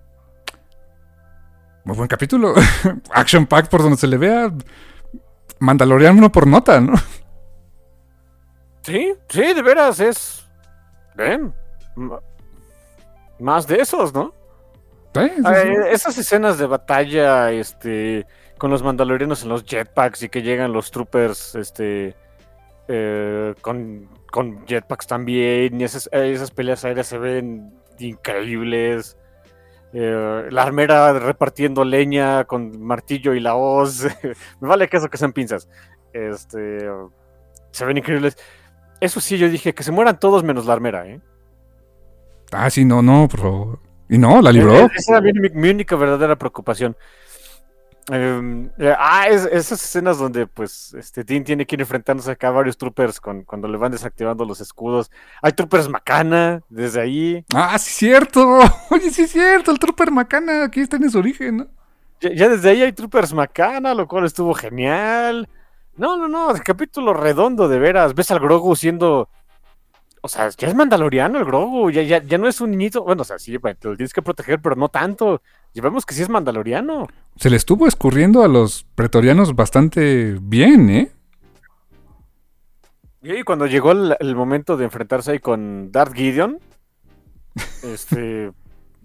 Muy 1.83 1.95
buen 1.95 2.07
capítulo. 2.07 2.53
Action 3.11 3.45
Pack 3.47 3.69
por 3.69 3.81
donde 3.81 3.97
se 3.97 4.07
le 4.07 4.17
vea. 4.17 4.51
Mandaloriano 5.59 6.31
por 6.31 6.47
nota, 6.47 6.79
¿no? 6.79 6.93
Sí, 8.83 9.13
sí, 9.29 9.53
de 9.53 9.61
veras 9.61 9.99
es. 9.99 10.45
Ven. 11.15 11.53
Más 13.39 13.67
de 13.67 13.77
esos, 13.81 14.13
¿no? 14.13 14.33
Sí, 15.13 15.21
sí, 15.35 15.41
Ah, 15.43 15.55
sí. 15.55 15.67
eh, 15.67 15.75
esas 15.91 16.17
escenas 16.17 16.57
de 16.57 16.67
batalla, 16.67 17.51
este, 17.51 18.25
con 18.57 18.71
los 18.71 18.81
mandalorianos 18.81 19.43
en 19.43 19.49
los 19.49 19.63
jetpacks 19.65 20.23
y 20.23 20.29
que 20.29 20.41
llegan 20.41 20.71
los 20.71 20.89
troopers, 20.89 21.55
este, 21.55 22.15
eh, 22.87 23.53
con, 23.61 24.07
con 24.31 24.65
jetpacks 24.65 25.05
también, 25.07 25.79
y 25.81 25.83
esas, 25.83 26.07
eh, 26.13 26.31
esas 26.33 26.49
peleas 26.51 26.85
aéreas 26.85 27.07
se 27.07 27.17
ven 27.17 27.73
increíbles. 27.99 29.17
Eh, 29.93 30.47
la 30.49 30.63
armera 30.63 31.11
repartiendo 31.13 31.83
leña 31.83 32.45
con 32.45 32.81
martillo 32.81 33.33
y 33.33 33.39
la 33.39 33.55
hoz. 33.55 34.05
Me 34.61 34.67
vale 34.67 34.87
que 34.87 34.97
eso 34.97 35.09
que 35.09 35.17
sean 35.17 35.33
pinzas. 35.33 35.67
Este, 36.13 36.89
se 37.71 37.85
ven 37.85 37.97
increíbles. 37.97 38.37
Eso 38.99 39.19
sí, 39.19 39.37
yo 39.37 39.49
dije 39.49 39.73
que 39.73 39.83
se 39.83 39.91
mueran 39.91 40.19
todos 40.19 40.43
menos 40.43 40.65
la 40.65 40.73
armera, 40.73 41.07
¿eh? 41.07 41.19
Ah, 42.51 42.69
sí, 42.69 42.85
no, 42.85 43.01
no, 43.01 43.27
por 43.27 43.39
favor. 43.39 43.79
Y 44.09 44.17
no, 44.17 44.41
la 44.41 44.51
libró. 44.51 44.75
Eh, 44.75 44.89
Esa 44.95 45.17
era 45.17 45.21
mi, 45.21 45.49
mi 45.49 45.69
única 45.69 45.95
verdadera 45.95 46.35
preocupación. 46.35 46.95
Em, 48.09 48.69
eh, 48.79 48.95
ah, 48.97 49.27
es- 49.29 49.45
esas 49.45 49.83
escenas 49.83 50.17
donde 50.17 50.47
pues 50.47 50.93
este 50.95 51.23
Dean 51.23 51.43
tiene 51.43 51.65
que 51.65 51.75
ir 51.75 51.81
enfrentándose 51.81 52.31
acá 52.31 52.47
a 52.47 52.51
varios 52.51 52.77
troopers 52.77 53.19
con, 53.21 53.43
cuando 53.43 53.67
le 53.67 53.77
van 53.77 53.91
desactivando 53.91 54.43
los 54.43 54.59
escudos. 54.59 55.11
Hay 55.41 55.51
troopers 55.53 55.87
macana 55.87 56.61
desde 56.69 56.99
ahí. 57.01 57.45
Ah, 57.53 57.77
sí, 57.77 57.91
cierto. 57.91 58.59
Oye, 58.89 59.11
sí, 59.11 59.27
cierto. 59.27 59.71
El 59.71 59.79
Trooper 59.79 60.11
Macana 60.11 60.65
aquí 60.65 60.79
está 60.81 60.97
en 60.97 61.11
su 61.11 61.19
origen, 61.19 61.57
¿no? 61.57 61.67
Ya, 62.19 62.33
ya 62.33 62.49
desde 62.49 62.69
ahí 62.71 62.81
hay 62.81 62.91
troopers 62.91 63.33
macana, 63.33 63.93
lo 63.93 64.07
cual 64.07 64.25
estuvo 64.25 64.53
genial. 64.53 65.47
No, 65.95 66.17
no, 66.17 66.27
no, 66.27 66.51
el 66.51 66.63
capítulo 66.63 67.13
redondo 67.13 67.67
de 67.67 67.79
veras. 67.79 68.13
Ves 68.15 68.31
al 68.31 68.39
Grogu 68.39 68.75
siendo. 68.75 69.29
O 70.23 70.27
sea, 70.27 70.49
ya 70.49 70.67
es 70.67 70.75
mandaloriano 70.75 71.39
el 71.39 71.45
Grogu, 71.45 71.89
ya, 71.91 72.01
ya, 72.03 72.21
ya 72.21 72.37
no 72.37 72.47
es 72.47 72.61
un 72.61 72.71
niñito. 72.71 73.03
Bueno, 73.03 73.21
o 73.23 73.25
sea, 73.25 73.39
sí, 73.39 73.57
te 73.57 73.87
lo 73.87 73.95
tienes 73.95 74.13
que 74.13 74.21
proteger, 74.21 74.61
pero 74.61 74.75
no 74.75 74.89
tanto. 74.89 75.41
Llevamos 75.73 76.05
que 76.05 76.13
sí 76.13 76.21
es 76.21 76.29
mandaloriano. 76.29 77.07
Se 77.37 77.49
le 77.49 77.55
estuvo 77.55 77.87
escurriendo 77.87 78.43
a 78.43 78.47
los 78.47 78.85
pretorianos 78.95 79.55
bastante 79.55 80.37
bien, 80.41 80.89
¿eh? 80.89 81.11
Y 83.21 83.43
cuando 83.43 83.67
llegó 83.67 83.91
el, 83.91 84.15
el 84.19 84.35
momento 84.35 84.77
de 84.77 84.85
enfrentarse 84.85 85.31
ahí 85.31 85.39
con 85.39 85.91
Darth 85.91 86.13
Gideon, 86.13 86.59
este. 87.83 88.51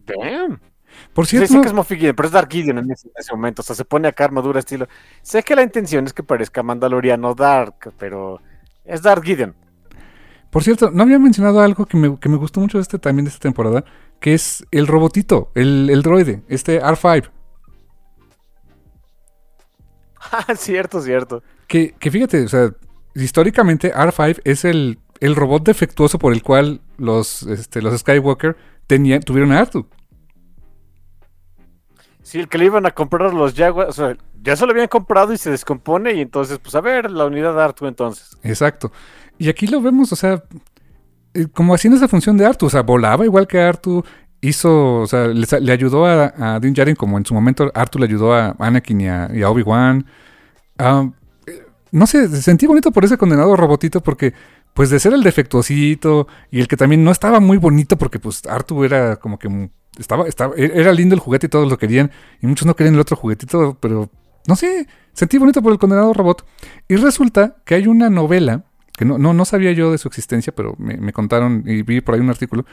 Damn. 0.06 0.60
Por 1.12 1.26
Sí, 1.26 1.30
cierto, 1.36 1.48
sé 1.48 1.54
no- 1.56 1.60
que 1.62 1.68
es 1.68 1.74
Moffy 1.74 1.96
Gideon, 1.96 2.16
pero 2.16 2.26
es 2.28 2.32
Darth 2.32 2.50
Gideon 2.50 2.78
en 2.78 2.90
ese, 2.90 3.08
en 3.08 3.14
ese 3.18 3.32
momento. 3.32 3.60
O 3.60 3.64
sea, 3.64 3.76
se 3.76 3.84
pone 3.84 4.08
acá 4.08 4.24
armadura 4.24 4.60
estilo. 4.60 4.88
Sé 5.22 5.42
que 5.42 5.54
la 5.54 5.62
intención 5.62 6.06
es 6.06 6.12
que 6.12 6.22
parezca 6.22 6.62
Mandaloriano 6.62 7.34
Dark, 7.34 7.92
pero 7.98 8.40
es 8.84 9.02
Darth 9.02 9.22
Gideon. 9.24 9.54
por 10.50 10.62
cierto, 10.62 10.90
no 10.90 11.02
había 11.02 11.18
mencionado 11.18 11.60
algo 11.60 11.84
que 11.84 11.96
me, 11.98 12.18
que 12.18 12.28
me 12.30 12.36
gustó 12.36 12.60
mucho 12.60 12.78
este, 12.78 12.98
también 12.98 13.24
de 13.26 13.30
esta 13.30 13.40
temporada, 13.42 13.84
que 14.20 14.34
es 14.34 14.64
el 14.70 14.86
robotito, 14.86 15.50
el, 15.54 15.88
el 15.90 16.02
droide, 16.02 16.42
este 16.48 16.80
R5. 16.82 17.30
Ah, 20.32 20.56
cierto, 20.56 21.00
cierto. 21.00 21.40
Que, 21.68 21.94
que 22.00 22.10
fíjate, 22.10 22.42
o 22.42 22.48
sea, 22.48 22.72
históricamente 23.14 23.94
R5 23.94 24.40
es 24.42 24.64
el, 24.64 24.98
el 25.20 25.36
robot 25.36 25.64
defectuoso 25.64 26.18
por 26.18 26.32
el 26.32 26.42
cual 26.42 26.80
los, 26.98 27.44
este, 27.44 27.80
los 27.80 28.00
Skywalker 28.00 28.56
tenían, 28.88 29.22
tuvieron 29.22 29.52
a 29.52 29.60
Artu. 29.60 29.86
Sí, 32.22 32.40
el 32.40 32.48
que 32.48 32.58
le 32.58 32.64
iban 32.64 32.86
a 32.86 32.90
comprar 32.90 33.32
los 33.32 33.54
Jaguars, 33.54 33.90
o 33.90 33.92
sea, 33.92 34.16
ya 34.42 34.56
se 34.56 34.66
lo 34.66 34.72
habían 34.72 34.88
comprado 34.88 35.32
y 35.32 35.38
se 35.38 35.50
descompone 35.50 36.12
y 36.14 36.20
entonces, 36.20 36.58
pues 36.58 36.74
a 36.74 36.80
ver, 36.80 37.08
la 37.10 37.24
unidad 37.24 37.54
de 37.54 37.62
Artu 37.62 37.86
entonces. 37.86 38.36
Exacto. 38.42 38.90
Y 39.38 39.48
aquí 39.48 39.66
lo 39.68 39.80
vemos, 39.80 40.12
o 40.12 40.16
sea, 40.16 40.42
como 41.52 41.74
haciendo 41.74 41.96
esa 41.96 42.08
función 42.08 42.36
de 42.36 42.46
Artu, 42.46 42.66
o 42.66 42.70
sea, 42.70 42.82
volaba 42.82 43.24
igual 43.24 43.46
que 43.46 43.60
Artu, 43.60 44.04
hizo, 44.40 45.00
o 45.00 45.06
sea, 45.06 45.28
le, 45.28 45.72
ayudó 45.72 46.06
a, 46.06 46.32
a 46.56 46.60
Din 46.60 46.74
Djarin 46.74 46.94
como 46.94 47.18
en 47.18 47.24
su 47.26 47.34
momento 47.34 47.70
Artu 47.74 47.98
le 47.98 48.06
ayudó 48.06 48.34
a 48.34 48.54
Anakin 48.58 49.00
y 49.00 49.08
a, 49.08 49.50
Obi-Wan. 49.50 50.06
Eh, 50.78 51.10
no 51.92 52.06
sé, 52.06 52.28
sentí 52.42 52.66
bonito 52.66 52.90
por 52.92 53.04
ese 53.04 53.16
condenado 53.16 53.56
robotito 53.56 54.02
porque, 54.02 54.34
pues 54.74 54.90
de 54.90 55.00
ser 55.00 55.12
el 55.14 55.22
defectuosito 55.22 56.26
y 56.50 56.60
el 56.60 56.68
que 56.68 56.76
también 56.76 57.02
no 57.04 57.10
estaba 57.10 57.40
muy 57.40 57.56
bonito 57.56 57.96
porque, 57.96 58.18
pues, 58.18 58.42
Artu 58.46 58.84
era 58.84 59.16
como 59.16 59.38
que 59.38 59.48
mu- 59.48 59.68
estaba, 59.98 60.26
estaba, 60.28 60.54
e- 60.56 60.72
era 60.74 60.92
lindo 60.92 61.14
el 61.14 61.20
juguete 61.20 61.46
y 61.46 61.50
todos 61.50 61.68
lo 61.68 61.78
querían 61.78 62.10
y 62.42 62.46
muchos 62.46 62.66
no 62.66 62.76
querían 62.76 62.94
el 62.94 63.00
otro 63.00 63.16
juguetito, 63.16 63.78
pero 63.80 64.10
no 64.46 64.56
sé, 64.56 64.86
sentí 65.12 65.38
bonito 65.38 65.62
por 65.62 65.72
el 65.72 65.78
condenado 65.78 66.12
robot. 66.12 66.44
Y 66.88 66.96
resulta 66.96 67.56
que 67.64 67.76
hay 67.76 67.86
una 67.86 68.10
novela, 68.10 68.64
que 68.96 69.04
no, 69.04 69.18
no, 69.18 69.34
no 69.34 69.44
sabía 69.44 69.72
yo 69.72 69.90
de 69.92 69.98
su 69.98 70.08
existencia, 70.08 70.54
pero 70.54 70.74
me, 70.78 70.96
me 70.96 71.12
contaron 71.12 71.62
y 71.66 71.82
vi 71.82 72.00
por 72.00 72.14
ahí 72.14 72.20
un 72.20 72.30
artículo. 72.30 72.64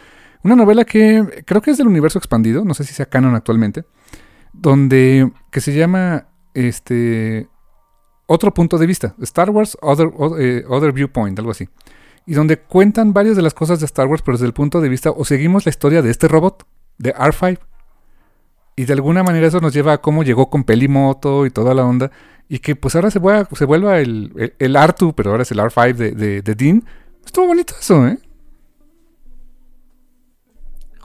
Una 0.43 0.55
novela 0.55 0.85
que 0.85 1.43
creo 1.45 1.61
que 1.61 1.71
es 1.71 1.77
del 1.77 1.87
universo 1.87 2.17
expandido, 2.19 2.63
no 2.65 2.73
sé 2.73 2.83
si 2.83 2.93
sea 2.93 3.05
canon 3.07 3.35
actualmente, 3.35 3.85
donde 4.51 5.31
que 5.51 5.61
se 5.61 5.73
llama 5.73 6.27
este 6.53 7.47
otro 8.25 8.53
punto 8.53 8.77
de 8.77 8.85
vista, 8.87 9.15
Star 9.21 9.49
Wars 9.49 9.77
Other, 9.81 10.09
o- 10.15 10.37
eh, 10.37 10.63
Other 10.67 10.91
Viewpoint, 10.93 11.37
algo 11.39 11.51
así. 11.51 11.67
Y 12.25 12.33
donde 12.33 12.57
cuentan 12.57 13.11
varias 13.13 13.35
de 13.35 13.41
las 13.41 13.53
cosas 13.53 13.79
de 13.79 13.85
Star 13.85 14.07
Wars, 14.07 14.21
pero 14.23 14.37
desde 14.37 14.45
el 14.47 14.53
punto 14.53 14.79
de 14.79 14.87
vista, 14.89 15.11
o 15.11 15.25
seguimos 15.25 15.65
la 15.65 15.71
historia 15.71 16.01
de 16.01 16.09
este 16.09 16.27
robot, 16.29 16.65
de 16.97 17.13
R5. 17.13 17.59
Y 18.75 18.85
de 18.85 18.93
alguna 18.93 19.23
manera 19.23 19.47
eso 19.47 19.59
nos 19.59 19.73
lleva 19.73 19.93
a 19.93 19.97
cómo 20.01 20.23
llegó 20.23 20.49
con 20.49 20.63
Pelimoto 20.63 21.45
y 21.45 21.51
toda 21.51 21.73
la 21.73 21.85
onda. 21.85 22.11
Y 22.49 22.59
que 22.59 22.75
pues 22.75 22.95
ahora 22.95 23.11
se, 23.11 23.19
vuelva, 23.19 23.47
se 23.55 23.65
vuelva 23.65 23.99
el, 23.99 24.31
el, 24.35 24.53
el 24.59 24.75
R2, 24.75 25.13
pero 25.15 25.31
ahora 25.31 25.43
es 25.43 25.51
el 25.51 25.59
R5 25.59 25.93
de, 25.95 26.11
de, 26.11 26.41
de 26.41 26.55
Dean. 26.55 26.83
Estuvo 27.25 27.47
bonito 27.47 27.73
eso, 27.79 28.05
¿eh? 28.07 28.17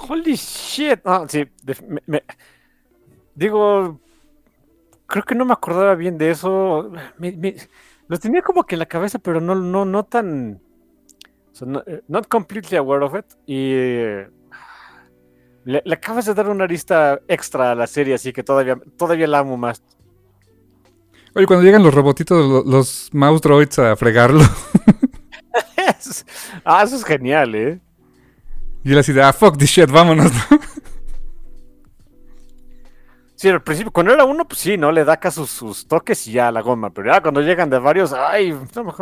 Holy 0.08 0.34
shit. 0.36 1.00
Ah, 1.04 1.24
sí, 1.28 1.44
me- 2.06 2.22
digo, 3.34 4.00
creo 5.06 5.24
que 5.24 5.34
no 5.34 5.44
me 5.44 5.52
acordaba 5.52 5.94
bien 5.94 6.18
de 6.18 6.30
eso. 6.30 6.90
Me- 7.18 7.32
me- 7.32 7.56
lo 8.08 8.18
tenía 8.18 8.42
como 8.42 8.64
que 8.64 8.74
en 8.74 8.80
la 8.80 8.86
cabeza, 8.86 9.18
pero 9.18 9.40
no, 9.40 9.54
no, 9.54 9.84
no 9.84 10.04
tan. 10.04 10.60
no- 11.66 11.82
eh, 11.86 12.02
not 12.08 12.28
completely 12.28 12.76
aware 12.76 13.04
of 13.04 13.14
it. 13.16 13.26
Y 13.46 13.72
le, 15.64 15.82
le 15.84 15.94
acabas 15.94 16.26
de 16.26 16.34
dar 16.34 16.48
una 16.48 16.64
arista 16.64 17.20
extra 17.28 17.72
a 17.72 17.74
la 17.74 17.86
serie, 17.86 18.14
así 18.14 18.32
que 18.32 18.42
todavía, 18.42 18.78
todavía 18.96 19.26
la 19.26 19.40
amo 19.40 19.56
más. 19.56 19.82
Oye, 21.34 21.46
cuando 21.46 21.64
llegan 21.64 21.82
los 21.82 21.94
robotitos, 21.94 22.48
lo- 22.48 22.64
los 22.70 23.10
mouse 23.12 23.40
droids 23.42 23.78
a 23.78 23.96
fregarlo. 23.96 24.42
ah, 26.64 26.82
eso 26.82 26.96
es 26.96 27.04
genial, 27.04 27.54
¿eh? 27.54 27.80
y 28.84 28.92
él 28.92 28.98
así 28.98 29.12
de, 29.12 29.22
ah, 29.22 29.32
fuck 29.32 29.56
this 29.58 29.70
shit, 29.70 29.90
vámonos. 29.90 30.32
¿no? 30.32 30.58
Sí, 33.34 33.48
al 33.48 33.62
principio, 33.62 33.92
cuando 33.92 34.12
era 34.12 34.24
uno, 34.24 34.48
pues 34.48 34.58
sí, 34.58 34.76
¿no? 34.76 34.90
Le 34.90 35.04
da 35.04 35.12
acá 35.12 35.30
sus, 35.30 35.48
sus 35.50 35.86
toques 35.86 36.26
y 36.26 36.32
ya 36.32 36.50
la 36.50 36.60
goma. 36.60 36.90
Pero 36.90 37.12
ya 37.12 37.20
cuando 37.20 37.40
llegan 37.40 37.70
de 37.70 37.78
varios, 37.78 38.12
ay, 38.12 38.50
no, 38.74 38.92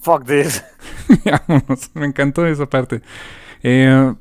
fuck 0.00 0.24
this. 0.24 0.64
Vámonos, 1.46 1.90
me 1.94 2.06
encantó 2.06 2.46
esa 2.46 2.64
parte. 2.64 3.02
Eh, 3.62 4.14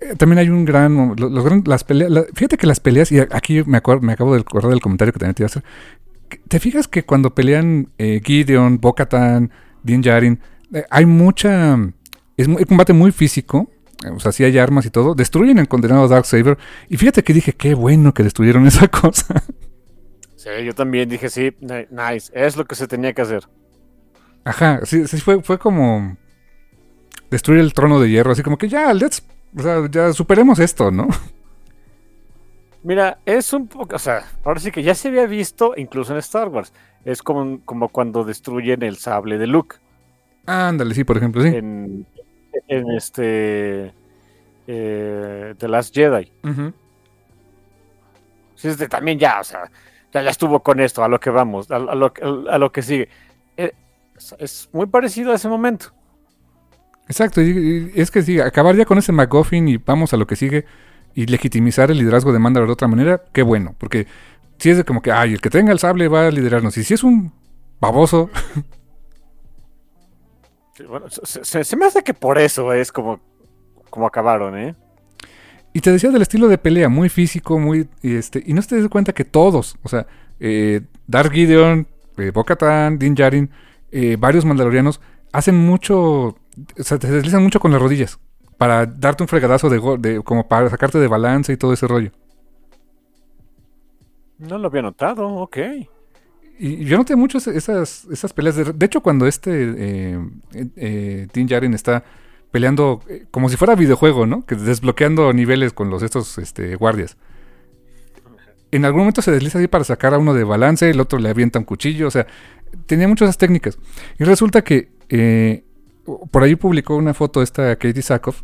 eh, 0.00 0.14
también 0.16 0.38
hay 0.38 0.48
un 0.48 0.64
gran. 0.64 1.14
Los, 1.16 1.44
gran- 1.44 1.62
las 1.66 1.84
peleas, 1.84 2.10
la- 2.10 2.24
fíjate 2.34 2.56
que 2.56 2.66
las 2.66 2.80
peleas, 2.80 3.10
y 3.12 3.18
aquí 3.20 3.62
me, 3.64 3.82
acuer- 3.82 4.00
me 4.00 4.12
acabo 4.12 4.34
de 4.34 4.40
acordar 4.40 4.70
del 4.70 4.80
comentario 4.80 5.12
que 5.12 5.18
también 5.18 5.34
te 5.34 5.42
iba 5.42 5.46
a 5.46 5.50
hacer. 5.50 5.64
¿Te 6.48 6.60
fijas 6.60 6.88
que 6.88 7.04
cuando 7.04 7.34
pelean 7.34 7.90
eh, 7.98 8.20
Gideon, 8.24 8.78
Bo-Katan, 8.80 9.50
Din 9.82 10.02
Djarin, 10.02 10.40
eh, 10.74 10.84
hay 10.90 11.06
mucha. 11.06 11.78
Es 12.36 12.46
un 12.46 12.56
combate 12.64 12.92
muy 12.92 13.12
físico. 13.12 13.70
eh, 14.04 14.10
O 14.10 14.20
sea, 14.20 14.32
sí 14.32 14.44
hay 14.44 14.58
armas 14.58 14.84
y 14.86 14.90
todo. 14.90 15.14
Destruyen 15.14 15.58
el 15.58 15.68
condenado 15.68 16.06
Darksaber. 16.08 16.58
Y 16.88 16.96
fíjate 16.96 17.22
que 17.22 17.32
dije, 17.32 17.52
qué 17.52 17.74
bueno 17.74 18.12
que 18.14 18.22
destruyeron 18.22 18.66
esa 18.66 18.88
cosa. 18.88 19.42
Sí, 20.36 20.50
yo 20.64 20.74
también 20.74 21.08
dije, 21.08 21.28
sí, 21.30 21.52
ni- 21.60 21.86
nice, 21.90 22.30
es 22.34 22.56
lo 22.56 22.64
que 22.64 22.74
se 22.76 22.86
tenía 22.86 23.12
que 23.12 23.22
hacer. 23.22 23.44
Ajá, 24.44 24.80
sí, 24.84 25.06
sí 25.08 25.18
fue, 25.20 25.42
fue 25.42 25.58
como 25.58 26.16
destruir 27.30 27.60
el 27.60 27.72
trono 27.74 28.00
de 28.00 28.08
hierro, 28.08 28.32
así 28.32 28.42
como 28.42 28.56
que 28.56 28.68
ya, 28.68 28.94
let's, 28.94 29.22
o 29.56 29.62
sea, 29.62 29.88
ya 29.90 30.12
superemos 30.12 30.58
esto, 30.58 30.90
¿no? 30.90 31.08
Mira, 32.82 33.18
es 33.26 33.52
un 33.52 33.66
poco, 33.66 33.96
o 33.96 33.98
sea, 33.98 34.24
ahora 34.44 34.60
sí 34.60 34.70
que 34.70 34.82
ya 34.82 34.94
se 34.94 35.08
había 35.08 35.26
visto 35.26 35.74
incluso 35.76 36.12
en 36.12 36.18
Star 36.18 36.48
Wars. 36.48 36.72
Es 37.04 37.22
como, 37.22 37.60
como 37.64 37.88
cuando 37.88 38.24
destruyen 38.24 38.82
el 38.82 38.96
sable 38.96 39.38
de 39.38 39.46
Luke 39.46 39.76
Ándale, 40.46 40.94
sí, 40.94 41.04
por 41.04 41.16
ejemplo, 41.16 41.42
sí. 41.42 41.48
en, 41.48 42.06
en 42.68 42.90
este 42.92 43.92
eh, 44.66 45.54
The 45.58 45.68
Last 45.68 45.94
Jedi. 45.94 46.32
Sí, 48.54 48.68
es 48.68 48.78
de- 48.78 48.88
también 48.88 49.18
ya, 49.18 49.40
o 49.40 49.44
sea, 49.44 49.70
ya, 50.12 50.22
ya 50.22 50.30
estuvo 50.30 50.60
con 50.62 50.80
esto, 50.80 51.04
a 51.04 51.08
lo 51.08 51.20
que 51.20 51.30
vamos, 51.30 51.70
a, 51.70 51.76
a 51.76 51.94
lo, 51.94 52.12
a 52.50 52.58
lo 52.58 52.72
que 52.72 52.82
sigue. 52.82 53.08
Eh, 53.56 53.72
es 54.38 54.68
muy 54.72 54.86
parecido 54.86 55.32
a 55.32 55.34
ese 55.36 55.48
momento. 55.48 55.92
Exacto, 57.08 57.40
y, 57.40 57.90
y 57.94 58.00
es 58.00 58.10
que 58.10 58.22
sí, 58.22 58.38
acabar 58.40 58.76
ya 58.76 58.84
con 58.84 58.98
ese 58.98 59.12
McGuffin 59.12 59.66
y 59.68 59.76
vamos 59.78 60.12
a 60.12 60.16
lo 60.18 60.26
que 60.26 60.36
sigue 60.36 60.66
y 61.14 61.26
legitimizar 61.26 61.90
el 61.90 61.98
liderazgo 61.98 62.32
de 62.32 62.38
Mandalore 62.38 62.68
de 62.68 62.72
otra 62.74 62.88
manera, 62.88 63.22
qué 63.32 63.42
bueno, 63.42 63.74
porque 63.78 64.06
si 64.58 64.70
es 64.70 64.76
de 64.76 64.84
como 64.84 65.00
que, 65.02 65.10
ay, 65.12 65.32
el 65.32 65.40
que 65.40 65.50
tenga 65.50 65.72
el 65.72 65.78
sable 65.78 66.08
va 66.08 66.26
a 66.26 66.30
liderarnos, 66.30 66.76
y 66.76 66.84
si 66.84 66.94
es 66.94 67.02
un 67.04 67.32
baboso, 67.80 68.30
Sí, 70.74 70.84
bueno, 70.84 71.06
se, 71.10 71.44
se- 71.44 71.64
se 71.64 71.76
me 71.76 71.86
hace 71.86 72.02
que 72.02 72.14
por 72.14 72.38
eso 72.38 72.72
es 72.72 72.92
como, 72.92 73.20
como 73.90 74.06
acabaron, 74.06 74.56
¿eh? 74.56 74.76
Y 75.72 75.80
te 75.80 75.92
decía 75.92 76.10
del 76.10 76.22
estilo 76.22 76.48
de 76.48 76.58
pelea, 76.58 76.88
muy 76.88 77.08
físico, 77.08 77.58
muy. 77.58 77.88
y 78.02 78.16
Este, 78.16 78.42
y 78.44 78.54
no 78.54 78.62
te 78.62 78.80
das 78.80 78.88
cuenta 78.88 79.12
que 79.12 79.24
todos, 79.24 79.76
o 79.82 79.88
sea, 79.88 80.06
eh, 80.40 80.80
Darth 81.06 81.32
Gideon, 81.32 81.86
eh, 82.16 82.30
Bo-Katan, 82.32 82.98
Din 82.98 83.14
Djarin, 83.14 83.50
eh, 83.92 84.16
varios 84.18 84.44
mandalorianos, 84.44 85.00
hacen 85.32 85.56
mucho. 85.56 86.36
O 86.78 86.82
sea, 86.82 86.98
te 86.98 87.10
deslizan 87.10 87.42
mucho 87.42 87.60
con 87.60 87.72
las 87.72 87.80
rodillas. 87.80 88.18
Para 88.56 88.86
darte 88.86 89.22
un 89.22 89.28
fregadazo 89.28 89.68
de, 89.68 90.22
como 90.24 90.48
para 90.48 90.68
sacarte 90.68 90.98
de 90.98 91.06
balance 91.06 91.52
y 91.52 91.56
todo 91.56 91.72
ese 91.72 91.86
rollo. 91.86 92.10
No 94.38 94.58
lo 94.58 94.68
había 94.68 94.82
notado, 94.82 95.26
ok. 95.28 95.58
Y 96.58 96.84
yo 96.84 96.96
noté 96.96 97.14
mucho 97.14 97.38
esas, 97.38 98.04
esas 98.06 98.32
peleas. 98.32 98.56
De, 98.56 98.64
de 98.72 98.86
hecho, 98.86 99.00
cuando 99.00 99.26
este 99.26 99.74
eh, 99.76 100.28
eh, 100.76 101.28
Din 101.32 101.46
Djarin 101.46 101.74
está 101.74 102.04
peleando 102.50 103.00
eh, 103.08 103.26
como 103.30 103.48
si 103.48 103.56
fuera 103.56 103.74
videojuego, 103.74 104.26
¿no? 104.26 104.44
Que 104.44 104.54
desbloqueando 104.54 105.32
niveles 105.32 105.72
con 105.72 105.90
los 105.90 106.02
estos 106.02 106.38
este, 106.38 106.74
guardias. 106.76 107.16
en 108.70 108.84
algún 108.84 109.00
momento 109.00 109.22
se 109.22 109.30
desliza 109.30 109.58
así 109.58 109.68
para 109.68 109.84
sacar 109.84 110.14
a 110.14 110.18
uno 110.18 110.34
de 110.34 110.44
balance, 110.44 110.88
el 110.88 111.00
otro 111.00 111.18
le 111.18 111.28
avienta 111.28 111.58
un 111.58 111.64
cuchillo, 111.64 112.08
o 112.08 112.10
sea, 112.10 112.26
tenía 112.86 113.08
muchas 113.08 113.38
técnicas. 113.38 113.78
Y 114.18 114.24
resulta 114.24 114.62
que 114.62 114.90
eh, 115.08 115.64
por 116.30 116.42
ahí 116.42 116.56
publicó 116.56 116.96
una 116.96 117.14
foto 117.14 117.42
esta 117.42 117.76
Katie 117.76 118.02
Sackhoff, 118.02 118.42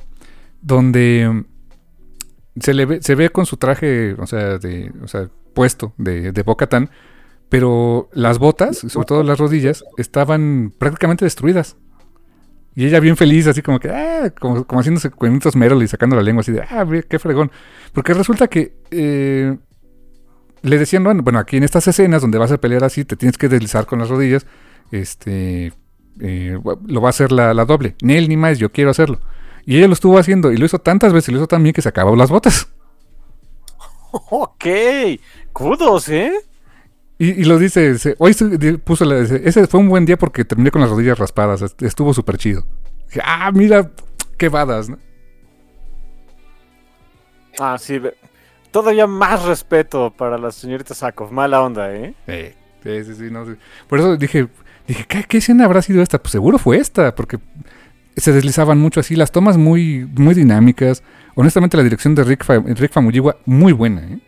donde 0.61 1.29
mm, 1.31 2.61
se, 2.61 2.75
le 2.75 2.87
ve, 2.87 3.03
se 3.03 3.15
ve 3.15 3.31
con 3.31 3.47
su 3.47 3.57
traje, 3.57 4.15
o 4.15 4.27
sea, 4.27 4.59
de, 4.59 4.93
o 5.03 5.09
sea 5.09 5.29
puesto 5.55 5.95
de, 5.97 6.33
de 6.33 6.45
Tan, 6.69 6.91
pero 7.49 8.09
las 8.13 8.39
botas, 8.39 8.79
sobre 8.79 9.07
todo 9.07 9.23
las 9.23 9.39
rodillas, 9.39 9.85
estaban 9.97 10.73
prácticamente 10.77 11.25
destruidas. 11.25 11.77
Y 12.75 12.87
ella 12.87 12.99
bien 12.99 13.17
feliz, 13.17 13.47
así 13.47 13.63
como 13.63 13.79
que, 13.79 13.89
ah, 13.89 14.33
como, 14.41 14.67
como 14.67 14.81
haciéndose 14.81 15.11
cuenitos 15.11 15.55
Merol 15.55 15.83
y 15.83 15.87
sacando 15.87 16.17
la 16.17 16.23
lengua 16.23 16.41
así 16.41 16.51
de, 16.51 16.63
ah, 16.63 16.85
qué 17.09 17.19
fregón. 17.21 17.53
Porque 17.93 18.13
resulta 18.15 18.49
que 18.49 18.75
eh, 18.91 19.57
le 20.63 20.79
decían, 20.79 21.05
bueno, 21.05 21.39
aquí 21.39 21.59
en 21.59 21.63
estas 21.63 21.87
escenas 21.87 22.23
donde 22.23 22.39
vas 22.39 22.51
a 22.51 22.59
pelear 22.59 22.83
así, 22.83 23.05
te 23.05 23.15
tienes 23.15 23.39
que 23.39 23.49
deslizar 23.49 23.87
con 23.87 24.01
las 24.01 24.09
rodillas, 24.09 24.47
este, 24.91 25.73
eh, 26.21 26.59
lo 26.87 27.01
va 27.01 27.09
a 27.09 27.11
hacer 27.11 27.33
la, 27.33 27.53
doble. 27.65 27.97
Ni 28.03 28.15
él 28.15 28.29
ni 28.29 28.37
más, 28.37 28.59
yo 28.59 28.71
quiero 28.71 28.91
hacerlo. 28.91 29.21
Y 29.67 29.79
ella 29.79 29.87
lo 29.87 29.95
estuvo 29.95 30.19
haciendo 30.19 30.53
y 30.53 30.57
lo 30.57 30.67
hizo 30.67 30.79
tantas 30.79 31.13
veces 31.13 31.31
y 31.31 31.33
lo 31.33 31.39
hizo 31.39 31.47
tan 31.47 31.63
bien 31.63 31.73
que 31.73 31.83
se 31.83 31.89
acabó 31.89 32.17
las 32.17 32.31
botas. 32.31 32.69
Ok, 34.31 34.67
kudos, 35.53 36.09
¿eh? 36.09 36.33
Y, 37.19 37.45
lo 37.45 37.59
dice, 37.59 37.97
hoy 38.19 38.33
puso 38.85 39.05
la, 39.05 39.19
ese 39.19 39.67
fue 39.67 39.81
un 39.81 39.89
buen 39.89 40.07
día 40.07 40.17
porque 40.17 40.45
terminé 40.45 40.71
con 40.71 40.81
las 40.81 40.91
rodillas 40.91 41.19
raspadas, 41.19 41.75
estuvo 41.81 42.15
súper 42.15 42.39
chido. 42.39 42.65
ah, 43.25 43.51
mira, 43.53 43.91
qué 44.37 44.49
badas, 44.49 44.89
¿no? 44.89 44.99
Ah, 47.59 47.77
sí, 47.79 48.01
todavía 48.71 49.07
más 49.07 49.45
respeto 49.45 50.13
para 50.17 50.39
la 50.39 50.51
señorita 50.51 50.95
Sakov, 50.95 51.31
mala 51.31 51.63
onda, 51.63 51.95
¿eh? 51.95 52.15
sí, 52.83 53.05
sí, 53.05 53.15
sí, 53.15 53.31
no, 53.31 53.45
Por 53.89 54.01
eso 54.01 54.17
dije, 54.17 54.49
dije, 54.87 55.05
¿qué, 55.07 55.39
escena 55.39 55.65
habrá 55.65 55.83
sido 55.83 56.03
esta? 56.03 56.19
Pues 56.19 56.33
seguro 56.33 56.59
fue 56.59 56.79
esta, 56.79 57.15
porque 57.15 57.39
se 58.17 58.33
deslizaban 58.33 58.79
mucho 58.79 59.01
así, 59.01 59.17
las 59.17 59.33
tomas 59.33 59.57
muy, 59.57 60.09
muy 60.15 60.35
dinámicas. 60.35 61.03
Honestamente, 61.35 61.77
la 61.77 61.83
dirección 61.83 62.15
de 62.15 62.25
Rick, 62.25 62.45
Rick 62.47 62.93
Famuyiwa, 62.93 63.37
muy 63.45 63.73
buena, 63.73 64.03
¿eh? 64.03 64.19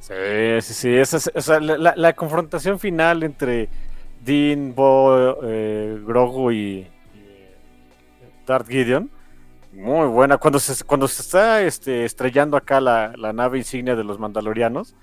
Sí, 0.00 0.60
sí, 0.60 0.74
sí. 0.74 0.94
Esa, 0.94 1.60
la, 1.60 2.12
confrontación 2.12 2.78
final 2.78 3.22
entre 3.22 3.70
Dean, 4.22 4.74
Bo, 4.74 5.38
eh, 5.42 5.98
Grogu 6.04 6.52
y, 6.52 6.86
Darth 8.46 8.68
Gideon. 8.68 9.10
Muy 9.72 10.06
buena. 10.08 10.36
Cuando 10.36 10.58
se, 10.58 10.84
cuando 10.84 11.08
se 11.08 11.22
está 11.22 11.62
este, 11.62 12.04
estrellando 12.04 12.56
acá 12.56 12.80
la, 12.82 13.32
nave 13.32 13.56
insignia 13.58 13.96
de 13.96 14.04
los 14.04 14.18
Mandalorianos. 14.18 14.94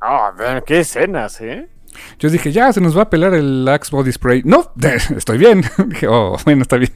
Ah, 0.00 0.32
qué 0.64 0.80
escenas, 0.80 1.40
¿eh? 1.40 1.68
Yo 2.18 2.30
dije, 2.30 2.52
ya 2.52 2.72
se 2.72 2.80
nos 2.80 2.96
va 2.96 3.02
a 3.02 3.10
pelar 3.10 3.34
el 3.34 3.66
Axe 3.68 3.90
Body 3.90 4.12
Spray. 4.12 4.42
No, 4.44 4.72
estoy 5.16 5.38
bien. 5.38 5.62
dije, 5.86 6.06
oh, 6.08 6.36
bueno, 6.44 6.62
está 6.62 6.76
bien. 6.76 6.92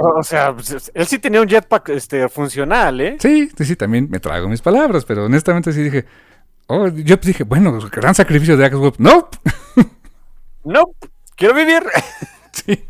O 0.00 0.22
sea, 0.22 0.54
pues, 0.54 0.90
él 0.94 1.06
sí 1.06 1.18
tenía 1.18 1.40
un 1.40 1.48
jetpack 1.48 1.88
este, 1.90 2.28
funcional, 2.28 3.00
¿eh? 3.00 3.16
Sí, 3.18 3.50
sí, 3.56 3.64
sí, 3.64 3.76
también 3.76 4.08
me 4.10 4.20
trago 4.20 4.48
mis 4.48 4.62
palabras, 4.62 5.04
pero 5.04 5.24
honestamente 5.24 5.72
sí 5.72 5.82
dije, 5.82 6.04
oh, 6.66 6.88
yo 6.88 7.16
dije, 7.16 7.44
bueno, 7.44 7.78
gran 7.90 8.14
sacrificio 8.14 8.56
de 8.56 8.66
Axwell. 8.66 8.92
No. 8.98 9.28
no, 10.64 10.84
quiero 11.36 11.54
vivir. 11.54 11.82
sí. 12.52 12.84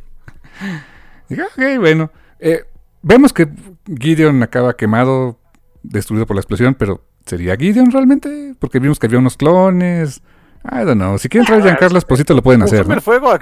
Dije, 1.28 1.42
ok, 1.42 1.80
bueno. 1.80 2.10
Eh, 2.38 2.64
vemos 3.02 3.32
que 3.32 3.48
Gideon 3.86 4.42
acaba 4.42 4.76
quemado, 4.76 5.38
destruido 5.82 6.26
por 6.26 6.36
la 6.36 6.40
explosión, 6.40 6.74
pero 6.74 7.04
¿sería 7.24 7.56
Gideon 7.56 7.90
realmente? 7.90 8.54
Porque 8.58 8.80
vimos 8.80 8.98
que 8.98 9.06
había 9.06 9.18
unos 9.18 9.36
clones. 9.36 10.22
I 10.72 10.84
don't 10.84 10.96
know. 10.96 11.18
Si 11.18 11.28
quieren 11.28 11.46
traer 11.46 11.62
a 11.62 11.64
Giancarlo 11.64 11.98
Esposito, 11.98 12.34
lo 12.34 12.42
pueden 12.42 12.62
hacer. 12.62 12.86
¿no? 12.86 13.00
fuego. 13.00 13.32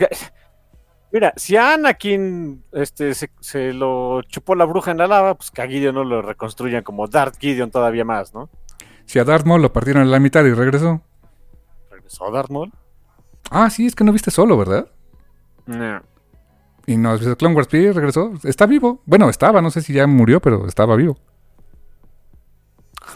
Mira, 1.12 1.32
si 1.36 1.56
a 1.56 1.74
Anakin 1.74 2.64
este, 2.72 3.14
se, 3.14 3.72
lo 3.72 4.22
chupó 4.22 4.54
la 4.56 4.64
bruja 4.64 4.90
en 4.90 4.98
la 4.98 5.06
lava, 5.06 5.34
pues 5.36 5.50
que 5.50 5.62
a 5.62 5.68
Gideon 5.68 5.94
no 5.94 6.04
lo 6.04 6.22
reconstruyan 6.22 6.82
como 6.82 7.06
Darth 7.06 7.38
Gideon 7.38 7.70
todavía 7.70 8.04
más, 8.04 8.34
¿no? 8.34 8.50
Si 9.06 9.18
a 9.18 9.24
Darth 9.24 9.46
Maul 9.46 9.62
lo 9.62 9.72
partieron 9.72 10.02
en 10.02 10.10
la 10.10 10.18
mitad 10.18 10.44
y 10.44 10.52
regresó. 10.52 11.02
¿Regresó 11.90 12.30
Darth 12.30 12.50
Maul? 12.50 12.72
Ah, 13.50 13.70
sí, 13.70 13.86
es 13.86 13.94
que 13.94 14.02
no 14.02 14.12
viste 14.12 14.30
solo, 14.30 14.58
¿verdad? 14.58 14.88
No. 15.66 16.02
Y 16.86 16.96
no, 16.96 17.16
Clone 17.18 17.54
Wars 17.54 17.68
sí, 17.70 17.90
regresó. 17.92 18.32
Está 18.42 18.66
vivo. 18.66 19.00
Bueno, 19.06 19.30
estaba, 19.30 19.62
no 19.62 19.70
sé 19.70 19.82
si 19.82 19.92
ya 19.92 20.06
murió, 20.06 20.40
pero 20.40 20.66
estaba 20.66 20.96
vivo. 20.96 21.16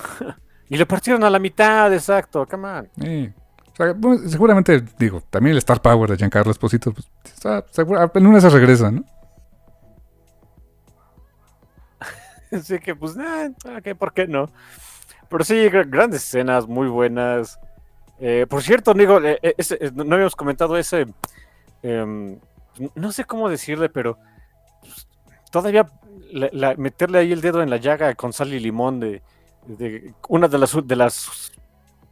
y 0.69 0.77
lo 0.77 0.87
partieron 0.87 1.25
a 1.25 1.31
la 1.31 1.39
mitad, 1.39 1.93
exacto, 1.93 2.47
come 2.47 2.69
on. 2.69 2.89
Sí 3.01 3.33
seguramente, 4.27 4.83
digo, 4.99 5.23
también 5.31 5.53
el 5.53 5.59
Star 5.59 5.81
Power 5.81 6.11
de 6.11 6.17
Giancarlo 6.17 6.51
Esposito, 6.51 6.93
pues, 6.93 7.09
en 8.15 8.27
una 8.27 8.41
se 8.41 8.51
regresa, 8.51 8.91
¿no? 8.91 9.05
Así 12.53 12.79
que, 12.81 12.97
pues, 12.97 13.15
¿por 13.99 14.13
qué 14.13 14.27
no? 14.27 14.51
Pero 15.29 15.45
sí, 15.45 15.69
grandes 15.69 16.25
escenas, 16.25 16.67
muy 16.67 16.89
buenas. 16.89 17.61
Eh, 18.19 18.47
por 18.49 18.63
cierto, 18.63 18.95
digo, 18.95 19.23
eh, 19.23 19.39
eh, 19.43 19.91
no 19.95 20.15
habíamos 20.15 20.35
comentado 20.35 20.77
ese. 20.77 21.07
Em, 21.83 22.39
no 22.95 23.13
sé 23.13 23.25
cómo 23.25 23.49
decirle, 23.49 23.89
pero 23.89 24.19
pues, 24.81 25.07
todavía 25.53 25.87
meterle 26.77 27.19
ahí 27.19 27.33
el 27.33 27.41
dedo 27.41 27.63
en 27.63 27.71
la 27.71 27.77
llaga 27.77 28.15
con 28.15 28.33
sal 28.33 28.53
y 28.53 28.59
limón 28.59 28.99
de, 29.01 29.23
de 29.67 30.15
una 30.29 30.49
de 30.49 30.59
las, 30.59 30.77
de 30.87 30.97
las 30.97 31.53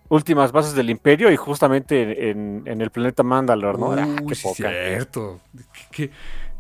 últimas 0.09 0.53
bases 0.53 0.75
del 0.75 0.91
Imperio 0.91 1.31
y 1.31 1.37
justamente 1.37 2.31
en, 2.31 2.65
el 2.67 2.91
planeta 2.91 3.23
Mandalor, 3.23 3.79
¿no? 3.79 3.93
Ah, 3.93 4.17
qué 4.27 4.35
cierto. 4.35 5.41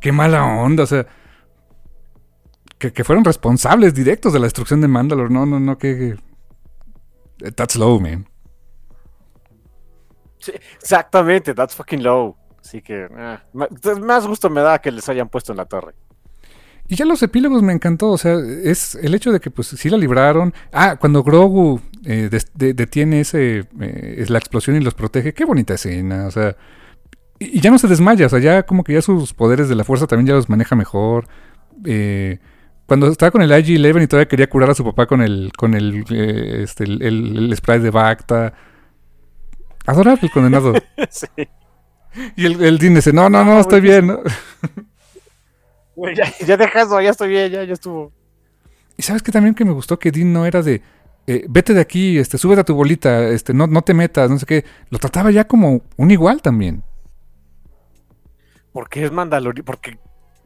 Qué, 0.00 0.12
mala 0.12 0.44
onda, 0.44 0.84
o 0.84 0.86
sea. 0.86 1.06
Que, 2.78 3.04
fueron 3.04 3.24
responsables 3.24 3.94
directos 3.94 4.32
de 4.32 4.38
la 4.38 4.46
destrucción 4.46 4.80
de 4.80 4.88
Mandalor. 4.88 5.30
No, 5.30 5.46
no, 5.46 5.58
no, 5.60 5.78
que. 5.78 6.16
That's 7.54 7.76
low, 7.76 8.00
man. 8.00 8.26
exactamente, 10.80 11.54
that's 11.54 11.74
fucking 11.74 12.02
low. 12.02 12.36
Así 12.60 12.82
que. 12.82 13.08
Ah, 13.16 13.42
más 13.52 14.26
gusto 14.26 14.50
me 14.50 14.60
da 14.60 14.78
que 14.78 14.90
les 14.90 15.08
hayan 15.08 15.28
puesto 15.28 15.52
en 15.52 15.58
la 15.58 15.64
torre. 15.66 15.94
Y 16.88 16.94
ya 16.94 17.04
los 17.04 17.22
epílogos 17.22 17.62
me 17.62 17.72
encantó, 17.72 18.10
o 18.10 18.18
sea, 18.18 18.36
es 18.62 18.94
el 18.94 19.14
hecho 19.14 19.32
de 19.32 19.40
que 19.40 19.50
pues 19.50 19.68
sí 19.68 19.90
la 19.90 19.96
libraron. 19.96 20.54
Ah, 20.72 20.96
cuando 20.96 21.24
Grogu 21.24 21.80
eh, 22.08 22.30
detiene 22.54 23.20
ese, 23.20 23.64
eh, 23.80 24.24
la 24.28 24.38
explosión 24.38 24.76
y 24.76 24.80
los 24.80 24.94
protege, 24.94 25.34
qué 25.34 25.44
bonita 25.44 25.74
escena, 25.74 26.26
o 26.26 26.30
sea, 26.30 26.56
y, 27.40 27.60
ya 27.60 27.72
no 27.72 27.78
se 27.78 27.88
desmaya, 27.88 28.26
o 28.26 28.28
sea, 28.28 28.38
ya 28.38 28.62
como 28.62 28.84
que 28.84 28.92
ya 28.92 29.02
sus 29.02 29.34
poderes 29.34 29.68
de 29.68 29.74
la 29.74 29.82
fuerza 29.82 30.06
también 30.06 30.28
ya 30.28 30.34
los 30.34 30.48
maneja 30.48 30.76
mejor. 30.76 31.26
Eh, 31.84 32.38
cuando 32.86 33.08
estaba 33.08 33.32
con 33.32 33.42
el 33.42 33.50
IG-11 33.50 34.04
y 34.04 34.06
todavía 34.06 34.28
quería 34.28 34.48
curar 34.48 34.70
a 34.70 34.74
su 34.74 34.84
papá 34.84 35.06
con 35.06 35.20
el, 35.20 35.50
con 35.56 35.74
el, 35.74 36.04
este, 36.62 36.84
el, 36.84 37.52
spray 37.56 37.80
de 37.80 37.90
Bacta. 37.90 38.54
Adorable 39.84 40.20
el 40.22 40.30
condenado. 40.30 40.74
sí. 41.10 41.26
Y 42.36 42.46
el, 42.46 42.62
el 42.64 42.78
Dean 42.78 42.94
dice, 42.94 43.12
no, 43.12 43.28
no, 43.28 43.44
no, 43.44 43.58
estoy 43.58 43.80
bien, 43.80 44.16
ya, 46.14 46.32
ya 46.46 46.56
deja 46.56 46.82
eso, 46.82 47.00
ya 47.00 47.10
estoy 47.10 47.30
bien, 47.30 47.50
ya, 47.50 47.64
ya 47.64 47.72
estuvo. 47.72 48.12
Y 48.96 49.02
sabes 49.02 49.22
que 49.22 49.32
también 49.32 49.56
que 49.56 49.64
me 49.64 49.72
gustó 49.72 49.98
que 49.98 50.12
Dean 50.12 50.32
no 50.32 50.46
era 50.46 50.62
de 50.62 50.82
eh, 51.26 51.44
vete 51.48 51.74
de 51.74 51.80
aquí, 51.80 52.18
este, 52.18 52.38
súbete 52.38 52.60
a 52.60 52.64
tu 52.64 52.74
bolita, 52.74 53.28
este, 53.28 53.52
no, 53.52 53.66
no 53.66 53.82
te 53.82 53.94
metas, 53.94 54.30
no 54.30 54.38
sé 54.38 54.46
qué. 54.46 54.64
Lo 54.90 54.98
trataba 54.98 55.30
ya 55.30 55.46
como 55.46 55.82
un 55.96 56.10
igual 56.10 56.40
también. 56.40 56.84
Porque 58.72 59.04
es 59.04 59.12
mandaloriano, 59.12 59.64
porque 59.64 59.98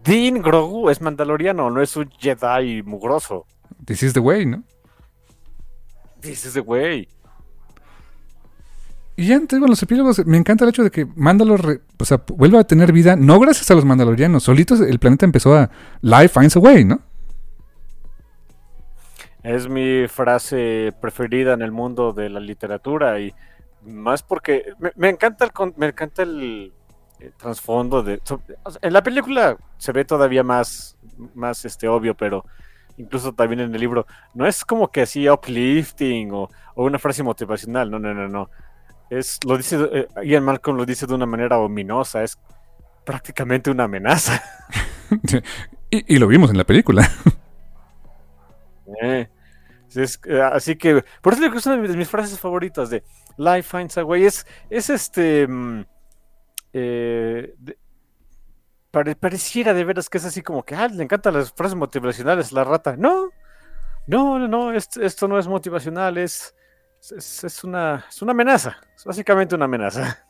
Dean 0.05 0.41
Grogu 0.41 0.89
es 0.89 1.01
mandaloriano, 1.01 1.71
no 1.71 1.83
es 1.83 1.97
un 1.97 2.11
Jedi 2.19 2.83
mugroso. 2.83 3.47
This 3.85 4.03
is 4.03 4.13
the 4.13 4.21
way, 4.21 4.47
¿no? 4.47 4.63
This 6.21 6.47
is 6.47 6.55
the 6.55 6.61
way. 6.61 7.09
Y 9.17 9.27
ya 9.27 9.39
te 9.47 9.57
digo, 9.57 9.67
los 9.67 9.83
epílogos 9.83 10.25
me 10.25 10.39
encanta 10.39 10.65
el 10.65 10.71
hecho 10.71 10.83
de 10.83 10.91
que 10.91 11.05
Mandalor 11.05 11.83
o 11.99 12.05
sea, 12.07 12.23
vuelva 12.29 12.61
a 12.61 12.65
tener 12.65 12.91
vida, 12.91 13.17
no 13.17 13.39
gracias 13.39 13.71
a 13.71 13.75
los 13.75 13.85
mandalorianos, 13.85 14.45
solitos 14.45 14.81
el 14.81 14.99
planeta 14.99 15.27
empezó 15.27 15.55
a 15.55 15.71
Life 16.01 16.29
finds 16.29 16.57
a 16.57 16.61
way, 16.61 16.85
¿no? 16.87 17.03
Es 19.43 19.69
mi 19.69 20.07
frase 20.09 20.93
preferida 21.01 21.55
en 21.55 21.63
el 21.63 21.73
mundo 21.73 22.13
de 22.13 22.29
la 22.29 22.41
literatura 22.41 23.19
y 23.21 23.35
más 23.83 24.23
porque 24.23 24.75
me, 24.97 25.09
encanta 25.09 25.45
el 25.45 25.53
me 25.77 25.87
encanta 25.87 26.23
el, 26.23 26.73
trasfondo 27.37 28.03
de 28.03 28.21
en 28.81 28.93
la 28.93 29.03
película 29.03 29.57
se 29.77 29.93
ve 29.93 30.05
todavía 30.05 30.43
más 30.43 30.97
más 31.35 31.65
este 31.65 31.87
obvio, 31.89 32.15
pero 32.15 32.45
incluso 32.97 33.33
también 33.33 33.61
en 33.61 33.75
el 33.75 33.81
libro 33.81 34.07
no 34.35 34.47
es 34.47 34.65
como 34.65 34.91
que 34.91 35.03
así 35.03 35.29
uplifting 35.29 36.33
o, 36.33 36.51
o 36.75 36.85
una 36.85 36.99
frase 36.99 37.23
motivacional, 37.23 37.91
no, 37.91 37.99
no, 37.99 38.15
no, 38.15 38.29
no 38.29 38.51
es, 39.11 39.41
lo 39.45 39.57
dice, 39.57 39.77
eh, 39.93 40.07
Ian 40.25 40.45
Malcolm 40.45 40.77
lo 40.77 40.87
dice 40.87 41.07
de 41.07 41.15
una 41.15 41.27
manera 41.27 41.59
ominosa, 41.59 42.23
es 42.23 42.39
prácticamente 43.05 43.71
una 43.71 43.85
amenaza. 43.85 44.43
y, 45.91 46.19
lo 46.19 46.29
vimos 46.29 46.51
en 46.51 46.59
la 46.59 46.65
película. 46.65 47.11
Eh, 49.03 49.29
Eh, 49.97 50.43
así 50.43 50.77
que, 50.77 51.05
por 51.21 51.35
eso 51.35 51.45
es 51.47 51.67
una 51.67 51.77
de 51.77 51.97
mis 51.97 52.09
frases 52.09 52.39
favoritas 52.39 52.91
de 52.91 53.03
Life 53.37 53.77
finds 53.77 53.99
a 53.99 54.05
way. 54.05 54.25
Es, 54.25 54.47
es 54.69 54.91
este. 54.91 55.47
Mm, 55.49 55.85
eh, 56.73 57.55
pareciera 58.91 59.73
de 59.73 59.85
veras 59.85 60.09
que 60.09 60.19
es 60.19 60.25
así 60.25 60.43
como 60.43 60.65
que, 60.65 60.75
ah, 60.75 60.89
le 60.89 61.03
encantan 61.03 61.35
las 61.35 61.53
frases 61.53 61.77
motivacionales, 61.77 62.53
la 62.53 62.65
rata. 62.65 62.97
No, 62.97 63.31
no, 64.07 64.39
no, 64.39 64.49
no, 64.49 64.73
esto, 64.73 65.29
no 65.29 65.39
es 65.39 65.47
motivacional, 65.47 66.19
es, 66.19 66.55
es, 67.17 67.65
una, 67.65 68.05
es 68.09 68.21
una 68.21 68.33
amenaza, 68.33 68.77
es 68.97 69.05
básicamente 69.05 69.55
una 69.55 69.67
amenaza. 69.67 70.25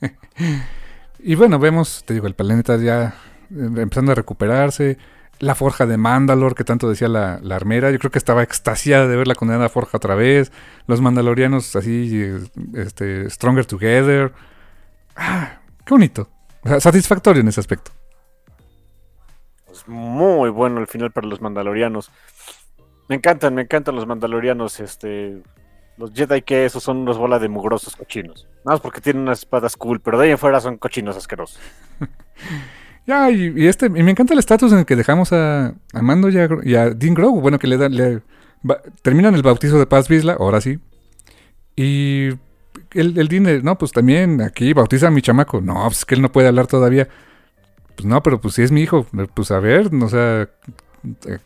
y 1.20 1.34
bueno, 1.36 1.60
vemos, 1.60 2.02
te 2.04 2.14
digo, 2.14 2.26
el 2.26 2.34
planeta 2.34 2.76
ya 2.76 3.14
empezando 3.50 4.12
a 4.12 4.16
recuperarse. 4.16 4.98
La 5.42 5.56
forja 5.56 5.86
de 5.86 5.96
Mandalor, 5.96 6.54
que 6.54 6.62
tanto 6.62 6.88
decía 6.88 7.08
la, 7.08 7.40
armera. 7.50 7.90
Yo 7.90 7.98
creo 7.98 8.12
que 8.12 8.18
estaba 8.18 8.44
extasiada 8.44 9.08
de 9.08 9.16
ver 9.16 9.26
la 9.26 9.34
condenada 9.34 9.68
forja 9.68 9.96
otra 9.96 10.14
vez. 10.14 10.52
Los 10.86 11.00
mandalorianos 11.00 11.74
así, 11.74 12.32
este, 12.74 13.28
Stronger 13.28 13.66
Together. 13.66 14.32
Ah, 15.16 15.58
qué 15.84 15.94
bonito. 15.94 16.28
satisfactorio 16.78 17.40
en 17.40 17.48
ese 17.48 17.58
aspecto. 17.58 17.90
Es 19.72 19.88
muy 19.88 20.48
bueno 20.50 20.78
el 20.78 20.86
final 20.86 21.10
para 21.10 21.26
los 21.26 21.40
mandalorianos. 21.40 22.12
Me 23.08 23.16
encantan, 23.16 23.52
me 23.56 23.62
encantan 23.62 23.96
los 23.96 24.06
mandalorianos. 24.06 24.78
Este, 24.78 25.42
los 25.96 26.12
Jedi 26.12 26.42
que 26.42 26.66
esos 26.66 26.84
son 26.84 26.98
unos 26.98 27.18
bolas 27.18 27.40
de 27.40 27.48
mugrosos 27.48 27.96
cochinos. 27.96 28.46
Nada 28.64 28.76
más 28.76 28.80
porque 28.80 29.00
tienen 29.00 29.24
unas 29.24 29.40
espadas 29.40 29.76
cool, 29.76 29.98
pero 29.98 30.20
de 30.20 30.26
ahí 30.26 30.30
en 30.30 30.38
fuera 30.38 30.60
son 30.60 30.78
cochinos 30.78 31.16
asquerosos. 31.16 31.58
Ya, 33.06 33.30
y, 33.30 33.66
este, 33.66 33.86
y 33.86 34.02
me 34.02 34.12
encanta 34.12 34.32
el 34.32 34.38
estatus 34.38 34.72
en 34.72 34.80
el 34.80 34.86
que 34.86 34.96
dejamos 34.96 35.32
a, 35.32 35.74
a 35.92 36.02
Mando 36.02 36.28
y 36.28 36.38
a, 36.74 36.90
Dean 36.90 37.14
Grogu. 37.14 37.40
Bueno, 37.40 37.58
que 37.58 37.66
le 37.66 37.76
dan, 37.76 37.94
le, 37.94 38.22
terminan 39.02 39.34
el 39.34 39.42
bautizo 39.42 39.78
de 39.78 39.86
Paz 39.86 40.08
Vizla, 40.08 40.36
ahora 40.38 40.60
sí. 40.60 40.78
Y 41.74 42.28
el, 42.92 43.18
el 43.18 43.28
Dean, 43.28 43.62
no, 43.64 43.76
pues 43.76 43.92
también 43.92 44.40
aquí 44.40 44.72
bautiza 44.72 45.08
a 45.08 45.10
mi 45.10 45.22
chamaco. 45.22 45.60
No, 45.60 45.82
pues 45.86 46.04
que 46.04 46.14
él 46.14 46.22
no 46.22 46.30
puede 46.30 46.48
hablar 46.48 46.66
todavía. 46.66 47.08
Pues 47.96 48.06
no, 48.06 48.22
pero 48.22 48.40
pues 48.40 48.54
si 48.54 48.62
es 48.62 48.72
mi 48.72 48.82
hijo, 48.82 49.06
pues 49.34 49.50
a 49.50 49.58
ver, 49.58 49.92
no 49.92 50.08
sea, 50.08 50.48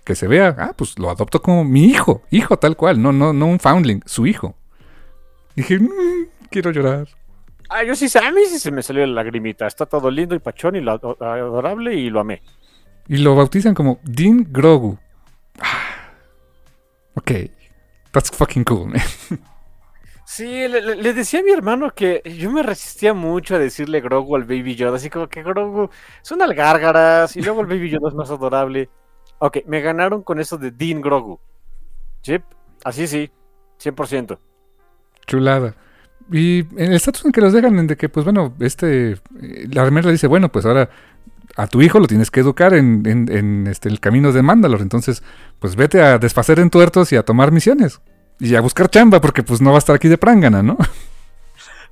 que 0.05 0.15
se 0.15 0.29
vea. 0.29 0.55
Ah, 0.59 0.75
pues 0.77 0.99
lo 0.99 1.11
adopto 1.11 1.43
como 1.43 1.65
mi 1.65 1.87
hijo, 1.87 2.23
hijo 2.31 2.59
tal 2.59 2.77
cual, 2.77 3.01
no, 3.01 3.13
no, 3.13 3.33
no 3.33 3.47
un 3.47 3.59
foundling, 3.59 4.03
su 4.07 4.27
hijo. 4.27 4.55
Dije, 5.55 5.79
mm, 5.79 6.29
quiero 6.51 6.71
llorar. 6.71 7.09
Ah, 7.69 7.83
yo 7.83 7.95
sí, 7.95 8.07
a 8.19 8.31
mí 8.31 8.41
sí 8.49 8.59
se 8.59 8.71
me 8.71 8.83
salió 8.83 9.07
la 9.07 9.15
lagrimita. 9.15 9.67
Está 9.67 9.87
todo 9.87 10.11
lindo 10.11 10.35
y 10.35 10.39
pachón 10.39 10.77
y 10.77 10.81
lo, 10.81 10.93
adorable 10.93 11.95
y 11.95 12.11
lo 12.11 12.21
amé. 12.21 12.43
Y 13.09 13.19
lo 13.19 13.35
bautizan 13.35 13.75
como 13.75 14.01
Dean 14.03 14.47
Grogu. 14.51 14.99
Ah, 15.61 16.11
ok. 17.15 17.33
That's 18.13 18.31
fucking 18.31 18.65
cool, 18.65 18.89
man. 18.89 19.03
Sí, 20.29 20.67
le, 20.67 21.13
decía 21.13 21.39
a 21.39 21.43
mi 21.45 21.53
hermano 21.53 21.95
que 21.95 22.21
yo 22.37 22.51
me 22.51 22.65
resistía 22.65 23.15
mucho 23.15 23.55
a 23.55 23.61
decirle 23.61 24.01
Grogu 24.01 24.35
al 24.35 24.43
Baby 24.43 24.75
Yoda, 24.75 24.97
así 24.97 25.09
como 25.09 25.29
que 25.29 25.45
Grogu 25.45 25.89
son 26.21 26.43
algárgaras 26.43 27.37
y 27.37 27.43
luego 27.43 27.61
el 27.61 27.69
Baby 27.69 27.91
Yoda 27.91 28.09
es 28.09 28.15
más 28.15 28.29
adorable. 28.31 28.91
Ok, 29.39 29.59
me 29.67 29.81
ganaron 29.81 30.23
con 30.23 30.41
eso 30.41 30.59
de 30.59 30.73
Dean 30.73 31.01
Grogu. 31.01 31.39
Chip, 32.23 32.43
así 32.83 33.07
sí, 33.07 33.31
100%. 33.81 34.37
Chulada. 35.29 35.77
Y 36.33 36.61
en 36.61 36.91
el 36.91 36.95
estatus 36.95 37.25
en 37.25 37.33
que 37.33 37.41
los 37.41 37.53
dejan, 37.53 37.87
de 37.87 37.97
que, 37.97 38.09
pues 38.09 38.25
bueno, 38.25 38.55
este, 38.61 39.13
eh, 39.13 39.69
la 39.71 39.89
le 39.89 40.13
dice, 40.13 40.27
bueno, 40.27 40.51
pues 40.51 40.67
ahora 40.67 40.91
a 41.57 41.67
tu 41.67 41.81
hijo 41.83 41.99
lo 42.01 42.07
tienes 42.07 42.31
que 42.31 42.41
educar 42.41 42.75
en, 42.75 43.03
en, 43.07 43.67
este, 43.67 43.89
el 43.89 44.01
camino 44.01 44.33
de 44.33 44.43
Mandalor. 44.43 44.83
Entonces, 44.83 45.23
pues 45.59 45.77
vete 45.77 46.03
a 46.03 46.19
desfacer 46.19 46.59
en 46.59 46.71
tuertos 46.71 47.13
y 47.13 47.17
a 47.17 47.23
tomar 47.23 47.53
misiones. 47.53 48.01
Y 48.39 48.55
a 48.55 48.61
buscar 48.61 48.91
chamba, 48.91 49.21
porque 49.21 49.43
pues 49.43 49.61
no 49.63 49.71
va 49.71 49.77
a 49.77 49.79
estar 49.79 49.97
aquí 49.97 50.09
de 50.09 50.19
prángana, 50.19 50.63
¿no? 50.63 50.77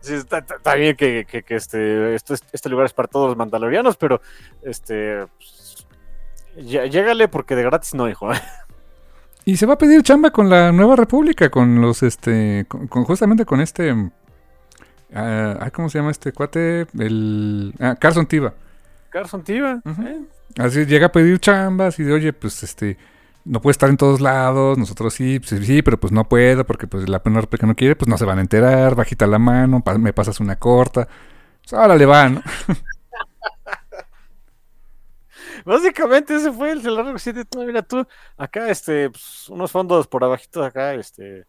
Sí, 0.00 0.12
está, 0.12 0.74
bien 0.74 0.96
que, 0.96 1.24
que, 1.24 1.56
este, 1.56 2.14
este 2.14 2.68
lugar 2.68 2.84
es 2.84 2.92
para 2.92 3.08
todos 3.08 3.28
los 3.28 3.38
mandalorianos, 3.38 3.96
pero 3.96 4.20
este, 4.62 5.24
pues, 5.38 5.86
llégale 6.56 7.26
porque 7.28 7.56
de 7.56 7.62
gratis 7.62 7.94
no, 7.94 8.06
hijo. 8.06 8.28
Y 9.44 9.56
se 9.56 9.66
va 9.66 9.74
a 9.74 9.78
pedir 9.78 10.02
chamba 10.02 10.30
con 10.30 10.48
la 10.48 10.72
Nueva 10.72 10.96
República, 10.96 11.50
con 11.50 11.80
los, 11.80 12.02
este, 12.02 12.66
con 12.68 13.04
justamente 13.04 13.44
con 13.44 13.60
este 13.60 13.92
Ah, 15.14 15.70
¿Cómo 15.72 15.88
se 15.88 15.98
llama 15.98 16.10
este 16.10 16.32
cuate? 16.32 16.86
El. 16.98 17.72
Ah, 17.78 17.94
Carson 17.98 18.26
Tiva. 18.26 18.52
Carson 19.10 19.44
Tiva. 19.44 19.80
Así 20.58 20.84
llega 20.86 21.06
a 21.06 21.12
pedir 21.12 21.38
chambas 21.38 21.98
y 22.00 22.02
de, 22.02 22.12
oye, 22.12 22.32
pues 22.32 22.62
este. 22.62 22.98
No 23.44 23.60
puede 23.60 23.72
estar 23.72 23.90
en 23.90 23.98
todos 23.98 24.22
lados, 24.22 24.78
nosotros 24.78 25.12
sí, 25.12 25.38
pues, 25.38 25.66
sí, 25.66 25.82
pero 25.82 26.00
pues 26.00 26.14
no 26.14 26.26
puedo 26.26 26.64
porque 26.64 26.86
pues 26.86 27.06
la 27.10 27.22
pena 27.22 27.42
que 27.42 27.66
no 27.66 27.76
quiere, 27.76 27.94
pues 27.94 28.08
no 28.08 28.16
se 28.16 28.24
van 28.24 28.38
a 28.38 28.40
enterar, 28.40 28.94
bajita 28.94 29.26
la 29.26 29.38
mano, 29.38 29.82
me 29.98 30.14
pasas 30.14 30.40
una 30.40 30.56
corta. 30.56 31.06
Pues 31.60 31.74
ahora 31.74 31.94
le 31.96 32.06
van. 32.06 32.42
Básicamente 35.64 36.36
ese 36.36 36.52
fue 36.52 36.72
el 36.72 36.82
largo 36.82 37.16
Mira 37.66 37.82
tú, 37.82 38.06
acá 38.36 38.68
este, 38.68 39.10
pues, 39.10 39.48
unos 39.48 39.70
fondos 39.70 40.06
por 40.06 40.22
abajito 40.22 40.62
acá, 40.62 40.94
este, 40.94 41.46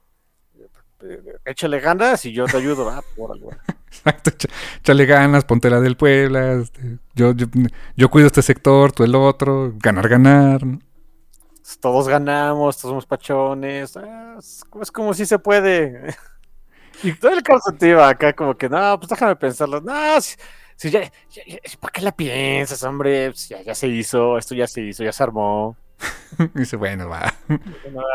échale 1.44 1.80
ganas 1.80 2.26
y 2.26 2.32
yo 2.32 2.46
te 2.46 2.58
ayudo. 2.58 2.90
Ah, 2.90 3.02
Exacto, 3.88 4.32
échale 4.80 5.06
ganas, 5.06 5.46
ponte 5.46 5.70
la 5.70 5.80
del 5.80 5.98
Puebla. 5.98 6.54
Este, 6.54 6.98
yo, 7.14 7.34
yo, 7.96 8.10
cuido 8.10 8.28
este 8.28 8.42
sector, 8.42 8.92
tú 8.92 9.04
el 9.04 9.16
otro, 9.16 9.74
ganar, 9.78 10.08
ganar. 10.10 10.62
Todos 11.80 12.08
ganamos, 12.08 12.78
todos 12.78 12.92
somos 12.92 13.06
pachones. 13.06 13.98
Ah, 13.98 14.38
es, 14.40 14.92
como 14.92 15.14
si 15.14 15.26
se 15.26 15.40
puede. 15.40 16.16
y 17.04 17.14
todo 17.14 17.32
el 17.32 17.42
caso 17.42 17.72
te 17.78 17.90
iba 17.90 18.08
acá, 18.08 18.34
como 18.34 18.56
que, 18.56 18.70
no, 18.70 19.00
pues 19.00 19.10
déjame 19.10 19.36
pensarlo. 19.36 19.82
No, 19.82 20.22
si, 20.22 20.36
ya, 20.78 21.12
¿para 21.80 21.92
qué 21.92 22.02
la 22.02 22.12
piensas, 22.16 22.84
hombre? 22.84 23.32
Pues 23.32 23.50
ya, 23.50 23.62
ya 23.62 23.76
se 23.76 23.88
hizo, 23.88 24.38
esto 24.38 24.56
ya 24.56 24.68
se 24.68 24.82
hizo, 24.82 25.04
ya 25.04 25.12
se 25.12 25.24
armó. 25.24 25.76
dice, 26.54 26.76
bueno, 26.76 27.10
va. 27.10 27.34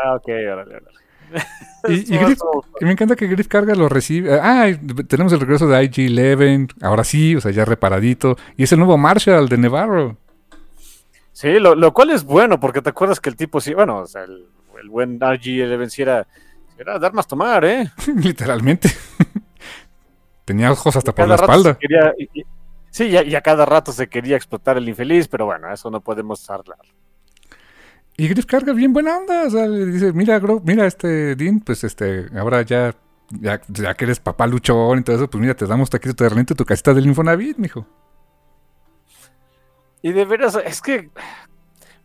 Ah, 0.05 0.15
ok, 0.15 0.27
órale, 0.27 0.75
órale. 0.75 1.01
y, 1.87 2.85
me 2.85 2.91
encanta 2.91 3.15
que 3.15 3.27
Griff 3.27 3.47
Carga 3.47 3.73
lo 3.75 3.89
recibe. 3.89 4.39
Ah, 4.41 4.67
tenemos 5.07 5.33
el 5.33 5.39
regreso 5.39 5.67
de 5.67 5.81
IG-11. 5.81 6.73
Ahora 6.81 7.03
sí, 7.03 7.35
o 7.35 7.41
sea, 7.41 7.51
ya 7.51 7.65
reparadito. 7.65 8.37
Y 8.57 8.63
es 8.63 8.71
el 8.71 8.79
nuevo 8.79 8.97
Marshall 8.97 9.47
de 9.47 9.57
Nevarro. 9.57 10.17
Sí, 11.31 11.59
lo, 11.59 11.93
cual 11.93 12.11
es 12.11 12.23
bueno, 12.23 12.59
porque 12.59 12.81
te 12.81 12.89
acuerdas 12.89 13.19
que 13.19 13.29
el 13.29 13.35
tipo 13.35 13.61
sí, 13.61 13.73
bueno, 13.73 13.99
o 13.99 14.05
sea, 14.05 14.23
el, 14.23 14.47
buen 14.89 15.19
IG-11 15.19 15.89
sí 15.89 16.01
era, 16.01 16.27
era 16.77 16.99
dar 16.99 17.13
más 17.13 17.27
tomar, 17.27 17.63
¿eh? 17.65 17.89
Literalmente. 18.15 18.89
Tenía 20.51 20.69
ojos 20.69 20.93
hasta 20.97 21.15
por 21.15 21.29
la 21.29 21.35
espalda. 21.35 21.77
sí, 22.89 23.05
y 23.05 23.35
a, 23.35 23.41
cada 23.41 23.65
rato 23.65 23.93
se 23.93 24.09
quería 24.09 24.35
explotar 24.35 24.77
el 24.77 24.89
infeliz, 24.89 25.29
pero 25.29 25.45
bueno, 25.45 25.71
eso 25.71 25.89
no 25.89 26.01
podemos 26.01 26.49
hablar. 26.49 26.77
Y 28.17 28.27
Griff 28.27 28.45
carga 28.45 28.73
bien 28.73 28.91
buena 28.91 29.17
onda. 29.17 29.43
O 29.43 29.49
sea, 29.49 29.65
le 29.65 29.85
dice, 29.85 30.11
mira, 30.11 30.41
mira, 30.65 30.85
este 30.87 31.37
Dean, 31.37 31.61
pues 31.61 31.85
este, 31.85 32.27
ahora 32.37 32.63
ya, 32.63 32.93
ya, 33.29 33.59
que 33.93 34.03
eres 34.03 34.19
papá 34.19 34.45
luchón 34.45 34.99
y 34.99 35.03
todo 35.03 35.15
eso, 35.15 35.29
pues 35.29 35.41
mira, 35.41 35.55
te 35.55 35.65
damos 35.65 35.87
aquí 35.93 36.09
tu 36.09 36.15
terrenito, 36.15 36.53
tu 36.53 36.65
casita 36.65 36.93
del 36.93 37.05
Infonavit, 37.05 37.57
mijo. 37.57 37.87
Y 40.01 40.11
de 40.11 40.25
veras, 40.25 40.59
es 40.65 40.81
que. 40.81 41.09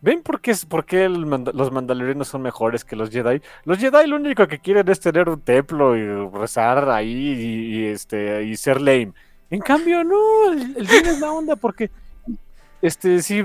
¿Ven 0.01 0.21
por 0.21 0.41
qué, 0.41 0.55
por 0.67 0.85
qué 0.85 1.09
los 1.09 1.71
mandalorianos 1.71 2.27
son 2.27 2.41
mejores 2.43 2.85
que 2.85 2.95
los 2.95 3.09
Jedi? 3.09 3.41
Los 3.65 3.79
Jedi 3.79 4.07
lo 4.07 4.17
único 4.17 4.47
que 4.47 4.59
quieren 4.59 4.87
es 4.89 4.99
tener 4.99 5.27
un 5.27 5.41
templo 5.41 5.97
y 5.97 6.05
rezar 6.29 6.89
ahí 6.89 7.11
y, 7.11 7.85
este, 7.85 8.43
y 8.43 8.55
ser 8.57 8.79
lame. 8.79 9.13
En 9.49 9.61
cambio, 9.61 10.03
no, 10.03 10.51
el, 10.51 10.77
el 10.77 10.85
es 10.85 11.19
la 11.19 11.31
onda 11.31 11.55
porque 11.55 11.89
este, 12.81 13.21
sí, 13.21 13.43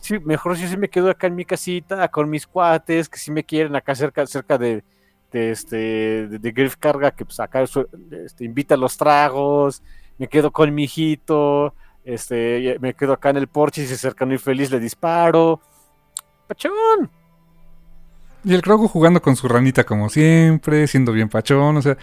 sí, 0.00 0.18
mejor 0.20 0.56
si 0.56 0.68
sí 0.68 0.76
me 0.76 0.88
quedo 0.88 1.10
acá 1.10 1.26
en 1.26 1.34
mi 1.34 1.44
casita 1.44 2.08
con 2.08 2.30
mis 2.30 2.46
cuates, 2.46 3.08
que 3.08 3.18
si 3.18 3.30
me 3.30 3.44
quieren 3.44 3.74
acá 3.74 3.94
cerca, 3.94 4.26
cerca 4.26 4.56
de, 4.58 4.84
este, 5.32 6.28
de, 6.28 6.52
Griff 6.52 6.76
Carga, 6.76 7.10
que 7.10 7.24
pues 7.24 7.40
acá 7.40 7.62
este, 7.62 8.44
invita 8.44 8.74
a 8.74 8.78
los 8.78 8.96
tragos, 8.96 9.82
me 10.18 10.28
quedo 10.28 10.52
con 10.52 10.72
mi 10.74 10.84
hijito, 10.84 11.74
este, 12.04 12.78
me 12.80 12.94
quedo 12.94 13.14
acá 13.14 13.30
en 13.30 13.38
el 13.38 13.48
porche 13.48 13.82
y 13.82 13.84
si 13.84 13.90
se 13.90 13.94
acerca 13.94 14.24
muy 14.26 14.38
feliz 14.38 14.70
le 14.70 14.80
disparo. 14.80 15.60
¡Pachón! 16.48 17.10
Y 18.44 18.54
el 18.54 18.62
Krogu 18.62 18.88
jugando 18.88 19.20
con 19.20 19.36
su 19.36 19.46
ranita 19.46 19.84
como 19.84 20.08
siempre, 20.08 20.86
siendo 20.86 21.12
bien 21.12 21.28
pachón, 21.28 21.76
o 21.76 21.82
sea, 21.82 21.98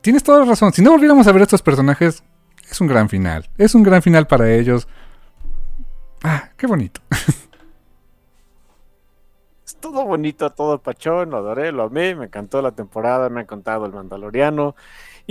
tienes 0.00 0.22
toda 0.22 0.38
la 0.40 0.44
razón. 0.44 0.72
Si 0.72 0.82
no 0.82 0.92
volviéramos 0.92 1.26
a 1.26 1.32
ver 1.32 1.42
estos 1.42 1.62
personajes, 1.62 2.22
es 2.70 2.80
un 2.80 2.86
gran 2.86 3.08
final. 3.08 3.50
Es 3.58 3.74
un 3.74 3.82
gran 3.82 4.00
final 4.00 4.26
para 4.26 4.52
ellos. 4.54 4.86
Ah, 6.22 6.50
qué 6.56 6.66
bonito. 6.66 7.00
es 9.66 9.76
todo 9.76 10.04
bonito, 10.04 10.50
todo 10.50 10.78
pachón, 10.80 11.30
lo 11.30 11.38
adoré, 11.38 11.72
lo 11.72 11.84
amé, 11.84 12.14
me 12.14 12.26
encantó 12.26 12.62
la 12.62 12.72
temporada, 12.72 13.28
me 13.28 13.40
ha 13.40 13.46
contado 13.46 13.86
el 13.86 13.92
Mandaloriano. 13.92 14.76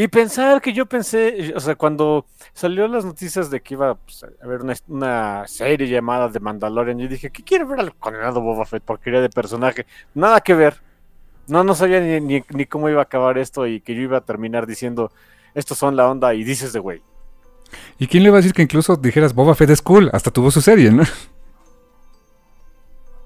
Y 0.02 0.08
pensar 0.08 0.62
que 0.62 0.72
yo 0.72 0.86
pensé, 0.86 1.52
o 1.54 1.60
sea, 1.60 1.76
cuando 1.76 2.26
salió 2.54 2.88
las 2.88 3.04
noticias 3.04 3.50
de 3.52 3.60
que 3.60 3.74
iba 3.74 3.96
pues, 3.96 4.24
a 4.24 4.46
haber 4.46 4.62
una, 4.88 5.46
serie 5.46 5.90
llamada 5.90 6.30
de 6.30 6.40
Mandalorian, 6.40 6.98
yo 7.00 7.10
dije, 7.10 7.30
¿qué 7.30 7.44
quiere 7.44 7.66
ver 7.66 7.82
al 7.82 7.94
condenado 7.96 8.40
Boba 8.40 8.66
Fett? 8.66 8.82
Porquería 8.82 9.20
de 9.20 9.28
personaje. 9.30 9.86
Nada 10.14 10.40
que 10.40 10.54
ver. 10.54 10.82
No, 11.48 11.66
no 11.66 11.76
sabía 11.76 12.00
ni, 12.00 12.22
ni- 12.22 12.46
ni 12.48 12.66
cómo 12.66 12.88
iba 12.88 13.02
a 13.02 13.04
acabar 13.04 13.38
esto 13.38 13.68
y 13.68 13.82
que 13.82 13.94
yo 13.94 14.02
iba 14.02 14.20
a 14.20 14.22
terminar 14.22 14.68
diciendo, 14.68 15.12
estos 15.54 15.78
son 15.78 15.98
la 15.98 16.10
onda 16.10 16.34
y 16.34 16.46
dices 16.46 16.72
de 16.72 16.80
güey. 16.80 17.02
¿Y 17.98 18.08
quién 18.08 18.24
le 18.24 18.30
va 18.30 18.38
a 18.38 18.40
decir 18.40 18.54
que 18.54 18.62
incluso 18.62 18.96
dijeras 18.96 19.36
Boba 19.36 19.54
Fett 19.54 19.72
es 19.72 19.82
cool? 19.82 20.10
Hasta 20.14 20.32
tuvo 20.32 20.50
su 20.50 20.62
serie, 20.62 20.92
¿no? 20.92 21.04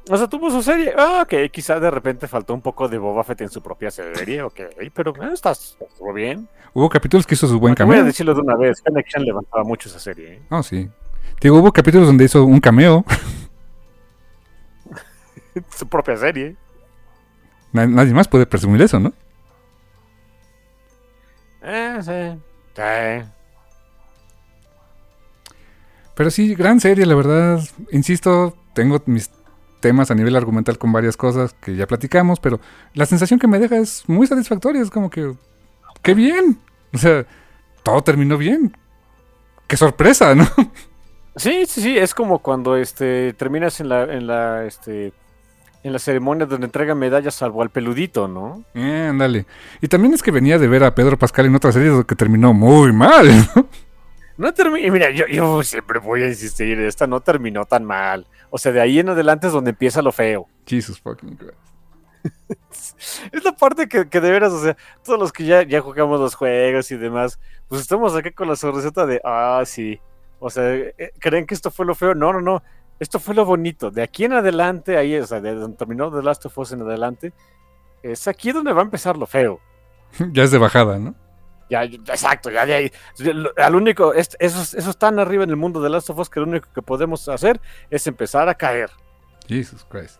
O 0.10 0.18
sea, 0.18 0.28
tuvo 0.28 0.50
su 0.52 0.62
serie. 0.62 0.94
Ah, 0.98 1.22
ok, 1.24 1.50
quizá 1.52 1.80
de 1.80 1.90
repente 1.90 2.28
faltó 2.28 2.54
un 2.54 2.62
poco 2.62 2.90
de 2.90 2.98
Boba 2.98 3.24
Fett 3.24 3.42
en 3.42 3.50
su 3.50 3.62
propia 3.62 3.90
serie, 3.90 4.42
ok, 4.42 4.60
pero 4.94 5.14
eh, 5.24 5.30
estás, 5.34 5.78
estuvo 5.80 6.12
bien. 6.14 6.48
Hubo 6.74 6.90
capítulos 6.90 7.26
que 7.26 7.36
hizo 7.36 7.48
su 7.48 7.60
buen 7.60 7.74
Te 7.76 7.84
voy 7.84 7.94
a 7.94 7.98
cameo. 7.98 8.06
decirlo 8.08 8.34
de 8.34 8.42
una 8.42 8.58
vez, 8.58 8.82
Fennec 8.84 9.08
Shan 9.08 9.24
levantaba 9.24 9.64
mucho 9.64 9.88
esa 9.88 10.00
serie. 10.00 10.34
¿eh? 10.34 10.42
Oh, 10.50 10.62
sí. 10.62 10.90
Te 11.40 11.48
digo, 11.48 11.58
hubo 11.60 11.72
capítulos 11.72 12.08
donde 12.08 12.26
hizo 12.26 12.44
un 12.44 12.60
cameo. 12.60 13.06
su 15.70 15.88
propia 15.88 16.18
serie. 16.18 16.56
Na- 17.72 17.88
Nadie 17.88 18.14
más 18.14 18.28
puede 18.28 18.46
presumir 18.46 18.82
eso, 18.82 19.00
¿no? 19.00 19.14
Eh, 21.62 21.98
sí. 22.02 22.42
Sí. 22.76 23.30
Pero 26.16 26.30
sí, 26.30 26.54
gran 26.56 26.80
serie, 26.80 27.06
la 27.06 27.16
verdad. 27.16 27.62
Insisto, 27.92 28.56
tengo 28.74 29.02
mis 29.06 29.32
temas 29.84 30.10
a 30.10 30.16
nivel 30.16 30.38
argumental 30.38 30.78
con 30.78 30.94
varias 30.94 31.18
cosas 31.18 31.53
que 31.60 31.76
ya 31.76 31.86
platicamos, 31.86 32.40
pero 32.40 32.62
la 32.94 33.06
sensación 33.06 33.38
que 33.38 33.48
me 33.48 33.60
deja 33.60 33.78
es 33.78 34.08
muy 34.08 34.26
satisfactoria. 34.28 34.82
Es 34.82 34.90
como 34.90 35.10
que, 35.10 35.34
¡qué 36.02 36.14
bien! 36.14 36.58
O 36.94 36.98
sea, 36.98 37.26
todo 37.84 38.02
terminó 38.02 38.38
bien. 38.38 38.78
¡Qué 39.68 39.76
sorpresa, 39.76 40.36
¿no? 40.36 40.48
Sí, 41.36 41.66
sí, 41.68 41.82
sí, 41.82 41.98
es 41.98 42.14
como 42.14 42.40
cuando 42.40 42.78
este 42.78 43.34
terminas 43.34 43.80
en 43.82 43.90
la, 43.90 44.03
en 44.03 44.28
la, 44.28 44.66
este, 44.66 45.12
en 45.84 45.92
la 45.92 45.98
ceremonia 45.98 46.45
donde 46.45 46.68
entregan 46.68 46.98
medallas 46.98 47.34
salvo 47.34 47.64
al 47.64 47.72
peludito, 47.72 48.28
¿no? 48.28 48.64
Eh, 48.76 49.08
ándale. 49.10 49.48
Y 49.82 49.88
también 49.88 50.14
es 50.14 50.22
que 50.22 50.30
venía 50.30 50.60
de 50.60 50.68
ver 50.68 50.84
a 50.84 50.94
Pedro 50.94 51.18
Pascal 51.18 51.48
en 51.48 51.56
otra 51.56 51.72
serie 51.72 52.06
que 52.08 52.16
terminó 52.16 52.53
muy 52.53 52.94
mal. 52.94 53.28
¿no? 53.56 53.68
No 54.38 54.53
termina, 54.53 54.92
mira, 54.92 55.12
yo, 55.12 55.28
yo 55.28 55.62
siempre 55.64 56.00
voy 56.00 56.24
a 56.24 56.28
insistir, 56.28 56.80
esta 56.80 57.06
no 57.08 57.20
terminó 57.20 57.66
tan 57.66 57.86
mal. 57.86 58.28
O 58.50 58.58
sea, 58.58 58.72
de 58.72 58.82
ahí 58.82 59.00
en 59.00 59.10
adelante 59.10 59.48
es 59.48 59.53
donde 59.53 59.72
empieza 59.72 60.02
lo 60.02 60.12
feo. 60.12 60.48
Jesus 60.66 61.00
fucking 61.00 61.36
Christ. 61.36 61.58
Es 63.32 63.44
la 63.44 63.52
parte 63.52 63.88
que, 63.88 64.08
que 64.08 64.22
de 64.22 64.32
veras, 64.32 64.53
o 64.53 64.62
sea, 64.62 64.78
todos 65.03 65.20
los 65.20 65.32
que 65.32 65.45
ya, 65.45 65.64
ya 65.64 65.82
jugamos 65.82 66.20
los 66.20 66.36
juegos 66.36 66.90
y 66.92 66.98
demás, 66.98 67.40
pues 67.68 67.82
estamos 67.82 68.16
acá 68.16 68.32
con 68.32 68.48
la 68.48 68.56
sonriseta 68.56 69.06
de, 69.06 69.20
ah, 69.24 69.62
sí. 69.66 70.00
O 70.40 70.50
sea, 70.50 70.74
eh, 70.74 71.12
¿creen 71.20 71.45
que 71.45 71.53
esto 71.53 71.72
fue 71.72 71.86
lo 71.86 71.95
feo? 71.95 72.16
No, 72.16 72.34
no, 72.34 72.42
no. 72.42 72.64
Esto 73.00 73.20
fue 73.20 73.36
lo 73.36 73.45
bonito. 73.45 73.92
De 73.92 74.02
aquí 74.02 74.26
en 74.26 74.34
adelante, 74.34 74.98
ahí, 74.98 75.16
o 75.16 75.26
sea, 75.26 75.42
de 75.42 75.56
donde 75.56 75.78
terminó 75.78 76.12
The 76.12 76.24
Last 76.24 76.45
of 76.45 76.58
Us 76.58 76.72
en 76.72 76.82
adelante, 76.82 77.34
es 78.02 78.28
aquí 78.28 78.52
donde 78.52 78.74
va 78.74 78.82
a 78.82 78.86
empezar 78.86 79.18
lo 79.18 79.26
feo. 79.26 79.60
ya 80.32 80.44
es 80.44 80.52
de 80.52 80.58
bajada, 80.58 81.00
¿no? 81.00 81.16
Ya, 81.74 81.85
ya- 81.85 81.98
exacto, 82.14 82.52
ya 82.52 82.61
ahí. 82.61 82.92
Lo- 83.18 83.52
Al 83.58 83.74
único, 83.76 84.14
es- 84.14 84.38
esos, 84.40 84.76
esos 84.76 84.95
tan 84.98 85.18
arriba 85.18 85.43
en 85.43 85.50
el 85.50 85.56
mundo 85.56 85.82
de 85.82 85.90
Last 85.90 86.10
of 86.11 86.19
Us 86.19 86.30
que 86.30 86.40
lo 86.40 86.45
único 86.45 86.68
que 86.74 86.82
podemos 86.84 87.27
hacer 87.30 87.60
es 87.90 88.06
empezar 88.06 88.48
a 88.48 88.53
caer. 88.53 88.92
Jesus 89.48 89.84
Christ. 89.90 90.18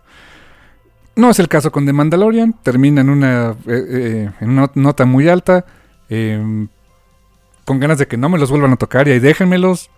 No 1.16 1.30
es 1.30 1.38
el 1.38 1.46
caso 1.48 1.70
con 1.70 1.86
The 1.86 1.92
Mandalorian. 1.92 2.54
Termina 2.64 3.02
en 3.02 3.08
una, 3.10 3.50
eh, 3.68 3.84
eh, 3.88 4.30
en 4.40 4.50
una 4.50 4.68
nota 4.74 5.04
muy 5.04 5.28
alta. 5.28 5.64
eh, 6.10 6.66
con 7.64 7.80
ganas 7.80 7.98
de 7.98 8.06
que 8.06 8.16
no 8.18 8.28
me 8.28 8.38
los 8.38 8.50
vuelvan 8.50 8.72
a 8.72 8.76
tocar 8.76 9.06
y 9.08 9.12
ahí 9.12 9.18
déjenmelos. 9.20 9.90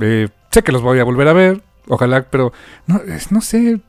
Eh, 0.00 0.28
sé 0.50 0.62
que 0.62 0.72
los 0.72 0.80
voy 0.82 0.98
a 1.00 1.04
volver 1.04 1.28
a 1.28 1.32
ver. 1.34 1.62
Ojalá, 1.88 2.22
pero 2.30 2.52
no, 2.86 3.02
es- 3.02 3.30
no 3.32 3.40
sé. 3.40 3.80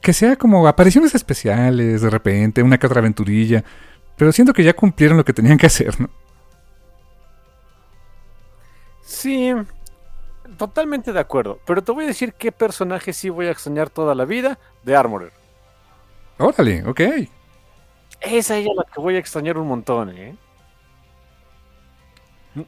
Que 0.00 0.12
sea 0.12 0.36
como 0.36 0.66
apariciones 0.68 1.14
especiales 1.14 2.02
de 2.02 2.10
repente, 2.10 2.62
una 2.62 2.78
que 2.78 2.86
otra 2.86 2.98
aventurilla. 3.00 3.62
Pero 4.16 4.32
siento 4.32 4.52
que 4.52 4.64
ya 4.64 4.74
cumplieron 4.74 5.16
lo 5.16 5.24
que 5.24 5.32
tenían 5.32 5.56
que 5.56 5.66
hacer, 5.66 5.98
¿no? 6.00 6.10
Sí, 9.12 9.52
totalmente 10.56 11.12
de 11.12 11.20
acuerdo. 11.20 11.60
Pero 11.66 11.84
te 11.84 11.92
voy 11.92 12.04
a 12.04 12.06
decir 12.06 12.32
qué 12.32 12.50
personaje 12.50 13.12
sí 13.12 13.28
voy 13.28 13.46
a 13.46 13.50
extrañar 13.50 13.90
toda 13.90 14.14
la 14.14 14.24
vida 14.24 14.58
de 14.82 14.96
Armorer. 14.96 15.32
Órale, 16.38 16.82
ok. 16.86 17.00
Es 18.22 18.50
a 18.50 18.56
ella 18.56 18.70
la 18.74 18.84
que 18.84 19.00
voy 19.00 19.16
a 19.16 19.18
extrañar 19.18 19.58
un 19.58 19.68
montón, 19.68 20.16
¿eh? 20.16 20.34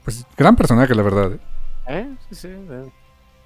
Pues 0.05 0.26
gran 0.36 0.55
personaje, 0.55 0.94
la 0.94 1.02
verdad. 1.02 1.32
¿eh? 1.32 1.39
¿Eh? 1.89 2.14
Sí, 2.31 2.34
sí. 2.34 2.48
eh. 2.48 2.92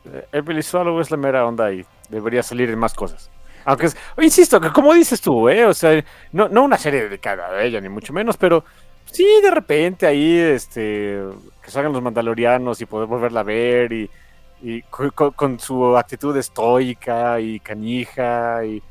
Eh, 0.07 0.29
Emily 0.33 0.63
Swallow 0.63 1.01
es 1.01 1.13
la 1.13 1.17
mera 1.17 1.47
onda 1.47 1.73
y 1.73 1.87
debería 2.09 2.43
salir 2.43 2.69
en 2.69 2.81
más 2.81 2.95
cosas. 2.95 3.31
Aunque, 3.65 3.87
es, 3.87 3.97
insisto, 4.21 4.61
que 4.61 4.73
como 4.73 4.93
dices 4.93 5.21
tú, 5.21 5.49
¿eh? 5.49 5.65
O 5.67 5.75
sea, 5.75 6.05
no, 6.33 6.49
no 6.49 6.65
una 6.65 6.79
serie 6.79 7.05
dedicada 7.05 7.49
a 7.49 7.63
ella, 7.63 7.81
ni 7.81 7.89
mucho 7.89 8.13
menos, 8.13 8.37
pero 8.37 8.65
sí, 9.13 9.27
de 9.43 9.51
repente 9.51 10.07
ahí, 10.07 10.37
este, 10.39 11.21
que 11.63 11.71
salgan 11.71 11.93
los 11.93 12.03
mandalorianos 12.03 12.81
y 12.81 12.87
poder 12.87 13.07
volverla 13.09 13.41
a 13.41 13.45
ver 13.45 13.93
y, 13.93 14.11
y 14.63 14.83
co- 14.83 15.11
co- 15.13 15.33
con, 15.33 15.59
su 15.59 15.97
actitud 15.97 16.37
estoica 16.37 17.41
y 17.41 17.61
canija 17.61 18.65
y, 18.65 18.83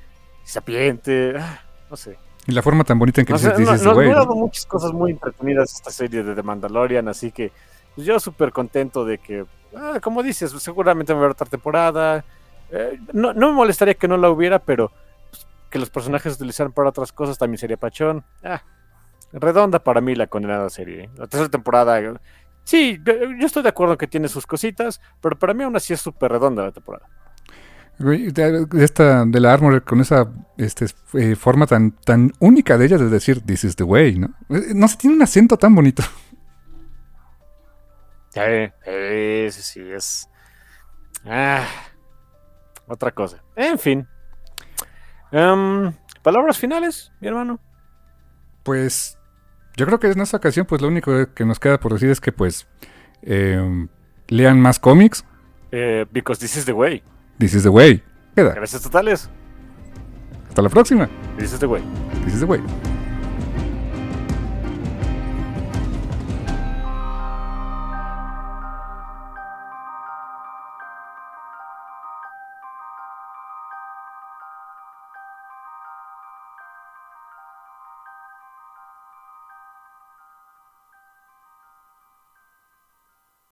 sapiente, 0.43 1.33
ah, 1.37 1.61
no 1.89 1.97
sé. 1.97 2.17
Y 2.47 2.53
la 2.53 2.61
forma 2.61 2.83
tan 2.85 2.97
bonita 2.97 3.21
en 3.21 3.27
que 3.27 3.33
No, 3.33 3.39
dices, 3.39 3.57
dices, 3.57 3.81
no- 3.83 4.35
muchas 4.35 4.65
cosas 4.65 4.93
muy 4.93 5.11
entretenidas 5.11 5.73
esta 5.73 5.91
serie 5.91 6.23
de 6.23 6.33
The 6.33 6.43
Mandalorian, 6.43 7.07
así 7.09 7.31
que 7.31 7.51
pues, 7.93 8.07
yo 8.07 8.19
súper 8.19 8.51
contento 8.51 9.03
de 9.03 9.17
que, 9.17 9.45
ah, 9.75 9.99
como 10.01 10.23
dices, 10.23 10.51
seguramente 10.59 11.11
va 11.13 11.19
a 11.19 11.21
haber 11.21 11.31
otra 11.31 11.47
temporada. 11.47 12.23
Eh, 12.71 12.97
no, 13.13 13.33
no 13.33 13.47
me 13.49 13.53
molestaría 13.53 13.93
que 13.95 14.07
no 14.07 14.17
la 14.17 14.29
hubiera, 14.29 14.59
pero 14.59 14.91
pues, 15.29 15.45
que 15.69 15.79
los 15.79 15.89
personajes 15.89 16.33
se 16.33 16.37
utilizaran 16.37 16.71
para 16.71 16.89
otras 16.89 17.11
cosas 17.11 17.37
también 17.37 17.57
sería 17.57 17.75
pachón. 17.77 18.23
Ah, 18.43 18.61
redonda 19.33 19.83
para 19.83 20.01
mí 20.01 20.15
la 20.15 20.27
condenada 20.27 20.69
serie. 20.69 21.03
¿eh? 21.03 21.09
La 21.15 21.27
tercera 21.27 21.49
temporada, 21.49 21.99
eh, 21.99 22.13
sí, 22.63 22.99
yo 23.05 23.45
estoy 23.45 23.63
de 23.63 23.69
acuerdo 23.69 23.97
que 23.97 24.07
tiene 24.07 24.27
sus 24.27 24.45
cositas, 24.45 25.01
pero 25.21 25.37
para 25.37 25.53
mí 25.53 25.63
aún 25.63 25.75
así 25.75 25.93
es 25.93 26.01
súper 26.01 26.31
redonda 26.31 26.63
la 26.63 26.71
temporada. 26.71 27.07
De, 27.99 28.67
esta, 28.79 29.25
de 29.25 29.39
la 29.39 29.53
Armor 29.53 29.83
con 29.83 30.01
esa 30.01 30.31
este, 30.57 30.85
eh, 31.13 31.35
forma 31.35 31.65
tan, 31.65 31.91
tan 31.91 32.31
única 32.39 32.77
de 32.77 32.85
ella 32.85 32.97
de 32.97 33.09
decir, 33.09 33.41
this 33.41 33.63
is 33.63 33.75
the 33.75 33.83
way, 33.83 34.19
¿no? 34.19 34.29
No 34.49 34.87
sé, 34.87 34.97
tiene 34.97 35.15
un 35.15 35.21
acento 35.23 35.57
tan 35.57 35.73
bonito. 35.73 36.03
Sí, 38.29 38.41
sí, 38.85 39.51
sí, 39.51 39.61
sí, 39.63 39.91
es. 39.91 40.29
Ah, 41.25 41.65
otra 42.87 43.09
cosa. 43.09 43.43
En 43.55 43.79
fin. 43.79 44.07
Em, 45.31 45.91
Palabras 46.27 46.57
finales, 46.57 47.13
mi 47.21 47.29
hermano. 47.29 47.57
Pues 48.63 49.16
yo 49.77 49.85
creo 49.85 49.99
que 49.99 50.07
en 50.07 50.19
esta 50.19 50.37
ocasión, 50.37 50.65
pues 50.65 50.81
lo 50.81 50.87
único 50.87 51.33
que 51.33 51.45
nos 51.45 51.59
queda 51.59 51.79
por 51.79 51.93
decir 51.93 52.09
es 52.09 52.19
que, 52.19 52.31
pues, 52.31 52.67
eh, 53.21 53.87
lean 54.27 54.59
más 54.59 54.79
cómics. 54.79 55.23
Eh, 55.71 56.05
because 56.11 56.41
this 56.41 56.57
is 56.57 56.65
the 56.65 56.73
way. 56.73 57.03
This 57.37 57.53
is 57.53 57.63
the 57.63 57.69
way. 57.69 58.03
Queda. 58.35 58.55
Gracias 58.55 58.81
totales. 58.81 59.29
Hasta 60.49 60.61
la 60.63 60.69
próxima. 60.69 61.07
This 61.37 61.53
is 61.53 61.59
the 61.59 61.67
way. 61.67 61.83
This 62.25 62.33
is 62.33 62.39
the 62.39 62.45
way. 62.45 62.59